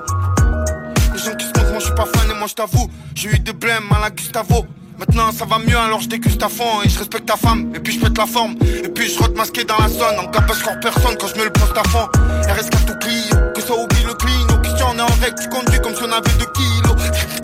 Les 1.12 1.18
gens 1.18 1.34
qui 1.36 1.46
se 1.46 1.50
moquent, 1.50 1.70
moi 1.70 1.78
je 1.78 1.84
suis 1.84 1.94
pas 1.94 2.06
fan 2.06 2.30
et 2.30 2.34
moi 2.34 2.46
je 2.48 2.54
t'avoue, 2.54 2.90
j'ai 3.14 3.28
eu 3.30 3.38
des 3.38 3.52
blèmes 3.52 3.90
à 3.96 4.00
la 4.00 4.10
Gustavo. 4.10 4.66
Maintenant 4.98 5.32
ça 5.32 5.44
va 5.44 5.58
mieux 5.58 5.76
alors 5.76 6.00
je 6.00 6.08
déguste 6.08 6.42
à 6.42 6.48
fond 6.48 6.82
et 6.84 6.88
je 6.88 6.98
respecte 6.98 7.26
ta 7.26 7.36
femme. 7.36 7.72
Et 7.74 7.80
puis 7.80 7.94
je 7.94 8.00
pète 8.00 8.16
la 8.16 8.26
forme. 8.26 8.54
Et 8.62 8.88
puis 8.88 9.08
je 9.08 9.18
rentre 9.18 9.34
masqué 9.34 9.64
dans 9.64 9.76
la 9.78 9.88
zone. 9.88 10.18
En 10.20 10.28
capage 10.28 10.62
encore 10.62 10.78
personne 10.80 11.16
quand 11.18 11.26
je 11.26 11.36
mets 11.36 11.44
le 11.44 11.50
poste 11.50 11.76
à 11.76 11.82
fond. 11.88 12.06
RS4 12.42 12.84
tout 12.86 12.98
Clio. 13.00 13.36
Que 13.54 13.60
ça 13.60 13.74
oublie 13.74 14.04
le 14.06 14.14
clino. 14.14 14.56
Question 14.62 14.86
on 14.92 14.98
est 14.98 15.02
en 15.02 15.06
règle. 15.20 15.34
Tu 15.40 15.48
conduis 15.48 15.80
comme 15.80 15.94
si 15.94 16.02
on 16.02 16.12
avait 16.12 16.30
2 16.38 16.46
kilos. 16.54 16.96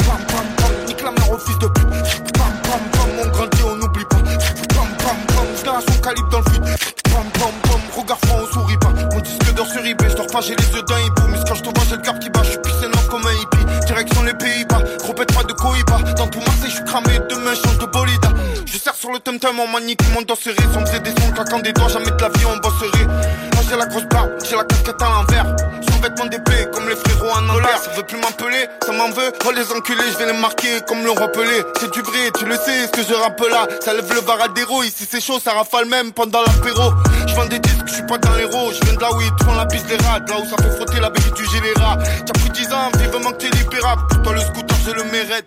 Pam 0.07 0.19
pam 0.29 0.47
pam. 0.57 0.73
Nique 0.87 1.03
la 1.03 1.11
mère 1.11 1.33
au 1.33 1.39
fils 1.39 1.59
de 1.59 1.67
pute. 1.67 2.33
Pam 2.39 2.53
pam 2.63 2.81
pam. 2.93 3.11
On 3.25 3.29
grandit 3.31 3.63
on 3.65 3.77
n'oublie 3.77 4.05
pas. 4.05 4.17
Pam 4.17 4.89
pam 4.99 5.17
pam. 5.35 5.47
Génération 5.59 6.01
calibre 6.03 6.29
dans 6.31 6.39
le 6.39 6.45
fut 6.45 6.61
Pam 7.11 7.27
pam 7.35 7.55
pam. 7.63 7.81
Regard 7.97 8.19
franc 8.27 8.39
on 8.43 8.53
sourit 8.53 8.79
pas. 8.79 8.93
Mon 9.13 9.21
disque 9.21 9.55
d'or 9.55 9.67
sur 9.67 9.85
eBay 9.85 10.09
Je 10.09 10.17
dors 10.17 10.27
pas 10.29 10.41
j'ai 10.41 10.55
les 10.55 10.71
yeux 10.71 10.83
d'un 10.87 10.99
hibou. 11.01 11.23
Mais 11.29 11.39
quand 11.49 11.57
je 11.57 11.63
te 11.63 11.71
vois 11.75 11.85
j'ai 11.91 11.97
le 11.97 12.19
qui 12.21 12.31
bat. 12.31 12.43
Je 12.45 12.51
suis 12.51 12.59
pissé 12.61 12.87
comme 13.11 13.27
un 13.27 13.33
hippie. 13.33 13.87
Direction 13.87 14.23
les 14.23 14.35
Pays-Bas. 14.35 14.83
Gros 15.01 15.15
pas 15.15 15.25
de 15.25 15.53
Cohiba. 15.53 15.99
Dans 16.17 16.29
tout 16.29 16.39
je 16.41 16.50
cramé 16.91 17.21
Demain 17.29 17.55
je 17.55 17.63
change 17.63 17.79
de 17.79 17.87
bolide. 17.87 18.27
Je 18.67 18.79
serre 18.79 18.95
sur 18.95 19.11
le 19.13 19.19
tum-tum 19.21 19.59
en 19.61 19.67
manique 19.69 20.01
Mon 20.15 20.23
dos 20.23 20.35
serré. 20.35 20.57
Sans 20.75 20.85
faisait 20.85 21.01
des 21.01 21.11
sons 21.11 21.33
claquant 21.35 21.61
des 21.61 21.73
doigts 21.73 21.89
Jamais 21.89 22.11
de 22.11 22.21
la 22.21 22.29
vie 22.29 22.47
on 22.47 22.57
bosserait. 22.59 23.07
Moi 23.07 23.63
j'ai 23.69 23.77
la 23.77 23.87
grosse 23.87 24.05
barbe 24.07 24.31
J'ai 24.49 24.57
la 24.57 24.65
casquette 24.65 25.01
à 25.01 25.09
l'envers. 25.09 25.47
Sur 25.83 26.01
vêtements 26.03 26.27
d'épée 26.27 26.67
Comme 26.73 26.89
les 26.89 26.97
frérots 26.97 27.33
en 27.33 27.49
Angleterre 27.49 27.79
Ça 27.85 27.91
veut 27.93 28.03
plus 28.03 28.19
m'appeler 28.19 28.67
Ça 28.85 28.93
m'en 28.93 29.11
veut. 29.11 29.33
Oh 29.47 29.51
les 29.53 29.73
enculés 29.73 30.11
Je 30.13 30.19
vais 30.19 30.33
les 30.33 30.39
marquer 30.39 30.81
Comme 30.89 31.05
le 31.05 31.13
rappeler 31.13 31.63
C'est 31.79 31.93
du 31.93 32.01
vrai 32.03 32.31
Tu 32.37 32.45
le 32.45 32.57
sais 32.57 32.87
Ce 32.87 32.91
que 32.91 33.03
je 33.03 33.15
rappe 33.15 33.41
là. 33.49 33.67
Ça 33.81 33.95
lève 33.95 34.13
le 34.13 34.21
varadero 34.21 34.83
Ici 34.83 35.07
c'est 35.09 35.21
chaud 35.21 35.39
Ça 35.43 35.53
rafale 35.53 35.87
même 35.87 36.13
pendant 36.13 36.43
l'apéro. 36.43 36.93
Je 37.27 37.35
vends 37.35 37.47
des 37.47 37.61
disques 37.61 37.87
Je 37.87 37.95
suis 37.95 38.07
pas 38.07 38.19
dans 38.19 38.35
l'héros 38.35 38.73
Je 38.73 38.85
viens 38.85 38.95
de 38.95 39.01
là 39.01 39.13
où 39.15 39.21
ils 39.21 39.35
te 39.37 39.45
font 39.45 39.55
la 39.55 39.67
piste 39.67 39.87
des 39.87 39.97
rats. 39.97 40.19
Là 40.19 40.37
où 40.41 40.45
ça 40.49 40.57
fait 40.63 40.75
frotter 40.77 41.01
la 41.01 41.11
bébé 41.11 41.31
du 41.37 41.47
général. 41.47 41.99
T'as 42.27 42.33
pris 42.41 42.51
10 42.51 42.73
ans 42.73 42.91
Vivement 42.99 43.31
que 43.33 43.37
t'es 43.37 43.51
libérable. 43.57 44.03
Toi 44.25 44.33
le 44.33 44.41
scooter 44.41 44.77
je 44.85 44.91
le 44.93 45.05
mérite 45.05 45.47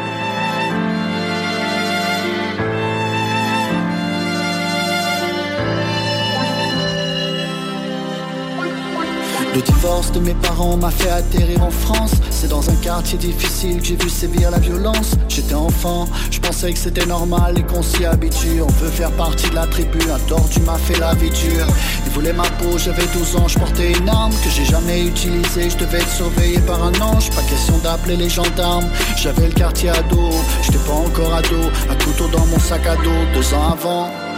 Le 9.53 9.61
divorce 9.61 10.13
de 10.13 10.19
mes 10.19 10.33
parents 10.33 10.77
m'a 10.77 10.91
fait 10.91 11.09
atterrir 11.09 11.61
en 11.61 11.71
France. 11.71 12.13
C'est 12.29 12.47
dans 12.47 12.69
un 12.69 12.75
quartier 12.75 13.17
difficile 13.17 13.81
que 13.81 13.85
j'ai 13.85 13.95
vu 13.97 14.09
sévir 14.09 14.49
la 14.49 14.59
violence. 14.59 15.11
J'étais 15.27 15.55
enfant, 15.55 16.07
je 16.31 16.39
pensais 16.39 16.71
que 16.71 16.79
c'était 16.79 17.05
normal 17.05 17.57
et 17.57 17.63
qu'on 17.63 17.83
s'y 17.83 18.05
habitue. 18.05 18.61
On 18.61 18.71
veut 18.81 18.89
faire 18.89 19.11
partie 19.11 19.49
de 19.49 19.55
la 19.55 19.67
tribu, 19.67 19.99
un 20.09 20.19
tordu 20.19 20.61
m'a 20.61 20.77
fait 20.77 20.97
la 20.99 21.13
vie 21.15 21.29
dure. 21.31 21.67
Il 22.05 22.11
voulait 22.13 22.31
ma 22.31 22.43
peau, 22.43 22.77
j'avais 22.77 23.05
12 23.13 23.35
ans, 23.35 23.47
je 23.49 23.59
portais 23.59 23.91
une 23.91 24.07
arme 24.07 24.31
que 24.41 24.49
j'ai 24.49 24.63
jamais 24.63 25.05
utilisée. 25.05 25.69
Je 25.69 25.77
devais 25.77 25.97
être 25.97 26.11
surveillé 26.11 26.59
par 26.59 26.81
un 26.81 26.93
ange, 27.01 27.29
pas 27.31 27.43
question 27.43 27.77
d'appeler 27.79 28.15
les 28.15 28.29
gendarmes. 28.29 28.89
J'avais 29.17 29.47
le 29.47 29.53
quartier 29.53 29.89
ado, 29.89 30.29
j'étais 30.63 30.83
pas 30.87 30.93
encore 30.93 31.33
ado. 31.33 31.59
Un 31.89 31.95
couteau 31.95 32.29
dans 32.29 32.45
mon 32.45 32.59
sac 32.59 32.87
à 32.87 32.95
dos, 32.95 33.25
deux 33.33 33.53
ans 33.53 33.73
avant. 33.73 34.30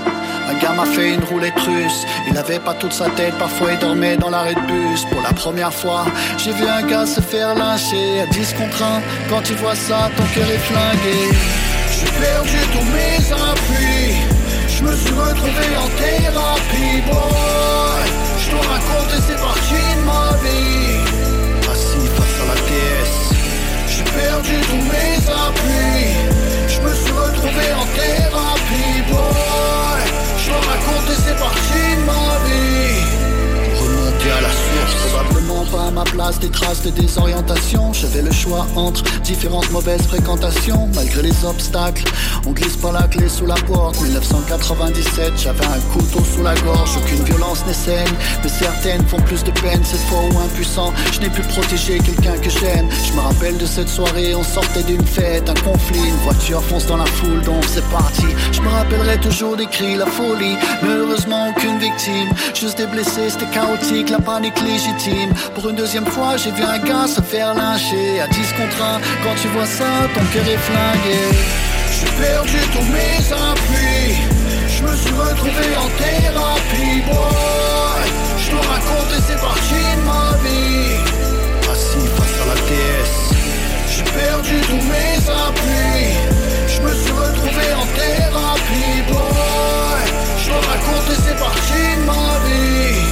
Un 0.49 0.55
gars 0.59 0.73
m'a 0.73 0.85
fait 0.85 1.13
une 1.13 1.23
roulette 1.23 1.59
russe. 1.59 2.05
Il 2.29 2.37
avait 2.37 2.59
pas 2.59 2.73
toute 2.73 2.93
sa 2.93 3.09
tête, 3.11 3.37
parfois 3.37 3.73
il 3.73 3.79
dormait 3.79 4.17
dans 4.17 4.29
l'arrêt 4.29 4.55
de 4.55 4.61
bus. 4.61 5.05
Pour 5.11 5.21
la 5.21 5.33
première 5.33 5.73
fois, 5.73 6.05
j'ai 6.37 6.51
vu 6.51 6.65
un 6.67 6.81
gars 6.83 7.05
se 7.05 7.21
faire 7.21 7.55
lyncher 7.55 8.21
à 8.21 8.25
10 8.27 8.53
contre 8.53 8.83
1. 8.83 9.01
Quand 9.29 9.41
tu 9.41 9.53
vois 9.55 9.75
ça, 9.75 10.09
ton 10.17 10.23
cœur 10.33 10.49
est 10.49 10.65
flingué. 10.69 11.19
J'ai 11.95 12.11
perdu 12.19 12.57
tous 12.73 12.87
mes 12.95 13.31
appuis. 13.31 14.15
Je 14.67 14.83
me 14.83 14.95
suis 14.95 15.13
retrouvé 15.13 15.65
en 15.83 15.89
thérapie, 16.01 17.01
boy. 17.07 18.03
Je 18.37 18.51
dois 18.51 18.61
raconter 18.61 19.19
ces 19.27 19.35
parties 19.35 19.95
de 19.95 20.03
ma 20.05 20.25
vie. 20.43 20.99
Assis 21.71 22.07
face 22.17 22.37
à 22.43 22.45
la 22.51 22.59
pièce. 22.67 23.19
J'ai 23.87 24.03
perdu 24.03 24.55
tous 24.69 24.83
mes 24.91 25.15
appuis. 25.47 26.11
Je 26.67 26.81
me 26.81 26.93
suis 26.93 27.11
retrouvé 27.13 27.65
en 27.81 27.85
thérapie, 27.95 29.01
boy. 29.09 29.32
Je 30.53 30.59
dois 30.59 30.71
raconter 30.71 31.15
ces 31.15 31.33
parties 31.35 31.95
de 31.97 32.05
ma 32.05 32.37
vie 32.45 33.02
Probablement 35.63 35.71
pas 35.71 35.87
à 35.87 35.91
ma 35.91 36.03
place 36.03 36.39
des 36.39 36.49
traces 36.49 36.81
de 36.83 36.89
désorientation. 36.89 37.93
J'avais 37.93 38.21
le 38.21 38.31
choix 38.31 38.65
entre 38.75 39.03
différentes 39.21 39.69
mauvaises 39.71 40.01
fréquentations. 40.03 40.89
Malgré 40.95 41.21
les 41.21 41.45
obstacles 41.45 42.05
On 42.45 42.51
glisse 42.51 42.77
pas 42.77 42.91
la 42.91 43.03
clé 43.03 43.29
sous 43.29 43.45
la 43.45 43.55
porte. 43.55 43.99
1997 44.01 45.33
J'avais 45.37 45.65
un 45.65 45.79
couteau 45.93 46.23
sous 46.23 46.43
la 46.43 46.55
gorge. 46.55 46.97
Aucune 46.97 47.23
violence 47.23 47.65
n'est 47.65 47.73
saine 47.73 48.09
Mais 48.43 48.49
certaines 48.49 49.05
font 49.05 49.19
plus 49.21 49.43
de 49.43 49.51
peine. 49.51 49.83
Cette 49.83 50.01
fois 50.01 50.19
où 50.31 50.39
impuissant 50.39 50.93
Je 51.11 51.19
n'ai 51.21 51.29
pu 51.29 51.41
protéger 51.41 51.99
quelqu'un 51.99 52.37
que 52.37 52.49
j'aime. 52.49 52.87
Je 53.07 53.13
me 53.13 53.21
rappelle 53.21 53.57
de 53.57 53.65
cette 53.65 53.89
soirée 53.89 54.35
On 54.35 54.43
sortait 54.43 54.83
d'une 54.83 55.05
fête, 55.05 55.49
un 55.49 55.69
conflit. 55.69 56.07
Une 56.07 56.23
voiture 56.23 56.61
fonce 56.63 56.85
dans 56.87 56.97
la 56.97 57.05
foule 57.05 57.41
donc 57.41 57.63
c'est 57.67 57.87
parti. 57.89 58.25
Je 58.51 58.61
me 58.61 58.69
rappellerai 58.69 59.19
toujours 59.19 59.55
des 59.55 59.67
cris, 59.67 59.95
la 59.95 60.05
folie. 60.05 60.57
Mais 60.81 60.89
heureusement 60.89 61.49
aucune 61.49 61.77
victime. 61.79 62.29
Juste 62.53 62.77
des 62.77 62.87
blessés, 62.87 63.29
c'était 63.29 63.49
chaotique 63.51 64.09
La 64.09 64.19
panique 64.19 64.59
légitime 64.61 65.31
Pour 65.55 65.69
une 65.69 65.75
deuxième 65.75 66.05
fois 66.05 66.35
j'ai 66.37 66.51
vu 66.51 66.63
un 66.63 66.79
gars 66.79 67.07
se 67.07 67.21
faire 67.21 67.53
lyncher 67.53 68.19
À 68.21 68.27
10 68.27 68.53
contre 68.53 68.81
1 68.81 68.99
Quand 69.23 69.35
tu 69.41 69.47
vois 69.49 69.65
ça 69.65 69.85
ton 70.13 70.25
cœur 70.33 70.47
est 70.47 70.57
flingué. 70.57 71.19
J'ai 71.91 72.11
perdu 72.21 72.57
tous 72.73 72.87
mes 72.97 73.21
appuis. 73.49 74.15
Je 74.67 74.83
me 74.83 74.95
suis 74.95 75.13
retrouvé 75.13 75.65
en 75.83 75.89
thérapie 76.01 77.01
boy. 77.07 78.03
Je 78.37 78.51
dois 78.51 78.61
raconter 78.61 79.19
ces 79.27 79.35
parties 79.35 79.89
de 79.97 80.03
ma 80.09 80.25
vie. 80.43 80.97
Assis 81.71 82.07
face 82.17 82.37
à 82.41 82.45
la 82.49 82.57
déesse 82.67 83.21
J'ai 83.91 84.03
perdu 84.03 84.55
tous 84.69 84.83
mes 84.93 85.15
appuis. 85.45 86.13
Je 86.67 86.81
me 86.81 86.93
suis 86.93 87.11
retrouvé 87.11 87.65
en 87.81 87.85
thérapie 87.99 89.01
boy. 89.07 90.01
Je 90.39 90.49
dois 90.49 90.63
raconter 90.73 91.15
ces 91.25 91.35
parties 91.45 91.93
de 91.99 92.05
ma 92.05 92.27
vie. 92.45 93.03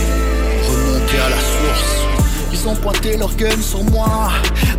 Remonter 0.67 1.19
à 1.19 1.29
la 1.29 1.37
source 1.37 2.10
ils 2.61 2.67
ont 2.67 2.75
pointé 2.75 3.17
leur 3.17 3.33
gun 3.35 3.61
sur 3.61 3.83
moi. 3.85 4.29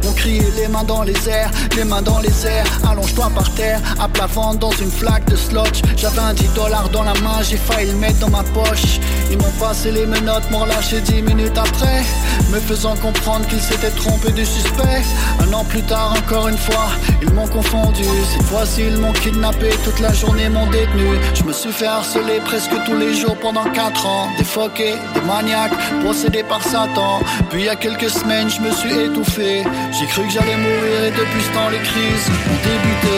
Ont 0.07 0.13
crié 0.13 0.43
les 0.57 0.69
mains 0.69 0.85
dans 0.85 1.03
les 1.03 1.29
airs 1.29 1.51
Les 1.77 1.85
mains 1.85 2.03
dans 2.03 2.19
les 2.19 2.47
airs. 2.47 2.67
Allonge-toi 2.89 3.31
par 3.35 3.53
terre 3.55 3.81
À 4.01 4.09
plat 4.09 4.27
ventre 4.27 4.59
dans 4.59 4.71
une 4.73 4.91
flaque 4.91 5.25
de 5.27 5.37
slotch. 5.37 5.83
J'avais 5.97 6.21
un 6.21 6.35
10 6.35 6.49
dollars 6.55 6.89
dans 6.91 7.03
la 7.05 7.15
main 7.15 7.43
J'ai 7.43 7.57
failli 7.57 7.91
le 7.91 7.97
mettre 7.99 8.19
dans 8.19 8.31
ma 8.31 8.43
poche. 8.43 9.01
Ils 9.31 9.39
m'ont 9.39 9.53
passé 9.59 9.91
les 9.91 10.07
menottes 10.07 10.51
M'ont 10.51 10.61
relâché 10.61 11.01
10 11.01 11.23
minutes 11.23 11.57
après. 11.57 12.03
Me 12.51 12.59
faisant 12.61 12.97
comprendre 12.97 13.47
qu'ils 13.47 13.61
s'étaient 13.61 13.91
trompés 13.91 14.33
du 14.33 14.45
suspect. 14.45 15.03
Un 15.41 15.53
an 15.53 15.65
plus 15.65 15.83
tard 15.83 16.15
encore 16.19 16.49
une 16.49 16.59
fois 16.59 16.89
Ils 17.23 17.33
m'ont 17.33 17.49
confondu. 17.49 18.05
Cette 18.33 18.47
fois-ci 18.47 18.83
ils 18.89 18.99
m'ont 18.99 19.13
kidnappé 19.13 19.71
Toute 19.85 20.01
la 20.01 20.13
journée 20.13 20.49
m'ont 20.49 20.67
détenu. 20.67 21.19
Je 21.35 21.45
me 21.45 21.53
suis 21.53 21.73
fait 21.73 21.87
harceler 21.87 22.41
presque 22.45 22.73
tous 22.85 22.97
les 22.97 23.15
jours 23.15 23.37
pendant 23.41 23.65
4 23.65 24.07
ans. 24.07 24.29
Des 24.39 24.45
foquets, 24.45 24.97
des 25.15 25.21
maniaques 25.23 25.73
Possédés 26.03 26.45
par 26.45 26.63
Satan. 26.63 27.21
Puis 27.51 27.69
a 27.73 27.77
quelques 27.77 28.11
semaines 28.11 28.51
je 28.51 28.61
me 28.61 28.71
suis 28.71 28.93
étouffé. 28.93 29.65
J'ai 29.93 30.07
cru 30.07 30.23
que 30.27 30.33
j'allais 30.33 30.57
mourir 30.57 31.05
et 31.07 31.11
depuis 31.11 31.43
ce 31.43 31.53
temps 31.55 31.71
les 31.71 31.79
crises 31.79 32.29
ont 32.53 32.61
débuté. 32.71 33.17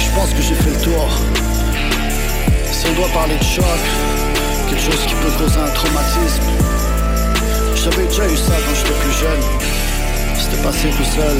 Je 0.00 0.10
pense 0.14 0.30
que 0.32 0.42
j'ai 0.42 0.54
fait 0.54 0.70
le 0.70 0.80
tour. 0.80 1.08
Si 2.72 2.86
on 2.88 2.94
doit 2.94 3.12
parler 3.12 3.36
de 3.36 3.44
choc 3.44 3.82
Quelque 4.68 4.84
chose 4.90 5.02
qui 5.06 5.14
peut 5.14 5.34
causer 5.38 5.60
un 5.60 5.72
traumatisme. 5.80 6.44
J'avais 7.74 8.06
déjà 8.06 8.26
eu 8.26 8.36
ça 8.36 8.54
quand 8.64 8.74
j'étais 8.74 8.98
plus 9.02 9.16
jeune. 9.24 9.42
C'était 10.38 10.62
passé 10.62 10.88
tout 10.96 11.04
seul 11.04 11.36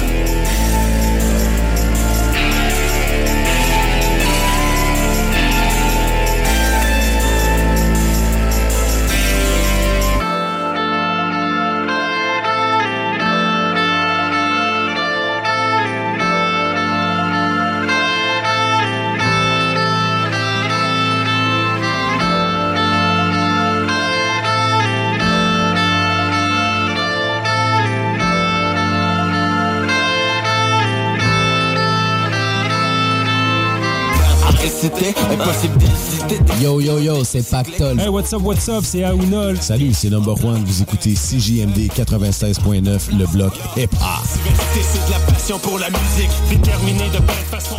c'était 34.83 35.15
impossible 35.31 35.79
d'hésiter. 35.79 36.41
Yo 36.61 36.81
yo 36.81 36.99
yo, 36.99 37.23
c'est 37.23 37.49
Pactol. 37.49 38.01
Hey, 38.01 38.09
what's 38.09 38.33
up, 38.33 38.43
what's 38.43 38.69
up, 38.69 38.83
c'est 38.85 39.05
Aounol. 39.05 39.57
Salut, 39.61 39.93
c'est 39.95 40.11
Number 40.11 40.35
One. 40.45 40.65
Vous 40.65 40.83
écoutez 40.83 41.15
CJMD 41.15 41.89
96.9, 41.97 43.17
le 43.17 43.27
bloc 43.27 43.53
hip-hop. 43.77 44.01
C'est 44.75 45.07
de 45.07 45.11
la 45.13 45.33
passion 45.33 45.59
pour 45.61 45.79
la 45.79 45.89
musique. 45.89 46.31
Déterminé 46.51 47.09
de 47.11 47.19
belle 47.19 47.37
façon. 47.51 47.77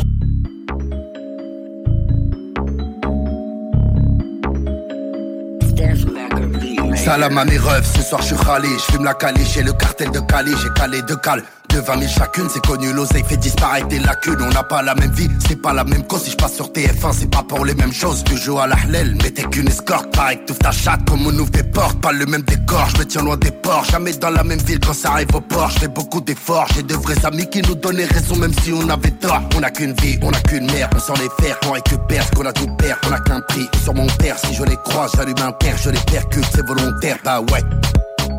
Salam 6.95 7.38
à 7.38 7.43
mes 7.43 7.57
rêves, 7.57 7.85
ce 7.85 8.01
soir 8.01 8.21
je 8.21 8.27
suis 8.27 8.35
râlé, 8.35 8.69
je 8.77 8.93
fume 8.93 9.03
la 9.03 9.13
caliche, 9.13 9.55
j'ai 9.55 9.61
le 9.63 9.73
cartel 9.73 10.09
de 10.11 10.19
Cali, 10.21 10.51
j'ai 10.63 10.69
calé 10.73 11.01
deux 11.01 11.17
cales 11.17 11.43
de 11.73 11.79
20 11.79 11.99
000 11.99 12.11
chacune, 12.11 12.47
c'est 12.49 12.65
connu, 12.65 12.93
l'oseille 12.93 13.23
fait 13.27 13.37
disparaître 13.37 13.87
des 13.87 13.99
lacunes, 13.99 14.41
on 14.41 14.49
n'a 14.49 14.63
pas 14.63 14.83
la 14.83 14.93
même 14.95 15.11
vie, 15.11 15.29
c'est 15.47 15.59
pas 15.59 15.73
la 15.73 15.83
même 15.83 16.03
cause, 16.03 16.23
si 16.23 16.31
je 16.31 16.35
passe 16.35 16.53
sur 16.53 16.67
TF1, 16.67 17.13
c'est 17.13 17.29
pas 17.29 17.43
pour 17.43 17.65
les 17.65 17.73
mêmes 17.73 17.93
choses, 17.93 18.23
tu 18.23 18.37
joues 18.37 18.59
à 18.59 18.67
la 18.67 18.75
hlel, 18.87 19.17
mais 19.23 19.31
t'es 19.31 19.43
qu'une 19.43 19.67
escorte, 19.67 20.15
pareil 20.15 20.39
que 20.45 20.53
ta 20.53 20.71
chatte, 20.71 21.03
comme 21.07 21.25
on 21.25 21.33
ouvre 21.39 21.49
des 21.49 21.63
portes, 21.63 21.99
pas 21.99 22.11
le 22.11 22.25
même 22.25 22.43
décor, 22.43 22.89
je 22.93 22.99
me 22.99 23.05
tiens 23.05 23.23
loin 23.23 23.37
des 23.37 23.51
ports, 23.51 23.85
jamais 23.85 24.13
dans 24.13 24.29
la 24.29 24.43
même 24.43 24.59
ville 24.59 24.79
quand 24.79 24.93
ça 24.93 25.11
arrive 25.11 25.33
au 25.33 25.41
port, 25.41 25.69
je 25.71 25.79
fais 25.79 25.87
beaucoup 25.87 26.21
d'efforts, 26.21 26.67
j'ai 26.75 26.83
de 26.83 26.93
vrais 26.93 27.25
amis 27.25 27.49
qui 27.49 27.61
nous 27.63 27.75
donnaient 27.75 28.05
raison 28.05 28.35
même 28.35 28.53
si 28.61 28.71
on 28.71 28.87
avait 28.89 29.11
tort, 29.11 29.41
on 29.57 29.63
a 29.63 29.71
qu'une 29.71 29.93
vie, 29.93 30.19
on 30.21 30.31
a 30.31 30.39
qu'une 30.41 30.71
mère, 30.71 30.89
on 30.95 30.99
s'en 30.99 31.15
les 31.15 31.29
faire, 31.43 31.57
on 31.67 31.71
récupère 31.71 32.23
ce 32.25 32.31
qu'on 32.31 32.45
a 32.45 32.53
tout 32.53 32.67
perd, 32.77 32.99
on 33.09 33.13
a 33.13 33.19
qu'un 33.19 33.41
prix 33.41 33.67
sur 33.83 33.95
mon 33.95 34.07
père, 34.19 34.37
si 34.37 34.53
je 34.53 34.63
les 34.63 34.77
croise, 34.77 35.11
j'allume 35.15 35.41
un 35.41 35.51
père, 35.53 35.75
je 35.77 35.89
les 35.89 35.99
percute, 35.99 36.45
c'est 36.53 36.65
volontaire, 36.65 37.17
bah 37.23 37.41
ouais, 37.41 37.61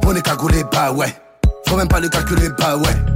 on 0.07 0.15
est 0.15 0.23
cagoulé, 0.23 0.63
bah 0.71 0.93
ouais, 0.93 1.13
faut 1.67 1.77
même 1.77 1.89
pas 1.89 2.01
le 2.01 2.09
calculer, 2.09 2.49
bah 2.59 2.77
ouais. 2.77 3.14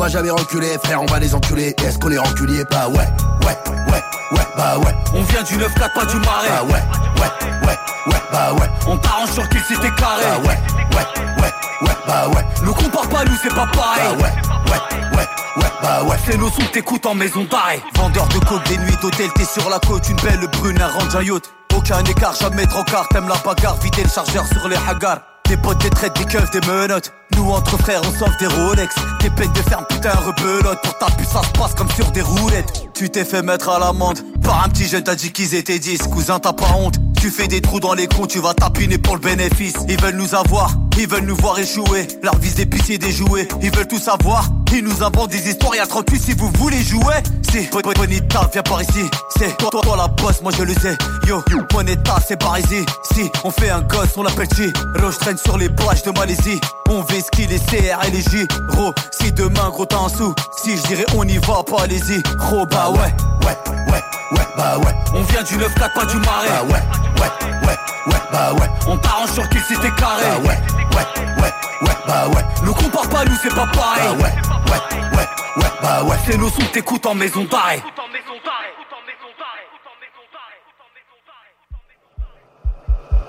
On 0.00 0.04
va 0.04 0.08
jamais 0.08 0.30
reculer, 0.30 0.78
frère, 0.82 1.02
on 1.02 1.04
va 1.04 1.18
les 1.18 1.34
enculer. 1.34 1.76
Est-ce 1.84 1.98
qu'on 1.98 2.10
est 2.10 2.16
reculier 2.16 2.64
Bah 2.70 2.88
ouais, 2.88 2.96
ouais, 2.96 3.58
ouais, 3.92 4.02
ouais, 4.32 4.46
bah 4.56 4.78
ouais. 4.78 4.94
On 5.12 5.22
vient 5.24 5.42
du 5.42 5.56
9-4, 5.56 5.92
pas 5.92 6.06
du 6.06 6.16
marais. 6.16 6.48
Bah 6.48 6.62
ouais, 6.64 6.72
ouais, 6.72 7.68
ouais, 7.68 7.78
ouais, 8.06 8.22
bah 8.32 8.54
ouais. 8.54 8.70
On 8.86 8.96
t'arrange 8.96 9.28
sur 9.32 9.46
qu'il 9.50 9.60
s'était 9.60 9.94
carré. 9.96 10.22
Bah 10.22 10.38
ouais, 10.38 10.58
ouais, 10.96 11.42
ouais, 11.42 11.52
ouais, 11.82 11.96
bah 12.06 12.28
ouais. 12.28 12.42
Le 12.62 12.72
compare 12.72 13.10
pas, 13.10 13.26
nous 13.26 13.36
c'est 13.42 13.54
pas 13.54 13.66
pareil. 13.66 14.16
Bah 14.18 14.24
ouais, 14.24 14.72
ouais, 14.72 15.18
ouais, 15.18 15.28
ouais, 15.58 15.70
bah 15.82 16.02
ouais. 16.04 16.16
C'est 16.24 16.38
nos 16.38 16.48
sons 16.48 16.62
que 16.62 16.72
t'écoutes 16.72 17.04
en 17.04 17.14
maison 17.14 17.44
d'arrêt. 17.44 17.82
Vendeur 17.96 18.26
de 18.28 18.38
coke, 18.38 18.66
des 18.68 18.78
nuits 18.78 18.96
d'hôtel, 19.02 19.30
t'es 19.34 19.44
sur 19.44 19.68
la 19.68 19.78
côte, 19.80 20.08
une 20.08 20.16
belle 20.22 20.48
brune, 20.50 20.80
un 20.80 20.88
range 20.88 21.14
un 21.14 21.22
yacht. 21.22 21.52
Aucun 21.76 22.02
écart, 22.04 22.34
jamais 22.40 22.64
trop 22.64 22.84
car, 22.84 23.06
t'aimes 23.08 23.28
la 23.28 23.36
bagarre, 23.44 23.76
vider 23.82 24.04
le 24.04 24.08
chargeur 24.08 24.46
sur 24.46 24.66
les 24.66 24.78
hagars. 24.88 25.20
Des 25.46 25.58
potes, 25.58 25.82
des 25.82 25.90
traites, 25.90 26.16
des 26.16 26.24
keufs, 26.24 26.50
des 26.52 26.66
menottes. 26.66 27.12
Nous 27.36 27.50
entre 27.50 27.78
frères, 27.78 28.00
on 28.04 28.18
sauve 28.18 28.36
des 28.38 28.46
Rolex. 28.46 28.94
Des 29.20 29.30
peines 29.30 29.52
de 29.52 29.62
ferme, 29.62 29.84
putain, 29.88 30.12
rebelote. 30.12 30.80
Pour 30.82 30.98
ta 30.98 31.06
puce, 31.06 31.28
ça 31.28 31.42
se 31.42 31.58
passe 31.58 31.74
comme 31.74 31.90
sur 31.90 32.10
des 32.12 32.22
roulettes. 32.22 32.88
Tu 32.94 33.10
t'es 33.10 33.24
fait 33.24 33.42
mettre 33.42 33.68
à 33.68 33.78
l'amende. 33.78 34.20
Par 34.42 34.64
un 34.64 34.68
petit 34.68 34.86
jeune, 34.86 35.02
t'as 35.02 35.14
dit 35.14 35.32
qu'ils 35.32 35.54
étaient 35.54 35.78
10. 35.78 35.98
Cousin, 36.12 36.38
t'as 36.38 36.52
pas 36.52 36.70
honte. 36.76 36.96
Tu 37.20 37.30
fais 37.30 37.48
des 37.48 37.60
trous 37.60 37.80
dans 37.80 37.92
les 37.92 38.06
comptes, 38.06 38.30
tu 38.30 38.40
vas 38.40 38.54
tapiner 38.54 38.96
pour 38.96 39.14
le 39.14 39.20
bénéfice. 39.20 39.74
Ils 39.88 40.00
veulent 40.00 40.16
nous 40.16 40.34
avoir, 40.34 40.70
ils 40.98 41.06
veulent 41.06 41.26
nous 41.26 41.36
voir 41.36 41.58
échouer. 41.58 42.08
Leur 42.22 42.36
vise 42.36 42.54
des 42.54 42.64
pitiés 42.64 42.96
déjoués. 42.96 43.46
Ils 43.62 43.70
veulent 43.70 43.88
tout 43.88 43.98
savoir. 43.98 44.46
Ils 44.72 44.84
nous 44.84 45.02
inventent 45.02 45.30
des 45.30 45.48
histoires, 45.50 45.74
y'a 45.74 45.86
38 45.86 46.18
si 46.18 46.32
vous 46.32 46.50
voulez 46.58 46.82
jouer. 46.82 47.16
C'est 47.52 47.68
Bonita, 47.72 48.48
viens 48.52 48.62
par 48.62 48.80
ici. 48.80 49.04
C'est 49.36 49.56
toi, 49.58 49.68
toi, 49.70 49.82
toi 49.82 49.96
la 49.96 50.06
boss, 50.08 50.40
moi 50.42 50.52
je 50.56 50.62
le 50.62 50.72
sais. 50.74 50.96
Yo, 51.26 51.42
Bonita, 51.70 52.16
c'est 52.26 52.38
par 52.38 52.58
ici. 52.58 52.86
Si 53.12 53.28
on 53.44 53.50
fait 53.50 53.70
un 53.70 53.82
gosse, 53.82 54.16
on 54.16 54.22
l'appelle 54.22 54.48
Chi. 54.56 54.72
Roche 55.02 55.18
traîne 55.18 55.36
sur 55.36 55.58
les 55.58 55.68
plages 55.68 56.02
de 56.04 56.12
Malaisie. 56.12 56.60
On 56.88 57.02
vise 57.20 57.30
qui 57.30 57.46
les 57.46 57.58
CR 57.58 58.04
et 58.06 58.10
les 58.10 58.22
J. 58.22 58.46
Ro, 58.70 58.94
si 59.10 59.32
demain 59.32 59.68
gros 59.70 59.84
t'as 59.84 59.98
un 59.98 60.08
sou. 60.08 60.34
Si 60.62 60.76
je 60.76 60.82
dirais 60.84 61.06
on 61.14 61.24
y 61.24 61.38
va, 61.38 61.62
pas 61.62 61.82
allez-y. 61.82 62.22
Ro, 62.38 62.64
bah 62.66 62.90
ouais, 62.90 62.98
ouais, 63.44 63.56
ouais, 63.92 64.02
ouais, 64.32 64.46
bah 64.56 64.78
ouais. 64.78 64.94
On 65.14 65.22
vient 65.22 65.42
du 65.42 65.56
9-4, 65.56 65.92
pas 65.92 66.04
du 66.06 66.16
marais. 66.18 66.48
Bah 66.48 66.62
ouais, 66.62 66.82
ouais, 67.20 67.66
ouais, 67.66 68.12
ouais, 68.12 68.20
bah 68.32 68.52
ouais. 68.54 68.68
On 68.86 68.96
t'arrange 68.96 69.32
sur 69.32 69.48
qu'il 69.50 69.60
s'était 69.60 69.90
carré. 69.92 70.22
Bah 70.22 70.38
ouais, 70.38 70.58
ouais, 70.96 71.42
ouais, 71.42 71.52
ouais, 71.82 71.96
bah 72.06 72.28
ouais. 72.28 72.44
Le 72.64 72.72
compare 72.72 73.08
pas, 73.08 73.24
nous 73.24 73.36
c'est 73.42 73.54
pas 73.54 73.66
pareil. 73.66 74.02
Bah 74.04 74.12
ouais, 74.12 74.32
ouais, 74.70 75.18
ouais, 75.18 75.62
ouais, 75.62 75.70
bah 75.82 76.02
ouais. 76.04 76.16
C'est 76.26 76.38
nos 76.38 76.48
sons 76.48 76.62
t'écoutes 76.72 77.06
en 77.06 77.14
maison 77.14 77.44
d'arrêt. 77.44 77.82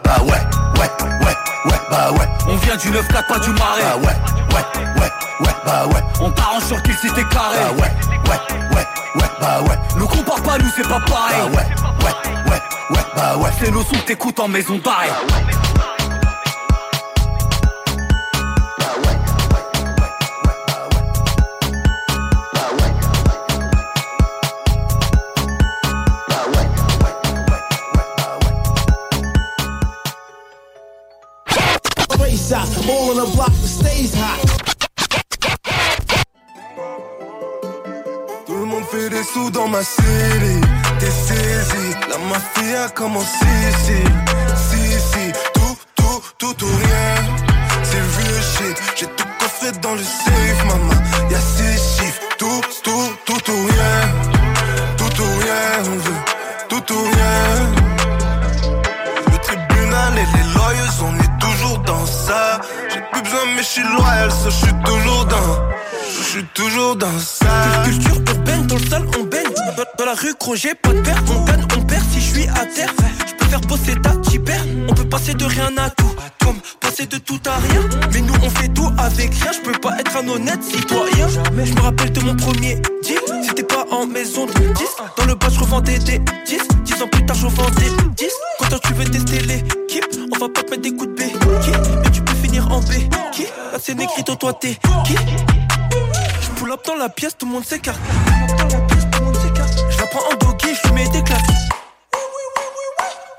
Bah 0.03 0.17
ouais, 0.23 0.79
ouais, 0.79 1.10
bah 1.91 2.11
ouais. 2.13 2.27
On 2.47 2.55
vient 2.55 2.77
du 2.77 2.89
9-4, 2.89 3.27
pas 3.27 3.39
du 3.39 3.49
marais. 3.51 3.81
Bah 3.81 3.97
ouais, 3.97 4.15
ouais, 4.55 5.01
ouais, 5.01 5.11
ouais, 5.41 5.55
bah 5.65 5.85
ouais. 5.87 6.01
On 6.21 6.31
t'arrange 6.31 6.63
sur 6.63 6.81
qu'il 6.81 6.95
s'était 6.95 7.25
carré. 7.25 7.57
Bah 7.59 7.73
ouais, 7.83 7.91
ouais, 8.29 8.75
ouais, 8.75 9.21
ouais, 9.21 9.29
bah 9.39 9.61
ouais. 9.61 9.77
Le 9.97 10.05
compare 10.05 10.41
pas, 10.41 10.57
nous 10.57 10.69
c'est 10.75 10.87
pas 10.87 11.01
pareil. 11.01 11.35
Bah 11.37 11.57
ouais, 11.57 11.67
ouais, 12.05 12.51
ouais, 12.51 12.61
ouais, 12.95 13.05
bah 13.15 13.37
ouais. 13.37 13.49
C'est 13.59 13.71
nos 13.71 13.83
sons 13.83 13.95
que 13.95 14.07
t'écoutes 14.07 14.39
en 14.39 14.47
maison 14.47 14.79
d'arrêt. 14.83 15.09
Race 15.09 16.00
on 33.11 33.17
the 33.17 33.35
block 33.35 33.51
that 33.51 33.67
stays 33.67 34.13
hot. 34.15 34.39
Tout 38.45 38.55
le 38.55 38.65
monde 38.65 38.85
fait 38.85 39.09
des 39.09 39.23
sous 39.23 39.49
dans 39.51 39.67
ma 39.67 39.83
city. 39.83 40.57
T'es 40.99 41.11
saisi, 41.25 41.85
la 42.09 42.17
mafia 42.29 42.89
commencé 42.89 43.45
ici. 43.71 44.01
Si, 44.67 44.81
si, 45.11 45.25
tout, 45.53 45.77
tout, 45.95 46.21
tout 46.37 46.65
ou 46.65 46.69
rien. 46.83 47.15
C'est 47.83 48.05
real 48.15 48.41
shit, 48.53 48.77
j'ai 48.95 49.07
tout 49.07 49.29
coffré 49.39 49.71
dans 49.81 49.95
le 49.95 50.03
safe, 50.03 50.65
maman. 50.65 50.93
Y'a 51.29 51.39
six 51.39 51.77
chiffres, 51.95 52.21
tout, 52.37 52.61
tout, 52.83 53.09
tout 53.25 53.51
ou 53.51 53.65
rien. 53.71 54.01
Tout 54.97 55.21
ou 55.21 55.29
rien, 55.43 55.91
on 55.91 55.97
veut, 56.05 56.21
tout 56.69 56.93
ou 56.93 57.01
rien. 57.03 57.80
Les 60.21 60.53
lawyers, 60.53 61.01
on 61.03 61.15
est 61.19 61.39
toujours 61.39 61.79
dans 61.79 62.05
ça. 62.05 62.61
J'ai 62.93 63.01
plus 63.11 63.21
besoin, 63.23 63.39
mais 63.55 63.63
je 63.63 63.67
suis 63.67 63.83
loyal, 63.83 64.31
ça, 64.31 64.49
je 64.49 64.65
suis 64.65 64.73
toujours 64.85 65.25
dans. 65.25 65.71
Je 66.05 66.23
suis 66.23 66.43
toujours 66.53 66.95
dans 66.95 67.19
ça. 67.19 67.47
Culture 67.83 68.21
urbaine, 68.29 68.67
dans 68.67 68.75
le 68.75 68.85
sale, 68.85 69.05
on 69.19 69.23
baigne. 69.23 69.47
Dans, 69.97 70.05
la 70.05 70.13
rue, 70.13 70.33
gros, 70.39 70.55
j'ai 70.55 70.75
pas 70.75 70.93
de 70.93 71.01
père. 71.01 71.21
On 71.27 71.43
gagne, 71.45 71.65
on 71.75 71.81
perd 71.81 72.03
si 72.11 72.21
je 72.21 72.33
suis 72.33 72.47
à 72.49 72.65
terre. 72.65 72.93
Je 73.27 73.33
peux 73.33 73.45
faire 73.45 73.61
bosser 73.61 73.95
ta 74.01 74.15
typère. 74.17 74.63
On 74.87 74.93
peut 74.93 75.09
passer 75.09 75.33
de 75.33 75.45
rien 75.45 75.71
à 75.77 75.89
tout. 75.89 76.15
Comme 76.43 76.59
passer 76.79 77.07
de 77.07 77.17
tout 77.17 77.39
à 77.45 77.57
rien. 77.57 77.81
Mais 78.13 78.21
nous, 78.21 78.35
on 78.43 78.49
fait 78.49 78.67
tout 78.69 78.89
avec 78.97 79.33
rien. 79.33 79.51
Je 79.51 79.71
peux 79.71 79.79
pas 79.79 79.97
être 79.99 80.15
un 80.17 80.27
honnête 80.27 80.63
citoyen. 80.63 81.27
Je 81.29 81.73
me 81.73 81.81
rappelle 81.81 82.11
de 82.11 82.21
mon 82.21 82.35
premier 82.35 82.75
deal. 83.03 83.30
C'était 83.43 83.63
pas 83.63 83.85
en 83.91 84.05
maison 84.05 84.45
de 84.45 84.53
10. 84.53 84.63
Dans 85.17 85.25
le 85.25 85.35
bas, 85.35 85.47
je 85.49 85.59
revendais 85.59 85.99
des 85.99 86.19
10. 86.19 86.61
10 86.83 87.01
ans 87.01 87.07
plus 87.07 87.25
tard, 87.25 87.35
je 87.35 87.47
vendais 87.47 87.89
10. 88.17 88.29
Quand 88.59 88.79
tu 88.79 88.93
veux 88.93 89.05
tester 89.05 89.39
l'équipe, 89.41 90.05
on 90.33 90.37
va 90.37 90.49
pas 90.49 90.63
te 90.63 90.71
mettre 90.71 90.81
des 90.83 90.91
coups 90.91 91.09
de 91.09 91.13
B. 91.13 91.27
Qui 91.61 91.71
Mais 92.03 92.11
tu 92.11 92.21
peux 92.21 92.35
finir 92.35 92.71
en 92.71 92.79
B. 92.79 92.91
Qui 93.31 93.43
Là, 93.43 93.79
c'est 93.81 93.95
Negrito, 93.95 94.35
toi, 94.35 94.53
t'es 94.53 94.77
qui? 95.05 95.15
Je 96.41 96.49
pull 96.55 96.71
up 96.71 96.81
dans 96.85 96.95
la 96.95 97.09
pièce, 97.09 97.35
tout 97.37 97.45
le 97.45 97.51
monde 97.53 97.65
s'écarte. 97.65 97.99
Je 99.89 99.97
la 99.97 100.07
prends 100.07 100.31
en 100.31 100.37
doggy, 100.37 100.75
je 100.83 100.87
lui 100.87 100.95
mets 100.95 101.09
des 101.09 101.23
claques. 101.23 101.39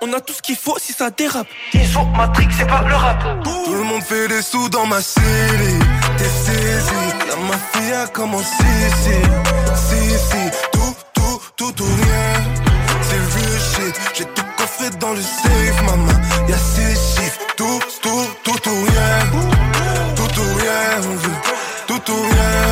On 0.03 0.13
a 0.13 0.21
tout 0.21 0.33
ce 0.33 0.43
qu'il 0.43 0.57
faut 0.57 0.77
si 0.79 0.93
ça 0.93 1.11
dérape. 1.11 1.47
Ils 1.73 1.81
Matrix, 2.17 2.49
c'est 2.59 2.67
pas 2.67 2.83
le 2.83 2.95
rap. 2.95 3.23
Tout 3.45 3.75
le 3.75 3.85
monde 3.85 4.03
fait 4.03 4.27
des 4.27 4.43
sous 4.43 4.69
dans 4.69 4.87
ma 4.87 5.01
city. 5.01 5.23
La 7.29 7.37
mafia 7.37 8.07
commence 8.13 8.53
ici. 8.61 9.19
Si, 9.75 10.01
si, 10.11 10.51
tout, 10.73 10.95
tout, 11.15 11.41
tout 11.57 11.83
ou 11.83 11.87
rien. 11.87 12.33
C'est 13.03 13.23
real 13.35 13.61
shit, 13.61 14.01
j'ai 14.15 14.25
tout 14.27 14.45
coffré 14.57 14.91
dans 15.01 15.13
le 15.13 15.21
safe, 15.21 15.83
maman. 15.85 16.13
Y'a 16.49 16.57
six 16.57 16.95
chiffres, 17.15 17.41
tout, 17.57 17.81
tout, 18.03 18.27
tout 18.45 18.69
ou 18.71 18.85
rien. 18.85 19.19
Tout 20.15 20.41
ou 20.41 20.55
rien, 20.61 21.01
on 21.11 21.17
veut, 21.17 21.39
tout 21.89 22.13
ou 22.13 22.23
rien. 22.23 22.63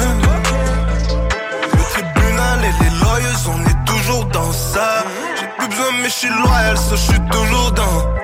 Le 1.72 1.82
tribunal 1.92 2.58
et 2.64 2.84
les 2.84 2.90
lawyers, 3.00 3.48
on 3.48 3.60
est 3.68 3.84
toujours 3.84 4.24
dans 4.26 4.52
ça. 4.52 5.04
J'ai 5.40 5.48
plus 5.58 5.68
besoin, 5.68 5.92
mais 6.02 6.08
je 6.08 6.14
suis 6.14 6.28
loyal, 6.28 6.76
ça, 6.76 6.96
je 6.96 7.12
suis 7.12 7.20
toujours 7.30 7.72
dans. 7.72 8.19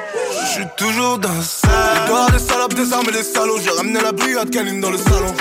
Suis 0.57 0.65
toujours 0.79 1.19
dans 1.19 1.43
ça. 1.43 1.69
Gars, 2.09 2.33
des 2.33 2.39
salopes, 2.39 2.73
des 2.73 2.91
armes 2.91 3.07
et 3.11 3.13
des 3.13 3.23
salauds. 3.23 3.59
J'ai 3.63 3.69
ramené 3.69 4.01
la 4.01 4.11
brigade 4.11 4.49
canine 4.49 4.81
dans 4.81 4.89
le 4.89 4.97
salon. 4.97 5.35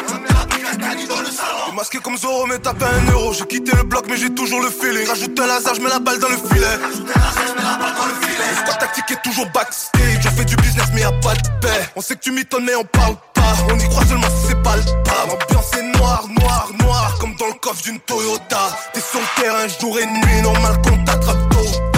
J'ai 1.68 1.74
masqué 1.74 2.00
comme 2.00 2.18
Zoro, 2.18 2.46
mais 2.48 2.60
tapé 2.60 2.84
un 2.84 3.12
euro. 3.14 3.32
J'ai 3.32 3.46
quitté 3.46 3.74
le 3.78 3.84
bloc, 3.84 4.08
mais 4.10 4.18
j'ai 4.18 4.30
toujours 4.32 4.62
le 4.62 4.70
feeling. 4.70 5.08
Rajoute 5.08 5.40
un 5.40 5.48
laser, 5.48 5.74
je 5.76 5.80
mets 5.80 5.88
la 5.88 6.00
balle 6.00 6.20
dans 6.20 6.28
le 6.28 6.36
filet. 6.36 6.68
Le 6.84 8.56
squad 8.58 8.78
tactique 8.78 9.12
est 9.12 9.22
toujours 9.24 9.46
backstage. 9.54 10.26
On 10.26 10.36
fait 10.36 10.44
du 10.44 10.58
business, 10.58 10.88
mais 10.94 11.00
y'a 11.00 11.14
pas 11.14 11.34
de 11.34 11.48
paix. 11.62 11.90
On 11.96 12.02
sait 12.02 12.16
que 12.16 12.22
tu 12.22 12.32
m'étonnes, 12.34 12.66
mais 12.66 12.76
on 12.76 12.84
parle 12.84 13.16
pas. 13.34 13.54
On 13.72 13.80
y 13.80 13.88
croit 13.88 14.06
seulement 14.06 14.28
si 14.28 14.48
c'est 14.50 14.64
palpable. 14.64 14.92
L'ambiance 15.30 15.74
est 15.78 15.98
noire, 15.98 16.26
noire, 16.42 16.70
noire. 16.82 17.16
Comme 17.22 17.38
dans 17.38 17.48
le 17.48 17.54
coffre 17.62 17.82
d'une 17.84 18.02
Toyota. 18.02 18.78
T'es 18.94 19.00
sur 19.00 19.22
le 19.22 19.42
terrain 19.42 19.66
jour 19.80 19.98
et 19.98 20.06
nuit, 20.08 20.42
normal 20.42 20.74
qu'on 20.84 21.02
t'attrape 21.06 21.50
tôt. 21.52 21.95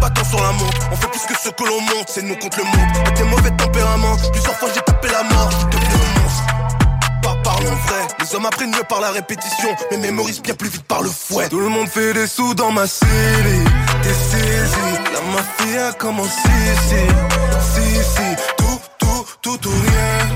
Bâton 0.00 0.24
sur 0.24 0.42
la. 0.42 0.50
On 0.90 0.96
fait 0.96 1.08
plus 1.08 1.20
que 1.20 1.34
ce 1.40 1.50
que 1.50 1.64
l'on 1.64 1.80
monte, 1.80 2.08
c'est 2.08 2.22
nous 2.22 2.36
contre 2.36 2.58
le 2.58 2.64
monde. 2.64 2.96
Avec 3.00 3.14
tes 3.14 3.24
mauvais 3.24 3.50
tempéraments, 3.50 4.16
plusieurs 4.32 4.56
fois 4.56 4.68
j'ai 4.74 4.80
tapé 4.80 5.08
la 5.08 5.22
mort. 5.22 5.50
Je 5.50 5.66
devenu 5.66 5.94
monstre. 6.22 6.46
Pas 7.22 7.36
parlons 7.44 7.76
vrai, 7.86 8.06
les 8.18 8.34
hommes 8.34 8.46
apprennent 8.46 8.70
mieux 8.70 8.84
par 8.88 9.00
la 9.00 9.10
répétition, 9.10 9.68
mais 9.90 9.98
mémorisent 9.98 10.42
bien 10.42 10.54
plus 10.54 10.68
vite 10.68 10.84
par 10.84 11.02
le 11.02 11.10
fouet. 11.10 11.48
Tout 11.48 11.60
le 11.60 11.68
monde 11.68 11.88
fait 11.88 12.12
des 12.14 12.26
sous 12.26 12.54
dans 12.54 12.72
ma 12.72 12.86
série, 12.86 13.64
t'es 14.02 14.12
saisi. 14.12 14.76
La 15.12 15.20
mafia 15.32 15.92
commence 15.92 16.36
ici, 16.36 17.02
si, 17.74 17.94
si, 17.94 18.36
tout, 18.56 18.80
tout, 18.98 19.26
tout 19.42 19.68
ou 19.68 19.70
rien. 19.70 20.28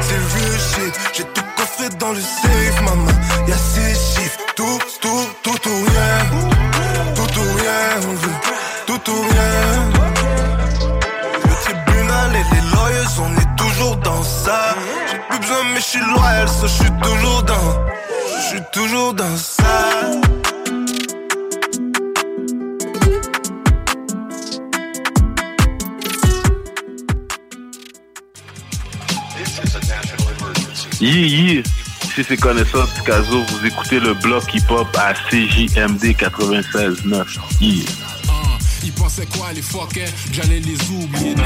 C'est 0.00 0.16
le 0.16 0.26
vieux 0.26 0.58
shit, 0.58 1.00
j'ai 1.14 1.24
tout 1.24 1.44
coffré 1.56 1.88
dans 1.98 2.10
le 2.12 2.20
safe, 2.20 2.82
maman. 2.82 3.12
Y'a 3.46 3.56
six 3.56 4.20
chiffres, 4.20 4.38
tout, 4.56 4.78
tout, 5.00 5.28
tout 5.42 5.68
ou 5.68 5.84
rien. 5.86 7.14
Tout 7.14 7.40
ou 7.40 7.56
rien, 7.56 8.08
on 8.08 8.14
veut, 8.14 8.53
tout. 9.04 9.24
Le 11.44 11.54
tribunal 11.62 12.30
et 12.34 12.44
les 12.54 12.62
lawyers, 12.72 13.14
on 13.20 13.30
est 13.36 13.56
toujours 13.56 13.96
dans 13.96 14.22
ça. 14.22 14.74
J'ai 15.10 15.18
plus 15.28 15.38
besoin, 15.38 15.64
mais 15.72 15.80
je 15.80 15.84
suis 15.84 16.00
loyal, 16.00 16.48
je 16.62 16.66
suis 16.66 16.92
toujours 17.02 17.42
dans. 17.42 17.86
Je 18.36 18.42
suis 18.48 18.62
toujours 18.72 19.14
dans 19.14 19.36
ça. 19.36 19.62
Yi 31.00 31.10
yi, 31.10 31.62
si 32.14 32.24
c'est 32.24 32.36
connaissance 32.38 32.88
Picasso, 32.94 33.42
vous 33.42 33.66
écoutez 33.66 34.00
le 34.00 34.14
bloc 34.14 34.42
hip-hop 34.54 34.86
à 34.96 35.12
CJMD 35.12 36.14
96.9. 36.16 37.26
Yeah. 37.60 38.13
Ils 38.84 38.92
pensaient 38.92 39.26
quoi 39.26 39.52
les 39.54 39.62
fuckers 39.62 40.08
J'allais 40.32 40.60
les 40.60 40.76
oublier 40.90 41.34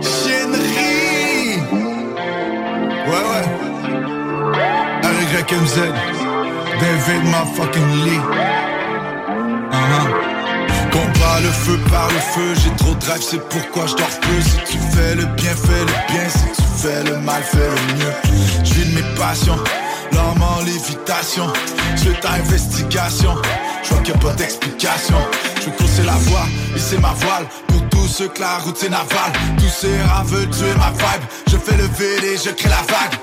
Chénerie 0.00 1.60
Ouais, 3.06 3.24
ouais. 3.30 3.44
RYMZ. 5.02 5.76
David 6.80 7.24
motherfucking 7.24 7.90
Lee. 8.04 8.20
Uh-huh. 9.70 10.06
Combat 10.92 11.40
le 11.40 11.48
feu 11.50 11.78
par 11.90 12.08
le 12.08 12.20
feu, 12.20 12.54
j'ai 12.62 12.70
trop 12.76 12.94
de 12.94 13.00
drive, 13.00 13.22
c'est 13.22 13.48
pourquoi 13.48 13.86
je 13.86 13.96
dors 13.96 14.20
peu. 14.20 14.40
Si 14.40 14.56
tu 14.72 14.78
fais 14.78 15.14
le 15.16 15.24
bien, 15.26 15.54
fais 15.54 15.80
le 15.80 16.12
bien. 16.12 16.28
Si 16.28 16.46
tu 16.56 16.68
fais 16.76 17.02
le 17.04 17.18
mal, 17.18 17.42
fais 17.42 17.58
le 17.58 17.94
mieux. 17.98 18.12
Je 18.64 18.74
de 18.84 18.94
mes 18.94 19.14
passions, 19.16 19.58
l'homme 20.14 20.42
en 20.42 20.60
lévitation. 20.64 21.52
Je 21.96 22.10
ta 22.20 22.32
investigation, 22.32 23.34
je 23.82 23.88
vois 23.90 24.02
qu'il 24.02 24.14
n'y 24.14 24.20
a 24.20 24.22
pas 24.22 24.32
d'explication. 24.34 25.18
Je 25.64 25.70
veux 25.70 25.76
courser 25.76 26.02
la 26.02 26.12
voie, 26.12 26.44
c'est 26.76 27.00
ma 27.00 27.14
voile. 27.14 27.46
Pour 27.68 27.88
tous 27.88 28.06
ceux 28.06 28.28
que 28.28 28.40
la 28.40 28.58
route 28.58 28.76
c'est 28.78 28.90
naval. 28.90 29.32
Tous 29.56 29.70
ces 29.70 29.88
veulent 30.26 30.50
tuer 30.50 30.74
ma 30.76 30.90
vibe. 30.90 31.22
Je 31.46 31.56
fais 31.56 31.76
le 31.76 31.84
VD, 31.84 32.36
je 32.44 32.50
crée 32.50 32.68
la 32.68 32.82
vague. 32.82 33.18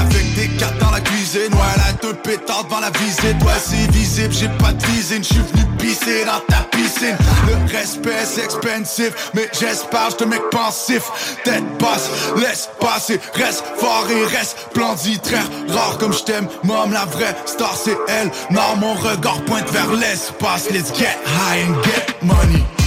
Avec 0.00 0.34
des 0.34 0.48
cartes 0.56 0.78
dans 0.78 0.90
la 0.90 1.00
cuisine, 1.00 1.52
ouais, 1.52 1.76
la 1.76 1.92
deux 2.00 2.14
pétards 2.14 2.64
devant 2.64 2.80
la 2.80 2.90
visite, 2.90 3.42
ouais, 3.42 3.60
c'est 3.62 3.90
visible, 3.90 4.32
j'ai 4.32 4.48
pas 4.48 4.72
de 4.72 4.86
visine, 4.86 5.24
je 5.24 5.34
suis 5.34 5.42
venu 5.42 5.64
pisser 5.76 6.24
dans 6.24 6.40
ta 6.48 6.62
piscine. 6.70 7.16
Le 7.48 7.76
respect, 7.76 8.24
c'est 8.24 8.44
expensive, 8.44 9.12
mais 9.34 9.48
j'espère, 9.52 10.10
je 10.10 10.16
te 10.16 10.24
mec 10.24 10.40
pensif. 10.50 11.02
Tête 11.44 11.64
basse, 11.78 12.08
laisse 12.36 12.68
passer, 12.80 13.20
reste 13.34 13.64
fort 13.76 14.06
et 14.08 14.24
reste 14.36 14.56
splendide, 14.70 15.20
très 15.22 15.42
rare 15.74 15.98
comme 15.98 16.12
je 16.12 16.22
t'aime. 16.22 16.46
Mom, 16.62 16.92
la 16.92 17.04
vraie 17.06 17.34
star, 17.46 17.74
c'est 17.76 17.98
elle. 18.08 18.30
Non, 18.50 18.76
mon 18.78 18.94
regard 18.94 19.40
pointe 19.46 19.68
vers 19.70 19.92
l'espace. 19.92 20.70
Let's 20.70 20.92
get 20.96 21.18
high 21.26 21.66
and 21.66 21.81
get 21.82 22.22
money. 22.22 22.81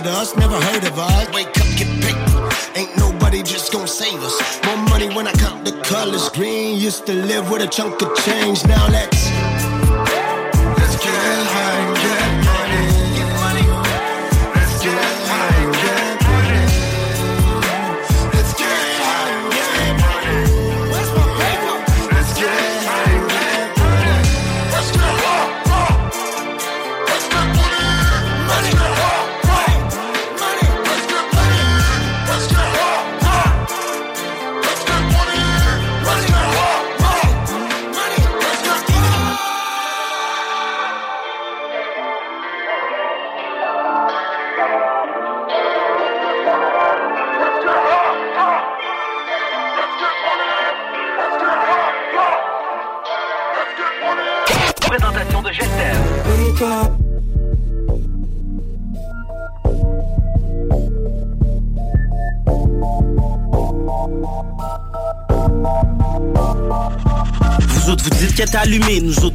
Dust. 0.00 0.36
Never 0.36 0.60
heard 0.60 0.84
of 0.84 0.98
us. 0.98 1.28
Wake 1.34 1.48
up, 1.48 1.68
get 1.76 1.88
paper. 2.02 2.48
Ain't 2.74 2.96
nobody 2.96 3.42
just 3.42 3.72
gonna 3.72 3.86
save 3.86 4.20
us. 4.22 4.36
More 4.64 4.76
money 4.88 5.08
when 5.08 5.26
I 5.26 5.32
count 5.32 5.64
the 5.64 5.72
colors. 5.82 6.28
Green 6.30 6.78
used 6.78 7.06
to 7.06 7.14
live 7.14 7.50
with 7.50 7.62
a 7.62 7.66
chunk 7.66 8.02
of 8.02 8.16
change. 8.24 8.64
Now 8.66 8.87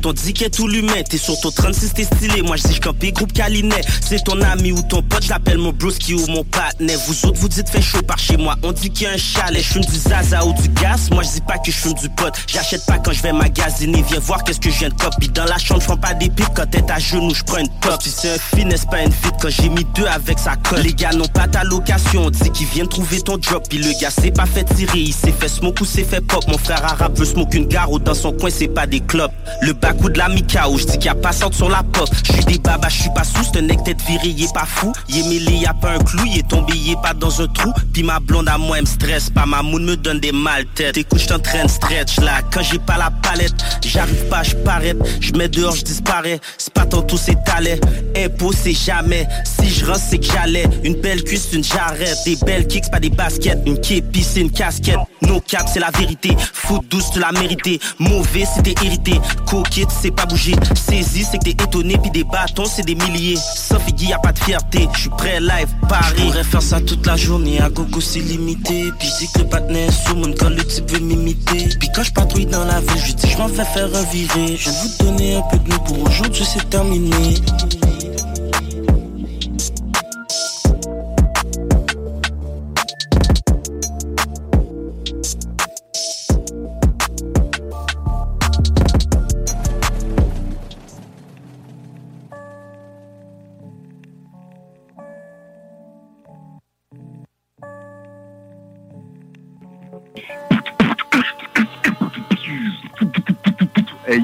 allumée, 0.04 0.10
nous 0.10 0.10
autres 0.10 0.10
on 0.10 0.14
dit 0.14 0.34
qu'elle 0.34 0.48
est 0.48 0.50
tout 0.52 0.68
l'humain. 0.68 1.02
T'es 1.10 1.18
sur 1.18 1.40
ton 1.40 1.52
36 1.52 1.94
t'es 1.94 2.04
stylé, 2.04 2.42
moi 2.42 2.56
je 2.58 2.64
dis 2.68 3.12
groupe 3.12 3.34
Calinet. 3.34 3.82
C'est 4.02 4.24
ton 4.24 4.42
ami 4.42 4.72
ou 4.72 4.82
ton 4.82 5.02
pote, 5.02 5.24
j'appelle 5.24 5.58
mon 5.58 5.72
broski 5.72 6.14
ou 6.14 6.26
mon 6.28 6.44
partenaire. 6.44 7.00
Vous 7.08 7.26
autres 7.26 7.40
vous 7.40 7.50
dites 7.50 7.70
fait 7.70 7.82
chaud 7.82 8.02
par 8.02 8.20
chez 8.20 8.38
moi, 8.38 8.56
on 8.64 8.72
dit 8.72 8.90
qu'il 8.90 9.08
y 9.08 9.10
a 9.10 9.14
un 9.14 9.18
chalet. 9.18 9.64
Je 9.64 9.80
du 9.80 9.98
zaza 9.98 10.46
ou 10.46 10.54
du 10.54 10.70
gaz, 10.70 11.10
moi 11.12 11.24
je 11.24 11.30
dis 11.30 11.42
pas 11.42 11.58
que 11.58 11.72
je 11.72 11.78
fume 11.78 11.94
du 11.94 12.10
pot. 12.10 12.34
J'achète 12.48 12.86
pas 12.86 12.98
quand 13.00 13.12
je 13.12 13.22
vais 13.22 13.34
magasiner, 13.34 14.04
viens 14.08 14.20
voir 14.20 14.44
qu'est-ce 14.44 14.60
que 14.60 14.70
je 14.70 14.80
viens 14.80 14.90
de 14.90 14.94
copie. 14.94 15.30
Dans 15.30 15.46
la 15.46 15.58
chambre, 15.58 15.82
je 15.82 15.94
pas 15.96 16.14
des 16.14 16.30
pipes 16.30 16.54
quand 16.56 16.70
t'es 16.70 16.84
à 16.92 17.00
genoux, 17.00 17.34
je 17.34 17.44
prends 17.44 17.58
une 17.58 17.70
pop. 17.82 18.02
Si 18.02 18.10
c'est 18.10 18.30
un 18.30 18.58
finesse, 18.58 18.86
pas 18.86 19.02
une 19.02 19.12
fit? 19.12 19.30
Quand 19.42 19.50
j'ai 19.50 19.70
mis 19.70 19.86
deux 19.96 20.06
avec 20.06 20.40
sa 20.40 20.56
colle. 20.56 20.82
Les 20.82 20.94
gars 20.94 21.12
n'ont 21.12 21.28
pas 21.28 21.48
ta 21.48 21.64
location, 21.64 22.26
on 22.26 22.30
dit 22.30 22.50
qu'ils 22.52 22.68
viennent 22.68 22.88
trouver 22.88 23.22
ton 23.22 23.38
drop. 23.38 23.68
Puis 23.70 23.80
le 23.80 24.00
gars 24.00 24.10
s'est 24.10 24.32
pas 24.32 24.46
fait 24.46 24.64
tirer, 24.64 25.00
il 25.00 25.14
s'est 25.14 25.34
fait 25.34 25.48
smoke 25.48 25.82
ou 25.82 25.86
s'est 25.86 26.04
fait 26.04 26.22
pop. 26.22 26.44
Mon 26.48 26.58
frère 26.58 26.84
arabe 26.84 27.18
veut 27.18 27.26
smoke 27.26 27.56
une 27.56 27.68
garo 27.68 28.00
dans 28.00 28.14
son 28.14 28.32
coin, 28.32 28.50
c'est 28.50 28.68
pas 28.68 28.88
des 28.88 29.00
clopes. 29.00 29.34
Le 29.66 29.72
bac 29.72 29.96
ou 30.04 30.10
de 30.10 30.18
la 30.18 30.28
Mikao, 30.28 30.78
je 30.78 30.84
dis 30.84 30.92
qu'il 30.94 31.06
y 31.06 31.08
a 31.08 31.16
passante 31.16 31.54
sur 31.54 31.70
la 31.70 31.84
pop. 31.84 32.10
Je 32.26 32.34
suis 32.34 32.44
des 32.44 32.60
babas, 32.60 32.90
je 32.90 33.04
suis 33.04 33.10
pas 33.12 33.24
sous, 33.24 33.44
c'est 33.46 33.60
un 33.60 33.62
nec 33.62 33.82
tête 33.86 34.02
viré, 34.02 34.28
il 34.28 34.44
est 34.44 34.54
pas 34.54 34.66
fou. 34.66 34.92
Il 35.08 35.20
est 35.20 35.30
mêlé, 35.30 35.54
y 35.54 35.66
a 35.66 35.74
pas 35.74 35.92
un 35.92 36.00
clou, 36.00 36.24
il 36.26 36.40
est 36.40 36.48
tombé, 36.48 36.74
pas 37.02 37.14
dans 37.14 37.42
un 37.42 37.48
trou. 37.48 37.72
Puis 37.94 38.04
ma 38.04 38.20
blonde 38.20 38.50
à 38.50 38.58
moi, 38.58 38.78
elle 38.78 38.84
me 38.84 38.88
stresse 38.88 39.30
pas, 39.30 39.46
ma 39.46 39.62
moune 39.62 39.86
me 39.86 39.96
donne 39.96 40.20
des 40.20 40.34
mal 40.34 40.66
têtes. 40.76 40.98
Écoute, 40.98 41.20
de 41.20 41.68
stretch 41.70 42.20
là, 42.20 42.42
quand 42.52 42.62
j'ai 42.62 42.80
pas 42.80 42.98
la 42.98 43.10
palette, 43.10 43.56
j'arrive 43.86 44.26
pas, 44.26 44.44
je 44.44 44.56
paraît. 44.56 44.96
Je 45.22 45.32
mets 45.32 45.48
dehors, 45.48 45.76
je 45.76 45.84
disparais. 45.84 46.42
C'est 46.58 46.74
pas 46.74 46.86
tantôt, 46.86 47.16
c'est 47.16 47.42
talent. 47.46 47.80
Impôt, 48.18 48.52
c'est 48.52 48.74
jamais. 48.74 49.28
Si 49.46 49.70
je 49.70 49.86
rentre, 49.86 50.02
c'est 50.10 50.18
que 50.18 50.26
j'allais. 50.26 50.68
Une 50.84 50.96
belle 50.96 51.24
cuisse, 51.24 51.50
une 51.54 51.64
jarrette. 51.64 52.18
Des 52.26 52.36
belles 52.36 52.68
kicks, 52.68 52.92
pas 52.92 53.00
des 53.00 53.10
baskets. 53.10 53.60
Une 53.66 53.80
képi, 53.80 54.24
c'est 54.24 54.42
une 54.42 54.52
casquette. 54.52 54.98
No 55.28 55.40
cap, 55.42 55.68
c'est 55.72 55.80
la 55.80 55.92
vérité. 55.92 56.36
Foot 56.54 56.84
douce, 56.90 57.12
tu 57.12 57.20
l'as 57.20 57.32
mérité. 57.32 57.80
Mauvais, 58.00 58.46
c'était 58.46 58.76
irrité. 58.86 59.20
Coquette, 59.46 59.90
c'est 60.02 60.12
pas 60.12 60.26
bouger. 60.26 60.56
Saisi, 60.76 61.26
c'est 61.30 61.38
que 61.38 61.46
t'es 61.46 61.52
étonné. 61.52 61.98
Puis 61.98 62.12
des 62.12 62.24
bâtons, 62.24 62.66
c'est 62.66 62.86
des 62.86 62.96
milliers. 62.96 63.38
Sauf 63.38 63.82
Iggy, 63.88 64.08
y 64.08 64.14
a 64.14 64.20
pas 64.20 64.32
de 64.32 64.40
fierté. 64.40 64.88
Je 64.94 65.02
suis 65.02 65.10
prêt 65.10 65.40
live, 65.40 65.70
Paris. 65.88 66.16
J'pourrais 66.18 66.44
faire 66.44 66.62
ça 66.62 66.82
toute 66.82 67.06
la 67.06 67.16
journée. 67.16 67.60
À 67.62 67.70
gogo, 67.70 68.02
c'est 68.02 68.20
limité. 68.20 68.92
Puis 69.00 69.08
je 69.08 69.26
dis 69.26 69.32
que 69.34 69.40
le 69.40 69.46
patinet 69.46 69.88
sous 69.92 70.16
mon 70.16 70.34
quand 70.34 70.50
le 70.50 70.64
type 70.64 70.90
veut 70.92 71.00
m'imiter. 71.00 71.70
Puis 71.80 71.90
quand 71.96 72.04
je 72.04 72.12
patrouille 72.14 72.46
dans 72.46 72.66
la 72.66 72.80
ville, 72.80 73.04
je 73.06 73.14
dis 73.14 73.30
je 73.30 73.38
m'en 73.38 73.48
fais 73.48 73.66
faire 73.66 73.92
revirer. 73.92 74.58
Je 74.58 74.70
viens 74.70 74.72
de 74.72 74.88
vous 74.88 75.04
donner 75.04 75.36
un 75.36 75.42
peu 75.52 75.58
de 75.58 75.70
nous 75.70 75.80
pour 75.80 76.04
aujourd'hui, 76.04 76.46
c'est 76.46 76.70
terminé. 76.70 77.36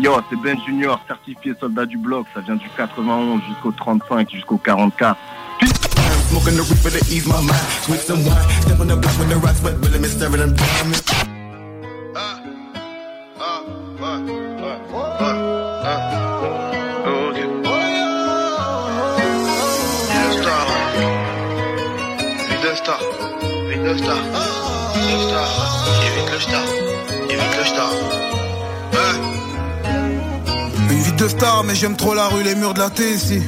Yo, 0.10 0.22
c'est 0.30 0.40
Ben 0.42 0.58
Junior, 0.66 1.00
certifié 1.08 1.54
soldat 1.60 1.86
du 1.86 1.98
bloc. 1.98 2.26
Ça 2.34 2.42
vient 2.42 2.56
du 2.56 2.70
91 2.76 3.42
jusqu'au 3.48 3.72
35, 3.72 4.30
jusqu'au 4.32 4.58
44. 4.58 5.18
Smoking 6.30 6.58
the 6.58 6.62
reefer 6.62 6.92
to 6.92 7.00
ease 7.12 7.26
my 7.26 7.42
mind. 7.42 7.54
Switch 7.82 8.02
some 8.02 8.24
wine. 8.26 8.38
Step 8.62 8.80
on 8.80 8.88
the 8.88 8.96
block 8.96 9.18
when 9.20 9.30
the 9.30 9.36
rocks, 9.36 9.60
but 9.62 9.74
really 9.84 10.00
me 10.00 10.08
staring 10.08 10.38
them 10.38 10.56
diamonds. 10.56 11.04
Vite 22.50 22.64
le 22.64 22.76
star, 22.76 23.00
vite 23.70 23.84
le 23.84 23.98
star, 23.98 24.18
le 24.96 25.18
star, 25.28 25.50
évite 26.06 26.32
le 26.32 26.40
star, 26.40 26.64
évite 27.30 27.58
le 27.58 27.66
star. 27.66 28.20
Une 31.00 31.06
vie 31.06 31.14
de 31.14 31.30
star, 31.30 31.64
mais 31.64 31.76
j'aime 31.76 31.96
trop 31.96 32.14
la 32.14 32.28
rue, 32.28 32.44
les 32.44 32.56
murs 32.56 32.74
de 32.74 32.80
la 32.80 32.90
ici. 33.00 33.42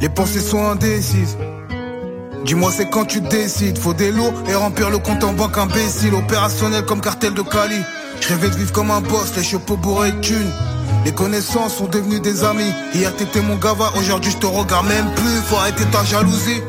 Les 0.00 0.08
pensées 0.08 0.40
sont 0.40 0.66
indécises. 0.66 1.36
Dis-moi, 2.44 2.72
c'est 2.76 2.90
quand 2.90 3.04
tu 3.04 3.20
décides. 3.20 3.78
Faut 3.78 3.94
des 3.94 4.10
lots 4.10 4.32
et 4.48 4.54
remplir 4.56 4.90
le 4.90 4.98
compte 4.98 5.22
en 5.22 5.34
banque 5.34 5.56
imbécile. 5.56 6.14
Opérationnel 6.14 6.84
comme 6.84 7.00
cartel 7.00 7.32
de 7.34 7.42
Cali. 7.42 7.76
Je 8.20 8.28
rêvais 8.30 8.50
de 8.50 8.56
vivre 8.56 8.72
comme 8.72 8.90
un 8.90 9.00
boss, 9.00 9.32
les 9.36 9.44
chapeaux 9.44 9.76
bourrés 9.76 10.10
de. 10.10 10.34
Les 11.04 11.12
connaissances 11.12 11.76
sont 11.76 11.86
devenues 11.86 12.18
des 12.18 12.42
amis. 12.42 12.72
Hier 12.92 13.14
t'étais 13.14 13.40
mon 13.40 13.54
gava, 13.54 13.92
aujourd'hui 13.96 14.32
je 14.32 14.38
te 14.38 14.46
regarde 14.46 14.88
même 14.88 15.14
plus. 15.14 15.42
Faut 15.46 15.56
arrêter 15.58 15.84
ta 15.92 16.02
jalousie. 16.02 16.60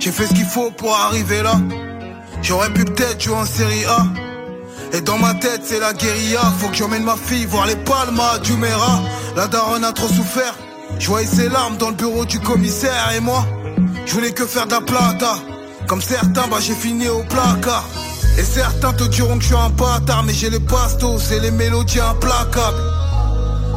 J'ai 0.00 0.10
fait 0.10 0.26
ce 0.26 0.32
qu'il 0.32 0.46
faut 0.46 0.70
pour 0.70 0.96
arriver 0.96 1.42
là. 1.42 1.60
J'aurais 2.40 2.72
pu 2.72 2.86
peut-être 2.86 3.20
jouer 3.20 3.36
en 3.36 3.44
série 3.44 3.84
A. 3.84 4.06
Et 4.92 5.00
dans 5.00 5.18
ma 5.18 5.34
tête 5.34 5.62
c'est 5.64 5.80
la 5.80 5.92
guérilla. 5.92 6.40
Faut 6.58 6.68
que 6.68 6.76
j'emmène 6.76 7.04
ma 7.04 7.16
fille 7.16 7.44
voir 7.46 7.66
les 7.66 7.76
palmas 7.76 8.38
du 8.38 8.54
Mera 8.54 9.00
La 9.36 9.46
daronne 9.46 9.84
a 9.84 9.92
trop 9.92 10.08
souffert. 10.08 10.54
Je 10.98 11.06
voyais 11.08 11.26
ses 11.26 11.48
larmes 11.48 11.76
dans 11.76 11.90
le 11.90 11.96
bureau 11.96 12.24
du 12.24 12.40
commissaire. 12.40 13.12
Et 13.16 13.20
moi 13.20 13.46
Je 14.06 14.14
voulais 14.14 14.32
que 14.32 14.46
faire 14.46 14.66
de 14.66 14.72
la 14.72 14.80
plata. 14.80 15.36
Comme 15.86 16.02
certains 16.02 16.46
bah 16.48 16.58
j'ai 16.60 16.74
fini 16.74 17.08
au 17.08 17.22
placard. 17.24 17.88
Et 18.38 18.44
certains 18.44 18.92
te 18.92 19.04
diront 19.04 19.36
que 19.36 19.42
je 19.42 19.48
suis 19.48 19.56
un 19.56 19.70
bâtard 19.70 20.22
Mais 20.24 20.32
j'ai 20.32 20.50
les 20.50 20.60
bastos 20.60 21.32
et 21.32 21.40
les 21.40 21.50
mélodies 21.50 22.00
implacables 22.00 22.97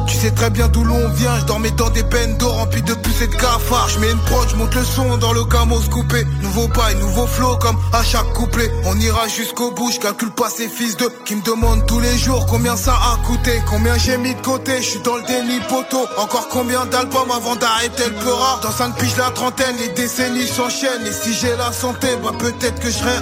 tu 0.06 0.16
sais 0.16 0.30
très 0.30 0.50
bien 0.50 0.68
d'où 0.68 0.84
l'on 0.84 1.08
vient, 1.10 1.38
je 1.40 1.44
dormais 1.44 1.70
dans 1.72 1.90
des 1.90 2.02
d'eau 2.38 2.48
remplies 2.48 2.82
de 2.82 2.92
et 2.92 3.26
de 3.26 3.34
cafards. 3.34 3.88
Je 3.88 3.98
mets 4.00 4.10
une 4.10 4.18
prod, 4.18 4.48
je 4.48 4.56
monte 4.56 4.74
le 4.74 4.84
son 4.84 5.16
dans 5.18 5.32
le 5.32 5.44
camos 5.44 5.80
coupé. 5.90 6.24
Nouveau 6.40 6.68
paille, 6.68 6.96
nouveau 6.96 7.26
flow 7.26 7.56
comme 7.56 7.76
à 7.92 8.02
chaque 8.02 8.32
couplet. 8.32 8.70
On 8.84 8.98
ira 8.98 9.28
jusqu'au 9.28 9.70
bout, 9.70 9.90
je 9.92 10.00
calcule 10.00 10.30
pas 10.30 10.48
ces 10.50 10.68
fils 10.68 10.96
de 10.96 11.08
qui 11.24 11.36
me 11.36 11.42
demandent 11.42 11.86
tous 11.86 12.00
les 12.00 12.16
jours 12.18 12.46
combien 12.46 12.76
ça 12.76 12.94
a 12.94 13.26
coûté, 13.26 13.60
combien 13.68 13.96
j'ai 13.96 14.18
mis 14.18 14.34
de 14.34 14.40
côté. 14.40 14.78
Je 14.78 14.90
suis 14.90 15.00
dans 15.00 15.16
le 15.16 15.22
déni 15.22 15.60
poteau. 15.68 16.06
Encore 16.18 16.48
combien 16.48 16.84
d'albums 16.86 17.30
avant 17.30 17.56
d'arrêter 17.56 18.04
le 18.08 18.14
pleura. 18.16 18.60
Dans 18.62 18.72
5 18.72 18.96
piges 18.96 19.16
la 19.16 19.30
trentaine, 19.30 19.76
les 19.78 19.88
décennies 19.90 20.46
s'enchaînent. 20.46 21.06
Et 21.06 21.12
si 21.12 21.34
j'ai 21.34 21.56
la 21.56 21.72
santé, 21.72 22.08
bah 22.22 22.32
peut-être 22.38 22.80
que 22.80 22.88
je 22.88 22.98
serai. 22.98 23.18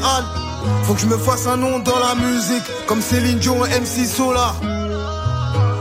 Faut 0.84 0.94
que 0.94 1.00
je 1.00 1.06
me 1.06 1.16
fasse 1.16 1.46
un 1.46 1.56
nom 1.56 1.78
dans 1.78 1.98
la 1.98 2.14
musique, 2.14 2.64
comme 2.86 3.00
Céline 3.00 3.38
Dion 3.38 3.64
et 3.64 3.80
MC 3.80 4.06
Solar. 4.06 4.54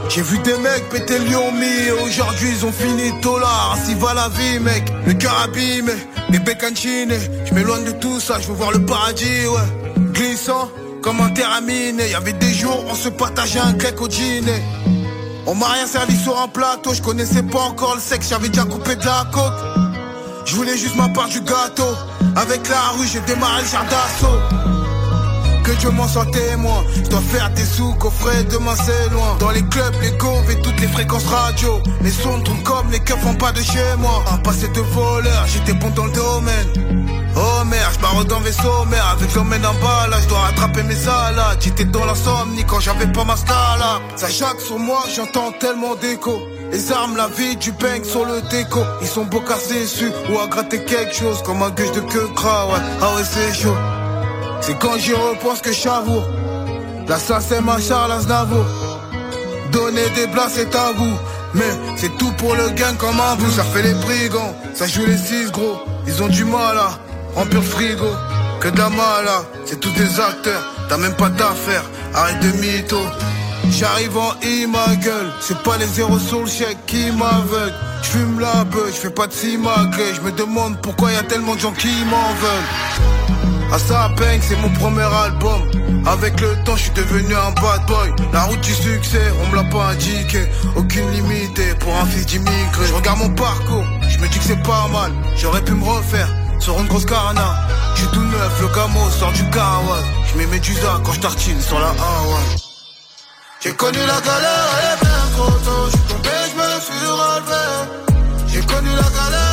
J'ai 0.09 0.23
vu 0.23 0.39
des 0.39 0.57
mecs 0.57 0.89
péter 0.89 1.19
lion 1.19 1.53
et 1.61 1.91
aujourd'hui 1.91 2.49
ils 2.51 2.65
ont 2.65 2.71
fini 2.71 3.11
là 3.21 3.73
Ainsi 3.73 3.93
va 3.93 4.15
la 4.15 4.27
vie 4.29 4.59
mec, 4.59 4.83
le 5.05 5.13
abîmé, 5.43 5.93
les 6.31 6.39
bécancines. 6.39 7.13
Je 7.45 7.53
m'éloigne 7.53 7.83
de 7.83 7.91
tout 7.91 8.19
ça, 8.19 8.39
je 8.41 8.47
veux 8.47 8.55
voir 8.55 8.71
le 8.71 8.83
paradis 8.83 9.45
ouais. 9.45 10.01
Glissant 10.13 10.71
comme 11.03 11.21
un 11.21 11.29
terramine. 11.29 11.99
Y 11.99 12.15
avait 12.15 12.33
des 12.33 12.51
jours 12.51 12.83
on 12.89 12.95
se 12.95 13.09
partageait 13.09 13.59
un 13.59 13.73
cake 13.73 14.01
au 14.01 14.07
dîner 14.07 14.63
On 15.45 15.53
m'a 15.53 15.67
rien 15.67 15.85
servi 15.85 16.17
sur 16.17 16.41
un 16.41 16.47
plateau, 16.47 16.91
je 16.95 17.03
connaissais 17.03 17.43
pas 17.43 17.61
encore 17.61 17.93
le 17.93 18.01
sexe, 18.01 18.29
j'avais 18.29 18.49
déjà 18.49 18.65
coupé 18.65 18.95
de 18.95 19.05
la 19.05 19.27
coke. 19.31 19.53
Je 20.45 20.55
voulais 20.55 20.75
juste 20.75 20.95
ma 20.95 21.09
part 21.09 21.27
du 21.27 21.39
gâteau. 21.41 21.93
Avec 22.35 22.67
la 22.67 22.81
rue 22.97 23.05
j'ai 23.05 23.21
démarré 23.21 23.61
le 23.61 23.67
char 23.67 23.85
d'assaut 23.85 24.78
que 25.69 25.79
Dieu 25.79 25.89
m'en 25.91 26.07
soit 26.07 26.25
témoin. 26.31 26.83
Je 26.95 27.09
dois 27.09 27.21
faire 27.21 27.49
des 27.51 27.65
sous, 27.65 27.93
coffret, 27.95 28.43
demain 28.45 28.75
c'est 28.75 29.13
loin. 29.13 29.37
Dans 29.39 29.51
les 29.51 29.61
clubs, 29.63 29.95
les 30.01 30.11
goves 30.17 30.49
et 30.51 30.61
toutes 30.61 30.79
les 30.79 30.87
fréquences 30.87 31.25
radio. 31.25 31.81
Les 32.01 32.11
sons 32.11 32.39
tournent 32.41 32.63
comme 32.63 32.89
les 32.91 32.99
keufs 32.99 33.19
font 33.19 33.35
pas 33.35 33.51
de 33.51 33.61
chez 33.61 33.95
moi. 33.97 34.23
Un 34.31 34.37
passé 34.37 34.67
de 34.69 34.81
voleur, 34.81 35.45
j'étais 35.47 35.73
bon 35.73 35.89
dans 35.91 36.05
le 36.05 36.11
domaine. 36.11 36.67
Oh 37.35 37.63
merde, 37.65 37.93
je 37.93 37.99
barre 37.99 38.25
dans 38.25 38.39
vaisseau, 38.39 38.85
merde, 38.89 39.17
avec 39.17 39.33
l'emmène 39.35 39.65
en 39.65 39.73
bas 39.75 40.07
là, 40.09 40.17
je 40.21 40.27
dois 40.27 40.39
rattraper 40.39 40.83
mes 40.83 40.95
salades. 40.95 41.59
J'étais 41.59 41.85
dans 41.85 42.05
l'insomnie 42.05 42.65
quand 42.65 42.79
j'avais 42.79 43.07
pas 43.07 43.23
ma 43.23 43.37
scala. 43.37 44.01
Ça 44.15 44.27
jaque 44.27 44.59
sur 44.59 44.79
moi, 44.79 45.03
j'entends 45.15 45.51
tellement 45.59 45.95
d'écho. 45.95 46.39
Les 46.71 46.91
armes, 46.91 47.15
la 47.15 47.27
vie, 47.27 47.55
du 47.57 47.71
bang 47.73 48.03
sur 48.03 48.25
le 48.25 48.41
déco. 48.49 48.79
Ils 49.01 49.07
sont 49.07 49.25
beaux 49.25 49.41
cassés 49.41 49.81
dessus 49.81 50.11
ou 50.31 50.39
à 50.39 50.47
gratter 50.47 50.83
quelque 50.83 51.13
chose 51.13 51.41
comme 51.43 51.61
un 51.61 51.69
gueule 51.69 51.91
de 51.91 52.01
queue 52.01 52.29
gras, 52.35 52.65
ouais. 52.67 52.81
Ah 53.01 53.15
ouais, 53.15 53.23
c'est 53.23 53.53
chaud. 53.53 53.75
C'est 54.61 54.77
quand 54.77 54.97
j'y 54.97 55.13
repense 55.13 55.61
que 55.61 55.71
j'avoue 55.71 56.21
La 57.07 57.17
ça 57.17 57.39
c'est 57.39 57.61
ma 57.61 57.79
Charles 57.79 58.11
Aznavour 58.11 58.65
Donner 59.71 60.09
des 60.15 60.27
blagues 60.27 60.49
c'est 60.49 60.75
à 60.75 60.91
vous. 60.95 61.15
Mais 61.53 61.71
c'est 61.95 62.15
tout 62.17 62.31
pour 62.33 62.55
le 62.55 62.69
gain 62.69 62.93
comme 62.97 63.19
un 63.19 63.35
bout 63.35 63.51
Ça 63.51 63.63
fait 63.63 63.81
les 63.81 63.93
brigands, 63.93 64.55
ça 64.73 64.87
joue 64.87 65.05
les 65.05 65.17
six 65.17 65.51
gros. 65.51 65.79
Ils 66.07 66.23
ont 66.23 66.27
du 66.27 66.45
mal 66.45 66.77
à 66.77 66.97
remplir 67.35 67.61
le 67.61 67.65
frigo. 67.65 68.09
Que 68.59 68.67
de 68.67 68.81
c'est 69.65 69.79
tous 69.79 69.91
des 69.91 70.19
acteurs. 70.19 70.61
T'as 70.89 70.97
même 70.97 71.15
pas 71.15 71.29
d'affaires, 71.29 71.85
arrête 72.13 72.39
de 72.41 72.51
mytho. 72.59 72.99
J'arrive 73.69 74.17
en 74.17 74.33
I 74.43 74.65
ma 74.67 74.95
gueule. 74.95 75.31
C'est 75.39 75.57
pas 75.59 75.77
les 75.77 75.85
zéros 75.85 76.19
sur 76.19 76.41
le 76.41 76.47
chèque 76.47 76.85
qui 76.85 77.11
m'aveuglent. 77.11 77.73
J'fume 78.01 78.39
la 78.39 78.63
beuh, 78.63 78.91
j'fais 78.91 79.09
pas 79.09 79.27
de 79.27 79.33
simagré 79.33 80.13
Je 80.15 80.21
me 80.21 80.31
demande 80.31 80.81
pourquoi 80.81 81.11
y 81.11 81.15
a 81.15 81.23
tellement 81.23 81.55
de 81.55 81.59
gens 81.59 81.73
qui 81.73 81.89
m'en 82.05 82.33
veulent 82.41 83.38
ça 83.77 84.09
peine, 84.15 84.41
c'est 84.41 84.55
mon 84.57 84.69
premier 84.69 85.03
album. 85.03 85.61
Avec 86.07 86.39
le 86.41 86.55
temps, 86.63 86.75
je 86.75 86.83
suis 86.83 86.91
devenu 86.91 87.35
un 87.35 87.51
bad 87.61 87.85
boy. 87.87 88.13
La 88.33 88.43
route 88.45 88.61
du 88.61 88.73
succès, 88.73 89.31
on 89.43 89.47
me 89.49 89.55
l'a 89.57 89.63
pas 89.63 89.89
indiqué. 89.91 90.47
Aucune 90.75 91.11
limite 91.11 91.77
pour 91.79 91.95
un 91.95 92.05
fils 92.05 92.25
d'immigré. 92.25 92.87
Je 92.87 92.93
regarde 92.93 93.19
mon 93.19 93.29
parcours, 93.29 93.85
je 94.07 94.17
me 94.17 94.27
dis 94.27 94.39
que 94.39 94.43
c'est 94.43 94.63
pas 94.63 94.87
mal. 94.91 95.11
J'aurais 95.37 95.61
pu 95.63 95.73
me 95.73 95.83
refaire 95.83 96.29
sur 96.59 96.79
une 96.79 96.87
grosse 96.87 97.05
carana. 97.05 97.55
Je 97.95 98.01
suis 98.01 98.11
tout 98.11 98.23
neuf, 98.23 98.61
le 98.61 98.67
camo 98.69 99.09
sort 99.11 99.31
du 99.33 99.43
kawas. 99.49 100.03
Je 100.31 100.37
mets 100.37 100.47
Medusa 100.47 101.01
quand 101.03 101.13
je 101.13 101.19
tartine 101.19 101.61
sur 101.61 101.79
la 101.79 101.89
Hawaii. 101.89 102.55
J'ai 103.61 103.73
connu 103.73 103.99
la 103.99 104.21
galère, 104.21 104.67
elle 104.79 104.93
est 104.93 104.99
bien 105.05 105.23
trop. 105.35 105.51
Je 105.91 106.13
tombé, 106.13 106.29
je 106.49 106.55
me 106.57 106.69
suis 106.79 107.05
relevé. 107.21 107.65
J'ai 108.47 108.61
connu 108.61 108.89
la 108.89 109.09
galère, 109.17 109.48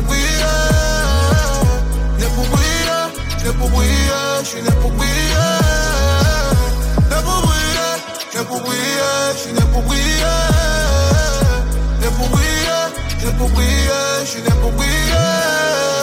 pour 0.00 0.08
briller 0.08 0.46
Né 2.18 2.26
pour 2.34 2.46
briller, 2.48 3.12
né 3.44 3.52
pour 3.58 3.70
briller 3.70 4.44
J'suis 4.44 4.62
né 4.62 4.70
pour 4.80 4.90
briller 4.92 5.60
Né 7.10 7.16
pour 7.24 7.40
briller, 7.46 7.96
né 8.34 8.44
pour 8.44 8.60
briller 8.60 9.34
J'suis 9.36 9.52
né 9.52 9.60
pour 9.72 9.82
briller 9.82 10.40
Né 12.00 12.08
pour 12.16 12.28
briller, 12.28 12.86
né 13.24 13.32
pour 13.38 13.48
briller 13.50 14.24
J'suis 14.24 14.42
né 14.42 14.50
pour 14.60 14.72
briller 14.72 15.99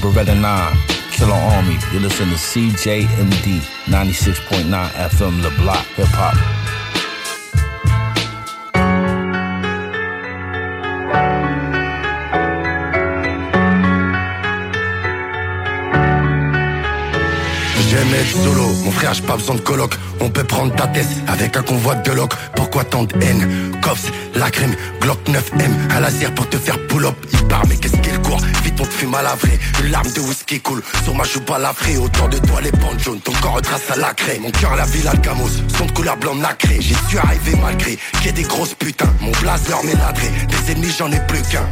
Beretta 0.00 0.34
9, 0.34 0.76
Killer 1.12 1.34
Army. 1.34 1.76
You 1.92 2.00
listen 2.00 2.30
to 2.30 2.36
CJMD 2.36 3.60
96.9 3.86 4.94
FM, 4.96 5.42
Le 5.42 5.50
Block, 5.60 5.76
Hip 5.98 6.08
Hop. 6.18 6.36
J'aime 17.90 18.14
être 18.14 18.28
solo, 18.28 18.68
mon 18.84 18.90
frère 18.92 19.14
j'ai 19.14 19.22
pas 19.22 19.36
besoin 19.36 19.56
de 19.56 19.60
coloc 19.60 19.94
On 20.20 20.30
peut 20.30 20.44
prendre 20.44 20.72
ta 20.76 20.86
tête 20.86 21.08
avec 21.26 21.56
un 21.56 21.62
convoi 21.62 21.96
de 21.96 22.12
loc 22.12 22.32
Pourquoi 22.54 22.84
tant 22.84 23.02
de 23.02 23.12
haine? 23.20 23.72
Cops, 23.82 24.12
la 24.34 24.50
crème, 24.50 24.74
Glock 25.00 25.18
9M 25.28 25.70
Un 25.96 26.00
laser 26.00 26.34
pour 26.34 26.48
te 26.48 26.56
faire 26.56 26.78
pull-up. 26.86 27.14
Il 27.32 27.46
part 27.48 27.66
mais 27.68 27.76
qu'est-ce 27.76 27.96
qu'il 27.96 28.18
court? 28.20 28.40
Vite 28.64 28.74
on 28.80 28.84
te 28.84 28.92
fume 28.92 29.14
à 29.14 29.22
la 29.22 29.34
vraie 29.34 29.58
Une 29.82 29.90
larme 29.90 30.10
de 30.12 30.20
whisky 30.20 30.60
coule. 30.60 30.82
Sur 31.04 31.14
ma 31.14 31.24
joue 31.24 31.40
balafrée 31.40 31.96
Autour 31.96 32.28
de 32.28 32.38
toi 32.38 32.60
les 32.60 32.72
bandes 32.72 32.98
jaunes. 32.98 33.20
Ton 33.20 33.32
corps 33.40 33.54
retrace 33.54 33.90
à 33.90 33.96
la 33.96 34.14
craie. 34.14 34.38
Mon 34.40 34.50
cœur 34.50 34.76
la 34.76 34.84
ville 34.86 35.06
Alcamos 35.08 35.48
Son 35.76 35.86
de 35.86 35.92
couleur 35.92 36.16
blanc 36.16 36.34
nacré. 36.34 36.78
J'y 36.80 36.94
suis 37.08 37.18
arrivé 37.18 37.56
malgré 37.60 37.96
Qu'il 37.96 38.26
y 38.26 38.28
ait 38.28 38.32
des 38.32 38.42
grosses 38.42 38.74
putains. 38.74 39.12
Mon 39.20 39.32
blazer 39.40 39.82
m'est 39.84 39.94
ladré 39.94 40.28
Des 40.48 40.72
ennemis 40.72 40.94
j'en 40.96 41.10
ai 41.10 41.20
plus 41.26 41.42
qu'un. 41.42 41.68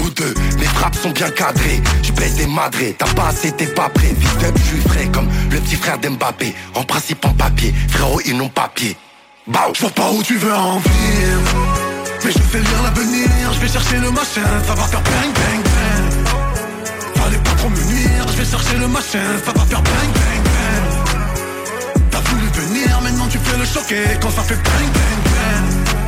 Ou 0.00 0.10
deux, 0.10 0.34
mes 0.58 0.64
frappes 0.64 0.96
sont 0.96 1.10
bien 1.10 1.30
cadrées, 1.30 1.80
je 2.02 2.10
baisse 2.12 2.34
des 2.34 2.46
madrés, 2.46 2.96
t'as 2.98 3.12
pas 3.14 3.28
assez, 3.28 3.52
t'es 3.52 3.66
pas 3.66 3.88
prêt, 3.88 4.08
vite 4.08 4.52
je 4.56 4.62
suis 4.62 4.80
frais 4.88 5.06
comme 5.12 5.28
le 5.50 5.60
petit 5.60 5.76
frère 5.76 5.98
d'Mbappé, 5.98 6.54
en 6.74 6.82
principe 6.82 7.24
en 7.24 7.32
papier, 7.34 7.72
frérot 7.88 8.20
ils 8.26 8.36
n'ont 8.36 8.48
papier. 8.48 8.96
Bah, 9.46 9.68
Je 9.74 9.80
vois 9.80 9.90
pas 9.90 10.10
où 10.10 10.22
tu 10.22 10.36
veux 10.36 10.54
en 10.54 10.78
venir 10.78 11.71
Mais 12.24 12.30
je 12.30 12.38
sais 12.38 12.58
lire 12.58 12.82
l'avenir 12.84 13.52
Je 13.52 13.60
vais 13.60 13.68
chercher 13.68 13.96
le 13.96 14.10
machin 14.10 14.46
Ça 14.66 14.74
va 14.74 14.84
faire 14.84 15.00
bang 15.02 15.32
bang 15.34 15.62
bang. 15.64 16.04
Fallait 17.16 17.38
pas 17.38 17.50
trop 17.58 17.68
me 17.68 17.82
nuire 17.92 18.26
Je 18.28 18.36
vais 18.36 18.44
chercher 18.44 18.76
le 18.78 18.86
machin 18.86 19.18
Ça 19.44 19.52
va 19.52 19.64
faire 19.66 19.82
bang 19.82 20.12
bang 20.14 20.42
bang. 20.44 22.04
T'as 22.10 22.20
voulu 22.20 22.46
venir 22.46 23.00
Maintenant 23.02 23.26
tu 23.28 23.38
fais 23.38 23.58
le 23.58 23.64
choquer 23.64 24.04
Quand 24.20 24.30
ça 24.30 24.42
fait 24.42 24.54
bang 24.54 24.88
bang 24.94 25.22
bang. 25.24 26.02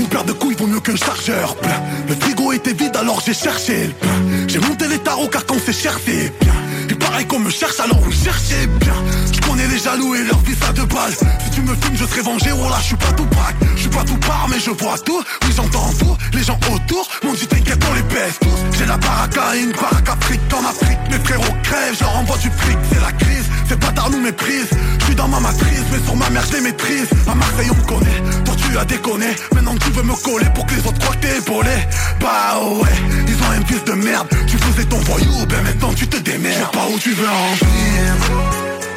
Une 0.00 0.06
paire 0.06 0.24
de 0.24 0.32
couilles 0.32 0.56
vaut 0.56 0.66
mieux 0.66 0.80
qu'un 0.80 0.96
chargeur 0.96 1.54
plein 1.56 1.80
Le 2.08 2.14
frigo 2.16 2.52
était 2.52 2.72
vide 2.72 2.96
alors 2.96 3.20
j'ai 3.24 3.34
cherché 3.34 3.86
le 3.86 3.92
plein 3.92 4.48
J'ai 4.48 4.58
monté 4.58 4.88
les 4.88 4.98
tarots 4.98 5.28
car 5.28 5.46
quand 5.46 5.56
c'est 5.64 5.72
cher 5.72 5.98
c'est 6.04 6.32
bien 6.40 6.54
Et 6.90 6.94
pareil 6.94 7.26
qu'on 7.26 7.38
me 7.38 7.50
cherche 7.50 7.78
alors 7.80 8.00
vous 8.00 8.12
cherchez 8.12 8.66
bien. 8.80 8.94
Je 9.32 9.40
connais 9.40 9.66
les 9.68 9.78
jaloux 9.78 10.14
et 10.14 10.22
leur 10.24 10.38
vie 10.40 10.54
ça 10.54 10.72
de 10.72 10.82
balle 10.82 11.12
Si 11.44 11.50
tu 11.50 11.60
me 11.60 11.74
filmes 11.74 11.96
je 11.96 12.06
serai 12.06 12.22
vengé. 12.22 12.50
Oh 12.52 12.68
là 12.68 12.76
je 12.80 12.86
suis 12.86 12.96
pas 12.96 13.12
tout 13.12 13.26
braque 13.26 13.56
Je 13.76 13.80
suis 13.82 13.90
pas 13.90 14.04
tout 14.04 14.16
part 14.16 14.46
mais 14.48 14.58
je 14.58 14.70
vois 14.70 14.98
tout. 14.98 15.22
Oui 15.42 15.52
j'entends 15.54 15.92
tout 15.98 16.16
Les 16.32 16.42
gens 16.42 16.58
autour 16.72 17.08
m'ont 17.24 17.34
dit 17.34 17.46
t'inquiète 17.46 17.82
on 17.90 17.94
les 17.94 18.02
baisse 18.02 18.38
tous. 18.40 18.78
J'ai 18.78 18.86
la 18.86 18.96
baraka 18.96 19.56
et 19.56 19.60
une 19.60 19.72
baraka 19.72 20.16
fric 20.20 20.40
en 20.54 20.64
Afrique. 20.68 20.98
Mes 21.10 21.18
frérots 21.18 21.56
crèvent 21.62 21.96
je 21.98 22.04
envoie 22.04 22.38
du 22.38 22.50
fric. 22.50 22.78
C'est 22.90 23.00
la 23.00 23.12
crise. 23.12 23.44
Ces 23.68 23.76
bâtards 23.76 24.10
nous 24.10 24.20
méprisent 24.20 24.70
Je 25.00 25.04
suis 25.04 25.14
dans 25.14 25.28
ma 25.28 25.40
matrice 25.40 25.84
mais 25.92 26.04
sur 26.04 26.16
ma 26.16 26.30
mère 26.30 26.44
je 26.50 26.56
les 26.56 26.62
maîtrise. 26.62 27.08
À 27.30 27.34
Marseille 27.34 27.68
on 27.70 27.76
me 27.76 27.86
connaît. 27.86 28.22
Toi 28.44 28.54
tu 28.56 28.78
as 28.78 28.84
déconné. 28.86 29.26
Maintenant 29.54 29.74
tu 29.78 29.90
veux 29.90 30.02
me 30.02 30.14
coller 30.24 30.48
pour 30.54 30.64
que 30.64 30.74
les 30.74 30.86
autres 30.86 30.98
croient 30.98 31.16
que 31.16 31.26
t'es 31.26 31.36
épaulé. 31.36 31.76
Bah 32.20 32.58
ouais 32.80 32.96
Ils 33.26 33.34
ont 33.34 33.50
un 33.50 33.66
fils 33.66 33.84
de 33.84 33.92
merde. 33.92 34.26
Tu 34.46 34.56
faisais 34.56 34.84
ton 34.84 34.98
voyou 35.00 35.46
Ben 35.48 35.62
maintenant 35.62 35.92
tu 35.92 36.06
te 36.06 36.16
démerdes 36.16 36.77
Pas 36.78 36.86
où 36.94 36.98
tu 37.00 37.12
veux 37.12 37.26
en 37.26 37.54
venir. 37.64 38.14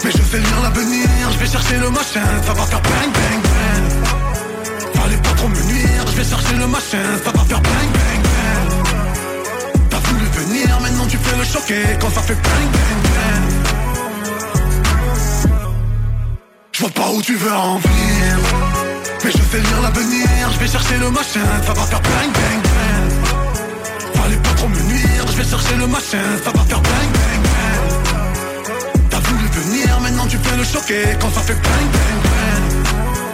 Mais 0.04 0.12
je 0.12 0.22
sais 0.30 0.38
lire 0.38 0.62
l'avenir. 0.62 1.08
Je 1.34 1.38
vais 1.40 1.48
chercher 1.48 1.78
le 1.78 1.90
machin. 1.90 2.28
Ça 2.46 2.54
va 2.54 2.64
faire 2.72 2.82
bang 2.82 3.12
bang 3.18 3.42
bang. 3.50 3.86
Fallait 4.94 5.18
pas 5.18 5.34
trop 5.36 5.48
me 5.48 5.62
nuire. 5.64 6.04
Je 6.12 6.16
vais 6.18 6.24
chercher 6.24 6.56
le 6.58 6.68
machin. 6.68 7.06
Ça 7.26 7.32
va 7.32 7.44
faire 7.44 7.62
bang 7.70 7.90
bang 7.98 8.22
bang. 8.28 8.66
T'as 9.90 9.98
voulu 9.98 10.26
venir 10.42 10.80
Maintenant 10.80 11.08
tu 11.08 11.18
fais 11.18 11.36
le 11.36 11.44
choquer. 11.44 11.86
Quand 12.00 12.12
ça 12.12 12.22
fait 12.22 12.36
bang 12.36 12.68
bang 12.76 13.02
bang. 13.16 13.50
Je 16.74 16.80
vois 16.82 16.92
pas 16.92 17.10
où 17.16 17.22
tu 17.24 17.36
veux 17.36 17.52
en 17.52 17.78
venir. 17.78 18.38
Mais 19.24 19.32
je 19.32 19.44
sais 19.50 19.60
lire 19.60 19.82
l'avenir. 19.82 20.28
Je 20.54 20.60
vais 20.60 20.68
chercher 20.68 20.98
le 21.00 21.10
machin. 21.10 21.48
Ça 21.66 21.74
va 21.74 21.84
faire 21.92 22.02
bang 22.02 22.32
bang 22.38 22.62
bang. 22.76 23.10
Fallait 24.14 24.42
pas 24.46 24.54
trop 24.56 24.68
me 24.68 24.82
nuire. 24.82 25.26
Je 25.32 25.38
vais 25.42 25.50
chercher 25.50 25.76
le 25.78 25.88
machin. 25.88 26.26
Ça 26.46 26.52
va 26.52 26.64
faire 26.70 26.82
bang 26.82 27.12
bang 27.18 27.42
bang 27.44 27.71
Venir 29.52 30.00
Maintenant 30.00 30.28
tu 30.28 30.38
fais 30.38 30.58
le 30.58 30.64
choquer 30.64 31.18
Quand 31.20 31.32
ça 31.32 31.42
fait 31.42 31.56
bang 31.56 31.88
bang 31.94 33.31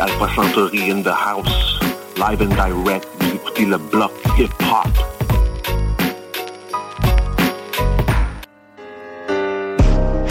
Alpha 0.00 0.28
Centauri 0.34 0.90
in 0.90 1.02
the 1.02 1.12
house. 1.12 1.78
Live 2.16 2.40
and 2.40 2.54
direct, 2.54 3.06
vous 3.20 3.34
écoutez 3.34 3.64
le 3.64 3.78
bloc 3.78 4.12
hip-hop. 4.38 4.88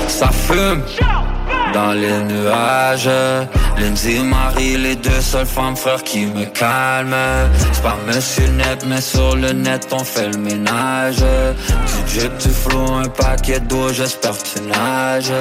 Ça 0.07 0.29
fume 0.29 0.83
dans 1.73 1.93
les 1.93 2.19
nuages. 2.23 3.09
Lindsay 3.77 4.19
Marie, 4.19 4.77
les 4.77 4.95
deux 4.95 5.21
seules 5.21 5.45
femmes 5.45 5.75
frères 5.75 6.03
qui 6.03 6.25
me 6.25 6.45
calment. 6.45 7.49
C'est 7.73 7.81
pas 7.81 7.97
Monsieur 8.07 8.47
Net, 8.49 8.85
mais 8.85 9.01
sur 9.01 9.35
le 9.35 9.53
net 9.53 9.87
on 9.91 10.03
fait 10.03 10.29
le 10.29 10.37
ménage. 10.37 11.23
Drip, 12.15 12.37
du 12.37 12.49
flow, 12.49 12.93
un 12.93 13.07
paquet 13.09 13.59
d'eau, 13.59 13.89
j'espère 13.93 14.37
que 14.37 14.43
tu 14.43 14.61
nages. 14.67 15.31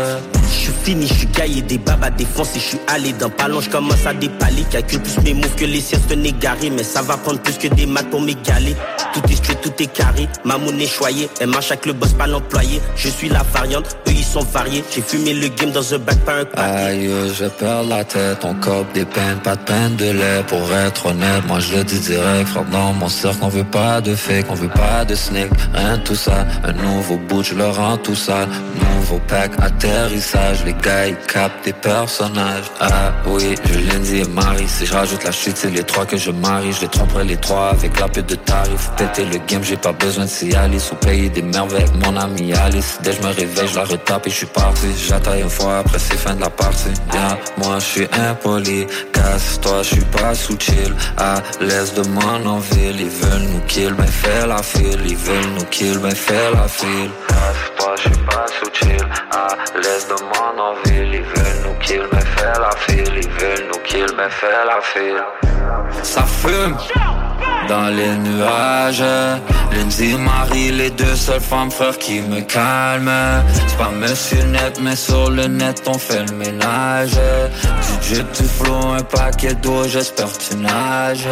Je 0.49 0.65
suis 0.65 0.73
fini, 0.82 1.07
je 1.07 1.15
suis 1.15 1.26
gaillé, 1.26 1.62
des 1.62 1.78
babes 1.78 2.02
à 2.02 2.10
défoncer, 2.10 2.58
je 2.58 2.68
suis 2.70 2.81
allé 2.89 3.12
dans 3.12 3.28
ballon, 3.28 3.60
je 3.60 3.70
commence 3.70 4.05
à 4.07 4.12
dépaler, 4.12 4.65
calcule 4.70 5.00
plus 5.00 5.18
mes 5.23 5.34
moves 5.34 5.55
que 5.55 5.65
les 5.65 5.81
siens 5.81 5.99
c'est 6.08 6.18
égaré, 6.18 6.70
mais 6.70 6.82
ça 6.82 7.02
va 7.02 7.16
prendre 7.16 7.40
plus 7.40 7.57
que 7.57 7.68
des 7.68 7.86
maths 7.86 8.10
pour 8.10 8.20
m'égaler. 8.20 8.74
Tout 9.12 9.20
est 9.31 9.36
straight, 9.36 9.60
tout 9.60 9.73
est 9.81 9.86
carré, 9.86 10.28
ma 10.44 10.58
monnaie 10.58 10.86
choyée, 10.86 11.28
elle 11.40 11.49
marche 11.49 11.70
avec 11.70 11.86
le 11.86 11.92
boss, 11.92 12.12
pas 12.12 12.26
l'employé. 12.26 12.81
Je 12.97 13.08
suis 13.08 13.28
la 13.28 13.42
variante, 13.55 13.97
eux 14.08 14.12
ils 14.12 14.24
sont 14.24 14.42
variés, 14.42 14.84
j'ai 14.94 15.02
fumé 15.02 15.34
le 15.34 15.49
game 15.49 15.70
dans 15.70 15.94
un 15.94 15.99
bac, 15.99 16.18
pas 16.24 16.40
un. 16.40 16.62
Aïe, 16.62 17.10
je 17.32 17.47
perds 17.47 17.84
la 17.84 18.05
tête, 18.05 18.39
on 18.44 18.55
cope 18.55 18.92
des 18.92 19.05
peines, 19.05 19.39
pas 19.42 19.57
de 19.57 19.62
peine 19.62 19.97
de 19.97 20.10
lait 20.10 20.42
Pour 20.49 20.73
être 20.73 21.07
honnête, 21.07 21.47
moi 21.47 21.60
je 21.60 21.76
le 21.76 21.84
dis 21.84 22.00
direct 22.00 22.49
Frère, 22.49 22.65
dans 22.65 22.92
mon 22.92 23.08
cercle, 23.08 23.39
on 23.42 23.49
veut 23.49 23.65
pas 23.65 24.00
de 24.00 24.15
fake, 24.15 24.47
on 24.50 24.55
veut 24.55 24.68
pas 24.68 25.05
de 25.05 25.15
snake 25.15 25.50
Rien 25.74 25.97
de 25.97 26.02
tout 26.02 26.15
ça, 26.15 26.44
un 26.65 26.73
nouveau 26.73 27.17
bout, 27.17 27.43
je 27.43 27.55
le 27.55 27.69
rends 27.69 27.97
tout 27.97 28.15
sale. 28.15 28.49
Nouveau 28.97 29.21
pack, 29.27 29.53
atterrissage, 29.61 30.65
les 30.65 30.75
gars 30.75 31.09
ils 31.09 31.17
captent 31.17 31.65
des 31.65 31.73
personnages. 31.73 32.65
Ah 32.81 33.13
oui, 33.27 33.55
je 33.65 33.79
Lindsay 33.79 34.19
et 34.19 34.29
Marie 34.29 34.69
Si 34.69 34.87
je 34.87 34.93
rajoute 34.93 35.25
la 35.25 35.33
chute, 35.33 35.57
c'est 35.57 35.71
les 35.71 35.83
trois 35.83 36.07
que 36.07 36.17
je 36.17 36.31
marie. 36.31 36.73
Je 36.73 36.83
les 36.83 36.89
tromperai 36.89 37.25
les 37.25 37.37
trois 37.37 37.71
avec 37.71 37.99
la 37.99 38.09
peu 38.09 38.23
de 38.23 38.35
tarifs 38.35 38.91
Péter 38.97 39.25
le 39.25 39.39
game, 39.47 39.63
j'ai 39.65 39.77
pas 39.77 39.93
besoin 39.93 40.25
de 40.25 40.31
Cialis 40.31 40.91
Ou 40.93 40.95
payer 40.97 41.29
des 41.29 41.43
merveilles 41.43 41.85
avec 41.85 42.07
mon 42.07 42.17
ami 42.17 42.53
Alice. 42.53 42.99
Dès 43.03 43.13
je 43.13 43.23
me 43.23 43.29
réveille, 43.29 43.69
je 43.69 43.77
la 43.77 43.85
retape 43.85 44.27
et 44.27 44.31
je 44.31 44.37
suis 44.37 44.47
parti. 44.47 44.87
J'attaille 45.09 45.43
une 45.43 45.51
fois, 45.51 45.79
après 45.79 45.99
c'est 45.99 46.17
fin 46.17 46.35
de 46.35 46.41
la 46.41 46.51
partie. 46.51 46.91
Bien, 47.11 47.39
moi 47.59 47.79
je 47.79 47.85
suis 47.85 48.09
impoli 48.13 48.87
Casse-toi, 49.20 49.82
je 49.82 49.89
suis 49.89 50.05
pas 50.07 50.34
sous 50.34 50.58
chill. 50.58 50.94
À 51.18 51.42
l'aise 51.60 51.92
de 51.92 52.02
mon 52.08 52.47
en 52.47 52.58
ville 52.58 53.00
Ils 53.00 53.10
veulent 53.10 53.49
nous 53.52 53.60
kill, 53.66 53.94
mais 53.99 54.07
fais 54.07 54.47
la 54.47 54.62
file 54.62 55.02
Ils 55.05 55.16
veulent 55.16 55.52
nous 55.57 55.65
kill, 55.66 55.99
mais 56.02 56.15
fais 56.15 56.50
la 56.55 56.66
file. 56.66 57.10
Casse-toi, 57.28 57.94
je 57.97 58.02
suis 58.02 58.24
pas 58.24 58.47
sous 58.58 58.70
chill. 58.73 59.07
À 59.31 59.49
l'aise 59.76 60.07
de 60.08 60.16
mon 60.31 60.62
en 60.68 60.74
ville 60.84 61.15
Ils 61.15 61.23
veulent 61.23 61.62
nous 61.66 61.78
kill, 61.84 62.05
mais 62.12 62.24
fais 62.34 62.58
la 62.65 62.70
file 62.84 63.15
Ils 63.23 63.31
veulent 63.39 63.68
nous 63.70 63.81
kill, 63.84 64.07
mais 64.16 64.31
fais 64.31 64.65
la 64.66 64.81
file. 64.81 65.23
Ça 66.02 66.23
fume 66.23 66.76
dans 67.69 67.89
les 67.89 68.17
nuages 68.17 69.05
Lindsay, 69.73 70.17
Marie, 70.19 70.73
les 70.73 70.91
deux 70.91 71.15
seules 71.15 71.41
femmes 71.41 71.70
frères 71.70 71.97
qui 71.99 72.20
me 72.20 72.41
calment 72.41 73.44
C'est 73.69 73.78
pas 73.78 73.91
Monsieur 73.91 74.43
Net, 74.44 74.81
mais 74.83 74.97
sur 74.97 75.31
le 75.31 75.47
net 75.47 75.83
on 75.86 75.99
fait 75.99 76.25
le 76.28 76.36
ménage 76.36 77.12
Du 77.12 78.15
drip, 78.15 78.33
du 78.33 78.49
flow, 78.49 78.93
un 78.99 79.02
paquet 79.02 79.55
d'eau, 79.55 79.86
j'espère 79.86 80.28
tu 80.36 80.57
nages 80.57 81.28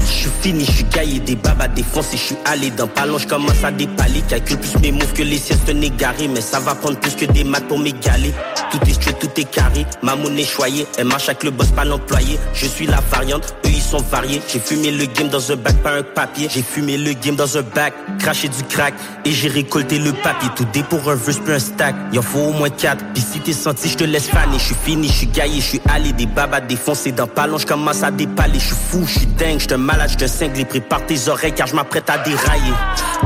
Je 0.00 0.06
suis 0.06 0.30
fini, 0.40 0.64
je 0.64 0.72
suis 0.72 0.84
gaillé, 0.84 1.20
des 1.20 1.36
babes 1.36 1.60
à 1.60 1.68
défoncer, 1.68 2.16
je 2.16 2.22
suis 2.22 2.36
allé 2.46 2.70
dans 2.70 2.86
ballon, 2.86 3.18
je 3.18 3.28
commence 3.28 3.62
à 3.62 3.70
dépaler, 3.70 4.22
calcule 4.28 4.58
plus 4.58 4.78
mes 4.80 4.92
moves 4.92 5.12
que 5.12 5.22
les 5.22 5.38
un 5.68 5.80
égaré, 5.80 6.28
mais 6.28 6.40
ça 6.40 6.60
va 6.60 6.74
prendre 6.74 6.98
plus 6.98 7.14
que 7.14 7.24
des 7.26 7.44
maths 7.44 7.66
pour 7.68 7.78
m'égaler. 7.78 8.32
Tout 8.70 8.78
est 8.86 8.92
street, 8.92 9.16
tout 9.20 9.28
est 9.36 9.44
carré, 9.44 9.86
ma 10.02 10.16
monnaie 10.16 10.44
choyée. 10.44 10.86
Elle 10.98 11.06
marche 11.06 11.28
avec 11.28 11.44
le 11.44 11.50
boss, 11.50 11.68
pas 11.68 11.84
l'employé. 11.84 12.38
Je 12.54 12.66
suis 12.66 12.86
la 12.86 13.00
variante, 13.10 13.54
eux 13.66 13.70
ils 13.70 13.82
sont 13.82 14.00
variés. 14.10 14.40
J'ai 14.48 14.58
fumé 14.58 14.90
le 14.90 15.06
game 15.06 15.28
dans 15.28 15.51
un 15.51 15.51
bac, 15.56 15.76
pas 15.82 15.92
un 15.96 16.02
papier. 16.02 16.48
J'ai 16.50 16.62
fumé 16.62 16.96
le 16.96 17.12
game 17.12 17.36
dans 17.36 17.56
un 17.56 17.62
bac, 17.62 17.94
craché 18.18 18.48
du 18.48 18.62
crack. 18.64 18.94
Et 19.24 19.32
j'ai 19.32 19.48
récolté 19.48 19.98
le 19.98 20.12
papier. 20.12 20.48
Tout 20.56 20.66
dé 20.72 20.82
pour 20.82 21.10
un 21.10 21.14
verse, 21.14 21.38
plus 21.38 21.54
un 21.54 21.58
stack. 21.58 21.94
Il 22.12 22.18
en 22.18 22.22
faut 22.22 22.40
au 22.40 22.52
moins 22.52 22.70
quatre. 22.70 23.04
Pis 23.14 23.20
si 23.20 23.40
t'es 23.40 23.52
senti, 23.52 23.88
je 23.88 23.96
te 23.96 24.04
laisse 24.04 24.28
faner. 24.28 24.58
Je 24.58 24.64
suis 24.64 24.74
fini, 24.74 25.08
je 25.08 25.12
suis 25.12 25.26
gaillé, 25.26 25.60
je 25.60 25.66
suis 25.66 25.80
allé. 25.88 26.12
Des 26.12 26.26
babas 26.26 26.60
défoncés 26.60 27.12
dans 27.12 27.26
palon, 27.26 27.58
je 27.58 27.66
commence 27.66 28.02
à 28.02 28.10
dépaler. 28.10 28.58
Je 28.58 28.66
suis 28.66 28.76
fou, 28.90 29.04
je 29.06 29.18
suis 29.18 29.26
dingue, 29.26 29.60
je 29.60 29.74
malade, 29.74 30.10
je 30.18 30.26
cinglé. 30.26 30.64
Prépare 30.64 31.06
tes 31.06 31.28
oreilles 31.28 31.52
car 31.52 31.66
je 31.66 31.74
m'apprête 31.74 32.08
à 32.10 32.18
dérailler. 32.18 32.72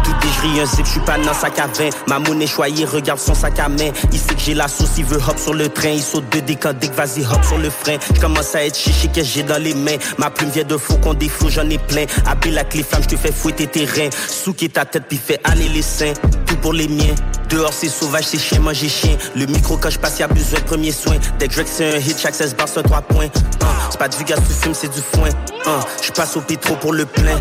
Tout 0.05 0.13
déjri, 0.21 0.61
un 0.61 0.67
zip, 0.67 0.85
je 0.85 0.91
suis 0.91 1.01
pas 1.01 1.19
dans 1.19 1.33
sac 1.35 1.59
à 1.59 1.67
vin. 1.67 1.89
Ma 2.07 2.19
monnaie 2.19 2.47
choyée, 2.47 2.85
regarde 2.85 3.19
son 3.19 3.35
sac 3.35 3.59
à 3.59 3.69
main. 3.69 3.91
Il 4.13 4.19
sait 4.19 4.35
que 4.35 4.41
j'ai 4.41 4.55
la 4.55 4.69
sauce, 4.69 4.99
il 4.99 5.05
veut 5.05 5.17
hop 5.17 5.39
sur 5.39 5.55
le 5.55 5.69
train. 5.69 5.89
Il 5.89 6.03
saute 6.03 6.31
de 6.33 6.41
décandique, 6.41 6.93
vas-y 6.93 7.25
hop 7.25 7.45
sur 7.45 7.59
le 7.59 7.71
frein. 7.71 7.97
Je 8.15 8.21
commence 8.21 8.55
à 8.55 8.65
être 8.65 8.77
chichi 8.77 9.09
que 9.09 9.23
j'ai 9.23 9.43
dans 9.43 9.63
les 9.63 9.75
mains. 9.75 9.97
Ma 10.19 10.31
plume 10.31 10.51
vient 10.51 10.65
de 10.65 10.77
faux 10.77 10.97
qu'on 10.97 11.15
défaut, 11.15 11.49
j'en 11.49 11.69
ai 11.71 11.79
plein. 11.79 12.05
Habille 12.27 12.53
la 12.53 12.65
clé 12.65 12.83
flamme, 12.83 13.03
je 13.03 13.09
te 13.09 13.17
fais 13.17 13.33
fouetter 13.33 13.67
tes 13.67 13.85
reins. 13.85 14.11
Souquer 14.29 14.69
ta 14.69 14.85
tête, 14.85 15.05
puis 15.09 15.19
fais 15.19 15.41
aller 15.45 15.69
les 15.69 15.83
seins. 15.83 16.13
Tout 16.47 16.57
pour 16.57 16.73
les 16.73 16.89
miens. 16.89 17.15
Dehors 17.49 17.73
c'est 17.73 17.89
sauvage, 17.89 18.25
c'est 18.25 18.39
chien, 18.39 18.61
manger 18.61 18.89
chien. 18.89 19.17
Le 19.37 19.47
micro 19.47 19.77
quand 19.77 19.91
je 19.91 19.99
passe, 19.99 20.19
y'a 20.19 20.27
besoin 20.27 20.61
de 20.61 20.65
premier 20.65 20.93
soin. 20.93 21.17
Dès 21.39 21.49
que 21.49 21.55
c'est 21.65 21.95
un 21.95 21.99
hit, 21.99 22.19
chaque 22.19 22.35
16 22.35 22.57
bars 22.57 22.69
c'est 22.69 22.83
3 22.83 23.03
points. 23.03 23.27
Uh, 23.27 23.67
c'est 23.91 23.99
pas 23.99 24.09
du 24.09 24.25
gaz, 24.25 24.41
tu 24.47 24.53
fumes, 24.53 24.75
c'est 24.75 24.93
du 24.93 25.01
foin. 25.01 25.29
Uh, 25.29 25.71
je 26.03 26.11
passe 26.11 26.37
au 26.37 26.41
pétro 26.41 26.75
pour 26.77 26.93
le 26.93 27.07
plein. 27.07 27.41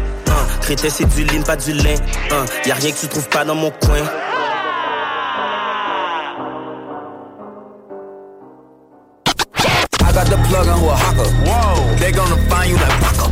Crétin 0.62 0.90
c'est 0.90 1.06
du 1.06 1.24
lin, 1.26 1.42
pas 1.42 1.56
du 1.56 1.74
lin. 1.74 1.96
Uh, 2.32 2.68
y 2.68 2.72
a 2.72 2.76
rien 2.76 2.92
que 2.92 3.00
tu 3.00 3.08
trouves 3.08 3.30
pas 3.30 3.46
dans 3.46 3.56
mon 3.56 3.72
coin. 3.72 4.02
I 10.02 10.12
got 10.14 10.28
the 10.28 10.38
plug 10.48 10.68
on 10.68 10.90
a 10.90 10.96
hawker. 10.96 11.30
Whoa. 11.46 11.96
They 11.98 12.12
gonna 12.12 12.38
find 12.50 12.70
you 12.70 12.78
like 12.78 13.25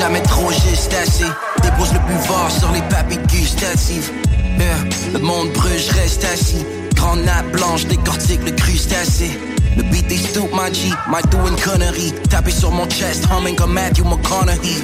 jamais 0.00 0.22
trop 0.22 0.48
assez. 0.48 1.24
Dépose 1.62 1.92
le 1.92 2.00
pouvoir 2.00 2.50
sur 2.50 2.72
les 2.72 2.80
papilles 2.82 3.20
gustatives. 3.28 4.10
Yeah, 4.58 4.76
Le 5.12 5.18
monde 5.18 5.50
brûle, 5.52 5.78
je 5.78 5.92
reste 5.92 6.24
assis. 6.24 6.64
Grande 6.94 7.22
nappe 7.22 7.50
blanche, 7.52 7.84
décortique 7.86 8.40
le 8.44 8.52
crustacé. 8.52 9.38
Le 9.76 9.82
beat 9.84 10.10
est 10.10 10.16
stoop, 10.16 10.50
my 10.52 10.72
G, 10.72 10.88
my 11.08 11.22
doing 11.30 11.56
connerie. 11.62 12.12
Taper 12.30 12.50
sur 12.50 12.70
mon 12.70 12.88
chest, 12.88 13.26
humming 13.30 13.56
comme 13.56 13.74
Matthew 13.74 14.04
McConaughey. 14.04 14.82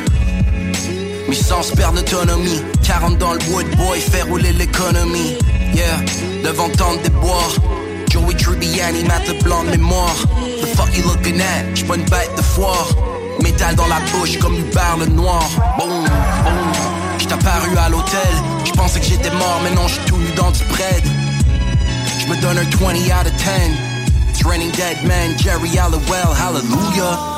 Mes 1.29 1.35
sens 1.35 1.71
perdent 1.71 1.99
autonomie 1.99 2.63
40 2.85 3.19
dans 3.19 3.33
le 3.33 3.41
wood 3.51 3.67
boy, 3.77 3.99
fait 3.99 4.23
rouler 4.23 4.53
l'économie 4.53 5.37
Yeah, 5.75 5.99
devant 6.45 6.69
tant 6.69 6.95
de 6.95 7.09
boire 7.21 7.53
Joey 8.11 8.35
Tribbiani, 8.35 9.03
Matt 9.05 9.27
Leblanc 9.27 9.65
de 9.65 9.71
mémoire 9.71 10.15
The 10.63 10.67
fuck 10.77 10.97
you 10.97 11.03
looking 11.03 11.41
at, 11.41 11.75
j'suis 11.75 11.85
pas 11.85 11.97
une 11.97 12.05
bête 12.05 12.31
de 12.37 12.43
foire 12.43 12.87
Métal 13.43 13.75
dans 13.75 13.87
la 13.87 14.01
bouche 14.13 14.39
comme 14.39 14.55
Hubert 14.57 14.97
le 14.99 15.07
noir. 15.07 15.45
Boum 15.79 16.05
J't'ai 17.19 17.35
apparu 17.35 17.77
à 17.79 17.89
l'hôtel. 17.89 18.21
J'pensais 18.65 19.01
que 19.01 19.07
j'étais 19.07 19.31
mort, 19.31 19.61
mais 19.65 19.75
non 19.75 19.89
j'suis 19.89 20.05
tout 20.07 20.17
nu 20.19 20.31
dans 20.37 20.51
du 20.51 20.65
bread. 20.65 21.05
J'me 22.21 22.41
donne 22.41 22.59
un 22.59 22.63
20 22.63 22.95
out 23.13 23.27
of 23.27 23.33
10 23.37 23.97
It's 24.29 24.45
raining 24.45 24.71
dead 24.73 25.05
man, 25.05 25.37
Jerry 25.39 25.77
Halliwell, 25.77 26.35
hallelujah 26.35 27.37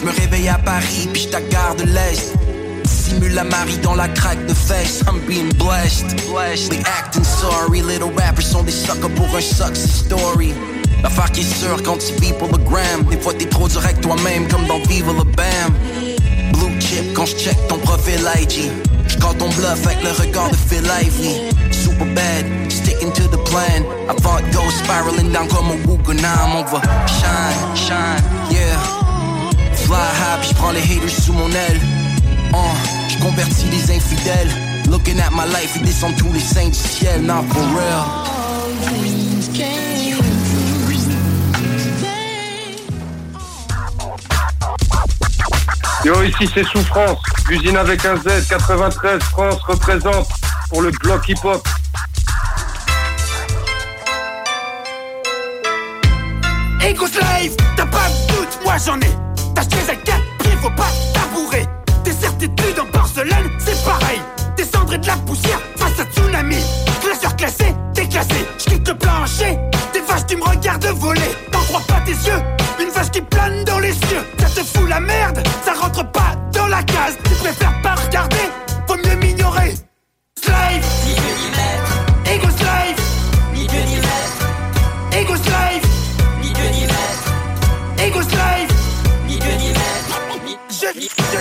Je 0.00 0.06
me 0.06 0.12
réveille 0.12 0.48
à 0.48 0.56
Paris, 0.56 1.10
puis 1.12 1.28
je 1.30 1.50
gare 1.50 1.74
de 1.74 1.82
l'Est. 1.82 2.32
Simule 2.86 3.34
la 3.34 3.44
Marie 3.44 3.76
dans 3.82 3.94
la 3.94 4.08
craque 4.08 4.46
de 4.46 4.54
fesses. 4.54 5.02
I'm 5.06 5.20
being 5.26 5.52
blessed. 5.58 6.16
blessed. 6.32 6.70
We 6.72 6.78
acting 6.86 7.22
sorry, 7.22 7.82
little 7.82 8.10
rappers 8.16 8.42
sont 8.42 8.62
des 8.62 8.72
suckers 8.72 9.10
pour 9.10 9.26
un 9.36 9.42
success 9.42 10.06
story. 10.06 10.54
L'affaire 11.02 11.30
qui 11.32 11.40
est 11.40 11.54
sûre 11.54 11.82
quand 11.82 11.98
tu 11.98 12.14
vis 12.14 12.32
pour 12.32 12.48
le 12.48 12.56
gram. 12.64 13.04
Des 13.10 13.18
fois 13.18 13.34
t'es 13.34 13.44
trop 13.44 13.68
direct 13.68 14.00
toi-même, 14.00 14.48
comme 14.48 14.66
dans 14.66 14.78
Viva 14.88 15.12
le 15.12 15.24
Bam. 15.24 15.74
Blue 16.54 16.80
chip 16.80 17.12
quand 17.12 17.26
je 17.26 17.36
check 17.36 17.58
ton 17.68 17.76
profil 17.76 18.20
IG. 18.40 18.70
J'call 19.06 19.36
ton 19.36 19.50
bluff 19.50 19.86
avec 19.86 20.02
le 20.02 20.12
regard 20.12 20.48
de 20.48 20.56
Phil 20.56 20.86
Ivey. 21.02 21.42
Super 21.72 22.06
bad, 22.14 22.46
sticking 22.72 23.12
to 23.12 23.24
the 23.24 23.44
plan. 23.50 23.84
Avant 24.08 24.36
de 24.40 24.50
go 24.54 24.62
spiraling 24.70 25.30
down 25.30 25.46
comme 25.48 25.72
un 25.72 25.86
Wuganam. 25.86 26.56
On 26.56 26.64
va 26.64 26.80
shine, 27.06 27.76
shine, 27.76 28.24
yeah. 28.50 28.99
Fly 29.90 29.98
high, 29.98 30.38
puis 30.40 30.50
j'prends 30.50 30.70
les 30.70 30.82
haters 30.82 31.10
sous 31.10 31.32
mon 31.32 31.50
aile. 31.50 31.80
Uh, 32.52 32.56
j'convertis 33.08 33.66
les 33.72 33.96
infidèles. 33.96 34.48
Looking 34.88 35.18
at 35.18 35.30
my 35.32 35.48
life, 35.48 35.72
ils 35.74 35.82
descendent 35.82 36.14
tous 36.14 36.32
les 36.32 36.38
saints 36.38 36.68
du 36.68 36.74
ciel. 36.74 37.22
Not 37.22 37.42
for 37.50 37.64
real. 37.74 38.04
Yo, 46.04 46.22
ici 46.22 46.48
c'est 46.54 46.64
Souffrance, 46.68 47.18
usine 47.50 47.76
avec 47.76 48.04
un 48.04 48.16
Z, 48.16 48.46
93, 48.48 49.20
France 49.24 49.60
représente 49.66 50.28
pour 50.68 50.82
le 50.82 50.92
bloc 50.92 51.28
hip-hop. 51.28 51.66
Ego 56.80 57.06
Slave, 57.08 57.56
t'as 57.76 57.86
pas 57.86 58.08
de 58.08 58.32
doute, 58.32 58.58
moi 58.64 58.76
j'en 58.86 59.00
ai. 59.00 59.29
Acheté 59.56 59.76
à 59.88 59.94
4 59.94 60.20
pieds, 60.38 60.56
faut 60.62 60.70
pas 60.70 60.90
tabourer. 61.12 61.66
Tes 62.04 62.12
certitudes 62.12 62.78
en 62.80 62.86
porcelaine, 62.86 63.50
c'est 63.58 63.84
pareil. 63.84 64.20
Des 64.56 64.64
cendres 64.64 64.94
et 64.94 64.98
de 64.98 65.06
la 65.06 65.16
poussière 65.16 65.60
face 65.76 66.00
à 66.00 66.04
tsunami. 66.04 66.56
Classeur 67.02 67.36
classé, 67.36 67.74
déclassé. 67.94 68.46
J'quitte 68.58 68.88
le 68.88 68.94
plancher, 68.96 69.58
des 69.92 70.00
vaches 70.00 70.26
qui 70.26 70.36
me 70.36 70.44
regardent 70.44 70.86
voler. 70.86 71.30
T'en 71.52 71.60
crois 71.60 71.82
pas 71.86 72.00
tes 72.04 72.12
yeux, 72.12 72.42
une 72.80 72.90
vache 72.90 73.10
qui 73.10 73.22
plane 73.22 73.64
dans 73.64 73.78
les 73.78 73.92
cieux. 73.92 74.24
Ça 74.38 74.48
te 74.48 74.66
fout 74.66 74.88
la 74.88 75.00
merde, 75.00 75.42
ça 75.64 75.72
rentre 75.74 76.10
pas 76.10 76.36
dans 76.52 76.66
la 76.66 76.82
case. 76.82 77.16
Tu 77.24 77.34
préfères 77.34 77.80
pas 77.82 77.94
regarder, 77.94 78.50
faut 78.86 78.96
mieux 78.96 79.16
m'ignorer. 79.16 79.74
Slave, 80.42 80.84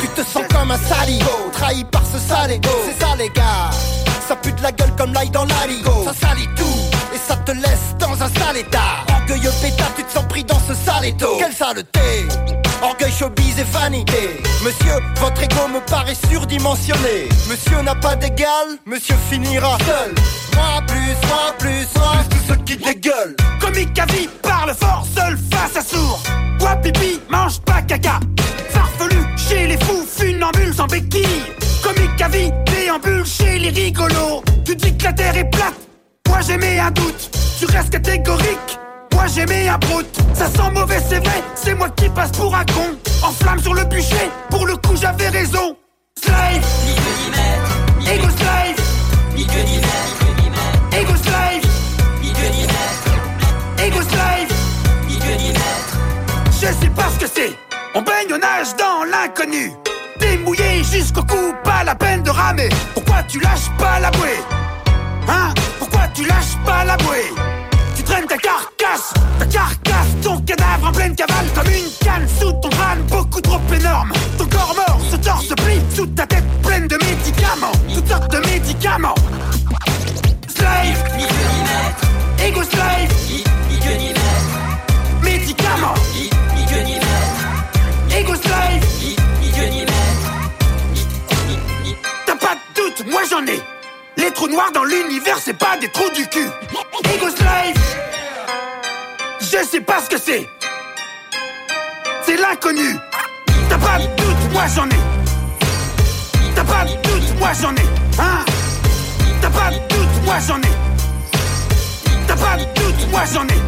Tu 0.01 0.07
te 0.07 0.21
sens 0.21 0.43
comme 0.53 0.71
un 0.71 0.77
saligo, 0.77 1.49
trahi 1.51 1.83
par 1.85 2.03
ce 2.05 2.51
ego. 2.51 2.69
C'est 2.85 3.03
ça 3.03 3.15
les 3.17 3.29
gars, 3.29 3.69
ça 4.27 4.35
pue 4.35 4.53
de 4.53 4.61
la 4.61 4.71
gueule 4.71 4.93
comme 4.97 5.13
l'ail 5.13 5.29
dans 5.29 5.45
l'arigot. 5.45 6.05
Ça 6.05 6.27
salit 6.27 6.47
tout, 6.55 6.79
et 7.13 7.17
ça 7.17 7.35
te 7.37 7.51
laisse 7.51 7.95
dans 7.99 8.13
un 8.13 8.29
sale 8.29 8.57
état. 8.57 9.05
Orgueilleux 9.09 9.51
pétard, 9.61 9.91
tu 9.95 10.03
te 10.03 10.11
sens 10.11 10.25
pris 10.27 10.43
dans 10.43 10.59
ce 10.67 10.73
sale 10.73 11.05
étau. 11.05 11.37
Quelle 11.37 11.53
saleté 11.53 12.27
Orgueil, 12.81 13.11
showbiz 13.11 13.59
et 13.59 13.63
vanité 13.63 14.41
Monsieur, 14.63 14.99
votre 15.17 15.43
ego 15.43 15.67
me 15.67 15.81
paraît 15.81 16.15
surdimensionné 16.29 17.27
Monsieur 17.49 17.81
n'a 17.81 17.95
pas 17.95 18.15
d'égal, 18.15 18.77
monsieur 18.85 19.15
finira 19.29 19.77
seul 19.79 20.15
Moi 20.55 20.81
plus, 20.87 21.27
moi 21.27 21.53
plus, 21.57 21.87
moi 21.97 22.13
plus 22.29 22.39
tous 22.39 22.47
ceux 22.47 22.55
qui 22.63 22.77
dégueulent 22.77 23.35
Comique 23.59 23.99
à 23.99 24.05
vie, 24.05 24.29
parle 24.41 24.73
fort, 24.73 25.05
seul 25.13 25.37
face 25.51 25.75
à 25.75 25.81
sourd. 25.81 26.21
Quoi 26.59 26.75
pipi, 26.77 27.19
mange 27.29 27.59
pas 27.61 27.81
caca. 27.81 28.19
Les 29.69 29.77
fous, 29.77 30.03
funambules 30.03 30.73
sans 30.73 30.87
béquille. 30.87 31.43
Comique 31.83 32.19
à 32.19 32.27
vie, 32.27 32.51
déambule 32.65 33.23
chez 33.23 33.59
les 33.59 33.69
rigolos. 33.69 34.43
Tu 34.65 34.75
dis 34.75 34.97
que 34.97 35.03
la 35.03 35.13
terre 35.13 35.37
est 35.37 35.47
plate, 35.51 35.75
moi 36.27 36.39
j'ai 36.41 36.57
mis 36.57 36.79
un 36.79 36.89
doute. 36.89 37.29
Tu 37.59 37.67
restes 37.67 37.91
catégorique, 37.91 38.79
moi 39.13 39.27
j'ai 39.27 39.45
mis 39.45 39.67
un 39.69 39.77
brute. 39.77 40.17
Ça 40.33 40.47
sent 40.47 40.71
mauvais, 40.73 40.99
c'est 41.07 41.19
vrai, 41.19 41.43
c'est 41.53 41.75
moi 41.75 41.87
qui 41.91 42.09
passe 42.09 42.31
pour 42.31 42.55
un 42.55 42.65
con. 42.65 42.97
En 43.21 43.31
flamme 43.31 43.59
sur 43.59 43.75
le 43.75 43.83
bûcher, 43.85 44.31
pour 44.49 44.65
le 44.65 44.75
coup 44.75 44.95
j'avais 44.99 45.29
raison. 45.29 45.77
Slave, 46.19 46.65
ni 46.87 46.93
Dieu 46.95 47.13
ni 47.21 47.29
maître. 47.29 48.15
Ego 48.15 48.27
slave, 48.39 48.75
ni 49.35 49.45
Dieu 49.45 49.61
ni 49.61 49.77
maître. 49.77 50.99
Ego 50.99 51.15
slave, 51.15 51.61
ni 52.23 52.31
Dieu 52.31 52.49
ni 52.55 52.61
maître. 52.61 53.85
Ego 53.85 54.01
slave, 54.01 54.51
ni 55.07 55.15
Dieu 55.17 55.35
ni 55.35 55.49
maître. 55.49 55.97
Je 56.53 56.57
sais 56.59 56.89
pas 56.95 57.09
ce 57.13 57.19
que 57.23 57.31
c'est. 57.31 57.68
On 57.95 58.01
baigne, 58.01 58.27
on 58.31 58.37
nage 58.37 58.75
dans 58.77 59.03
l'inconnu. 59.03 59.73
T'es 60.19 60.37
mouillé 60.37 60.83
jusqu'au 60.83 61.23
cou, 61.23 61.53
pas 61.63 61.83
la 61.83 61.95
peine 61.95 62.21
de 62.21 62.29
ramer. 62.29 62.69
Pourquoi 62.93 63.23
tu 63.23 63.39
lâches 63.39 63.69
pas 63.79 63.99
la 63.99 64.11
bouée? 64.11 64.39
Hein? 65.27 65.53
Pourquoi 65.79 66.01
tu 66.13 66.23
lâches 66.23 66.57
pas 66.65 66.85
la 66.85 66.97
bouée? 66.97 67.33
Tu 67.95 68.03
traînes 68.03 68.27
ta 68.27 68.37
carcasse, 68.37 69.13
ta 69.39 69.45
carcasse, 69.45 70.07
ton 70.21 70.39
cadavre 70.41 70.87
en 70.87 70.91
pleine 70.91 71.15
cavale 71.15 71.47
comme 71.55 71.67
une 71.67 71.89
canne 72.05 72.27
sous 72.39 72.51
ton 72.61 72.69
crâne, 72.69 73.01
beaucoup 73.09 73.41
trop 73.41 73.61
énorme. 73.73 74.11
Ton 74.37 74.45
corps 74.45 74.75
mort, 74.75 75.01
ce 75.09 75.15
torse 75.15 75.47
se 75.47 75.53
plie 75.55 75.81
sous 75.95 76.05
ta 76.07 76.27
tête 76.27 76.45
pleine 76.61 76.87
de 76.87 76.97
médicaments, 76.97 77.71
toutes 77.93 78.07
sortes 78.07 78.31
de 78.31 78.39
médicaments. 78.51 79.15
Slave, 80.47 81.03
ego 82.39 82.61
slave, 82.63 83.09
médicaments. 85.23 85.95
J'en 93.27 93.45
ai. 93.45 93.61
Les 94.17 94.31
trous 94.31 94.47
noirs 94.47 94.71
dans 94.73 94.83
l'univers, 94.83 95.37
c'est 95.39 95.53
pas 95.57 95.77
des 95.77 95.89
trous 95.89 96.09
du 96.11 96.27
cul. 96.27 96.47
Eagles 97.13 97.35
Life, 97.39 97.97
je 99.39 99.63
sais 99.65 99.81
pas 99.81 100.01
ce 100.01 100.09
que 100.09 100.17
c'est. 100.17 100.47
C'est 102.25 102.37
l'inconnu. 102.37 102.95
T'as 103.69 103.77
pas 103.77 103.99
de 103.99 104.05
doute, 104.15 104.51
moi 104.51 104.63
j'en 104.73 104.87
ai. 104.87 104.99
T'as 106.55 106.63
pas 106.63 106.85
de 106.85 106.93
doute, 107.07 107.39
moi 107.39 107.49
j'en 107.61 107.75
ai. 107.75 107.87
Hein? 108.19 108.45
T'as 109.41 109.49
pas 109.49 109.69
de 109.69 109.77
doute, 109.93 110.23
moi 110.25 110.35
j'en 110.47 110.57
ai. 110.57 110.73
T'as 112.27 112.35
pas 112.35 112.57
de 112.57 112.63
doute, 112.63 113.11
moi 113.11 113.21
j'en 113.31 113.45
ai. 113.45 113.59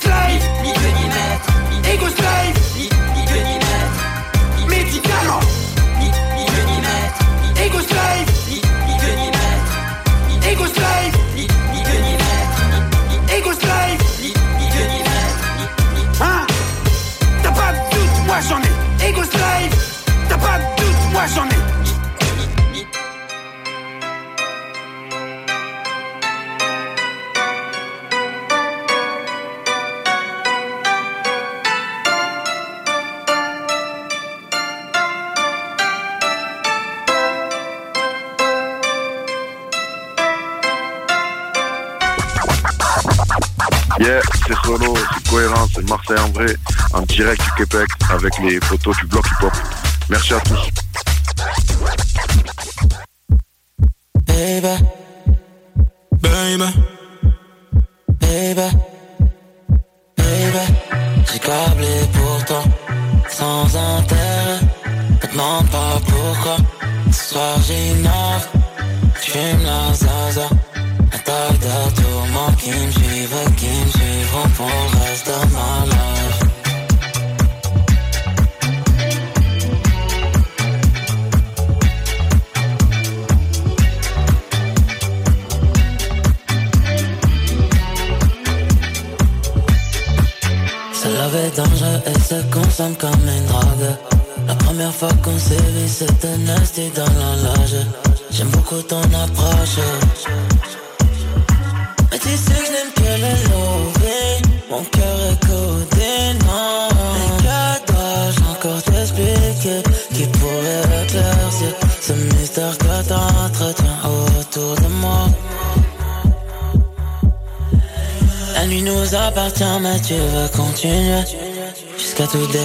Slide, 0.00 0.42
Eagles 1.84 2.16
Life. 2.16 2.91
solo, 44.72 44.94
c'est 45.14 45.28
cohérent, 45.28 45.66
c'est 45.74 45.88
Marseille 45.88 46.18
en 46.18 46.30
vrai, 46.30 46.56
en 46.92 47.02
direct 47.02 47.42
du 47.42 47.64
Québec, 47.64 47.88
avec 48.10 48.38
les 48.38 48.60
photos 48.60 48.96
du 48.96 49.06
bloc 49.06 49.26
hip-hop. 49.26 49.52
Merci 50.08 50.34
à 50.34 50.40
tous. 50.40 50.81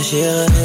Yeah. 0.09 0.56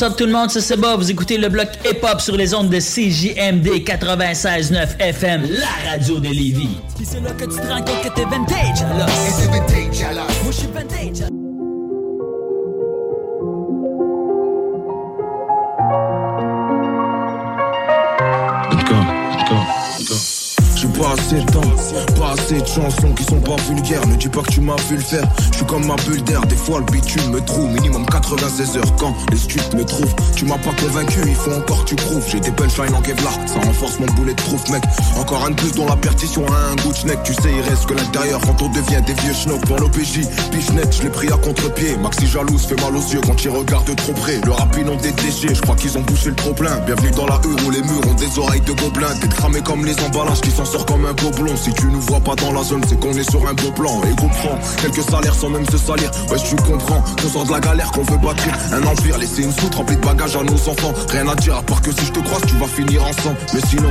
What's 0.00 0.12
up 0.12 0.16
tout 0.16 0.26
le 0.26 0.32
monde, 0.32 0.48
c'est 0.50 0.60
Seba, 0.60 0.94
vous 0.96 1.10
écoutez 1.10 1.38
le 1.38 1.48
bloc 1.48 1.68
hip-hop 1.84 2.20
sur 2.20 2.36
les 2.36 2.54
ondes 2.54 2.68
de 2.68 2.78
CJMD 2.78 3.66
96.9 3.84 5.00
FM, 5.00 5.42
la 5.50 5.90
radio 5.90 6.20
de 6.20 6.28
Lévis. 6.28 6.78
C'est 7.02 7.20
là 7.20 7.32
que 7.32 7.44
tu 7.44 7.56
te 7.56 7.66
rends 7.66 7.82
compte 7.82 8.02
que 8.02 8.14
t'es 8.14 8.24
vintage, 8.24 8.82
alors? 8.82 9.08
Faire. 24.76 25.24
Je 25.50 25.56
suis 25.56 25.66
comme 25.66 25.86
ma 25.86 25.96
bulle 25.96 26.22
d'air, 26.24 26.42
des 26.42 26.56
fois 26.56 26.80
le 26.80 26.84
bitume 26.92 27.30
me 27.30 27.40
trouve. 27.40 27.68
Minimum 27.72 28.04
96 28.06 28.76
heures 28.76 28.96
quand 28.96 29.14
les 29.30 29.38
streets 29.38 29.74
me 29.74 29.84
trouvent. 29.84 30.14
Tu 30.36 30.44
m'as 30.44 30.58
pas 30.58 30.72
convaincu, 30.72 31.20
il 31.26 31.34
faut 31.34 31.52
encore 31.52 31.84
tu 31.84 31.94
prouves. 31.94 32.24
J'ai 32.28 32.40
des 32.40 32.50
punchlines 32.50 32.94
en 32.94 33.00
Kevlar, 33.00 33.32
ça 33.46 33.60
renforce 33.60 33.98
mon 33.98 34.06
boulet 34.14 34.34
de 34.34 34.42
trouve, 34.42 34.62
mec. 34.70 34.82
Encore 35.16 35.44
un 35.44 35.50
de 35.50 35.54
plus 35.54 35.72
dont 35.72 35.86
la 35.86 35.96
perdition 35.96 36.44
a 36.46 36.72
un 36.72 36.76
goût 36.76 36.92
de. 36.92 37.24
Tu 37.24 37.32
sais, 37.34 37.50
il 37.56 37.62
reste 37.68 37.86
que 37.86 37.94
l'intérieur 37.94 38.40
quand 38.40 38.60
on 38.62 38.68
devient 38.68 39.02
des 39.06 39.14
vieux 39.14 39.32
schnocks. 39.32 39.64
Pour 39.66 39.78
l'OPJ, 39.78 40.20
net, 40.74 40.94
je 40.96 41.02
l'ai 41.02 41.10
pris 41.10 41.28
à 41.28 41.36
contre-pied. 41.36 41.96
Maxi 41.96 42.26
jalouse 42.26 42.66
fait 42.66 42.80
mal 42.82 42.94
aux 42.94 43.12
yeux 43.12 43.20
quand 43.26 43.42
il 43.42 43.50
regarde 43.50 43.94
trop 43.96 44.12
près. 44.12 44.40
Le 44.44 44.52
rap 44.52 44.76
ont 44.76 44.96
des 44.96 45.12
déchets, 45.12 45.54
je 45.54 45.62
crois 45.62 45.76
qu'ils 45.76 45.96
ont 45.96 46.02
bouché 46.02 46.30
le 46.30 46.36
trop 46.36 46.52
plein. 46.52 46.76
Bienvenue 46.86 47.10
dans 47.12 47.26
la 47.26 47.36
rue 47.36 47.56
où 47.66 47.70
les 47.70 47.82
murs 47.82 48.06
ont 48.08 48.14
des 48.14 48.38
oreilles 48.38 48.60
de 48.60 48.72
gobelins. 48.72 49.14
T'es 49.20 49.28
cramé 49.28 49.60
comme 49.62 49.84
les 49.84 49.98
emballages 50.00 50.40
qui 50.40 50.50
s'en 50.50 50.64
sort 50.64 50.84
comme 50.86 51.06
un 51.06 51.14
gobelin. 51.14 51.56
Si 51.56 51.72
tu 51.72 51.86
nous 51.86 52.00
vois 52.02 52.20
pas 52.20 52.34
dans 52.36 52.52
la 52.52 52.62
zone, 52.62 52.82
c'est 52.86 52.98
qu'on 53.00 53.12
est 53.12 53.28
sur 53.30 53.46
un 53.48 53.54
beau 53.54 53.70
plan. 53.72 54.02
Et 54.02 54.14
comprends, 54.14 54.57
quelques 54.80 55.02
salaires 55.08 55.34
sans 55.34 55.50
même 55.50 55.66
se 55.70 55.78
salir. 55.78 56.10
Ouais, 56.30 56.38
tu 56.38 56.56
comprends 56.56 57.02
qu'on 57.20 57.28
sort 57.28 57.44
de 57.44 57.52
la 57.52 57.60
galère, 57.60 57.90
qu'on 57.90 58.02
veut 58.02 58.18
bâtir 58.18 58.52
un 58.72 58.82
empire. 58.84 59.18
Laisser 59.18 59.42
une 59.42 59.52
soute 59.52 59.74
remplie 59.74 59.96
de 59.96 60.00
bagages 60.00 60.36
à 60.36 60.42
nos 60.42 60.54
enfants. 60.54 60.92
Rien 61.10 61.28
à 61.28 61.34
dire 61.34 61.56
à 61.56 61.62
part 61.62 61.80
que 61.82 61.92
si 61.92 62.06
je 62.06 62.12
te 62.12 62.20
croise, 62.20 62.42
tu 62.46 62.54
vas 62.56 62.66
finir 62.66 63.04
ensemble. 63.04 63.36
Mais 63.54 63.60
sinon, 63.68 63.90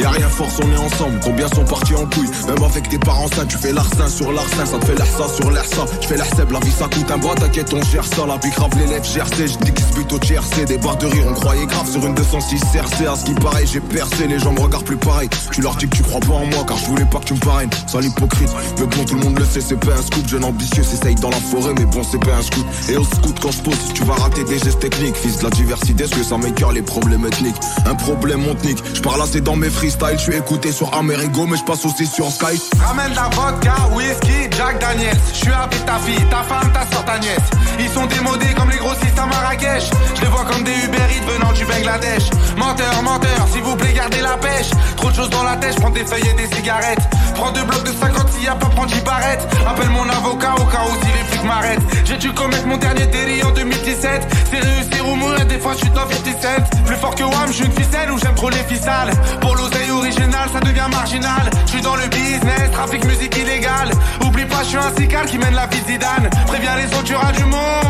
y 0.00 0.04
a 0.04 0.10
rien 0.10 0.28
force, 0.28 0.54
on 0.62 0.70
est 0.70 0.78
ensemble. 0.78 1.18
Combien 1.22 1.48
sont 1.48 1.64
partis 1.64 1.94
en 1.94 2.06
couille? 2.06 2.30
Même 2.46 2.62
avec 2.64 2.88
tes 2.88 2.98
parents 2.98 3.28
sains, 3.28 3.46
tu 3.46 3.56
fais 3.56 3.72
l'arsen 3.72 4.08
sur 4.08 4.32
l'arsen. 4.32 4.66
Ça 4.66 4.78
te 4.78 4.86
fait 4.86 4.94
l'air 4.94 5.06
ça 5.06 5.28
sur 5.28 5.50
l'air 5.50 5.64
ça. 5.64 5.84
Je 6.00 6.06
fais 6.06 6.16
la 6.16 6.24
vie 6.60 6.70
ça 6.70 6.84
coûte 6.84 7.10
un 7.10 7.18
bras. 7.18 7.34
T'inquiète, 7.34 7.72
on 7.72 7.82
gère 7.82 8.04
ça. 8.04 8.26
La 8.26 8.36
vie 8.36 8.50
grave 8.50 8.70
l'élève 8.78 9.02
GRC. 9.02 9.46
Je 9.48 9.58
dis 9.58 9.72
qu'ils 9.72 9.84
se 9.84 10.14
au 10.14 10.18
GRC. 10.18 10.64
Des 10.66 10.78
barres 10.78 10.96
de 10.96 11.06
rire, 11.06 11.24
on 11.28 11.34
croyait 11.34 11.66
grave 11.66 11.90
sur 11.90 12.04
une 12.06 12.14
206 12.14 12.60
CRC. 12.72 13.06
À 13.06 13.16
ce 13.16 13.24
qui 13.24 13.34
paraît, 13.34 13.66
j'ai 13.66 13.80
percé. 13.80 14.26
Les 14.26 14.38
gens 14.38 14.52
me 14.52 14.60
regardent 14.60 14.84
plus 14.84 14.96
pareil. 14.96 15.28
Tu 15.52 15.60
leur 15.60 15.76
dis 15.76 15.88
que 15.88 15.96
tu 15.96 16.02
crois 16.02 16.20
pas 16.20 16.34
en 16.34 16.46
moi 16.46 16.64
car 16.66 16.76
je 16.76 16.86
voulais 16.86 17.04
pas 17.04 17.18
que 17.18 17.24
tu 17.24 17.34
me 17.34 17.40
parraines. 17.40 17.70
Sans 17.86 17.98
l'hypocrite. 17.98 18.50
Mais 18.78 18.86
bon, 18.86 19.04
tout 19.04 19.14
le 19.14 19.24
monde 19.24 19.38
le 19.38 19.44
sait, 19.44 19.60
c'est 19.72 19.88
pas 19.88 19.96
un 19.96 20.02
scoop. 20.02 20.28
Jeune 20.28 20.44
ambitieux, 20.44 20.82
s'essaye 20.82 21.14
dans 21.16 21.30
la 21.30 21.36
forêt, 21.36 21.72
mais 21.78 21.84
bon, 21.86 22.02
c'est 22.02 22.18
pas 22.18 22.34
un 22.36 22.42
scoop. 22.42 22.66
Et 22.88 22.96
au 22.96 23.04
scout, 23.04 23.36
quand 23.40 23.50
je 23.50 23.62
pose, 23.62 23.78
tu 23.94 24.04
vas 24.04 24.14
rater 24.14 24.44
des 24.44 24.58
gestes 24.58 24.80
techniques. 24.80 25.16
Fils 25.16 25.38
de 25.38 25.44
la 25.44 25.50
diversité, 25.50 26.04
est-ce 26.04 26.14
que 26.14 26.22
ça 26.22 26.36
m'écœure 26.36 26.72
les 26.72 26.82
problèmes 26.82 27.24
ethniques 27.26 27.56
Un 27.86 27.94
problème, 27.94 28.42
on 28.46 28.54
nique. 28.66 28.82
Je 28.94 29.00
parle 29.00 29.22
assez 29.22 29.40
dans 29.40 29.56
mes 29.56 29.70
freestyles. 29.70 30.18
Je 30.18 30.22
suis 30.22 30.34
écouté 30.34 30.72
sur 30.72 30.92
Amerigo, 30.94 31.46
mais 31.46 31.56
je 31.56 31.64
passe 31.64 31.84
aussi 31.84 32.06
sur 32.06 32.30
Skype. 32.30 32.62
Ramène 32.80 33.14
la 33.14 33.28
vodka, 33.34 33.74
whisky, 33.94 34.50
Jack 34.56 34.80
Daniels. 34.80 35.18
Je 35.32 35.38
suis 35.38 35.52
avec 35.52 35.84
ta 35.86 35.98
fille, 35.98 36.24
ta 36.30 36.42
femme, 36.42 36.70
ta 36.72 36.86
soeur, 36.90 37.04
ta 37.04 37.18
nièce. 37.18 37.48
Ils 37.78 37.88
sont 37.88 38.06
démodés 38.06 38.54
comme 38.56 38.70
les 38.70 38.78
grossistes 38.78 39.18
à 39.18 39.26
Marrakech. 39.26 39.90
Je 40.16 40.20
les 40.20 40.28
vois 40.28 40.44
comme 40.44 40.64
des 40.64 40.72
Uber 40.84 41.02
venant 41.26 41.52
du 41.52 41.64
Bangladesh. 41.64 42.30
Menteur, 42.56 43.02
menteur, 43.02 43.48
s'il 43.52 43.62
vous 43.62 43.76
plaît, 43.76 43.92
gardez 43.94 44.20
la 44.20 44.36
pêche. 44.36 44.70
Trop 44.96 45.10
de 45.10 45.14
choses 45.14 45.30
dans 45.30 45.42
la 45.42 45.56
tête, 45.56 45.76
prends 45.76 45.90
des 45.90 46.04
feuilles 46.04 46.28
et 46.28 46.34
des 46.34 46.54
cigarettes. 46.54 47.00
Prends 47.34 47.52
deux 47.52 47.64
blocs 47.64 47.84
de 47.84 47.92
50 47.92 48.28
s'il 48.32 48.44
y 48.44 48.48
a 48.48 48.54
pas 48.54 48.66
prendre 48.66 48.90
10 48.90 49.00
barrettes. 49.02 49.46
Appelle 49.66 49.90
mon 49.90 50.08
avocat 50.08 50.54
au 50.56 50.64
cas 50.64 50.84
où 50.86 51.04
si 51.04 51.12
les 51.12 51.24
flics 51.30 51.44
m'arrêtent. 51.44 51.82
J'ai 52.04 52.16
dû 52.16 52.32
commettre 52.32 52.66
mon 52.66 52.76
dernier 52.76 53.06
délit 53.06 53.42
en 53.42 53.50
2017. 53.50 54.26
C'est 54.50 54.58
réussi 54.58 55.00
ou 55.00 55.14
mourir, 55.14 55.44
des 55.46 55.58
fois 55.58 55.72
je 55.74 55.78
suis 55.78 55.90
dans 55.90 56.08
57. 56.08 56.62
Plus 56.86 56.96
fort 56.96 57.14
que 57.14 57.22
Wam, 57.22 57.48
je 57.48 57.52
suis 57.52 57.64
une 57.64 57.72
ficelle 57.72 58.10
ou 58.10 58.18
j'aime 58.18 58.34
trop 58.34 58.50
les 58.50 58.64
ficelles. 58.68 59.12
Pour 59.40 59.54
l'oseille 59.56 59.90
original, 59.90 60.48
ça 60.52 60.60
devient 60.60 60.88
marginal. 60.90 61.50
Je 61.66 61.70
suis 61.70 61.82
dans 61.82 61.96
le 61.96 62.06
business, 62.08 62.70
trafic 62.72 63.04
musique 63.04 63.36
illégale. 63.36 63.90
Oublie 64.24 64.46
pas, 64.46 64.62
je 64.62 64.68
suis 64.68 64.78
un 64.78 64.94
cical 64.96 65.26
qui 65.26 65.38
mène 65.38 65.54
la 65.54 65.66
vie 65.66 65.80
de 65.80 65.86
Zidane. 65.86 66.28
Préviens 66.46 66.76
les 66.76 66.86
autres, 66.86 67.02
du 67.32 67.44
monde. 67.44 67.82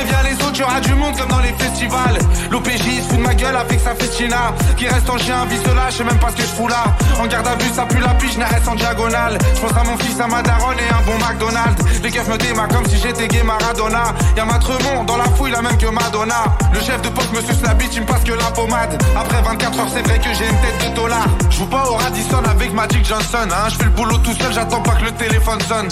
Préviens 0.00 0.22
les 0.22 0.34
autres, 0.36 0.52
tu 0.52 0.62
auras 0.62 0.80
du 0.80 0.94
monde 0.94 1.14
comme 1.14 1.28
dans 1.28 1.40
les 1.40 1.52
festivals. 1.52 2.18
L'OPJ 2.50 3.02
se 3.02 3.08
fout 3.08 3.18
de 3.18 3.22
ma 3.22 3.34
gueule 3.34 3.54
avec 3.54 3.78
sa 3.80 3.94
festina. 3.94 4.54
Qui 4.78 4.88
reste 4.88 5.10
en 5.10 5.18
chien, 5.18 5.44
vie 5.44 5.58
se 5.58 5.74
lâche, 5.74 5.92
je 5.92 5.98
sais 5.98 6.04
même 6.04 6.18
pas 6.18 6.30
ce 6.30 6.36
que 6.36 6.42
je 6.42 6.54
fous 6.56 6.68
là. 6.68 6.84
En 7.20 7.26
garde 7.26 7.46
à 7.46 7.54
vue, 7.56 7.68
ça 7.74 7.84
pue 7.84 8.00
la 8.00 8.14
piche, 8.14 8.38
reste 8.38 8.66
en 8.66 8.76
diagonale. 8.76 9.36
Je 9.54 9.60
pense 9.60 9.76
à 9.76 9.84
mon 9.84 9.98
fils, 9.98 10.18
à 10.18 10.26
ma 10.26 10.40
daronne 10.40 10.78
et 10.78 10.90
un 10.90 11.04
bon 11.04 11.18
McDonald's. 11.18 11.84
Les 12.02 12.10
keufs 12.10 12.28
me 12.28 12.38
déma 12.38 12.66
comme 12.68 12.86
si 12.86 12.96
j'étais 12.96 13.28
gay 13.28 13.42
Maradona. 13.42 14.14
Y'a 14.38 14.46
ma 14.46 14.58
Tremont 14.58 15.04
dans 15.04 15.18
la 15.18 15.24
fouille, 15.36 15.50
la 15.50 15.60
même 15.60 15.76
que 15.76 15.86
Madonna. 15.88 16.44
Le 16.72 16.80
chef 16.80 17.02
de 17.02 17.10
poste 17.10 17.32
me 17.34 17.42
suce 17.42 17.60
la 17.62 17.74
bite, 17.74 17.94
il 17.94 18.00
me 18.00 18.06
passe 18.06 18.24
que 18.24 18.32
la 18.32 18.50
pommade. 18.52 18.96
Après 19.14 19.42
24 19.42 19.80
heures, 19.80 19.86
c'est 19.92 20.06
vrai 20.08 20.18
que 20.18 20.32
j'ai 20.32 20.48
une 20.48 20.60
tête 20.62 20.90
de 20.90 20.96
dollar. 20.96 21.26
Je 21.50 21.62
pas 21.64 21.84
au 21.90 21.96
Radisson 21.96 22.42
avec 22.50 22.72
Magic 22.72 23.04
Johnson, 23.04 23.48
hein. 23.52 23.68
Je 23.68 23.76
fais 23.76 23.84
le 23.84 23.90
boulot 23.90 24.16
tout 24.18 24.32
seul, 24.32 24.50
j'attends 24.54 24.80
pas 24.80 24.92
que 24.92 25.04
le 25.04 25.12
téléphone 25.12 25.60
sonne. 25.60 25.88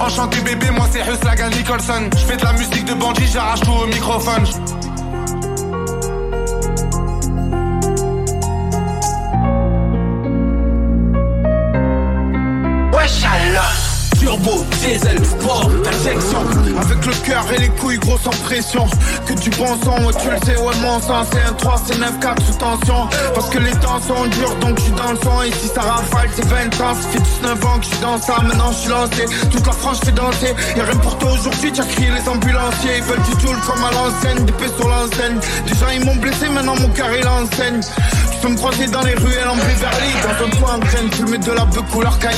Enchanté 0.00 0.40
bébé, 0.40 0.70
moi 0.70 0.86
c'est 0.90 1.00
Huslagan 1.00 1.50
Nicholson. 1.50 2.10
Je 2.16 2.24
fais 2.24 2.36
de 2.36 2.44
la 2.44 2.52
musique 2.52 2.84
de 2.84 2.94
bandit, 2.94 3.26
j'arrache 3.26 3.60
tout 3.60 3.72
au 3.72 3.86
microphone. 3.86 4.44
Turbo, 14.22 14.64
diesel, 14.80 15.18
sport, 15.24 15.68
injection. 15.84 16.46
Avec 16.80 17.04
le 17.04 17.12
cœur 17.26 17.44
et 17.52 17.58
les 17.58 17.68
couilles 17.70 17.98
gros 17.98 18.16
sans 18.18 18.30
pression. 18.44 18.86
Que 19.26 19.32
du 19.32 19.50
bon 19.50 19.66
sang, 19.82 19.98
ouais 20.04 20.14
tu 20.22 20.30
le 20.30 20.36
sais, 20.46 20.60
ouais 20.60 20.74
mon 20.80 21.00
sang 21.00 21.26
C'est 21.32 21.42
un 21.42 21.52
3, 21.54 21.82
c'est 21.84 21.98
9, 21.98 22.20
4 22.20 22.46
sous 22.46 22.54
tension. 22.54 23.08
Parce 23.34 23.50
que 23.50 23.58
les 23.58 23.72
temps 23.72 24.00
sont 24.00 24.24
durs 24.28 24.54
donc 24.60 24.78
je 24.78 24.84
suis 24.84 24.92
dans 24.92 25.10
le 25.10 25.18
son 25.18 25.42
Et 25.42 25.50
si 25.50 25.66
ça 25.66 25.80
rafale 25.80 26.30
c'est 26.36 26.46
20 26.46 26.66
ans. 26.80 26.94
Ça 26.94 27.08
fait 27.10 27.18
19 27.18 27.66
ans 27.66 27.78
que 27.78 27.84
je 27.84 27.90
suis 27.90 27.98
dans 28.00 28.18
ça, 28.18 28.36
maintenant 28.42 28.70
je 28.70 28.78
suis 28.78 28.90
lancé. 28.90 29.24
Toute 29.50 29.66
la 29.66 29.72
France 29.72 30.00
fait 30.04 30.12
danser, 30.12 30.54
y'a 30.76 30.84
rien 30.84 30.96
pour 30.98 31.18
toi 31.18 31.32
aujourd'hui 31.32 31.72
T'as 31.72 31.84
crié 31.84 32.10
les 32.10 32.28
ambulanciers, 32.28 32.98
ils 32.98 33.02
veulent 33.02 33.22
du 33.22 33.44
tool 33.44 33.56
comme 33.66 33.82
à 33.82 33.90
l'enseigne 33.90 34.44
Des 34.44 34.52
sur 34.76 34.88
l'enseigne, 34.88 35.38
déjà 35.66 35.94
ils 35.94 36.04
m'ont 36.04 36.16
blessé, 36.16 36.48
maintenant 36.48 36.76
mon 36.80 36.88
cœur 36.90 37.08
il 37.18 37.26
peux 38.42 38.48
me 38.48 38.56
croiser 38.56 38.86
dans 38.88 39.02
les 39.02 39.14
ruelles 39.14 39.48
en 39.48 39.54
Beverly. 39.54 40.12
Dans 40.22 40.44
un 40.44 40.50
coin 40.60 40.74
en 40.74 40.78
graine, 40.78 41.08
tu 41.14 41.22
le 41.22 41.30
mets 41.30 41.38
de 41.38 41.52
la 41.52 41.64
beuh 41.64 41.82
couleur 41.92 42.18
KX 42.18 42.28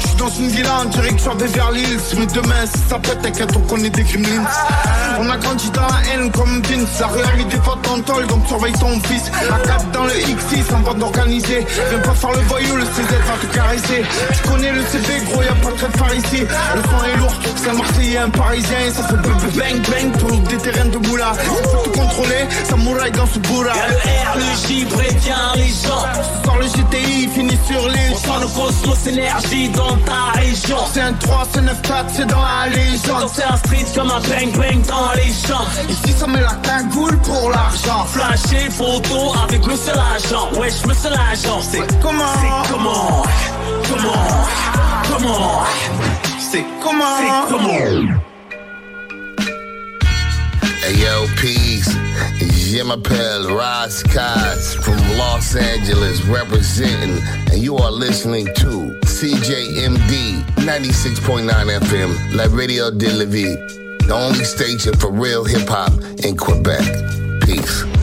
Je 0.00 0.06
suis 0.08 0.16
dans 0.16 0.28
une 0.28 0.48
villa 0.48 0.80
en 0.80 0.84
direction 0.86 1.34
des 1.36 1.46
Hills. 1.46 2.00
Mais 2.18 2.26
demain 2.26 2.66
si 2.66 2.80
ça 2.88 2.98
pète 2.98 3.22
t'inquiète 3.22 3.50
on 3.56 3.60
connaît 3.60 3.90
des 3.90 4.02
gremlins 4.02 4.44
On 5.20 5.30
a 5.30 5.36
grandi 5.36 5.70
dans 5.70 5.82
la 5.82 6.00
haine 6.12 6.30
comme 6.32 6.60
Vince. 6.62 7.00
La 7.00 7.06
réalité 7.06 7.56
pas 7.58 7.78
tol 7.82 8.26
donc 8.26 8.46
surveille 8.48 8.72
ton 8.72 8.98
fils. 9.08 9.30
La 9.48 9.58
cap 9.58 9.90
dans 9.92 10.04
le 10.04 10.12
X6 10.12 10.74
en 10.74 10.80
bande 10.80 11.02
organisée. 11.02 11.64
Viens 11.90 12.00
pas 12.00 12.14
faire 12.14 12.32
le 12.32 12.40
voyou 12.48 12.76
le 12.76 12.84
CZ 12.84 13.14
va 13.26 13.48
te 13.48 13.54
caresser. 13.54 14.02
Tu 14.34 14.48
connais 14.48 14.72
le 14.72 14.82
CV 14.82 15.24
gros 15.30 15.42
y'a 15.42 15.54
pas 15.54 15.70
de 15.70 15.74
de 15.74 15.96
phare 15.96 16.14
ici. 16.14 16.40
Le 16.40 16.82
son 16.82 17.04
est 17.04 17.16
lourd 17.18 17.32
c'est 17.56 17.70
un 17.70 17.74
marseillais 17.74 18.18
un 18.18 18.30
parisien. 18.30 18.78
Ça 18.92 19.04
fait 19.04 19.16
bang 19.56 19.80
bang 19.88 20.18
tout 20.18 20.36
des 20.48 20.56
terrains 20.56 20.86
de 20.86 20.98
moula 20.98 21.32
On 21.48 21.84
tout 21.84 21.90
contrôler 21.90 22.48
samouraï 22.68 23.12
dans 23.12 23.26
ce 23.26 23.38
bourra 23.38 23.74
Y'a 23.76 23.88
le 23.88 23.96
R, 23.96 24.36
le 24.36 24.68
J, 24.68 24.84
prévient 24.86 25.43
soir 25.72 26.34
le 26.58 26.66
GTI 26.66 27.28
finit 27.28 27.58
sur 27.66 27.88
les 27.88 28.10
On 28.12 28.16
sent 28.16 28.40
le 28.40 28.46
cosmos 28.46 29.06
énergie 29.06 29.68
dans 29.70 29.96
ta 29.98 30.38
région. 30.38 30.78
C'est 30.92 31.00
un 31.00 31.12
3, 31.12 31.46
c'est 31.52 31.60
9, 31.62 31.82
4, 31.82 32.10
c'est 32.14 32.26
dans 32.26 32.42
la 32.42 32.68
légende. 32.68 33.30
C'est 33.32 33.44
un 33.44 33.56
street 33.56 33.86
comme 33.94 34.10
un 34.10 34.20
bang 34.20 34.56
bang 34.56 34.86
dans 34.86 35.12
les 35.16 35.32
champs. 35.32 35.66
Ici 35.88 36.12
ça 36.12 36.26
met 36.26 36.40
la 36.40 36.54
cagoule 36.62 37.18
pour 37.18 37.50
l'argent. 37.50 38.04
Flasher 38.06 38.70
photo 38.70 39.32
avec 39.44 39.66
monsieur 39.66 39.92
l'agent 39.94 40.48
Wesh 40.58 40.84
monsieur 40.86 41.10
l'agent 41.10 41.60
C'est 41.60 42.00
comment? 42.00 42.24
C'est 42.40 42.72
comment? 42.72 43.22
Comment? 43.88 44.12
Comment? 45.10 45.62
C'est 46.38 46.64
comment? 46.82 47.04
C'est 47.18 47.54
comment? 47.54 48.33
Hey 50.84 51.02
yo, 51.02 51.26
peace. 51.38 51.90
Jim 52.68 52.90
Appel, 52.90 53.56
Ross 53.56 54.02
from 54.02 54.98
Los 55.16 55.56
Angeles 55.56 56.22
representing, 56.26 57.24
and 57.50 57.62
you 57.62 57.78
are 57.78 57.90
listening 57.90 58.44
to 58.56 58.92
CJMD 59.06 60.44
96.9 60.56 61.48
FM, 61.48 62.34
La 62.36 62.54
Radio 62.54 62.90
de 62.90 63.10
la 63.14 63.24
Vie, 63.24 63.56
the 64.06 64.12
only 64.12 64.44
station 64.44 64.92
for 64.98 65.10
real 65.10 65.42
hip 65.42 65.66
hop 65.66 65.90
in 66.22 66.36
Quebec. 66.36 66.84
Peace. 67.40 67.93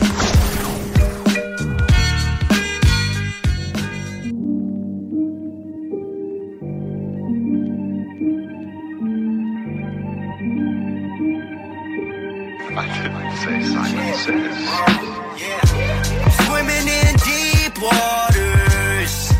Swimming 16.44 16.86
in 16.86 17.16
deep 17.24 17.80
waters, 17.80 19.32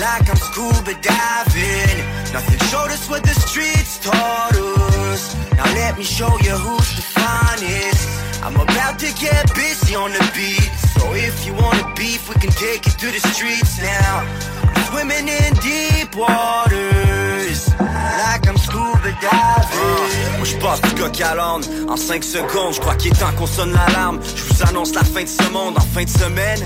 like 0.00 0.28
I'm 0.28 0.36
scuba 0.36 0.94
diving. 1.00 2.15
Nothing 2.36 2.68
showed 2.68 2.90
us 2.90 3.08
what 3.08 3.22
the 3.22 3.32
streets 3.48 3.96
taught 3.98 4.54
us. 4.54 5.34
Now 5.56 5.64
let 5.72 5.96
me 5.96 6.04
show 6.04 6.28
you 6.44 6.52
who's 6.52 6.90
the 6.94 7.00
finest. 7.00 8.06
I'm 8.44 8.56
about 8.56 8.98
to 8.98 9.10
get 9.18 9.54
busy 9.54 9.94
on 9.94 10.12
the 10.12 10.20
beat. 10.36 10.70
So 10.98 11.14
if 11.14 11.46
you 11.46 11.54
wanna 11.54 11.94
beef, 11.96 12.28
we 12.28 12.34
can 12.34 12.50
take 12.50 12.86
it 12.86 12.98
to 12.98 13.06
the 13.06 13.22
streets 13.32 13.80
now. 13.80 14.20
I'm 14.68 14.84
swimming 14.90 15.28
in 15.28 15.54
deep 15.64 16.14
waters. 16.14 17.72
Like 17.80 18.46
I'm 18.46 18.58
scuba 18.58 19.12
diving. 19.24 20.36
Moi 20.36 20.44
je 20.44 20.56
passe 20.58 20.82
du 20.82 20.94
coq 20.94 21.18
à 21.22 21.34
l'âne 21.34 21.62
en 21.88 21.96
5 21.96 22.22
secondes. 22.22 22.74
Je 22.74 22.80
crois 22.80 22.96
qu'il 22.96 23.12
est 23.12 23.18
temps 23.18 23.32
qu'on 23.38 23.46
sonne 23.46 23.72
l'alarme. 23.72 24.20
Je 24.22 24.42
vous 24.42 24.62
annonce 24.68 24.94
la 24.94 25.04
fin 25.04 25.22
de 25.22 25.28
ce 25.28 25.48
monde 25.50 25.78
en 25.78 25.86
fin 25.94 26.04
de 26.04 26.10
semaine. 26.10 26.60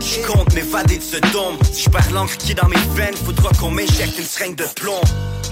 Je 0.00 0.26
compte 0.26 0.52
m'évader 0.54 0.98
de 0.98 1.02
ce 1.02 1.16
dôme. 1.32 1.56
Si 1.72 1.84
je 1.84 1.90
perds 1.90 2.10
l'encre 2.12 2.36
qui 2.36 2.52
est 2.52 2.54
dans 2.54 2.68
mes 2.68 2.76
veines, 2.94 3.16
faudra 3.16 3.50
qu'on 3.58 3.70
m'éjecte 3.70 4.18
une 4.18 4.24
seringue 4.24 4.56
de 4.56 4.66
plomb. 4.74 5.00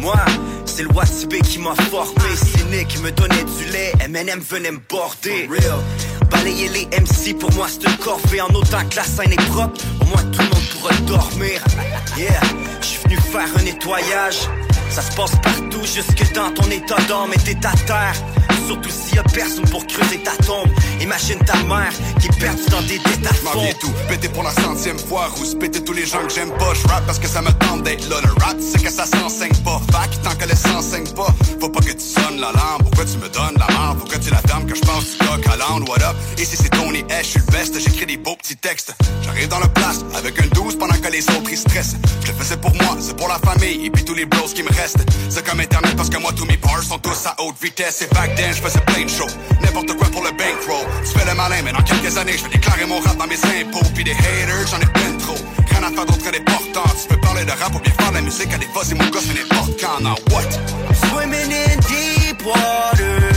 Moi, 0.01 0.17
c'est 0.65 0.83
le 0.83 0.93
Watibé 0.93 1.41
qui 1.41 1.59
m'a 1.59 1.75
formé. 1.91 2.37
Cynique 2.37 2.89
qui 2.89 2.99
me 2.99 3.11
donnait 3.11 3.45
du 3.45 3.65
lait. 3.73 3.93
MNM 4.09 4.41
venait 4.41 4.73
me 4.73 4.81
border. 4.89 5.49
Balayer 6.31 6.69
les 6.69 6.87
MC, 6.87 7.39
pour 7.39 7.53
moi 7.53 7.67
c'est 7.69 7.89
une 7.89 7.97
corvée. 7.99 8.41
En 8.41 8.49
autant 8.49 8.85
que 8.91 8.97
la 8.97 9.05
scène 9.05 9.33
est 9.33 9.47
propre, 9.51 9.81
au 10.01 10.05
moins 10.07 10.23
tout 10.33 10.41
le 10.41 10.49
monde 10.49 10.69
pourra 10.73 10.95
dormir. 11.07 11.63
Yeah, 12.17 12.41
je 12.81 12.87
suis 12.87 13.03
venu 13.05 13.17
faire 13.17 13.49
un 13.57 13.63
nettoyage. 13.63 14.49
Ça 14.95 15.03
se 15.03 15.17
passe 15.17 15.33
partout, 15.43 15.85
jusque 15.85 16.33
dans 16.35 16.53
ton 16.55 16.71
état 16.71 16.95
d'âme 17.09 17.33
et 17.33 17.39
t'es 17.39 17.67
à 17.67 17.73
terre. 17.85 18.15
Surtout 18.69 18.91
s'il 18.91 19.17
y 19.17 19.19
a 19.19 19.25
personne 19.25 19.69
pour 19.69 19.85
creuser 19.89 20.23
ta 20.23 20.31
tombe. 20.45 20.71
Imagine 21.01 21.39
ta 21.41 21.57
mère 21.65 21.93
qui 22.21 22.29
est 22.29 22.39
perdue 22.39 22.65
dans 22.71 22.81
des 22.83 22.99
détails. 22.99 23.35
Viens 23.57 23.73
tout, 23.81 23.91
péter 24.09 24.29
pour 24.29 24.45
la 24.45 24.53
centième 24.53 24.99
fois, 24.99 25.27
rousse 25.35 25.57
péter 25.57 25.83
tous 25.83 25.93
les 25.93 26.07
gens 26.07 26.23
que 26.23 26.33
j'aime 26.33 26.53
pas. 26.53 26.73
Je 26.75 26.87
rap 26.87 27.05
parce 27.07 27.19
que 27.19 27.27
ça 27.27 27.43
me 27.43 27.51
tente 27.51 27.83
d'être 27.83 28.09
là. 28.09 28.21
Le 28.23 28.31
rap, 28.45 28.57
c'est 28.61 28.81
que 28.81 28.91
ça 28.91 29.05
s'enseigne 29.05 29.57
pas. 29.65 29.81
Fac, 29.91 30.11
tant 30.23 30.35
que 30.37 30.49
le 30.49 30.55
s'enseigne 30.55 31.09
pas, 31.09 31.35
faut 31.61 31.71
pas 31.71 31.81
que 31.81 31.93
tu 31.93 31.99
sonnes 31.99 32.39
la 32.39 32.53
lampe. 32.53 32.85
Pourquoi 32.85 33.05
tu 33.05 33.19
me 33.19 33.29
donnes 33.29 33.59
la? 33.59 33.97
Faut 33.99 34.07
que 34.07 34.17
tu 34.17 34.31
la 34.31 34.39
fermes, 34.47 34.65
que 34.65 34.77
je 34.77 34.81
passe 34.81 35.11
du 35.11 35.19
coq 35.19 35.45
à 35.53 35.57
l'âne? 35.57 35.83
What 35.89 36.09
up? 36.09 36.17
Ici 36.39 36.57
c'est 36.57 36.71
Tony 36.71 37.03
H, 37.03 37.19
je 37.19 37.27
suis 37.31 37.41
le 37.41 37.53
best, 37.53 37.79
j'écris 37.81 38.07
des 38.07 38.17
beaux 38.17 38.37
petits 38.37 38.57
textes. 38.57 38.95
J'arrive 39.25 39.49
dans 39.49 39.61
le 39.61 39.69
place 39.69 40.05
avec 40.17 40.41
un 40.41 40.47
12 40.55 40.79
pendant 40.79 40.95
que 40.95 41.09
les 41.09 41.29
autres 41.31 41.51
ils 41.51 41.59
stressent. 41.59 41.97
Je 42.23 42.29
le 42.29 42.39
faisais 42.39 42.57
pour 42.57 42.75
moi, 42.77 42.97
c'est 43.01 43.17
pour 43.17 43.29
la 43.29 43.39
famille 43.41 43.85
et 43.85 43.91
puis 43.91 44.05
tous 44.05 44.15
les 44.15 44.25
bros 44.25 44.47
qui 44.47 44.63
me 44.63 44.69
restent. 44.69 44.84
C'est 44.87 45.47
comme 45.47 45.61
internet 45.61 45.97
parce 45.97 46.11
que 46.11 46.19
moi 46.19 46.31
tous 46.37 46.45
mes 46.45 46.57
bars 46.59 46.83
sont 46.83 46.99
tous 46.99 47.27
à 47.27 47.35
haute 47.41 47.57
vitesse. 47.63 48.03
Et 48.03 48.07
back 48.15 48.35
then, 48.35 48.53
je 48.53 48.61
faisais 48.61 48.81
plein 48.81 49.05
de 49.05 49.09
shows. 49.09 49.33
N'importe 49.63 49.97
quoi 49.97 50.09
pour 50.09 50.23
le 50.23 50.31
bankroll. 50.31 50.87
Tu 51.05 51.19
fais 51.19 51.25
le 51.29 51.35
malin, 51.35 51.63
mais 51.65 51.73
dans 51.73 51.83
quelques 51.83 52.17
années, 52.19 52.37
je 52.37 52.45
vais 52.45 52.51
déclarer 52.51 52.87
mon 52.87 53.01
rap 53.01 53.17
dans 53.17 53.27
mes 53.27 53.37
impôts. 53.37 53.87
Puis 53.95 54.05
des 54.05 54.13
haters, 54.13 54.67
j'en 54.71 54.81
ai 54.81 54.87
plein 54.93 55.17
trop. 55.19 55.39
Rien 55.71 55.83
à 55.85 55.91
faire 55.91 56.07
d'autre 56.07 56.23
que 56.23 56.31
d'important. 56.31 56.85
Tu 57.01 57.09
peux 57.09 57.21
parler 57.21 57.45
de 57.45 57.51
rap 57.51 57.75
ou 57.75 57.79
bien 57.79 57.93
faire 57.99 58.13
la 58.13 58.21
musique 58.21 58.53
à 58.53 58.59
des 58.59 58.67
fois, 58.67 58.83
c'est 58.85 58.95
mon 58.95 59.09
gosse, 59.09 59.27
mais 59.29 59.41
n'importe 59.41 59.81
quand. 59.81 60.01
Now 60.03 60.17
what? 60.31 60.51
Swimming 61.09 61.53
in 61.53 61.81
deep 61.89 62.45
waters, 62.45 63.34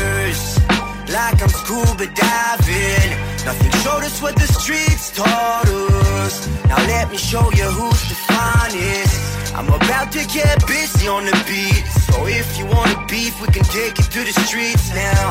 like 1.09 1.41
I'm 1.41 1.49
scuba 1.49 2.07
diving. 2.07 3.09
Nothing 3.45 3.71
showed 3.83 4.03
us 4.03 4.21
what 4.21 4.35
the 4.35 4.47
streets 4.47 5.11
taught 5.11 5.67
us. 5.67 6.47
Now 6.67 6.77
let 6.87 7.09
me 7.11 7.17
show 7.17 7.49
you 7.53 7.63
who's 7.63 8.01
the 8.09 8.15
finest. 8.15 9.55
I'm 9.55 9.67
about 9.67 10.11
to 10.11 10.25
get 10.27 10.65
busy 10.67 11.07
on 11.07 11.25
the 11.25 11.35
beat. 11.47 11.85
So 12.07 12.27
if 12.27 12.57
you 12.57 12.65
wanna 12.65 13.05
beef, 13.07 13.39
we 13.41 13.47
can 13.47 13.63
take 13.63 13.97
it 13.99 14.09
to 14.15 14.19
the 14.23 14.33
streets 14.45 14.93
now. 14.93 15.23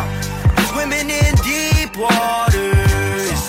I'm 0.57 0.65
swimming 0.73 1.11
in 1.11 1.35
deep 1.45 1.97
waters, 1.97 3.41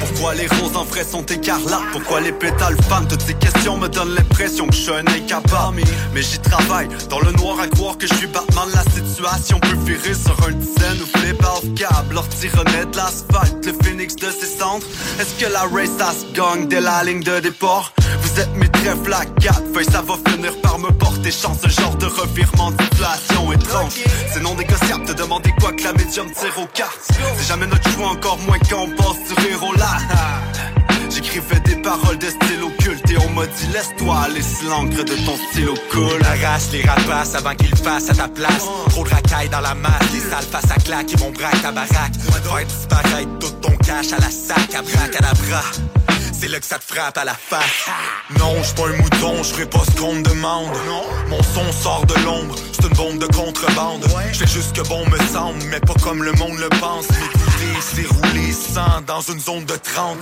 Pourquoi 0.00 0.34
les 0.34 0.46
roses 0.46 0.76
en 0.76 0.84
frais 0.84 1.04
sont 1.04 1.24
écarlates? 1.26 1.90
Pourquoi 1.92 2.20
les 2.20 2.32
pétales 2.32 2.76
fanent 2.88 3.08
Toutes 3.08 3.22
ces 3.22 3.34
questions 3.34 3.76
me 3.76 3.88
donnent 3.88 4.14
l'impression 4.14 4.66
que 4.66 4.74
je 4.74 4.80
suis 4.80 4.92
un 4.92 5.06
incapable. 5.06 5.82
Mais 6.14 6.22
j'y 6.22 6.38
travaille, 6.38 6.88
dans 7.08 7.20
le 7.20 7.32
noir 7.32 7.60
à 7.60 7.68
croire 7.68 7.98
que 7.98 8.06
je 8.06 8.14
suis 8.14 8.26
Batman. 8.26 8.68
La 8.74 8.82
situation 8.92 9.58
peut 9.60 9.76
virer 9.84 10.14
sur 10.14 10.36
un 10.46 10.52
dizaine 10.52 11.00
ou 11.02 11.18
flip 11.18 11.42
off 11.42 11.62
câble. 11.74 12.14
L'ortie 12.14 12.48
remet 12.48 12.86
de 12.90 12.96
l'asphalte, 12.96 13.66
le 13.66 13.72
phoenix 13.82 14.16
de 14.16 14.30
ses 14.30 14.58
cendres. 14.58 14.86
Est-ce 15.20 15.44
que 15.44 15.50
la 15.50 15.62
race 15.62 15.90
ça 15.98 16.12
se 16.12 16.32
gagne 16.34 16.68
dès 16.68 16.80
la 16.80 17.04
ligne 17.04 17.22
de 17.22 17.40
départ? 17.40 17.92
Vous 18.22 18.40
êtes 18.40 18.54
mes 18.56 18.68
trèfles 18.68 19.12
à 19.12 19.24
quatre 19.26 19.62
feuilles, 19.74 19.90
ça 19.90 20.02
va 20.02 20.14
finir 20.30 20.52
par 20.60 20.78
me 20.78 20.90
porter 20.90 21.30
chance. 21.30 21.58
Ce 21.62 21.68
genre 21.68 21.94
de 21.96 22.06
revirement 22.06 22.70
de 22.70 22.82
situation 22.82 23.52
étrange. 23.52 23.92
C'est 24.32 24.42
non 24.42 24.54
négociable, 24.54 25.04
te 25.04 25.12
demander 25.12 25.52
quoi 25.60 25.72
que 25.72 25.82
la 25.82 25.92
médium 25.92 26.30
tire 26.30 26.58
aux 26.58 26.66
cartes. 26.66 26.98
C'est 27.36 27.48
jamais 27.48 27.66
notre 27.66 27.88
choix, 27.90 28.08
encore 28.08 28.38
moins 28.46 28.58
on 28.74 29.72
là 29.72 29.98
J'écrivais 31.10 31.60
des 31.60 31.76
paroles 31.76 32.18
de 32.18 32.26
style 32.26 32.62
occulte 32.62 33.10
Et 33.10 33.18
on 33.18 33.30
m'a 33.30 33.46
dit 33.46 33.66
laisse-toi 33.72 34.16
aller 34.24 34.42
si 34.42 34.64
l'encre 34.66 35.04
de 35.04 35.14
ton 35.26 35.36
stylo 35.50 35.74
cool. 35.90 36.20
Arrache 36.24 36.70
les 36.72 36.82
rapaces 36.82 37.34
avant 37.34 37.54
qu'ils 37.54 37.76
fassent 37.76 38.10
à 38.10 38.14
ta 38.14 38.28
place. 38.28 38.64
Trop 38.88 39.04
de 39.04 39.10
racailles 39.10 39.48
dans 39.50 39.60
la 39.60 39.74
masse 39.74 40.12
Les 40.12 40.20
sales 40.20 40.44
face 40.50 40.70
à 40.70 40.80
claque 40.80 41.12
Ils 41.12 41.18
vont 41.18 41.30
braquer 41.30 41.58
ta 41.58 41.72
baraque. 41.72 42.14
Faire 42.18 42.66
disparaître 42.66 43.38
tout 43.40 43.50
ton 43.60 43.76
cash 43.78 44.12
à 44.12 44.18
la 44.18 44.30
sac 44.30 44.74
À 44.74 44.82
braque 44.82 45.16
à 45.16 45.22
la 45.22 45.34
c'est 46.42 46.48
là 46.48 46.58
que 46.58 46.66
ça 46.66 46.80
te 46.80 46.92
frappe 46.92 47.16
à 47.18 47.24
la 47.24 47.34
face. 47.34 47.86
Non, 48.36 48.52
je 48.64 48.74
pas 48.74 48.88
un 48.88 48.96
mouton, 48.96 49.44
je 49.44 49.54
ferai 49.54 49.66
pas 49.66 49.82
ce 49.84 50.00
qu'on 50.00 50.14
me 50.14 50.22
demande. 50.22 50.72
Mon 51.28 51.40
son 51.40 51.70
sort 51.70 52.04
de 52.06 52.14
l'ombre, 52.24 52.56
c'est 52.72 52.88
une 52.88 52.94
bombe 52.94 53.18
de 53.18 53.26
contrebande. 53.26 54.04
Je 54.32 54.38
fais 54.38 54.48
juste 54.48 54.74
que 54.74 54.80
bon 54.88 55.08
me 55.08 55.18
semble, 55.32 55.62
mais 55.70 55.78
pas 55.78 55.94
comme 56.02 56.24
le 56.24 56.32
monde 56.32 56.58
le 56.58 56.68
pense. 56.80 57.08
M'écouter, 57.10 57.78
c'est 57.80 58.06
rouler 58.08 58.52
sans 58.52 59.02
dans 59.06 59.20
une 59.20 59.38
zone 59.38 59.64
de 59.66 59.76
30. 59.76 60.18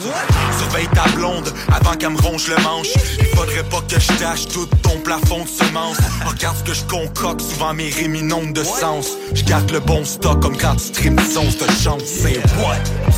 Surveille 0.59 0.89
ta 0.89 1.09
blonde 1.17 1.51
avant 1.73 1.97
qu'elle 1.97 2.11
me 2.11 2.21
ronge 2.21 2.49
le 2.49 2.63
manche. 2.65 2.93
Il 3.19 3.27
faudrait 3.35 3.65
pas 3.65 3.81
que 3.89 3.99
je 3.99 4.13
tâche 4.19 4.47
tout 4.49 4.67
ton 4.83 4.99
plafond 4.99 5.45
de 5.45 5.49
semences. 5.49 6.01
Regarde 6.27 6.59
ce 6.59 6.65
que 6.65 6.75
je 6.75 6.85
concocte, 6.85 7.41
souvent 7.41 7.73
mes 7.73 7.89
rimes 7.89 8.53
de 8.53 8.63
sens. 8.63 9.07
Je 9.33 9.43
garde 9.45 9.71
le 9.71 9.81
bon 9.81 10.05
stock 10.05 10.43
comme 10.43 10.59
quand 10.59 10.77
tu 10.77 10.93
trimes 10.93 11.17
de 11.17 11.83
chance. 11.83 12.03
C'est 12.05 12.43
what? 12.59 12.77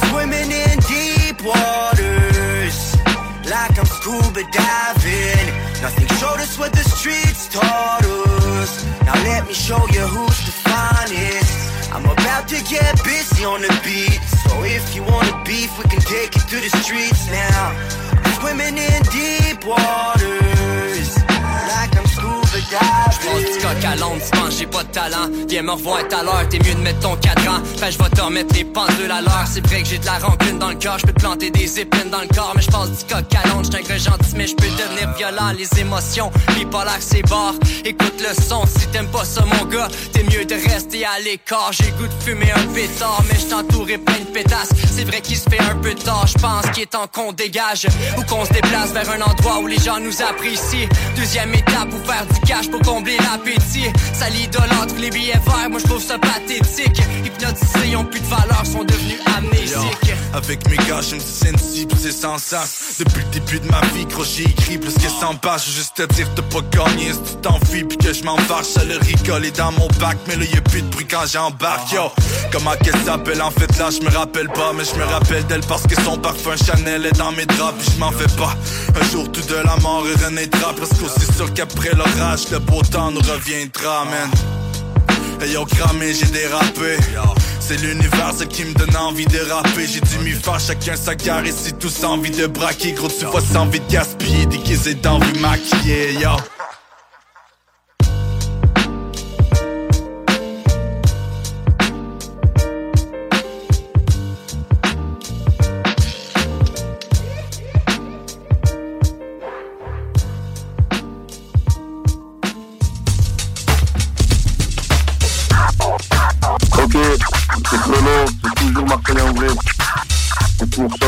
Swimming 0.09 0.53
in 0.53 0.77
deep 0.87 1.45
waters, 1.45 1.82
I'm 3.83 3.89
scuba 3.89 4.43
diving. 4.53 5.47
Nothing 5.83 6.07
showed 6.19 6.39
us 6.39 6.57
what 6.57 6.71
the 6.71 6.85
streets 6.85 7.49
taught 7.49 8.05
us. 8.05 8.85
Now 9.03 9.15
let 9.25 9.45
me 9.45 9.55
show 9.55 9.83
you 9.91 10.07
who's 10.07 10.39
the 10.47 10.55
finest. 10.71 11.91
I'm 11.91 12.05
about 12.05 12.47
to 12.47 12.63
get 12.63 13.03
busy 13.03 13.45
on 13.45 13.61
the 13.61 13.75
beat. 13.83 14.23
So 14.47 14.63
if 14.63 14.95
you 14.95 15.03
wanna 15.03 15.35
beef, 15.45 15.77
we 15.79 15.85
can 15.91 15.99
take 15.99 16.31
it 16.37 16.47
to 16.47 16.59
the 16.63 16.71
streets 16.79 17.27
now. 17.27 17.75
I'm 18.23 18.33
swimming 18.39 18.79
in 18.79 19.03
deep 19.11 19.67
waters, 19.67 21.19
J'pense 22.73 23.19
diving. 23.21 23.53
du 23.53 23.59
coq 23.59 23.85
à 23.85 23.97
l'onde, 23.97 24.21
tu 24.25 24.39
penses 24.39 24.59
j'ai 24.59 24.67
pas 24.67 24.83
de 24.83 24.89
talent. 24.89 25.29
Viens 25.49 25.63
me 25.63 25.73
revoir 25.73 25.99
à 25.99 26.23
l'heure, 26.23 26.49
t'es 26.49 26.59
mieux 26.59 26.75
de 26.75 26.81
mettre 26.81 27.01
ton 27.01 27.17
cadran 27.17 27.63
Fait 27.77 27.93
je 27.93 27.99
vais 27.99 28.11
te 28.11 28.21
remettre 28.21 28.55
les 28.55 28.65
pendules 28.65 29.11
à 29.11 29.21
l'heure. 29.21 29.45
C'est 29.51 29.67
vrai 29.67 29.83
que 29.83 29.89
j'ai 29.89 29.99
de 29.99 30.07
la 30.07 30.19
rancune 30.19 30.59
dans 30.59 30.71
le 30.71 30.77
cœur 30.77 30.99
Je 30.99 31.07
peux 31.07 31.13
te 31.13 31.21
planter 31.21 31.51
des 31.51 31.81
épines 31.81 32.11
dans 32.11 32.21
le 32.21 32.29
corps. 32.29 32.53
Mais 32.55 32.63
je 32.63 32.71
passe 32.71 32.91
du 32.91 33.05
coq 33.05 33.25
à 33.35 33.49
l'onde, 33.49 33.67
j'suis 33.67 33.93
un 33.93 33.99
gentil 33.99 34.35
Mais 34.37 34.47
je 34.47 34.55
peux 34.55 34.67
devenir 34.67 35.13
violent, 35.17 35.53
les 35.57 35.81
émotions 35.81 36.31
Bipolaire 36.55 36.99
c'est 37.01 37.23
barre, 37.29 37.55
écoute 37.85 38.21
le 38.21 38.35
son 38.43 38.65
Si 38.67 38.87
t'aimes 38.89 39.11
pas 39.11 39.25
ça 39.25 39.45
mon 39.45 39.67
gars, 39.67 39.89
t'es 40.13 40.23
mieux 40.25 40.45
de 40.45 40.55
rester 40.55 41.05
à 41.05 41.19
l'écart. 41.21 41.71
J'ai 41.73 41.91
goût 41.93 42.07
de 42.07 42.23
fumer 42.25 42.53
un 42.53 42.73
pétard 42.73 43.23
Mais 43.29 43.39
je 43.39 43.55
entouré 43.55 43.99
plein 43.99 44.19
de 44.19 44.33
pétasses. 44.33 44.71
C'est 44.91 45.05
vrai 45.05 45.21
qu'il 45.21 45.37
se 45.37 45.49
fait 45.49 45.61
un 45.61 45.77
peu 45.77 45.95
tard 45.95 46.27
Je 46.27 46.39
pense 46.39 46.71
qu'il 46.73 46.85
est 46.85 46.87
temps 46.87 47.07
qu'on 47.13 47.33
dégage. 47.33 47.87
Ou 48.19 48.23
qu'on 48.23 48.45
se 48.45 48.53
déplace 48.53 48.93
vers 48.93 49.11
un 49.11 49.21
endroit 49.21 49.59
où 49.61 49.67
les 49.67 49.79
gens 49.79 50.01
nous 50.01 50.23
apprécient. 50.23 50.89
Deuxième 51.17 51.55
étape 51.55 51.91
pour 51.91 52.01
faire 52.07 52.27
du 52.27 52.41
cash 52.41 52.62
pour 52.69 52.81
combler 52.81 53.17
l'appétit 53.19 53.91
Ça 54.13 54.29
l'idolâtre 54.31 54.95
les 54.99 55.11
billets 55.11 55.41
verts 55.45 55.71
Moi 55.71 55.81
je 55.81 55.85
trouve 55.85 56.03
ça 56.03 56.19
pathétique 56.19 57.01
Hypnotisés, 57.25 57.89
ils 57.89 57.97
ont 57.97 58.05
plus 58.05 58.21
de 58.21 58.27
valeur 58.27 58.65
Sont 58.65 58.85
devenus 58.85 59.19
amnésiques 59.37 60.13
Avec 60.35 60.69
mes 60.69 60.77
gars, 60.77 61.01
je 61.03 61.17
me 61.17 61.21
sensible, 61.21 61.95
c'est 62.01 62.13
sans 62.13 62.39
sens. 62.39 62.97
Depuis 62.99 63.23
le 63.25 63.41
début 63.41 63.61
de 63.61 63.71
ma 63.71 63.81
vie, 63.95 64.07
gros, 64.07 64.25
j'ai 64.25 64.45
écrit 64.45 64.79
plus 64.79 64.95
que 64.95 65.09
100 65.09 65.37
pages. 65.37 65.67
Juste 65.67 65.97
te 65.97 66.15
dire, 66.15 66.29
t'as 66.35 66.43
pas 66.43 66.61
gagné 66.71 67.13
si 67.13 67.35
tu 67.35 67.41
t'enfuis, 67.43 67.85
puis 67.85 67.97
que 67.99 68.13
je 68.13 68.23
m'en 68.25 68.37
fâche. 68.39 68.67
Ça 68.67 68.85
le 68.85 68.97
rigole 68.99 69.45
est 69.45 69.57
dans 69.57 69.73
mon 69.73 69.89
bac, 70.01 70.17
mais 70.29 70.37
là, 70.37 70.45
y'a 70.45 70.61
plus 70.61 70.83
de 70.83 70.89
bruit 70.89 71.07
quand 71.07 71.27
j'embarque, 71.27 71.93
yo. 71.93 72.11
Comment 72.51 72.75
qu'elle 72.83 72.99
s'appelle, 73.05 73.43
en 73.43 73.51
fait, 73.51 73.79
là, 73.79 73.89
je 73.91 74.05
me 74.05 74.11
rappelle 74.11 74.49
pas, 74.49 74.73
mais 74.75 74.85
je 74.85 74.99
me 74.99 75.05
rappelle 75.05 75.45
d'elle 75.47 75.65
parce 75.69 75.83
que 75.83 76.01
son 76.03 76.19
parfum 76.19 76.55
Chanel 76.57 77.07
est 77.07 77.19
dans 77.19 77.33
mes 77.33 77.47
draps, 77.47 77.75
puis 77.79 77.93
je 77.95 78.01
m'en 78.01 78.13
fais 78.13 78.37
pas. 78.37 78.55
Un 79.01 79.11
jour, 79.11 79.31
tout 79.31 79.43
de 79.43 79.55
la 79.55 79.77
mort 79.77 80.05
renaîtra, 80.25 80.75
parce 80.75 80.91
qu'aussi 80.91 81.33
sûr 81.37 81.53
qu'après 81.55 81.93
l'orage, 81.95 82.45
le 82.53 82.59
beau 82.59 82.83
temps 82.83 83.11
nous 83.11 83.21
reviendra, 83.21 84.05
man. 84.05 84.31
Ayant 85.41 85.65
cramé, 85.65 86.13
j'ai 86.13 86.27
dérapé. 86.27 86.99
C'est 87.61 87.81
l'univers 87.81 88.35
qui 88.51 88.65
me 88.65 88.75
donne 88.75 88.95
envie 88.95 89.25
de 89.25 89.39
rapper. 89.51 89.87
J'ai 89.87 90.01
dû 90.01 90.19
m'y 90.23 90.33
faire 90.33 90.61
chacun 90.61 90.95
sa 90.95 91.15
gare 91.15 91.47
ici, 91.47 91.73
tous 91.73 92.05
envie 92.05 92.31
de 92.31 92.47
braquer. 92.47 92.93
Gros, 92.93 93.09
tu 93.09 93.25
vois, 93.25 93.41
sans 93.41 93.63
envie 93.63 93.81
de 93.81 93.91
gaspiller, 93.91 94.45
déguisé 94.45 94.95
d'envie 94.95 95.39
maquillée, 95.41 96.13
yo. 96.21 96.31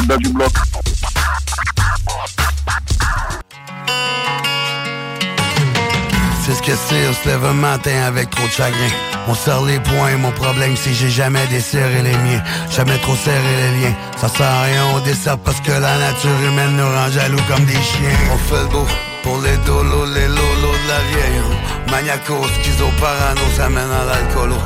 Du 0.04 0.28
Bloc. 0.28 0.52
C'est 6.44 6.52
ce 6.52 6.60
que 6.62 6.72
c'est, 6.72 7.08
on 7.08 7.14
se 7.14 7.26
lève 7.26 7.42
un 7.46 7.54
matin 7.54 8.02
avec 8.06 8.28
trop 8.28 8.46
de 8.46 8.52
chagrin. 8.52 8.90
On 9.28 9.34
serre 9.34 9.62
les 9.62 9.80
poings, 9.80 10.18
mon 10.18 10.30
problème 10.32 10.76
c'est 10.76 10.92
j'ai 10.92 11.08
jamais 11.08 11.46
desserré 11.46 12.02
les 12.02 12.16
miens. 12.18 12.42
Jamais 12.70 12.98
trop 12.98 13.16
serré 13.16 13.38
les 13.38 13.80
liens. 13.80 13.94
Ça 14.18 14.28
sert 14.28 14.46
à 14.46 14.62
rien, 14.64 14.84
on 14.94 15.00
dessert 15.00 15.38
parce 15.38 15.60
que 15.62 15.72
la 15.72 15.98
nature 15.98 16.38
humaine 16.48 16.76
nous 16.76 16.84
rend 16.84 17.10
jaloux 17.10 17.42
comme 17.48 17.64
des 17.64 17.72
chiens. 17.72 18.18
On 18.30 18.36
fait 18.36 18.60
le 18.60 18.68
beau 18.68 18.86
pour 19.22 19.38
les 19.40 19.56
dolos, 19.64 20.04
les 20.12 20.28
lolos 20.28 20.78
de 20.84 20.88
la 20.88 21.00
vieille. 21.08 21.42
Maniaco, 21.90 22.46
schizo, 22.60 22.88
parano, 23.00 23.40
ça 23.56 23.70
mène 23.70 23.90
à 23.90 24.04
l'alcoolo. 24.04 24.56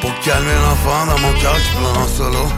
Pour 0.00 0.14
calmer 0.20 0.54
l'enfant 0.62 1.06
dans 1.06 1.18
mon 1.18 1.32
cœur 1.40 1.56
qui 1.56 1.76
pleure 1.76 1.98
en 1.98 2.06
solo. 2.06 2.48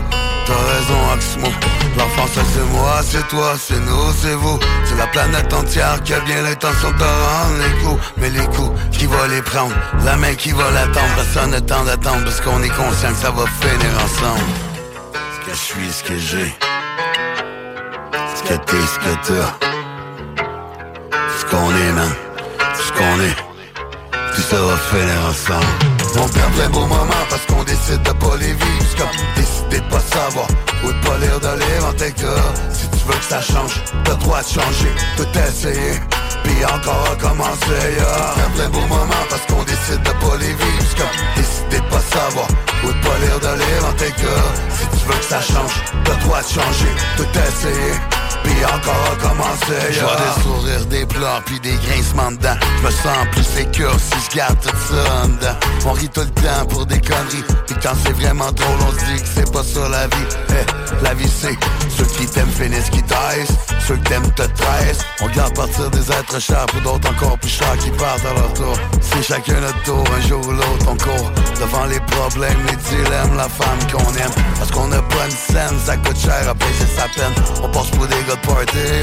T'as 0.44 0.52
raison, 0.52 1.12
Oxmo. 1.14 1.77
L'enfant, 1.98 2.26
ça 2.32 2.42
c'est 2.54 2.64
moi, 2.72 3.00
c'est 3.02 3.26
toi, 3.28 3.54
c'est 3.58 3.80
nous, 3.80 4.12
c'est 4.20 4.34
vous. 4.34 4.58
C'est 4.84 4.96
la 4.96 5.08
planète 5.08 5.52
entière 5.52 6.00
qui 6.04 6.14
a 6.14 6.20
bien 6.20 6.42
l'intention 6.42 6.90
de 6.92 7.02
rendre 7.02 7.58
les 7.58 7.82
coups. 7.82 8.00
Mais 8.16 8.30
les 8.30 8.46
coups, 8.46 8.70
qui 8.92 9.06
va 9.06 9.26
les 9.26 9.42
prendre? 9.42 9.74
La 10.04 10.16
main 10.16 10.34
qui 10.34 10.52
va 10.52 10.70
l'attendre. 10.70 11.14
Personne 11.16 11.50
n'a 11.50 11.60
temps 11.60 11.84
d'attendre 11.84 12.24
parce 12.24 12.40
qu'on 12.40 12.62
est 12.62 12.68
conscient 12.68 13.10
que 13.10 13.16
ça 13.16 13.30
va 13.30 13.44
finir 13.60 13.90
ensemble. 14.04 14.50
Ce 15.34 15.46
que 15.46 15.52
je 15.52 15.56
suis, 15.56 15.92
ce 15.92 16.04
que 16.04 16.18
j'ai. 16.18 16.54
Ce 18.36 18.42
que 18.42 18.54
t'es, 18.54 18.80
ce 18.94 18.98
que 19.00 19.14
t'as. 19.26 19.68
Ce 21.38 21.44
qu'on 21.46 21.70
est, 21.70 21.92
man. 21.92 22.14
Ce 22.74 22.92
qu'on 22.92 23.20
est. 23.22 23.36
Tout 24.34 24.42
ça 24.42 24.56
va 24.56 24.76
finir 24.76 25.28
ensemble. 25.28 25.97
On 26.20 26.28
perd 26.28 26.52
plein 26.52 26.68
beaux 26.70 26.86
moments 26.86 27.26
parce 27.30 27.46
qu'on 27.46 27.64
décide 27.64 28.02
de 28.02 28.12
pas 28.12 28.36
les 28.40 28.52
vivre. 28.52 28.86
C'est 28.90 28.98
comme 28.98 29.16
décider 29.36 29.80
de 29.80 29.90
pas 29.90 30.00
savoir 30.00 30.48
ou 30.84 30.88
de 30.88 31.06
pas 31.06 31.18
lire 31.18 31.40
de 31.40 31.60
livre 31.60 31.88
en 31.88 31.92
cas. 31.92 32.42
Si 32.72 32.88
tu 32.90 33.04
veux 33.06 33.18
que 33.18 33.24
ça 33.24 33.40
change, 33.40 33.82
t'as 34.04 34.14
droit 34.14 34.42
de 34.42 34.48
changer, 34.48 34.92
tout 35.16 35.38
essayer. 35.48 36.00
Puis 36.42 36.64
encore 36.64 37.10
recommencer, 37.10 37.82
yeah. 37.96 38.34
On 38.34 38.38
perd 38.38 38.52
plein 38.54 38.68
beaux 38.70 38.86
moments 38.88 39.26
parce 39.30 39.46
qu'on 39.46 39.62
décide 39.64 40.02
de 40.02 40.10
pas 40.10 40.36
les 40.40 40.54
vivre. 40.54 40.84
C'est 40.90 40.98
comme 40.98 41.18
décider 41.36 41.80
de 41.80 41.90
pas 41.90 42.00
savoir 42.00 42.48
ou 42.84 42.86
de 42.88 43.00
pas 43.06 43.18
lire 43.22 43.40
de 43.40 43.58
livre 43.62 43.86
en 43.88 43.94
cas. 43.94 44.44
Si 44.70 44.98
tu 44.98 45.04
veux 45.06 45.18
que 45.18 45.24
ça 45.24 45.40
change, 45.40 45.74
t'as 46.04 46.14
droit 46.14 46.42
de 46.42 46.48
changer, 46.48 46.92
tout 47.16 47.30
essayer. 47.48 48.17
Puis 48.44 48.64
encore 48.64 49.10
recommencer 49.10 49.92
Je 49.92 50.00
vois 50.00 50.16
des 50.16 50.42
sourires, 50.42 50.86
des 50.86 51.06
pleurs, 51.06 51.42
puis 51.44 51.60
des 51.60 51.74
grincements 51.86 52.32
dedans. 52.32 52.56
Je 52.80 52.86
me 52.86 52.90
sens 52.90 53.26
plus 53.32 53.44
sécure 53.44 53.94
si 53.98 54.30
je 54.30 54.36
garde 54.36 54.58
tout 54.60 54.76
ça 54.94 55.24
en 55.24 55.28
dedans. 55.28 55.56
On 55.86 55.92
rit 55.92 56.08
tout 56.08 56.20
le 56.20 56.42
temps 56.42 56.66
pour 56.68 56.86
des 56.86 57.00
conneries. 57.00 57.44
Puis 57.66 57.76
quand 57.82 57.94
c'est 58.04 58.12
vraiment 58.12 58.50
drôle, 58.52 58.78
on 58.86 58.92
se 58.92 59.04
dit 59.04 59.22
que 59.22 59.28
c'est 59.34 59.52
pas 59.52 59.62
ça 59.62 59.88
la 59.88 60.06
vie. 60.06 60.26
Eh, 60.50 61.04
La 61.04 61.14
vie 61.14 61.28
c'est 61.28 61.56
ceux 61.96 62.04
qui 62.04 62.26
t'aiment 62.26 62.50
finissent 62.50 62.90
qui 62.90 63.02
taisent 63.02 63.56
Ceux 63.86 63.96
qui 63.96 64.02
t'aiment 64.02 64.30
te 64.32 64.42
trahissent. 64.42 65.04
On 65.20 65.28
garde 65.28 65.54
partir 65.54 65.90
des 65.90 66.10
êtres 66.12 66.40
chers 66.40 66.66
Pour 66.66 66.80
d'autres 66.82 67.10
encore 67.10 67.38
plus 67.38 67.50
chers 67.50 67.76
qui 67.78 67.90
partent 67.90 68.24
à 68.24 68.34
leur 68.34 68.52
tour. 68.54 68.74
C'est 69.00 69.22
chacun 69.22 69.60
notre 69.60 69.82
tour, 69.82 70.04
un 70.16 70.28
jour 70.28 70.40
ou 70.46 70.52
l'autre 70.52 70.86
on 70.88 70.96
court 70.96 71.30
Devant 71.60 71.86
les 71.86 72.00
problèmes, 72.00 72.58
les 72.70 72.76
dilemmes, 72.76 73.36
la 73.36 73.48
femme 73.48 73.78
qu'on 73.90 74.12
aime. 74.14 74.30
Parce 74.58 74.70
qu'on 74.70 74.90
a 74.92 75.02
pas 75.02 75.24
une 75.24 75.54
scène, 75.54 75.78
ça 75.84 75.96
coûte 75.96 76.18
cher 76.18 76.48
à 76.48 76.54
payer 76.54 76.86
sa 76.96 77.08
peine. 77.08 77.34
On 77.62 77.68
passe 77.68 77.90
pour 77.90 78.06
des 78.06 78.17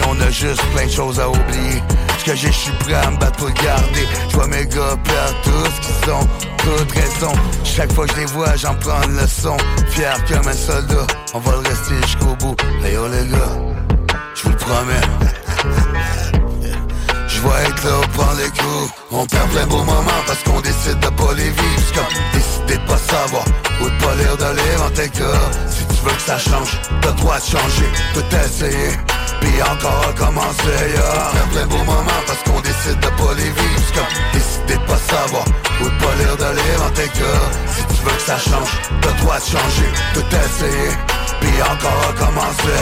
on 0.07 0.21
a 0.21 0.29
juste 0.29 0.61
plein 0.73 0.85
de 0.85 0.91
choses 0.91 1.19
à 1.19 1.29
oublier. 1.29 1.81
Ce 2.19 2.25
que 2.25 2.35
j'ai, 2.35 2.47
je 2.47 2.57
suis 2.57 2.71
prêt 2.79 2.93
à 2.93 3.11
me 3.11 3.17
battre 3.17 3.37
pour 3.37 3.47
le 3.47 3.53
garder. 3.53 4.07
Je 4.29 4.35
vois 4.35 4.47
mes 4.47 4.65
gars 4.65 4.97
perdre 5.03 5.41
tout 5.43 5.65
ce 5.65 5.87
qu'ils 5.87 6.11
ont 6.11 6.27
Toute 6.57 6.91
raison, 6.91 7.33
chaque 7.63 7.91
fois 7.93 8.05
que 8.07 8.13
je 8.13 8.19
les 8.19 8.25
vois, 8.25 8.55
j'en 8.55 8.75
prends 8.75 9.01
une 9.03 9.17
leçon. 9.17 9.57
Fier 9.89 10.15
comme 10.27 10.47
un 10.47 10.53
soldat, 10.53 11.07
on 11.33 11.39
va 11.39 11.51
le 11.51 11.69
rester 11.69 11.95
jusqu'au 12.03 12.35
bout. 12.35 12.55
Hey 12.83 12.93
yo 12.93 13.07
les 13.07 13.27
gars, 13.27 14.17
je 14.35 14.43
vous 14.43 14.49
le 14.49 14.57
promets 14.57 15.01
être 17.67 17.83
là 17.85 18.33
les 18.37 18.49
coups 18.49 18.93
On 19.11 19.25
perd 19.25 19.49
plein 19.49 19.67
beaux 19.67 19.83
moments 19.83 20.23
parce 20.27 20.43
qu'on 20.43 20.61
décide 20.61 20.99
de 20.99 21.07
pas 21.07 21.33
les 21.35 21.49
vivre. 21.49 22.09
Décider 22.33 22.77
de 22.77 22.87
pas 22.87 22.97
savoir 22.97 23.45
ou 23.81 23.85
de 23.85 24.03
pas 24.03 24.15
lire 24.15 24.37
de 24.37 24.55
livre 24.55 24.85
en 24.85 24.89
tes 24.91 25.09
cas 25.09 25.41
Si 25.69 25.85
tu 25.85 26.01
veux 26.03 26.15
que 26.15 26.21
ça 26.21 26.37
change, 26.37 26.79
t'as 27.01 27.11
droit 27.11 27.39
de 27.39 27.45
changer, 27.45 27.89
tout 28.13 28.35
essayer 28.45 28.91
Puis 29.41 29.61
encore 29.61 30.07
recommencer. 30.07 30.79
On 30.97 31.35
perd 31.35 31.49
plein 31.51 31.67
beaux 31.67 31.83
moments 31.85 32.23
parce 32.27 32.43
qu'on 32.43 32.61
décide 32.61 32.99
de 32.99 33.07
pas 33.07 33.33
les 33.37 33.43
vivre. 33.43 33.75
Décider 34.33 34.75
de 34.75 34.87
pas 34.87 34.97
savoir 34.97 35.45
ou 35.81 35.85
de 35.85 35.97
pas 36.03 36.15
de 36.15 36.55
livre 36.55 36.85
en 36.85 36.89
tes 36.91 37.07
cas. 37.07 37.45
Si 37.67 37.83
tu 37.95 38.03
veux 38.03 38.15
que 38.15 38.21
ça 38.21 38.37
change, 38.37 38.71
le 38.91 39.21
droit 39.21 39.39
de 39.39 39.45
changer, 39.45 39.89
tout 40.13 40.25
essayer 40.35 40.91
puis 41.45 41.61
encore 41.61 41.99
recommencer 42.07 42.79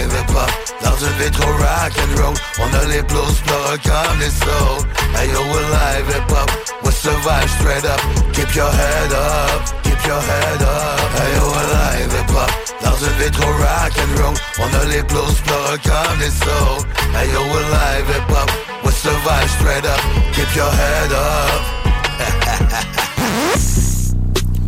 hip 0.00 0.30
hop 0.30 0.50
dans 0.82 0.96
une 1.06 1.16
vie 1.18 1.30
trop 1.30 1.50
rock 1.50 1.92
and 1.98 2.20
roll 2.20 2.34
On 2.58 2.68
a 2.74 2.84
les 2.86 3.02
blues 3.02 3.38
pleureux 3.46 3.78
comme 3.84 4.18
les 4.20 4.30
souls 4.30 4.84
Hey 5.16 5.28
yo 5.28 5.40
we're 5.40 5.68
live 5.70 6.06
hip 6.08 6.30
hop 6.30 6.50
We 6.82 6.92
survive 6.92 7.50
straight 7.58 7.84
up. 7.84 8.00
Keep 8.32 8.54
your 8.54 8.70
head 8.70 9.12
up 9.12 9.62
Keep 9.82 10.06
your 10.06 10.20
head 10.20 10.62
up. 10.62 11.10
Hey 11.18 11.30
yo 11.36 11.44
we're 11.52 11.68
live 11.76 12.12
hip 12.12 12.30
hop 12.30 12.50
dans 12.82 12.96
une 13.06 13.16
vie 13.18 13.30
trop 13.30 13.52
rock 13.52 13.92
and 13.98 14.20
roll 14.20 14.34
On 14.58 14.80
a 14.80 14.84
les 14.86 15.02
blues 15.02 15.40
pleureux 15.44 15.78
comme 15.84 16.18
les 16.20 16.30
souls 16.30 16.84
Hey 17.14 17.28
yo 17.32 17.40
we're 17.40 17.68
live 17.70 18.08
hip 18.08 18.30
hop 18.30 18.50
We 18.84 18.92
survive 18.92 19.50
straight 19.58 19.86
up. 19.86 20.00
Keep 20.32 20.54
your 20.54 20.70
head 20.70 21.12
up 21.12 21.83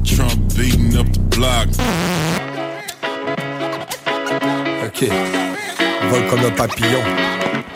Trump 0.04 0.54
beating 0.56 0.96
up 0.96 1.06
the 1.12 1.36
block. 1.36 1.68
Ok. 4.84 5.08
Vol 6.10 6.26
comme 6.28 6.44
un 6.44 6.50
papillon. 6.50 7.02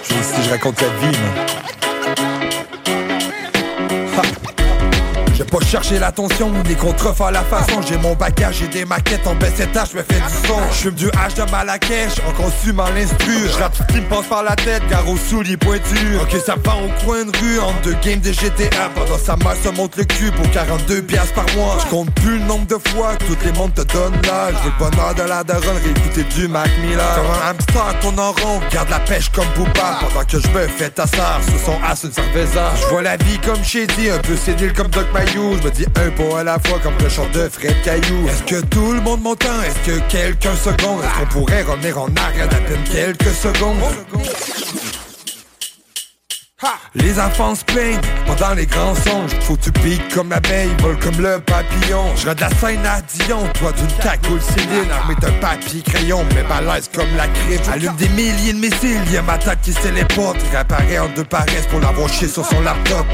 Je 0.02 0.14
si 0.22 0.42
je 0.44 0.50
raconte 0.50 0.80
la 0.80 0.88
vie, 0.88 1.16
man. 1.18 1.46
Pas 5.50 5.60
cherché 5.66 5.98
l'attention, 5.98 6.52
les 6.66 6.76
contrefaits 6.76 7.26
à 7.26 7.30
la 7.32 7.42
façon. 7.42 7.82
J'ai 7.86 7.96
mon 7.96 8.14
bagage, 8.14 8.58
j'ai 8.60 8.68
des 8.68 8.84
maquettes 8.84 9.26
en 9.26 9.34
baisse 9.34 9.58
étage, 9.58 9.88
je 9.92 9.98
me 9.98 10.02
fais 10.02 10.20
du 10.20 10.46
son. 10.46 10.60
Je 10.70 10.76
fume 10.76 10.94
du 10.94 11.06
H 11.08 11.34
de 11.34 11.50
Marrakech, 11.50 12.12
en 12.28 12.32
consume 12.40 12.80
en 12.80 12.88
l'instru 12.90 13.32
Je 13.52 13.58
rappe 13.58 13.76
ce 13.76 13.92
qui 13.92 14.00
me 14.00 14.08
passe 14.08 14.26
par 14.26 14.44
la 14.44 14.54
tête, 14.54 14.82
car 14.88 15.06
aux 15.08 15.16
souliers 15.16 15.56
pointus. 15.56 16.18
Ok 16.22 16.36
ça 16.44 16.54
va 16.64 16.74
au 16.76 17.04
coin 17.04 17.24
de 17.24 17.36
rue, 17.38 17.58
entre 17.58 17.80
deux 17.82 17.96
games 18.02 18.20
de 18.20 18.32
GTA 18.32 18.90
Pendant 18.94 19.18
sa 19.18 19.36
mère 19.36 19.56
se 19.62 19.68
monte 19.70 19.96
le 19.96 20.04
cul 20.04 20.30
pour 20.30 20.48
42 20.50 21.02
piastres 21.02 21.34
par 21.34 21.46
mois. 21.56 21.78
Je 21.84 21.90
compte 21.90 22.10
plus 22.14 22.38
le 22.38 22.44
nombre 22.44 22.66
de 22.66 22.78
fois 22.90 23.16
que 23.16 23.24
toutes 23.24 23.44
les 23.44 23.52
mondes 23.52 23.74
te 23.74 23.82
donnent 23.92 24.20
là 24.22 24.50
Je 24.50 24.68
veux 24.68 24.72
le 24.78 24.90
bonheur 24.90 25.14
de 25.14 25.22
la 25.22 25.42
daronne, 25.42 25.78
réécouter 25.82 26.22
du 26.34 26.46
Mac 26.48 26.70
Miller. 26.82 27.14
Comme 27.16 27.26
un 27.26 27.50
hamster 27.50 28.00
tourne 28.00 28.20
en 28.20 28.32
rond, 28.32 28.60
garde 28.72 28.90
la 28.90 29.00
pêche 29.00 29.30
comme 29.30 29.48
Booba. 29.56 29.98
Pendant 30.00 30.24
que 30.24 30.38
je 30.38 30.48
me 30.48 30.68
fais 30.68 30.90
ta 30.90 31.06
sœur, 31.06 31.40
sous 31.44 31.64
son 31.64 31.76
as 31.84 32.04
une 32.04 32.12
cerveza. 32.12 32.70
Je 32.80 32.86
vois 32.86 33.02
la 33.02 33.16
vie 33.16 33.38
comme 33.44 33.62
Shady, 33.64 34.10
un 34.10 34.18
peu 34.18 34.36
sénile 34.36 34.72
comme 34.72 34.88
Doc 34.88 35.06
Mayou 35.12 35.39
Je 35.40 35.64
me 35.64 35.70
dis 35.70 35.86
un 35.96 36.10
pot 36.10 36.36
à 36.36 36.44
la 36.44 36.58
fois 36.58 36.78
comme 36.82 36.96
le 37.00 37.08
chant 37.08 37.26
de 37.32 37.48
Fred 37.48 37.74
Caillou. 37.82 38.28
Est-ce 38.28 38.42
que 38.42 38.60
tout 38.66 38.92
le 38.92 39.00
monde 39.00 39.22
m'entend? 39.22 39.62
Est-ce 39.62 39.90
que 39.90 39.98
quelqu'un 40.08 40.54
seconde 40.54 41.02
Est-ce 41.02 41.20
qu'on 41.20 41.40
pourrait 41.40 41.62
revenir 41.62 41.98
en 41.98 42.08
arrière 42.14 42.48
d'à 42.48 42.58
peine 42.58 42.84
quelques 42.92 43.34
secondes? 43.34 43.78
Les 46.94 47.18
enfants 47.18 47.54
se 47.54 47.64
plaignent 47.64 48.00
pendant 48.26 48.52
les 48.52 48.66
grands 48.66 48.94
songes. 48.94 49.30
Faut 49.40 49.56
tu 49.56 49.72
piques 49.72 50.14
comme 50.14 50.28
l'abeille, 50.28 50.68
vole 50.80 50.98
comme 50.98 51.18
le 51.18 51.38
papillon. 51.38 52.04
Je 52.16 52.28
de 52.28 52.40
la 52.40 52.50
scène 52.50 52.84
à 52.84 53.00
Dion, 53.00 53.48
toi 53.58 53.72
d'une 53.72 53.96
cagoule 54.02 54.42
Céline. 54.42 54.90
Armée 54.90 55.14
d'un 55.22 55.32
papier 55.40 55.80
crayon, 55.80 56.22
mais 56.34 56.42
balèze 56.42 56.90
comme 56.94 57.16
la 57.16 57.28
crème. 57.28 57.72
Allume 57.72 57.96
des 57.96 58.08
milliers 58.10 58.52
de 58.52 58.58
missiles, 58.58 59.00
y'a 59.10 59.22
ma 59.22 59.38
tête 59.38 59.60
qui 59.62 59.72
se 59.72 59.80
téléporte 59.80 60.36
Réapparaît 60.50 60.98
en 60.98 61.08
deux 61.08 61.24
paresses 61.24 61.66
pour 61.70 61.80
l'avoir 61.80 62.08
chié 62.10 62.28
sur 62.28 62.44
son 62.44 62.60
laptop 62.60 63.06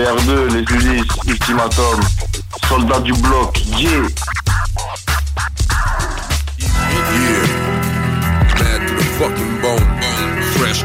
CR2, 0.00 0.48
les 0.54 0.64
Ulysses, 0.76 1.04
Ultimatum, 1.28 2.00
Soldats 2.66 3.00
du 3.00 3.12
bloc, 3.12 3.60
yeah. 3.78 4.06
Fucking 9.18 9.60
bone, 9.60 9.86
fresh 10.56 10.84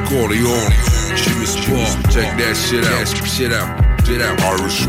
that 2.37 2.55
shit 2.57 2.83
out, 2.83 3.07
shit 3.25 3.53
out, 3.53 4.05
shit 4.05 4.21
out, 4.21 4.37
Irish 4.41 4.85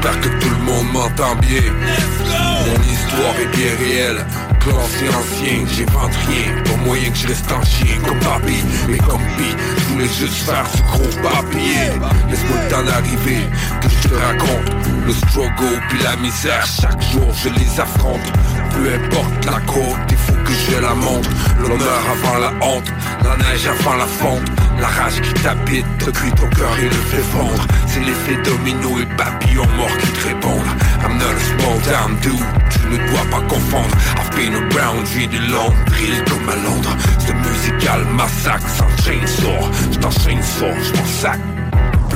J'espère 0.00 0.20
que 0.20 0.28
tout 0.38 0.50
le 0.50 0.64
monde 0.64 0.92
m'entend 0.92 1.34
bien. 1.40 1.60
Mon 1.60 2.82
histoire 2.84 3.34
est 3.40 3.56
bien 3.56 3.76
réelle. 3.80 4.24
Classé 4.60 5.08
ancien, 5.08 5.66
j'ai 5.72 5.84
vendu 5.86 6.16
rien. 6.28 6.62
Pas 6.62 6.84
moyen 6.84 7.10
que 7.10 7.16
je 7.16 7.26
reste 7.26 7.50
en 7.50 7.64
chien 7.64 7.96
comme 8.06 8.18
papi 8.20 8.62
Mais 8.88 8.98
comme 8.98 9.22
pis, 9.36 9.56
je 9.76 9.84
voulais 9.92 10.08
juste 10.08 10.44
faire 10.44 10.64
ce 10.72 10.82
gros 10.82 11.20
papier. 11.20 11.98
Laisse-moi 12.30 12.58
le 12.62 12.70
temps 12.70 12.84
d'arriver, 12.84 13.46
que 13.80 13.88
je 13.88 14.08
te 14.08 14.14
raconte. 14.14 14.70
Le 15.04 15.12
struggle 15.12 15.82
puis 15.88 15.98
la 16.04 16.14
misère, 16.16 16.64
chaque 16.64 17.02
jour 17.10 17.34
je 17.42 17.48
les 17.48 17.80
affronte. 17.80 18.32
Peu 18.70 18.94
importe 18.94 19.46
la 19.46 19.60
côte, 19.66 19.98
il 20.10 20.16
faut 20.16 20.44
que 20.44 20.52
je 20.52 20.80
la 20.80 20.94
montre 20.94 21.28
L'honneur 21.60 22.02
avant 22.12 22.38
la 22.38 22.52
honte, 22.64 22.92
la 23.24 23.36
neige 23.36 23.66
avant 23.66 23.96
la 23.96 24.06
fonte 24.06 24.67
la 24.80 24.86
rage 24.86 25.20
qui 25.20 25.32
t'habite 25.34 25.86
te 25.98 26.10
cuit 26.10 26.32
ton 26.32 26.48
cœur 26.50 26.78
et 26.78 26.84
le 26.84 26.90
fait 26.90 27.22
fondre. 27.32 27.66
C'est 27.86 28.00
l'effet 28.00 28.36
domino 28.42 28.98
et 28.98 29.06
papillon 29.16 29.66
mort 29.76 29.96
qui 29.98 30.12
te 30.12 30.28
répondent. 30.28 30.72
I'm 31.02 31.18
not 31.18 31.24
a 31.24 31.40
small 31.40 31.80
town 31.82 32.16
dude, 32.22 32.44
tu 32.70 32.86
ne 32.88 32.96
dois 33.10 33.24
pas 33.30 33.46
confondre. 33.46 33.94
I've 34.16 34.30
been 34.36 34.54
around, 34.54 35.06
j'ai 35.06 35.26
long, 35.50 35.72
brille 35.86 36.22
comme 36.28 36.48
à 36.48 36.56
Londres. 36.56 36.96
C'est 37.18 37.34
musical 37.34 38.04
massacre 38.14 38.68
sans 38.68 38.88
chainsaw. 39.02 39.70
J't'enchaîne 39.92 40.42
fort, 40.42 40.76
j't'en 40.82 41.06
sac 41.06 41.40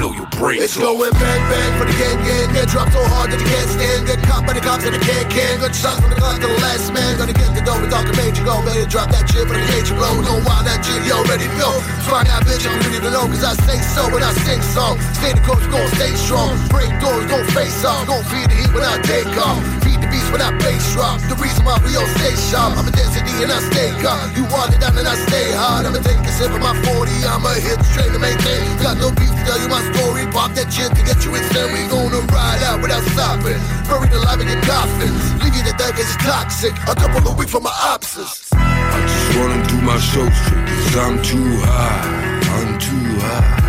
blow 0.02 0.12
your 0.12 0.26
brains 0.34 0.64
It's 0.64 0.76
going 0.76 1.14
bang 1.14 1.42
bang 1.47 1.72
for 1.78 1.86
the 1.86 1.94
gang 1.94 2.18
gang. 2.26 2.50
Get 2.50 2.66
dropped 2.68 2.92
so 2.92 3.02
hard 3.06 3.31
that 3.31 3.39
you 3.39 3.47
can't 3.47 3.70
stand 3.70 4.00
Get 4.10 4.18
caught 4.26 4.42
by 4.42 4.52
the 4.58 4.60
cops 4.60 4.82
and 4.82 4.94
the 4.94 4.98
can 4.98 5.24
can. 5.31 5.62
Good 5.62 5.74
shots 5.74 6.02
from 6.02 6.10
the 6.10 6.18
gun 6.18 6.42
to 6.42 6.48
the 6.50 6.58
last 6.58 6.90
man. 6.90 7.14
Gonna 7.16 7.32
get 7.32 7.55
the 7.55 7.62
dough 7.62 7.78
with 7.78 7.94
Dr. 7.94 8.14
Major 8.18 8.42
Go 8.42 8.58
better 8.66 8.86
drop 8.90 9.14
that 9.14 9.31
shit 9.31 9.47
for 9.47 9.55
the 9.55 9.62
cage 9.70 9.94
blow. 9.94 10.18
Know 10.26 10.42
why 10.42 10.66
that 10.66 10.82
shit 10.82 11.06
you 11.06 11.14
already 11.14 11.47
know. 11.55 11.78
Find 12.10 12.26
out 12.26 12.42
bitch 12.42 12.66
I'm 12.66 12.74
ready 12.82 12.98
to 12.98 13.10
know 13.14 13.31
Cause 13.31 13.47
I 13.47 13.55
say 13.62 13.78
so 13.94 14.02
when 14.10 14.26
I 14.26 14.34
sing 14.42 14.60
song 14.74 14.98
Stay 15.22 15.32
the 15.39 15.42
course, 15.47 15.64
gon' 15.70 15.86
stay 15.94 16.12
strong. 16.18 16.58
Break 16.66 16.90
doors, 16.98 17.24
gon' 17.31 17.47
face 17.55 17.86
off. 17.86 18.10
Gon' 18.10 18.26
feed 18.26 18.50
the 18.50 18.56
heat 18.58 18.72
when 18.74 18.82
I 18.82 18.98
take 19.06 19.31
off 19.39 19.82
Feed 19.86 20.02
the 20.02 20.11
beast 20.11 20.28
when 20.35 20.43
I 20.43 20.51
bass 20.59 20.83
drop. 20.93 21.23
The 21.31 21.39
reason 21.39 21.62
why 21.62 21.78
we 21.86 21.94
all 21.94 22.11
stay 22.19 22.35
sharp. 22.51 22.75
I'm 22.75 22.89
a 22.89 22.93
density 22.93 23.31
and 23.43 23.52
I 23.55 23.61
stay 23.70 23.94
calm. 24.02 24.19
You 24.35 24.44
want 24.51 24.75
it 24.75 24.83
down 24.83 24.99
and 24.99 25.07
I 25.07 25.15
stay 25.31 25.55
hard. 25.55 25.86
I'ma 25.86 26.02
take 26.02 26.19
a 26.19 26.33
sip 26.35 26.51
of 26.51 26.61
my 26.61 26.75
40 26.83 27.11
I'ma 27.23 27.55
hit 27.62 27.78
straight 27.86 28.11
to 28.11 28.19
make 28.19 28.33
maintain 28.33 28.65
Got 28.83 28.99
no 28.99 29.11
beef 29.12 29.31
to 29.31 29.43
tell 29.44 29.61
you 29.61 29.69
my 29.69 29.83
story. 29.93 30.27
Pop 30.33 30.52
that 30.57 30.73
shit 30.73 30.91
to 30.94 31.02
get 31.05 31.25
you 31.25 31.35
insane 31.35 31.73
We 31.73 31.86
gonna 31.89 32.20
ride 32.33 32.62
out 32.65 32.81
without 32.83 33.05
stopping. 33.12 33.61
Buried 33.89 34.12
alive 34.12 34.41
in 34.41 34.49
your 34.49 34.62
coffin 34.62 35.12
Leave 35.43 35.55
you 35.55 35.65
to 35.69 35.75
death 35.77 35.94
cause 35.97 36.09
it's 36.09 36.17
toxic. 36.25 36.73
A 36.89 36.94
couple 36.94 37.28
of 37.28 37.36
weeks 37.39 37.52
from 37.52 37.65
my 37.65 37.75
opposites 37.93 38.51
I 38.52 38.99
just 39.07 39.28
wanna 39.39 39.61
do 39.69 39.78
my 39.83 39.99
show 39.99 40.27
straight 40.44 40.67
Cause 40.67 40.97
I'm 40.97 41.17
too 41.23 41.49
high, 41.65 42.41
I'm 42.57 42.78
too 42.78 43.07
high. 43.20 43.62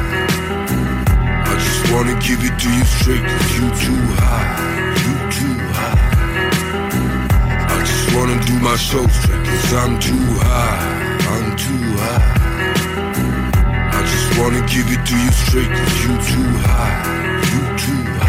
I 1.46 1.54
just 1.56 1.82
wanna 1.92 2.16
give 2.22 2.40
it 2.44 2.56
to 2.60 2.70
you 2.72 2.86
straight 2.98 3.24
Cause 3.24 3.52
you 3.58 3.66
too 3.84 4.02
high, 4.20 4.93
wanna 8.16 8.40
do 8.46 8.60
my 8.60 8.76
show 8.76 9.06
straight 9.08 9.46
Cause 9.46 9.74
I'm 9.74 10.00
too 10.00 10.26
high, 10.42 11.18
I'm 11.34 11.56
too 11.56 11.84
high. 12.02 12.34
I 13.96 14.02
just 14.12 14.40
wanna 14.40 14.62
give 14.68 14.88
it 14.96 15.06
to 15.06 15.16
you 15.24 15.32
straight 15.32 15.70
Cause 15.70 15.96
you 16.04 16.14
too 16.32 16.50
high, 16.68 16.98
you 17.52 17.78
too 17.78 18.04
high 18.20 18.23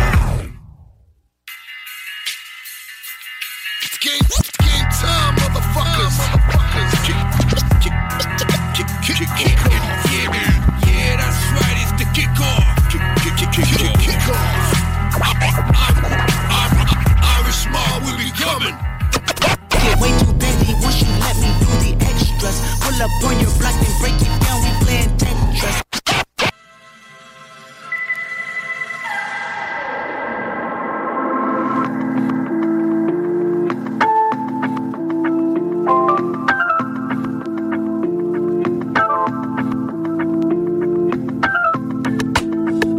Pull 22.94 23.02
up 23.02 23.24
on 23.24 23.40
your 23.40 23.50
block 23.58 23.74
and 23.74 23.98
break 23.98 24.14
it 24.22 24.40
down. 24.44 24.62
We 24.62 24.70
playing 24.84 25.10
Tetris. 25.16 25.82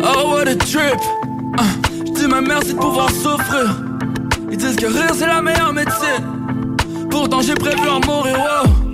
Oh 0.03 0.29
what 0.31 0.49
a 0.49 0.55
trip 0.57 0.99
Je 2.05 2.11
dis 2.11 2.27
ma 2.27 2.41
mère 2.41 2.59
c'est 2.63 2.73
de 2.73 2.79
pouvoir 2.79 3.09
souffrir 3.11 3.81
Ils 4.51 4.57
disent 4.57 4.75
que 4.75 4.87
rire 4.87 5.11
c'est 5.13 5.27
la 5.27 5.41
meilleure 5.41 5.71
médecine 5.71 6.75
Pourtant 7.09 7.39
j'ai 7.41 7.55
prévu 7.55 7.87
en 7.87 8.01
mourir 8.05 8.35
wow. 8.37 8.84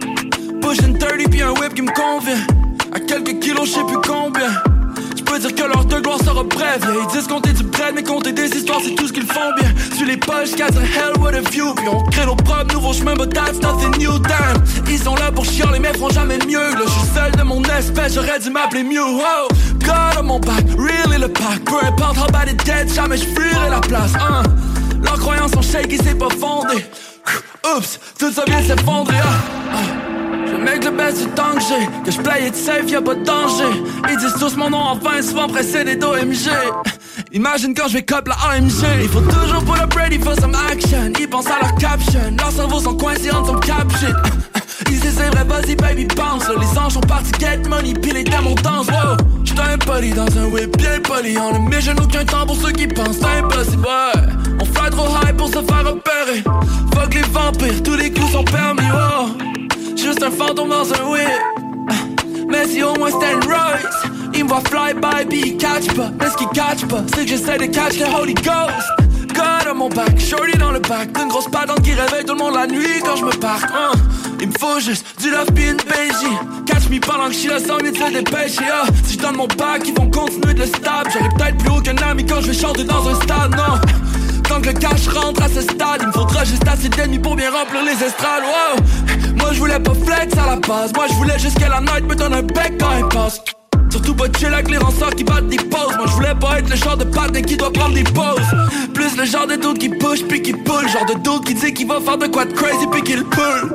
Pushing 0.72 0.98
30 0.98 1.30
puis 1.30 1.41
un 1.41 1.51
whip 1.51 1.74
qui 1.74 1.82
me 1.82 1.91
convient. 1.91 2.40
À 2.93 3.00
quelques 3.01 3.40
kilos 3.40 3.67
je 3.67 3.74
sais 3.74 3.83
plus 3.83 3.98
combien. 4.08 4.51
Je 5.17 5.22
peux 5.22 5.38
dire 5.38 5.53
que 5.53 5.64
leur 5.64 5.83
de 5.83 6.00
gloire 6.00 6.17
sera 6.19 6.45
brève. 6.45 6.88
Ils 6.88 7.11
disent 7.11 7.27
compter 7.27 7.51
du 7.51 7.64
bread 7.64 7.93
mais 7.93 8.03
compter 8.03 8.32
des 8.32 8.48
histoires 8.48 8.80
c'est 8.82 8.95
tout 8.95 9.06
ce 9.06 9.11
qu'ils 9.11 9.25
font 9.25 9.51
bien. 9.59 9.67
Sur 9.98 10.08
les 10.08 10.16
poches 10.16 10.56
casse 10.56 10.77
a 10.77 10.83
hell 10.83 11.19
what 11.19 11.33
a 11.33 11.41
view. 11.41 11.74
Puis 11.75 11.90
on 11.90 12.01
crée 12.06 12.25
nos 12.25 12.38
propres 12.38 12.74
nouveaux 12.74 12.93
chemins 12.93 13.16
but 13.16 13.33
that's 13.33 13.59
nothing 13.59 13.98
new 13.98 14.17
damn. 14.19 14.64
Ils 14.88 14.98
sont 14.98 15.16
là 15.16 15.30
pour 15.30 15.43
chialer 15.43 15.80
mais 15.80 15.91
feront 15.91 16.09
jamais 16.09 16.38
mieux. 16.48 16.72
Là 16.72 16.85
je 16.85 16.90
suis 16.90 17.09
seul 17.16 17.32
de 17.33 17.43
mon 17.43 17.61
espèce 17.64 18.14
j'aurais 18.14 18.40
dû 18.40 18.50
m'appeler 18.50 18.83
Mew. 18.83 18.95
Wow. 18.95 19.50
God 19.83 20.19
on 20.22 20.24
mon 20.24 20.40
back, 20.40 20.64
really 20.77 21.19
le 21.19 21.27
pack. 21.27 21.66
Peu 21.66 21.85
importe 21.85 22.17
how 22.17 22.32
bad 22.32 22.48
it 22.50 22.66
gets, 22.66 22.95
jamais 22.95 23.17
je 23.17 23.25
la 23.69 23.82
place 23.82 24.14
hein. 24.16 24.43
Leurs 25.03 25.19
croyances 25.19 25.51
sont 25.51 25.61
shake 25.61 25.91
et 25.91 25.98
c'est 25.98 26.17
pas 26.17 26.30
fondé. 26.30 26.85
Oups, 27.75 28.00
tout 28.17 28.32
ça 28.32 28.43
vient 28.48 28.64
s'effondrer 28.64 29.17
ah, 29.22 29.74
ah. 29.74 30.10
Mec 30.64 30.85
le 30.85 30.91
best 30.91 31.23
du 31.23 31.27
temps 31.31 31.53
que 31.56 31.61
j'ai. 31.61 32.03
Que 32.03 32.11
je 32.11 32.22
play 32.22 32.48
it 32.48 32.56
safe, 32.56 32.90
y'a 32.90 33.01
pas 33.01 33.15
de 33.15 33.23
danger. 33.23 33.83
Ils 34.09 34.17
disent 34.17 34.35
tous 34.40 34.56
mon 34.56 34.69
nom 34.69 34.77
en 34.77 34.95
vain, 34.95 35.22
souvent 35.22 35.48
précédé 35.48 35.95
d'OMG 35.95 36.49
Imagine 37.33 37.73
quand 37.73 37.88
je 37.88 37.93
vais 37.93 38.03
cop 38.03 38.27
la 38.27 38.35
AMG 38.49 38.83
Il 39.01 39.09
faut 39.09 39.22
toujours 39.22 39.64
pull 39.64 39.80
up 39.81 39.93
ready 39.93 40.19
for 40.19 40.35
some 40.35 40.56
action. 40.72 41.14
Ils 41.19 41.27
pensent 41.27 41.48
à 41.48 41.59
leur 41.61 41.75
caption. 41.75 42.19
Leurs 42.38 42.51
cerveaux 42.51 42.80
sont 42.80 42.95
coincés 42.95 43.31
en 43.31 43.45
some 43.45 43.59
cap 43.59 43.90
shit. 43.99 44.15
Ils 44.90 44.99
c'est 44.99 45.30
vrai, 45.30 45.43
vas-y 45.45 45.75
baby 45.75 46.06
bounce. 46.06 46.45
Les 46.49 46.77
anges 46.77 46.93
sont 46.93 47.01
partis 47.01 47.31
get 47.40 47.61
money, 47.67 47.93
puis 47.93 48.11
les 48.11 48.23
démons 48.23 48.56
dansent 48.56 48.88
wow. 48.88 49.17
J'suis 49.43 49.59
un 49.59 49.77
poli 49.77 50.11
dans 50.11 50.38
un 50.38 50.45
whip 50.45 50.77
bien 50.77 50.99
poli. 51.01 51.38
On 51.38 51.59
ne 51.59 51.69
met 51.69 52.01
aucun 52.01 52.25
temps 52.25 52.45
pour 52.45 52.56
ceux 52.56 52.72
qui 52.72 52.88
pensent. 52.88 53.17
C'est 53.19 53.40
impossible, 53.40 53.85
ouais 53.85 54.22
On 54.59 54.65
fly 54.65 54.90
trop 54.91 55.07
high 55.07 55.35
pour 55.35 55.48
se 55.48 55.53
faire 55.53 55.85
repérer 55.85 56.43
Fuck 56.93 57.14
les 57.14 57.22
vampires, 57.22 57.83
tous 57.83 57.95
les 57.95 58.11
coups 58.11 58.31
sont 58.31 58.43
permis, 58.43 58.81
wow 58.91 59.70
Juste 60.11 60.23
un 60.23 60.31
fantôme 60.31 60.67
dans 60.67 60.93
un 60.93 61.06
whip. 61.09 61.25
Mais 62.49 62.67
si 62.67 62.83
au 62.83 62.93
moins 62.95 63.11
c'était 63.11 63.31
une 63.31 64.33
Il 64.33 64.43
me 64.43 64.49
voit 64.49 64.59
fly 64.59 64.93
by, 64.93 65.25
puis 65.25 65.41
il 65.51 65.57
catch 65.57 65.88
pas. 65.95 66.09
Mais 66.19 66.30
ce 66.30 66.35
qu'il 66.35 66.49
catch 66.49 66.83
pas, 66.85 67.01
c'est 67.15 67.23
que 67.23 67.27
j'essaie 67.30 67.57
de 67.57 67.67
catch 67.67 67.98
le 67.98 68.07
Holy 68.14 68.33
Ghost. 68.33 68.90
God 69.33 69.67
à 69.69 69.73
mon 69.73 69.88
back, 69.88 70.19
shorty 70.19 70.57
dans 70.57 70.72
le 70.72 70.80
back. 70.80 71.14
D'une 71.14 71.30
grosse 71.30 71.48
patente 71.48 71.81
qui 71.83 71.93
réveille 71.93 72.25
tout 72.25 72.33
le 72.33 72.40
monde 72.40 72.56
la 72.56 72.67
nuit 72.67 72.99
quand 73.06 73.15
je 73.15 73.23
me 73.23 73.31
parque 73.31 73.72
hein. 73.73 73.93
Il 74.41 74.49
me 74.49 74.53
faut 74.59 74.81
juste 74.81 75.06
du 75.22 75.31
love 75.31 75.49
puis 75.56 75.69
une 75.69 75.77
Catch 75.77 76.90
me 76.90 76.99
pendant 76.99 77.27
que 77.27 77.33
je 77.33 77.38
suis 77.38 77.48
mieux 77.48 77.91
de 77.91 77.95
se 77.95 78.14
dépêcher 78.14 78.65
ah. 78.69 78.88
Si 79.06 79.14
je 79.14 79.19
donne 79.19 79.38
mon 79.38 79.48
back, 79.48 79.83
ils 79.85 79.93
vont 79.93 80.11
continuer 80.11 80.53
de 80.53 80.59
le 80.59 80.65
stab. 80.65 81.07
J'aurai 81.14 81.30
peut-être 81.38 81.57
plus 81.57 81.69
haut 81.69 81.80
qu'un 81.80 81.95
ami 81.95 82.25
quand 82.25 82.41
je 82.41 82.48
vais 82.48 82.59
chanter 82.59 82.83
dans 82.83 83.07
un 83.07 83.15
stade, 83.15 83.56
non 83.56 83.80
Tant 84.52 84.60
que 84.60 84.68
le 84.68 84.74
cash 84.74 85.08
rentre 85.08 85.44
à 85.44 85.48
ce 85.48 85.62
stade, 85.62 86.02
il 86.02 86.08
me 86.08 86.12
faudra 86.12 86.44
juste 86.44 86.68
assez 86.68 86.90
d'ennemis 86.90 87.20
pour 87.20 87.38
bien 87.38 87.50
remplir 87.50 87.86
les 87.86 87.94
estrades. 87.94 88.44
Wow. 88.44 89.38
Moi 89.38 89.52
je 89.54 89.60
voulais 89.60 89.80
pas 89.80 89.94
flex 89.94 90.38
à 90.38 90.46
la 90.46 90.56
base, 90.58 90.92
moi 90.94 91.06
je 91.08 91.14
voulais 91.14 91.40
juste 91.40 91.58
que 91.58 91.70
la 91.70 91.80
night 91.80 92.06
me 92.06 92.16
donne 92.16 92.34
un 92.34 92.42
bec 92.42 92.74
quand 92.78 92.92
elle 92.98 93.08
passe. 93.08 93.42
Surtout 93.90 94.14
pas 94.14 94.26
chill 94.38 94.54
avec 94.54 94.70
les 94.70 94.78
qui 95.16 95.24
battent 95.24 95.48
des 95.48 95.56
pauses. 95.56 95.96
Moi 95.96 96.06
je 96.06 96.12
voulais 96.12 96.36
pas 96.36 96.60
être 96.60 96.70
le 96.70 96.76
genre 96.76 96.98
de 96.98 97.06
patin 97.06 97.42
qui 97.42 97.56
doit 97.56 97.72
prendre 97.72 97.94
des 97.94 98.04
pauses. 98.04 98.52
Plus 98.94 99.16
le 99.16 99.24
genre 99.24 99.48
de 99.48 99.56
dude 99.56 99.78
qui 99.78 99.88
push 99.88 100.22
puis 100.28 100.42
qui 100.42 100.52
pull. 100.52 100.86
Genre 100.90 101.06
de 101.06 101.14
dude 101.14 101.46
qui 101.46 101.54
dit 101.54 101.74
qu'il 101.74 101.88
va 101.88 102.02
faire 102.02 102.18
de 102.18 102.28
quoi 102.28 102.44
de 102.44 102.52
crazy 102.52 102.88
puis 102.92 103.04
qu'il 103.04 103.24
pull. 103.24 103.72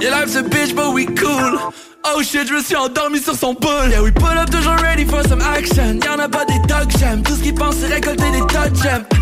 Yeah 0.00 0.10
life's 0.10 0.34
a 0.34 0.42
bitch 0.42 0.74
but 0.74 0.92
we 0.92 1.06
cool. 1.06 1.56
Oh 2.04 2.20
shit, 2.20 2.48
je 2.48 2.54
me 2.54 2.60
suis 2.60 2.74
endormi 2.74 3.20
sur 3.20 3.36
son 3.36 3.54
boule. 3.54 3.90
Yeah 3.90 4.02
we 4.02 4.12
pull 4.12 4.36
up 4.36 4.50
toujours 4.50 4.74
ready 4.82 5.04
for 5.04 5.22
some 5.28 5.40
action. 5.40 6.00
Y'en 6.04 6.18
a 6.18 6.28
pas 6.28 6.44
des 6.46 6.58
dog 6.66 6.90
jam. 6.98 7.22
Tout 7.22 7.36
ce 7.36 7.42
qu'ils 7.42 7.54
pensent 7.54 7.76
c'est 7.80 7.94
récolter 7.94 8.28
des 8.32 8.40
touch 8.40 8.82
gems 8.82 9.19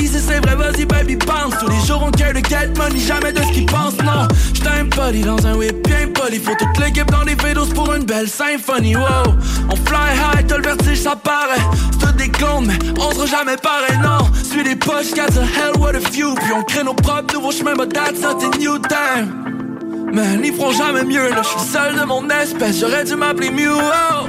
Ici 0.00 0.18
c'est 0.18 0.40
vrai, 0.40 0.56
vas-y 0.56 0.86
baby 0.86 1.16
bounce 1.16 1.58
Tous 1.60 1.68
les 1.68 1.80
jours 1.86 2.02
on 2.06 2.10
care 2.10 2.32
de 2.32 2.38
get 2.38 2.68
money, 2.76 2.98
jamais 2.98 3.32
de 3.32 3.42
ce 3.42 3.52
qu'ils 3.52 3.66
pensent, 3.66 3.98
non. 4.02 4.26
J'suis 4.54 4.66
un 4.68 4.86
poli 4.86 5.20
dans 5.20 5.46
un 5.46 5.54
whip 5.54 5.86
bien 5.86 6.08
poli 6.08 6.38
Faut 6.38 6.54
toute 6.58 6.78
l'équipe 6.78 7.10
dans 7.10 7.22
les 7.22 7.34
vélos 7.34 7.66
pour 7.74 7.92
une 7.94 8.04
belle 8.04 8.28
symphonie, 8.28 8.96
wow. 8.96 9.34
On 9.70 9.76
fly 9.76 10.14
high, 10.16 10.46
t'as 10.46 10.56
le 10.56 10.62
vertige, 10.62 11.00
ça 11.00 11.16
paraît. 11.16 11.60
C'est 12.00 12.16
des 12.16 12.30
clones, 12.30 12.66
mais 12.66 12.78
on 12.98 13.10
sera 13.12 13.26
jamais 13.26 13.56
pareil, 13.56 13.98
non. 14.02 14.26
Suis 14.42 14.64
les 14.64 14.76
poches, 14.76 15.12
got 15.14 15.26
the 15.28 15.42
hell, 15.42 15.78
what 15.78 15.94
a 15.94 16.00
few. 16.00 16.34
Puis 16.34 16.52
on 16.56 16.62
crée 16.62 16.82
nos 16.82 16.94
propres 16.94 17.34
nouveaux 17.34 17.52
chemins, 17.52 17.74
but 17.76 17.92
that's 17.92 18.20
not 18.20 18.42
a 18.42 18.56
new 18.58 18.78
time. 18.78 20.10
Man, 20.12 20.40
ils 20.44 20.54
feront 20.54 20.72
jamais 20.72 21.04
mieux, 21.04 21.28
là. 21.28 21.42
J'suis 21.42 21.72
seul 21.72 21.96
de 21.96 22.04
mon 22.04 22.28
espèce, 22.30 22.80
j'aurais 22.80 23.04
dû 23.04 23.16
m'appeler 23.16 23.50
Mew, 23.50 23.70
oh. 23.70 24.26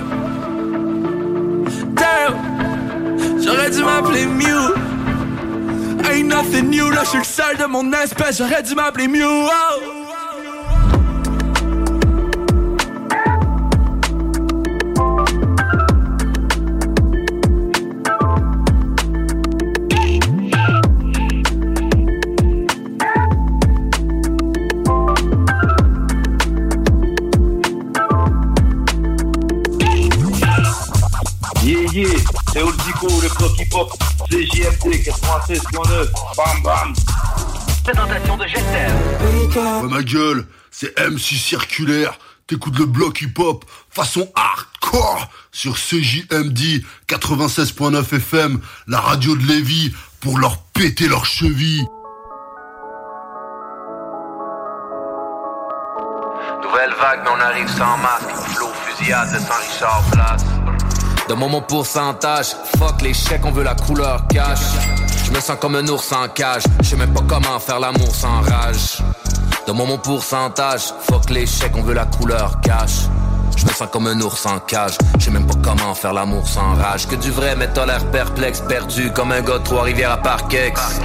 Damn. 1.93 3.41
J'aurais 3.41 3.69
dû 3.69 3.83
m'appeler 3.83 4.25
Mew 4.25 4.94
nothing 6.23 6.69
new, 6.69 6.89
là 6.89 7.03
je 7.03 7.09
suis 7.09 7.17
le 7.17 7.23
seul 7.23 7.57
de 7.57 7.65
mon 7.65 7.91
espèce, 7.93 8.37
j'aurais 8.37 8.63
dû 8.63 8.75
m'appeler 8.75 9.07
Mew. 9.07 10.04
Ouais, 39.55 39.87
ma 39.89 40.03
gueule, 40.03 40.45
c'est 40.69 40.99
MC 40.99 41.35
Circulaire. 41.35 42.17
T'écoutes 42.47 42.77
le 42.77 42.85
bloc 42.85 43.21
hip-hop 43.21 43.65
façon 43.89 44.29
hardcore 44.35 45.29
sur 45.51 45.75
CJMD 45.75 46.83
96.9 47.07 48.15
FM, 48.15 48.59
la 48.87 48.99
radio 48.99 49.35
de 49.35 49.45
Lévis, 49.45 49.93
pour 50.19 50.37
leur 50.39 50.57
péter 50.73 51.07
leurs 51.07 51.25
chevilles. 51.25 51.87
Nouvelle 56.61 56.93
vague, 56.99 57.21
mais 57.23 57.29
on 57.35 57.39
arrive 57.39 57.69
sans 57.69 57.97
masque. 57.97 58.55
Flow, 58.55 58.67
fusillade 58.85 59.33
de 59.33 59.39
Saint-Richard 59.39 60.03
Place. 60.11 60.45
Dans 61.29 61.37
mon 61.37 61.61
pourcentage, 61.61 62.47
fuck 62.77 63.01
les 63.01 63.13
chèques, 63.13 63.45
on 63.45 63.51
veut 63.51 63.63
la 63.63 63.75
couleur 63.75 64.27
cash. 64.27 64.59
Je 65.25 65.31
me 65.31 65.39
sens 65.39 65.57
comme 65.59 65.75
un 65.75 65.87
ours 65.87 66.11
en 66.11 66.27
cage, 66.27 66.63
je 66.81 66.89
sais 66.89 66.95
même 66.97 67.13
pas 67.13 67.23
comment 67.27 67.59
faire 67.59 67.79
l'amour 67.79 68.13
sans 68.13 68.41
rage. 68.41 69.01
Dans 69.67 69.73
mon 69.73 69.97
pourcentage, 69.97 70.93
fuck 71.01 71.27
chèques, 71.31 71.75
on 71.75 71.81
veut 71.81 71.95
la 71.95 72.05
couleur 72.05 72.61
cash. 72.61 73.07
Je 73.55 73.65
me 73.65 73.71
sens 73.71 73.87
comme 73.91 74.05
un 74.05 74.21
ours 74.21 74.45
en 74.45 74.59
cage, 74.59 74.95
je 75.17 75.25
sais 75.25 75.31
même 75.31 75.47
pas 75.47 75.55
comment 75.63 75.95
faire 75.95 76.13
l'amour 76.13 76.47
sans 76.47 76.75
rage. 76.75 77.07
Que 77.07 77.15
du 77.15 77.31
vrai, 77.31 77.55
mais 77.55 77.67
t'as 77.73 77.87
l'air 77.87 78.05
perplexe, 78.11 78.61
perdu 78.61 79.11
comme 79.11 79.31
un 79.31 79.41
gars 79.41 79.57
de 79.57 79.63
Trois-Rivières 79.63 80.11
à 80.11 80.17
Parkex. 80.17 80.99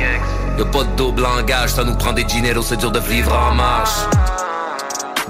Y'a 0.59 0.65
pas 0.67 0.85
de 0.85 0.97
double 0.97 1.25
ça 1.69 1.85
nous 1.85 1.97
prend 1.97 2.13
des 2.13 2.25
dineros, 2.25 2.63
c'est 2.63 2.77
dur 2.77 2.91
de 2.91 3.01
vivre 3.01 3.33
en 3.35 3.55
marche. 3.55 4.50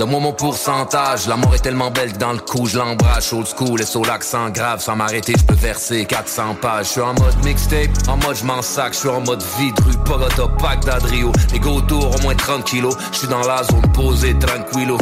Donne-moi 0.01 0.21
mon 0.21 0.33
pourcentage, 0.33 1.27
la 1.27 1.37
mort 1.37 1.55
est 1.55 1.59
tellement 1.59 1.91
belle 1.91 2.15
que 2.15 2.17
dans 2.17 2.33
le 2.33 2.39
coup 2.39 2.65
je 2.65 2.79
l'embrasse 2.79 3.35
Old 3.35 3.47
school 3.47 3.83
et 3.83 3.85
sur 3.85 4.01
l'accent 4.01 4.49
grave, 4.49 4.81
sans 4.81 4.97
m'arrêter 4.97 5.35
je 5.39 5.45
peux 5.45 5.53
verser 5.53 6.07
400 6.07 6.57
pages 6.59 6.87
Je 6.87 6.91
suis 6.93 7.01
en 7.03 7.13
mode 7.13 7.45
mixtape, 7.45 7.91
en 8.09 8.17
mode 8.17 8.35
je 8.35 8.47
m'en 8.47 8.63
sac, 8.63 8.95
je 8.95 9.01
suis 9.01 9.11
en 9.11 9.21
mode 9.21 9.43
vide, 9.59 9.79
rue 9.85 9.99
Pogota, 10.07 10.49
pack 10.59 10.87
d'Adrio 10.87 11.31
Les 11.53 11.59
go 11.59 11.73
autour 11.73 12.17
au 12.17 12.23
moins 12.23 12.35
30 12.35 12.65
kilos, 12.65 12.97
je 13.13 13.19
suis 13.19 13.29
dans 13.29 13.47
la 13.47 13.63
zone 13.63 13.93
posée 13.93 14.35
tranquillo 14.39 14.97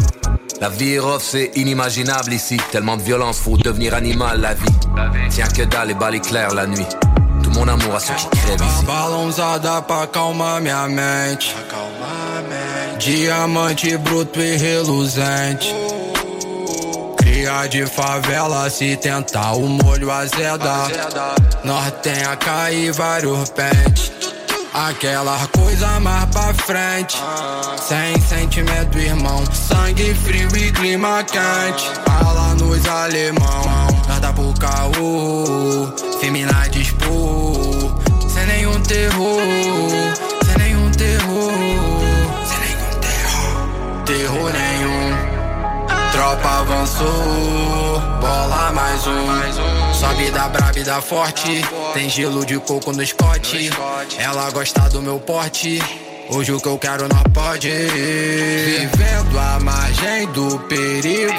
la 0.60 0.68
vie 0.68 0.94
est 0.94 0.98
rough, 0.98 1.20
c'est 1.22 1.52
inimaginable 1.54 2.32
ici. 2.32 2.56
Tellement 2.72 2.96
de 2.96 3.02
violence, 3.02 3.38
faut 3.38 3.56
devenir 3.56 3.94
animal 3.94 4.40
la 4.40 4.54
vie. 4.54 4.64
Tiens 5.30 5.46
que 5.46 5.62
dalle 5.62 5.86
les 5.86 5.94
balles 5.94 6.16
éclairs 6.16 6.52
la 6.52 6.66
nuit. 6.66 6.84
Tout 7.44 7.50
mon 7.50 7.68
amour 7.68 7.94
à 7.94 8.00
ceux 8.00 8.14
qui 8.14 8.26
crèvent 8.26 8.60
ici. 8.60 8.84
Minha 10.60 10.88
mente. 10.88 11.54
Diamante 12.98 13.96
bruto 13.98 14.40
e 14.40 14.56
reluzente. 14.56 15.74
Cria 17.16 17.66
de 17.66 17.86
favela, 17.86 18.68
se 18.68 18.96
tentar 18.96 19.52
o 19.52 19.68
molho 19.68 20.10
azeda. 20.10 20.88
Nós 21.64 21.92
tem 22.02 22.24
a 22.24 22.36
cair 22.36 22.92
vários 22.92 23.50
pentes. 23.50 24.10
Aquela 24.74 25.38
coisa 25.48 26.00
mais 26.00 26.24
pra 26.26 26.52
frente. 26.54 27.16
Sem 27.88 28.20
sentimento, 28.20 28.98
irmão. 28.98 29.44
Sangue 29.52 30.14
frio 30.14 30.48
e 30.56 30.72
clima 30.72 31.24
quente. 31.24 31.90
Fala 32.04 32.54
nos 32.56 32.86
alemão. 32.86 33.88
Nada 34.08 34.32
pro 34.32 34.52
caô. 34.54 35.92
Femina 36.20 36.68
dispor. 36.68 37.98
Sem 38.28 38.46
nenhum 38.46 38.80
terror. 38.82 40.07
Terror 44.28 44.52
nenhum. 44.52 45.16
Tropa 46.12 46.48
avançou, 46.60 47.98
bola 48.20 48.72
mais 48.74 49.06
um. 49.06 49.94
Sobe 49.94 50.30
da 50.30 50.50
braba 50.50 50.78
e 50.78 50.84
da 50.84 51.00
forte. 51.00 51.64
Tem 51.94 52.10
gelo 52.10 52.44
de 52.44 52.58
coco 52.58 52.92
no 52.92 53.06
Scott. 53.06 53.70
Ela 54.18 54.50
gosta 54.50 54.82
do 54.90 55.00
meu 55.00 55.18
porte. 55.18 55.80
Hoje 56.28 56.52
o 56.52 56.60
que 56.60 56.68
eu 56.68 56.78
quero 56.78 57.08
não 57.08 57.22
pode. 57.32 57.70
Vivendo 57.70 59.38
à 59.38 59.58
margem 59.60 60.26
do 60.32 60.58
perigo. 60.60 61.32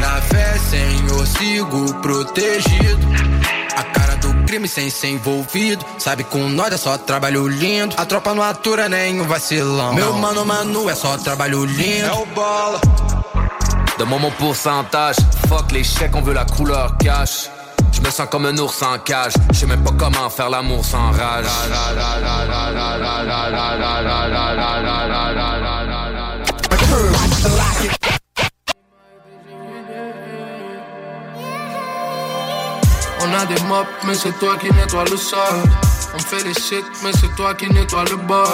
Na 0.00 0.20
fé, 0.20 0.54
Senhor, 0.58 1.26
sigo 1.26 1.94
protegido. 2.02 3.57
A 3.78 3.84
cara 3.84 4.16
do 4.16 4.34
crime 4.44 4.66
sem 4.66 4.90
ser 4.90 5.10
envolvido. 5.10 5.84
Sabe 5.98 6.24
com 6.24 6.48
nós 6.48 6.72
é 6.72 6.76
só 6.76 6.98
trabalho 6.98 7.46
lindo. 7.46 7.94
A 7.96 8.04
tropa 8.04 8.34
não 8.34 8.42
atura 8.42 8.88
nenhum 8.88 9.22
vacilão. 9.22 9.94
Meu 9.94 10.14
mano, 10.14 10.44
mano, 10.44 10.90
é 10.90 10.96
só 10.96 11.16
trabalho 11.16 11.64
lindo. 11.64 12.06
É 12.06 12.12
o 12.12 12.26
bola. 12.26 12.80
Donne-moi 13.96 14.18
mon 14.18 14.32
pourcentage, 14.32 15.18
fuck 15.48 15.70
les 15.70 15.84
chèques, 15.84 16.16
on 16.16 16.22
veut 16.22 16.34
la 16.34 16.44
couleur 16.44 16.96
cash. 16.98 17.50
Je 17.92 18.00
me 18.00 18.10
sens 18.10 18.28
comme 18.28 18.46
un 18.46 18.58
ours 18.58 18.82
en 18.82 18.98
cage, 18.98 19.34
je 19.52 19.60
sais 19.60 19.66
même 19.66 19.84
pas 19.84 19.92
comment 19.96 20.28
faire 20.28 20.50
l'amour 20.50 20.84
sans 20.84 21.12
rage. 21.12 21.46
On 33.28 33.34
a 33.34 33.44
des 33.44 33.60
mops, 33.64 33.88
mais 34.06 34.14
c'est 34.14 34.32
toi 34.38 34.56
qui 34.56 34.72
nettoie 34.72 35.04
le 35.04 35.16
sol. 35.16 35.62
On 36.14 36.18
fait 36.18 36.42
les 36.44 36.54
shit, 36.54 36.84
mais 37.04 37.10
c'est 37.12 37.34
toi 37.36 37.54
qui 37.54 37.68
nettoie 37.68 38.04
le 38.04 38.16
bol. 38.16 38.46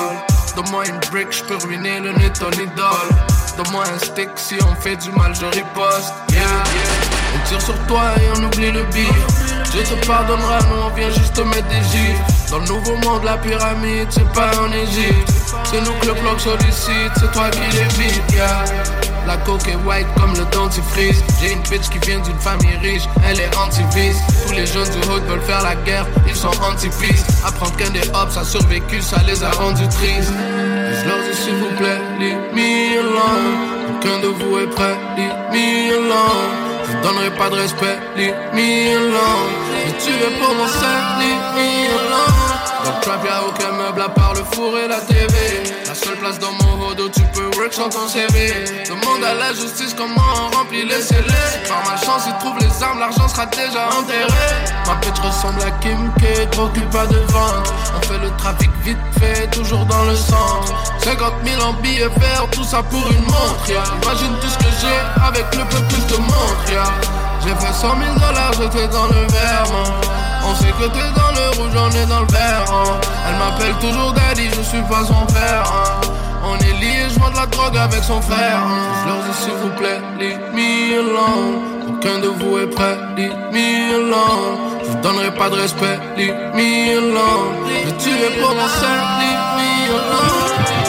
Donne-moi 0.57 0.87
une 0.89 0.99
brick, 1.11 1.31
je 1.31 1.45
peux 1.45 1.57
ruiner 1.65 2.01
le 2.01 2.13
nez 2.13 2.31
ton 2.33 2.51
idole. 2.51 3.11
Donne-moi 3.57 3.85
un 3.95 3.99
stick, 3.99 4.31
si 4.35 4.57
on 4.69 4.75
fait 4.81 4.97
du 4.97 5.13
mal, 5.13 5.33
je 5.35 5.47
riposte. 5.47 6.13
Yeah, 6.31 6.41
yeah. 6.41 7.35
On 7.37 7.49
tire 7.49 7.63
sur 7.63 7.79
toi 7.87 8.15
et 8.19 8.39
on 8.39 8.45
oublie 8.45 8.73
le 8.73 8.83
beat. 8.85 9.54
Dieu 9.75 9.83
te 9.83 10.07
pardonnera, 10.07 10.61
nous 10.71 10.83
on 10.87 10.95
vient 10.95 11.11
juste 11.11 11.35
te 11.35 11.41
mettre 11.41 11.67
des 11.67 11.83
gifs. 11.91 12.49
Dans 12.49 12.61
le 12.61 12.67
nouveau 12.67 12.97
monde, 12.99 13.25
la 13.25 13.37
pyramide, 13.37 14.07
c'est 14.09 14.33
pas 14.33 14.53
en 14.61 14.71
Égypte. 14.71 15.33
C'est 15.65 15.81
nous 15.81 15.93
que 16.01 16.07
le 16.07 16.13
bloc 16.13 16.39
sollicite, 16.39 17.11
c'est 17.17 17.33
toi 17.33 17.51
qui 17.51 17.59
l'évite, 17.77 18.23
yeah. 18.33 18.63
La 19.27 19.37
coke 19.39 19.67
est 19.67 19.75
white 19.85 20.07
comme 20.21 20.33
le 20.35 20.45
dentifrice. 20.53 21.25
J'ai 21.41 21.55
une 21.55 21.63
bitch 21.63 21.89
qui 21.91 21.99
vient 22.07 22.21
d'une 22.21 22.39
famille 22.39 22.77
riche, 22.83 23.09
elle 23.29 23.41
est 23.41 23.57
anti-vice. 23.57 24.19
Tous 24.47 24.53
les 24.53 24.65
jeunes 24.65 24.89
du 24.91 25.09
hood 25.09 25.25
veulent 25.25 25.43
faire 25.43 25.63
la 25.63 25.75
guerre, 25.75 26.07
ils 26.29 26.37
sont 26.37 26.55
anti-peace. 26.63 27.25
Apprendre 27.45 27.75
qu'un 27.77 27.91
des 27.91 28.09
hops 28.15 28.37
a 28.37 28.45
survécu, 28.45 29.03
ça 29.03 29.17
les 29.27 29.43
a 29.43 29.51
rendus 29.51 29.89
tristes. 29.89 30.31
Je 30.31 31.09
leur 31.09 31.19
dis 31.19 31.37
s'il 31.37 31.57
vous 31.57 31.75
plaît, 31.77 32.01
leave 32.21 32.39
me 32.55 33.01
alone. 33.01 33.97
Aucun 33.97 34.21
de 34.21 34.29
vous 34.29 34.59
est 34.61 34.71
prêt, 34.71 34.97
leave 35.17 35.35
me 35.51 35.95
alone. 35.95 36.64
Donnerai 37.03 37.31
pas 37.31 37.51
de 37.51 37.57
respect, 37.57 37.99
leave 38.17 38.35
me 38.55 38.97
alone. 38.97 39.53
Je 39.87 40.05
tuerai 40.05 40.31
pour 40.41 40.55
mon 40.55 40.69
sein, 40.69 41.19
leave. 41.19 42.54
Dans 42.85 42.91
le 42.91 43.01
trap 43.01 43.25
y'a 43.25 43.43
aucun 43.43 43.73
meuble 43.73 44.03
à 44.03 44.11
part 44.11 44.35
le 44.35 44.45
four 44.53 44.79
et 44.79 44.87
la 44.87 45.01
TV 45.01 45.35
La 45.87 45.95
seule 45.95 46.17
place 46.17 46.39
dans 46.39 46.53
mon 46.53 46.87
hood 46.87 47.01
où 47.01 47.09
tu 47.09 47.23
peux 47.33 47.47
work 47.57 47.73
sans 47.73 47.89
ton 47.89 48.07
CV 48.07 48.53
Demande 48.85 49.25
à 49.25 49.33
la 49.33 49.55
justice 49.55 49.95
comment 49.97 50.21
on 50.21 50.55
remplit 50.55 50.85
les 50.85 51.01
scellés. 51.01 51.65
Par 51.67 51.83
ma 51.91 51.97
chance 51.97 52.25
ils 52.27 52.37
trouvent 52.39 52.59
les 52.61 52.83
armes, 52.83 52.99
l'argent 52.99 53.27
sera 53.27 53.47
déjà 53.47 53.89
enterré. 53.89 54.51
Ma 54.87 54.97
bitch 54.97 55.19
ressemble 55.19 55.63
à 55.63 55.71
Kim 55.81 56.13
K, 56.19 56.51
trop 56.51 56.69
pas 56.93 57.07
de 57.07 57.17
vente 57.33 57.73
On 57.97 58.07
fait 58.07 58.19
le 58.19 58.31
trafic 58.37 58.71
vite 58.83 58.99
fait, 59.19 59.47
toujours 59.51 59.87
dans 59.87 60.05
le 60.05 60.15
centre. 60.15 60.75
50 60.99 61.33
000 61.43 61.63
en 61.63 61.73
billets 61.81 62.09
verts, 62.19 62.47
tout 62.53 62.65
ça 62.65 62.83
pour 62.83 63.11
une 63.11 63.25
montre 63.25 63.65
yeah. 63.67 63.83
Imagine 64.03 64.37
tout 64.43 64.49
ce 64.49 64.59
que 64.59 64.71
j'ai 64.81 65.25
avec 65.27 65.47
le 65.55 65.65
peu 65.65 65.83
plus 65.89 66.07
de 66.15 66.21
montre 66.21 66.71
yeah. 66.71 66.85
J'ai 67.43 67.55
fait 67.55 67.73
100 67.73 67.81
000 67.81 68.15
dollars, 68.15 68.53
j'étais 68.53 68.89
dans 68.89 69.07
le 69.07 69.27
verre 69.33 70.24
on 70.47 70.55
sait 70.55 70.73
que 70.73 70.87
t'es 70.87 71.11
dans 71.17 71.33
le 71.33 71.57
rouge, 71.57 71.73
on 71.77 71.91
est 71.91 72.07
dans 72.07 72.21
le 72.21 72.27
vert. 72.27 72.65
Hein. 72.71 73.01
Elle 73.29 73.39
m'appelle 73.39 73.75
toujours 73.81 74.13
daddy, 74.13 74.49
je 74.57 74.63
suis 74.63 74.83
pas 74.83 75.05
son 75.05 75.27
frère. 75.29 75.65
Hein. 75.67 76.01
On 76.47 76.57
est 76.59 76.79
liés, 76.81 77.09
je 77.09 77.15
de 77.15 77.37
la 77.37 77.47
drogue 77.47 77.77
avec 77.77 78.03
son 78.05 78.21
frère. 78.21 78.59
Hein. 78.59 78.79
Je 79.03 79.09
leur 79.09 79.19
dis 79.25 79.43
s'il 79.43 79.55
vous 79.55 79.71
plaît, 79.71 80.01
leave 80.19 80.41
me 80.53 80.99
alone. 81.01 81.63
Aucun 81.89 82.19
de 82.19 82.29
vous 82.29 82.59
est 82.59 82.67
prêt, 82.67 82.97
leave 83.17 83.33
me 83.53 83.95
alone. 83.95 84.81
Je 84.83 84.91
vous 84.91 85.01
donnerai 85.03 85.31
pas 85.35 85.49
de 85.49 85.57
respect, 85.57 85.99
leave 86.17 86.35
me 86.55 86.99
alone. 86.99 87.55
Je 87.87 87.91
tuerai 88.03 88.41
pour 88.41 88.55
mon 88.55 88.69
sein, 88.69 88.97
leave 89.21 89.45
me 89.59 89.95
alone. 89.95 90.84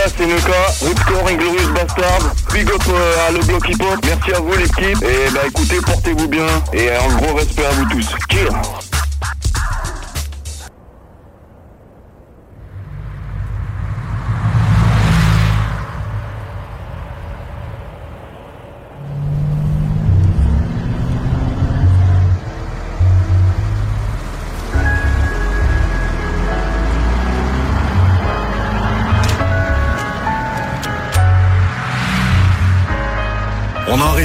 Gars, 0.00 0.12
c'est 0.16 0.26
Nuka, 0.26 0.52
Ripcore 0.82 1.28
Inglorious 1.28 1.72
Bastard, 1.74 2.34
big 2.54 2.70
up 2.70 2.82
euh, 2.88 3.28
à 3.28 3.32
le 3.32 3.40
bloc 3.40 3.68
hip 3.68 3.82
hop, 3.82 3.98
merci 4.06 4.32
à 4.32 4.40
vous 4.40 4.56
l'équipe, 4.56 5.02
et 5.02 5.30
bah 5.30 5.40
écoutez, 5.46 5.76
portez-vous 5.84 6.28
bien, 6.28 6.46
et 6.72 6.90
un 6.90 7.16
gros 7.16 7.34
respect 7.34 7.66
à 7.66 7.70
vous 7.70 7.84
tous. 7.90 8.08
Cheers 8.30 8.99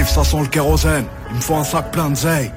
ça 0.07 0.23
sent 0.23 0.39
le 0.41 0.47
kérosène. 0.47 1.05
Il 1.29 1.37
me 1.37 1.41
faut 1.41 1.55
un 1.55 1.63
sac 1.63 1.91
plein 1.91 2.09
de 2.09 2.15
zeille. 2.15 2.51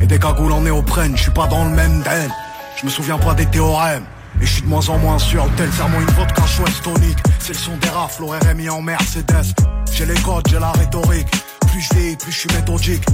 Et 0.00 0.06
des 0.06 0.18
cagoules 0.18 0.52
en 0.52 0.60
néoprène, 0.60 1.16
je 1.16 1.22
suis 1.22 1.30
pas 1.30 1.46
dans 1.46 1.64
le 1.64 1.70
même 1.70 2.02
den. 2.02 2.30
Je 2.76 2.86
me 2.86 2.90
souviens 2.90 3.18
pas 3.18 3.34
des 3.34 3.46
théorèmes. 3.46 4.04
Et 4.40 4.46
je 4.46 4.52
suis 4.54 4.62
de 4.62 4.68
moins 4.68 4.88
en 4.88 4.98
moins 4.98 5.18
sûr, 5.18 5.46
tel 5.56 5.70
serment 5.72 6.00
une 6.00 6.10
vodka 6.14 6.46
chouette 6.46 6.82
tonique. 6.82 7.18
C'est 7.38 7.52
le 7.52 7.58
son 7.58 7.76
des 7.76 7.88
rafles, 7.88 8.24
RMI 8.24 8.70
en 8.70 8.82
Mercedes. 8.82 9.54
J'ai 9.92 10.06
les 10.06 10.20
codes, 10.22 10.46
j'ai 10.48 10.58
la 10.58 10.72
rhétorique. 10.72 11.28
Plus 11.68 11.80
je 11.80 11.94
vieillis, 11.94 12.16
plus 12.16 12.32
je 12.32 12.38
suis 12.38 12.48
méthodique. 12.54 13.04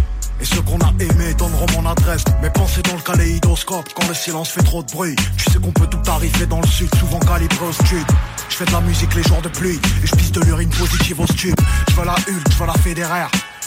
Et 0.41 0.45
ceux 0.45 0.63
qu'on 0.63 0.79
a 0.79 0.93
aimés 1.01 1.35
donneront 1.37 1.67
mon 1.75 1.91
adresse 1.91 2.23
Mes 2.41 2.51
pensées 2.51 2.83
dans 2.83 2.95
le 2.95 3.01
kaléidoscope 3.01 3.89
Quand 3.93 4.07
le 4.07 4.15
silence 4.15 4.51
fait 4.51 4.63
trop 4.63 4.85
de 4.85 4.93
bruit 4.93 5.17
Tu 5.37 5.51
sais 5.51 5.59
qu'on 5.59 5.73
peut 5.73 5.89
tout 5.89 5.99
arriver 6.09 6.47
dans 6.47 6.61
le 6.61 6.67
sud 6.69 6.89
Souvent 6.95 7.19
calibré 7.19 7.67
au 7.67 7.73
stud 7.73 8.07
Je 8.49 8.55
fais 8.55 8.65
de 8.65 8.71
la 8.71 8.81
musique 8.83 9.13
les 9.17 9.25
jours 9.25 9.43
de 9.43 9.49
pluie 9.49 9.81
Et 10.01 10.07
je 10.07 10.15
pisse 10.15 10.31
de 10.31 10.41
l'urine 10.43 10.71
positive 10.71 11.21
au 11.21 11.27
stud 11.27 11.57
Je 11.91 11.95
veux 11.97 12.05
la 12.07 12.13
Hulk, 12.13 12.53
je 12.53 12.57
veux 12.57 12.67
la 12.67 12.75
fédéraire 12.75 13.31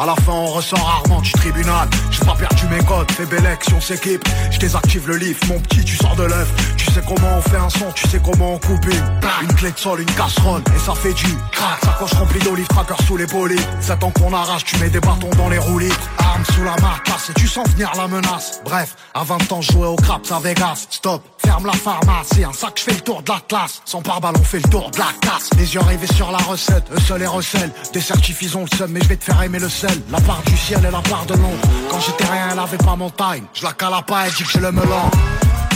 À 0.00 0.06
la 0.06 0.14
fin, 0.14 0.32
on 0.32 0.46
ressort 0.46 0.78
rarement 0.78 1.20
du 1.20 1.32
tribunal. 1.32 1.88
J'ai 2.12 2.24
pas 2.24 2.36
perdu 2.36 2.68
mes 2.68 2.84
codes, 2.84 3.10
fais 3.10 3.26
belle 3.26 3.58
on 3.74 3.80
s'équipe. 3.80 4.24
Je 4.52 4.58
désactive 4.60 5.08
le 5.08 5.16
livre, 5.16 5.40
mon 5.48 5.58
petit, 5.58 5.84
tu 5.84 5.96
sors 5.96 6.14
de 6.14 6.22
l'œuf. 6.22 6.48
Tu 6.76 6.84
sais 6.92 7.02
comment 7.04 7.36
on 7.36 7.42
fait 7.42 7.56
un 7.56 7.68
son, 7.68 7.90
tu 7.92 8.06
sais 8.06 8.20
comment 8.24 8.54
on 8.54 8.58
coupe 8.58 8.84
une. 8.84 9.20
Une 9.42 9.54
clé 9.56 9.72
de 9.72 9.78
sol, 9.78 10.00
une 10.00 10.10
casserole, 10.12 10.62
et 10.76 10.78
ça 10.78 10.94
fait 10.94 11.14
du 11.14 11.34
crack. 11.50 11.80
Sacoche 11.82 12.12
remplie 12.12 12.38
d'olives, 12.38 12.68
tracker 12.68 13.02
sous 13.08 13.16
les 13.16 13.26
polies. 13.26 13.58
C'est 13.80 13.98
temps 13.98 14.12
qu'on 14.12 14.32
arrache, 14.32 14.64
tu 14.64 14.76
mets 14.78 14.88
des 14.88 15.00
bâtons 15.00 15.30
dans 15.36 15.48
les 15.48 15.58
roulis. 15.58 15.92
Arme 16.18 16.44
sous 16.44 16.62
la 16.62 16.76
marcasse, 16.80 17.30
et 17.30 17.34
tu 17.34 17.48
sens 17.48 17.68
venir 17.70 17.90
la 17.96 18.06
menace. 18.06 18.60
Bref, 18.64 18.94
à 19.14 19.24
20 19.24 19.50
ans, 19.50 19.62
jouais 19.62 19.88
au 19.88 19.96
craps 19.96 20.30
à 20.30 20.38
Vegas. 20.38 20.86
Stop, 20.90 21.24
ferme 21.38 21.66
la 21.66 21.72
pharmacie, 21.72 22.44
un 22.44 22.52
sac, 22.52 22.74
je 22.76 22.82
fais 22.84 22.94
le 22.94 23.00
tour 23.00 23.22
de 23.22 23.32
la 23.32 23.40
classe. 23.48 23.82
Sans 23.84 24.00
pare-balles, 24.00 24.36
on 24.38 24.44
fait 24.44 24.60
le 24.60 24.68
tour 24.68 24.92
de 24.92 24.98
la 24.98 25.12
casse. 25.20 25.50
Les 25.58 25.74
yeux 25.74 25.80
rivés 25.80 26.06
sur 26.14 26.30
la 26.30 26.38
recette, 26.38 26.84
eux 26.92 27.00
seuls 27.00 27.18
les 27.18 27.26
recèlent. 27.26 27.72
Des 27.92 28.00
certifs, 28.00 28.54
ont 28.54 28.64
le 28.70 28.76
seum, 28.76 28.92
mais 28.92 29.00
je 29.02 29.08
vais 29.08 29.16
te 29.16 29.24
faire 29.24 29.42
aimer 29.42 29.58
le 29.58 29.68
sel. 29.68 29.87
La 30.10 30.20
part 30.20 30.42
du 30.46 30.56
ciel 30.56 30.80
et 30.80 30.90
la 30.90 31.00
part 31.00 31.26
de 31.26 31.34
l'ombre. 31.34 31.68
Quand 31.90 32.00
j'étais 32.00 32.24
rien, 32.30 32.48
elle 32.52 32.58
avait 32.58 32.78
pas 32.78 32.96
mon 32.96 33.10
time. 33.10 33.46
Je 33.54 33.64
la 33.64 33.72
cala 33.72 34.02
pas, 34.02 34.26
elle 34.26 34.32
dit 34.32 34.42
que 34.42 34.50
j'ai 34.50 34.60
le 34.60 34.72
melon. 34.72 35.10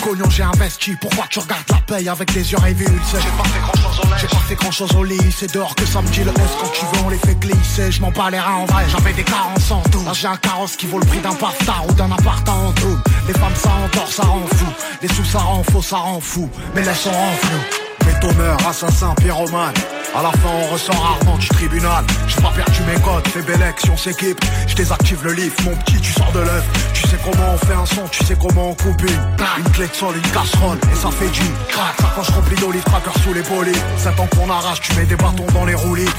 Cognon, 0.03 0.29
j'ai 0.31 0.43
investi, 0.43 0.97
pourquoi 1.01 1.27
tu 1.31 1.39
regardes 1.39 1.71
la 1.71 1.77
paye 1.77 2.09
avec 2.09 2.35
les 2.35 2.51
yeux 2.51 2.59
rêvés 2.59 2.87
J'ai 2.87 3.19
pas 3.19 3.45
fait 3.45 3.61
grand 3.61 3.77
chose 3.77 4.01
au 4.03 4.19
J'ai 4.19 4.27
pas 4.27 4.43
fait 4.49 4.55
grand 4.57 4.71
chose 4.73 4.93
au 4.97 5.05
lit, 5.05 5.33
c'est 5.37 5.55
dehors 5.55 5.75
que 5.77 5.87
ça 5.87 6.03
me 6.03 6.09
dit 6.09 6.25
le 6.25 6.31
S 6.31 6.51
quand 6.61 6.71
tu 6.73 6.85
veux 6.87 7.05
on 7.07 7.09
les 7.09 7.19
fait 7.19 7.37
glisser, 7.37 7.93
je 7.93 8.01
m'en 8.01 8.11
bats 8.11 8.29
les 8.29 8.41
reins 8.41 8.55
en 8.55 8.65
vrai, 8.65 8.85
j'avais 8.89 9.13
des 9.13 9.23
carences 9.23 9.71
en 9.71 9.83
tout. 9.83 10.03
Là 10.05 10.13
j'ai 10.13 10.27
un 10.27 10.37
carrosse 10.37 10.75
qui 10.77 10.87
vaut 10.87 10.99
le 10.99 11.07
prix 11.07 11.21
d'un 11.21 11.35
pastard 11.35 11.85
ou 11.89 11.93
d'un 11.93 12.11
appart 12.11 12.49
en 12.49 12.73
tout. 12.73 12.99
Les 13.29 13.35
femmes 13.35 13.55
ça 13.55 13.71
endort, 13.71 14.13
ça 14.13 14.25
rend 14.25 14.47
fou, 14.53 14.67
les 15.03 15.09
sous 15.09 15.25
ça 15.25 15.39
rend 15.39 15.63
faux, 15.63 15.83
ça 15.83 15.99
rend 15.99 16.21
fou, 16.21 16.51
mais 16.75 16.83
laisse 16.83 17.07
on 17.07 17.13
rend 17.13 17.37
flou. 17.41 17.82
Bétonneur, 18.23 18.57
assassin, 18.69 19.15
pyromane. 19.17 19.75
À 20.15 20.23
la 20.23 20.31
fin 20.31 20.51
on 20.55 20.73
ressort 20.73 20.95
rarement 20.95 21.37
du 21.39 21.49
tribunal. 21.49 22.05
J'ai 22.29 22.41
pas 22.41 22.53
perdu 22.55 22.83
mes 22.83 23.01
codes, 23.01 23.27
fais 23.27 23.43
belle 23.43 23.75
on 23.91 23.97
s'équipe 23.97 24.39
Je 24.69 24.77
désactive 24.77 25.25
le 25.25 25.33
livre, 25.33 25.55
mon 25.65 25.75
petit 25.77 26.01
tu 26.01 26.13
sors 26.13 26.31
de 26.31 26.39
l'œuf. 26.39 26.65
Tu 26.95 27.09
sais 27.09 27.17
comment 27.25 27.55
on 27.55 27.57
fait 27.57 27.75
un 27.75 27.87
son, 27.87 28.07
tu 28.09 28.25
sais 28.25 28.37
comment 28.41 28.71
on 28.71 28.75
coupe 28.75 29.01
une 29.03 29.65
Une 29.65 29.73
clé 29.73 29.89
de 29.89 29.95
sol, 29.95 30.15
une 30.15 30.31
casserole 30.31 30.79
et 30.93 30.95
ça 30.95 31.11
fait 31.11 31.31
du 31.31 31.41
crack 31.69 31.97
Sacoche 32.01 32.29
remplie 32.29 32.57
d'olives, 32.57 32.85
tracker 32.85 33.19
sous 33.25 33.33
les 33.33 33.43
polis 33.43 33.77
C'est 33.97 34.15
temps 34.15 34.29
qu'on 34.37 34.51
arrache, 34.51 34.83
tu 34.83 34.95
mets 34.95 35.07
des 35.07 35.17
bâtons 35.17 35.47
dans 35.55 35.65
les 35.65 35.75
roulis 35.75 36.11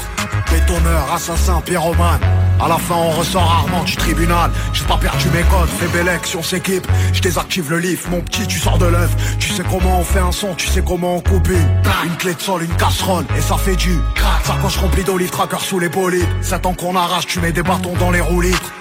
Bétonneur, 0.50 1.12
assassin, 1.12 1.62
pyromane. 1.64 2.20
À 2.60 2.68
la 2.68 2.78
fin 2.78 2.94
on 2.96 3.10
ressort 3.10 3.46
rarement 3.46 3.82
du 3.84 3.96
tribunal. 3.96 4.50
J'ai 4.72 4.84
pas 4.84 4.98
perdu 4.98 5.28
mes 5.30 5.42
codes, 5.42 5.68
fais 5.68 5.88
belle 5.88 6.10
on 6.36 6.42
s'équipe 6.42 6.86
Je 7.12 7.20
désactive 7.20 7.70
le 7.70 7.78
livre, 7.78 8.02
mon 8.10 8.20
petit 8.20 8.46
tu 8.46 8.58
sors 8.58 8.78
de 8.78 8.86
l'œuf. 8.86 9.10
Tu 9.38 9.50
sais 9.50 9.62
comment 9.70 10.00
on 10.00 10.04
fait 10.04 10.20
un 10.20 10.32
son, 10.32 10.54
tu 10.54 10.66
sais 10.66 10.82
comment 10.84 11.16
on 11.16 11.20
coupe 11.20 11.48
une 11.48 11.82
Une 12.02 12.16
clé 12.16 12.34
de 12.34 12.40
sol, 12.40 12.62
une 12.64 12.76
casserole 12.76 13.24
et 13.36 13.40
ça 13.40 13.56
fait 13.56 13.76
du 13.76 13.98
crack 14.14 14.44
Sacoche 14.44 14.76
remplie 14.78 15.04
d'olives, 15.04 15.30
tracker 15.30 15.60
sous 15.60 15.78
les 15.78 15.88
polies 15.88 16.24
C'est 16.42 16.62
temps 16.62 16.74
qu'on 16.74 16.96
arrache, 16.96 17.26
tu 17.26 17.40
mets 17.40 17.52
des 17.52 17.62
bâtons 17.62 17.94
dans 17.98 18.10
les 18.10 18.20
roues 18.20 18.40
litres 18.40 18.72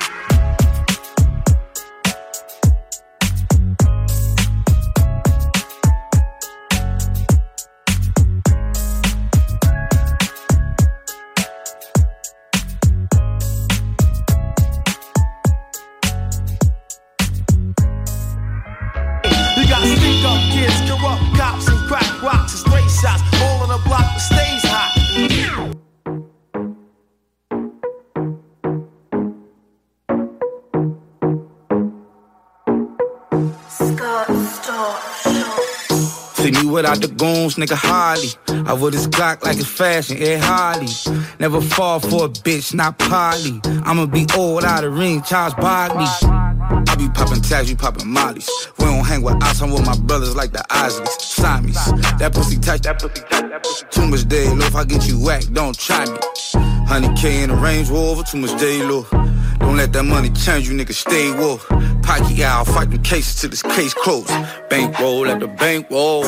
without 36.84 37.02
the 37.02 37.08
goons, 37.08 37.56
nigga 37.56 37.76
Harley. 37.76 38.30
I 38.68 38.74
wear 38.74 38.92
this 38.92 39.08
Glock 39.08 39.42
like 39.44 39.58
it's 39.58 39.68
fashion, 39.68 40.18
Ed 40.18 40.42
Harley. 40.42 40.88
Never 41.40 41.62
fall 41.62 42.02
for 42.02 42.26
a 42.26 42.30
bitch, 42.30 42.74
not 42.74 43.00
Polly. 43.00 43.62
I'ma 43.86 44.06
be 44.06 44.26
old 44.36 44.66
out 44.66 44.84
of 44.84 44.98
ring, 44.98 45.22
Charles 45.22 45.54
Barkley. 45.54 46.06
I 46.06 46.96
be 46.98 47.08
popping 47.10 47.42
tags, 47.42 47.70
you 47.70 47.78
popping 47.78 48.10
mollies. 48.10 48.50
We 48.80 48.86
don't 48.86 49.06
hang 49.06 49.22
with 49.22 49.42
us, 49.44 49.62
I'm 49.62 49.72
with 49.72 49.86
my 49.86 49.96
brothers 49.96 50.36
like 50.36 50.52
the 50.52 50.64
Isleys. 50.70 51.08
Siamese. 51.22 51.86
That 52.20 52.34
pussy 52.34 52.60
tight, 52.60 52.84
that 52.84 53.00
pussy 53.00 53.22
tight, 53.30 53.50
that 53.50 53.64
pussy 53.64 53.86
Too 53.90 54.08
much 54.08 54.28
day 54.28 54.50
low, 54.50 54.66
if 54.66 54.76
I 54.76 54.84
get 54.84 55.08
you 55.08 55.24
whacked, 55.24 55.54
don't 55.54 55.78
try 55.78 56.04
me. 56.04 56.18
100K 56.92 57.44
in 57.44 57.50
the 57.50 57.56
Range 57.56 57.90
Rover, 57.90 58.24
too 58.24 58.40
much 58.40 58.60
day 58.60 58.84
low. 58.84 59.06
Don't 59.60 59.78
let 59.78 59.94
that 59.94 60.04
money 60.04 60.32
change 60.32 60.68
you, 60.68 60.76
nigga, 60.76 60.94
stay 60.94 61.32
woke. 61.32 61.66
Pocket 62.04 62.42
out, 62.42 62.68
fight 62.68 62.92
them 62.92 63.02
cases 63.04 63.40
till 63.40 63.50
this 63.52 63.62
case 63.62 63.94
closed. 63.94 64.28
Bankroll 64.70 65.28
at 65.30 65.40
the 65.40 65.48
bankroll. 65.48 66.26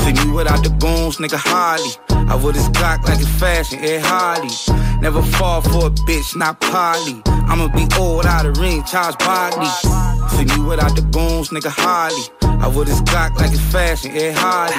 See 0.00 0.12
me 0.12 0.32
without 0.32 0.62
the 0.62 0.70
goons, 0.78 1.16
nigga 1.18 1.38
Harley. 1.38 1.90
I 2.10 2.36
wear 2.36 2.52
this 2.52 2.68
Glock 2.68 3.04
like 3.04 3.20
it's 3.20 3.28
fashion, 3.28 3.78
Ed 3.80 4.02
Harley. 4.02 4.50
Never 5.00 5.22
fall 5.22 5.60
for 5.60 5.86
a 5.86 5.90
bitch, 5.90 6.36
not 6.36 6.60
Polly. 6.60 7.22
I'ma 7.26 7.68
be 7.68 7.86
old 7.98 8.26
out 8.26 8.46
of 8.46 8.58
ring, 8.58 8.84
Charles 8.84 9.16
Barkley. 9.16 9.66
See 10.36 10.44
me 10.44 10.68
without 10.68 10.94
the 10.94 11.02
goons, 11.02 11.48
nigga 11.48 11.70
Harley. 11.70 12.47
I 12.60 12.68
wear 12.68 12.84
this 12.84 13.00
Glock 13.02 13.36
like 13.36 13.50
it's 13.50 13.60
fashion, 13.72 14.12
Ed 14.12 14.34
Harley. 14.36 14.76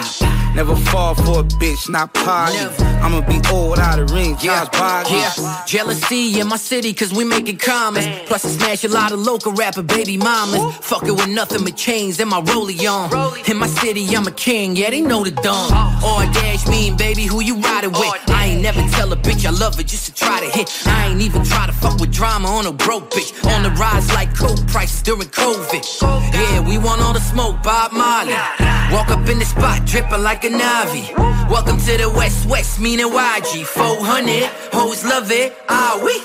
Never 0.56 0.75
fall 0.75 1.16
for 1.16 1.41
a 1.41 1.43
bitch, 1.43 1.90
not 1.90 2.14
Polly. 2.14 2.58
I'ma 3.01 3.22
be 3.22 3.40
old 3.51 3.80
out 3.80 3.99
of 3.99 4.11
ring, 4.11 4.38
Charles 4.38 4.69
Barkley. 4.69 5.17
Yeah, 5.17 5.64
jealousy 5.66 6.40
in 6.40 6.48
my 6.48 6.58
city, 6.58 6.93
cause 6.93 7.14
we 7.14 7.24
make 7.24 7.48
it 7.49 7.59
common. 7.59 8.03
Plus, 8.25 8.45
I 8.45 8.49
smash 8.49 8.83
a 8.83 8.90
lot 8.90 9.11
of 9.11 9.19
local 9.19 9.51
rapper 9.53 9.83
baby 9.83 10.17
mamas. 10.17 10.75
Fucking 10.77 11.16
with 11.16 11.30
nothing 11.30 11.64
but 11.64 11.75
chains 11.75 12.19
and 12.19 12.30
my 12.30 12.41
rollie 12.41 12.88
on. 12.90 13.09
In 13.49 13.58
my 13.58 13.67
city, 13.67 14.06
I'm 14.16 14.27
a 14.27 14.32
king, 14.32 14.75
yeah, 14.75 14.90
they 14.90 15.01
know 15.01 15.24
the 15.24 15.32
dumb. 15.32 15.69
Oh. 15.72 16.25
Or 16.25 16.33
dash 16.33 16.67
mean, 16.67 16.98
baby, 16.98 17.24
who 17.25 17.41
you 17.41 17.56
riding 17.58 17.91
with? 17.91 18.30
I 18.30 18.48
ain't 18.48 18.61
never 18.61 18.82
tell 18.90 19.09
tell 19.09 19.14
a 19.14 19.22
bitch 19.22 19.45
I 19.45 19.51
love 19.51 19.75
her 19.75 19.83
just 19.83 20.06
to 20.08 20.14
try 20.14 20.40
to 20.40 20.49
hit. 20.58 20.69
I 20.85 21.08
ain't 21.08 21.22
even 21.22 21.43
try 21.43 21.66
to 21.66 21.74
fuck 21.74 21.99
with 21.99 22.11
drama 22.11 22.48
on 22.48 22.66
a 22.66 22.72
broke 22.72 23.11
bitch. 23.11 23.32
On 23.53 23.64
the 23.64 23.72
rise 23.72 24.11
like 24.14 24.35
coke 24.35 24.66
prices 24.67 25.01
during 25.01 25.30
COVID. 25.30 25.83
Yeah, 26.33 26.59
we 26.67 26.77
want 26.77 27.01
all 27.01 27.14
the 27.14 27.22
smoke, 27.22 27.61
Bob 27.69 27.93
Marley. 27.93 28.33
Walk 28.91 29.11
up 29.11 29.30
in 29.30 29.38
the 29.38 29.45
spot, 29.45 29.85
dripping 29.85 30.23
like 30.23 30.43
a 30.43 30.49
Navi. 30.49 31.15
Welcome 31.51 31.77
to 31.77 31.98
the 31.98 32.09
West 32.09 32.49
West, 32.49 32.80
meaning 32.80 33.06
YG. 33.06 33.64
400, 33.64 34.49
hoes 34.73 35.06
love 35.06 35.31
it, 35.31 35.56
ah 35.69 36.01
we. 36.03 36.15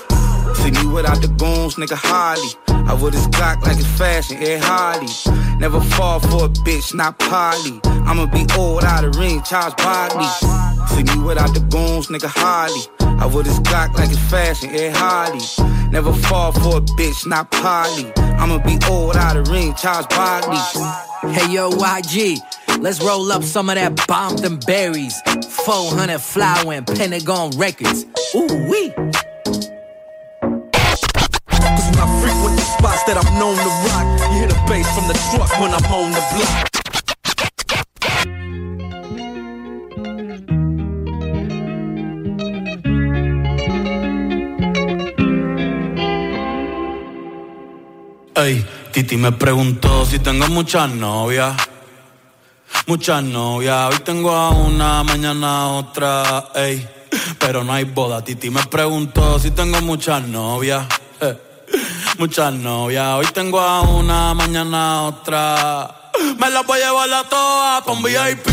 See 0.55 0.71
me 0.71 0.91
without 0.91 1.21
the 1.21 1.27
goons, 1.27 1.75
nigga 1.75 1.97
Harley. 1.97 2.49
I 2.89 2.95
wear 2.95 3.11
this 3.11 3.27
Glock 3.27 3.61
like 3.61 3.77
it's 3.77 3.85
fashion, 3.85 4.37
Ed 4.37 4.63
Harley. 4.63 5.05
Never 5.59 5.81
fall 5.81 6.19
for 6.19 6.45
a 6.45 6.49
bitch, 6.65 6.95
not 6.95 7.19
Polly. 7.19 7.79
I'ma 8.09 8.25
be 8.25 8.47
old 8.57 8.83
out 8.83 9.03
of 9.03 9.15
ring, 9.15 9.43
Charles 9.43 9.75
Barkley. 9.75 10.25
See 10.95 11.03
me 11.03 11.23
without 11.23 11.53
the 11.53 11.59
goons, 11.69 12.07
nigga 12.07 12.25
Harley. 12.27 12.81
I 13.19 13.25
wear 13.27 13.43
this 13.43 13.59
Glock 13.59 13.93
like 13.93 14.09
it's 14.09 14.19
fashion, 14.29 14.69
Ed 14.71 14.95
Harley. 14.95 15.39
Never 15.91 16.11
fall 16.13 16.51
for 16.51 16.77
a 16.77 16.81
bitch, 16.81 17.25
not 17.25 17.49
Polly. 17.51 18.11
I'ma 18.17 18.57
be 18.59 18.77
old 18.89 19.15
out 19.15 19.37
of 19.37 19.47
ring, 19.47 19.73
Charles 19.75 20.05
Barkley. 20.07 20.57
Hey 21.31 21.53
yo, 21.53 21.71
YG. 21.71 22.37
Let's 22.81 23.01
roll 23.01 23.31
up 23.31 23.43
some 23.43 23.69
of 23.69 23.75
that 23.75 24.05
bomb 24.07 24.35
them 24.37 24.59
berries. 24.67 25.15
400 25.49 26.19
flower 26.19 26.73
and 26.73 26.85
Pentagon 26.85 27.51
records. 27.57 28.05
Ooh 28.35 28.47
wee. 28.69 28.91
Cause 28.91 29.23
when 31.87 31.99
I 31.99 32.21
frequent 32.21 32.55
the 32.57 32.65
spots 32.77 33.03
that 33.05 33.17
I'm 33.17 33.39
known 33.39 33.55
to 33.55 33.69
rock, 33.87 34.05
you 34.19 34.27
hear 34.39 34.47
the 34.47 34.59
bass 34.67 34.87
from 34.93 35.07
the 35.07 35.13
truck 35.31 35.49
when 35.61 35.71
I'm 35.73 35.85
on 35.91 36.11
the 36.11 36.21
block. 36.35 36.84
Ey, 48.37 48.65
Titi 48.91 49.15
me 49.15 49.31
preguntó 49.31 50.05
si 50.05 50.19
tengo 50.19 50.47
muchas 50.47 50.89
novias. 50.89 51.55
Muchas 52.85 53.23
novias. 53.23 53.93
Hoy 53.93 53.99
tengo 54.03 54.31
a 54.35 54.49
una, 54.49 55.03
mañana 55.03 55.61
a 55.61 55.67
otra. 55.67 56.49
Ey, 56.53 56.85
pero 57.39 57.63
no 57.63 57.71
hay 57.71 57.85
boda. 57.85 58.25
Titi 58.25 58.49
me 58.49 58.61
preguntó 58.65 59.39
si 59.39 59.51
tengo 59.51 59.79
muchas 59.79 60.27
novias. 60.27 60.85
Eh, 61.21 61.37
muchas 62.17 62.53
novias. 62.53 63.07
Hoy 63.15 63.25
tengo 63.33 63.61
a 63.61 63.81
una, 63.81 64.33
mañana 64.33 64.97
a 64.97 65.01
otra. 65.03 66.11
Me 66.37 66.49
las 66.49 66.65
voy 66.67 66.81
a 66.81 66.87
llevar 66.87 67.13
a 67.13 67.23
todas 67.29 67.87
un 67.87 68.03
VIP, 68.03 68.47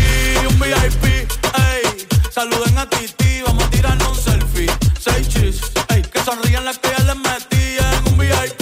un 0.49 0.61
VIP. 0.61 1.05
Ey, 1.05 2.07
saluden 2.31 2.79
a 2.79 2.89
Titi, 2.89 3.43
vamos 3.45 3.65
a 3.65 3.71
tirarnos 3.71 4.09
un 4.09 4.17
selfie. 4.17 4.71
Seis 5.01 5.29
chis, 5.29 5.61
ey, 5.89 6.03
que 6.03 6.23
sonrían 6.23 6.65
las 6.65 6.79
que 6.79 6.89
ya 6.89 7.05
les 7.05 7.17
metí 7.17 7.77
en 7.79 8.13
un 8.13 8.19
VIP, 8.19 8.62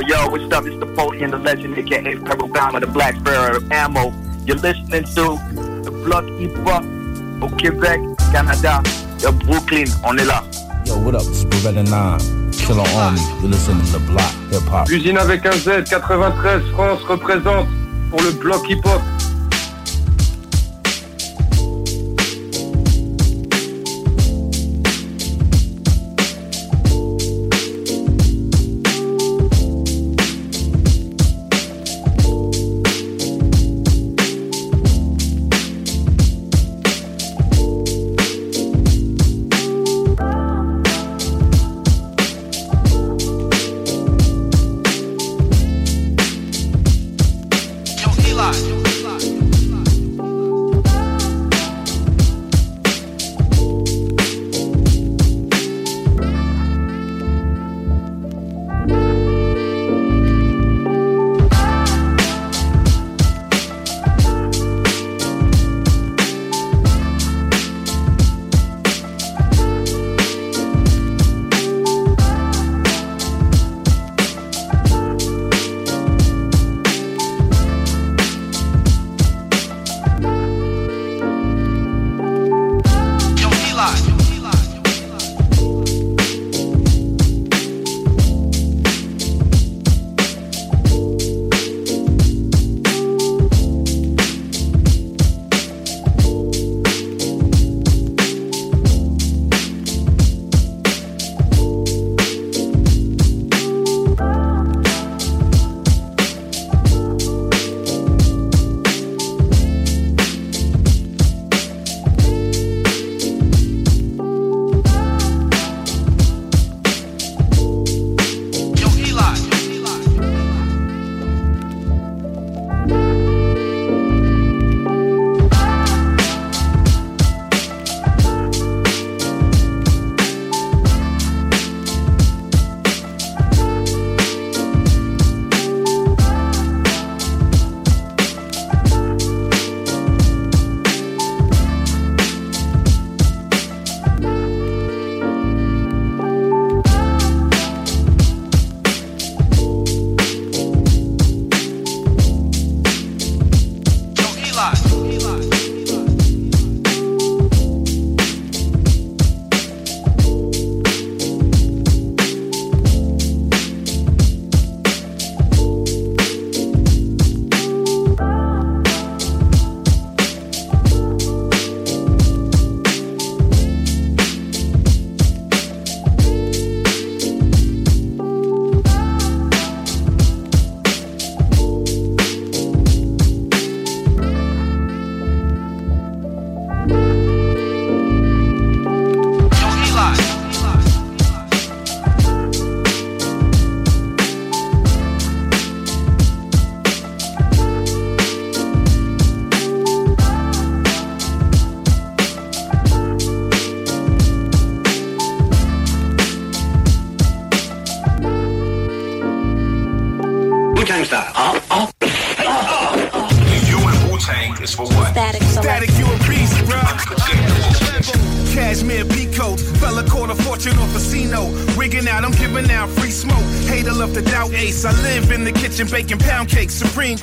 Yo, 0.00 0.06
yo, 0.06 0.30
what's 0.30 0.50
up? 0.54 0.64
It's 0.64 0.78
the 0.78 0.86
Napoleon 0.86 1.30
the 1.30 1.38
legend, 1.38 1.76
aka 1.76 2.16
Ferrogama, 2.16 2.80
the 2.80 2.86
Black 2.86 3.16
Sparrow 3.16 3.60
Ammo. 3.70 4.14
You're 4.46 4.56
listening 4.56 5.04
to 5.04 5.36
the 5.84 5.90
Block 6.04 6.24
Hip 6.38 6.56
Hop 6.64 6.84
au 7.42 7.48
Québec, 7.56 8.00
Canada, 8.32 8.82
de 9.18 9.30
Brooklyn. 9.44 9.84
On 10.02 10.16
est 10.16 10.24
là. 10.24 10.42
Yo, 10.86 10.96
what 10.96 11.14
up? 11.14 11.22
It's 11.26 11.44
Beretta 11.44 11.82
9. 11.82 12.52
Still 12.52 12.80
on 12.80 13.14
me. 13.14 13.20
You're 13.42 13.50
listening 13.50 13.84
to 13.92 13.98
Block 14.10 14.32
Hip 14.50 14.66
Hop. 14.72 14.88
Usine 14.88 15.18
avec 15.18 15.44
un 15.44 15.52
Z, 15.52 15.84
93 15.90 16.62
France 16.72 17.02
représente 17.02 17.68
pour 18.10 18.22
le 18.22 18.30
Block 18.30 18.70
Hip 18.70 18.80
Hop. 18.86 19.02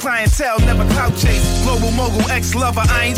Clientele, 0.08 0.67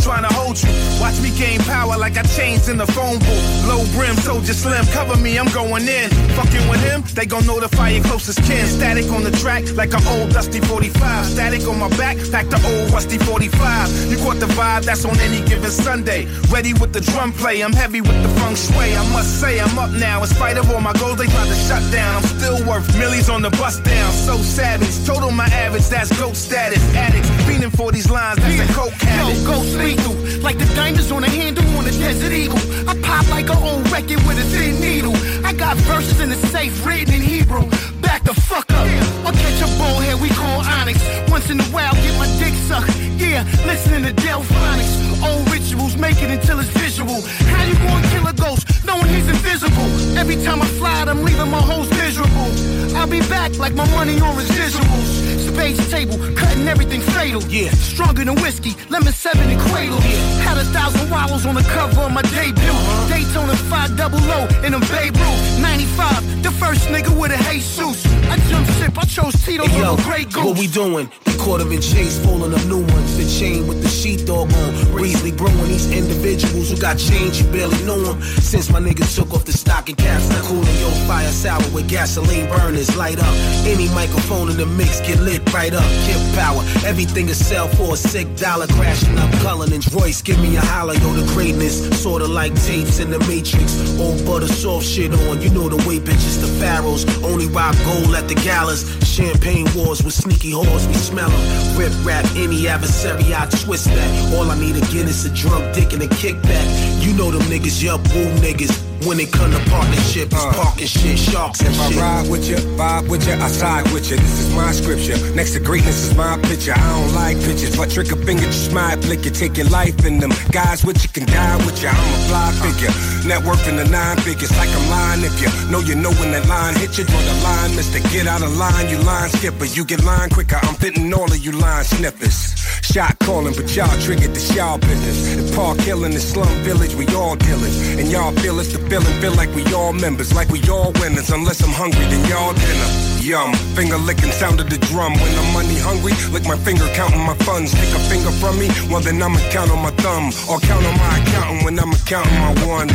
trying 0.10 0.26
to 0.26 0.34
hold 0.34 0.58
you. 0.58 0.70
Watch 1.00 1.22
me 1.22 1.30
gain 1.38 1.60
power 1.70 1.96
like 1.96 2.18
I 2.18 2.24
changed 2.24 2.68
in 2.68 2.78
the 2.78 2.88
phone 2.98 3.20
book. 3.20 3.44
Low 3.70 3.86
brim, 3.94 4.16
soldier 4.18 4.54
slim, 4.54 4.84
cover 4.88 5.16
me, 5.22 5.38
I'm 5.38 5.52
going 5.54 5.88
in. 5.88 6.10
Fucking 6.34 6.66
with 6.68 6.82
him, 6.82 7.04
they 7.14 7.28
gon' 7.28 7.46
notify 7.46 7.90
your 7.90 8.04
closest 8.04 8.42
kin. 8.44 8.66
Static 8.66 9.06
on 9.12 9.24
the 9.24 9.32
track 9.32 9.64
like 9.76 9.94
an 9.94 10.02
old 10.08 10.34
dusty 10.34 10.62
45. 10.62 11.26
Static 11.26 11.62
on 11.68 11.78
my 11.78 11.90
back 11.90 12.18
like 12.34 12.50
the 12.50 12.60
old 12.72 12.92
rusty 12.92 13.20
45. 13.20 14.10
You 14.10 14.18
caught 14.18 14.40
the 14.40 14.48
vibe, 14.58 14.84
that's 14.84 15.06
on 15.06 15.18
any 15.20 15.46
given 15.48 15.70
Sunday. 15.70 16.26
Ready 16.50 16.74
with 16.74 16.92
the 16.92 17.02
drum 17.02 17.32
play, 17.32 17.62
I'm 17.62 17.74
heavy 17.74 18.02
with 18.02 18.20
the 18.24 18.30
feng 18.40 18.56
shui. 18.56 18.96
I 18.98 19.04
must 19.14 19.40
say, 19.40 19.60
I'm 19.60 19.78
up 19.78 19.92
now. 19.92 20.24
In 20.24 20.28
spite 20.28 20.58
of 20.58 20.72
all 20.72 20.82
my 20.82 20.94
goals, 20.94 21.20
they 21.20 21.28
tried 21.28 21.50
to 21.54 21.60
shut 21.70 21.84
down. 21.92 22.18
I'm 22.18 22.24
still 22.24 22.60
worth 22.66 22.88
millions 22.98 23.30
on 23.30 23.44
the 23.44 23.52
bus 23.62 23.80
down. 23.82 24.12
So 24.14 24.38
savage, 24.38 25.06
total 25.06 25.30
my 25.30 25.46
average, 25.66 25.88
that's 25.88 26.10
goat 26.20 26.36
status. 26.36 26.82
Addicts, 26.96 27.30
feeling 27.46 27.70
for 27.70 27.92
these 27.92 28.10
lines, 28.10 28.40
that's 28.40 28.58
a 28.58 28.74
coke 28.74 28.94
habit. 28.94 29.38
Yo, 29.38 29.46
go 29.46 29.60
lethal, 30.00 30.42
like 30.42 30.58
the 30.58 30.66
diamonds 30.76 31.12
on 31.12 31.24
a 31.24 31.30
handle 31.30 31.66
on 31.78 31.86
a 31.86 31.92
desert 31.92 32.32
eagle. 32.32 32.60
I 32.88 32.96
pop 33.02 33.28
like 33.30 33.50
an 33.50 33.58
old 33.58 33.90
record 33.92 34.22
with 34.28 34.40
a 34.40 34.48
thin 34.56 34.80
needle. 34.80 35.16
I 35.46 35.54
got 35.54 35.78
verses 35.78 36.20
in 36.20 36.30
the 36.30 36.36
safe 36.36 36.86
written 36.86 37.14
in 37.14 37.22
Hebrew. 37.22 37.70
Back 38.02 38.24
the 38.24 38.34
fuck 38.34 38.72
up. 38.72 38.88
I'll 39.26 39.34
catch 39.34 39.62
a 39.62 39.68
bullhead 39.78 40.20
we 40.22 40.30
call 40.30 40.62
Onyx. 40.62 41.00
Once 41.30 41.50
in 41.50 41.60
a 41.60 41.70
while, 41.76 41.94
get 41.96 42.18
my 42.18 42.28
dick 42.40 42.54
sucked. 42.68 42.96
Yeah, 43.18 43.44
listening 43.66 44.04
to 44.04 44.14
Delphonics. 44.22 44.94
Old 45.24 45.50
rituals, 45.52 45.98
make 45.98 46.22
it 46.22 46.32
until 46.32 46.60
it's 46.60 46.70
visual. 46.70 47.22
How 47.52 47.64
you 47.66 47.76
gonna 47.76 48.08
kill 48.10 48.28
a 48.28 48.34
ghost? 48.34 48.50
ghost, 48.50 48.86
knowing 48.86 49.08
he's 49.08 49.28
invisible. 49.28 49.88
Every 50.18 50.36
time 50.44 50.62
I 50.62 50.68
fly, 50.80 51.04
I'm 51.08 51.24
leaving 51.24 51.52
my 51.52 51.62
hoes 51.62 51.90
miserable. 51.92 52.50
I'll 52.98 53.08
be 53.08 53.22
back 53.22 53.58
like 53.58 53.74
my 53.74 53.88
money 53.92 54.20
on 54.20 54.36
residuals. 54.36 55.39
Space 55.60 55.92
table, 55.92 56.18
cutting 56.38 56.70
everything 56.70 57.02
fatal. 57.02 57.44
Yeah, 57.50 57.72
stronger 57.72 58.24
than 58.24 58.36
whiskey, 58.36 58.78
lemon 58.90 59.12
seven 59.12 59.50
and 59.50 59.60
cradle. 59.60 59.98
Yeah, 59.98 60.48
had 60.48 60.58
a 60.58 60.64
thousand 60.64 61.10
wallows 61.10 61.46
on 61.46 61.56
the 61.56 61.64
cover 61.64 62.00
of 62.00 62.14
my 62.14 62.22
debut. 62.22 62.78
Daytona 63.10 63.58
5 63.58 63.98
double 63.98 64.20
O 64.20 64.48
in 64.64 64.74
a 64.74 64.80
Babe 64.80 65.18
Ruth. 65.18 65.60
95, 65.60 66.44
the 66.44 66.52
first 66.52 66.88
nigga 66.88 67.12
with 67.20 67.34
a 67.34 67.50
Jesus. 67.52 68.06
I 68.30 68.38
jump 68.48 68.68
ship, 68.78 68.98
I 68.98 69.04
chose 69.04 69.34
Tito 69.44 69.66
Hey, 69.66 69.80
yo, 69.80 69.98
Great 69.98 70.32
Goose. 70.32 70.46
what 70.46 70.58
we 70.58 70.68
doing? 70.68 71.12
We 71.26 71.34
caught 71.38 71.60
him 71.60 71.72
in 71.74 71.82
chase, 71.82 72.24
pulling 72.24 72.54
up 72.54 72.66
new 72.66 72.80
ones. 72.80 73.18
The 73.18 73.26
chain 73.28 73.68
with 73.68 73.84
the 73.84 73.90
sheepdog 73.90 74.54
on. 74.54 74.92
Breezely 74.92 75.32
brewing 75.34 75.68
these 75.68 75.92
individuals 75.92 76.70
who 76.70 76.78
got 76.78 76.98
change, 76.98 77.42
you 77.42 77.48
barely 77.52 77.82
know 77.84 78.00
them. 78.00 78.22
Since 78.22 78.70
my 78.72 78.80
niggas 78.80 79.16
took 79.16 79.34
off 79.34 79.44
the 79.44 79.52
stocking 79.52 79.96
caps, 79.96 80.30
now 80.30 80.42
cooling 80.44 80.78
your 80.80 80.92
fire 81.08 81.28
sour 81.32 81.68
with 81.74 81.90
gasoline 81.90 82.48
burners. 82.48 82.96
Light 82.96 83.20
up 83.20 83.34
any 83.66 83.90
microphone 83.90 84.50
in 84.50 84.58
the 84.58 84.66
mix, 84.66 85.02
get 85.02 85.20
lit 85.20 85.44
right 85.54 85.74
up. 85.74 85.84
Kid 86.06 86.22
power, 86.36 86.64
everything 86.86 87.30
is 87.30 87.44
sell 87.44 87.68
for 87.68 87.94
a 87.94 87.98
sick 87.98 88.28
dollar. 88.36 88.68
Crashing 88.68 89.18
up 89.18 89.32
Cullinan's 89.42 89.92
Royce, 89.94 90.22
give 90.22 90.40
me 90.40 90.56
a 90.56 90.62
holler, 90.62 90.94
yo, 90.96 91.14
the 91.14 91.26
greatness. 91.34 91.76
Sorta 92.02 92.28
like 92.28 92.54
tapes 92.66 93.00
in 93.00 93.10
the 93.10 93.20
Matrix. 93.20 94.00
Old 94.00 94.26
butter 94.26 94.48
soft 94.48 94.86
shit 94.86 95.14
on, 95.14 95.42
you 95.42 95.50
know 95.50 95.70
the 95.70 95.78
way 95.88 96.00
bitches, 96.00 96.40
the 96.42 96.48
pharaohs. 96.60 97.06
Only 97.24 97.48
rock 97.48 97.76
gold 97.86 98.16
at 98.16 98.28
the 98.28 98.36
galas. 98.36 98.86
Champagne 99.06 99.68
wars 99.76 100.04
with 100.04 100.14
sneaky 100.14 100.52
whores, 100.52 100.88
we 100.88 100.94
smell 100.94 101.32
'em. 101.32 101.78
Rip 101.78 101.94
rap 102.04 102.26
any 102.36 102.68
adversary, 102.68 103.34
I 103.34 103.46
twist 103.48 103.86
that. 103.86 104.34
All 104.34 104.50
I 104.50 104.58
need 104.60 104.76
again 104.76 105.08
is 105.08 105.26
a 105.26 105.30
drunk 105.30 105.74
dick 105.74 105.94
and 105.94 106.02
a 106.04 106.08
kickback. 106.08 106.68
You 107.04 107.14
know 107.14 107.32
them 107.32 107.42
niggas, 107.44 107.82
yup, 107.82 108.02
woo 108.14 108.26
niggas. 108.40 108.89
When 109.08 109.18
it 109.20 109.32
come 109.32 109.52
to 109.52 109.60
partnership, 109.70 110.28
it's 110.28 110.44
uh. 110.44 110.52
parking 110.52 110.86
shit, 110.86 111.18
sharks 111.18 111.62
and 111.62 111.74
If 111.74 111.98
I 111.98 112.02
ride 112.02 112.30
with 112.30 112.50
you, 112.50 112.58
vibe 112.76 113.08
with 113.08 113.26
you, 113.28 113.34
I 113.34 113.48
side 113.48 113.86
with 113.94 114.12
you. 114.12 114.18
This 114.18 114.40
is 114.40 114.54
my 114.54 114.72
scripture. 114.74 115.16
Next 115.34 115.54
to 115.54 115.60
greatness 115.62 116.04
is 116.04 116.16
my 116.16 116.38
picture. 116.44 116.74
I 116.76 116.84
don't 117.00 117.14
like 117.16 117.38
pictures, 117.40 117.78
but 117.78 117.90
trick 117.90 118.12
a 118.12 118.18
finger, 118.18 118.44
just 118.44 118.70
smile, 118.70 118.98
flick 119.02 119.24
you, 119.24 119.32
take 119.32 119.56
your 119.56 119.70
life 119.70 120.04
in 120.06 120.20
them. 120.20 120.32
Guys 120.52 120.84
with 120.84 121.02
you 121.02 121.10
can 121.10 121.26
die 121.26 121.58
with 121.66 121.82
you. 121.82 121.88
I'm 121.88 121.96
a 121.96 122.20
fly 122.28 122.52
figure. 122.60 122.92
Network 123.26 123.66
in 123.68 123.78
the 123.78 123.88
nine 123.88 124.18
figures, 124.18 124.52
like 124.58 124.70
I'm 124.70 124.90
lying. 124.90 125.24
If 125.24 125.40
you 125.42 125.48
know 125.72 125.80
you 125.80 125.96
know 125.96 126.12
when 126.20 126.32
that 126.32 126.46
line 126.48 126.76
hit 126.76 126.98
you, 126.98 127.06
draw 127.06 127.22
the 127.22 127.40
line, 127.42 127.76
mister. 127.78 128.00
Get 128.12 128.28
out 128.28 128.42
of 128.42 128.52
line, 128.58 128.90
you 128.90 128.98
line 129.00 129.30
skipper. 129.30 129.66
You 129.66 129.86
get 129.86 130.04
line 130.04 130.30
quicker. 130.30 130.60
I'm 130.62 130.76
fitting 130.76 131.14
all 131.14 131.32
of 131.32 131.40
you 131.40 131.54
line 131.54 131.86
snippers. 131.86 132.56
Shot 132.84 133.18
calling, 133.20 133.54
but 133.56 133.74
y'all 133.76 133.96
triggered 134.02 134.34
the 134.34 134.54
y'all 134.56 134.78
business. 134.78 135.38
If 135.38 135.56
Park 135.56 135.80
Hill 135.80 136.04
in 136.04 136.12
the 136.12 136.20
slum 136.20 136.52
village, 136.64 136.96
we 136.96 137.08
all 137.16 137.36
dealers. 137.36 137.78
And 137.98 138.12
y'all 138.12 138.34
feel 138.34 138.60
it's 138.60 138.74
the 138.74 138.89
feeling, 138.90 139.22
feel 139.22 139.36
like 139.36 139.54
we 139.54 139.64
all 139.74 139.94
members, 139.94 140.34
like 140.34 140.50
we 140.50 140.60
all 140.68 140.92
winners. 141.00 141.30
Unless 141.30 141.62
I'm 141.64 141.72
hungry, 141.72 142.06
then 142.10 142.26
y'all 142.28 142.54
dinner. 142.54 142.90
Yum, 143.22 143.54
finger 143.78 143.98
licking 143.98 144.32
sound 144.32 144.60
of 144.60 144.70
the 144.70 144.78
drum. 144.90 145.14
When 145.14 145.32
I'm 145.38 145.54
money 145.54 145.78
hungry, 145.78 146.14
lick 146.34 146.46
my 146.46 146.58
finger 146.58 146.88
counting 146.98 147.22
my 147.22 147.36
funds. 147.46 147.72
Take 147.72 147.94
a 147.94 148.00
finger 148.10 148.32
from 148.42 148.58
me, 148.58 148.68
well 148.90 149.02
then 149.02 149.22
I'ma 149.22 149.40
count 149.52 149.70
on 149.70 149.80
my 149.84 149.92
thumb. 150.02 150.34
Or 150.50 150.60
count 150.60 150.84
on 150.86 150.98
my 150.98 151.20
accountant 151.22 151.64
when 151.64 151.80
I'ma 151.80 151.98
counting 152.10 152.40
my 152.42 152.54
one. 152.66 152.90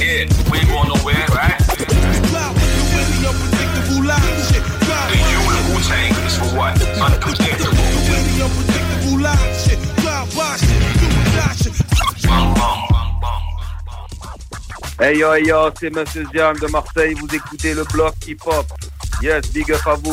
Yeah, 0.00 0.26
we 0.50 0.58
ain't 0.58 0.68
going 0.68 0.88
nowhere, 0.88 1.26
right? 1.36 1.58
The 5.04 5.16
you 5.30 5.40
and 5.52 5.64
Wu-Tang 5.74 6.12
is 6.24 6.36
for 6.38 6.48
what? 6.56 6.74
Unpredictable. 7.00 7.73
Bum. 8.38 8.50
Hey 15.00 15.18
yo, 15.18 15.32
hey 15.32 15.44
yo, 15.44 15.70
c'est 15.78 15.90
Monsieur 15.90 16.24
Ziam 16.32 16.56
de 16.56 16.66
Marseille, 16.68 17.14
vous 17.14 17.26
écoutez 17.34 17.74
le 17.74 17.84
bloc 17.92 18.14
hip-hop. 18.26 18.66
Yes, 19.22 19.52
big 19.52 19.70
up 19.72 19.86
à 19.86 19.94
vous. 19.96 20.12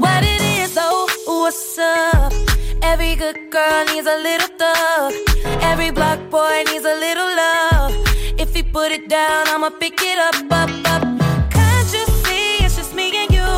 What 0.00 0.22
it 0.22 0.40
is, 0.40 0.78
oh, 0.78 1.08
what's 1.26 1.78
up? 1.78 2.32
Every 2.82 3.16
good 3.16 3.50
girl 3.50 3.84
needs 3.86 4.06
a 4.06 4.16
little 4.18 4.48
thug. 4.58 5.33
Every 5.44 5.90
block 5.90 6.18
boy 6.30 6.64
needs 6.66 6.84
a 6.84 6.96
little 7.06 7.30
love. 7.36 7.92
If 8.38 8.54
he 8.54 8.62
put 8.62 8.92
it 8.92 9.08
down, 9.08 9.48
I'ma 9.48 9.70
pick 9.70 10.00
it 10.00 10.18
up, 10.18 10.36
up, 10.50 10.70
up. 10.92 11.02
Can't 11.50 11.92
you 11.92 12.04
see 12.24 12.64
it's 12.64 12.76
just 12.76 12.94
me 12.94 13.06
and 13.22 13.30
you? 13.32 13.50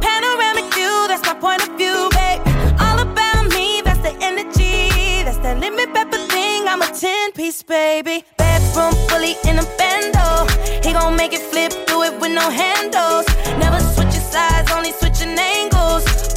Panoramic 0.00 0.72
view, 0.74 0.94
that's 1.08 1.24
my 1.26 1.34
point 1.34 1.62
of 1.62 1.76
view, 1.76 2.08
babe. 2.12 2.40
All 2.80 2.98
about 2.98 3.48
me, 3.50 3.82
that's 3.84 4.00
the 4.00 4.14
energy. 4.20 5.22
That's 5.24 5.38
that 5.38 5.58
limit 5.60 5.92
pepper 5.94 6.18
thing. 6.32 6.68
I'm 6.68 6.82
a 6.82 6.90
10 6.92 7.32
piece, 7.32 7.62
baby. 7.62 8.24
Bedroom 8.36 8.94
fully 9.08 9.36
in 9.44 9.58
a 9.58 9.66
bando. 9.78 10.46
He 10.82 10.92
gon' 10.92 11.16
make 11.16 11.32
it 11.32 11.42
flip, 11.42 11.72
do 11.86 12.02
it 12.02 12.18
with 12.20 12.32
no 12.32 12.48
handles. 12.50 13.26
Never 13.58 13.80
switching 13.80 14.26
sides, 14.34 14.70
only 14.72 14.92
switching 14.92 15.38
angles. 15.38 16.31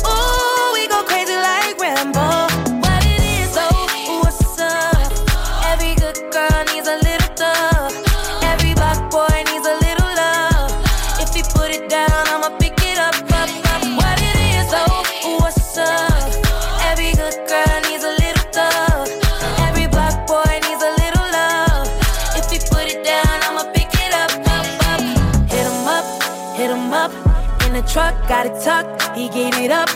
Truck, 27.95 28.27
got 28.27 28.45
it 28.45 28.61
tucked. 28.61 29.17
He 29.17 29.29
gave 29.29 29.55
it 29.55 29.71
up. 29.71 29.87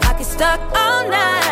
Pocket 0.00 0.24
stuck 0.24 0.60
all 0.76 1.08
night. 1.10 1.47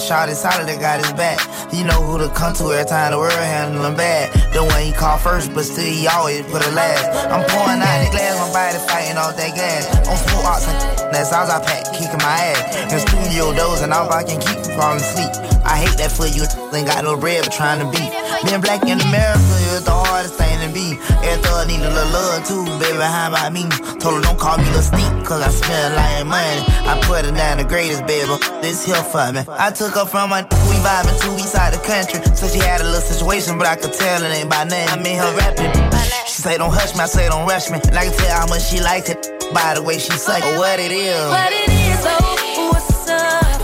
Shot 0.00 0.28
is 0.28 0.40
solid, 0.40 0.66
that 0.66 0.80
got 0.80 0.98
his 0.98 1.12
back. 1.12 1.38
You 1.72 1.84
know 1.84 2.00
who 2.02 2.18
to 2.18 2.28
come 2.34 2.54
to 2.54 2.72
every 2.72 2.88
time 2.88 3.12
the 3.12 3.18
world 3.18 3.32
handle 3.32 3.84
him 3.84 3.94
bad. 3.94 4.32
The 4.52 4.64
one 4.64 4.82
he 4.82 4.92
called 4.92 5.20
first, 5.20 5.54
but 5.54 5.64
still 5.64 5.84
he 5.84 6.08
always 6.08 6.42
put 6.50 6.66
it 6.66 6.74
last. 6.74 7.06
I'm 7.30 7.44
pouring 7.46 7.78
out 7.78 7.98
the 8.02 8.10
glass, 8.10 8.34
my 8.40 8.50
body 8.50 8.78
fighting 8.88 9.18
off 9.20 9.36
that 9.36 9.54
gas. 9.54 9.86
On 10.08 10.16
full 10.16 10.42
oxygen, 10.42 10.80
that's 11.12 11.32
all 11.32 11.46
I 11.46 11.60
pack, 11.62 11.86
kicking 11.92 12.18
my 12.18 12.56
ass. 12.56 12.92
In 12.92 12.98
studio 12.98 13.54
doors, 13.54 13.82
and 13.82 13.92
all 13.92 14.10
I 14.10 14.24
can 14.24 14.40
keep 14.40 14.58
from 14.64 14.74
falling 14.74 15.04
asleep. 15.04 15.30
I 15.62 15.76
hate 15.76 15.96
that 16.00 16.10
for 16.10 16.26
you, 16.26 16.42
ain't 16.74 16.88
got 16.88 17.04
no 17.04 17.16
bread, 17.16 17.44
but 17.44 17.52
trying 17.52 17.78
to 17.78 17.86
beat. 17.92 18.10
Being 18.42 18.60
black 18.64 18.82
in 18.88 18.98
America 18.98 19.54
is 19.70 19.84
the 19.84 19.92
hardest 19.92 20.34
thing 20.34 20.58
to 20.64 20.68
be. 20.72 20.98
Every 21.22 21.38
thug 21.44 21.68
need 21.68 21.84
a 21.84 21.92
little 21.92 22.10
love 22.10 22.42
too, 22.48 22.64
baby, 22.80 22.98
how 22.98 23.28
about 23.28 23.52
me? 23.52 23.68
Told 24.00 24.18
her 24.18 24.22
don't 24.24 24.40
call 24.40 24.58
me 24.58 24.64
the 24.72 24.82
stink, 24.82 25.22
cause 25.22 25.44
I 25.44 25.50
smell 25.52 25.94
like 25.94 26.26
money. 26.26 26.64
I 26.88 26.98
put 27.04 27.24
it 27.24 27.36
down 27.36 27.58
the 27.58 27.64
greatest, 27.64 28.06
baby. 28.06 28.34
This 28.64 28.84
here 28.84 29.04
for 29.14 29.30
me. 29.30 29.44
I 29.46 29.70
took 29.70 29.89
her 29.94 30.06
from 30.06 30.30
my 30.30 30.42
we 30.68 30.76
vibing 30.84 31.18
to 31.20 31.36
east 31.36 31.52
side 31.52 31.72
the 31.72 31.78
country. 31.78 32.20
So 32.36 32.48
she 32.48 32.58
had 32.58 32.80
a 32.80 32.84
little 32.84 33.00
situation, 33.00 33.58
but 33.58 33.66
I 33.66 33.76
could 33.76 33.92
tell 33.92 34.22
it 34.22 34.30
ain't 34.30 34.50
by 34.50 34.64
name. 34.64 34.88
I 34.88 34.96
mean 34.98 35.18
her 35.18 35.32
rapping. 35.36 35.72
She 36.26 36.42
say 36.42 36.58
don't 36.58 36.72
hush 36.72 36.94
me, 36.94 37.00
I 37.00 37.06
say 37.06 37.28
don't 37.28 37.46
rush 37.46 37.70
me. 37.70 37.80
And 37.82 37.96
I 37.96 38.04
can 38.04 38.14
tell 38.14 38.40
how 38.40 38.46
much 38.46 38.62
she 38.62 38.80
liked 38.80 39.08
it 39.10 39.20
by 39.52 39.74
the 39.74 39.82
way 39.82 39.98
she 39.98 40.12
suck 40.12 40.42
it. 40.42 40.58
What 40.58 40.78
it 40.78 40.92
is. 40.92 41.28
What 41.28 41.52
it 41.52 41.70
is, 41.70 42.00
oh, 42.06 42.70
what's 42.72 43.08
up? 43.08 43.60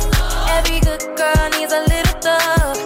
Every 0.57 0.81
good 0.81 1.05
girl 1.17 1.45
needs 1.55 1.73
a 1.73 1.83
little 1.87 2.17
thug. 2.21 2.77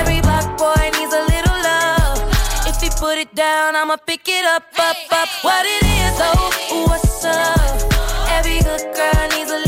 Every 0.00 0.20
black 0.20 0.46
boy 0.56 0.80
needs 0.96 1.12
a 1.12 1.24
little 1.28 1.58
love. 1.60 2.18
If 2.66 2.80
he 2.80 2.88
put 2.98 3.18
it 3.18 3.34
down, 3.34 3.76
I'ma 3.76 3.96
pick 3.96 4.28
it 4.28 4.44
up, 4.44 4.64
up, 4.78 4.96
up. 5.12 5.28
What 5.42 5.64
it 5.66 5.82
is, 5.84 6.16
oh, 6.20 6.86
what's 6.88 7.24
up? 7.24 7.76
Every 8.32 8.60
good 8.60 8.84
girl 8.96 9.24
needs 9.34 9.50
a 9.50 9.67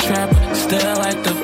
still 0.00 0.96
like 0.96 1.22
the 1.22 1.34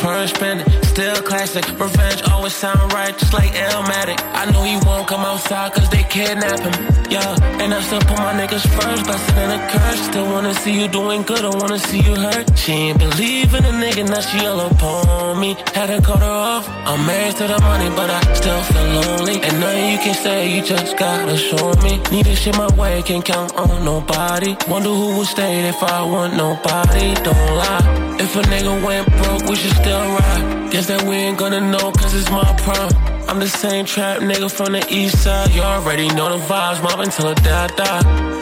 first 0.00 0.38
bandit, 0.40 0.87
still 0.98 1.22
classic. 1.22 1.64
Revenge 1.78 2.22
always 2.28 2.52
sound 2.52 2.92
right, 2.92 3.16
just 3.16 3.32
like 3.32 3.54
Elmatic. 3.54 4.18
I 4.34 4.50
know 4.50 4.64
he 4.64 4.76
won't 4.84 5.06
come 5.06 5.20
outside 5.20 5.72
cause 5.72 5.88
they 5.90 6.02
kidnap 6.02 6.58
him. 6.58 6.74
Yeah, 7.08 7.62
and 7.62 7.72
I 7.72 7.80
still 7.82 8.00
put 8.00 8.18
my 8.18 8.34
niggas 8.34 8.66
first, 8.74 9.04
blessed 9.04 9.30
in 9.42 9.50
a 9.58 9.60
curse. 9.70 10.00
Still 10.10 10.26
wanna 10.26 10.54
see 10.54 10.74
you 10.80 10.88
doing 10.88 11.22
good, 11.22 11.44
I 11.44 11.50
wanna 11.60 11.78
see 11.78 12.00
you 12.00 12.16
hurt. 12.16 12.46
She 12.58 12.72
ain't 12.72 12.98
believe 12.98 13.54
in 13.54 13.64
a 13.64 13.74
nigga, 13.82 14.08
now 14.10 14.22
she 14.28 14.44
all 14.44 14.58
upon 14.58 15.38
me. 15.40 15.50
Had 15.72 15.86
to 15.86 16.02
cut 16.02 16.18
her 16.18 16.38
off. 16.54 16.68
I'm 16.90 17.06
married 17.06 17.36
to 17.36 17.46
the 17.46 17.60
money, 17.60 17.90
but 17.98 18.10
I 18.10 18.20
still 18.34 18.62
feel 18.70 18.88
lonely. 18.98 19.36
And 19.46 19.54
nothing 19.60 19.92
you 19.92 19.98
can 19.98 20.14
say, 20.14 20.50
you 20.52 20.62
just 20.64 20.96
gotta 20.98 21.36
show 21.36 21.74
me. 21.84 21.92
Need 22.10 22.26
this 22.26 22.40
shit 22.40 22.56
my 22.56 22.70
way, 22.74 23.02
can't 23.02 23.24
count 23.24 23.54
on 23.54 23.84
nobody. 23.84 24.56
Wonder 24.68 24.90
who 25.00 25.16
would 25.18 25.28
stay 25.28 25.68
if 25.68 25.80
I 25.80 26.02
want 26.02 26.34
nobody. 26.34 27.14
Don't 27.22 27.54
lie. 27.62 27.97
If 28.20 28.34
a 28.34 28.40
nigga 28.42 28.84
went 28.84 29.06
broke, 29.16 29.48
we 29.48 29.54
should 29.54 29.76
still 29.76 30.00
ride. 30.00 30.72
Guess 30.72 30.88
that 30.88 31.02
we 31.02 31.14
ain't 31.14 31.38
gonna 31.38 31.60
know, 31.60 31.92
cause 31.92 32.12
it's 32.14 32.28
my 32.30 32.44
prime. 32.64 32.90
I'm 33.28 33.38
the 33.38 33.46
same 33.46 33.84
trap 33.84 34.20
nigga 34.22 34.50
from 34.50 34.72
the 34.72 34.84
east 34.90 35.22
side. 35.22 35.54
You 35.54 35.62
already 35.62 36.08
know 36.08 36.28
the 36.36 36.44
vibes, 36.44 36.80
the 37.16 37.34
day 37.42 37.52
I 37.52 37.66
die. 37.68 38.38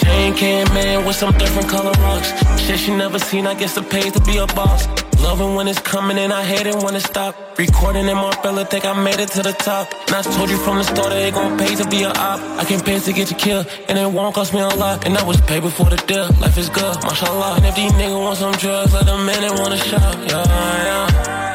Chain 0.00 0.34
came 0.34 0.76
in 0.76 1.04
with 1.04 1.16
some 1.16 1.36
different 1.38 1.68
color 1.68 1.92
rocks. 2.02 2.32
Shit 2.60 2.78
she 2.78 2.94
never 2.94 3.18
seen, 3.18 3.48
I 3.48 3.54
guess 3.54 3.76
it 3.76 3.90
pays 3.90 4.12
to 4.12 4.20
be 4.20 4.36
a 4.38 4.46
boss. 4.46 4.86
Loving 5.22 5.54
when 5.54 5.68
it's 5.68 5.80
coming 5.80 6.18
and 6.18 6.32
I 6.32 6.44
hate 6.44 6.66
it 6.66 6.76
when 6.82 6.94
it 6.94 7.00
stop. 7.00 7.34
Recording 7.58 8.06
in 8.08 8.16
my 8.16 8.30
fella, 8.42 8.64
think 8.64 8.84
I 8.84 8.92
made 9.02 9.18
it 9.18 9.28
to 9.30 9.42
the 9.42 9.52
top. 9.52 9.92
And 10.06 10.14
I 10.16 10.22
told 10.22 10.48
you 10.48 10.56
from 10.58 10.78
the 10.78 10.84
start 10.84 11.10
that 11.10 11.22
it 11.28 11.34
gon' 11.34 11.58
pay 11.58 11.74
to 11.74 11.88
be 11.88 12.02
a 12.04 12.10
op. 12.10 12.40
I 12.60 12.64
can 12.64 12.80
pay 12.80 12.98
to 12.98 13.12
get 13.12 13.30
you 13.30 13.36
killed, 13.36 13.66
and 13.88 13.98
it 13.98 14.10
won't 14.10 14.34
cost 14.34 14.54
me 14.54 14.60
a 14.60 14.68
lot. 14.68 15.06
And 15.06 15.18
I 15.18 15.24
was 15.24 15.40
paid 15.40 15.62
before 15.62 15.90
the 15.90 15.96
deal. 15.96 16.28
Life 16.40 16.56
is 16.56 16.68
good, 16.68 16.96
mashallah. 17.02 17.56
And 17.56 17.66
if 17.66 17.74
these 17.74 17.92
niggas 17.92 18.22
want 18.22 18.38
some 18.38 18.52
drugs, 18.52 18.94
let 18.94 19.06
them 19.06 19.28
in 19.28 19.44
and 19.44 19.58
want 19.58 19.74
a 19.74 19.78
shot. 19.78 20.16
Yeah, 20.30 20.44
yeah. 20.46 21.47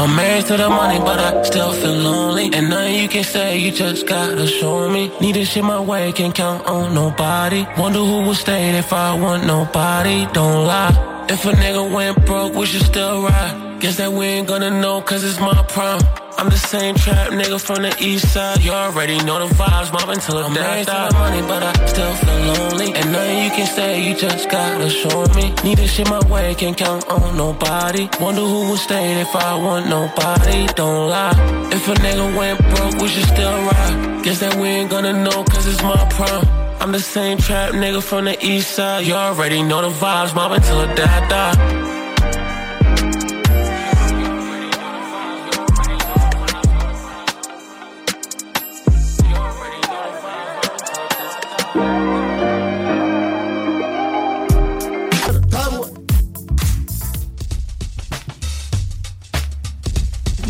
I'm 0.00 0.16
married 0.16 0.46
to 0.46 0.56
the 0.56 0.70
money, 0.70 0.98
but 0.98 1.18
I 1.18 1.42
still 1.42 1.74
feel 1.74 1.92
lonely. 1.92 2.44
And 2.54 2.70
nothing 2.70 2.94
you 2.94 3.06
can 3.06 3.22
say, 3.22 3.58
you 3.58 3.70
just 3.70 4.06
gotta 4.06 4.46
show 4.46 4.88
me. 4.88 5.12
Need 5.20 5.34
this 5.34 5.50
shit 5.50 5.62
my 5.62 5.78
way, 5.78 6.10
can't 6.12 6.34
count 6.34 6.64
on 6.66 6.94
nobody. 6.94 7.66
Wonder 7.76 7.98
who 7.98 8.22
will 8.22 8.34
stay 8.34 8.78
if 8.78 8.94
I 8.94 9.12
want 9.20 9.44
nobody. 9.46 10.26
Don't 10.32 10.66
lie. 10.66 11.26
If 11.28 11.44
a 11.44 11.52
nigga 11.52 11.84
went 11.94 12.24
broke, 12.24 12.54
we 12.54 12.64
should 12.64 12.80
still 12.80 13.24
ride. 13.24 13.76
Guess 13.80 13.98
that 13.98 14.10
we 14.10 14.24
ain't 14.24 14.48
gonna 14.48 14.70
know, 14.70 15.02
cause 15.02 15.22
it's 15.22 15.38
my 15.38 15.62
prime. 15.64 16.19
I'm 16.40 16.48
the 16.48 16.56
same 16.56 16.94
trap 16.94 17.32
nigga 17.32 17.60
from 17.60 17.82
the 17.82 17.94
east 18.00 18.32
side. 18.32 18.64
You 18.64 18.70
already 18.70 19.18
know 19.24 19.46
the 19.46 19.54
vibes, 19.54 19.92
mobbing 19.92 20.20
till 20.20 20.42
the 20.42 20.48
day 20.54 20.80
I 20.80 20.84
die. 20.84 21.08
the 21.10 21.14
money, 21.14 21.42
but 21.42 21.62
I 21.62 21.72
still 21.84 22.14
feel 22.14 22.40
lonely. 22.48 22.94
And 22.94 23.12
nothing 23.12 23.44
you 23.44 23.50
can 23.50 23.66
say, 23.66 24.00
you 24.02 24.16
just 24.16 24.48
gotta 24.48 24.88
show 24.88 25.26
me. 25.36 25.52
Need 25.62 25.76
this 25.76 25.92
shit 25.92 26.08
my 26.08 26.18
way, 26.32 26.54
can't 26.54 26.78
count 26.78 27.06
on 27.10 27.36
nobody. 27.36 28.08
Wonder 28.18 28.40
who 28.40 28.70
will 28.70 28.78
stay 28.78 29.20
if 29.20 29.36
I 29.36 29.54
want 29.54 29.90
nobody. 29.90 30.66
Don't 30.68 31.10
lie. 31.10 31.36
If 31.76 31.86
a 31.88 31.94
nigga 32.00 32.34
went 32.34 32.58
broke, 32.70 32.94
we 33.02 33.08
should 33.08 33.28
still 33.28 33.58
ride. 33.68 34.24
Guess 34.24 34.40
that 34.40 34.54
we 34.54 34.68
ain't 34.68 34.90
gonna 34.90 35.12
know, 35.12 35.44
cause 35.44 35.66
it's 35.66 35.82
my 35.82 36.08
prime. 36.08 36.46
I'm 36.80 36.92
the 36.92 37.00
same 37.00 37.36
trap 37.36 37.74
nigga 37.74 38.02
from 38.02 38.24
the 38.24 38.36
east 38.42 38.70
side. 38.70 39.06
You 39.06 39.12
already 39.12 39.62
know 39.62 39.82
the 39.82 39.90
vibes, 39.90 40.34
mobbing 40.34 40.62
till 40.62 40.78
I 40.78 40.94
die. 41.28 41.99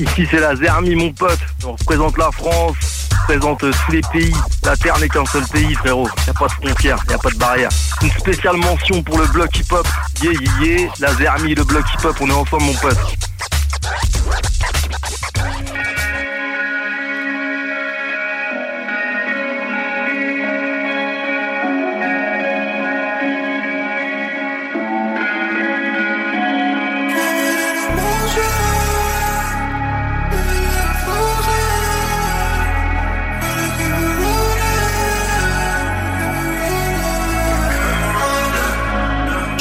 Ici 0.00 0.26
c'est 0.30 0.40
la 0.40 0.56
Zermi 0.56 0.94
mon 0.94 1.12
pote, 1.12 1.38
on 1.62 1.72
représente 1.72 2.16
la 2.16 2.30
France, 2.30 3.08
on 3.12 3.16
représente 3.20 3.64
euh, 3.64 3.70
tous 3.84 3.92
les 3.92 4.00
pays. 4.10 4.34
La 4.64 4.74
Terre 4.74 4.98
n'est 4.98 5.10
qu'un 5.10 5.26
seul 5.26 5.46
pays 5.48 5.74
frérot, 5.74 6.08
y 6.26 6.30
a 6.30 6.32
pas 6.32 6.46
de 6.46 6.52
frontières, 6.52 6.98
y 7.10 7.12
a 7.12 7.18
pas 7.18 7.28
de 7.28 7.36
barrière. 7.36 7.68
Une 8.00 8.10
spéciale 8.10 8.56
mention 8.56 9.02
pour 9.02 9.18
le 9.18 9.26
bloc 9.26 9.54
hip-hop. 9.58 9.86
Yeah 10.22 10.32
yeah 10.32 10.78
yeah, 10.78 10.90
la 11.00 11.14
Zermi, 11.16 11.54
le 11.54 11.64
bloc 11.64 11.84
hip-hop, 11.92 12.16
on 12.18 12.30
est 12.30 12.32
ensemble 12.32 12.62
mon 12.62 12.74
pote. 12.76 12.96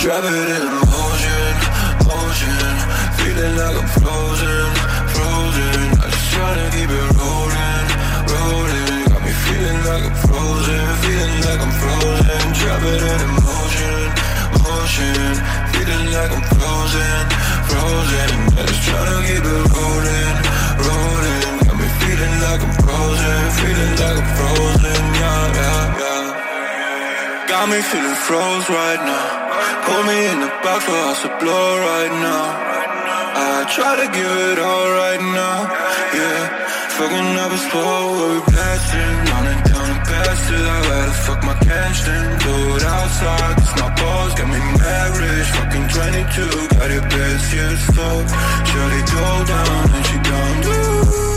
Driving 0.09 0.33
in 0.33 0.65
motion, 0.89 1.53
motion 2.09 2.73
Feeling 3.21 3.53
like 3.61 3.77
I'm 3.77 3.89
frozen, 3.93 4.65
frozen. 5.13 5.81
I 6.01 6.05
just 6.09 6.33
tryna 6.33 6.65
keep 6.73 6.89
it 6.89 7.07
rolling, 7.13 7.87
rolling. 8.25 9.05
Got 9.05 9.21
me 9.21 9.33
feeling 9.45 9.79
like 9.85 10.09
I'm 10.09 10.17
frozen, 10.25 10.81
feeling 11.05 11.35
like 11.45 11.61
I'm 11.61 11.73
frozen. 11.77 12.41
Driving 12.57 13.05
in 13.05 13.23
motion, 13.37 14.01
motion. 14.65 15.29
Feeling 15.77 16.05
like 16.09 16.31
I'm 16.33 16.45
frozen, 16.57 17.21
frozen. 17.69 18.29
I 18.57 18.61
just 18.65 18.81
tryna 18.89 19.17
keep 19.29 19.45
it 19.45 19.61
rolling, 19.77 20.35
rolling. 20.89 21.53
Got 21.69 21.77
me 21.77 21.87
feeling 22.01 22.35
like 22.49 22.61
I'm 22.65 22.73
frozen, 22.81 23.41
feeling 23.61 23.93
like 24.01 24.17
I'm 24.17 24.29
frozen. 24.41 25.01
Yeah, 25.21 25.53
yeah, 25.53 26.01
yeah. 26.01 27.45
Got 27.45 27.69
me 27.69 27.77
feeling 27.85 28.17
froze 28.25 28.65
right 28.73 29.01
now 29.05 29.48
Put 29.85 30.01
me 30.07 30.17
in 30.31 30.39
the 30.39 30.51
box 30.63 30.85
for 30.85 30.99
us 31.11 31.21
to 31.23 31.29
blow 31.39 31.67
right 31.91 32.13
now. 32.23 32.45
I 33.39 33.65
try 33.75 33.93
to 34.01 34.07
give 34.11 34.35
it 34.51 34.59
all 34.59 34.89
right 35.03 35.21
now, 35.21 35.57
yeah. 36.17 36.69
Fucking 36.97 37.31
up 37.39 37.51
a 37.51 37.57
spot 37.57 38.11
where 38.11 38.33
we 38.35 38.41
blasting, 38.51 39.15
running 39.31 39.61
down 39.71 39.87
the 39.87 39.99
pass 40.03 40.37
till 40.47 40.67
I 40.75 40.79
gotta 40.83 41.11
fuck 41.23 41.43
my 41.43 41.55
cash 41.63 42.03
then 42.03 42.39
do 42.39 42.55
it 42.75 42.83
outside. 42.83 43.55
Cause 43.55 43.75
my 43.79 43.89
balls 43.95 44.33
got 44.35 44.49
me 44.51 44.59
married, 44.59 45.47
fucking 45.55 45.87
22, 45.95 46.67
got 46.75 46.91
it 46.91 47.03
best, 47.07 47.53
yeah, 47.55 47.75
slow. 47.87 48.17
Shorty 48.67 49.01
go 49.15 49.25
down 49.47 49.83
and 49.95 50.05
she 50.05 50.17
down, 50.27 50.61
do. 50.63 51.28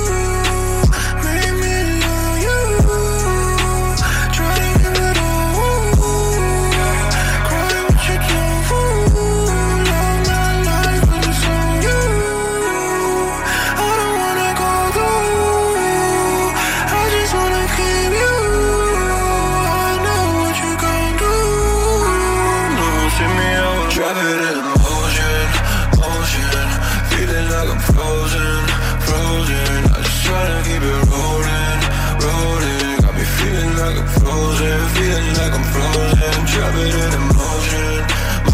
frozen, 34.63 34.89
feeling 34.95 35.29
like 35.35 35.53
I'm 35.53 35.65
frozen. 35.75 36.35
Drop 36.47 36.75
it 36.75 36.95
in 36.95 37.25
motion, 37.39 37.95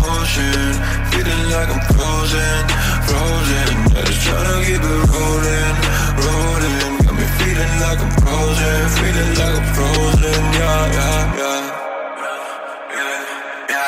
motion. 0.01 0.73
Feeling 1.13 1.45
like 1.53 1.69
I'm 1.69 1.83
frozen, 1.93 2.63
frozen. 3.09 3.69
I 3.97 4.03
just 4.07 4.21
tryna 4.25 4.55
keep 4.67 4.83
it 4.83 5.03
rolling, 5.13 5.77
rolling. 6.25 6.93
Got 7.05 7.15
me 7.19 7.27
feeling 7.39 7.75
like 7.85 8.01
I'm 8.01 8.13
frozen, 8.23 8.79
feeling 8.99 9.33
like 9.41 9.57
I'm 9.61 9.69
frozen. 9.75 10.41
Yeah, 10.59 10.97
yeah, 10.97 11.41
yeah. 11.41 11.77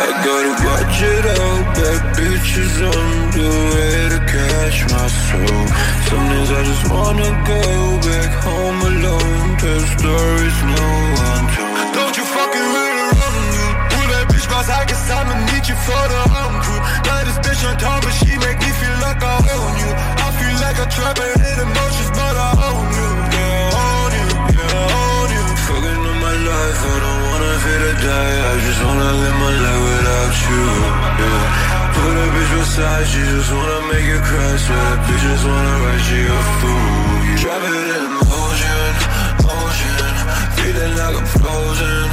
I 0.00 0.08
gotta 0.24 0.52
watch 0.64 0.98
it 1.02 1.24
all, 1.36 1.60
bad 1.76 2.00
bitches 2.16 2.76
on 2.88 3.06
the 3.36 3.48
way 3.72 3.96
to 4.12 4.20
catch 4.32 4.78
my 4.88 5.06
soul 5.28 5.62
Sometimes 6.08 6.50
I 6.50 6.62
just 6.64 6.84
wanna 6.88 7.30
go 7.44 7.60
back 8.00 8.32
home 8.44 8.80
alone, 8.92 9.56
tell 9.58 9.82
stories 9.98 10.58
no 10.62 10.86
one 11.20 11.46
told 11.54 11.69
I 14.70 14.84
guess 14.86 15.10
I'ma 15.10 15.34
need 15.50 15.66
you 15.66 15.74
for 15.74 16.04
the 16.14 16.22
home 16.30 16.56
crew. 16.62 16.80
Got 17.02 17.26
this 17.26 17.38
bitch 17.42 17.62
on 17.66 17.74
top, 17.76 18.06
but 18.06 18.14
she 18.14 18.30
make 18.38 18.58
me 18.62 18.70
feel 18.78 18.96
like 19.02 19.18
I 19.18 19.36
own 19.42 19.72
you. 19.82 19.90
I 19.90 20.28
feel 20.38 20.56
like 20.62 20.78
a 20.78 20.86
trapper, 20.86 21.26
hit 21.42 21.58
emotions, 21.58 22.10
but 22.14 22.34
I 22.38 22.50
own 22.70 22.86
you. 22.94 23.08
Yeah, 23.34 23.82
own 23.82 24.10
you, 24.14 24.28
yeah, 24.54 24.94
own 24.94 25.28
you. 25.34 25.44
Fucking 25.66 26.02
on 26.10 26.18
my 26.22 26.36
life, 26.46 26.80
I 26.86 26.96
don't 27.02 27.20
wanna 27.26 27.52
feel 27.66 27.82
to 27.82 27.94
die. 27.98 28.36
I 28.46 28.52
just 28.62 28.80
wanna 28.86 29.10
live 29.20 29.36
my 29.42 29.54
life 29.58 29.82
without 29.90 30.34
you. 30.46 30.62
Yeah. 31.18 31.90
Put 31.94 32.14
a 32.14 32.26
bitch 32.30 32.52
beside, 32.54 33.06
she 33.10 33.20
just 33.26 33.50
wanna 33.50 33.78
make 33.90 34.06
you 34.06 34.20
cry. 34.22 34.54
So 34.54 34.72
that 34.72 34.98
bitch 35.04 35.22
just 35.26 35.44
wanna 35.50 35.74
write 35.82 36.02
she 36.06 36.20
a 36.30 36.40
fool. 36.62 37.18
You 37.26 37.34
drive 37.42 37.64
it 37.66 37.74
in 37.98 38.06
motion, 38.22 38.90
motion. 39.50 39.98
Feeling 40.56 40.94
like 40.94 41.16
I'm 41.18 41.26
frozen, 41.26 42.06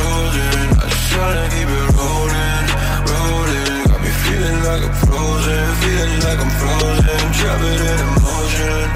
frozen. 0.00 0.66
I 0.80 0.86
just 0.88 1.06
tryna 1.12 1.44
keep 1.52 1.68
it 1.68 1.88
rolling, 1.98 2.66
rolling. 3.10 3.78
Got 3.90 4.00
me 4.00 4.12
feeling 4.24 4.58
like 4.64 4.82
I'm 4.88 4.94
frozen, 5.04 5.64
feeling 5.82 6.14
like 6.24 6.40
I'm 6.44 6.52
frozen. 6.60 7.20
It 7.60 7.80
in 7.92 8.08
motion, 8.24 8.86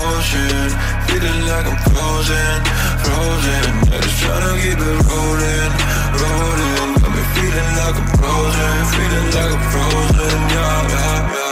motion. 0.00 0.68
Feeling 1.06 1.40
like 1.50 1.66
I'm 1.70 1.78
frozen, 1.92 2.56
frozen. 3.04 3.64
I 3.92 3.96
just 4.00 4.16
tryna 4.22 4.52
keep 4.62 4.80
it 4.80 4.98
rolling, 5.08 5.72
rolling. 6.20 6.90
Got 7.00 7.10
me 7.16 7.22
feeling 7.34 7.72
like 7.80 7.96
I'm 8.00 8.08
frozen, 8.20 8.76
feeling 8.94 9.28
like 9.36 9.52
I'm 9.56 9.64
frozen. 9.72 10.38
Yeah, 10.54 10.92
yeah, 10.92 11.34
yeah. 11.34 11.45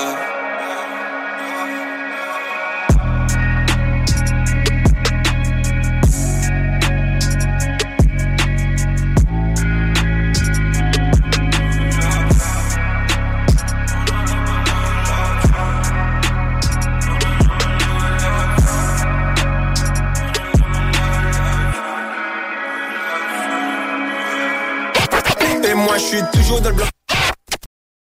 Et 26.56 26.60
moi 26.60 26.93